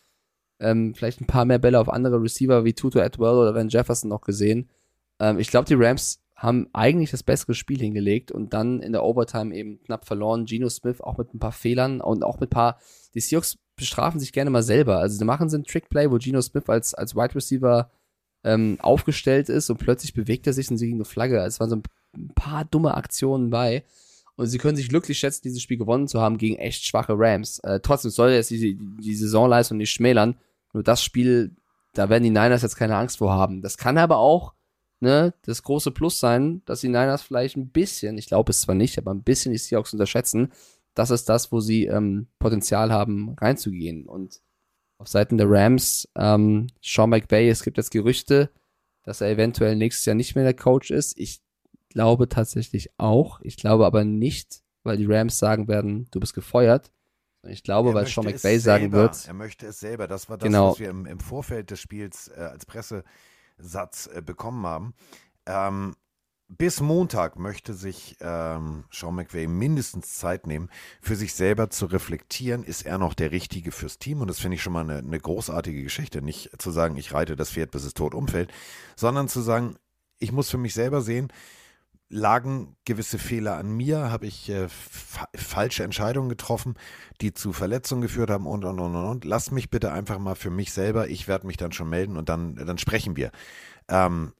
ähm, 0.60 0.94
vielleicht 0.94 1.22
ein 1.22 1.26
paar 1.26 1.46
mehr 1.46 1.58
Bälle 1.58 1.80
auf 1.80 1.88
andere 1.88 2.20
Receiver 2.20 2.66
wie 2.66 2.74
Tuto 2.74 3.00
Atwell 3.00 3.36
oder 3.36 3.54
Van 3.54 3.70
Jefferson 3.70 4.10
noch 4.10 4.20
gesehen. 4.20 4.68
Ähm, 5.18 5.38
ich 5.38 5.48
glaube, 5.48 5.66
die 5.66 5.74
Rams 5.74 6.20
haben 6.36 6.68
eigentlich 6.74 7.12
das 7.12 7.22
bessere 7.22 7.54
Spiel 7.54 7.78
hingelegt 7.78 8.30
und 8.30 8.52
dann 8.52 8.82
in 8.82 8.92
der 8.92 9.04
Overtime 9.04 9.54
eben 9.54 9.82
knapp 9.84 10.04
verloren. 10.04 10.44
Geno 10.44 10.68
Smith 10.68 11.00
auch 11.00 11.16
mit 11.16 11.32
ein 11.32 11.38
paar 11.38 11.52
Fehlern 11.52 12.02
und 12.02 12.22
auch 12.22 12.40
mit 12.40 12.50
ein 12.50 12.54
paar, 12.54 12.78
die 13.14 13.20
Seahawks 13.20 13.56
bestrafen 13.82 14.20
sich 14.20 14.32
gerne 14.32 14.50
mal 14.50 14.62
selber. 14.62 14.98
Also 14.98 15.18
sie 15.18 15.24
machen 15.24 15.48
sie 15.48 15.56
einen 15.56 15.64
Trickplay, 15.64 16.10
wo 16.10 16.16
Geno 16.18 16.40
Smith 16.40 16.68
als, 16.68 16.94
als 16.94 17.14
Wide 17.14 17.34
Receiver 17.34 17.90
ähm, 18.44 18.78
aufgestellt 18.80 19.48
ist 19.48 19.70
und 19.70 19.78
plötzlich 19.78 20.14
bewegt 20.14 20.46
er 20.46 20.52
sich 20.52 20.70
und 20.70 20.78
sie 20.78 20.86
gegen 20.86 20.98
eine 20.98 21.04
Flagge. 21.04 21.38
Es 21.38 21.60
waren 21.60 21.70
so 21.70 21.76
ein 22.16 22.34
paar 22.34 22.64
dumme 22.64 22.94
Aktionen 22.94 23.50
bei. 23.50 23.84
Und 24.36 24.46
sie 24.46 24.58
können 24.58 24.76
sich 24.76 24.88
glücklich 24.88 25.18
schätzen, 25.18 25.42
dieses 25.44 25.60
Spiel 25.60 25.76
gewonnen 25.76 26.08
zu 26.08 26.20
haben 26.20 26.38
gegen 26.38 26.56
echt 26.56 26.84
schwache 26.86 27.12
Rams. 27.16 27.58
Äh, 27.60 27.80
trotzdem 27.80 28.10
soll 28.10 28.30
jetzt 28.30 28.50
die, 28.50 28.78
die 28.78 29.14
Saisonleistung 29.14 29.76
nicht 29.76 29.90
schmälern. 29.90 30.36
Nur 30.72 30.82
das 30.82 31.04
Spiel, 31.04 31.54
da 31.92 32.08
werden 32.08 32.24
die 32.24 32.30
Niners 32.30 32.62
jetzt 32.62 32.76
keine 32.76 32.96
Angst 32.96 33.18
vor 33.18 33.32
haben. 33.32 33.60
Das 33.60 33.76
kann 33.76 33.98
aber 33.98 34.16
auch 34.16 34.54
ne, 35.00 35.34
das 35.42 35.62
große 35.62 35.90
Plus 35.90 36.18
sein, 36.18 36.62
dass 36.64 36.80
die 36.80 36.88
Niners 36.88 37.22
vielleicht 37.22 37.56
ein 37.56 37.68
bisschen, 37.68 38.16
ich 38.16 38.26
glaube 38.26 38.50
es 38.50 38.62
zwar 38.62 38.74
nicht, 38.74 38.96
aber 38.98 39.12
ein 39.12 39.22
bisschen 39.22 39.52
die 39.52 39.58
Seahawks 39.58 39.92
unterschätzen. 39.92 40.52
Das 40.94 41.10
ist 41.10 41.28
das, 41.28 41.52
wo 41.52 41.60
sie 41.60 41.86
ähm, 41.86 42.28
Potenzial 42.38 42.92
haben, 42.92 43.34
reinzugehen. 43.38 44.06
Und 44.06 44.40
auf 44.98 45.08
Seiten 45.08 45.38
der 45.38 45.50
Rams, 45.50 46.08
ähm, 46.16 46.68
Sean 46.82 47.10
McVay, 47.10 47.48
es 47.48 47.62
gibt 47.62 47.76
jetzt 47.78 47.90
Gerüchte, 47.90 48.50
dass 49.02 49.20
er 49.20 49.30
eventuell 49.30 49.74
nächstes 49.76 50.04
Jahr 50.04 50.14
nicht 50.14 50.34
mehr 50.34 50.44
der 50.44 50.54
Coach 50.54 50.90
ist. 50.90 51.18
Ich 51.18 51.40
glaube 51.88 52.28
tatsächlich 52.28 52.90
auch. 52.98 53.40
Ich 53.42 53.56
glaube 53.56 53.86
aber 53.86 54.04
nicht, 54.04 54.62
weil 54.82 54.96
die 54.96 55.06
Rams 55.06 55.38
sagen 55.38 55.66
werden, 55.68 56.08
du 56.10 56.20
bist 56.20 56.34
gefeuert. 56.34 56.92
Ich 57.44 57.64
glaube, 57.64 57.90
Er 57.90 57.94
weil 57.94 58.06
Sean 58.06 58.24
McVay 58.24 58.58
sagen 58.58 58.92
wird, 58.92 59.26
Er 59.26 59.34
möchte 59.34 59.66
es 59.66 59.80
selber. 59.80 60.06
Das 60.06 60.28
war 60.28 60.38
das, 60.38 60.46
Genau. 60.46 60.70
was 60.72 60.78
wir 60.78 60.90
im, 60.90 61.06
im 61.06 61.18
Vorfeld 61.18 61.70
des 61.72 61.80
Spiels 61.80 62.28
äh, 62.28 62.40
als 62.40 62.64
Pressesatz 62.66 64.08
äh, 64.14 64.22
bekommen 64.22 64.64
haben. 64.64 64.94
Ähm, 65.46 65.96
bis 66.58 66.80
Montag 66.80 67.38
möchte 67.38 67.72
sich 67.72 68.16
ähm, 68.20 68.84
Sean 68.90 69.14
McVay 69.14 69.46
mindestens 69.46 70.18
Zeit 70.18 70.46
nehmen, 70.46 70.68
für 71.00 71.16
sich 71.16 71.34
selber 71.34 71.70
zu 71.70 71.86
reflektieren, 71.86 72.62
ist 72.62 72.84
er 72.84 72.98
noch 72.98 73.14
der 73.14 73.30
Richtige 73.30 73.72
fürs 73.72 73.98
Team? 73.98 74.20
Und 74.20 74.28
das 74.28 74.38
finde 74.38 74.56
ich 74.56 74.62
schon 74.62 74.72
mal 74.72 74.84
eine, 74.84 74.98
eine 74.98 75.18
großartige 75.18 75.82
Geschichte. 75.82 76.20
Nicht 76.20 76.50
zu 76.60 76.70
sagen, 76.70 76.96
ich 76.96 77.12
reite 77.14 77.36
das 77.36 77.50
Pferd, 77.50 77.70
bis 77.70 77.84
es 77.84 77.94
tot 77.94 78.14
umfällt, 78.14 78.52
sondern 78.96 79.28
zu 79.28 79.40
sagen, 79.40 79.76
ich 80.18 80.30
muss 80.30 80.50
für 80.50 80.58
mich 80.58 80.74
selber 80.74 81.00
sehen, 81.00 81.32
lagen 82.08 82.76
gewisse 82.84 83.18
Fehler 83.18 83.56
an 83.56 83.70
mir, 83.70 84.10
habe 84.10 84.26
ich 84.26 84.50
äh, 84.50 84.68
fa 84.68 85.26
falsche 85.34 85.82
Entscheidungen 85.82 86.28
getroffen, 86.28 86.74
die 87.22 87.32
zu 87.32 87.54
Verletzungen 87.54 88.02
geführt 88.02 88.28
haben 88.28 88.46
und, 88.46 88.64
und, 88.66 88.78
und, 88.78 88.94
und. 88.94 89.24
Lass 89.24 89.50
mich 89.50 89.70
bitte 89.70 89.90
einfach 89.92 90.18
mal 90.18 90.34
für 90.34 90.50
mich 90.50 90.72
selber, 90.72 91.08
ich 91.08 91.26
werde 91.26 91.46
mich 91.46 91.56
dann 91.56 91.72
schon 91.72 91.88
melden 91.88 92.18
und 92.18 92.28
dann, 92.28 92.56
dann 92.56 92.76
sprechen 92.76 93.16
wir. 93.16 93.32
Ähm, 93.88 94.34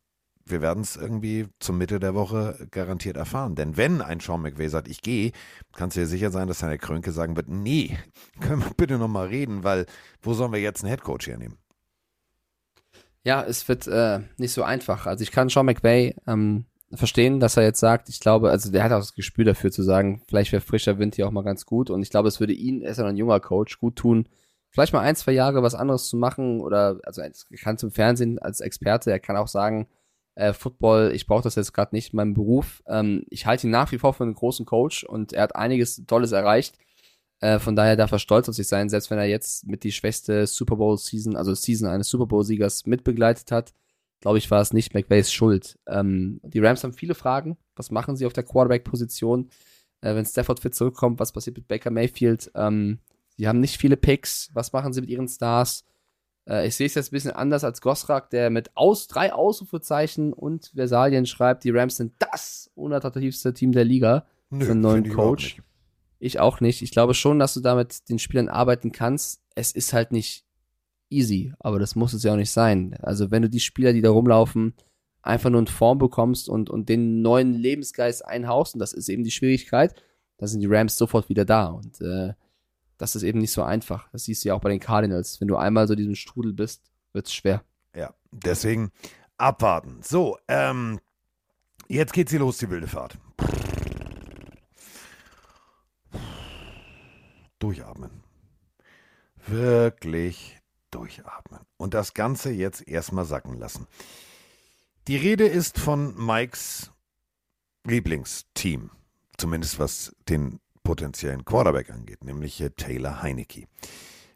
wir 0.45 0.61
werden 0.61 0.83
es 0.83 0.97
irgendwie 0.97 1.47
zur 1.61 1.75
Mitte 1.75 2.01
der 2.01 2.15
Woche 2.15 2.67
garantiert 2.71 3.17
erfahren. 3.17 3.55
Denn 3.55 3.77
wenn 3.77 4.01
ein 4.01 4.21
Sean 4.21 4.43
McVay 4.43 4.69
sagt, 4.69 4.89
ich 4.89 5.03
gehe, 5.03 5.33
kannst 5.75 5.97
du 5.97 6.01
dir 6.01 6.07
sicher 6.07 6.31
sein, 6.31 6.49
dass 6.49 6.61
seine 6.61 6.79
Krönke 6.79 7.13
sagen 7.13 7.37
wird, 7.37 7.49
nee, 7.49 7.97
können 8.41 8.63
wir 8.63 8.73
bitte 8.77 8.99
nochmal 8.99 9.29
reden, 9.29 9.65
weil 9.65 9.87
wo 10.21 10.35
sollen 10.35 10.53
wir 10.53 10.61
jetzt 10.61 10.83
einen 10.83 10.91
Headcoach 10.91 11.27
hernehmen? 11.27 11.59
Ja, 13.25 13.43
es 13.43 13.69
wird 13.69 13.87
äh, 13.87 14.21
nicht 14.37 14.53
so 14.53 14.65
einfach. 14.65 15.07
Also 15.07 15.23
ich 15.23 15.31
kann 15.31 15.49
Sean 15.49 15.67
McVay 15.67 16.17
ähm, 16.27 16.67
verstehen, 16.93 17.41
dass 17.41 17.57
er 17.57 17.63
jetzt 17.63 17.81
sagt, 17.81 18.09
ich 18.09 18.21
glaube, 18.21 18.51
also 18.51 18.71
der 18.71 18.83
hat 18.85 18.93
auch 18.93 18.99
das 18.99 19.15
Gespür 19.15 19.45
dafür 19.45 19.71
zu 19.71 19.83
sagen, 19.83 20.23
vielleicht 20.27 20.53
wäre 20.53 20.61
frischer 20.61 20.99
Wind 20.99 21.15
hier 21.15 21.27
auch 21.27 21.33
mal 21.33 21.45
ganz 21.45 21.65
gut. 21.65 21.89
Und 21.91 22.03
ich 22.03 22.11
glaube, 22.11 22.29
es 22.29 22.41
würde 22.41 22.53
ihn, 22.53 22.83
er 22.83 22.91
ist 22.91 22.99
ja 22.99 23.07
ein 23.07 23.17
junger 23.17 23.41
Coach, 23.41 23.79
gut 23.79 23.97
tun, 23.97 24.29
vielleicht 24.71 24.93
mal 24.93 25.01
ein, 25.01 25.17
zwei 25.17 25.33
Jahre 25.33 25.63
was 25.63 25.75
anderes 25.75 26.09
zu 26.09 26.17
machen. 26.17 26.61
Oder, 26.61 26.99
also 27.05 27.21
er 27.21 27.31
kann 27.59 27.79
zum 27.79 27.93
Fernsehen 27.93 28.39
als 28.39 28.61
Experte, 28.61 29.11
er 29.11 29.21
kann 29.21 29.37
auch 29.37 29.49
sagen, 29.49 29.87
äh, 30.35 30.53
Football, 30.53 31.13
ich 31.15 31.27
brauche 31.27 31.43
das 31.43 31.57
jetzt 31.57 31.73
gerade 31.73 31.95
nicht 31.95 32.13
in 32.13 32.17
meinem 32.17 32.35
Beruf. 32.35 32.83
Ähm, 32.87 33.25
ich 33.29 33.47
halte 33.47 33.67
ihn 33.67 33.71
nach 33.71 33.93
wie 33.93 33.99
vor 33.99 34.15
für 34.15 34.25
einen 34.25 34.35
großen 34.35 34.67
Coach 34.67 35.05
und 35.05 35.33
er 35.33 35.43
hat 35.43 35.57
einiges 35.57 36.03
Tolles 36.07 36.33
erreicht. 36.33 36.79
Äh, 37.41 37.59
von 37.59 37.77
daher 37.77 37.97
darf 37.97 38.13
er 38.13 38.19
stolz 38.19 38.49
auf 38.49 38.55
sich 38.55 38.69
sein, 38.69 38.89
selbst 38.89 39.11
wenn 39.11 39.19
er 39.19 39.27
jetzt 39.27 39.67
mit 39.67 39.83
die 39.83 39.93
schwächste 39.93 40.47
Super 40.47 40.77
Bowl-Season, 40.77 41.37
also 41.37 41.55
Season 41.55 41.89
eines 41.89 42.09
Super 42.09 42.27
Bowl-Siegers 42.27 42.87
mitbegleitet 42.87 43.51
hat, 43.51 43.75
glaube 44.21 44.39
ich, 44.39 44.51
war 44.51 44.61
es 44.61 44.73
nicht 44.73 44.95
McVays 44.95 45.33
Schuld. 45.33 45.79
Ähm, 45.87 46.41
die 46.45 46.61
Rams 46.61 46.85
haben 46.85 46.93
viele 46.93 47.15
Fragen. 47.15 47.59
Was 47.75 47.91
machen 47.91 48.17
sie 48.17 48.25
auf 48.25 48.33
der 48.33 48.45
Quarterback-Position? 48.45 49.51
Äh, 50.01 50.15
wenn 50.15 50.25
Stafford 50.25 50.61
fit 50.61 50.75
zurückkommt, 50.75 51.19
was 51.19 51.33
passiert 51.33 51.57
mit 51.57 51.69
Baker 51.69 51.91
Mayfield? 51.91 52.51
Ähm, 52.55 53.01
sie 53.37 53.49
haben 53.49 53.61
nicht 53.61 53.77
viele 53.77 53.97
Picks. 53.97 54.51
Was 54.55 54.73
machen 54.73 54.93
sie 54.93 55.01
mit 55.01 55.11
ihren 55.11 55.29
Stars? 55.29 55.85
Äh, 56.49 56.67
ich 56.67 56.77
sehe 56.77 56.87
es 56.87 56.95
jetzt 56.95 57.09
ein 57.09 57.17
bisschen 57.17 57.31
anders 57.33 57.65
als 57.65 57.81
Gosrak, 57.81 58.31
der 58.31 58.51
mit 58.51 58.77
aus, 58.77 59.07
drei 59.07 59.33
Ausrufezeichen 59.33 60.33
und 60.33 60.73
Versalien 60.75 61.27
schreibt, 61.27 61.65
die 61.65 61.71
Rams 61.71 61.97
sind 61.97 62.15
das 62.19 62.71
unattraktivste 62.75 63.55
Team 63.55 63.73
der 63.73 63.85
Liga 63.85 64.27
Nö, 64.51 64.65
für 64.65 64.73
einen 64.73 64.81
neuen 64.81 65.09
Coach. 65.11 65.63
Ich 66.19 66.39
auch 66.39 66.61
nicht. 66.61 66.83
Ich 66.83 66.93
glaube 66.93 67.15
schon, 67.15 67.39
dass 67.39 67.55
du 67.55 67.61
damit 67.61 68.09
den 68.09 68.19
Spielern 68.19 68.49
arbeiten 68.49 68.93
kannst. 68.93 69.41
Es 69.55 69.73
ist 69.73 69.93
halt 69.93 70.13
nicht 70.13 70.45
easy, 71.11 71.53
aber 71.59 71.79
das 71.79 71.95
muss 71.95 72.13
es 72.13 72.23
ja 72.23 72.33
auch 72.33 72.37
nicht 72.37 72.51
sein. 72.51 72.97
Also 73.03 73.31
wenn 73.31 73.43
du 73.43 73.51
die 73.51 73.61
Spieler, 73.61 73.93
die 73.93 74.03
da 74.03 74.11
rumlaufen, 74.11 74.75
einfach 75.21 75.51
nur 75.51 75.61
in 75.61 75.67
Form 75.67 75.99
bekommst 75.99 76.49
und, 76.49 76.71
und 76.71 76.89
den 76.89 77.23
neuen 77.23 77.55
Lebensgeist 77.55 78.25
einhaust, 78.25 78.75
und 78.75 78.81
das 78.81 78.93
ist 78.93 79.09
eben 79.09 79.25
die 79.25 79.31
Schwierigkeit, 79.31 79.95
dann 80.39 80.49
sind 80.49 80.61
die 80.61 80.67
Rams 80.67 80.97
sofort 80.97 81.29
wieder 81.29 81.45
da. 81.45 81.67
Und 81.67 82.01
äh, 82.01 82.35
das 83.03 83.17
ist 83.17 83.25
eben 83.25 83.41
nicht 83.41 83.51
so 83.51 83.65
einfach. 83.65 84.09
Das 84.13 84.23
siehst 84.23 84.45
du 84.45 84.49
ja 84.51 84.55
auch 84.55 84.61
bei 84.61 84.69
den 84.69 84.79
Cardinals. 84.79 85.41
Wenn 85.41 85.49
du 85.49 85.57
einmal 85.57 85.89
so 85.89 85.97
diesem 85.97 86.15
Strudel 86.15 86.53
bist, 86.53 86.85
wird's 87.13 87.35
schwer. 87.35 87.65
Ja, 87.97 88.15
deswegen 88.31 88.93
abwarten. 89.39 89.99
So, 90.05 90.39
ähm, 90.47 91.01
jetzt 91.89 92.13
geht's 92.13 92.31
hier 92.31 92.39
los, 92.39 92.59
die 92.59 92.71
wilde 92.71 92.87
Fahrt. 92.87 93.19
Durchatmen. 97.59 98.23
Wirklich 99.49 100.61
durchatmen. 100.93 101.63
Und 101.79 101.95
das 101.95 102.15
Ganze 102.15 102.53
jetzt 102.53 102.87
erstmal 102.87 103.25
sacken 103.25 103.59
lassen. 103.59 103.89
Die 105.09 105.17
Rede 105.17 105.49
ist 105.49 105.81
von 105.81 106.15
Mikes 106.25 106.93
Lieblingsteam. 107.83 108.93
Zumindest 109.39 109.81
was 109.81 110.15
den 110.29 110.61
potenziellen 110.83 111.45
Quarterback 111.45 111.91
angeht, 111.91 112.25
nämlich 112.25 112.61
äh, 112.61 112.71
Taylor 112.71 113.23
Heinecke. 113.23 113.67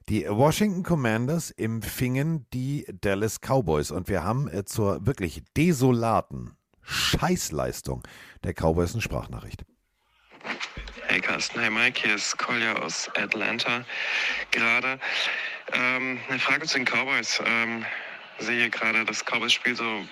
Die 0.09 0.25
Washington 0.29 0.85
Commanders 0.85 1.51
empfingen 1.51 2.47
die 2.53 2.87
Dallas 3.01 3.41
Cowboys 3.41 3.91
und 3.91 4.09
wir 4.09 4.23
haben 4.23 4.49
äh, 4.49 4.65
zur 4.65 5.05
wirklich 5.05 5.43
desolaten 5.57 6.57
Scheißleistung 6.83 8.03
der 8.45 8.55
Cowboys 8.55 8.93
eine 8.93 9.03
Sprachnachricht. 9.03 9.65
Hey 11.09 11.21
Carsten, 11.21 11.59
hey 11.61 11.71
Mike, 11.71 12.01
hier 12.01 12.15
ist 12.15 12.39
Kolja 12.39 12.75
aus 12.77 13.09
Atlanta 13.17 13.85
gerade. 14.53 15.01
Ähm, 15.73 16.21
eine 16.29 16.39
Frage 16.39 16.67
zu 16.67 16.79
den 16.79 16.85
Cowboys. 16.85 17.43
Ähm, 17.45 17.85
sehe 18.39 18.71
gerade 18.71 19.05
das 19.05 19.25
Cowboys-Spiel 19.25 19.75
so 19.75 20.07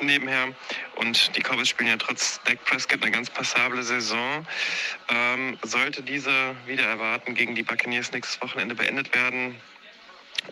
nebenher 0.00 0.54
und 0.96 1.36
die 1.36 1.40
Cowboys 1.40 1.68
spielen 1.68 1.90
ja 1.90 1.96
trotz 1.96 2.40
Dak 2.44 2.64
Prescott 2.64 3.02
eine 3.02 3.10
ganz 3.10 3.30
passable 3.30 3.82
Saison. 3.82 4.46
Ähm, 5.08 5.58
sollte 5.62 6.02
diese 6.02 6.56
wieder 6.66 6.84
erwarten 6.84 7.34
gegen 7.34 7.54
die 7.54 7.62
Buccaneers 7.62 8.12
nächstes 8.12 8.40
Wochenende 8.40 8.74
beendet 8.74 9.14
werden, 9.14 9.56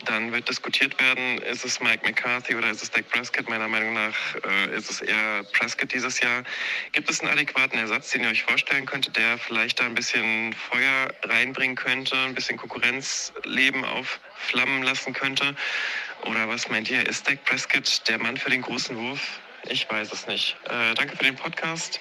dann 0.05 0.32
wird 0.32 0.48
diskutiert 0.48 0.98
werden, 1.01 1.39
ist 1.39 1.64
es 1.64 1.81
Mike 1.81 2.05
McCarthy 2.05 2.55
oder 2.56 2.70
ist 2.70 2.82
es 2.82 2.90
Dak 2.90 3.09
Prescott? 3.09 3.48
Meiner 3.48 3.69
Meinung 3.69 3.93
nach 3.94 4.16
äh, 4.44 4.77
ist 4.77 4.90
es 4.90 5.01
eher 5.02 5.44
Prescott 5.52 5.93
dieses 5.93 6.20
Jahr. 6.20 6.44
Gibt 6.93 7.10
es 7.10 7.20
einen 7.20 7.31
adäquaten 7.31 7.78
Ersatz, 7.78 8.10
den 8.10 8.23
ihr 8.23 8.31
euch 8.31 8.43
vorstellen 8.43 8.86
könntet, 8.86 9.16
der 9.16 9.39
vielleicht 9.39 9.81
da 9.81 9.85
ein 9.85 9.94
bisschen 9.94 10.55
Feuer 10.55 11.12
reinbringen 11.24 11.77
könnte, 11.77 12.16
ein 12.16 12.35
bisschen 12.35 12.56
Konkurrenzleben 12.56 13.85
aufflammen 13.85 14.82
lassen 14.82 15.12
könnte? 15.12 15.55
Oder 16.27 16.49
was 16.49 16.69
meint 16.69 16.90
ihr, 16.90 17.07
ist 17.07 17.27
Dak 17.27 17.44
Prescott 17.44 18.03
der 18.09 18.19
Mann 18.19 18.36
für 18.36 18.51
den 18.51 18.62
großen 18.62 18.97
Wurf? 18.97 19.40
Ich 19.69 19.89
weiß 19.90 20.12
es 20.12 20.27
nicht. 20.27 20.57
Äh, 20.65 20.94
danke 20.94 21.16
für 21.16 21.24
den 21.24 21.36
Podcast 21.36 22.01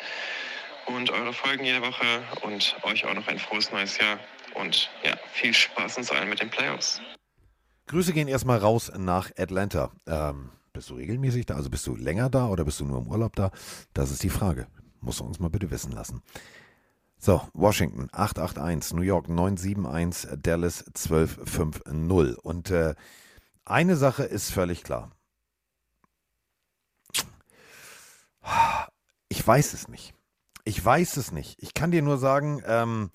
und 0.88 1.10
eure 1.10 1.34
Folgen 1.34 1.64
jede 1.64 1.81
Woche 1.81 2.06
und 2.41 2.76
euch 2.84 3.06
auch 3.06 3.14
noch 3.14 3.27
ein 3.27 3.39
frohes 3.39 3.72
neues 3.72 3.98
Jahr. 3.98 4.19
Und 4.56 4.89
ja, 5.03 5.15
viel 5.34 5.53
Spaß 5.53 5.98
uns 5.98 6.11
allen 6.11 6.30
mit 6.30 6.39
den 6.39 6.49
Playoffs. 6.49 7.02
Grüße 7.88 8.14
gehen 8.14 8.27
erstmal 8.27 8.60
raus 8.60 8.91
nach 8.98 9.31
Atlanta. 9.38 9.91
Ähm, 10.07 10.49
bist 10.73 10.89
du 10.89 10.95
regelmäßig 10.95 11.45
da? 11.45 11.56
Also 11.56 11.69
bist 11.69 11.85
du 11.88 11.95
länger 11.95 12.30
da 12.30 12.48
oder 12.48 12.64
bist 12.64 12.80
du 12.80 12.85
nur 12.85 12.99
im 12.99 13.07
Urlaub 13.07 13.35
da? 13.35 13.52
Das 13.93 14.11
ist 14.11 14.23
die 14.23 14.30
Frage. 14.30 14.68
Muss 15.02 15.19
uns 15.19 15.39
mal 15.39 15.49
bitte 15.49 15.72
wissen 15.72 15.91
lassen. 15.91 16.22
So, 17.18 17.41
Washington 17.53 18.07
881, 18.11 18.93
New 18.93 19.03
York 19.03 19.30
971, 19.30 20.41
Dallas 20.41 20.85
1250. 20.88 22.38
Und 22.43 22.72
äh, 22.72 22.95
eine 23.65 23.95
Sache 23.95 24.23
ist 24.23 24.51
völlig 24.51 24.83
klar. 24.83 25.11
Ich 29.29 29.45
weiß 29.45 29.73
es 29.73 29.88
nicht. 29.88 30.13
Ich 30.63 30.83
weiß 30.83 31.17
es 31.17 31.31
nicht. 31.31 31.61
Ich 31.61 31.73
kann 31.73 31.91
dir 31.91 32.01
nur 32.01 32.17
sagen, 32.17 32.61
ähm, 32.65 33.11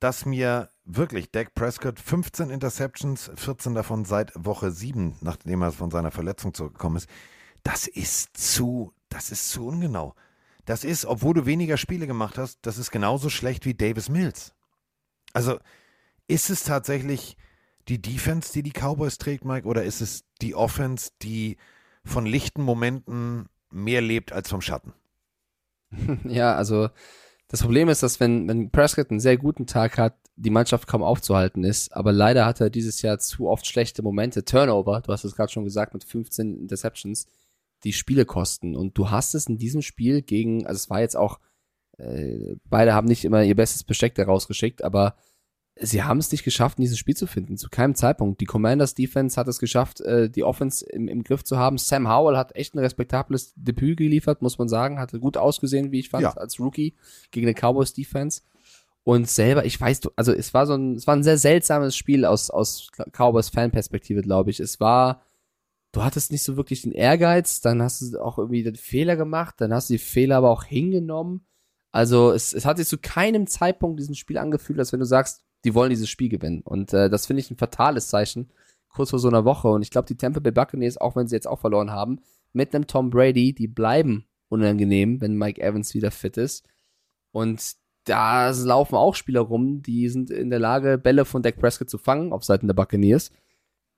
dass 0.00 0.26
mir 0.26 0.68
wirklich 0.84 1.30
Dak 1.30 1.54
Prescott 1.54 2.00
15 2.00 2.50
Interceptions, 2.50 3.30
14 3.36 3.74
davon 3.74 4.04
seit 4.04 4.32
Woche 4.34 4.70
7, 4.70 5.16
nachdem 5.20 5.62
er 5.62 5.72
von 5.72 5.90
seiner 5.90 6.10
Verletzung 6.10 6.54
zurückgekommen 6.54 6.96
ist, 6.96 7.08
das 7.62 7.86
ist 7.86 8.36
zu, 8.36 8.92
das 9.08 9.30
ist 9.30 9.50
zu 9.50 9.66
ungenau. 9.66 10.14
Das 10.64 10.84
ist, 10.84 11.04
obwohl 11.04 11.34
du 11.34 11.46
weniger 11.46 11.76
Spiele 11.76 12.06
gemacht 12.06 12.38
hast, 12.38 12.58
das 12.62 12.78
ist 12.78 12.90
genauso 12.90 13.30
schlecht 13.30 13.64
wie 13.64 13.74
Davis 13.74 14.08
Mills. 14.08 14.54
Also 15.32 15.58
ist 16.26 16.50
es 16.50 16.64
tatsächlich 16.64 17.36
die 17.88 18.00
Defense, 18.00 18.52
die 18.52 18.62
die 18.62 18.72
Cowboys 18.72 19.18
trägt, 19.18 19.44
Mike, 19.44 19.66
oder 19.66 19.84
ist 19.84 20.00
es 20.00 20.24
die 20.40 20.54
Offense, 20.54 21.10
die 21.22 21.56
von 22.04 22.26
lichten 22.26 22.62
Momenten 22.62 23.48
mehr 23.70 24.00
lebt 24.00 24.32
als 24.32 24.48
vom 24.50 24.60
Schatten. 24.60 24.92
Ja, 26.24 26.54
also 26.54 26.88
das 27.48 27.60
Problem 27.60 27.90
ist, 27.90 28.02
dass 28.02 28.18
wenn, 28.18 28.48
wenn 28.48 28.70
Prescott 28.70 29.10
einen 29.10 29.20
sehr 29.20 29.36
guten 29.36 29.66
Tag 29.66 29.98
hat, 29.98 30.16
die 30.36 30.48
Mannschaft 30.48 30.88
kaum 30.88 31.02
aufzuhalten 31.02 31.64
ist. 31.64 31.94
Aber 31.94 32.10
leider 32.10 32.46
hat 32.46 32.62
er 32.62 32.70
dieses 32.70 33.02
Jahr 33.02 33.18
zu 33.18 33.48
oft 33.48 33.66
schlechte 33.66 34.02
Momente. 34.02 34.44
Turnover, 34.44 35.02
du 35.02 35.12
hast 35.12 35.24
es 35.24 35.36
gerade 35.36 35.52
schon 35.52 35.64
gesagt, 35.64 35.92
mit 35.92 36.04
15 36.04 36.58
Interceptions, 36.58 37.26
die 37.84 37.92
Spiele 37.92 38.24
kosten. 38.24 38.74
Und 38.74 38.96
du 38.96 39.10
hast 39.10 39.34
es 39.34 39.46
in 39.46 39.58
diesem 39.58 39.82
Spiel 39.82 40.22
gegen, 40.22 40.66
also 40.66 40.76
es 40.76 40.88
war 40.88 41.00
jetzt 41.00 41.16
auch, 41.16 41.40
äh, 41.98 42.56
beide 42.64 42.94
haben 42.94 43.06
nicht 43.06 43.24
immer 43.24 43.42
ihr 43.42 43.56
bestes 43.56 43.84
Besteck 43.84 44.14
da 44.14 44.24
rausgeschickt, 44.24 44.82
aber 44.82 45.16
sie 45.82 46.02
haben 46.02 46.18
es 46.18 46.32
nicht 46.32 46.44
geschafft, 46.44 46.78
in 46.78 46.82
dieses 46.82 46.98
Spiel 46.98 47.16
zu 47.16 47.26
finden. 47.26 47.56
Zu 47.56 47.68
keinem 47.68 47.94
Zeitpunkt. 47.94 48.40
Die 48.40 48.46
Commanders 48.46 48.94
Defense 48.94 49.38
hat 49.38 49.48
es 49.48 49.58
geschafft, 49.58 50.00
äh, 50.00 50.30
die 50.30 50.44
Offense 50.44 50.84
im, 50.86 51.08
im 51.08 51.24
Griff 51.24 51.44
zu 51.44 51.58
haben. 51.58 51.78
Sam 51.78 52.08
Howell 52.08 52.36
hat 52.36 52.54
echt 52.56 52.74
ein 52.74 52.78
respektables 52.78 53.52
Debüt 53.56 53.98
geliefert, 53.98 54.42
muss 54.42 54.58
man 54.58 54.68
sagen. 54.68 54.98
Hatte 54.98 55.20
gut 55.20 55.36
ausgesehen, 55.36 55.92
wie 55.92 56.00
ich 56.00 56.08
fand, 56.10 56.22
Ja. 56.22 56.32
als 56.32 56.58
Rookie 56.60 56.94
gegen 57.30 57.46
eine 57.46 57.54
Cowboys 57.54 57.92
Defense. 57.92 58.42
Und 59.04 59.28
selber, 59.28 59.64
ich 59.64 59.80
weiß, 59.80 60.02
also 60.14 60.32
es 60.32 60.54
war 60.54 60.66
so 60.66 60.74
ein, 60.74 60.94
es 60.94 61.06
war 61.06 61.16
ein 61.16 61.24
sehr 61.24 61.38
seltsames 61.38 61.96
Spiel 61.96 62.24
aus, 62.24 62.50
aus 62.50 62.88
Cowboys 63.12 63.48
Fanperspektive, 63.48 64.22
glaube 64.22 64.50
ich. 64.50 64.60
Es 64.60 64.78
war, 64.78 65.22
du 65.90 66.04
hattest 66.04 66.30
nicht 66.30 66.44
so 66.44 66.56
wirklich 66.56 66.82
den 66.82 66.92
Ehrgeiz, 66.92 67.60
dann 67.60 67.82
hast 67.82 68.00
du 68.00 68.20
auch 68.22 68.38
irgendwie 68.38 68.62
den 68.62 68.76
Fehler 68.76 69.16
gemacht, 69.16 69.56
dann 69.58 69.74
hast 69.74 69.90
du 69.90 69.94
die 69.94 69.98
Fehler 69.98 70.36
aber 70.36 70.50
auch 70.50 70.62
hingenommen. 70.64 71.44
Also 71.90 72.30
es, 72.30 72.52
es 72.52 72.64
hat 72.64 72.76
sich 72.78 72.86
zu 72.86 72.96
keinem 72.96 73.46
Zeitpunkt 73.48 73.98
diesem 73.98 74.14
Spiel 74.14 74.38
angefühlt, 74.38 74.78
als 74.78 74.92
wenn 74.92 75.00
du 75.00 75.06
sagst, 75.06 75.42
die 75.64 75.74
wollen 75.74 75.90
dieses 75.90 76.08
Spiel 76.08 76.28
gewinnen. 76.28 76.62
Und 76.62 76.92
äh, 76.92 77.08
das 77.08 77.26
finde 77.26 77.40
ich 77.40 77.50
ein 77.50 77.56
fatales 77.56 78.08
Zeichen, 78.08 78.50
kurz 78.88 79.10
vor 79.10 79.18
so 79.18 79.28
einer 79.28 79.44
Woche. 79.44 79.68
Und 79.68 79.82
ich 79.82 79.90
glaube, 79.90 80.06
die 80.06 80.16
Tampa 80.16 80.40
Bay 80.40 80.52
Buccaneers, 80.52 80.98
auch 80.98 81.16
wenn 81.16 81.28
sie 81.28 81.36
jetzt 81.36 81.48
auch 81.48 81.60
verloren 81.60 81.90
haben, 81.90 82.20
mit 82.52 82.74
einem 82.74 82.86
Tom 82.86 83.10
Brady, 83.10 83.54
die 83.54 83.68
bleiben 83.68 84.26
unangenehm, 84.48 85.20
wenn 85.20 85.36
Mike 85.36 85.62
Evans 85.62 85.94
wieder 85.94 86.10
fit 86.10 86.36
ist. 86.36 86.66
Und 87.30 87.76
da 88.04 88.50
laufen 88.50 88.96
auch 88.96 89.14
Spieler 89.14 89.40
rum, 89.40 89.82
die 89.82 90.08
sind 90.08 90.30
in 90.30 90.50
der 90.50 90.58
Lage, 90.58 90.98
Bälle 90.98 91.24
von 91.24 91.42
Dak 91.42 91.56
Prescott 91.56 91.88
zu 91.88 91.98
fangen, 91.98 92.32
auf 92.32 92.44
Seiten 92.44 92.66
der 92.66 92.74
Buccaneers. 92.74 93.30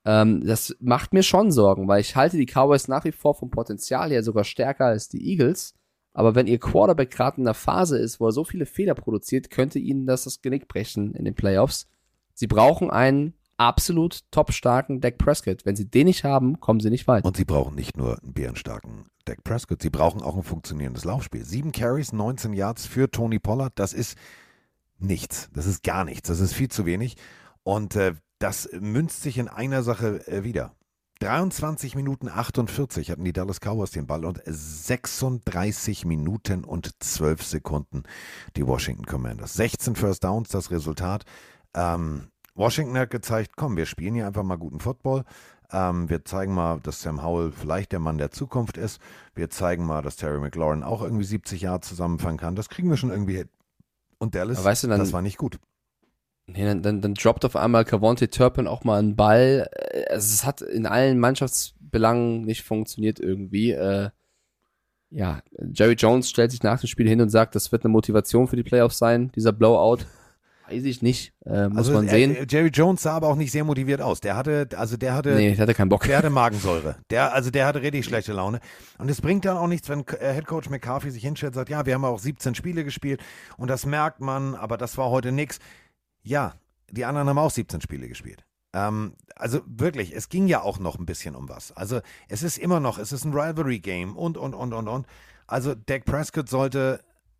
Ähm, 0.05 0.45
das 0.45 0.75
macht 0.79 1.13
mir 1.13 1.23
schon 1.23 1.51
Sorgen, 1.51 1.87
weil 1.87 2.01
ich 2.01 2.15
halte 2.15 2.37
die 2.37 2.45
Cowboys 2.45 2.87
nach 2.87 3.03
wie 3.03 3.11
vor 3.11 3.33
vom 3.33 3.49
Potenzial 3.49 4.11
her 4.11 4.23
sogar 4.23 4.43
stärker 4.43 4.85
als 4.85 5.09
die 5.09 5.27
Eagles. 5.29 5.73
Aber 6.15 6.33
wenn 6.33 6.47
ihr 6.47 6.59
Quarterback 6.59 7.11
gerade 7.11 7.41
in 7.41 7.43
einer 7.45 7.53
Phase 7.53 7.97
ist, 7.97 8.21
wo 8.21 8.27
er 8.27 8.31
so 8.31 8.45
viele 8.45 8.65
Fehler 8.65 8.95
produziert, 8.95 9.49
könnte 9.49 9.79
ihnen 9.79 10.07
das 10.07 10.23
das 10.23 10.41
Genick 10.41 10.69
brechen 10.69 11.13
in 11.13 11.25
den 11.25 11.35
Playoffs. 11.35 11.87
Sie 12.33 12.47
brauchen 12.47 12.89
einen 12.89 13.33
absolut 13.57 14.21
topstarken 14.31 15.01
Dak 15.01 15.17
Prescott. 15.17 15.65
Wenn 15.65 15.75
sie 15.75 15.89
den 15.89 16.07
nicht 16.07 16.23
haben, 16.23 16.61
kommen 16.61 16.79
sie 16.79 16.89
nicht 16.89 17.05
weit. 17.09 17.25
Und 17.25 17.35
sie 17.35 17.43
brauchen 17.43 17.75
nicht 17.75 17.97
nur 17.97 18.17
einen 18.23 18.33
bärenstarken 18.33 19.07
Dak 19.25 19.43
Prescott, 19.43 19.81
sie 19.81 19.89
brauchen 19.89 20.21
auch 20.21 20.37
ein 20.37 20.43
funktionierendes 20.43 21.03
Laufspiel. 21.03 21.43
Sieben 21.43 21.73
Carries, 21.73 22.13
19 22.13 22.53
Yards 22.53 22.85
für 22.85 23.11
Tony 23.11 23.39
Pollard, 23.39 23.73
das 23.75 23.91
ist 23.91 24.17
nichts. 24.97 25.49
Das 25.53 25.65
ist 25.65 25.83
gar 25.83 26.05
nichts. 26.05 26.29
Das 26.29 26.39
ist 26.39 26.53
viel 26.53 26.69
zu 26.69 26.85
wenig. 26.85 27.17
Und 27.63 27.97
äh, 27.97 28.13
das 28.39 28.69
münzt 28.79 29.21
sich 29.21 29.37
in 29.37 29.49
einer 29.49 29.83
Sache 29.83 30.25
äh, 30.29 30.45
wieder. 30.45 30.73
23 31.19 31.95
Minuten 31.95 32.27
48 32.27 33.09
hatten 33.09 33.23
die 33.23 33.31
Dallas 33.33 33.59
Cowboys 33.61 33.91
den 33.91 34.05
Ball 34.05 34.25
und 34.25 34.41
36 34.45 36.05
Minuten 36.05 36.63
und 36.63 36.91
12 37.01 37.43
Sekunden 37.43 38.03
die 38.57 38.67
Washington 38.67 39.05
Commanders. 39.05 39.53
16 39.53 39.95
First 39.95 40.23
Downs 40.23 40.49
das 40.49 40.71
Resultat. 40.71 41.23
Ähm, 41.73 42.27
Washington 42.53 42.97
hat 42.97 43.09
gezeigt, 43.11 43.51
komm, 43.55 43.77
wir 43.77 43.85
spielen 43.85 44.15
hier 44.15 44.27
einfach 44.27 44.43
mal 44.43 44.57
guten 44.57 44.79
Football. 44.79 45.23
Ähm, 45.71 46.09
wir 46.09 46.23
zeigen 46.25 46.53
mal, 46.53 46.79
dass 46.81 47.01
Sam 47.01 47.23
Howell 47.23 47.51
vielleicht 47.51 47.91
der 47.91 47.99
Mann 47.99 48.17
der 48.17 48.31
Zukunft 48.31 48.77
ist. 48.77 48.99
Wir 49.33 49.49
zeigen 49.49 49.85
mal, 49.85 50.01
dass 50.01 50.15
Terry 50.17 50.39
McLaurin 50.39 50.83
auch 50.83 51.01
irgendwie 51.01 51.23
70 51.25 51.61
Jahre 51.61 51.81
zusammenfangen 51.81 52.37
kann. 52.37 52.55
Das 52.55 52.69
kriegen 52.69 52.89
wir 52.89 52.97
schon 52.97 53.09
irgendwie 53.09 53.37
hin. 53.37 53.49
Und 54.19 54.35
Dallas, 54.35 54.63
weißt 54.63 54.83
du, 54.83 54.87
dann- 54.87 54.99
das 54.99 55.11
war 55.13 55.21
nicht 55.21 55.37
gut. 55.37 55.59
Nee, 56.47 56.63
dann, 56.63 56.83
dann, 56.83 57.01
dann 57.01 57.15
droppt 57.15 57.43
auf 57.45 57.55
einmal 57.55 57.85
Cavonte 57.85 58.29
Turpin 58.29 58.67
auch 58.67 58.83
mal 58.83 58.99
einen 58.99 59.15
Ball. 59.15 59.67
Äh, 59.71 60.05
Also 60.11 60.33
es 60.33 60.45
hat 60.45 60.61
in 60.61 60.85
allen 60.85 61.19
Mannschaftsbelangen 61.19 62.41
nicht 62.41 62.63
funktioniert 62.63 63.19
irgendwie. 63.19 63.71
Äh, 63.71 64.09
ja, 65.09 65.41
Jerry 65.73 65.93
Jones 65.93 66.29
stellt 66.29 66.51
sich 66.51 66.61
nach 66.61 66.79
dem 66.79 66.87
Spiel 66.87 67.07
hin 67.07 67.21
und 67.21 67.29
sagt, 67.29 67.55
das 67.55 67.71
wird 67.71 67.83
eine 67.83 67.91
Motivation 67.91 68.47
für 68.47 68.55
die 68.55 68.63
Playoffs 68.63 68.97
sein, 68.97 69.31
dieser 69.35 69.53
Blowout. 69.53 70.05
Weiß 70.67 70.83
ich 70.83 71.03
nicht, 71.03 71.33
äh, 71.45 71.67
muss 71.67 71.77
also, 71.77 71.93
man 71.93 72.09
sehen. 72.09 72.35
Äh, 72.35 72.47
Jerry 72.49 72.69
Jones 72.69 73.03
sah 73.03 73.13
aber 73.13 73.27
auch 73.27 73.35
nicht 73.35 73.51
sehr 73.51 73.63
motiviert 73.63 74.01
aus. 74.01 74.19
Der 74.19 74.35
hatte, 74.35 74.67
also 74.75 74.97
der 74.97 75.13
hatte, 75.13 75.35
nee, 75.35 75.49
ich 75.49 75.59
hatte 75.59 75.75
keinen 75.75 75.89
Bock. 75.89 76.03
der 76.05 76.17
hatte 76.17 76.31
Magensäure. 76.31 76.95
Der, 77.11 77.33
also 77.33 77.51
der 77.51 77.67
hatte 77.67 77.83
richtig 77.83 78.05
schlechte 78.05 78.33
Laune. 78.33 78.59
Und 78.97 79.09
es 79.09 79.21
bringt 79.21 79.45
dann 79.45 79.57
auch 79.57 79.67
nichts, 79.67 79.89
wenn 79.89 80.03
äh, 80.19 80.33
Head 80.33 80.47
Coach 80.47 80.69
McCarthy 80.69 81.11
sich 81.11 81.23
hinstellt 81.23 81.51
und 81.51 81.55
sagt, 81.55 81.69
ja, 81.69 81.85
wir 81.85 81.93
haben 81.93 82.03
auch 82.03 82.17
17 82.17 82.55
Spiele 82.55 82.83
gespielt 82.83 83.21
und 83.57 83.69
das 83.69 83.85
merkt 83.85 84.21
man, 84.21 84.55
aber 84.55 84.77
das 84.77 84.97
war 84.97 85.11
heute 85.11 85.31
nix. 85.31 85.59
Ja, 86.25 86.55
die 86.89 87.05
anderen 87.05 87.29
haben 87.29 87.37
auch 87.37 87.51
17 87.51 87.81
Spiele 87.81 88.07
gespielt. 88.07 88.43
Ähm, 88.73 89.13
also 89.35 89.61
wirklich, 89.65 90.13
es 90.13 90.27
ging 90.29 90.47
ja 90.47 90.61
auch 90.61 90.79
noch 90.79 90.97
ein 90.97 91.05
bisschen 91.05 91.35
um 91.35 91.47
was. 91.47 91.71
Also 91.71 92.01
es 92.27 92.43
ist 92.43 92.57
immer 92.57 92.79
noch, 92.79 92.97
es 92.97 93.11
ist 93.11 93.25
ein 93.25 93.33
Rivalry-Game 93.33 94.17
und, 94.17 94.37
und, 94.37 94.53
und, 94.53 94.73
und, 94.73 94.87
und. 94.87 95.07
Also 95.47 95.75
Dak 95.75 96.05
Prescott 96.05 96.49
sollte 96.49 96.99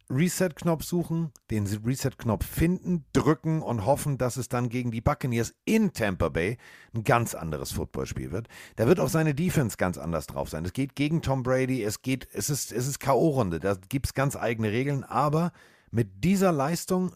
Reset-Knopf 0.10 0.84
suchen, 0.84 1.32
den 1.49 1.66
Reset-Knopf 1.66 2.45
finden, 2.45 3.06
drücken 3.12 3.64
und 3.64 3.86
hoffen, 3.86 4.20
dass 4.20 4.38
es 4.38 4.49
dann 4.49 4.70
gegen 4.70 4.91
die 4.91 5.02
Buccaneers 5.02 5.56
in 5.66 5.94
Tampa 5.94 6.30
Bay 6.30 6.57
ein 6.94 7.03
ganz 7.03 7.34
anderes 7.34 7.72
Footballspiel 7.72 8.32
wird. 8.32 8.48
Da 8.76 8.86
wird 8.86 8.99
auch 8.99 9.10
seine 9.10 9.34
Defense 9.34 9.78
ganz 9.78 9.98
anders 9.98 10.28
drauf 10.28 10.49
sein. 10.49 10.64
Es 10.64 10.74
geht 10.74 10.95
gegen 10.95 11.24
Tom 11.24 11.41
Brady, 11.41 11.84
es 11.84 12.03
geht, 12.03 12.28
es 12.34 12.52
ist, 12.52 12.72
es 12.72 12.88
ist 12.88 12.99
K.O.-Runde, 12.99 13.57
da 13.57 13.76
gibt 13.90 14.06
es 14.06 14.14
ganz 14.14 14.36
eigene 14.36 14.72
Regeln, 14.72 15.03
aber 15.03 15.52
mit 15.90 16.24
dieser 16.24 16.52
Leistung, 16.52 17.16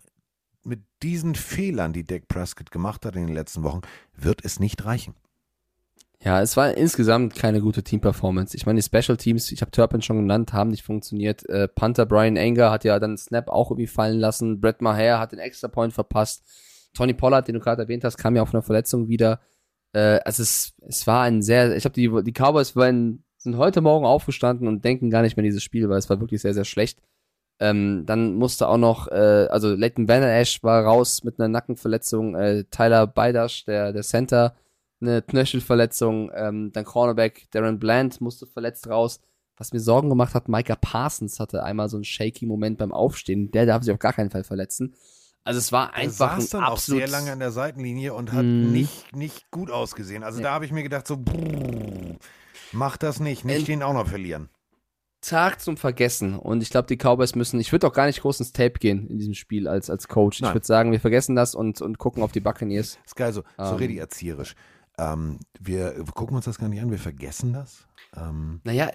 mit 0.64 0.81
diesen 1.03 1.36
Fehlern, 1.36 1.94
die 1.94 2.03
Dak 2.03 2.27
Prescott 2.27 2.72
gemacht 2.72 3.06
hat 3.06 3.15
in 3.15 3.27
den 3.27 3.36
letzten 3.36 3.64
Wochen, 3.64 3.81
wird 4.15 4.44
es 4.44 4.60
nicht 4.60 4.86
reichen. 4.86 5.15
Ja, 6.22 6.41
es 6.41 6.57
war 6.57 6.76
insgesamt 6.76 7.36
keine 7.36 7.61
gute 7.61 7.81
Team-Performance. 7.81 8.56
Ich 8.57 8.65
meine, 8.65 8.81
die 8.81 8.86
Special 8.86 9.15
Teams, 9.15 9.53
ich 9.53 9.61
habe 9.61 9.72
Turpin 9.72 10.02
schon 10.02 10.18
genannt, 10.18 10.52
haben 10.52 10.69
nicht 10.69 10.84
funktioniert. 10.84 11.48
Äh, 11.48 11.69
Panther 11.69 12.06
Brian 12.06 12.38
Anger 12.38 12.72
hat 12.72 12.84
ja 12.84 12.99
dann 12.99 13.18
Snap 13.18 13.48
auch 13.48 13.72
irgendwie 13.72 13.88
fallen 13.88 14.19
lassen. 14.19 14.60
Brett 14.60 14.81
Maher 14.81 15.19
hat 15.19 15.31
den 15.31 15.40
Extra 15.40 15.69
Point 15.69 15.94
verpasst. 15.94 16.44
Tony 16.94 17.14
Pollard, 17.14 17.48
den 17.48 17.56
du 17.56 17.61
gerade 17.61 17.84
erwähnt 17.84 18.03
hast, 18.03 18.18
kam 18.18 18.36
ja 18.36 18.41
auf 18.41 18.53
einer 18.53 18.64
Verletzung 18.64 19.07
wieder. 19.07 19.40
Äh, 19.94 20.19
also 20.26 20.44
es, 20.44 20.73
es 20.81 21.07
war 21.07 21.23
ein 21.23 21.41
sehr, 21.41 21.73
ich 21.76 21.84
glaube, 21.84 21.94
die, 21.94 22.31
die 22.31 22.34
Cowboys 22.34 22.76
waren, 22.76 23.23
sind 23.38 23.56
heute 23.56 23.80
Morgen 23.80 24.06
aufgestanden 24.06 24.68
und 24.68 24.84
denken 24.84 25.10
gar 25.10 25.22
nicht 25.22 25.38
mehr 25.38 25.44
an 25.44 25.49
dieses 25.49 25.64
Spiel, 25.64 25.88
weil 25.88 25.99
es 25.99 26.10
war 26.10 26.19
wirklich 26.19 26.41
sehr, 26.41 26.53
sehr 26.53 26.65
schlecht. 26.65 26.99
Ähm, 27.60 28.06
dann 28.06 28.36
musste 28.36 28.68
auch 28.69 28.77
noch, 28.77 29.07
äh, 29.10 29.48
also 29.49 29.76
Leighton 29.76 30.06
Banner 30.06 30.31
Ash 30.31 30.64
war 30.64 30.84
raus 30.86 31.23
mit 31.23 31.40
einer 31.40 31.49
Nackenverletzung, 31.49 32.36
äh, 32.36 32.64
Tyler 32.72 33.06
Beidasch, 33.07 33.65
der, 33.65 33.91
der 33.91 34.03
Center, 34.03 34.56
eine 35.02 35.22
Knöchelverletzung, 35.22 36.31
ähm, 36.34 36.72
dann 36.72 36.86
Cornerback 36.86 37.49
Darren 37.52 37.80
Bland 37.80 38.22
musste 38.22 38.45
verletzt 38.48 38.88
raus. 38.90 39.19
Was 39.57 39.73
mir 39.73 39.80
Sorgen 39.81 40.07
gemacht 40.10 40.36
hat, 40.36 40.48
Micah 40.48 40.77
Parsons 40.77 41.40
hatte 41.41 41.64
einmal 41.64 41.90
so 41.90 41.98
einen 41.98 42.06
shaky 42.06 42.45
Moment 42.45 42.77
beim 42.77 42.94
Aufstehen. 42.94 43.52
Der 43.52 43.65
darf 43.65 43.84
sich 43.84 43.94
auf 43.94 43.99
gar 43.99 44.14
keinen 44.14 44.30
Fall 44.30 44.45
verletzen. 44.45 44.95
Also 45.44 45.57
es 45.57 45.72
war 45.73 45.90
Er 45.90 46.03
einfach 46.03 46.38
saß 46.38 46.53
ein 46.53 46.60
dann 46.60 46.64
auch 46.69 46.73
absolut 46.73 47.02
sehr 47.02 47.10
lange 47.10 47.31
an 47.31 47.40
der 47.40 47.52
Seitenlinie 47.52 48.14
und 48.14 48.31
hat 48.31 48.45
Mhm. 48.45 48.72
nicht, 48.72 49.14
nicht 49.15 49.52
gut 49.52 49.69
ausgesehen. 49.72 50.23
Also 50.23 50.38
Nee. 50.38 50.44
da 50.44 50.52
habe 50.53 50.64
ich 50.65 50.72
mir 50.72 50.84
gedacht, 50.84 51.07
so, 51.07 51.18
brrr, 51.18 52.15
mach 52.72 52.95
das 52.98 53.19
nicht, 53.19 53.44
nicht 53.45 53.60
Ähm, 53.60 53.65
den 53.65 53.84
auch 53.84 53.94
noch 53.94 54.07
verlieren. 54.07 54.49
Tag 55.22 55.60
zum 55.62 55.78
Vergessen. 55.78 56.38
Und 56.38 56.62
ich 56.64 56.70
glaube, 56.70 56.88
die 56.88 56.98
Cowboys 56.98 57.36
müssen, 57.36 57.60
ich 57.60 57.72
würde 57.72 57.88
auch 57.88 57.94
gar 57.94 58.06
nicht 58.06 58.22
groß 58.22 58.40
ins 58.40 58.52
Tape 58.54 58.74
gehen 58.80 59.08
in 59.08 59.18
diesem 59.18 59.34
Spiel 59.34 59.68
als, 59.68 59.90
als 59.90 60.08
Coach. 60.08 60.41
Nein. 60.41 60.50
Ich 60.52 60.56
würde 60.56 60.66
sagen, 60.66 60.91
wir 60.91 61.00
vergessen 61.00 61.36
das 61.36 61.56
und, 61.56 61.82
und 61.82 61.98
gucken 61.98 62.24
auf 62.24 62.32
die 62.32 62.40
Buccaneers. 62.40 62.98
Ist 63.06 63.16
geil, 63.16 63.34
so, 63.34 63.44
so 63.58 63.64
Ähm. 63.72 63.76
richtig 63.76 63.98
erzieherisch. 63.98 64.56
Ähm, 64.98 65.40
wir 65.60 65.91
gucken 66.14 66.36
uns 66.36 66.46
das 66.46 66.58
gar 66.58 66.68
nicht 66.70 66.82
an, 66.82 66.91
wir 66.91 66.98
vergessen 67.00 67.54
das. 67.54 67.88
Ähm, 68.18 68.62
Naja, 68.64 68.90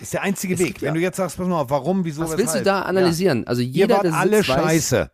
ist 0.00 0.12
der 0.14 0.22
einzige 0.22 0.58
Weg. 0.58 0.66
gibt 0.68 0.82
Wenn 0.82 0.88
ja- 0.88 0.94
du 0.94 1.00
jetzt 1.00 1.16
sagst, 1.16 1.36
pass 1.36 1.46
mal 1.46 1.60
auf, 1.60 1.70
warum, 1.70 2.04
wieso, 2.04 2.22
was 2.22 2.30
willst 2.30 2.42
du 2.54 2.60
weshalb? 2.60 2.64
da 2.64 2.82
analysieren? 2.82 3.46
Also 3.46 3.60
Ihr 3.62 3.68
jeder, 3.68 3.96
wart 3.96 4.04
der 4.04 4.14
alle 4.14 4.38
weiß, 4.38 4.46
scheiße. 4.46 5.10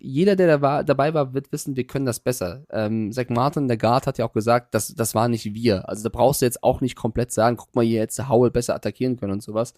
Jeder, 0.00 0.36
der 0.36 0.46
da 0.46 0.62
war, 0.62 0.84
dabei 0.84 1.14
war, 1.14 1.34
wird 1.34 1.52
wissen, 1.52 1.76
wir 1.76 1.86
können 1.86 2.06
das 2.06 2.20
besser. 2.20 2.64
Ähm, 2.70 3.12
Zach 3.12 3.28
Martin, 3.28 3.68
der 3.68 3.76
Guard, 3.76 4.06
hat 4.06 4.18
ja 4.18 4.24
auch 4.24 4.32
gesagt, 4.32 4.74
das, 4.74 4.94
das 4.94 5.14
war 5.14 5.28
nicht 5.28 5.54
wir. 5.54 5.88
Also 5.88 6.02
da 6.02 6.08
brauchst 6.08 6.40
du 6.40 6.46
jetzt 6.46 6.62
auch 6.62 6.80
nicht 6.80 6.96
komplett 6.96 7.32
sagen, 7.32 7.56
guck 7.56 7.74
mal, 7.74 7.84
hier 7.84 8.00
hätte 8.00 8.28
Howell 8.28 8.50
besser 8.50 8.74
attackieren 8.74 9.16
können 9.16 9.32
und 9.32 9.42
sowas. 9.42 9.74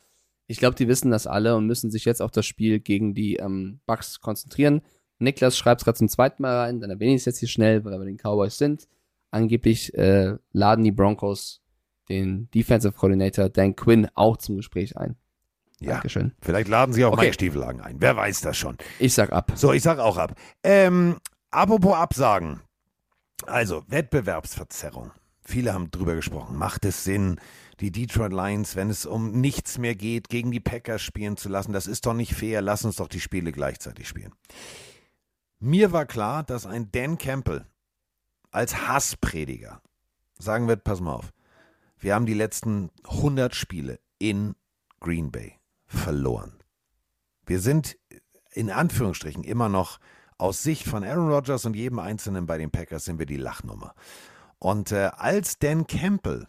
Ich 0.47 0.59
glaube, 0.59 0.77
die 0.77 0.89
wissen 0.89 1.11
das 1.11 1.27
alle 1.27 1.57
und 1.57 1.67
müssen 1.67 1.91
sich 1.91 2.05
jetzt 2.05 2.23
auf 2.23 2.31
das 2.31 2.47
Spiel 2.47 2.81
gegen 2.81 3.15
die 3.15 3.37
ähm, 3.37 3.81
Bucks 3.87 4.21
konzentrieren. 4.21 4.83
Niklas 5.19 5.57
schreibt 5.57 5.81
es 5.81 5.85
gerade 5.85 5.99
zum 5.99 6.09
zweiten 6.09 6.43
Mal 6.43 6.57
rein, 6.57 6.81
dann 6.81 6.91
erwähne 6.91 7.15
ich 7.15 7.23
es 7.23 7.27
jetzt 7.27 7.39
hier 7.39 7.49
schnell, 7.49 7.85
weil 7.85 7.99
wir 7.99 8.05
den 8.05 8.19
Cowboys 8.19 8.59
sind. 8.59 8.89
Angeblich 9.31 9.95
äh, 9.95 10.37
laden 10.53 10.85
die 10.85 10.93
Broncos 10.93 11.63
den 12.09 12.51
Defensive 12.51 12.93
Coordinator 12.93 13.49
Dan 13.49 13.77
Quinn 13.77 14.09
auch 14.15 14.37
zum 14.37 14.57
Gespräch 14.57 14.97
ein. 14.97 15.17
Ja, 15.83 15.95
Dankeschön. 15.95 16.33
vielleicht 16.41 16.69
laden 16.69 16.93
sie 16.93 17.05
auch 17.05 17.13
Okay. 17.13 17.23
Mike 17.23 17.35
Stiefelhagen 17.35 17.81
ein. 17.81 17.97
Wer 18.01 18.17
weiß 18.17 18.41
das 18.41 18.57
schon. 18.57 18.77
Ich 18.99 19.15
sag 19.15 19.33
ab. 19.33 19.53
So, 19.55 19.73
ich 19.73 19.83
sag 19.83 19.99
auch 19.99 20.17
ab. 20.17 20.35
Ähm, 20.63 21.19
apropos 21.51 21.95
Absagen. 21.95 22.61
Also, 23.47 23.83
Wettbewerbsverzerrung. 23.89 25.11
Viele 25.45 25.75
haben 25.75 25.91
drüber 25.91 26.15
gesprochen. 26.15 26.57
Macht 26.57 26.85
es 26.85 27.03
Sinn, 27.03 27.41
die 27.81 27.91
Detroit 27.91 28.33
Lions, 28.33 28.77
wenn 28.77 28.91
es 28.91 29.07
um 29.07 29.33
nichts 29.41 29.79
mehr 29.79 29.97
geht, 29.97 30.29
gegen 30.29 30.53
die 30.53 30.61
Packers 30.61 31.03
spielen 31.03 31.37
zu 31.37 31.49
lassen? 31.49 31.73
Das 31.73 31.89
ist 31.89 32.07
doch 32.07 32.15
nicht 32.15 32.35
fair. 32.35 32.63
Lass 32.63 32.85
uns 32.85 32.97
doch 32.97 33.09
die 33.09 33.21
Spiele 33.21 33.51
gleichzeitig 33.51 34.07
spielen. 34.07 34.33
Mir 35.59 35.93
war 35.93 36.07
klar, 36.07 36.43
dass 36.45 36.67
ein 36.67 36.91
Dan 36.93 37.19
Campbell 37.19 37.67
als 38.51 38.87
Hassprediger 38.87 39.81
sagen 40.39 40.69
wird, 40.69 40.85
pass 40.85 41.01
mal 41.01 41.15
auf, 41.15 41.33
wir 41.99 42.15
haben 42.15 42.27
die 42.27 42.35
letzten 42.35 42.91
100 43.09 43.55
Spiele 43.55 43.99
in 44.19 44.55
Green 45.01 45.31
Bay 45.31 45.55
verloren. 45.93 46.55
Wir 47.47 47.61
sind 47.61 47.99
in 48.53 48.71
Anführungsstrichen 48.71 49.45
immer 49.45 49.69
noch 49.69 49.99
aus 50.39 50.63
Sicht 50.63 50.87
von 50.87 51.05
Aaron 51.05 51.31
Rodgers 51.31 51.65
und 51.65 51.75
jedem 51.75 51.99
Einzelnen 51.99 52.47
bei 52.47 52.59
den 52.59 52.71
Packers 52.71 53.05
sind 53.05 53.19
wir 53.19 53.27
die 53.27 53.37
Lachnummer. 53.37 53.95
Und 54.59 54.93
äh, 54.93 55.11
als 55.17 55.59
Dan 55.59 55.87
Campbell 55.87 56.47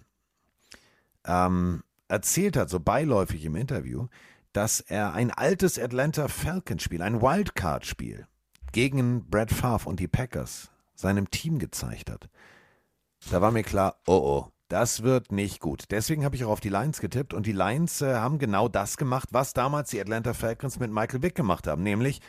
ähm, 1.26 1.84
erzählt 2.08 2.58
hat, 2.58 2.70
so 2.70 2.80
beiläufig 2.80 3.46
im 3.46 3.56
Interview, 3.56 4.08
dass 4.52 4.82
er 4.82 5.14
ein 5.14 5.32
altes 5.32 5.80
Atlanta 5.80 6.28
Falcons-Spiel, 6.28 7.02
ein 7.02 7.22
Wildcard-Spiel 7.22 8.28
gegen 8.72 9.30
Brad 9.30 9.52
Favre 9.52 9.90
und 9.90 10.00
die 10.00 10.08
Packers 10.08 10.72
seinem 10.96 11.30
Team 11.32 11.60
gezeigt 11.60 12.10
hat, 12.10 12.30
da 13.32 13.42
war 13.42 13.52
mir 13.52 13.64
klar, 13.64 13.98
oh 14.06 14.14
oh, 14.14 14.53
das 14.74 15.04
wird 15.04 15.32
nicht 15.32 15.60
gut. 15.60 15.84
Deswegen 15.92 16.26
habe 16.26 16.36
ich 16.36 16.46
auch 16.46 16.50
auf 16.50 16.60
die 16.60 16.70
Lions 16.70 17.00
getippt 17.00 17.36
und 17.36 17.46
die 17.46 17.52
Lions 17.52 18.02
äh, 18.02 18.16
haben 18.16 18.40
genau 18.40 18.68
das 18.68 18.98
gemacht, 18.98 19.30
was 19.32 19.54
damals 19.54 19.92
die 19.92 20.02
Atlanta 20.02 20.34
Falcons 20.34 20.80
mit 20.80 20.92
Michael 20.92 21.22
Vick 21.22 21.36
gemacht 21.36 21.68
haben, 21.68 21.84
nämlich 21.84 22.22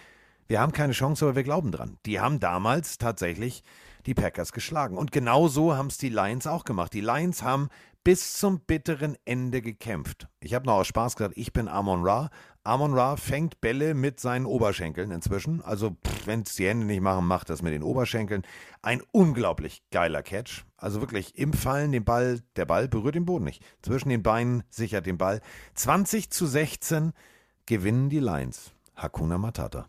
wir 0.46 0.60
haben 0.60 0.72
keine 0.72 0.92
Chance, 0.92 1.24
aber 1.24 1.36
wir 1.36 1.42
glauben 1.42 1.72
dran. 1.72 1.96
Die 2.04 2.20
haben 2.20 2.40
damals 2.40 2.98
tatsächlich 2.98 3.64
die 4.04 4.12
Packers 4.12 4.52
geschlagen. 4.52 4.98
Und 4.98 5.10
genau 5.10 5.48
so 5.48 5.74
haben 5.74 5.86
es 5.86 5.96
die 5.96 6.10
Lions 6.10 6.46
auch 6.46 6.64
gemacht. 6.64 6.92
Die 6.92 7.00
Lions 7.00 7.42
haben 7.42 7.70
bis 8.04 8.34
zum 8.34 8.60
bitteren 8.60 9.16
Ende 9.24 9.62
gekämpft. 9.62 10.28
Ich 10.40 10.52
habe 10.54 10.66
noch 10.66 10.74
aus 10.74 10.86
Spaß 10.86 11.16
gesagt, 11.16 11.36
ich 11.36 11.54
bin 11.54 11.68
Amon 11.68 12.04
Ra. 12.04 12.30
Amon 12.62 12.92
Ra 12.92 13.16
fängt 13.16 13.60
Bälle 13.60 13.94
mit 13.94 14.20
seinen 14.20 14.44
Oberschenkeln 14.44 15.10
inzwischen. 15.10 15.62
Also, 15.62 15.96
wenn 16.26 16.42
es 16.42 16.54
die 16.54 16.68
Hände 16.68 16.86
nicht 16.86 17.00
machen, 17.00 17.26
macht 17.26 17.48
das 17.50 17.62
mit 17.62 17.72
den 17.72 17.82
Oberschenkeln. 17.82 18.42
Ein 18.82 19.02
unglaublich 19.10 19.82
geiler 19.90 20.22
Catch. 20.22 20.64
Also 20.76 21.00
wirklich 21.00 21.38
im 21.38 21.54
Fallen 21.54 21.92
den 21.92 22.04
Ball, 22.04 22.40
der 22.56 22.66
Ball 22.66 22.88
berührt 22.88 23.14
den 23.14 23.24
Boden 23.24 23.44
nicht. 23.44 23.64
Zwischen 23.82 24.10
den 24.10 24.22
Beinen 24.22 24.62
sichert 24.68 25.06
den 25.06 25.18
Ball. 25.18 25.40
20 25.74 26.30
zu 26.30 26.46
16 26.46 27.12
gewinnen 27.64 28.10
die 28.10 28.20
Lions. 28.20 28.72
Hakuna 28.94 29.38
Matata. 29.38 29.86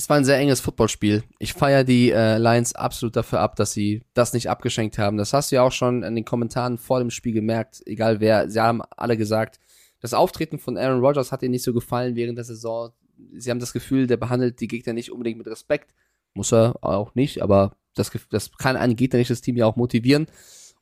Es 0.00 0.08
war 0.08 0.16
ein 0.16 0.24
sehr 0.24 0.38
enges 0.38 0.60
Footballspiel. 0.60 1.24
Ich 1.38 1.52
feiere 1.52 1.84
die 1.84 2.10
äh, 2.10 2.38
Lions 2.38 2.74
absolut 2.74 3.16
dafür 3.16 3.40
ab, 3.40 3.56
dass 3.56 3.74
sie 3.74 4.02
das 4.14 4.32
nicht 4.32 4.48
abgeschenkt 4.48 4.96
haben. 4.96 5.18
Das 5.18 5.34
hast 5.34 5.52
du 5.52 5.56
ja 5.56 5.62
auch 5.62 5.72
schon 5.72 6.02
in 6.04 6.14
den 6.14 6.24
Kommentaren 6.24 6.78
vor 6.78 7.00
dem 7.00 7.10
Spiel 7.10 7.34
gemerkt. 7.34 7.82
Egal 7.84 8.18
wer, 8.18 8.48
sie 8.48 8.60
haben 8.60 8.80
alle 8.96 9.18
gesagt, 9.18 9.60
das 10.00 10.14
Auftreten 10.14 10.58
von 10.58 10.78
Aaron 10.78 11.04
Rodgers 11.04 11.32
hat 11.32 11.42
ihnen 11.42 11.50
nicht 11.50 11.64
so 11.64 11.74
gefallen 11.74 12.16
während 12.16 12.38
der 12.38 12.46
Saison. 12.46 12.92
Sie 13.34 13.50
haben 13.50 13.60
das 13.60 13.74
Gefühl, 13.74 14.06
der 14.06 14.16
behandelt 14.16 14.62
die 14.62 14.68
Gegner 14.68 14.94
nicht 14.94 15.12
unbedingt 15.12 15.36
mit 15.36 15.48
Respekt. 15.48 15.92
Muss 16.32 16.50
er 16.50 16.82
auch 16.82 17.14
nicht, 17.14 17.42
aber 17.42 17.76
das, 17.94 18.10
das 18.30 18.52
kann 18.56 18.76
ein 18.76 18.96
gegnerisches 18.96 19.42
Team 19.42 19.58
ja 19.58 19.66
auch 19.66 19.76
motivieren. 19.76 20.28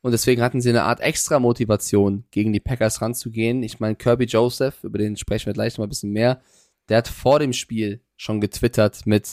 Und 0.01 0.13
deswegen 0.13 0.43
hatten 0.43 0.61
sie 0.61 0.69
eine 0.69 0.85
Art 0.85 1.01
extra 1.01 1.41
Motivation, 1.41 2.23
gegen 2.31 2.53
die 2.53 2.61
Packers 2.61 3.03
ranzugehen. 3.03 3.65
Ich 3.65 3.81
meine, 3.81 3.97
Kirby 3.97 4.27
Joseph, 4.27 4.85
über 4.85 4.99
den 4.99 5.17
sprechen 5.17 5.47
wir 5.47 5.55
gleich 5.55 5.73
noch 5.73 5.79
mal 5.79 5.87
ein 5.87 5.89
bisschen 5.89 6.13
mehr, 6.13 6.41
der 6.89 6.99
hat 6.99 7.09
vor 7.09 7.39
dem 7.39 7.53
Spiel 7.53 8.01
schon 8.17 8.41
getwittert 8.41 9.07
mit, 9.07 9.27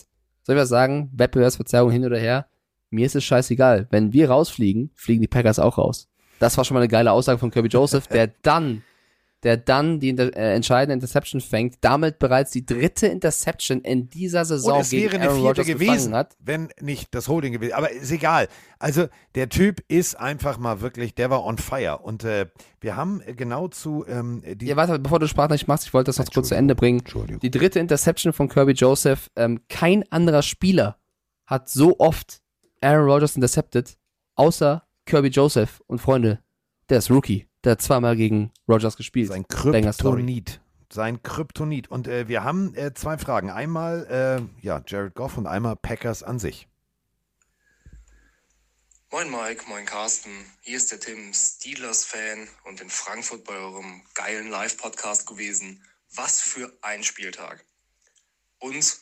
soll 0.44 0.56
ich 0.56 0.62
was 0.62 0.70
sagen, 0.70 1.12
Wettbewerbsverzerrung 1.14 1.92
hin 1.92 2.06
oder 2.06 2.20
her, 2.20 2.48
mir 2.90 3.06
ist 3.06 3.16
es 3.16 3.24
scheißegal. 3.24 3.88
Wenn 3.90 4.14
wir 4.14 4.30
rausfliegen, 4.30 4.92
fliegen 4.96 5.22
die 5.22 5.28
Packers 5.28 5.60
auch 5.60 5.78
raus. 5.78 6.08
Das 6.40 6.58
war 6.58 6.66
schon 6.66 6.76
mal 6.76 6.82
eine 6.82 6.88
geile 6.88 7.12
Aussage 7.12 7.40
von 7.40 7.52
Kirby 7.52 7.70
Joseph, 7.70 8.08
der 8.08 8.28
dann 8.42 8.84
der 9.46 9.58
dann 9.58 10.00
die 10.00 10.10
äh, 10.10 10.56
entscheidende 10.56 10.96
Interception 10.96 11.40
fängt, 11.40 11.76
damit 11.82 12.18
bereits 12.18 12.50
die 12.50 12.66
dritte 12.66 13.06
Interception 13.06 13.82
in 13.82 14.10
dieser 14.10 14.44
Saison 14.44 14.74
Und 14.74 14.82
es 14.82 14.90
gegen 14.90 15.04
wäre 15.04 15.16
eine 15.22 15.30
Aaron 15.30 15.42
vierte 15.44 15.64
gewesen, 15.64 16.16
hat. 16.16 16.36
wenn 16.40 16.70
nicht 16.82 17.14
das 17.14 17.28
Holding 17.28 17.54
gewesen. 17.54 17.74
Aber 17.74 17.92
ist 17.92 18.12
egal. 18.12 18.48
Also 18.80 19.08
der 19.36 19.48
Typ 19.50 19.84
ist 19.88 20.16
einfach 20.20 20.58
mal 20.58 20.82
wirklich, 20.82 21.14
der 21.14 21.30
war 21.30 21.46
on 21.46 21.60
fire. 21.60 22.00
Und 22.00 22.24
äh, 22.24 22.48
wir 22.82 22.96
haben 22.96 23.22
genau 23.38 23.68
zu 23.68 24.04
ähm, 24.08 24.42
die 24.44 24.66
Ja, 24.66 24.78
warte, 24.78 24.98
bevor 24.98 25.20
du 25.20 25.28
Sprachnachricht 25.28 25.68
machst, 25.68 25.86
ich 25.86 25.94
wollte 25.94 26.10
das 26.10 26.18
noch 26.18 26.26
kurz 26.34 26.48
zu 26.48 26.56
Ende 26.56 26.74
bringen. 26.74 27.04
Die 27.44 27.52
dritte 27.52 27.78
Interception 27.78 28.34
von 28.34 28.50
Kirby 28.50 28.72
Joseph, 28.72 29.30
ähm, 29.36 29.62
kein 29.70 30.12
anderer 30.12 30.42
Spieler 30.42 30.98
hat 31.46 31.70
so 31.70 32.00
oft 32.00 32.42
Aaron 32.82 33.08
Rodgers 33.08 33.36
intercepted, 33.36 33.96
außer 34.34 34.88
Kirby 35.06 35.28
Joseph. 35.28 35.84
Und 35.86 36.00
Freunde, 36.02 36.40
der 36.90 36.98
ist 36.98 37.12
Rookie. 37.12 37.48
Der 37.66 37.72
hat 37.72 37.82
zweimal 37.82 38.16
gegen 38.16 38.52
Rodgers 38.68 38.96
gespielt. 38.96 39.28
Sein. 39.28 39.48
Kryptonit. 39.48 40.62
Sein 40.94 41.24
Kryptonit. 41.24 41.90
Und 41.90 42.08
äh, 42.08 42.28
wir 42.28 42.44
haben 42.44 42.76
äh, 42.76 42.94
zwei 42.94 43.18
Fragen. 43.18 43.50
Einmal, 43.50 44.06
äh, 44.62 44.64
ja, 44.64 44.84
Jared 44.86 45.16
Goff 45.16 45.36
und 45.36 45.48
einmal 45.48 45.76
Packers 45.76 46.22
an 46.22 46.38
sich. 46.38 46.68
Moin 49.10 49.32
Mike, 49.32 49.64
moin 49.68 49.86
Carsten. 49.88 50.30
Hier 50.62 50.78
ist 50.78 50.92
der 50.92 51.00
Tim, 51.00 51.34
Steelers-Fan 51.34 52.48
und 52.66 52.82
in 52.82 52.90
Frankfurt 52.90 53.44
bei 53.46 53.56
eurem 53.56 54.04
geilen 54.14 54.52
Live-Podcast 54.52 55.26
gewesen. 55.26 55.82
Was 56.14 56.42
für 56.42 56.72
ein 56.82 57.04
Spieltag. 57.04 57.66
Und 58.60 59.00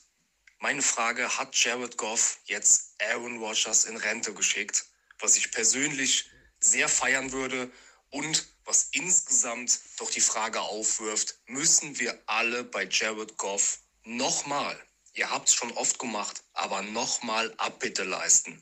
meine 0.60 0.81
Frage, 0.81 1.38
hat 1.38 1.53
Jared 1.53 1.98
Goff 1.98 2.40
jetzt 2.45 2.95
Aaron 3.11 3.40
Rodgers 3.40 3.84
in 3.84 3.98
Rente 3.98 4.34
geschickt? 4.34 4.85
Was 5.19 5.35
ich 5.35 5.52
persönlich 5.52 6.30
sehr 6.61 6.88
feiern 6.88 7.34
würde 7.34 7.69
und 8.10 8.52
was 8.65 8.90
insgesamt 8.91 9.80
doch 9.98 10.10
die 10.10 10.22
Frage 10.22 10.61
aufwirft, 10.61 11.35
müssen 11.48 11.99
wir 11.99 12.18
alle 12.26 12.64
bei 12.64 12.88
Jared 12.90 13.38
Goff 13.38 13.80
nochmal, 14.03 14.77
ihr 15.14 15.30
habt 15.30 15.49
es 15.49 15.56
schon 15.56 15.72
oft 15.73 15.99
gemacht, 15.99 16.44
aber 16.53 16.81
nochmal 16.81 17.53
Abbitte 17.57 18.03
leisten. 18.03 18.61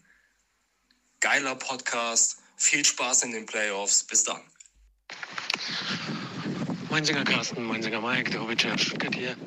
Geiler 1.19 1.55
Podcast, 1.55 2.37
viel 2.57 2.83
Spaß 2.83 3.23
in 3.23 3.31
den 3.31 3.45
Playoffs, 3.45 4.03
bis 4.03 4.23
dann. 4.23 4.41
Mein 6.89 7.05
Sänger 7.05 7.23
Carsten, 7.23 7.63
mein 7.63 7.81
Sänger 7.81 8.01
Mike, 8.01 8.31
der 8.31 8.41
Hobbychef 8.41 8.81
Stuttgart 8.81 9.15
hier. 9.15 9.37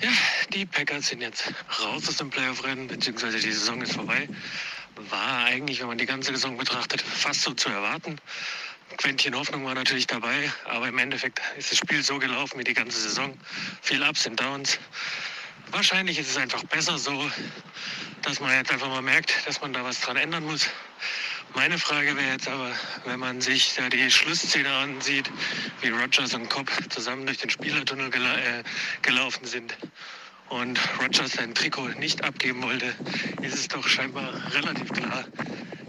Ja, 0.00 0.10
die 0.52 0.66
Packers 0.66 1.08
sind 1.08 1.22
jetzt 1.22 1.44
raus 1.80 2.06
aus 2.08 2.18
dem 2.18 2.28
Playoff-Rennen, 2.28 2.86
beziehungsweise 2.86 3.38
die 3.38 3.52
Saison 3.52 3.80
ist 3.80 3.94
vorbei. 3.94 4.28
War 5.08 5.44
eigentlich, 5.46 5.80
wenn 5.80 5.86
man 5.86 5.96
die 5.96 6.06
ganze 6.06 6.32
Saison 6.32 6.56
betrachtet, 6.58 7.00
fast 7.00 7.42
so 7.42 7.54
zu 7.54 7.70
erwarten. 7.70 8.20
Quäntchen 8.96 9.34
Hoffnung 9.34 9.64
war 9.64 9.74
natürlich 9.74 10.06
dabei, 10.06 10.50
aber 10.64 10.88
im 10.88 10.98
Endeffekt 10.98 11.40
ist 11.58 11.72
das 11.72 11.78
Spiel 11.78 12.02
so 12.02 12.18
gelaufen 12.18 12.58
wie 12.58 12.64
die 12.64 12.74
ganze 12.74 13.00
Saison. 13.00 13.36
Viel 13.82 14.02
Ups 14.02 14.26
und 14.26 14.40
Downs. 14.40 14.78
Wahrscheinlich 15.70 16.18
ist 16.18 16.30
es 16.30 16.36
einfach 16.36 16.62
besser 16.64 16.96
so, 16.96 17.30
dass 18.22 18.40
man 18.40 18.52
jetzt 18.52 18.70
einfach 18.70 18.88
mal 18.88 19.02
merkt, 19.02 19.46
dass 19.46 19.60
man 19.60 19.72
da 19.72 19.82
was 19.84 20.00
dran 20.00 20.16
ändern 20.16 20.44
muss. 20.44 20.68
Meine 21.54 21.78
Frage 21.78 22.16
wäre 22.16 22.32
jetzt 22.32 22.48
aber, 22.48 22.72
wenn 23.04 23.18
man 23.18 23.40
sich 23.40 23.74
da 23.74 23.88
die 23.88 24.10
Schlussszene 24.10 24.70
ansieht, 24.70 25.30
wie 25.80 25.88
Rogers 25.88 26.34
und 26.34 26.48
Cobb 26.48 26.70
zusammen 26.88 27.26
durch 27.26 27.38
den 27.38 27.50
Spielertunnel 27.50 28.10
gela 28.10 28.38
äh, 28.38 28.62
gelaufen 29.02 29.46
sind 29.46 29.76
und 30.48 30.78
Rogers 31.00 31.32
sein 31.32 31.54
Trikot 31.54 31.88
nicht 31.98 32.24
abgeben 32.24 32.62
wollte, 32.62 32.86
ist 33.42 33.54
es 33.54 33.68
doch 33.68 33.86
scheinbar 33.86 34.32
relativ 34.52 34.92
klar, 34.92 35.24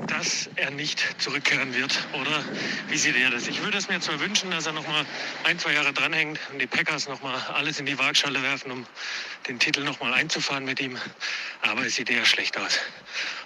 dass 0.07 0.49
er 0.55 0.71
nicht 0.71 1.15
zurückkehren 1.21 1.73
wird. 1.73 1.97
Oder 2.13 2.43
wie 2.89 2.97
sieht 2.97 3.15
er 3.15 3.29
das? 3.29 3.47
Ich 3.47 3.61
würde 3.63 3.77
es 3.77 3.89
mir 3.89 3.99
zwar 3.99 4.19
wünschen, 4.19 4.51
dass 4.51 4.65
er 4.65 4.73
noch 4.73 4.87
mal 4.87 5.05
ein, 5.43 5.59
zwei 5.59 5.73
Jahre 5.73 5.93
dranhängt 5.93 6.39
und 6.51 6.59
die 6.59 6.67
Packers 6.67 7.07
noch 7.07 7.21
mal 7.21 7.35
alles 7.53 7.79
in 7.79 7.85
die 7.85 7.97
Waagschale 7.97 8.41
werfen, 8.41 8.71
um 8.71 8.85
den 9.47 9.59
Titel 9.59 9.83
noch 9.83 9.99
mal 9.99 10.13
einzufahren 10.13 10.65
mit 10.65 10.79
ihm. 10.79 10.97
Aber 11.61 11.85
es 11.85 11.95
sieht 11.95 12.09
eher 12.09 12.25
schlecht 12.25 12.57
aus. 12.57 12.79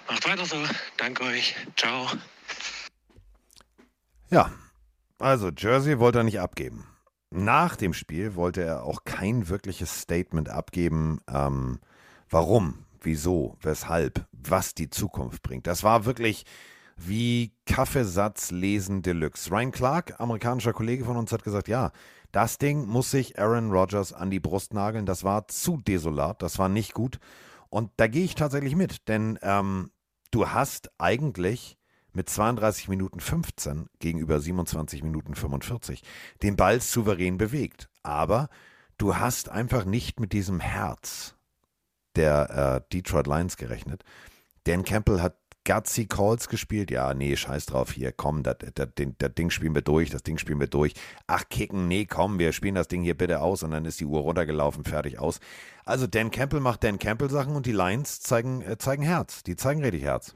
Macht 0.08 0.26
weiter 0.26 0.44
so. 0.44 0.56
Danke 0.96 1.24
euch. 1.24 1.54
Ciao. 1.76 2.10
Ja, 4.30 4.50
also 5.18 5.50
Jersey 5.50 5.98
wollte 5.98 6.20
er 6.20 6.24
nicht 6.24 6.40
abgeben. 6.40 6.86
Nach 7.34 7.76
dem 7.76 7.94
Spiel 7.94 8.34
wollte 8.34 8.62
er 8.62 8.84
auch 8.84 9.04
kein 9.04 9.48
wirkliches 9.48 10.02
Statement 10.02 10.50
abgeben, 10.50 11.20
ähm, 11.32 11.78
warum, 12.28 12.84
wieso, 13.00 13.56
weshalb, 13.62 14.26
was 14.32 14.74
die 14.74 14.90
Zukunft 14.90 15.42
bringt. 15.42 15.66
Das 15.66 15.82
war 15.82 16.04
wirklich 16.04 16.44
wie 16.96 17.54
Kaffeesatz 17.64 18.50
lesen 18.50 19.00
Deluxe. 19.00 19.50
Ryan 19.50 19.72
Clark, 19.72 20.20
amerikanischer 20.20 20.74
Kollege 20.74 21.06
von 21.06 21.16
uns, 21.16 21.32
hat 21.32 21.42
gesagt, 21.42 21.68
ja, 21.68 21.90
das 22.32 22.58
Ding 22.58 22.86
muss 22.86 23.10
sich 23.10 23.38
Aaron 23.38 23.70
Rodgers 23.70 24.12
an 24.12 24.30
die 24.30 24.40
Brust 24.40 24.74
nageln. 24.74 25.06
Das 25.06 25.24
war 25.24 25.48
zu 25.48 25.78
desolat, 25.78 26.42
das 26.42 26.58
war 26.58 26.68
nicht 26.68 26.92
gut. 26.92 27.18
Und 27.70 27.90
da 27.96 28.08
gehe 28.08 28.24
ich 28.24 28.34
tatsächlich 28.34 28.76
mit, 28.76 29.08
denn 29.08 29.38
ähm, 29.40 29.90
du 30.30 30.50
hast 30.50 30.90
eigentlich 30.98 31.78
mit 32.12 32.28
32 32.28 32.88
Minuten 32.88 33.20
15 33.20 33.88
gegenüber 33.98 34.40
27 34.40 35.02
Minuten 35.02 35.34
45 35.34 36.02
den 36.42 36.56
Ball 36.56 36.80
souverän 36.80 37.38
bewegt. 37.38 37.88
Aber 38.02 38.48
du 38.98 39.16
hast 39.16 39.48
einfach 39.48 39.84
nicht 39.84 40.20
mit 40.20 40.32
diesem 40.32 40.60
Herz 40.60 41.34
der 42.16 42.82
äh, 42.84 42.92
Detroit 42.92 43.26
Lions 43.26 43.56
gerechnet. 43.56 44.04
Dan 44.64 44.84
Campbell 44.84 45.20
hat 45.20 45.36
gutsy 45.64 46.06
Calls 46.06 46.48
gespielt. 46.48 46.90
Ja, 46.90 47.14
nee, 47.14 47.36
scheiß 47.36 47.66
drauf 47.66 47.92
hier, 47.92 48.12
komm, 48.12 48.42
das, 48.42 48.56
Ding 48.96 49.50
spielen 49.50 49.74
wir 49.74 49.82
durch, 49.82 50.10
das 50.10 50.22
Ding 50.22 50.38
spielen 50.38 50.60
wir 50.60 50.66
durch. 50.66 50.94
Ach, 51.26 51.44
kicken, 51.48 51.88
nee, 51.88 52.06
komm, 52.06 52.38
wir 52.38 52.52
spielen 52.52 52.74
das 52.74 52.88
Ding 52.88 53.02
hier 53.02 53.16
bitte 53.16 53.40
aus 53.40 53.62
und 53.62 53.70
dann 53.70 53.84
ist 53.84 54.00
die 54.00 54.06
Uhr 54.06 54.20
runtergelaufen, 54.20 54.84
fertig 54.84 55.18
aus. 55.18 55.40
Also 55.84 56.06
Dan 56.06 56.30
Campbell 56.30 56.60
macht 56.60 56.84
Dan 56.84 56.98
Campbell 56.98 57.30
Sachen 57.30 57.56
und 57.56 57.66
die 57.66 57.72
Lions 57.72 58.20
zeigen, 58.20 58.62
äh, 58.62 58.78
zeigen 58.78 59.02
Herz. 59.02 59.42
Die 59.42 59.56
zeigen 59.56 59.82
richtig 59.82 60.02
Herz. 60.02 60.34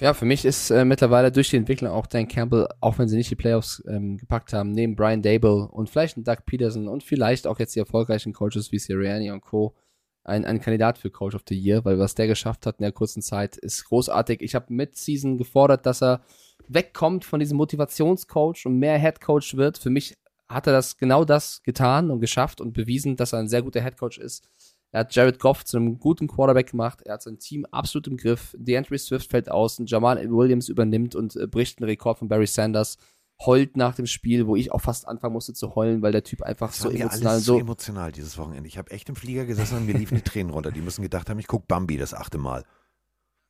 Ja, 0.00 0.12
für 0.12 0.24
mich 0.24 0.44
ist 0.44 0.70
äh, 0.70 0.84
mittlerweile 0.84 1.30
durch 1.30 1.50
die 1.50 1.56
Entwicklung 1.56 1.92
auch 1.92 2.06
Dan 2.06 2.26
Campbell, 2.26 2.66
auch 2.80 2.98
wenn 2.98 3.06
sie 3.08 3.16
nicht 3.16 3.30
die 3.30 3.36
Playoffs 3.36 3.82
ähm, 3.88 4.16
gepackt 4.16 4.52
haben, 4.52 4.72
neben 4.72 4.96
Brian 4.96 5.22
Dable 5.22 5.68
und 5.68 5.88
vielleicht 5.88 6.16
Doug 6.26 6.38
Peterson 6.46 6.88
und 6.88 7.04
vielleicht 7.04 7.46
auch 7.46 7.60
jetzt 7.60 7.76
die 7.76 7.78
erfolgreichen 7.78 8.32
Coaches 8.32 8.72
wie 8.72 8.80
Sirianni 8.80 9.30
und 9.30 9.40
Co. 9.40 9.76
Ein, 10.24 10.44
ein 10.44 10.60
Kandidat 10.60 10.98
für 10.98 11.10
Coach 11.10 11.36
of 11.36 11.42
the 11.48 11.54
Year, 11.54 11.84
weil 11.84 11.98
was 11.98 12.16
der 12.16 12.26
geschafft 12.26 12.66
hat 12.66 12.78
in 12.78 12.82
der 12.82 12.92
kurzen 12.92 13.22
Zeit 13.22 13.56
ist 13.56 13.84
großartig. 13.84 14.40
Ich 14.42 14.56
habe 14.56 14.72
mit 14.72 14.96
Season 14.96 15.38
gefordert, 15.38 15.86
dass 15.86 16.02
er 16.02 16.22
wegkommt 16.66 17.24
von 17.24 17.38
diesem 17.38 17.58
Motivationscoach 17.58 18.66
und 18.66 18.78
mehr 18.78 18.98
Head 18.98 19.20
Coach 19.20 19.56
wird. 19.56 19.78
Für 19.78 19.90
mich 19.90 20.16
hat 20.48 20.66
er 20.66 20.72
das 20.72 20.96
genau 20.96 21.24
das 21.24 21.62
getan 21.62 22.10
und 22.10 22.20
geschafft 22.20 22.60
und 22.60 22.72
bewiesen, 22.72 23.16
dass 23.16 23.32
er 23.32 23.38
ein 23.38 23.48
sehr 23.48 23.62
guter 23.62 23.82
Head 23.82 23.96
Coach 23.96 24.18
ist. 24.18 24.48
Er 24.94 25.00
hat 25.00 25.12
Jared 25.12 25.40
Goff 25.40 25.64
zu 25.64 25.76
einem 25.76 25.98
guten 25.98 26.28
Quarterback 26.28 26.70
gemacht. 26.70 27.02
Er 27.02 27.14
hat 27.14 27.22
sein 27.22 27.40
Team 27.40 27.66
absolut 27.72 28.06
im 28.06 28.16
Griff. 28.16 28.54
DeAndre 28.56 28.96
Swift 28.96 29.28
fällt 29.28 29.50
aus 29.50 29.80
und 29.80 29.90
Jamal 29.90 30.24
Williams 30.30 30.68
übernimmt 30.68 31.16
und 31.16 31.34
äh, 31.34 31.48
bricht 31.48 31.80
einen 31.80 31.88
Rekord 31.88 32.20
von 32.20 32.28
Barry 32.28 32.46
Sanders. 32.46 32.96
Heult 33.44 33.76
nach 33.76 33.96
dem 33.96 34.06
Spiel, 34.06 34.46
wo 34.46 34.54
ich 34.54 34.70
auch 34.70 34.80
fast 34.80 35.08
anfangen 35.08 35.32
musste 35.32 35.52
zu 35.52 35.74
heulen, 35.74 36.00
weil 36.00 36.12
der 36.12 36.22
Typ 36.22 36.42
einfach 36.42 36.68
Das 36.68 36.78
so 36.78 36.90
emotional 36.90 37.32
alles 37.32 37.44
so 37.44 37.54
so 37.54 37.58
emotional 37.58 38.12
dieses 38.12 38.38
Wochenende. 38.38 38.68
Ich 38.68 38.78
habe 38.78 38.92
echt 38.92 39.08
im 39.08 39.16
Flieger 39.16 39.46
gesessen 39.46 39.78
und 39.78 39.86
mir 39.86 39.98
liefen 39.98 40.14
die 40.14 40.22
Tränen 40.22 40.52
runter. 40.52 40.70
Die 40.70 40.80
müssen 40.80 41.02
gedacht 41.02 41.28
haben, 41.28 41.40
ich 41.40 41.48
gucke 41.48 41.64
Bambi 41.66 41.96
das 41.96 42.14
achte 42.14 42.38
Mal. 42.38 42.62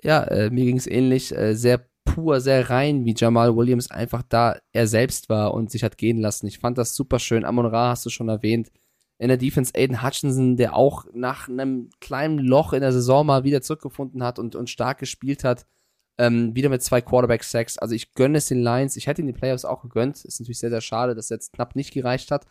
ja, 0.02 0.22
äh, 0.24 0.48
mir 0.48 0.64
ging 0.64 0.78
es 0.78 0.86
ähnlich, 0.86 1.36
äh, 1.36 1.54
sehr 1.54 1.86
pur, 2.06 2.40
sehr 2.40 2.70
rein, 2.70 3.04
wie 3.04 3.14
Jamal 3.14 3.54
Williams 3.54 3.90
einfach 3.90 4.22
da 4.26 4.56
er 4.72 4.86
selbst 4.86 5.28
war 5.28 5.52
und 5.52 5.70
sich 5.70 5.84
hat 5.84 5.98
gehen 5.98 6.20
lassen. 6.20 6.46
Ich 6.46 6.58
fand 6.58 6.78
das 6.78 6.94
super 6.94 7.18
schön. 7.18 7.44
Amon 7.44 7.66
Ra 7.66 7.90
hast 7.90 8.06
du 8.06 8.10
schon 8.10 8.30
erwähnt. 8.30 8.70
In 9.24 9.28
der 9.28 9.38
Defense 9.38 9.72
Aiden 9.74 10.02
Hutchinson, 10.02 10.58
der 10.58 10.76
auch 10.76 11.06
nach 11.14 11.48
einem 11.48 11.88
kleinen 11.98 12.36
Loch 12.36 12.74
in 12.74 12.82
der 12.82 12.92
Saison 12.92 13.24
mal 13.24 13.42
wieder 13.42 13.62
zurückgefunden 13.62 14.22
hat 14.22 14.38
und, 14.38 14.54
und 14.54 14.68
stark 14.68 14.98
gespielt 14.98 15.44
hat. 15.44 15.64
Ähm, 16.18 16.54
wieder 16.54 16.68
mit 16.68 16.82
zwei 16.82 17.00
Quarterback-Sacks. 17.00 17.78
Also 17.78 17.94
ich 17.94 18.12
gönne 18.12 18.36
es 18.36 18.48
den 18.48 18.62
Lions. 18.62 18.98
Ich 18.98 19.06
hätte 19.06 19.22
ihn 19.22 19.26
die 19.26 19.32
Playoffs 19.32 19.64
auch 19.64 19.80
gegönnt. 19.80 20.22
Ist 20.26 20.40
natürlich 20.40 20.58
sehr, 20.58 20.68
sehr 20.68 20.82
schade, 20.82 21.14
dass 21.14 21.24
es 21.24 21.30
jetzt 21.30 21.54
knapp 21.54 21.74
nicht 21.74 21.94
gereicht 21.94 22.30
hat. 22.30 22.44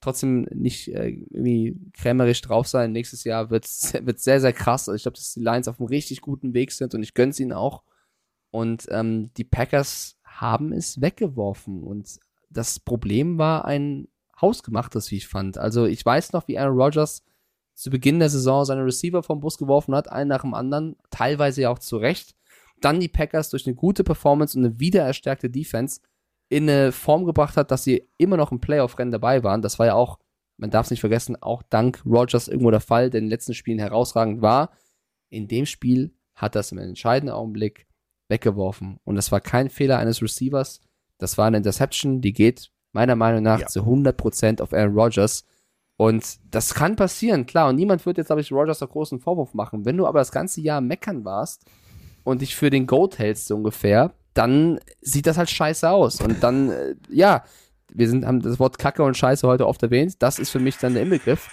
Trotzdem 0.00 0.48
nicht 0.52 0.88
äh, 0.88 1.10
irgendwie 1.10 1.78
krämerisch 1.92 2.40
drauf 2.40 2.66
sein. 2.66 2.90
Nächstes 2.90 3.22
Jahr 3.22 3.50
wird 3.50 3.66
es 3.66 3.94
sehr, 4.16 4.40
sehr 4.40 4.52
krass. 4.52 4.88
Also 4.88 4.96
ich 4.96 5.02
glaube, 5.02 5.18
dass 5.18 5.32
die 5.32 5.44
Lions 5.44 5.68
auf 5.68 5.78
einem 5.78 5.86
richtig 5.86 6.22
guten 6.22 6.54
Weg 6.54 6.72
sind 6.72 6.92
und 6.96 7.04
ich 7.04 7.14
gönne 7.14 7.30
es 7.30 7.38
ihnen 7.38 7.52
auch. 7.52 7.84
Und 8.50 8.88
ähm, 8.90 9.32
die 9.36 9.44
Packers 9.44 10.18
haben 10.24 10.72
es 10.72 11.00
weggeworfen. 11.00 11.84
Und 11.84 12.18
das 12.50 12.80
Problem 12.80 13.38
war 13.38 13.64
ein 13.64 14.08
hausgemachtes, 14.40 15.10
wie 15.10 15.16
ich 15.16 15.28
fand. 15.28 15.58
Also 15.58 15.86
ich 15.86 16.04
weiß 16.04 16.32
noch, 16.32 16.48
wie 16.48 16.58
Aaron 16.58 16.78
Rodgers 16.78 17.22
zu 17.74 17.90
Beginn 17.90 18.18
der 18.18 18.30
Saison 18.30 18.64
seine 18.64 18.84
Receiver 18.84 19.22
vom 19.22 19.40
Bus 19.40 19.58
geworfen 19.58 19.94
hat, 19.94 20.10
einen 20.10 20.28
nach 20.28 20.42
dem 20.42 20.54
anderen, 20.54 20.96
teilweise 21.10 21.62
ja 21.62 21.70
auch 21.70 21.78
zu 21.78 21.98
Recht. 21.98 22.34
Dann 22.80 23.00
die 23.00 23.08
Packers 23.08 23.50
durch 23.50 23.66
eine 23.66 23.74
gute 23.74 24.04
Performance 24.04 24.58
und 24.58 24.64
eine 24.64 24.80
wiedererstärkte 24.80 25.50
Defense 25.50 26.00
in 26.48 26.68
eine 26.68 26.92
Form 26.92 27.24
gebracht 27.24 27.56
hat, 27.56 27.70
dass 27.70 27.84
sie 27.84 28.08
immer 28.18 28.36
noch 28.36 28.52
im 28.52 28.60
Playoff-Rennen 28.60 29.12
dabei 29.12 29.42
waren. 29.42 29.62
Das 29.62 29.78
war 29.78 29.86
ja 29.86 29.94
auch, 29.94 30.18
man 30.56 30.70
darf 30.70 30.86
es 30.86 30.90
nicht 30.90 31.00
vergessen, 31.00 31.40
auch 31.42 31.62
dank 31.62 32.02
Rodgers 32.06 32.48
irgendwo 32.48 32.70
der 32.70 32.80
Fall, 32.80 33.10
der 33.10 33.18
in 33.18 33.26
den 33.26 33.30
letzten 33.30 33.54
Spielen 33.54 33.78
herausragend 33.78 34.42
war. 34.42 34.70
In 35.28 35.48
dem 35.48 35.66
Spiel 35.66 36.14
hat 36.34 36.54
das 36.54 36.72
im 36.72 36.78
entscheidenden 36.78 37.34
Augenblick 37.34 37.86
weggeworfen. 38.28 38.98
Und 39.04 39.16
das 39.16 39.32
war 39.32 39.40
kein 39.40 39.70
Fehler 39.70 39.98
eines 39.98 40.22
Receivers. 40.22 40.80
Das 41.18 41.36
war 41.38 41.46
eine 41.46 41.56
Interception, 41.58 42.20
die 42.20 42.32
geht 42.32 42.70
meiner 42.96 43.14
Meinung 43.16 43.42
nach 43.42 43.60
Ja. 43.60 43.66
zu 43.68 43.84
100% 43.84 44.60
auf 44.60 44.72
Aaron 44.72 44.94
Rodgers. 44.98 45.44
Und 45.98 46.38
das 46.50 46.74
kann 46.74 46.96
passieren, 46.96 47.46
klar. 47.46 47.68
Und 47.68 47.76
niemand 47.76 48.04
wird 48.04 48.18
jetzt, 48.18 48.26
glaube 48.26 48.40
ich, 48.42 48.52
Rodgers 48.52 48.82
einen 48.82 48.90
großen 48.90 49.20
Vorwurf 49.20 49.54
machen. 49.54 49.84
Wenn 49.84 49.96
du 49.96 50.06
aber 50.06 50.18
das 50.18 50.32
ganze 50.32 50.60
Jahr 50.60 50.80
meckern 50.80 51.24
warst 51.24 51.64
und 52.24 52.42
dich 52.42 52.54
für 52.56 52.70
den 52.70 52.86
Goat 52.86 53.18
hältst, 53.18 53.46
so 53.46 53.56
ungefähr, 53.56 54.12
dann 54.34 54.78
sieht 55.00 55.26
das 55.26 55.38
halt 55.38 55.48
scheiße 55.48 55.88
aus. 55.88 56.20
Und 56.20 56.42
dann, 56.42 56.70
äh, 56.70 56.94
ja, 57.08 57.44
wir 57.92 58.08
sind, 58.10 58.26
haben 58.26 58.40
das 58.42 58.58
Wort 58.58 58.78
Kacke 58.78 59.02
und 59.04 59.16
Scheiße 59.16 59.46
heute 59.46 59.66
oft 59.66 59.82
erwähnt. 59.82 60.16
Das 60.22 60.38
ist 60.38 60.50
für 60.50 60.58
mich 60.58 60.76
dann 60.76 60.92
der 60.94 61.02
Inbegriff. 61.04 61.48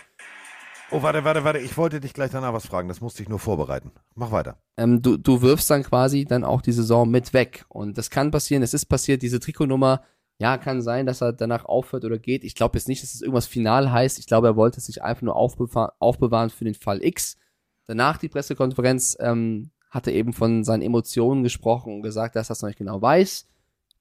Oh, 0.92 1.02
warte, 1.02 1.24
warte, 1.24 1.44
warte. 1.46 1.60
Ich 1.60 1.78
wollte 1.78 2.00
dich 2.02 2.14
gleich 2.14 2.32
danach 2.32 2.54
was 2.54 2.68
fragen. 2.68 2.88
Das 2.90 3.00
musste 3.02 3.24
ich 3.24 3.30
nur 3.30 3.40
vorbereiten. 3.40 3.92
Mach 4.16 4.32
weiter. 4.32 4.58
ähm, 4.78 5.02
du, 5.02 5.16
du 5.18 5.42
wirfst 5.42 5.70
dann 5.70 5.84
quasi 5.84 6.26
dann 6.26 6.44
auch 6.44 6.62
die 6.62 6.74
Saison 6.74 7.10
mit 7.10 7.34
weg. 7.34 7.64
Und 7.70 7.98
das 7.98 8.10
kann 8.10 8.30
passieren, 8.32 8.62
es 8.62 8.74
ist 8.74 8.86
passiert, 8.88 9.22
diese 9.22 9.40
Trikotnummer, 9.40 10.02
ja, 10.44 10.58
kann 10.58 10.82
sein, 10.82 11.06
dass 11.06 11.22
er 11.22 11.32
danach 11.32 11.64
aufhört 11.64 12.04
oder 12.04 12.20
geht. 12.20 12.44
Ich 12.44 12.54
glaube 12.54 12.78
jetzt 12.78 12.90
nicht, 12.90 13.02
dass 13.02 13.14
es 13.14 13.22
irgendwas 13.22 13.48
final 13.48 13.94
heißt. 13.94 14.20
Ich 14.20 14.28
glaube, 14.28 14.48
er 14.48 14.58
wollte 14.58 14.80
es 14.80 14.88
sich 14.88 15.02
einfach 15.02 15.22
nur 15.22 15.38
aufbewahren, 15.38 16.50
für 16.50 16.66
den 16.66 16.74
Fall 16.74 17.02
X. 17.02 17.38
Danach 17.86 18.18
die 18.18 18.28
Pressekonferenz 18.28 19.16
ähm, 19.22 19.72
er 19.94 20.08
eben 20.08 20.34
von 20.34 20.66
seinen 20.66 20.82
Emotionen 20.82 21.44
gesprochen 21.44 21.94
und 21.94 22.02
gesagt, 22.02 22.36
dass 22.36 22.48
er 22.48 22.56
das 22.56 22.62
noch 22.62 22.68
nicht 22.68 22.78
genau 22.78 23.02
weiß. 23.02 23.48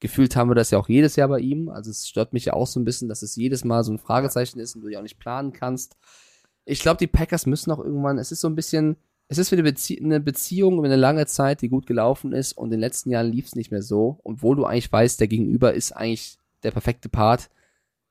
Gefühlt 0.00 0.34
haben 0.34 0.50
wir 0.50 0.56
das 0.56 0.72
ja 0.72 0.78
auch 0.78 0.88
jedes 0.88 1.14
Jahr 1.14 1.28
bei 1.28 1.38
ihm. 1.38 1.68
Also 1.68 1.92
es 1.92 2.08
stört 2.08 2.32
mich 2.32 2.46
ja 2.46 2.54
auch 2.54 2.66
so 2.66 2.80
ein 2.80 2.84
bisschen, 2.84 3.08
dass 3.08 3.22
es 3.22 3.36
jedes 3.36 3.62
Mal 3.62 3.84
so 3.84 3.92
ein 3.92 4.00
Fragezeichen 4.00 4.58
ist 4.58 4.74
und 4.74 4.82
du 4.82 4.88
ja 4.88 4.98
auch 4.98 5.04
nicht 5.04 5.20
planen 5.20 5.52
kannst. 5.52 5.96
Ich 6.64 6.80
glaube, 6.80 6.98
die 6.98 7.06
Packers 7.06 7.46
müssen 7.46 7.70
auch 7.70 7.78
irgendwann, 7.78 8.18
es 8.18 8.32
ist 8.32 8.40
so 8.40 8.48
ein 8.48 8.56
bisschen, 8.56 8.96
es 9.32 9.38
ist 9.38 9.50
wie 9.50 9.56
eine, 9.56 9.62
Bezie 9.62 9.98
eine 9.98 10.20
Beziehung 10.20 10.76
über 10.76 10.84
eine 10.84 10.96
lange 10.96 11.24
Zeit, 11.24 11.62
die 11.62 11.70
gut 11.70 11.86
gelaufen 11.86 12.34
ist 12.34 12.52
und 12.52 12.66
in 12.66 12.72
den 12.72 12.80
letzten 12.80 13.10
Jahren 13.10 13.32
lief 13.32 13.46
es 13.46 13.54
nicht 13.54 13.70
mehr 13.70 13.80
so. 13.80 14.20
Obwohl 14.24 14.56
du 14.56 14.66
eigentlich 14.66 14.92
weißt, 14.92 15.18
der 15.20 15.28
Gegenüber 15.28 15.72
ist 15.72 15.92
eigentlich 15.92 16.36
der 16.62 16.70
perfekte 16.70 17.08
Part, 17.08 17.48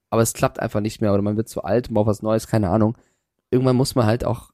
aber 0.10 0.23
es 0.23 0.34
klappt 0.34 0.60
einfach 0.60 0.80
nicht 0.80 0.99
mehr 0.99 1.14
oder 1.14 1.22
man 1.22 1.38
wird 1.38 1.48
zu 1.48 1.64
alt, 1.64 1.89
man 1.89 1.93
braucht 1.93 2.07
was 2.07 2.23
Neues, 2.23 2.48
keine 2.48 2.69
Ahnung. 2.69 2.98
Irgendwann 3.52 3.76
muss 3.76 3.93
man 3.93 4.07
halt 4.07 4.26
auch 4.26 4.52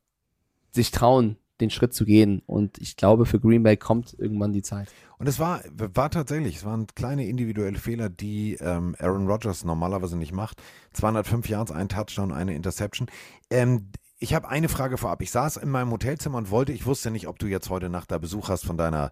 sich 0.72 0.92
trauen, 0.92 1.38
den 1.62 1.70
Schritt 1.70 1.94
zu 1.94 2.04
gehen 2.04 2.42
und 2.46 2.80
ich 2.80 2.98
glaube, 2.98 3.26
für 3.26 3.40
Green 3.40 3.64
Bay 3.64 3.78
kommt 3.78 4.14
irgendwann 4.20 4.52
die 4.52 4.62
Zeit. 4.62 4.90
Und 5.20 5.28
es 5.28 5.40
war, 5.40 5.62
war 5.72 6.12
tatsächlich, 6.12 6.58
es 6.58 6.66
waren 6.66 6.86
kleine 6.96 7.28
individuelle 7.28 7.78
Fehler, 7.78 8.10
die 8.10 8.58
ähm, 8.60 8.94
Aaron 9.00 9.28
Rodgers 9.28 9.64
normalerweise 9.64 10.18
nicht 10.18 10.34
macht. 10.34 10.62
205 10.92 11.48
Yards, 11.48 11.72
ein 11.72 11.88
Touchdown, 11.88 12.34
eine 12.34 12.56
Interception. 12.56 13.08
Ähm, 13.50 13.88
ich 14.20 14.34
habe 14.34 14.50
eine 14.50 14.70
Frage 14.70 14.98
vorab. 14.98 15.22
Ich 15.22 15.32
saß 15.32 15.58
in 15.58 15.70
meinem 15.70 15.92
Hotelzimmer 15.92 16.38
und 16.38 16.50
wollte, 16.50 16.72
ich 16.72 16.86
wusste 16.86 17.12
nicht, 17.12 17.28
ob 17.28 17.40
du 17.40 17.48
jetzt 17.48 17.70
heute 17.70 17.90
Nacht 17.90 18.12
da 18.12 18.18
Besuch 18.18 18.50
hast 18.50 18.66
von 18.66 18.78
deiner 18.78 19.12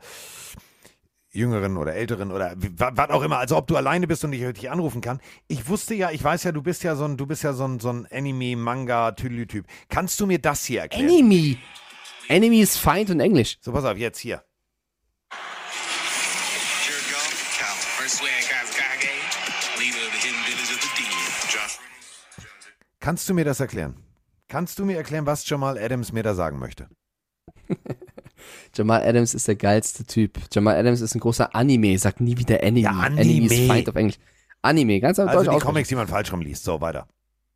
Jüngeren 1.32 1.77
oder 1.77 1.94
Älteren 1.94 2.32
oder 2.32 2.56
was 2.56 3.10
auch 3.10 3.22
immer, 3.22 3.38
also 3.38 3.57
ob 3.57 3.68
du 3.68 3.76
alleine 3.76 4.07
bist 4.07 4.23
und 4.23 4.34
ich 4.34 4.41
dich 4.53 4.72
anrufen 4.72 5.02
kann. 5.02 5.19
Ich 5.48 5.68
wusste 5.68 5.94
ja, 5.94 6.10
ich 6.11 6.23
weiß 6.23 6.44
ja, 6.44 6.52
du 6.53 6.64
bist 6.64 6.84
ja 6.84 6.95
so 6.95 7.06
ein, 7.06 7.18
du 7.18 7.27
bist 7.27 7.44
ja 7.44 7.53
so 7.53 7.68
ein, 7.68 7.80
so 7.80 7.91
ein 7.91 8.07
Anime, 8.10 8.56
Manga, 8.56 9.11
Tüdelü-Typ. 9.11 9.65
Kannst 9.90 10.19
du 10.19 10.26
mir 10.26 10.40
das 10.40 10.65
hier 10.65 10.82
erklären? 10.82 11.10
Enemy! 11.10 11.60
Enemy 12.27 12.61
ist 12.61 12.77
Feind 12.77 13.11
und 13.11 13.19
Englisch. 13.19 13.57
So, 13.61 13.73
pass 13.73 13.86
auf, 13.86 13.98
jetzt 13.98 14.19
hier. 14.19 14.44
Kannst 22.99 23.30
du 23.30 23.34
mir 23.36 23.45
das 23.45 23.60
erklären? 23.60 24.05
Kannst 24.48 24.80
du 24.80 24.86
mir 24.86 24.98
erklären, 24.98 25.26
was 25.26 25.48
Jamal 25.50 25.78
Adams 25.78 26.12
mir 26.12 26.24
da 26.24 26.36
sagen 26.36 26.60
möchte? 26.60 26.88
Jamal 28.76 29.02
Adams 29.04 29.34
ist 29.34 29.48
der 29.48 29.56
geilste 29.56 30.06
Typ. 30.06 30.40
Jamal 30.52 30.76
Adams 30.76 31.02
ist 31.02 31.16
ein 31.16 31.20
großer 31.20 31.56
Anime, 31.56 31.98
sagt 31.98 32.22
nie 32.22 32.38
wieder 32.38 32.62
Enemy. 32.62 32.82
Ja, 32.82 33.08
Enemy 33.08 33.22
Anime. 33.22 33.46
ist 33.46 33.68
Feind 33.68 33.90
auf 33.90 33.96
Englisch. 33.96 34.20
Anime, 34.62 35.00
ganz 35.00 35.20
auf 35.20 35.30
Also 35.30 35.46
Deutsch 35.46 35.60
die. 35.60 35.66
Comics, 35.66 35.90
die 35.90 35.96
man 35.96 36.08
falsch 36.08 36.32
rumliest. 36.32 36.64
So, 36.64 36.82
weiter. 36.82 37.08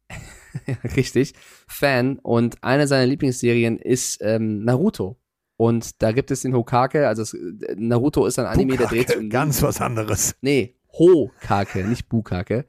Richtig. 0.95 1.34
Fan. 1.68 2.18
Und 2.20 2.64
eine 2.64 2.88
seiner 2.88 3.06
Lieblingsserien 3.06 3.78
ist 3.78 4.20
ähm, 4.22 4.64
Naruto. 4.64 5.20
Und 5.57 6.02
da 6.02 6.11
gibt 6.14 6.32
es 6.32 6.41
den 6.41 6.56
Hokage, 6.56 7.07
also 7.07 7.22
es, 7.22 7.36
Naruto 7.76 8.26
ist 8.26 8.40
ein 8.40 8.45
Anime, 8.45 8.78
der 8.78 8.88
dreht 8.88 9.07
sich 9.10 9.18
Bukake, 9.18 9.20
um 9.20 9.30
ganz 9.30 9.61
was 9.61 9.82
anderes. 9.82 10.34
Nee, 10.40 10.78
Hokage, 10.94 11.84
nicht 11.84 12.07
Bukake. 12.07 12.66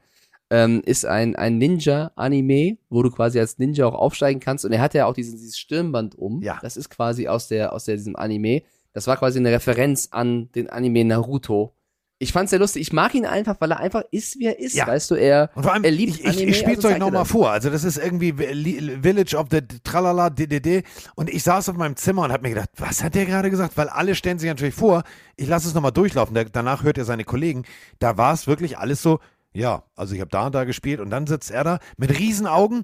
Ähm, 0.53 0.81
ist 0.85 1.05
ein, 1.05 1.37
ein 1.37 1.57
Ninja-Anime, 1.59 2.77
wo 2.89 3.01
du 3.03 3.09
quasi 3.09 3.39
als 3.39 3.57
Ninja 3.57 3.85
auch 3.85 3.95
aufsteigen 3.95 4.41
kannst. 4.41 4.65
Und 4.65 4.73
er 4.73 4.81
hat 4.81 4.93
ja 4.93 5.05
auch 5.05 5.13
diesen, 5.13 5.37
dieses 5.37 5.57
Stirnband 5.57 6.15
um. 6.15 6.41
Ja. 6.41 6.59
Das 6.61 6.75
ist 6.75 6.89
quasi 6.89 7.29
aus, 7.29 7.47
der, 7.47 7.71
aus 7.71 7.85
der, 7.85 7.95
diesem 7.95 8.17
Anime. 8.17 8.63
Das 8.91 9.07
war 9.07 9.15
quasi 9.15 9.39
eine 9.39 9.49
Referenz 9.49 10.09
an 10.11 10.51
den 10.51 10.69
Anime 10.69 11.05
Naruto. 11.05 11.73
Ich 12.19 12.33
fand's 12.33 12.51
sehr 12.51 12.59
lustig. 12.59 12.81
Ich 12.81 12.93
mag 12.93 13.15
ihn 13.15 13.25
einfach, 13.25 13.55
weil 13.59 13.71
er 13.71 13.79
einfach 13.79 14.03
ist, 14.11 14.37
wie 14.37 14.45
er 14.45 14.59
ist. 14.59 14.75
Ja. 14.75 14.85
Weißt 14.85 15.09
du, 15.09 15.15
er, 15.15 15.49
Und 15.55 15.63
vor 15.63 15.73
allem, 15.73 15.83
er 15.85 15.91
liebt 15.91 16.15
ich, 16.15 16.19
ich, 16.19 16.27
Anime, 16.27 16.51
ich 16.51 16.59
spiel's 16.59 16.77
also 16.79 16.89
euch 16.89 16.99
nochmal 16.99 17.25
vor. 17.25 17.49
Also 17.49 17.69
das 17.69 17.83
ist 17.83 17.97
irgendwie 17.97 18.33
Village 18.33 19.35
of 19.35 19.47
the 19.49 19.61
Tralala 19.83 20.29
DDD 20.29 20.83
und 21.15 21.31
ich 21.31 21.41
saß 21.41 21.69
auf 21.69 21.77
meinem 21.77 21.95
Zimmer 21.95 22.23
und 22.23 22.31
habe 22.31 22.43
mir 22.43 22.49
gedacht, 22.49 22.69
was 22.77 23.03
hat 23.03 23.15
der 23.15 23.25
gerade 23.25 23.49
gesagt? 23.49 23.75
Weil 23.75 23.89
alle 23.89 24.13
stellen 24.13 24.37
sich 24.37 24.49
natürlich 24.49 24.75
vor, 24.75 25.03
ich 25.35 25.47
lasse 25.47 25.67
es 25.67 25.73
nochmal 25.73 25.93
durchlaufen. 25.93 26.35
Da, 26.35 26.43
danach 26.43 26.83
hört 26.83 26.99
er 26.99 27.05
seine 27.05 27.23
Kollegen. 27.23 27.63
Da 27.97 28.17
war 28.17 28.33
es 28.33 28.45
wirklich 28.45 28.77
alles 28.77 29.01
so, 29.01 29.19
ja, 29.53 29.83
also 29.95 30.13
ich 30.15 30.21
habe 30.21 30.31
da 30.31 30.45
und 30.47 30.55
da 30.55 30.63
gespielt 30.63 30.99
und 30.99 31.09
dann 31.09 31.27
sitzt 31.27 31.51
er 31.51 31.63
da 31.63 31.79
mit 31.97 32.17
Riesenaugen 32.17 32.83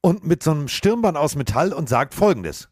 und 0.00 0.24
mit 0.24 0.42
so 0.42 0.50
einem 0.50 0.68
Stirnband 0.68 1.16
aus 1.16 1.34
Metall 1.34 1.72
und 1.72 1.88
sagt 1.88 2.14
folgendes. 2.14 2.68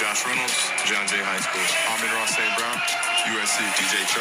Josh 0.00 0.26
Reynolds, 0.26 0.72
John 0.86 1.06
Jay 1.06 1.24
High 1.24 1.42
School. 1.42 1.60
Ross 2.20 2.30
St. 2.30 2.38
Brown, 2.56 2.80
USC. 3.36 3.58
DJ. 3.78 4.20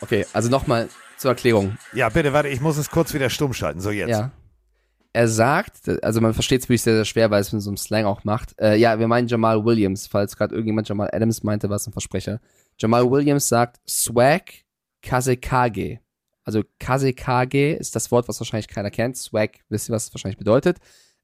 Okay, 0.00 0.26
also 0.32 0.48
nochmal 0.48 0.88
zur 1.16 1.30
Erklärung. 1.30 1.78
Ja, 1.92 2.08
bitte, 2.08 2.32
warte, 2.32 2.48
ich 2.48 2.60
muss 2.60 2.76
es 2.76 2.90
kurz 2.90 3.14
wieder 3.14 3.30
stumm 3.30 3.54
schalten. 3.54 3.80
So 3.80 3.90
jetzt. 3.90 4.10
Ja. 4.10 4.30
Er 5.14 5.28
sagt, 5.28 5.88
also 6.02 6.20
man 6.22 6.32
versteht 6.32 6.62
es 6.62 6.68
wirklich 6.68 6.82
sehr, 6.82 6.94
sehr 6.94 7.04
schwer, 7.04 7.30
weil 7.30 7.42
es 7.42 7.52
mit 7.52 7.60
so 7.60 7.68
einem 7.70 7.76
Slang 7.76 8.06
auch 8.06 8.24
macht. 8.24 8.58
Äh, 8.58 8.76
ja, 8.76 8.98
wir 8.98 9.08
meinen 9.08 9.28
Jamal 9.28 9.62
Williams, 9.64 10.06
falls 10.06 10.36
gerade 10.36 10.54
irgendjemand 10.54 10.88
Jamal 10.88 11.10
Adams 11.12 11.42
meinte, 11.42 11.68
was 11.68 11.86
ein 11.86 11.92
Versprecher. 11.92 12.40
Jamal 12.78 13.10
Williams 13.10 13.48
sagt 13.48 13.80
Swag 13.88 14.44
Kazekage. 15.02 16.00
Also 16.44 16.62
Kazekage 16.78 17.74
ist 17.74 17.94
das 17.94 18.10
Wort, 18.10 18.26
was 18.28 18.40
wahrscheinlich 18.40 18.68
keiner 18.68 18.90
kennt. 18.90 19.16
Swag, 19.16 19.50
wisst 19.68 19.90
ihr, 19.90 19.94
was 19.94 20.06
es 20.06 20.14
wahrscheinlich 20.14 20.38
bedeutet? 20.38 20.78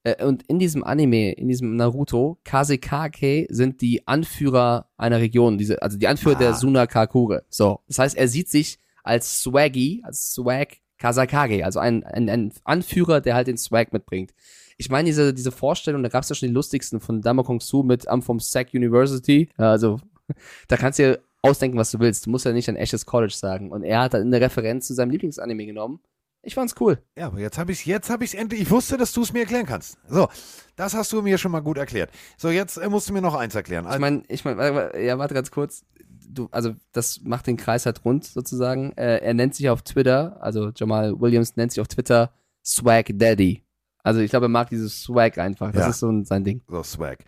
Äh, 0.04 0.22
und 0.24 0.42
in 0.44 0.58
diesem 0.58 0.84
Anime, 0.84 1.32
in 1.32 1.48
diesem 1.48 1.76
Naruto, 1.76 2.38
Kazekage 2.44 3.46
sind 3.48 3.80
die 3.80 4.06
Anführer 4.06 4.90
einer 4.96 5.18
Region, 5.18 5.56
diese, 5.58 5.80
also 5.82 5.96
die 5.96 6.08
Anführer 6.08 6.36
Ah. 6.36 6.38
der 6.40 6.54
Sunakakure. 6.54 7.44
So, 7.48 7.80
das 7.88 7.98
heißt, 7.98 8.16
er 8.16 8.28
sieht 8.28 8.48
sich 8.48 8.78
als 9.02 9.42
Swaggy, 9.42 10.02
als 10.04 10.32
Swag 10.34 10.76
Kazakage, 10.98 11.64
also 11.64 11.78
ein, 11.78 12.04
ein, 12.04 12.28
ein 12.28 12.52
Anführer, 12.64 13.20
der 13.20 13.34
halt 13.34 13.46
den 13.46 13.56
Swag 13.56 13.92
mitbringt. 13.92 14.32
Ich 14.76 14.90
meine, 14.90 15.06
diese, 15.06 15.34
diese 15.34 15.50
Vorstellung, 15.50 16.02
da 16.02 16.08
gab 16.08 16.22
es 16.22 16.28
ja 16.28 16.34
schon 16.34 16.48
die 16.48 16.54
lustigsten 16.54 17.00
von 17.00 17.20
Dama 17.20 17.42
Kong 17.42 17.60
Su 17.60 17.82
mit 17.82 18.08
I'm 18.08 18.22
from 18.22 18.40
Sac 18.40 18.68
University. 18.74 19.48
Also, 19.56 19.98
da 20.68 20.76
kannst 20.76 20.98
du 20.98 21.04
dir 21.04 21.20
ausdenken, 21.42 21.78
was 21.78 21.90
du 21.90 21.98
willst. 21.98 22.26
Du 22.26 22.30
musst 22.30 22.44
ja 22.44 22.52
nicht 22.52 22.68
ein 22.68 22.76
echtes 22.76 23.06
College 23.06 23.34
sagen. 23.34 23.70
Und 23.70 23.82
er 23.82 24.02
hat 24.02 24.14
dann 24.14 24.22
eine 24.22 24.40
Referenz 24.40 24.86
zu 24.86 24.94
seinem 24.94 25.10
Lieblingsanime 25.10 25.66
genommen. 25.66 26.00
Ich 26.42 26.54
fand's 26.54 26.74
cool. 26.80 26.98
Ja, 27.16 27.26
aber 27.26 27.40
jetzt 27.40 27.58
habe 27.58 27.72
ich 27.72 27.84
jetzt 27.84 28.10
habe 28.10 28.24
ich 28.24 28.36
endlich. 28.38 28.62
Ich 28.62 28.70
wusste, 28.70 28.96
dass 28.96 29.12
du 29.12 29.22
es 29.22 29.32
mir 29.32 29.40
erklären 29.40 29.66
kannst. 29.66 29.98
So, 30.08 30.28
das 30.76 30.94
hast 30.94 31.12
du 31.12 31.20
mir 31.22 31.36
schon 31.36 31.50
mal 31.50 31.60
gut 31.60 31.76
erklärt. 31.76 32.10
So, 32.36 32.48
jetzt 32.48 32.76
äh, 32.76 32.88
musst 32.88 33.08
du 33.08 33.12
mir 33.12 33.20
noch 33.20 33.34
eins 33.34 33.54
erklären. 33.54 33.86
Ich 33.92 33.98
meine, 33.98 34.22
ich 34.28 34.44
meine, 34.44 34.98
ja, 35.04 35.18
warte 35.18 35.34
ganz 35.34 35.50
kurz. 35.50 35.84
Du, 36.30 36.48
also 36.50 36.74
das 36.92 37.20
macht 37.22 37.46
den 37.46 37.56
Kreis 37.56 37.86
halt 37.86 38.04
rund 38.04 38.24
sozusagen. 38.24 38.92
Äh, 38.96 39.18
er 39.18 39.34
nennt 39.34 39.54
sich 39.54 39.68
auf 39.70 39.82
Twitter, 39.82 40.36
also 40.42 40.70
Jamal 40.74 41.18
Williams 41.20 41.56
nennt 41.56 41.72
sich 41.72 41.80
auf 41.80 41.88
Twitter 41.88 42.32
Swag 42.64 43.06
Daddy. 43.14 43.64
Also 44.02 44.20
ich 44.20 44.30
glaube, 44.30 44.46
er 44.46 44.50
mag 44.50 44.68
dieses 44.70 45.02
Swag 45.02 45.38
einfach. 45.38 45.72
Das 45.72 45.82
Ja. 45.82 45.88
ist 45.90 45.98
so 46.00 46.10
ein, 46.10 46.24
sein 46.24 46.44
Ding. 46.44 46.62
So, 46.68 46.82
Swag. 46.82 47.18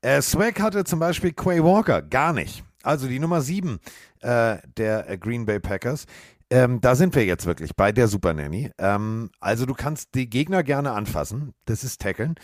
Äh, 0.00 0.22
Swag 0.22 0.60
hatte 0.60 0.84
zum 0.84 0.98
Beispiel 0.98 1.32
Quay 1.32 1.62
Walker 1.62 2.00
gar 2.02 2.32
nicht. 2.32 2.64
Also 2.82 3.08
die 3.08 3.18
Nummer 3.18 3.40
7 3.42 3.78
äh, 4.20 4.56
der 4.76 5.10
äh, 5.10 5.18
Green 5.18 5.44
Bay 5.44 5.60
Packers. 5.60 6.06
Ähm, 6.52 6.80
da 6.80 6.94
sind 6.94 7.14
wir 7.14 7.24
jetzt 7.24 7.46
wirklich 7.46 7.76
bei 7.76 7.92
der 7.92 8.08
Super 8.08 8.32
Nanny. 8.34 8.70
Ähm, 8.78 9.30
also 9.40 9.66
du 9.66 9.74
kannst 9.74 10.14
die 10.14 10.28
Gegner 10.30 10.62
gerne 10.62 10.92
anfassen. 10.92 11.52
Das 11.66 11.84
ist 11.84 12.00
Tackeln. 12.00 12.34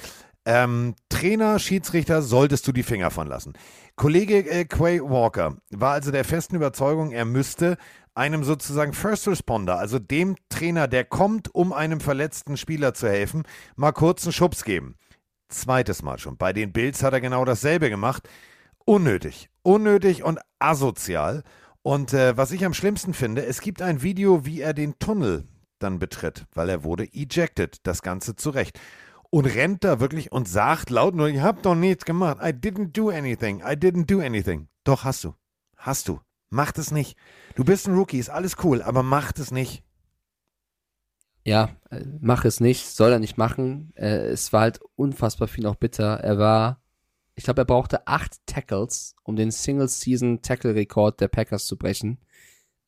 Ähm, 0.47 0.95
Trainer, 1.09 1.59
Schiedsrichter 1.59 2.23
solltest 2.23 2.69
du 2.69 2.73
die 2.73 2.85
Finger 2.85 3.11
von 3.11 3.27
lassen. 3.27 3.55
Kollege 3.97 4.49
äh, 4.49 4.65
Quay 4.65 5.01
Walker 5.03 5.57
war 5.71 5.93
also 5.93 6.13
der 6.13 6.25
festen 6.25 6.55
Überzeugung, 6.55 7.11
er 7.11 7.25
müsste 7.25 7.77
einem 8.15 8.45
sozusagen 8.45 8.93
First 8.93 9.27
Responder, 9.27 9.77
also 9.77 9.99
dem 9.99 10.37
Trainer, 10.49 10.87
der 10.87 11.05
kommt, 11.05 11.53
um 11.53 11.73
einem 11.73 12.01
verletzten 12.01 12.57
Spieler 12.57 12.95
zu 12.95 13.09
helfen, 13.09 13.43
mal 13.75 13.91
kurz 13.91 14.25
einen 14.25 14.33
Schubs 14.33 14.65
geben. 14.65 14.95
Zweites 15.49 16.03
Mal 16.03 16.19
schon. 16.19 16.37
Bei 16.37 16.53
den 16.53 16.73
Bills 16.73 17.03
hat 17.03 17.13
er 17.13 17.21
genau 17.21 17.45
dasselbe 17.45 17.91
gemacht. 17.91 18.29
Unnötig. 18.85 19.49
Unnötig 19.63 20.23
und 20.23 20.39
asozial. 20.61 21.43
Und 21.83 22.13
äh, 22.15 22.37
was 22.37 22.53
ich 22.53 22.65
am 22.65 22.75
schlimmsten 22.75 23.15
finde, 23.15 23.45
es 23.47 23.61
gibt 23.61 23.83
ein 23.83 24.03
Video, 24.03 24.47
wie 24.47 24.61
er 24.61 24.75
den 24.75 24.99
Tunnel 24.99 25.47
dann 25.79 25.99
betritt, 25.99 26.47
weil 26.55 26.69
er 26.69 26.85
wurde 26.85 27.05
ejected. 27.13 27.79
Das 27.85 28.03
Ganze 28.03 28.35
zurecht. 28.35 28.81
Und 29.37 29.45
rennt 29.45 29.85
da 29.85 30.01
wirklich 30.01 30.33
und 30.33 30.49
sagt 30.49 30.89
laut 30.89 31.15
nur, 31.15 31.29
ich 31.29 31.41
hab 31.41 31.63
doch 31.63 31.75
nichts 31.75 32.07
gemacht. 32.07 32.39
I 32.41 32.55
didn't 32.55 32.93
do 32.93 33.11
anything. 33.11 33.61
I 33.61 33.75
didn't 33.75 34.07
do 34.07 34.21
anything. 34.21 34.69
Doch, 34.83 35.05
hast 35.05 35.25
du. 35.25 35.35
Hast 35.77 36.09
du. 36.09 36.21
Mach 36.49 36.73
das 36.73 36.91
nicht. 36.91 37.19
Du 37.55 37.63
bist 37.63 37.87
ein 37.87 37.95
Rookie, 37.95 38.19
ist 38.19 38.31
alles 38.31 38.57
cool, 38.65 38.81
aber 38.81 39.03
mach 39.03 39.33
das 39.33 39.51
nicht. 39.51 39.85
Ja, 41.45 41.77
äh, 41.91 42.03
mach 42.19 42.47
es 42.47 42.61
nicht, 42.61 42.87
soll 42.87 43.13
er 43.13 43.19
nicht 43.19 43.37
machen. 43.37 43.93
Äh, 43.95 44.29
es 44.29 44.55
war 44.55 44.63
halt 44.63 44.81
unfassbar 44.95 45.49
viel 45.49 45.67
auch 45.67 45.77
bitter. 45.77 46.15
Er 46.21 46.39
war, 46.39 46.81
ich 47.35 47.45
glaube, 47.45 47.61
er 47.61 47.67
brauchte 47.67 48.07
acht 48.07 48.39
Tackles, 48.47 49.17
um 49.23 49.37
den 49.37 49.51
Single-Season-Tackle-Rekord 49.51 51.21
der 51.21 51.29
Packers 51.29 51.67
zu 51.67 51.77
brechen. 51.77 52.25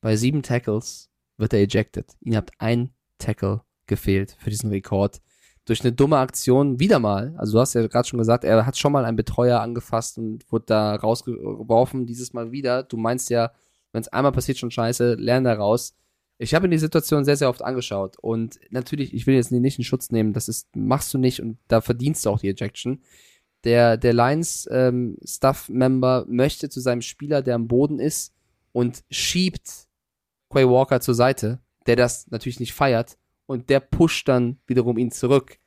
Bei 0.01 0.15
sieben 0.15 0.41
Tackles 0.41 1.11
wird 1.37 1.53
er 1.53 1.59
ejected. 1.59 2.17
Ihm 2.21 2.35
hat 2.35 2.49
ein 2.57 2.89
Tackle 3.19 3.61
gefehlt 3.85 4.35
für 4.39 4.49
diesen 4.49 4.71
Rekord. 4.71 5.21
Durch 5.69 5.81
eine 5.81 5.91
dumme 5.91 6.17
Aktion 6.17 6.79
wieder 6.79 6.97
mal. 6.97 7.35
Also 7.37 7.53
du 7.53 7.59
hast 7.59 7.75
ja 7.75 7.85
gerade 7.85 8.07
schon 8.07 8.17
gesagt, 8.17 8.43
er 8.43 8.65
hat 8.65 8.75
schon 8.75 8.91
mal 8.91 9.05
einen 9.05 9.15
Betreuer 9.15 9.59
angefasst 9.59 10.17
und 10.17 10.51
wurde 10.51 10.65
da 10.65 10.95
rausgeworfen. 10.95 12.07
Dieses 12.07 12.33
Mal 12.33 12.51
wieder. 12.51 12.81
Du 12.81 12.97
meinst 12.97 13.29
ja, 13.29 13.51
wenn 13.91 14.01
es 14.01 14.07
einmal 14.07 14.31
passiert, 14.31 14.57
schon 14.57 14.71
scheiße, 14.71 15.13
lern 15.13 15.43
da 15.43 15.53
raus. 15.53 15.95
Ich 16.39 16.55
habe 16.55 16.67
mir 16.67 16.71
die 16.71 16.79
Situation 16.79 17.23
sehr, 17.23 17.35
sehr 17.35 17.49
oft 17.49 17.61
angeschaut 17.61 18.17
und 18.17 18.59
natürlich, 18.71 19.13
ich 19.13 19.27
will 19.27 19.35
jetzt 19.35 19.51
nicht 19.51 19.77
in 19.77 19.83
Schutz 19.83 20.09
nehmen, 20.09 20.33
das 20.33 20.47
ist, 20.47 20.75
machst 20.75 21.13
du 21.13 21.19
nicht 21.19 21.39
und 21.39 21.59
da 21.67 21.81
verdienst 21.81 22.25
du 22.25 22.31
auch 22.31 22.39
die 22.39 22.49
Ejection. 22.49 23.03
Der, 23.65 23.97
der 23.97 24.13
Lions 24.13 24.67
ähm, 24.71 25.17
möchte 26.27 26.69
zu 26.69 26.79
seinem 26.79 27.01
Spieler, 27.01 27.43
der 27.43 27.55
am 27.55 27.67
Boden 27.67 27.99
ist 27.99 28.33
und 28.71 29.03
schiebt 29.11 29.69
Quay 30.49 30.67
Walker 30.67 30.99
zur 30.99 31.13
Seite, 31.13 31.59
der 31.85 31.95
das 31.95 32.25
natürlich 32.31 32.59
nicht 32.59 32.73
feiert 32.73 33.19
und 33.45 33.69
der 33.69 33.81
pusht 33.81 34.27
dann 34.27 34.59
wiederum 34.65 34.97
ihn 34.97 35.11
zurück. 35.11 35.58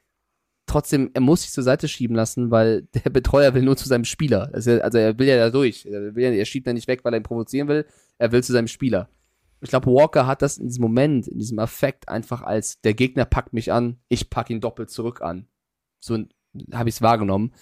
Trotzdem, 0.72 1.10
er 1.12 1.20
muss 1.20 1.42
sich 1.42 1.50
zur 1.50 1.64
Seite 1.64 1.86
schieben 1.86 2.16
lassen, 2.16 2.50
weil 2.50 2.82
der 3.04 3.10
Betreuer 3.10 3.52
will 3.52 3.60
nur 3.60 3.76
zu 3.76 3.86
seinem 3.86 4.06
Spieler. 4.06 4.48
Also, 4.54 4.80
also 4.80 4.96
er 4.96 5.18
will 5.18 5.28
ja 5.28 5.36
da 5.36 5.50
durch. 5.50 5.84
Er, 5.84 6.14
will 6.14 6.24
er 6.24 6.44
schiebt 6.46 6.66
ja 6.66 6.72
nicht 6.72 6.88
weg, 6.88 7.04
weil 7.04 7.12
er 7.12 7.20
ihn 7.20 7.24
provozieren 7.24 7.68
will. 7.68 7.84
Er 8.16 8.32
will 8.32 8.42
zu 8.42 8.52
seinem 8.52 8.68
Spieler. 8.68 9.10
Ich 9.60 9.68
glaube, 9.68 9.90
Walker 9.90 10.26
hat 10.26 10.40
das 10.40 10.56
in 10.56 10.68
diesem 10.68 10.80
Moment, 10.80 11.28
in 11.28 11.38
diesem 11.38 11.58
Affekt 11.58 12.08
einfach 12.08 12.40
als 12.40 12.80
der 12.80 12.94
Gegner 12.94 13.26
packt 13.26 13.52
mich 13.52 13.70
an, 13.70 13.98
ich 14.08 14.30
pack 14.30 14.48
ihn 14.48 14.62
doppelt 14.62 14.88
zurück 14.88 15.20
an. 15.20 15.46
So 16.00 16.18
habe 16.72 16.88
ich 16.88 16.96
es 16.96 17.02
wahrgenommen. 17.02 17.52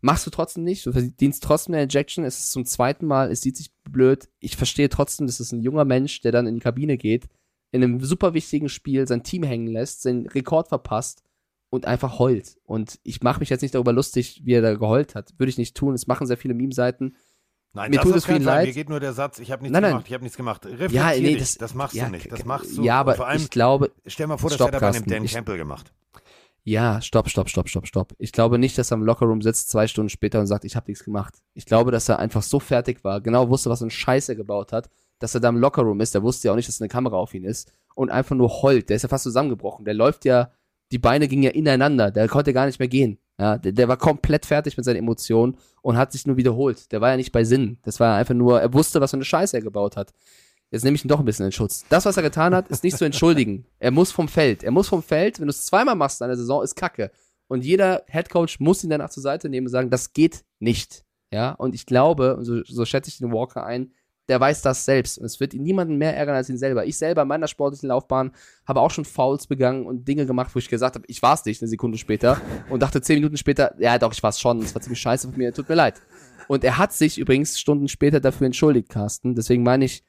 Machst 0.00 0.24
du 0.24 0.30
trotzdem 0.30 0.62
nicht, 0.62 0.86
du 0.86 0.92
verdienst 0.92 1.42
trotzdem 1.42 1.74
eine 1.74 1.82
Ejection, 1.82 2.24
es 2.24 2.38
ist 2.38 2.52
zum 2.52 2.64
zweiten 2.64 3.06
Mal, 3.06 3.30
es 3.30 3.40
sieht 3.40 3.56
sich 3.56 3.72
blöd. 3.82 4.28
Ich 4.38 4.56
verstehe 4.56 4.88
trotzdem, 4.88 5.26
das 5.26 5.40
ist 5.40 5.52
ein 5.52 5.62
junger 5.62 5.84
Mensch, 5.84 6.20
der 6.20 6.30
dann 6.30 6.46
in 6.46 6.54
die 6.54 6.60
Kabine 6.60 6.96
geht, 6.96 7.26
in 7.72 7.82
einem 7.82 8.00
super 8.00 8.34
wichtigen 8.34 8.68
Spiel 8.68 9.06
sein 9.06 9.24
Team 9.24 9.42
hängen 9.42 9.66
lässt, 9.66 10.02
seinen 10.02 10.26
Rekord 10.28 10.68
verpasst 10.68 11.22
und 11.72 11.86
einfach 11.86 12.18
heult. 12.18 12.58
Und 12.64 12.98
ich 13.02 13.22
mache 13.22 13.40
mich 13.40 13.48
jetzt 13.48 13.62
nicht 13.62 13.74
darüber 13.74 13.94
lustig, 13.94 14.42
wie 14.44 14.52
er 14.52 14.60
da 14.60 14.74
geheult 14.74 15.14
hat. 15.14 15.32
Würde 15.38 15.48
ich 15.48 15.56
nicht 15.56 15.74
tun. 15.74 15.94
Es 15.94 16.06
machen 16.06 16.26
sehr 16.26 16.36
viele 16.36 16.52
Meme-Seiten. 16.52 17.16
Nein, 17.72 17.90
Mir 17.90 17.96
das 17.96 18.04
tut 18.04 18.14
es 18.16 18.26
Fall. 18.26 18.42
leid. 18.42 18.66
Mir 18.66 18.74
geht 18.74 18.90
nur 18.90 19.00
der 19.00 19.14
Satz, 19.14 19.38
ich 19.38 19.50
habe 19.50 19.62
nichts 19.62 19.72
Nein, 19.72 19.80
nein. 19.80 19.90
gemacht, 19.92 20.06
ich 20.06 20.12
habe 20.12 20.22
nichts 20.22 20.36
gemacht. 20.36 20.66
Reflektier 20.66 21.00
Ja, 21.00 21.10
nee, 21.12 21.20
dich. 21.30 21.38
das- 21.38 21.54
das 21.56 21.74
machst 21.74 21.94
ja, 21.96 22.04
du 22.04 22.10
nicht. 22.10 22.30
Das 22.30 22.44
machst 22.44 22.76
du. 22.76 22.82
ja, 22.82 23.00
aber 23.00 23.14
vor 23.14 23.26
allem, 23.26 23.40
ich 23.40 23.48
glaube- 23.48 23.90
Stell 24.06 24.26
mal 24.26 24.36
vor, 24.36 24.50
das 24.50 24.60
hätte 24.60 24.72
er 24.76 24.80
bei 24.80 24.88
einem 24.88 25.06
Dan 25.06 25.24
ich- 25.24 25.32
Campbell 25.32 25.56
gemacht. 25.56 25.90
Ja, 26.64 27.00
stopp, 27.00 27.30
stopp, 27.30 27.48
stopp, 27.48 27.68
stopp, 27.70 27.86
stopp. 27.88 28.12
Ich 28.18 28.30
glaube 28.32 28.58
nicht, 28.58 28.76
dass 28.76 28.92
er 28.92 28.96
im 28.98 29.02
Lockerroom 29.02 29.40
sitzt, 29.40 29.70
zwei 29.70 29.86
Stunden 29.88 30.10
später 30.10 30.38
und 30.38 30.46
sagt, 30.46 30.64
ich 30.66 30.76
habe 30.76 30.90
nichts 30.90 31.02
gemacht. 31.04 31.34
Ich 31.54 31.64
glaube, 31.64 31.90
dass 31.90 32.08
er 32.10 32.18
einfach 32.18 32.42
so 32.42 32.60
fertig 32.60 33.02
war, 33.02 33.20
genau 33.22 33.48
wusste, 33.48 33.70
was 33.70 33.78
für 33.80 33.86
ein 33.86 33.90
Scheiß 33.90 34.28
er 34.28 34.34
gebaut 34.36 34.72
hat, 34.72 34.90
dass 35.18 35.34
er 35.34 35.40
da 35.40 35.48
im 35.48 35.56
Lockerroom 35.56 36.00
ist. 36.02 36.14
Der 36.14 36.22
wusste 36.22 36.48
ja 36.48 36.52
auch 36.52 36.56
nicht, 36.56 36.68
dass 36.68 36.80
eine 36.82 36.88
Kamera 36.88 37.16
auf 37.16 37.32
ihn 37.32 37.44
ist 37.44 37.72
und 37.94 38.10
einfach 38.10 38.36
nur 38.36 38.62
heult. 38.62 38.90
Der 38.90 38.96
ist 38.96 39.02
ja 39.02 39.08
fast 39.08 39.24
zusammengebrochen. 39.24 39.84
Der 39.86 39.94
läuft 39.94 40.24
ja, 40.26 40.52
die 40.92 40.98
Beine 40.98 41.26
gingen 41.26 41.42
ja 41.42 41.50
ineinander. 41.50 42.10
Der 42.10 42.28
konnte 42.28 42.52
gar 42.52 42.66
nicht 42.66 42.78
mehr 42.78 42.88
gehen. 42.88 43.18
Ja, 43.40 43.58
der, 43.58 43.72
der 43.72 43.88
war 43.88 43.96
komplett 43.96 44.46
fertig 44.46 44.76
mit 44.76 44.84
seinen 44.84 44.96
Emotionen 44.96 45.56
und 45.80 45.96
hat 45.96 46.12
sich 46.12 46.26
nur 46.26 46.36
wiederholt. 46.36 46.92
Der 46.92 47.00
war 47.00 47.10
ja 47.10 47.16
nicht 47.16 47.32
bei 47.32 47.44
Sinn. 47.44 47.78
Das 47.82 47.98
war 47.98 48.16
einfach 48.16 48.34
nur, 48.34 48.60
er 48.60 48.72
wusste, 48.72 49.00
was 49.00 49.10
für 49.10 49.16
eine 49.16 49.24
Scheiße 49.24 49.56
er 49.56 49.62
gebaut 49.62 49.96
hat. 49.96 50.12
Jetzt 50.70 50.84
nehme 50.84 50.94
ich 50.94 51.04
ihn 51.04 51.08
doch 51.08 51.18
ein 51.18 51.24
bisschen 51.24 51.46
in 51.46 51.52
Schutz. 51.52 51.84
Das, 51.88 52.04
was 52.04 52.16
er 52.16 52.22
getan 52.22 52.54
hat, 52.54 52.68
ist 52.68 52.84
nicht 52.84 52.96
zu 52.96 53.04
entschuldigen. 53.04 53.66
Er 53.78 53.90
muss 53.90 54.12
vom 54.12 54.28
Feld. 54.28 54.62
Er 54.62 54.70
muss 54.70 54.88
vom 54.88 55.02
Feld. 55.02 55.40
Wenn 55.40 55.46
du 55.46 55.50
es 55.50 55.66
zweimal 55.66 55.96
machst 55.96 56.20
in 56.20 56.26
einer 56.26 56.36
Saison, 56.36 56.62
ist 56.62 56.76
Kacke. 56.76 57.10
Und 57.48 57.64
jeder 57.64 58.04
Headcoach 58.06 58.60
muss 58.60 58.84
ihn 58.84 58.90
danach 58.90 59.10
zur 59.10 59.22
Seite 59.22 59.48
nehmen 59.48 59.66
und 59.66 59.72
sagen, 59.72 59.90
das 59.90 60.12
geht 60.12 60.44
nicht. 60.60 61.04
Ja, 61.32 61.52
und 61.52 61.74
ich 61.74 61.86
glaube, 61.86 62.38
so, 62.42 62.62
so 62.64 62.84
schätze 62.84 63.08
ich 63.08 63.18
den 63.18 63.32
Walker 63.32 63.64
ein, 63.64 63.92
der 64.32 64.40
weiß 64.40 64.62
das 64.62 64.86
selbst. 64.86 65.18
Und 65.18 65.26
es 65.26 65.40
wird 65.40 65.52
ihn 65.52 65.62
niemanden 65.62 65.98
mehr 65.98 66.16
ärgern 66.16 66.34
als 66.34 66.48
ihn 66.48 66.56
selber. 66.56 66.86
Ich 66.86 66.96
selber 66.96 67.20
in 67.20 67.28
meiner 67.28 67.48
sportlichen 67.48 67.90
Laufbahn 67.90 68.32
habe 68.64 68.80
auch 68.80 68.90
schon 68.90 69.04
Fouls 69.04 69.46
begangen 69.46 69.84
und 69.84 70.08
Dinge 70.08 70.24
gemacht, 70.24 70.54
wo 70.54 70.58
ich 70.58 70.70
gesagt 70.70 70.94
habe, 70.94 71.04
ich 71.06 71.20
war 71.20 71.34
es 71.34 71.44
nicht, 71.44 71.60
eine 71.60 71.68
Sekunde 71.68 71.98
später. 71.98 72.40
Und 72.70 72.80
dachte 72.80 73.02
zehn 73.02 73.16
Minuten 73.16 73.36
später, 73.36 73.74
ja 73.78 73.98
doch, 73.98 74.10
ich 74.14 74.22
war 74.22 74.30
es 74.30 74.40
schon. 74.40 74.62
Das 74.62 74.74
war 74.74 74.80
ziemlich 74.80 75.02
scheiße 75.02 75.28
von 75.28 75.36
mir, 75.36 75.52
tut 75.52 75.68
mir 75.68 75.74
leid. 75.74 76.00
Und 76.48 76.64
er 76.64 76.78
hat 76.78 76.94
sich 76.94 77.18
übrigens 77.18 77.60
Stunden 77.60 77.88
später 77.88 78.20
dafür 78.20 78.46
entschuldigt, 78.46 78.88
Carsten. 78.88 79.34
Deswegen 79.34 79.64
meine 79.64 79.84
ich, 79.84 80.02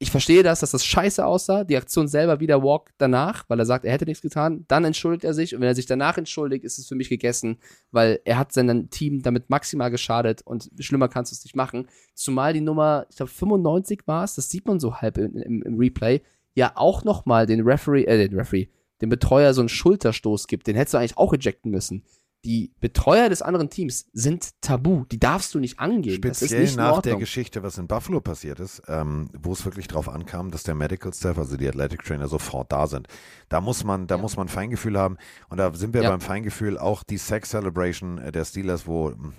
ich 0.00 0.12
verstehe 0.12 0.44
das, 0.44 0.60
dass 0.60 0.70
das 0.70 0.84
scheiße 0.84 1.26
aussah, 1.26 1.64
die 1.64 1.76
Aktion 1.76 2.06
selber 2.06 2.38
wieder 2.38 2.62
Walk 2.62 2.90
danach, 2.98 3.44
weil 3.48 3.58
er 3.58 3.66
sagt, 3.66 3.84
er 3.84 3.92
hätte 3.92 4.04
nichts 4.04 4.22
getan, 4.22 4.64
dann 4.68 4.84
entschuldigt 4.84 5.24
er 5.24 5.34
sich. 5.34 5.54
Und 5.54 5.60
wenn 5.60 5.68
er 5.68 5.74
sich 5.74 5.86
danach 5.86 6.16
entschuldigt, 6.16 6.64
ist 6.64 6.78
es 6.78 6.86
für 6.86 6.94
mich 6.94 7.08
gegessen, 7.08 7.58
weil 7.90 8.20
er 8.24 8.38
hat 8.38 8.52
seinem 8.52 8.90
Team 8.90 9.22
damit 9.22 9.50
maximal 9.50 9.90
geschadet. 9.90 10.42
Und 10.42 10.70
schlimmer 10.78 11.08
kannst 11.08 11.32
du 11.32 11.34
es 11.34 11.42
nicht 11.42 11.56
machen. 11.56 11.88
Zumal 12.14 12.52
die 12.52 12.60
Nummer, 12.60 13.06
ich 13.10 13.16
glaube 13.16 13.32
95 13.32 14.02
war 14.06 14.22
es, 14.22 14.36
das 14.36 14.50
sieht 14.50 14.66
man 14.66 14.78
so 14.78 14.94
halb 14.96 15.18
im, 15.18 15.36
im, 15.36 15.62
im 15.62 15.76
Replay, 15.76 16.20
ja 16.54 16.72
auch 16.76 17.02
nochmal 17.02 17.46
den 17.46 17.62
Referee, 17.62 18.04
äh, 18.04 18.28
den 18.28 18.38
Referee, 18.38 18.68
dem 19.00 19.08
Betreuer 19.08 19.52
so 19.52 19.62
einen 19.62 19.68
Schulterstoß 19.68 20.46
gibt, 20.46 20.68
den 20.68 20.76
hättest 20.76 20.94
du 20.94 20.98
eigentlich 20.98 21.18
auch 21.18 21.32
ejecten 21.32 21.72
müssen. 21.72 22.04
Die 22.44 22.72
Betreuer 22.80 23.28
des 23.28 23.42
anderen 23.42 23.68
Teams 23.68 24.06
sind 24.12 24.50
tabu. 24.60 25.04
Die 25.06 25.18
darfst 25.18 25.54
du 25.54 25.58
nicht 25.58 25.80
angehen. 25.80 26.20
das 26.20 26.40
ist 26.40 26.50
Speziell 26.52 26.76
nach 26.76 27.02
der. 27.02 27.16
Geschichte, 27.16 27.64
was 27.64 27.78
in 27.78 27.88
Buffalo 27.88 28.20
passiert 28.20 28.60
ist, 28.60 28.80
ähm, 28.86 29.28
wo 29.36 29.52
es 29.52 29.64
wirklich 29.64 29.88
drauf 29.88 30.08
ankam, 30.08 30.52
dass 30.52 30.62
der 30.62 30.76
Medical 30.76 31.12
Staff, 31.12 31.36
also 31.36 31.56
die 31.56 31.66
Athletic 31.68 32.04
Trainer, 32.04 32.28
sofort 32.28 32.70
da 32.70 32.86
sind. 32.86 33.08
Da 33.48 33.60
muss 33.60 33.82
man, 33.82 34.06
da 34.06 34.18
muss 34.18 34.36
man 34.36 34.46
Feingefühl 34.48 34.96
haben. 34.96 35.16
Und 35.48 35.58
da 35.58 35.74
sind 35.74 35.94
wir 35.94 36.02
Ja. 36.02 36.10
beim 36.10 36.20
Feingefühl 36.20 36.78
auch 36.78 37.02
die 37.02 37.18
Sex 37.18 37.50
Celebration 37.50 38.18
äh, 38.18 38.30
der 38.30 38.44
Steelers, 38.44 38.86
wo 38.86 39.10
mh, 39.10 39.32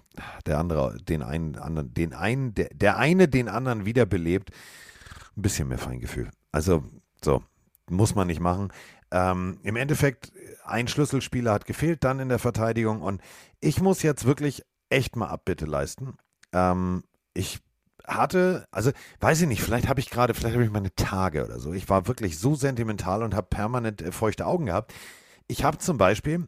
der 0.46 0.60
andere 0.60 0.98
den 1.02 1.22
einen 1.24 1.56
anderen, 1.56 1.94
den 1.94 2.14
einen, 2.14 2.54
der, 2.54 2.68
der 2.74 2.98
eine 2.98 3.30
den 3.30 3.48
anderen 3.48 3.86
wiederbelebt. 3.86 4.52
Ein 5.38 5.42
bisschen 5.42 5.70
mehr 5.70 5.78
Feingefühl. 5.78 6.30
Also, 6.52 6.84
so, 7.24 7.42
muss 7.90 8.14
man 8.14 8.28
nicht 8.28 8.42
machen. 8.42 8.70
Ähm, 9.11 9.60
Im 9.64 9.76
Endeffekt, 9.76 10.31
ein 10.64 10.88
Schlüsselspieler 10.88 11.52
hat 11.52 11.65
gefehlt 11.65 12.03
dann 12.03 12.19
in 12.19 12.30
der 12.30 12.40
Verteidigung 12.40 13.02
und 13.02 13.22
ich 13.60 13.81
muss 13.81 14.03
jetzt 14.03 14.26
wirklich 14.26 14.64
echt 14.90 15.15
mal 15.15 15.27
Abbitte 15.27 15.65
leisten. 15.65 16.15
Ähm, 16.53 17.03
ich 17.34 17.60
hatte, 18.06 18.68
also 18.72 18.91
weiß 19.19 19.41
ich 19.41 19.48
nicht, 19.48 19.61
vielleicht 19.61 19.88
habe 19.88 19.99
ich 19.99 20.10
gerade, 20.10 20.34
vielleicht 20.34 20.56
habe 20.56 20.65
ich 20.65 20.72
meine 20.72 20.94
Tage 20.95 21.45
oder 21.45 21.60
so. 21.60 21.73
Ich 21.73 21.90
war 21.90 22.07
wirklich 22.07 22.38
so 22.40 22.56
sentimental 22.56 23.23
und 23.23 23.36
habe 23.36 23.48
permanent 23.49 24.02
äh, 24.02 24.11
feuchte 24.11 24.45
Augen 24.45 24.68
gehabt. 24.68 24.94
Ich 25.48 25.64
habe 25.64 25.77
zum 25.77 25.98
Beispiel 25.98 26.48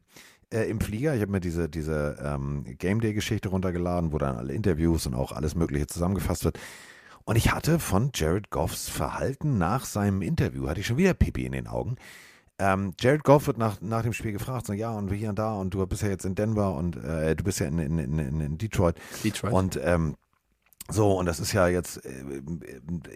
äh, 0.51 0.69
im 0.69 0.79
Flieger, 0.81 1.15
ich 1.15 1.21
habe 1.21 1.31
mir 1.31 1.39
diese, 1.39 1.69
diese 1.69 2.17
ähm, 2.23 2.65
Game 2.77 3.01
Day-Geschichte 3.01 3.49
runtergeladen, 3.49 4.11
wo 4.11 4.17
dann 4.17 4.35
alle 4.35 4.53
Interviews 4.53 5.07
und 5.07 5.15
auch 5.15 5.31
alles 5.31 5.55
Mögliche 5.55 5.87
zusammengefasst 5.87 6.45
wird. 6.45 6.59
Und 7.23 7.35
ich 7.35 7.51
hatte 7.53 7.79
von 7.79 8.11
Jared 8.13 8.49
Goffs 8.49 8.89
Verhalten 8.89 9.57
nach 9.57 9.85
seinem 9.85 10.21
Interview, 10.21 10.67
hatte 10.67 10.79
ich 10.79 10.87
schon 10.87 10.97
wieder 10.97 11.13
Pipi 11.13 11.45
in 11.45 11.51
den 11.51 11.67
Augen. 11.67 11.97
Ähm, 12.61 12.93
Jared 12.99 13.23
Goff 13.23 13.47
wird 13.47 13.57
nach, 13.57 13.81
nach 13.81 14.03
dem 14.03 14.13
Spiel 14.13 14.33
gefragt, 14.33 14.67
so, 14.67 14.73
ja, 14.73 14.91
und 14.91 15.09
wir 15.09 15.17
hier 15.17 15.29
und 15.29 15.39
da, 15.39 15.55
und 15.55 15.73
du 15.73 15.83
bist 15.87 16.03
ja 16.03 16.09
jetzt 16.09 16.25
in 16.25 16.35
Denver 16.35 16.75
und 16.75 16.95
äh, 16.95 17.35
du 17.35 17.43
bist 17.43 17.59
ja 17.59 17.65
in, 17.65 17.79
in, 17.79 17.97
in, 17.97 18.39
in, 18.39 18.57
Detroit. 18.59 18.97
Detroit. 19.23 19.51
Und 19.51 19.79
ähm, 19.83 20.15
so, 20.87 21.17
und 21.17 21.25
das 21.25 21.39
ist 21.39 21.53
ja 21.53 21.67
jetzt 21.67 22.05
äh, 22.05 22.41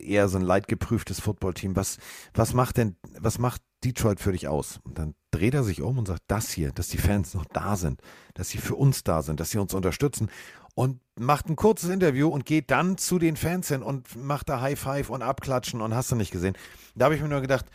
eher 0.01 0.30
so 0.30 0.39
ein 0.39 0.43
leidgeprüftes 0.43 1.19
Footballteam. 1.19 1.76
Was, 1.76 1.99
was 2.34 2.55
macht 2.55 2.77
denn, 2.77 2.95
was 3.19 3.38
macht 3.38 3.61
Detroit 3.84 4.19
für 4.19 4.31
dich 4.31 4.47
aus? 4.47 4.80
Und 4.84 4.97
dann 4.97 5.13
dreht 5.30 5.53
er 5.53 5.63
sich 5.63 5.84
um 5.84 5.99
und 5.99 6.07
sagt, 6.07 6.23
das 6.26 6.49
hier, 6.49 6.72
dass 6.72 6.88
die 6.88 6.97
Fans 6.97 7.35
noch 7.35 7.45
da 7.45 7.76
sind, 7.76 8.01
dass 8.34 8.49
sie 8.49 8.57
für 8.57 8.76
uns 8.76 9.03
da 9.03 9.22
sind, 9.22 9.39
dass 9.39 9.51
sie 9.51 9.59
uns 9.59 9.76
unterstützen. 9.76 10.31
Und 10.73 11.01
macht 11.17 11.47
ein 11.49 11.55
kurzes 11.55 11.91
Interview 11.91 12.30
und 12.30 12.45
geht 12.45 12.72
dann 12.72 12.97
zu 12.97 13.19
den 13.19 13.38
Fans 13.38 13.67
hin 13.67 13.84
und 13.84 14.15
macht 14.15 14.49
da 14.49 14.59
High 14.59 14.80
Five 14.80 15.09
und 15.11 15.22
Abklatschen 15.22 15.81
und 15.81 15.93
hast 15.93 16.11
du 16.11 16.15
nicht 16.15 16.31
gesehen. 16.31 16.57
Da 16.95 17.05
habe 17.05 17.15
ich 17.15 17.22
mir 17.22 17.30
nur 17.30 17.41
gedacht, 17.41 17.67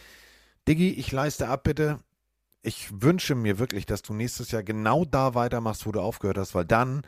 Diggi, 0.70 0.90
ich 0.90 1.10
leiste 1.10 1.48
ab 1.48 1.64
bitte. 1.64 1.98
Ich 2.62 3.02
wünsche 3.02 3.34
mir 3.34 3.58
wirklich, 3.58 3.86
dass 3.86 4.02
du 4.02 4.14
nächstes 4.14 4.52
Jahr 4.52 4.62
genau 4.62 5.04
da 5.04 5.34
weitermachst, 5.34 5.84
wo 5.84 5.90
du 5.90 6.00
aufgehört 6.00 6.38
hast, 6.38 6.54
weil 6.54 6.64
dann, 6.64 7.02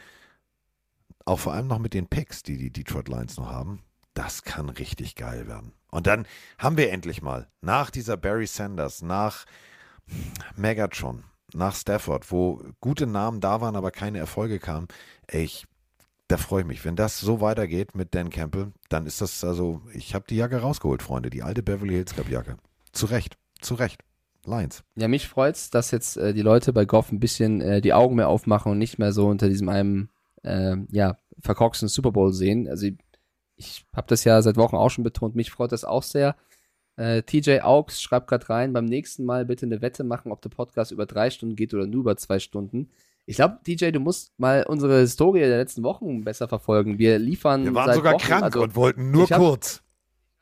auch 1.26 1.38
vor 1.38 1.52
allem 1.52 1.68
noch 1.68 1.78
mit 1.78 1.94
den 1.94 2.08
Picks, 2.08 2.42
die 2.42 2.58
die 2.58 2.72
Detroit 2.72 3.06
Lions 3.06 3.36
noch 3.36 3.52
haben, 3.52 3.78
das 4.14 4.42
kann 4.42 4.68
richtig 4.68 5.14
geil 5.14 5.46
werden. 5.46 5.70
Und 5.92 6.08
dann 6.08 6.26
haben 6.58 6.76
wir 6.76 6.90
endlich 6.90 7.22
mal 7.22 7.46
nach 7.60 7.90
dieser 7.90 8.16
Barry 8.16 8.48
Sanders, 8.48 9.00
nach 9.00 9.44
Megatron, 10.56 11.22
nach 11.54 11.76
Stafford, 11.76 12.32
wo 12.32 12.64
gute 12.80 13.06
Namen 13.06 13.40
da 13.40 13.60
waren, 13.60 13.76
aber 13.76 13.92
keine 13.92 14.18
Erfolge 14.18 14.58
kamen, 14.58 14.88
ich, 15.30 15.68
da 16.26 16.36
freue 16.36 16.62
ich 16.62 16.66
mich. 16.66 16.84
Wenn 16.84 16.96
das 16.96 17.20
so 17.20 17.40
weitergeht 17.40 17.94
mit 17.94 18.12
Dan 18.12 18.30
Campbell, 18.30 18.72
dann 18.88 19.06
ist 19.06 19.20
das 19.20 19.44
also, 19.44 19.82
ich 19.94 20.16
habe 20.16 20.24
die 20.28 20.34
Jacke 20.34 20.56
rausgeholt, 20.56 21.00
Freunde, 21.00 21.30
die 21.30 21.44
alte 21.44 21.62
Beverly 21.62 21.94
Hills 21.94 22.16
Cup 22.16 22.28
Jacke. 22.28 22.56
Zu 22.90 23.06
Recht, 23.06 23.38
zu 23.62 23.74
Recht. 23.74 24.02
Lions. 24.44 24.82
Ja, 24.96 25.08
mich 25.08 25.28
freut's, 25.28 25.70
dass 25.70 25.90
jetzt 25.90 26.16
äh, 26.16 26.34
die 26.34 26.42
Leute 26.42 26.72
bei 26.72 26.84
Goff 26.84 27.12
ein 27.12 27.20
bisschen 27.20 27.60
äh, 27.60 27.80
die 27.80 27.92
Augen 27.92 28.16
mehr 28.16 28.28
aufmachen 28.28 28.72
und 28.72 28.78
nicht 28.78 28.98
mehr 28.98 29.12
so 29.12 29.28
unter 29.28 29.48
diesem 29.48 29.68
einem, 29.68 30.08
äh, 30.42 30.76
ja, 30.90 31.16
verkorksten 31.40 31.88
Super 31.88 32.12
Bowl 32.12 32.32
sehen. 32.32 32.68
Also 32.68 32.86
ich, 32.86 32.94
ich 33.56 33.86
habe 33.94 34.08
das 34.08 34.24
ja 34.24 34.42
seit 34.42 34.56
Wochen 34.56 34.76
auch 34.76 34.90
schon 34.90 35.04
betont, 35.04 35.34
mich 35.34 35.50
freut 35.50 35.72
das 35.72 35.84
auch 35.84 36.02
sehr. 36.02 36.36
Äh, 36.96 37.22
TJ 37.22 37.60
Augs 37.60 38.02
schreibt 38.02 38.28
gerade 38.28 38.48
rein, 38.48 38.72
beim 38.72 38.84
nächsten 38.84 39.24
Mal 39.24 39.46
bitte 39.46 39.66
eine 39.66 39.80
Wette 39.80 40.04
machen, 40.04 40.30
ob 40.30 40.42
der 40.42 40.50
Podcast 40.50 40.92
über 40.92 41.06
drei 41.06 41.30
Stunden 41.30 41.56
geht 41.56 41.72
oder 41.72 41.86
nur 41.86 42.00
über 42.00 42.16
zwei 42.16 42.38
Stunden. 42.38 42.90
Ich 43.24 43.36
glaube, 43.36 43.60
DJ, 43.66 43.92
du 43.92 44.00
musst 44.00 44.38
mal 44.38 44.64
unsere 44.66 44.98
Historie 45.00 45.40
der 45.40 45.58
letzten 45.58 45.84
Wochen 45.84 46.24
besser 46.24 46.48
verfolgen. 46.48 46.98
Wir 46.98 47.18
liefern. 47.18 47.64
Wir 47.64 47.74
waren 47.74 47.94
sogar 47.94 48.14
Wochen, 48.14 48.22
krank 48.22 48.42
also 48.42 48.62
und 48.62 48.74
wollten 48.74 49.10
nur 49.12 49.28
kurz. 49.28 49.81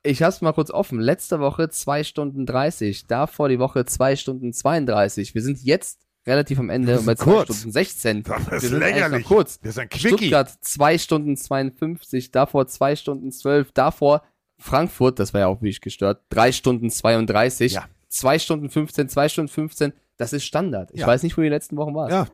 Ich 0.03 0.23
hab's 0.23 0.41
mal 0.41 0.53
kurz 0.53 0.71
offen. 0.71 0.99
Letzte 0.99 1.41
Woche 1.41 1.69
2 1.69 2.05
Stunden 2.05 2.47
30, 2.47 3.07
davor 3.07 3.49
die 3.51 3.59
Woche 3.59 3.85
2 3.85 4.17
Stunden 4.17 4.53
32. 4.53 5.35
Wir 5.35 5.43
sind 5.43 5.63
jetzt 5.63 6.01
relativ 6.27 6.59
am 6.59 6.71
Ende 6.71 6.93
Das 6.93 7.01
und 7.01 7.07
bei 7.07 7.13
ist 7.13 7.19
2 7.21 7.25
kurz. 7.31 7.45
Stunden 7.57 7.73
16. 7.73 8.23
Das 8.23 8.39
ist 8.41 8.51
wir 8.51 8.61
sind 8.61 8.79
lächerlich. 8.79 9.27
Kurz. 9.27 9.59
Wir 9.63 9.73
sind 9.73 9.83
ein 9.83 9.89
Quickie. 9.91 10.09
Stuttgart 10.09 10.51
2 10.63 10.99
Stunden 10.99 11.37
52, 11.37 12.31
davor 12.31 12.67
2 12.67 12.97
Stunden 12.97 13.31
12, 13.31 13.73
davor 13.73 14.23
Frankfurt, 14.59 15.19
das 15.19 15.33
war 15.35 15.41
ja 15.43 15.47
auch 15.49 15.61
wirklich 15.61 15.81
gestört, 15.83 16.23
3 16.31 16.53
Stunden 16.53 16.91
32, 16.91 17.73
Ja. 17.73 17.85
2 18.09 18.39
Stunden 18.39 18.71
15, 18.71 19.09
2 19.09 19.29
Stunden 19.29 19.49
15. 19.49 19.93
Das 20.17 20.33
ist 20.33 20.45
Standard. 20.45 20.91
Ich 20.93 21.01
Ja. 21.01 21.07
weiß 21.07 21.23
nicht, 21.23 21.37
wo 21.37 21.43
die 21.43 21.49
letzten 21.49 21.77
Wochen 21.77 21.95
waren. 21.95 22.11
Ja, 22.11 22.27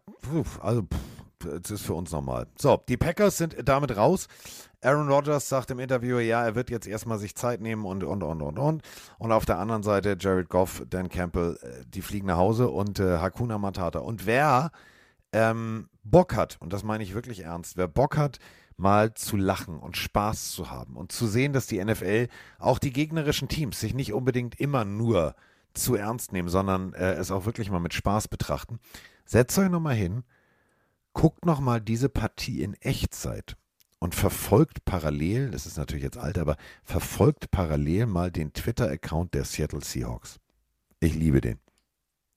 also 0.60 0.82
pff, 0.82 1.60
das 1.62 1.70
ist 1.70 1.82
für 1.82 1.94
uns 1.94 2.10
normal. 2.12 2.46
So, 2.60 2.80
die 2.88 2.96
Packers 2.96 3.38
sind 3.38 3.56
damit 3.64 3.96
raus. 3.96 4.26
Aaron 4.86 5.08
Rodgers 5.08 5.48
sagt 5.48 5.72
im 5.72 5.80
Interview, 5.80 6.18
ja, 6.18 6.44
er 6.44 6.54
wird 6.54 6.70
jetzt 6.70 6.86
erstmal 6.86 7.18
sich 7.18 7.34
Zeit 7.34 7.60
nehmen 7.60 7.84
und, 7.84 8.04
und, 8.04 8.22
und, 8.22 8.40
und, 8.40 8.56
und. 8.56 8.82
Und 9.18 9.32
auf 9.32 9.44
der 9.44 9.58
anderen 9.58 9.82
Seite 9.82 10.16
Jared 10.16 10.48
Goff, 10.48 10.80
Dan 10.88 11.08
Campbell, 11.08 11.58
äh, 11.60 11.84
die 11.88 12.02
fliegen 12.02 12.28
nach 12.28 12.36
Hause 12.36 12.68
und 12.68 13.00
äh, 13.00 13.18
Hakuna 13.18 13.58
Matata. 13.58 13.98
Und 13.98 14.26
wer 14.26 14.70
ähm, 15.32 15.88
Bock 16.04 16.36
hat, 16.36 16.56
und 16.60 16.72
das 16.72 16.84
meine 16.84 17.02
ich 17.02 17.14
wirklich 17.14 17.40
ernst, 17.40 17.76
wer 17.76 17.88
Bock 17.88 18.16
hat, 18.16 18.38
mal 18.76 19.12
zu 19.14 19.36
lachen 19.36 19.80
und 19.80 19.96
Spaß 19.96 20.52
zu 20.52 20.70
haben 20.70 20.96
und 20.96 21.10
zu 21.10 21.26
sehen, 21.26 21.52
dass 21.52 21.66
die 21.66 21.84
NFL 21.84 22.28
auch 22.60 22.78
die 22.78 22.92
gegnerischen 22.92 23.48
Teams 23.48 23.80
sich 23.80 23.92
nicht 23.92 24.12
unbedingt 24.12 24.60
immer 24.60 24.84
nur 24.84 25.34
zu 25.74 25.96
ernst 25.96 26.32
nehmen, 26.32 26.48
sondern 26.48 26.92
äh, 26.92 27.14
es 27.14 27.32
auch 27.32 27.44
wirklich 27.44 27.72
mal 27.72 27.80
mit 27.80 27.92
Spaß 27.92 28.28
betrachten. 28.28 28.78
Setzt 29.24 29.58
euch 29.58 29.68
nochmal 29.68 29.96
hin, 29.96 30.22
guckt 31.12 31.44
nochmal 31.44 31.80
diese 31.80 32.08
Partie 32.08 32.62
in 32.62 32.74
Echtzeit 32.74 33.56
und 33.98 34.14
verfolgt 34.14 34.84
parallel, 34.84 35.50
das 35.50 35.66
ist 35.66 35.78
natürlich 35.78 36.04
jetzt 36.04 36.18
alt, 36.18 36.38
aber 36.38 36.56
verfolgt 36.84 37.50
parallel 37.50 38.06
mal 38.06 38.30
den 38.30 38.52
Twitter-Account 38.52 39.34
der 39.34 39.44
Seattle 39.44 39.82
Seahawks. 39.82 40.38
Ich 41.00 41.14
liebe 41.14 41.40
den. 41.40 41.58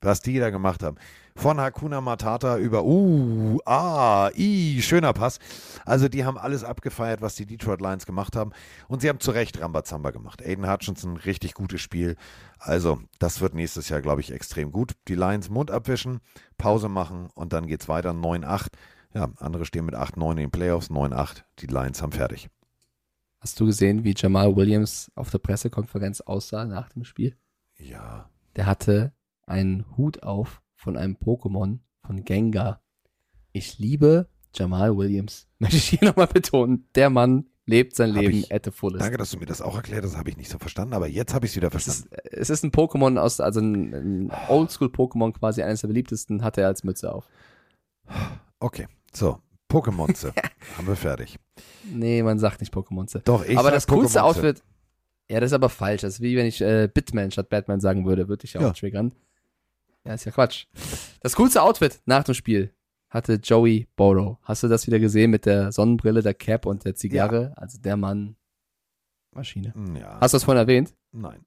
Was 0.01 0.21
die 0.21 0.39
da 0.39 0.49
gemacht 0.49 0.81
haben. 0.81 0.95
Von 1.35 1.59
Hakuna 1.59 1.99
Matata 1.99 2.57
über, 2.57 2.85
uh, 2.85 3.59
ah, 3.65 4.29
i, 4.35 4.81
schöner 4.81 5.11
Pass. 5.11 5.39
Also 5.85 6.07
die 6.07 6.23
haben 6.23 6.37
alles 6.37 6.63
abgefeiert, 6.63 7.21
was 7.21 7.35
die 7.35 7.45
Detroit 7.45 7.81
Lions 7.81 8.05
gemacht 8.05 8.37
haben. 8.37 8.51
Und 8.87 9.01
sie 9.01 9.09
haben 9.09 9.19
zu 9.19 9.31
Recht 9.31 9.59
Rambazamba 9.59 10.11
gemacht. 10.11 10.41
Aiden 10.41 10.69
Hutchinson, 10.69 11.17
richtig 11.17 11.53
gutes 11.53 11.81
Spiel. 11.81 12.15
Also, 12.59 13.01
das 13.19 13.41
wird 13.41 13.55
nächstes 13.55 13.89
Jahr, 13.89 14.01
glaube 14.01 14.21
ich, 14.21 14.31
extrem 14.31 14.71
gut. 14.71 14.93
Die 15.09 15.15
Lions 15.15 15.49
Mund 15.49 15.69
abwischen, 15.69 16.19
Pause 16.57 16.87
machen 16.87 17.29
und 17.35 17.51
dann 17.51 17.67
geht's 17.67 17.89
weiter. 17.89 18.11
9-8. 18.11 18.67
Ja, 19.13 19.29
andere 19.37 19.65
stehen 19.65 19.85
mit 19.85 19.95
8-9 19.95 20.31
in 20.31 20.37
den 20.37 20.51
Playoffs. 20.51 20.89
9-8. 20.89 21.43
Die 21.59 21.67
Lions 21.67 22.01
haben 22.01 22.11
fertig. 22.11 22.49
Hast 23.39 23.59
du 23.59 23.65
gesehen, 23.65 24.03
wie 24.03 24.13
Jamal 24.15 24.55
Williams 24.55 25.11
auf 25.15 25.29
der 25.31 25.37
Pressekonferenz 25.39 26.21
aussah 26.21 26.65
nach 26.65 26.89
dem 26.89 27.03
Spiel? 27.05 27.35
Ja. 27.77 28.29
Der 28.55 28.65
hatte 28.65 29.13
einen 29.45 29.85
Hut 29.97 30.23
auf 30.23 30.61
von 30.75 30.97
einem 30.97 31.15
Pokémon 31.15 31.79
von 32.05 32.23
Gengar. 32.25 32.81
Ich 33.51 33.79
liebe 33.79 34.27
Jamal 34.53 34.95
Williams. 34.97 35.47
Möchte 35.59 35.77
ich 35.77 35.89
hier 35.89 36.07
nochmal 36.07 36.27
betonen. 36.27 36.87
Der 36.95 37.09
Mann 37.09 37.45
lebt 37.65 37.95
sein 37.95 38.13
Hab 38.13 38.21
Leben 38.21 38.39
ich- 38.39 38.53
at 38.53 38.65
the 38.65 38.71
fullest. 38.71 39.01
Danke, 39.01 39.17
dass 39.17 39.31
du 39.31 39.37
mir 39.37 39.45
das 39.45 39.61
auch 39.61 39.75
erklärt 39.75 40.03
hast. 40.03 40.17
Habe 40.17 40.29
ich 40.29 40.37
nicht 40.37 40.49
so 40.51 40.57
verstanden, 40.59 40.93
aber 40.93 41.07
jetzt 41.07 41.33
habe 41.33 41.45
ich 41.45 41.53
es 41.53 41.55
wieder 41.55 41.67
Es 41.73 41.83
verstanden. 41.85 42.09
ist, 42.25 42.33
es 42.33 42.49
ist 42.49 42.63
ein 42.63 42.71
Pokémon 42.71 43.17
aus, 43.17 43.39
also 43.39 43.59
ein, 43.61 43.93
ein 43.93 44.31
Oldschool-Pokémon 44.49 45.31
quasi, 45.33 45.63
eines 45.63 45.81
der 45.81 45.87
beliebtesten, 45.87 46.43
hat 46.43 46.57
er 46.57 46.67
als 46.67 46.83
Mütze 46.83 47.11
auf. 47.13 47.27
Okay, 48.59 48.87
so. 49.13 49.39
Pokémonze. 49.69 50.33
haben 50.77 50.87
wir 50.87 50.95
fertig. 50.95 51.37
Nee, 51.83 52.23
man 52.23 52.39
sagt 52.39 52.59
nicht 52.59 52.73
Pokémonze. 52.73 53.19
Doch, 53.23 53.45
ich 53.45 53.57
aber 53.57 53.69
das 53.71 53.85
coolste. 53.87 54.23
Outfit. 54.23 54.63
Ja, 55.29 55.39
das 55.39 55.51
ist 55.51 55.53
aber 55.53 55.69
falsch. 55.69 56.01
Das 56.01 56.15
ist 56.15 56.21
wie 56.21 56.35
wenn 56.35 56.47
ich 56.47 56.59
äh, 56.61 56.89
Bitman 56.91 57.29
statt 57.31 57.49
Batman 57.49 57.79
sagen 57.79 58.05
würde, 58.05 58.27
würde 58.27 58.45
ich 58.45 58.53
ja 58.53 58.61
auch 58.61 58.65
Ja. 58.65 58.73
triggern. 58.73 59.13
Ja, 60.05 60.13
ist 60.15 60.25
ja 60.25 60.31
Quatsch. 60.31 60.65
Das 61.21 61.35
coolste 61.35 61.61
Outfit 61.61 62.01
nach 62.05 62.23
dem 62.23 62.33
Spiel 62.33 62.73
hatte 63.09 63.33
Joey 63.35 63.87
Borrow. 63.95 64.37
Hast 64.43 64.63
du 64.63 64.67
das 64.67 64.87
wieder 64.87 64.97
gesehen 64.99 65.29
mit 65.29 65.45
der 65.45 65.71
Sonnenbrille, 65.71 66.23
der 66.23 66.33
Cap 66.33 66.65
und 66.65 66.85
der 66.85 66.95
Zigarre? 66.95 67.53
Also 67.55 67.77
der 67.79 67.95
Mann. 67.97 68.35
Maschine. 69.31 69.73
Ja. 69.99 70.19
Hast 70.19 70.33
du 70.33 70.37
das 70.37 70.43
vorhin 70.45 70.61
erwähnt? 70.61 70.95
Nein. 71.11 71.45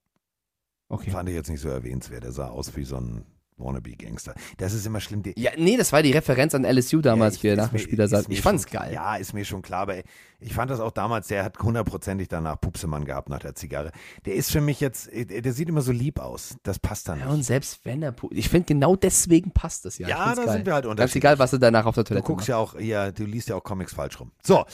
Okay. 0.89 1.11
Fand 1.11 1.29
ich 1.29 1.35
jetzt 1.35 1.49
nicht 1.51 1.61
so 1.61 1.69
erwähnenswert. 1.69 2.25
Er 2.25 2.33
sah 2.33 2.49
aus 2.49 2.77
wie 2.77 2.85
so 2.85 2.97
ein 2.99 3.25
Wannabe 3.65 3.93
Gangster. 3.93 4.35
Das 4.59 4.73
ist 4.75 4.87
immer 4.87 5.01
schlimm. 5.01 5.23
Die, 5.23 5.35
Ja, 5.39 5.51
nee, 5.57 5.77
das 5.77 5.93
war 5.93 6.03
die 6.03 6.13
Referenz 6.13 6.55
an 6.55 6.65
LSU 6.65 7.01
damals, 7.01 7.37
ich- 7.37 7.43
wie 7.45 7.49
er 7.49 7.57
nach 7.57 7.69
dem 7.69 7.75
mir- 7.75 7.79
Spiel 7.81 7.97
da 7.97 8.05
ist 8.05 8.11
sagt. 8.11 8.27
Ich 8.31 8.41
fand's 8.43 8.65
schon- 8.65 8.73
geil. 8.81 8.93
Ja, 8.95 9.17
ist 9.17 9.33
mir 9.35 9.45
schon 9.45 9.63
klar, 9.63 9.81
aber 9.83 9.97
ich 10.41 10.55
fand 10.55 10.71
das 10.71 10.81
auch 10.81 10.91
damals, 10.91 11.29
der 11.29 11.45
hat 11.45 11.59
hundertprozentig 11.59 12.29
danach 12.29 12.61
Pupsemann 12.61 13.05
gehabt 13.05 13.29
nach 13.29 13.39
der 13.39 13.55
Zigarre. 13.55 13.93
Der 14.27 14.35
ist 14.35 14.51
für 14.51 14.61
mich 14.61 14.81
jetzt, 14.81 15.09
der 15.13 15.53
sieht 15.53 15.69
immer 15.69 15.83
so 15.83 15.93
lieb 15.93 16.19
aus. 16.19 16.57
Das 16.65 16.79
passt 16.79 17.09
dann 17.09 17.19
Ja, 17.21 17.27
nicht. 17.27 17.35
und 17.35 17.43
selbst 17.45 17.81
wenn 17.85 18.03
er. 18.03 18.15
Ich 18.31 18.49
finde, 18.49 18.67
genau 18.67 18.97
deswegen 18.97 19.53
passt 19.53 19.85
das 19.85 19.99
ja. 19.99 20.09
Ja, 20.09 20.35
da 20.35 20.45
geil. 20.45 20.55
sind 20.55 20.67
wir 20.67 20.75
halt 20.75 20.85
Ganz 20.85 20.91
unterschiedlich. 20.93 21.23
egal, 21.25 21.39
was 21.39 21.53
er 21.53 21.59
danach 21.61 21.87
auf 21.87 21.95
der 21.95 22.05
Du 22.05 22.09
Toilette 22.09 22.27
guckst 22.27 22.43
macht. 22.45 22.49
ja 22.49 22.57
auch, 22.57 22.79
ja, 22.81 23.11
du 23.13 23.25
liest 23.25 23.49
ja 23.49 23.57
auch 23.57 23.63
Comics 23.65 23.95
falsch 23.95 24.19
rum. 24.19 24.33
So. 24.43 24.65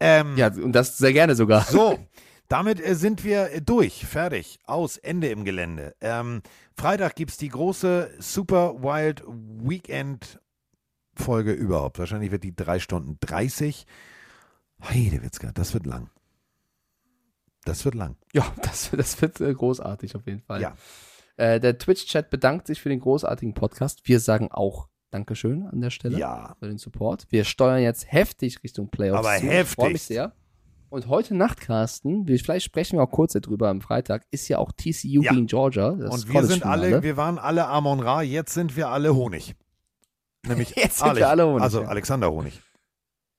Ähm, 0.00 0.36
Ja, 0.36 0.46
und 0.46 0.72
das 0.72 0.96
sehr 0.96 1.12
gerne 1.12 1.34
sogar. 1.34 1.62
So, 1.64 1.98
damit 2.48 2.80
äh, 2.84 2.94
sind 2.94 3.24
wir 3.24 3.50
äh, 3.52 3.62
durch, 3.62 4.06
fertig, 4.06 4.58
aus, 4.64 4.96
Ende 4.96 5.28
im 5.28 5.44
Gelände. 5.44 5.94
Ähm, 6.00 6.42
Freitag 6.76 7.14
gibt 7.16 7.30
es 7.32 7.36
die 7.36 7.48
große 7.48 8.10
Super 8.18 8.82
Wild 8.82 9.22
Weekend 9.26 10.40
Folge 11.14 11.52
überhaupt. 11.52 11.98
Wahrscheinlich 11.98 12.30
wird 12.30 12.44
die 12.44 12.54
3 12.54 12.78
Stunden 12.78 13.18
30. 13.20 13.86
Heidewitzka, 14.82 15.50
das 15.52 15.74
wird 15.74 15.86
lang. 15.86 16.10
Das 17.64 17.84
wird 17.84 17.94
lang. 17.94 18.16
Ja, 18.32 18.50
das, 18.62 18.90
das 18.92 19.20
wird 19.20 19.40
äh, 19.40 19.52
großartig 19.52 20.14
auf 20.14 20.26
jeden 20.26 20.40
Fall. 20.40 20.62
Ja. 20.62 20.76
Äh, 21.36 21.60
der 21.60 21.78
Twitch-Chat 21.78 22.30
bedankt 22.30 22.66
sich 22.66 22.80
für 22.80 22.88
den 22.88 23.00
großartigen 23.00 23.54
Podcast. 23.54 24.00
Wir 24.08 24.20
sagen 24.20 24.50
auch 24.50 24.88
Dankeschön 25.10 25.66
an 25.66 25.80
der 25.80 25.90
Stelle 25.90 26.18
Ja. 26.18 26.56
für 26.58 26.66
den 26.66 26.78
Support. 26.78 27.26
Wir 27.30 27.44
steuern 27.44 27.82
jetzt 27.82 28.10
heftig 28.12 28.62
Richtung 28.62 28.88
Playoffs. 28.90 29.18
Aber 29.26 29.36
zu. 29.38 29.46
Ich 29.46 29.66
freue 29.68 29.92
mich 29.92 30.02
heftig. 30.02 30.02
sehr. 30.02 30.32
Und 30.90 31.08
heute 31.08 31.34
Nacht, 31.34 31.60
Carsten, 31.60 32.26
wir, 32.26 32.38
vielleicht 32.38 32.64
sprechen 32.64 32.98
wir 32.98 33.02
auch 33.02 33.10
kurz 33.10 33.34
darüber 33.34 33.68
am 33.68 33.80
Freitag, 33.82 34.24
ist 34.30 34.48
ja 34.48 34.58
auch 34.58 34.72
TCU 34.72 35.22
Ja. 35.22 35.32
gegen 35.32 35.46
Georgia. 35.46 35.92
Das 35.92 36.10
Und 36.24 36.32
wir 36.32 36.44
sind 36.44 36.64
alle, 36.64 37.02
wir 37.02 37.16
waren 37.16 37.38
alle 37.38 37.66
Amon 37.66 38.00
Ra, 38.00 38.22
jetzt 38.22 38.54
sind 38.54 38.74
wir 38.76 38.88
alle 38.88 39.14
Honig. 39.14 39.54
Nämlich 40.46 40.70
Jetzt 40.76 40.98
sind 40.98 41.08
Ale- 41.08 41.18
wir 41.20 41.28
alle 41.28 41.46
Honig, 41.46 41.62
Also 41.62 41.82
ja. 41.82 41.88
Alexander 41.88 42.30
Honig. 42.32 42.62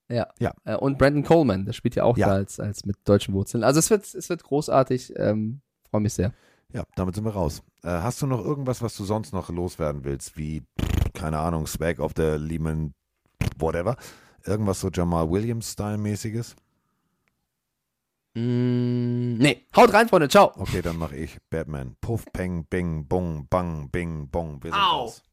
Ja. 0.10 0.28
Ja. 0.40 0.54
Äh, 0.66 0.76
Und 0.76 0.98
Brandon 0.98 1.24
Coleman, 1.24 1.66
der 1.66 1.74
spielt 1.74 1.96
ja 1.96 2.04
auch 2.04 2.18
Ja. 2.18 2.28
da 2.28 2.34
als, 2.34 2.60
als 2.60 2.86
mit 2.86 2.98
deutschen 3.08 3.34
Wurzeln. 3.34 3.64
Also 3.64 3.80
es 3.80 3.90
wird, 3.90 4.06
es 4.14 4.30
wird 4.30 4.44
großartig. 4.44 5.14
Ähm, 5.18 5.62
freue 5.90 6.02
mich 6.02 6.14
sehr. 6.14 6.34
Ja, 6.72 6.84
damit 6.96 7.16
sind 7.16 7.24
wir 7.26 7.32
raus. 7.32 7.64
Äh, 7.84 7.88
hast 7.90 8.22
du 8.22 8.28
noch 8.28 8.44
irgendwas, 8.44 8.82
was 8.84 8.96
du 8.96 9.04
sonst 9.06 9.34
noch 9.34 9.50
loswerden 9.50 10.04
willst, 10.04 10.38
wie, 10.38 10.62
keine 11.14 11.40
Ahnung, 11.40 11.66
Swag 11.66 12.00
of 12.00 12.12
the 12.16 12.36
Lehman, 12.38 12.94
whatever? 13.58 13.96
Irgendwas 14.46 14.80
so 14.82 14.90
Jamal 14.90 15.30
Williams-Style-mäßiges? 15.32 16.56
Mm, 18.40 19.38
nee, 19.38 19.66
haut 19.76 19.92
rein, 19.92 20.08
Freunde. 20.08 20.30
Ciao. 20.30 20.54
Okay, 20.56 20.82
dann 20.82 20.98
mache 20.98 21.16
ich 21.18 21.38
Batman. 21.50 21.96
Puff, 22.00 22.26
peng, 22.32 22.66
bing, 22.66 23.06
bong, 23.08 23.48
bang, 23.50 23.90
bing, 23.92 24.30
bong. 24.30 24.64
Wir 24.64 24.72
sind 24.72 24.80
Au. 24.80 25.02
raus. 25.02 25.24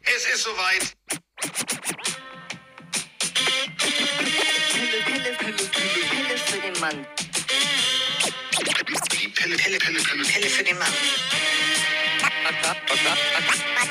Es 0.00 0.34
ist 0.34 0.44
soweit. 0.44 0.96
Pille, 4.68 5.02
Pille, 5.04 5.32
Pille, 5.38 5.68
Pille, 5.68 6.04
Pille 6.10 6.38
für 6.38 6.60
den 6.60 6.80
Mann. 6.80 7.06
Die 9.12 9.28
Pille, 9.28 9.56
Pille, 9.56 9.78
Pille, 9.78 10.00
Pille, 10.00 10.24
Pille 10.24 10.48
für 10.48 10.64
den 10.64 10.78
Mann. 10.78 10.88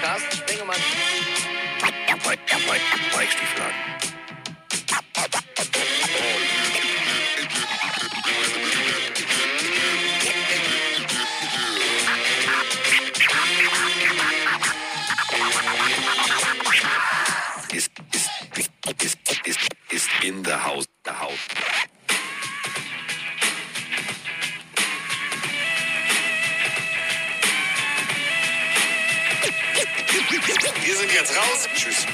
Carsten 0.01 0.37
Spengemann. 0.37 0.77
Weichstiefladen. 3.13 3.75
Ist, 4.01 4.10
ist, 18.99 19.17
ist, 19.45 19.59
ist, 19.89 20.09
in 20.23 20.43
the 20.43 20.51
house, 20.51 20.85
the 21.05 21.11
house. 21.11 21.39
Wir 30.83 30.95
sind 30.95 31.13
jetzt 31.13 31.37
raus. 31.37 31.67
Tschüss. 31.75 32.05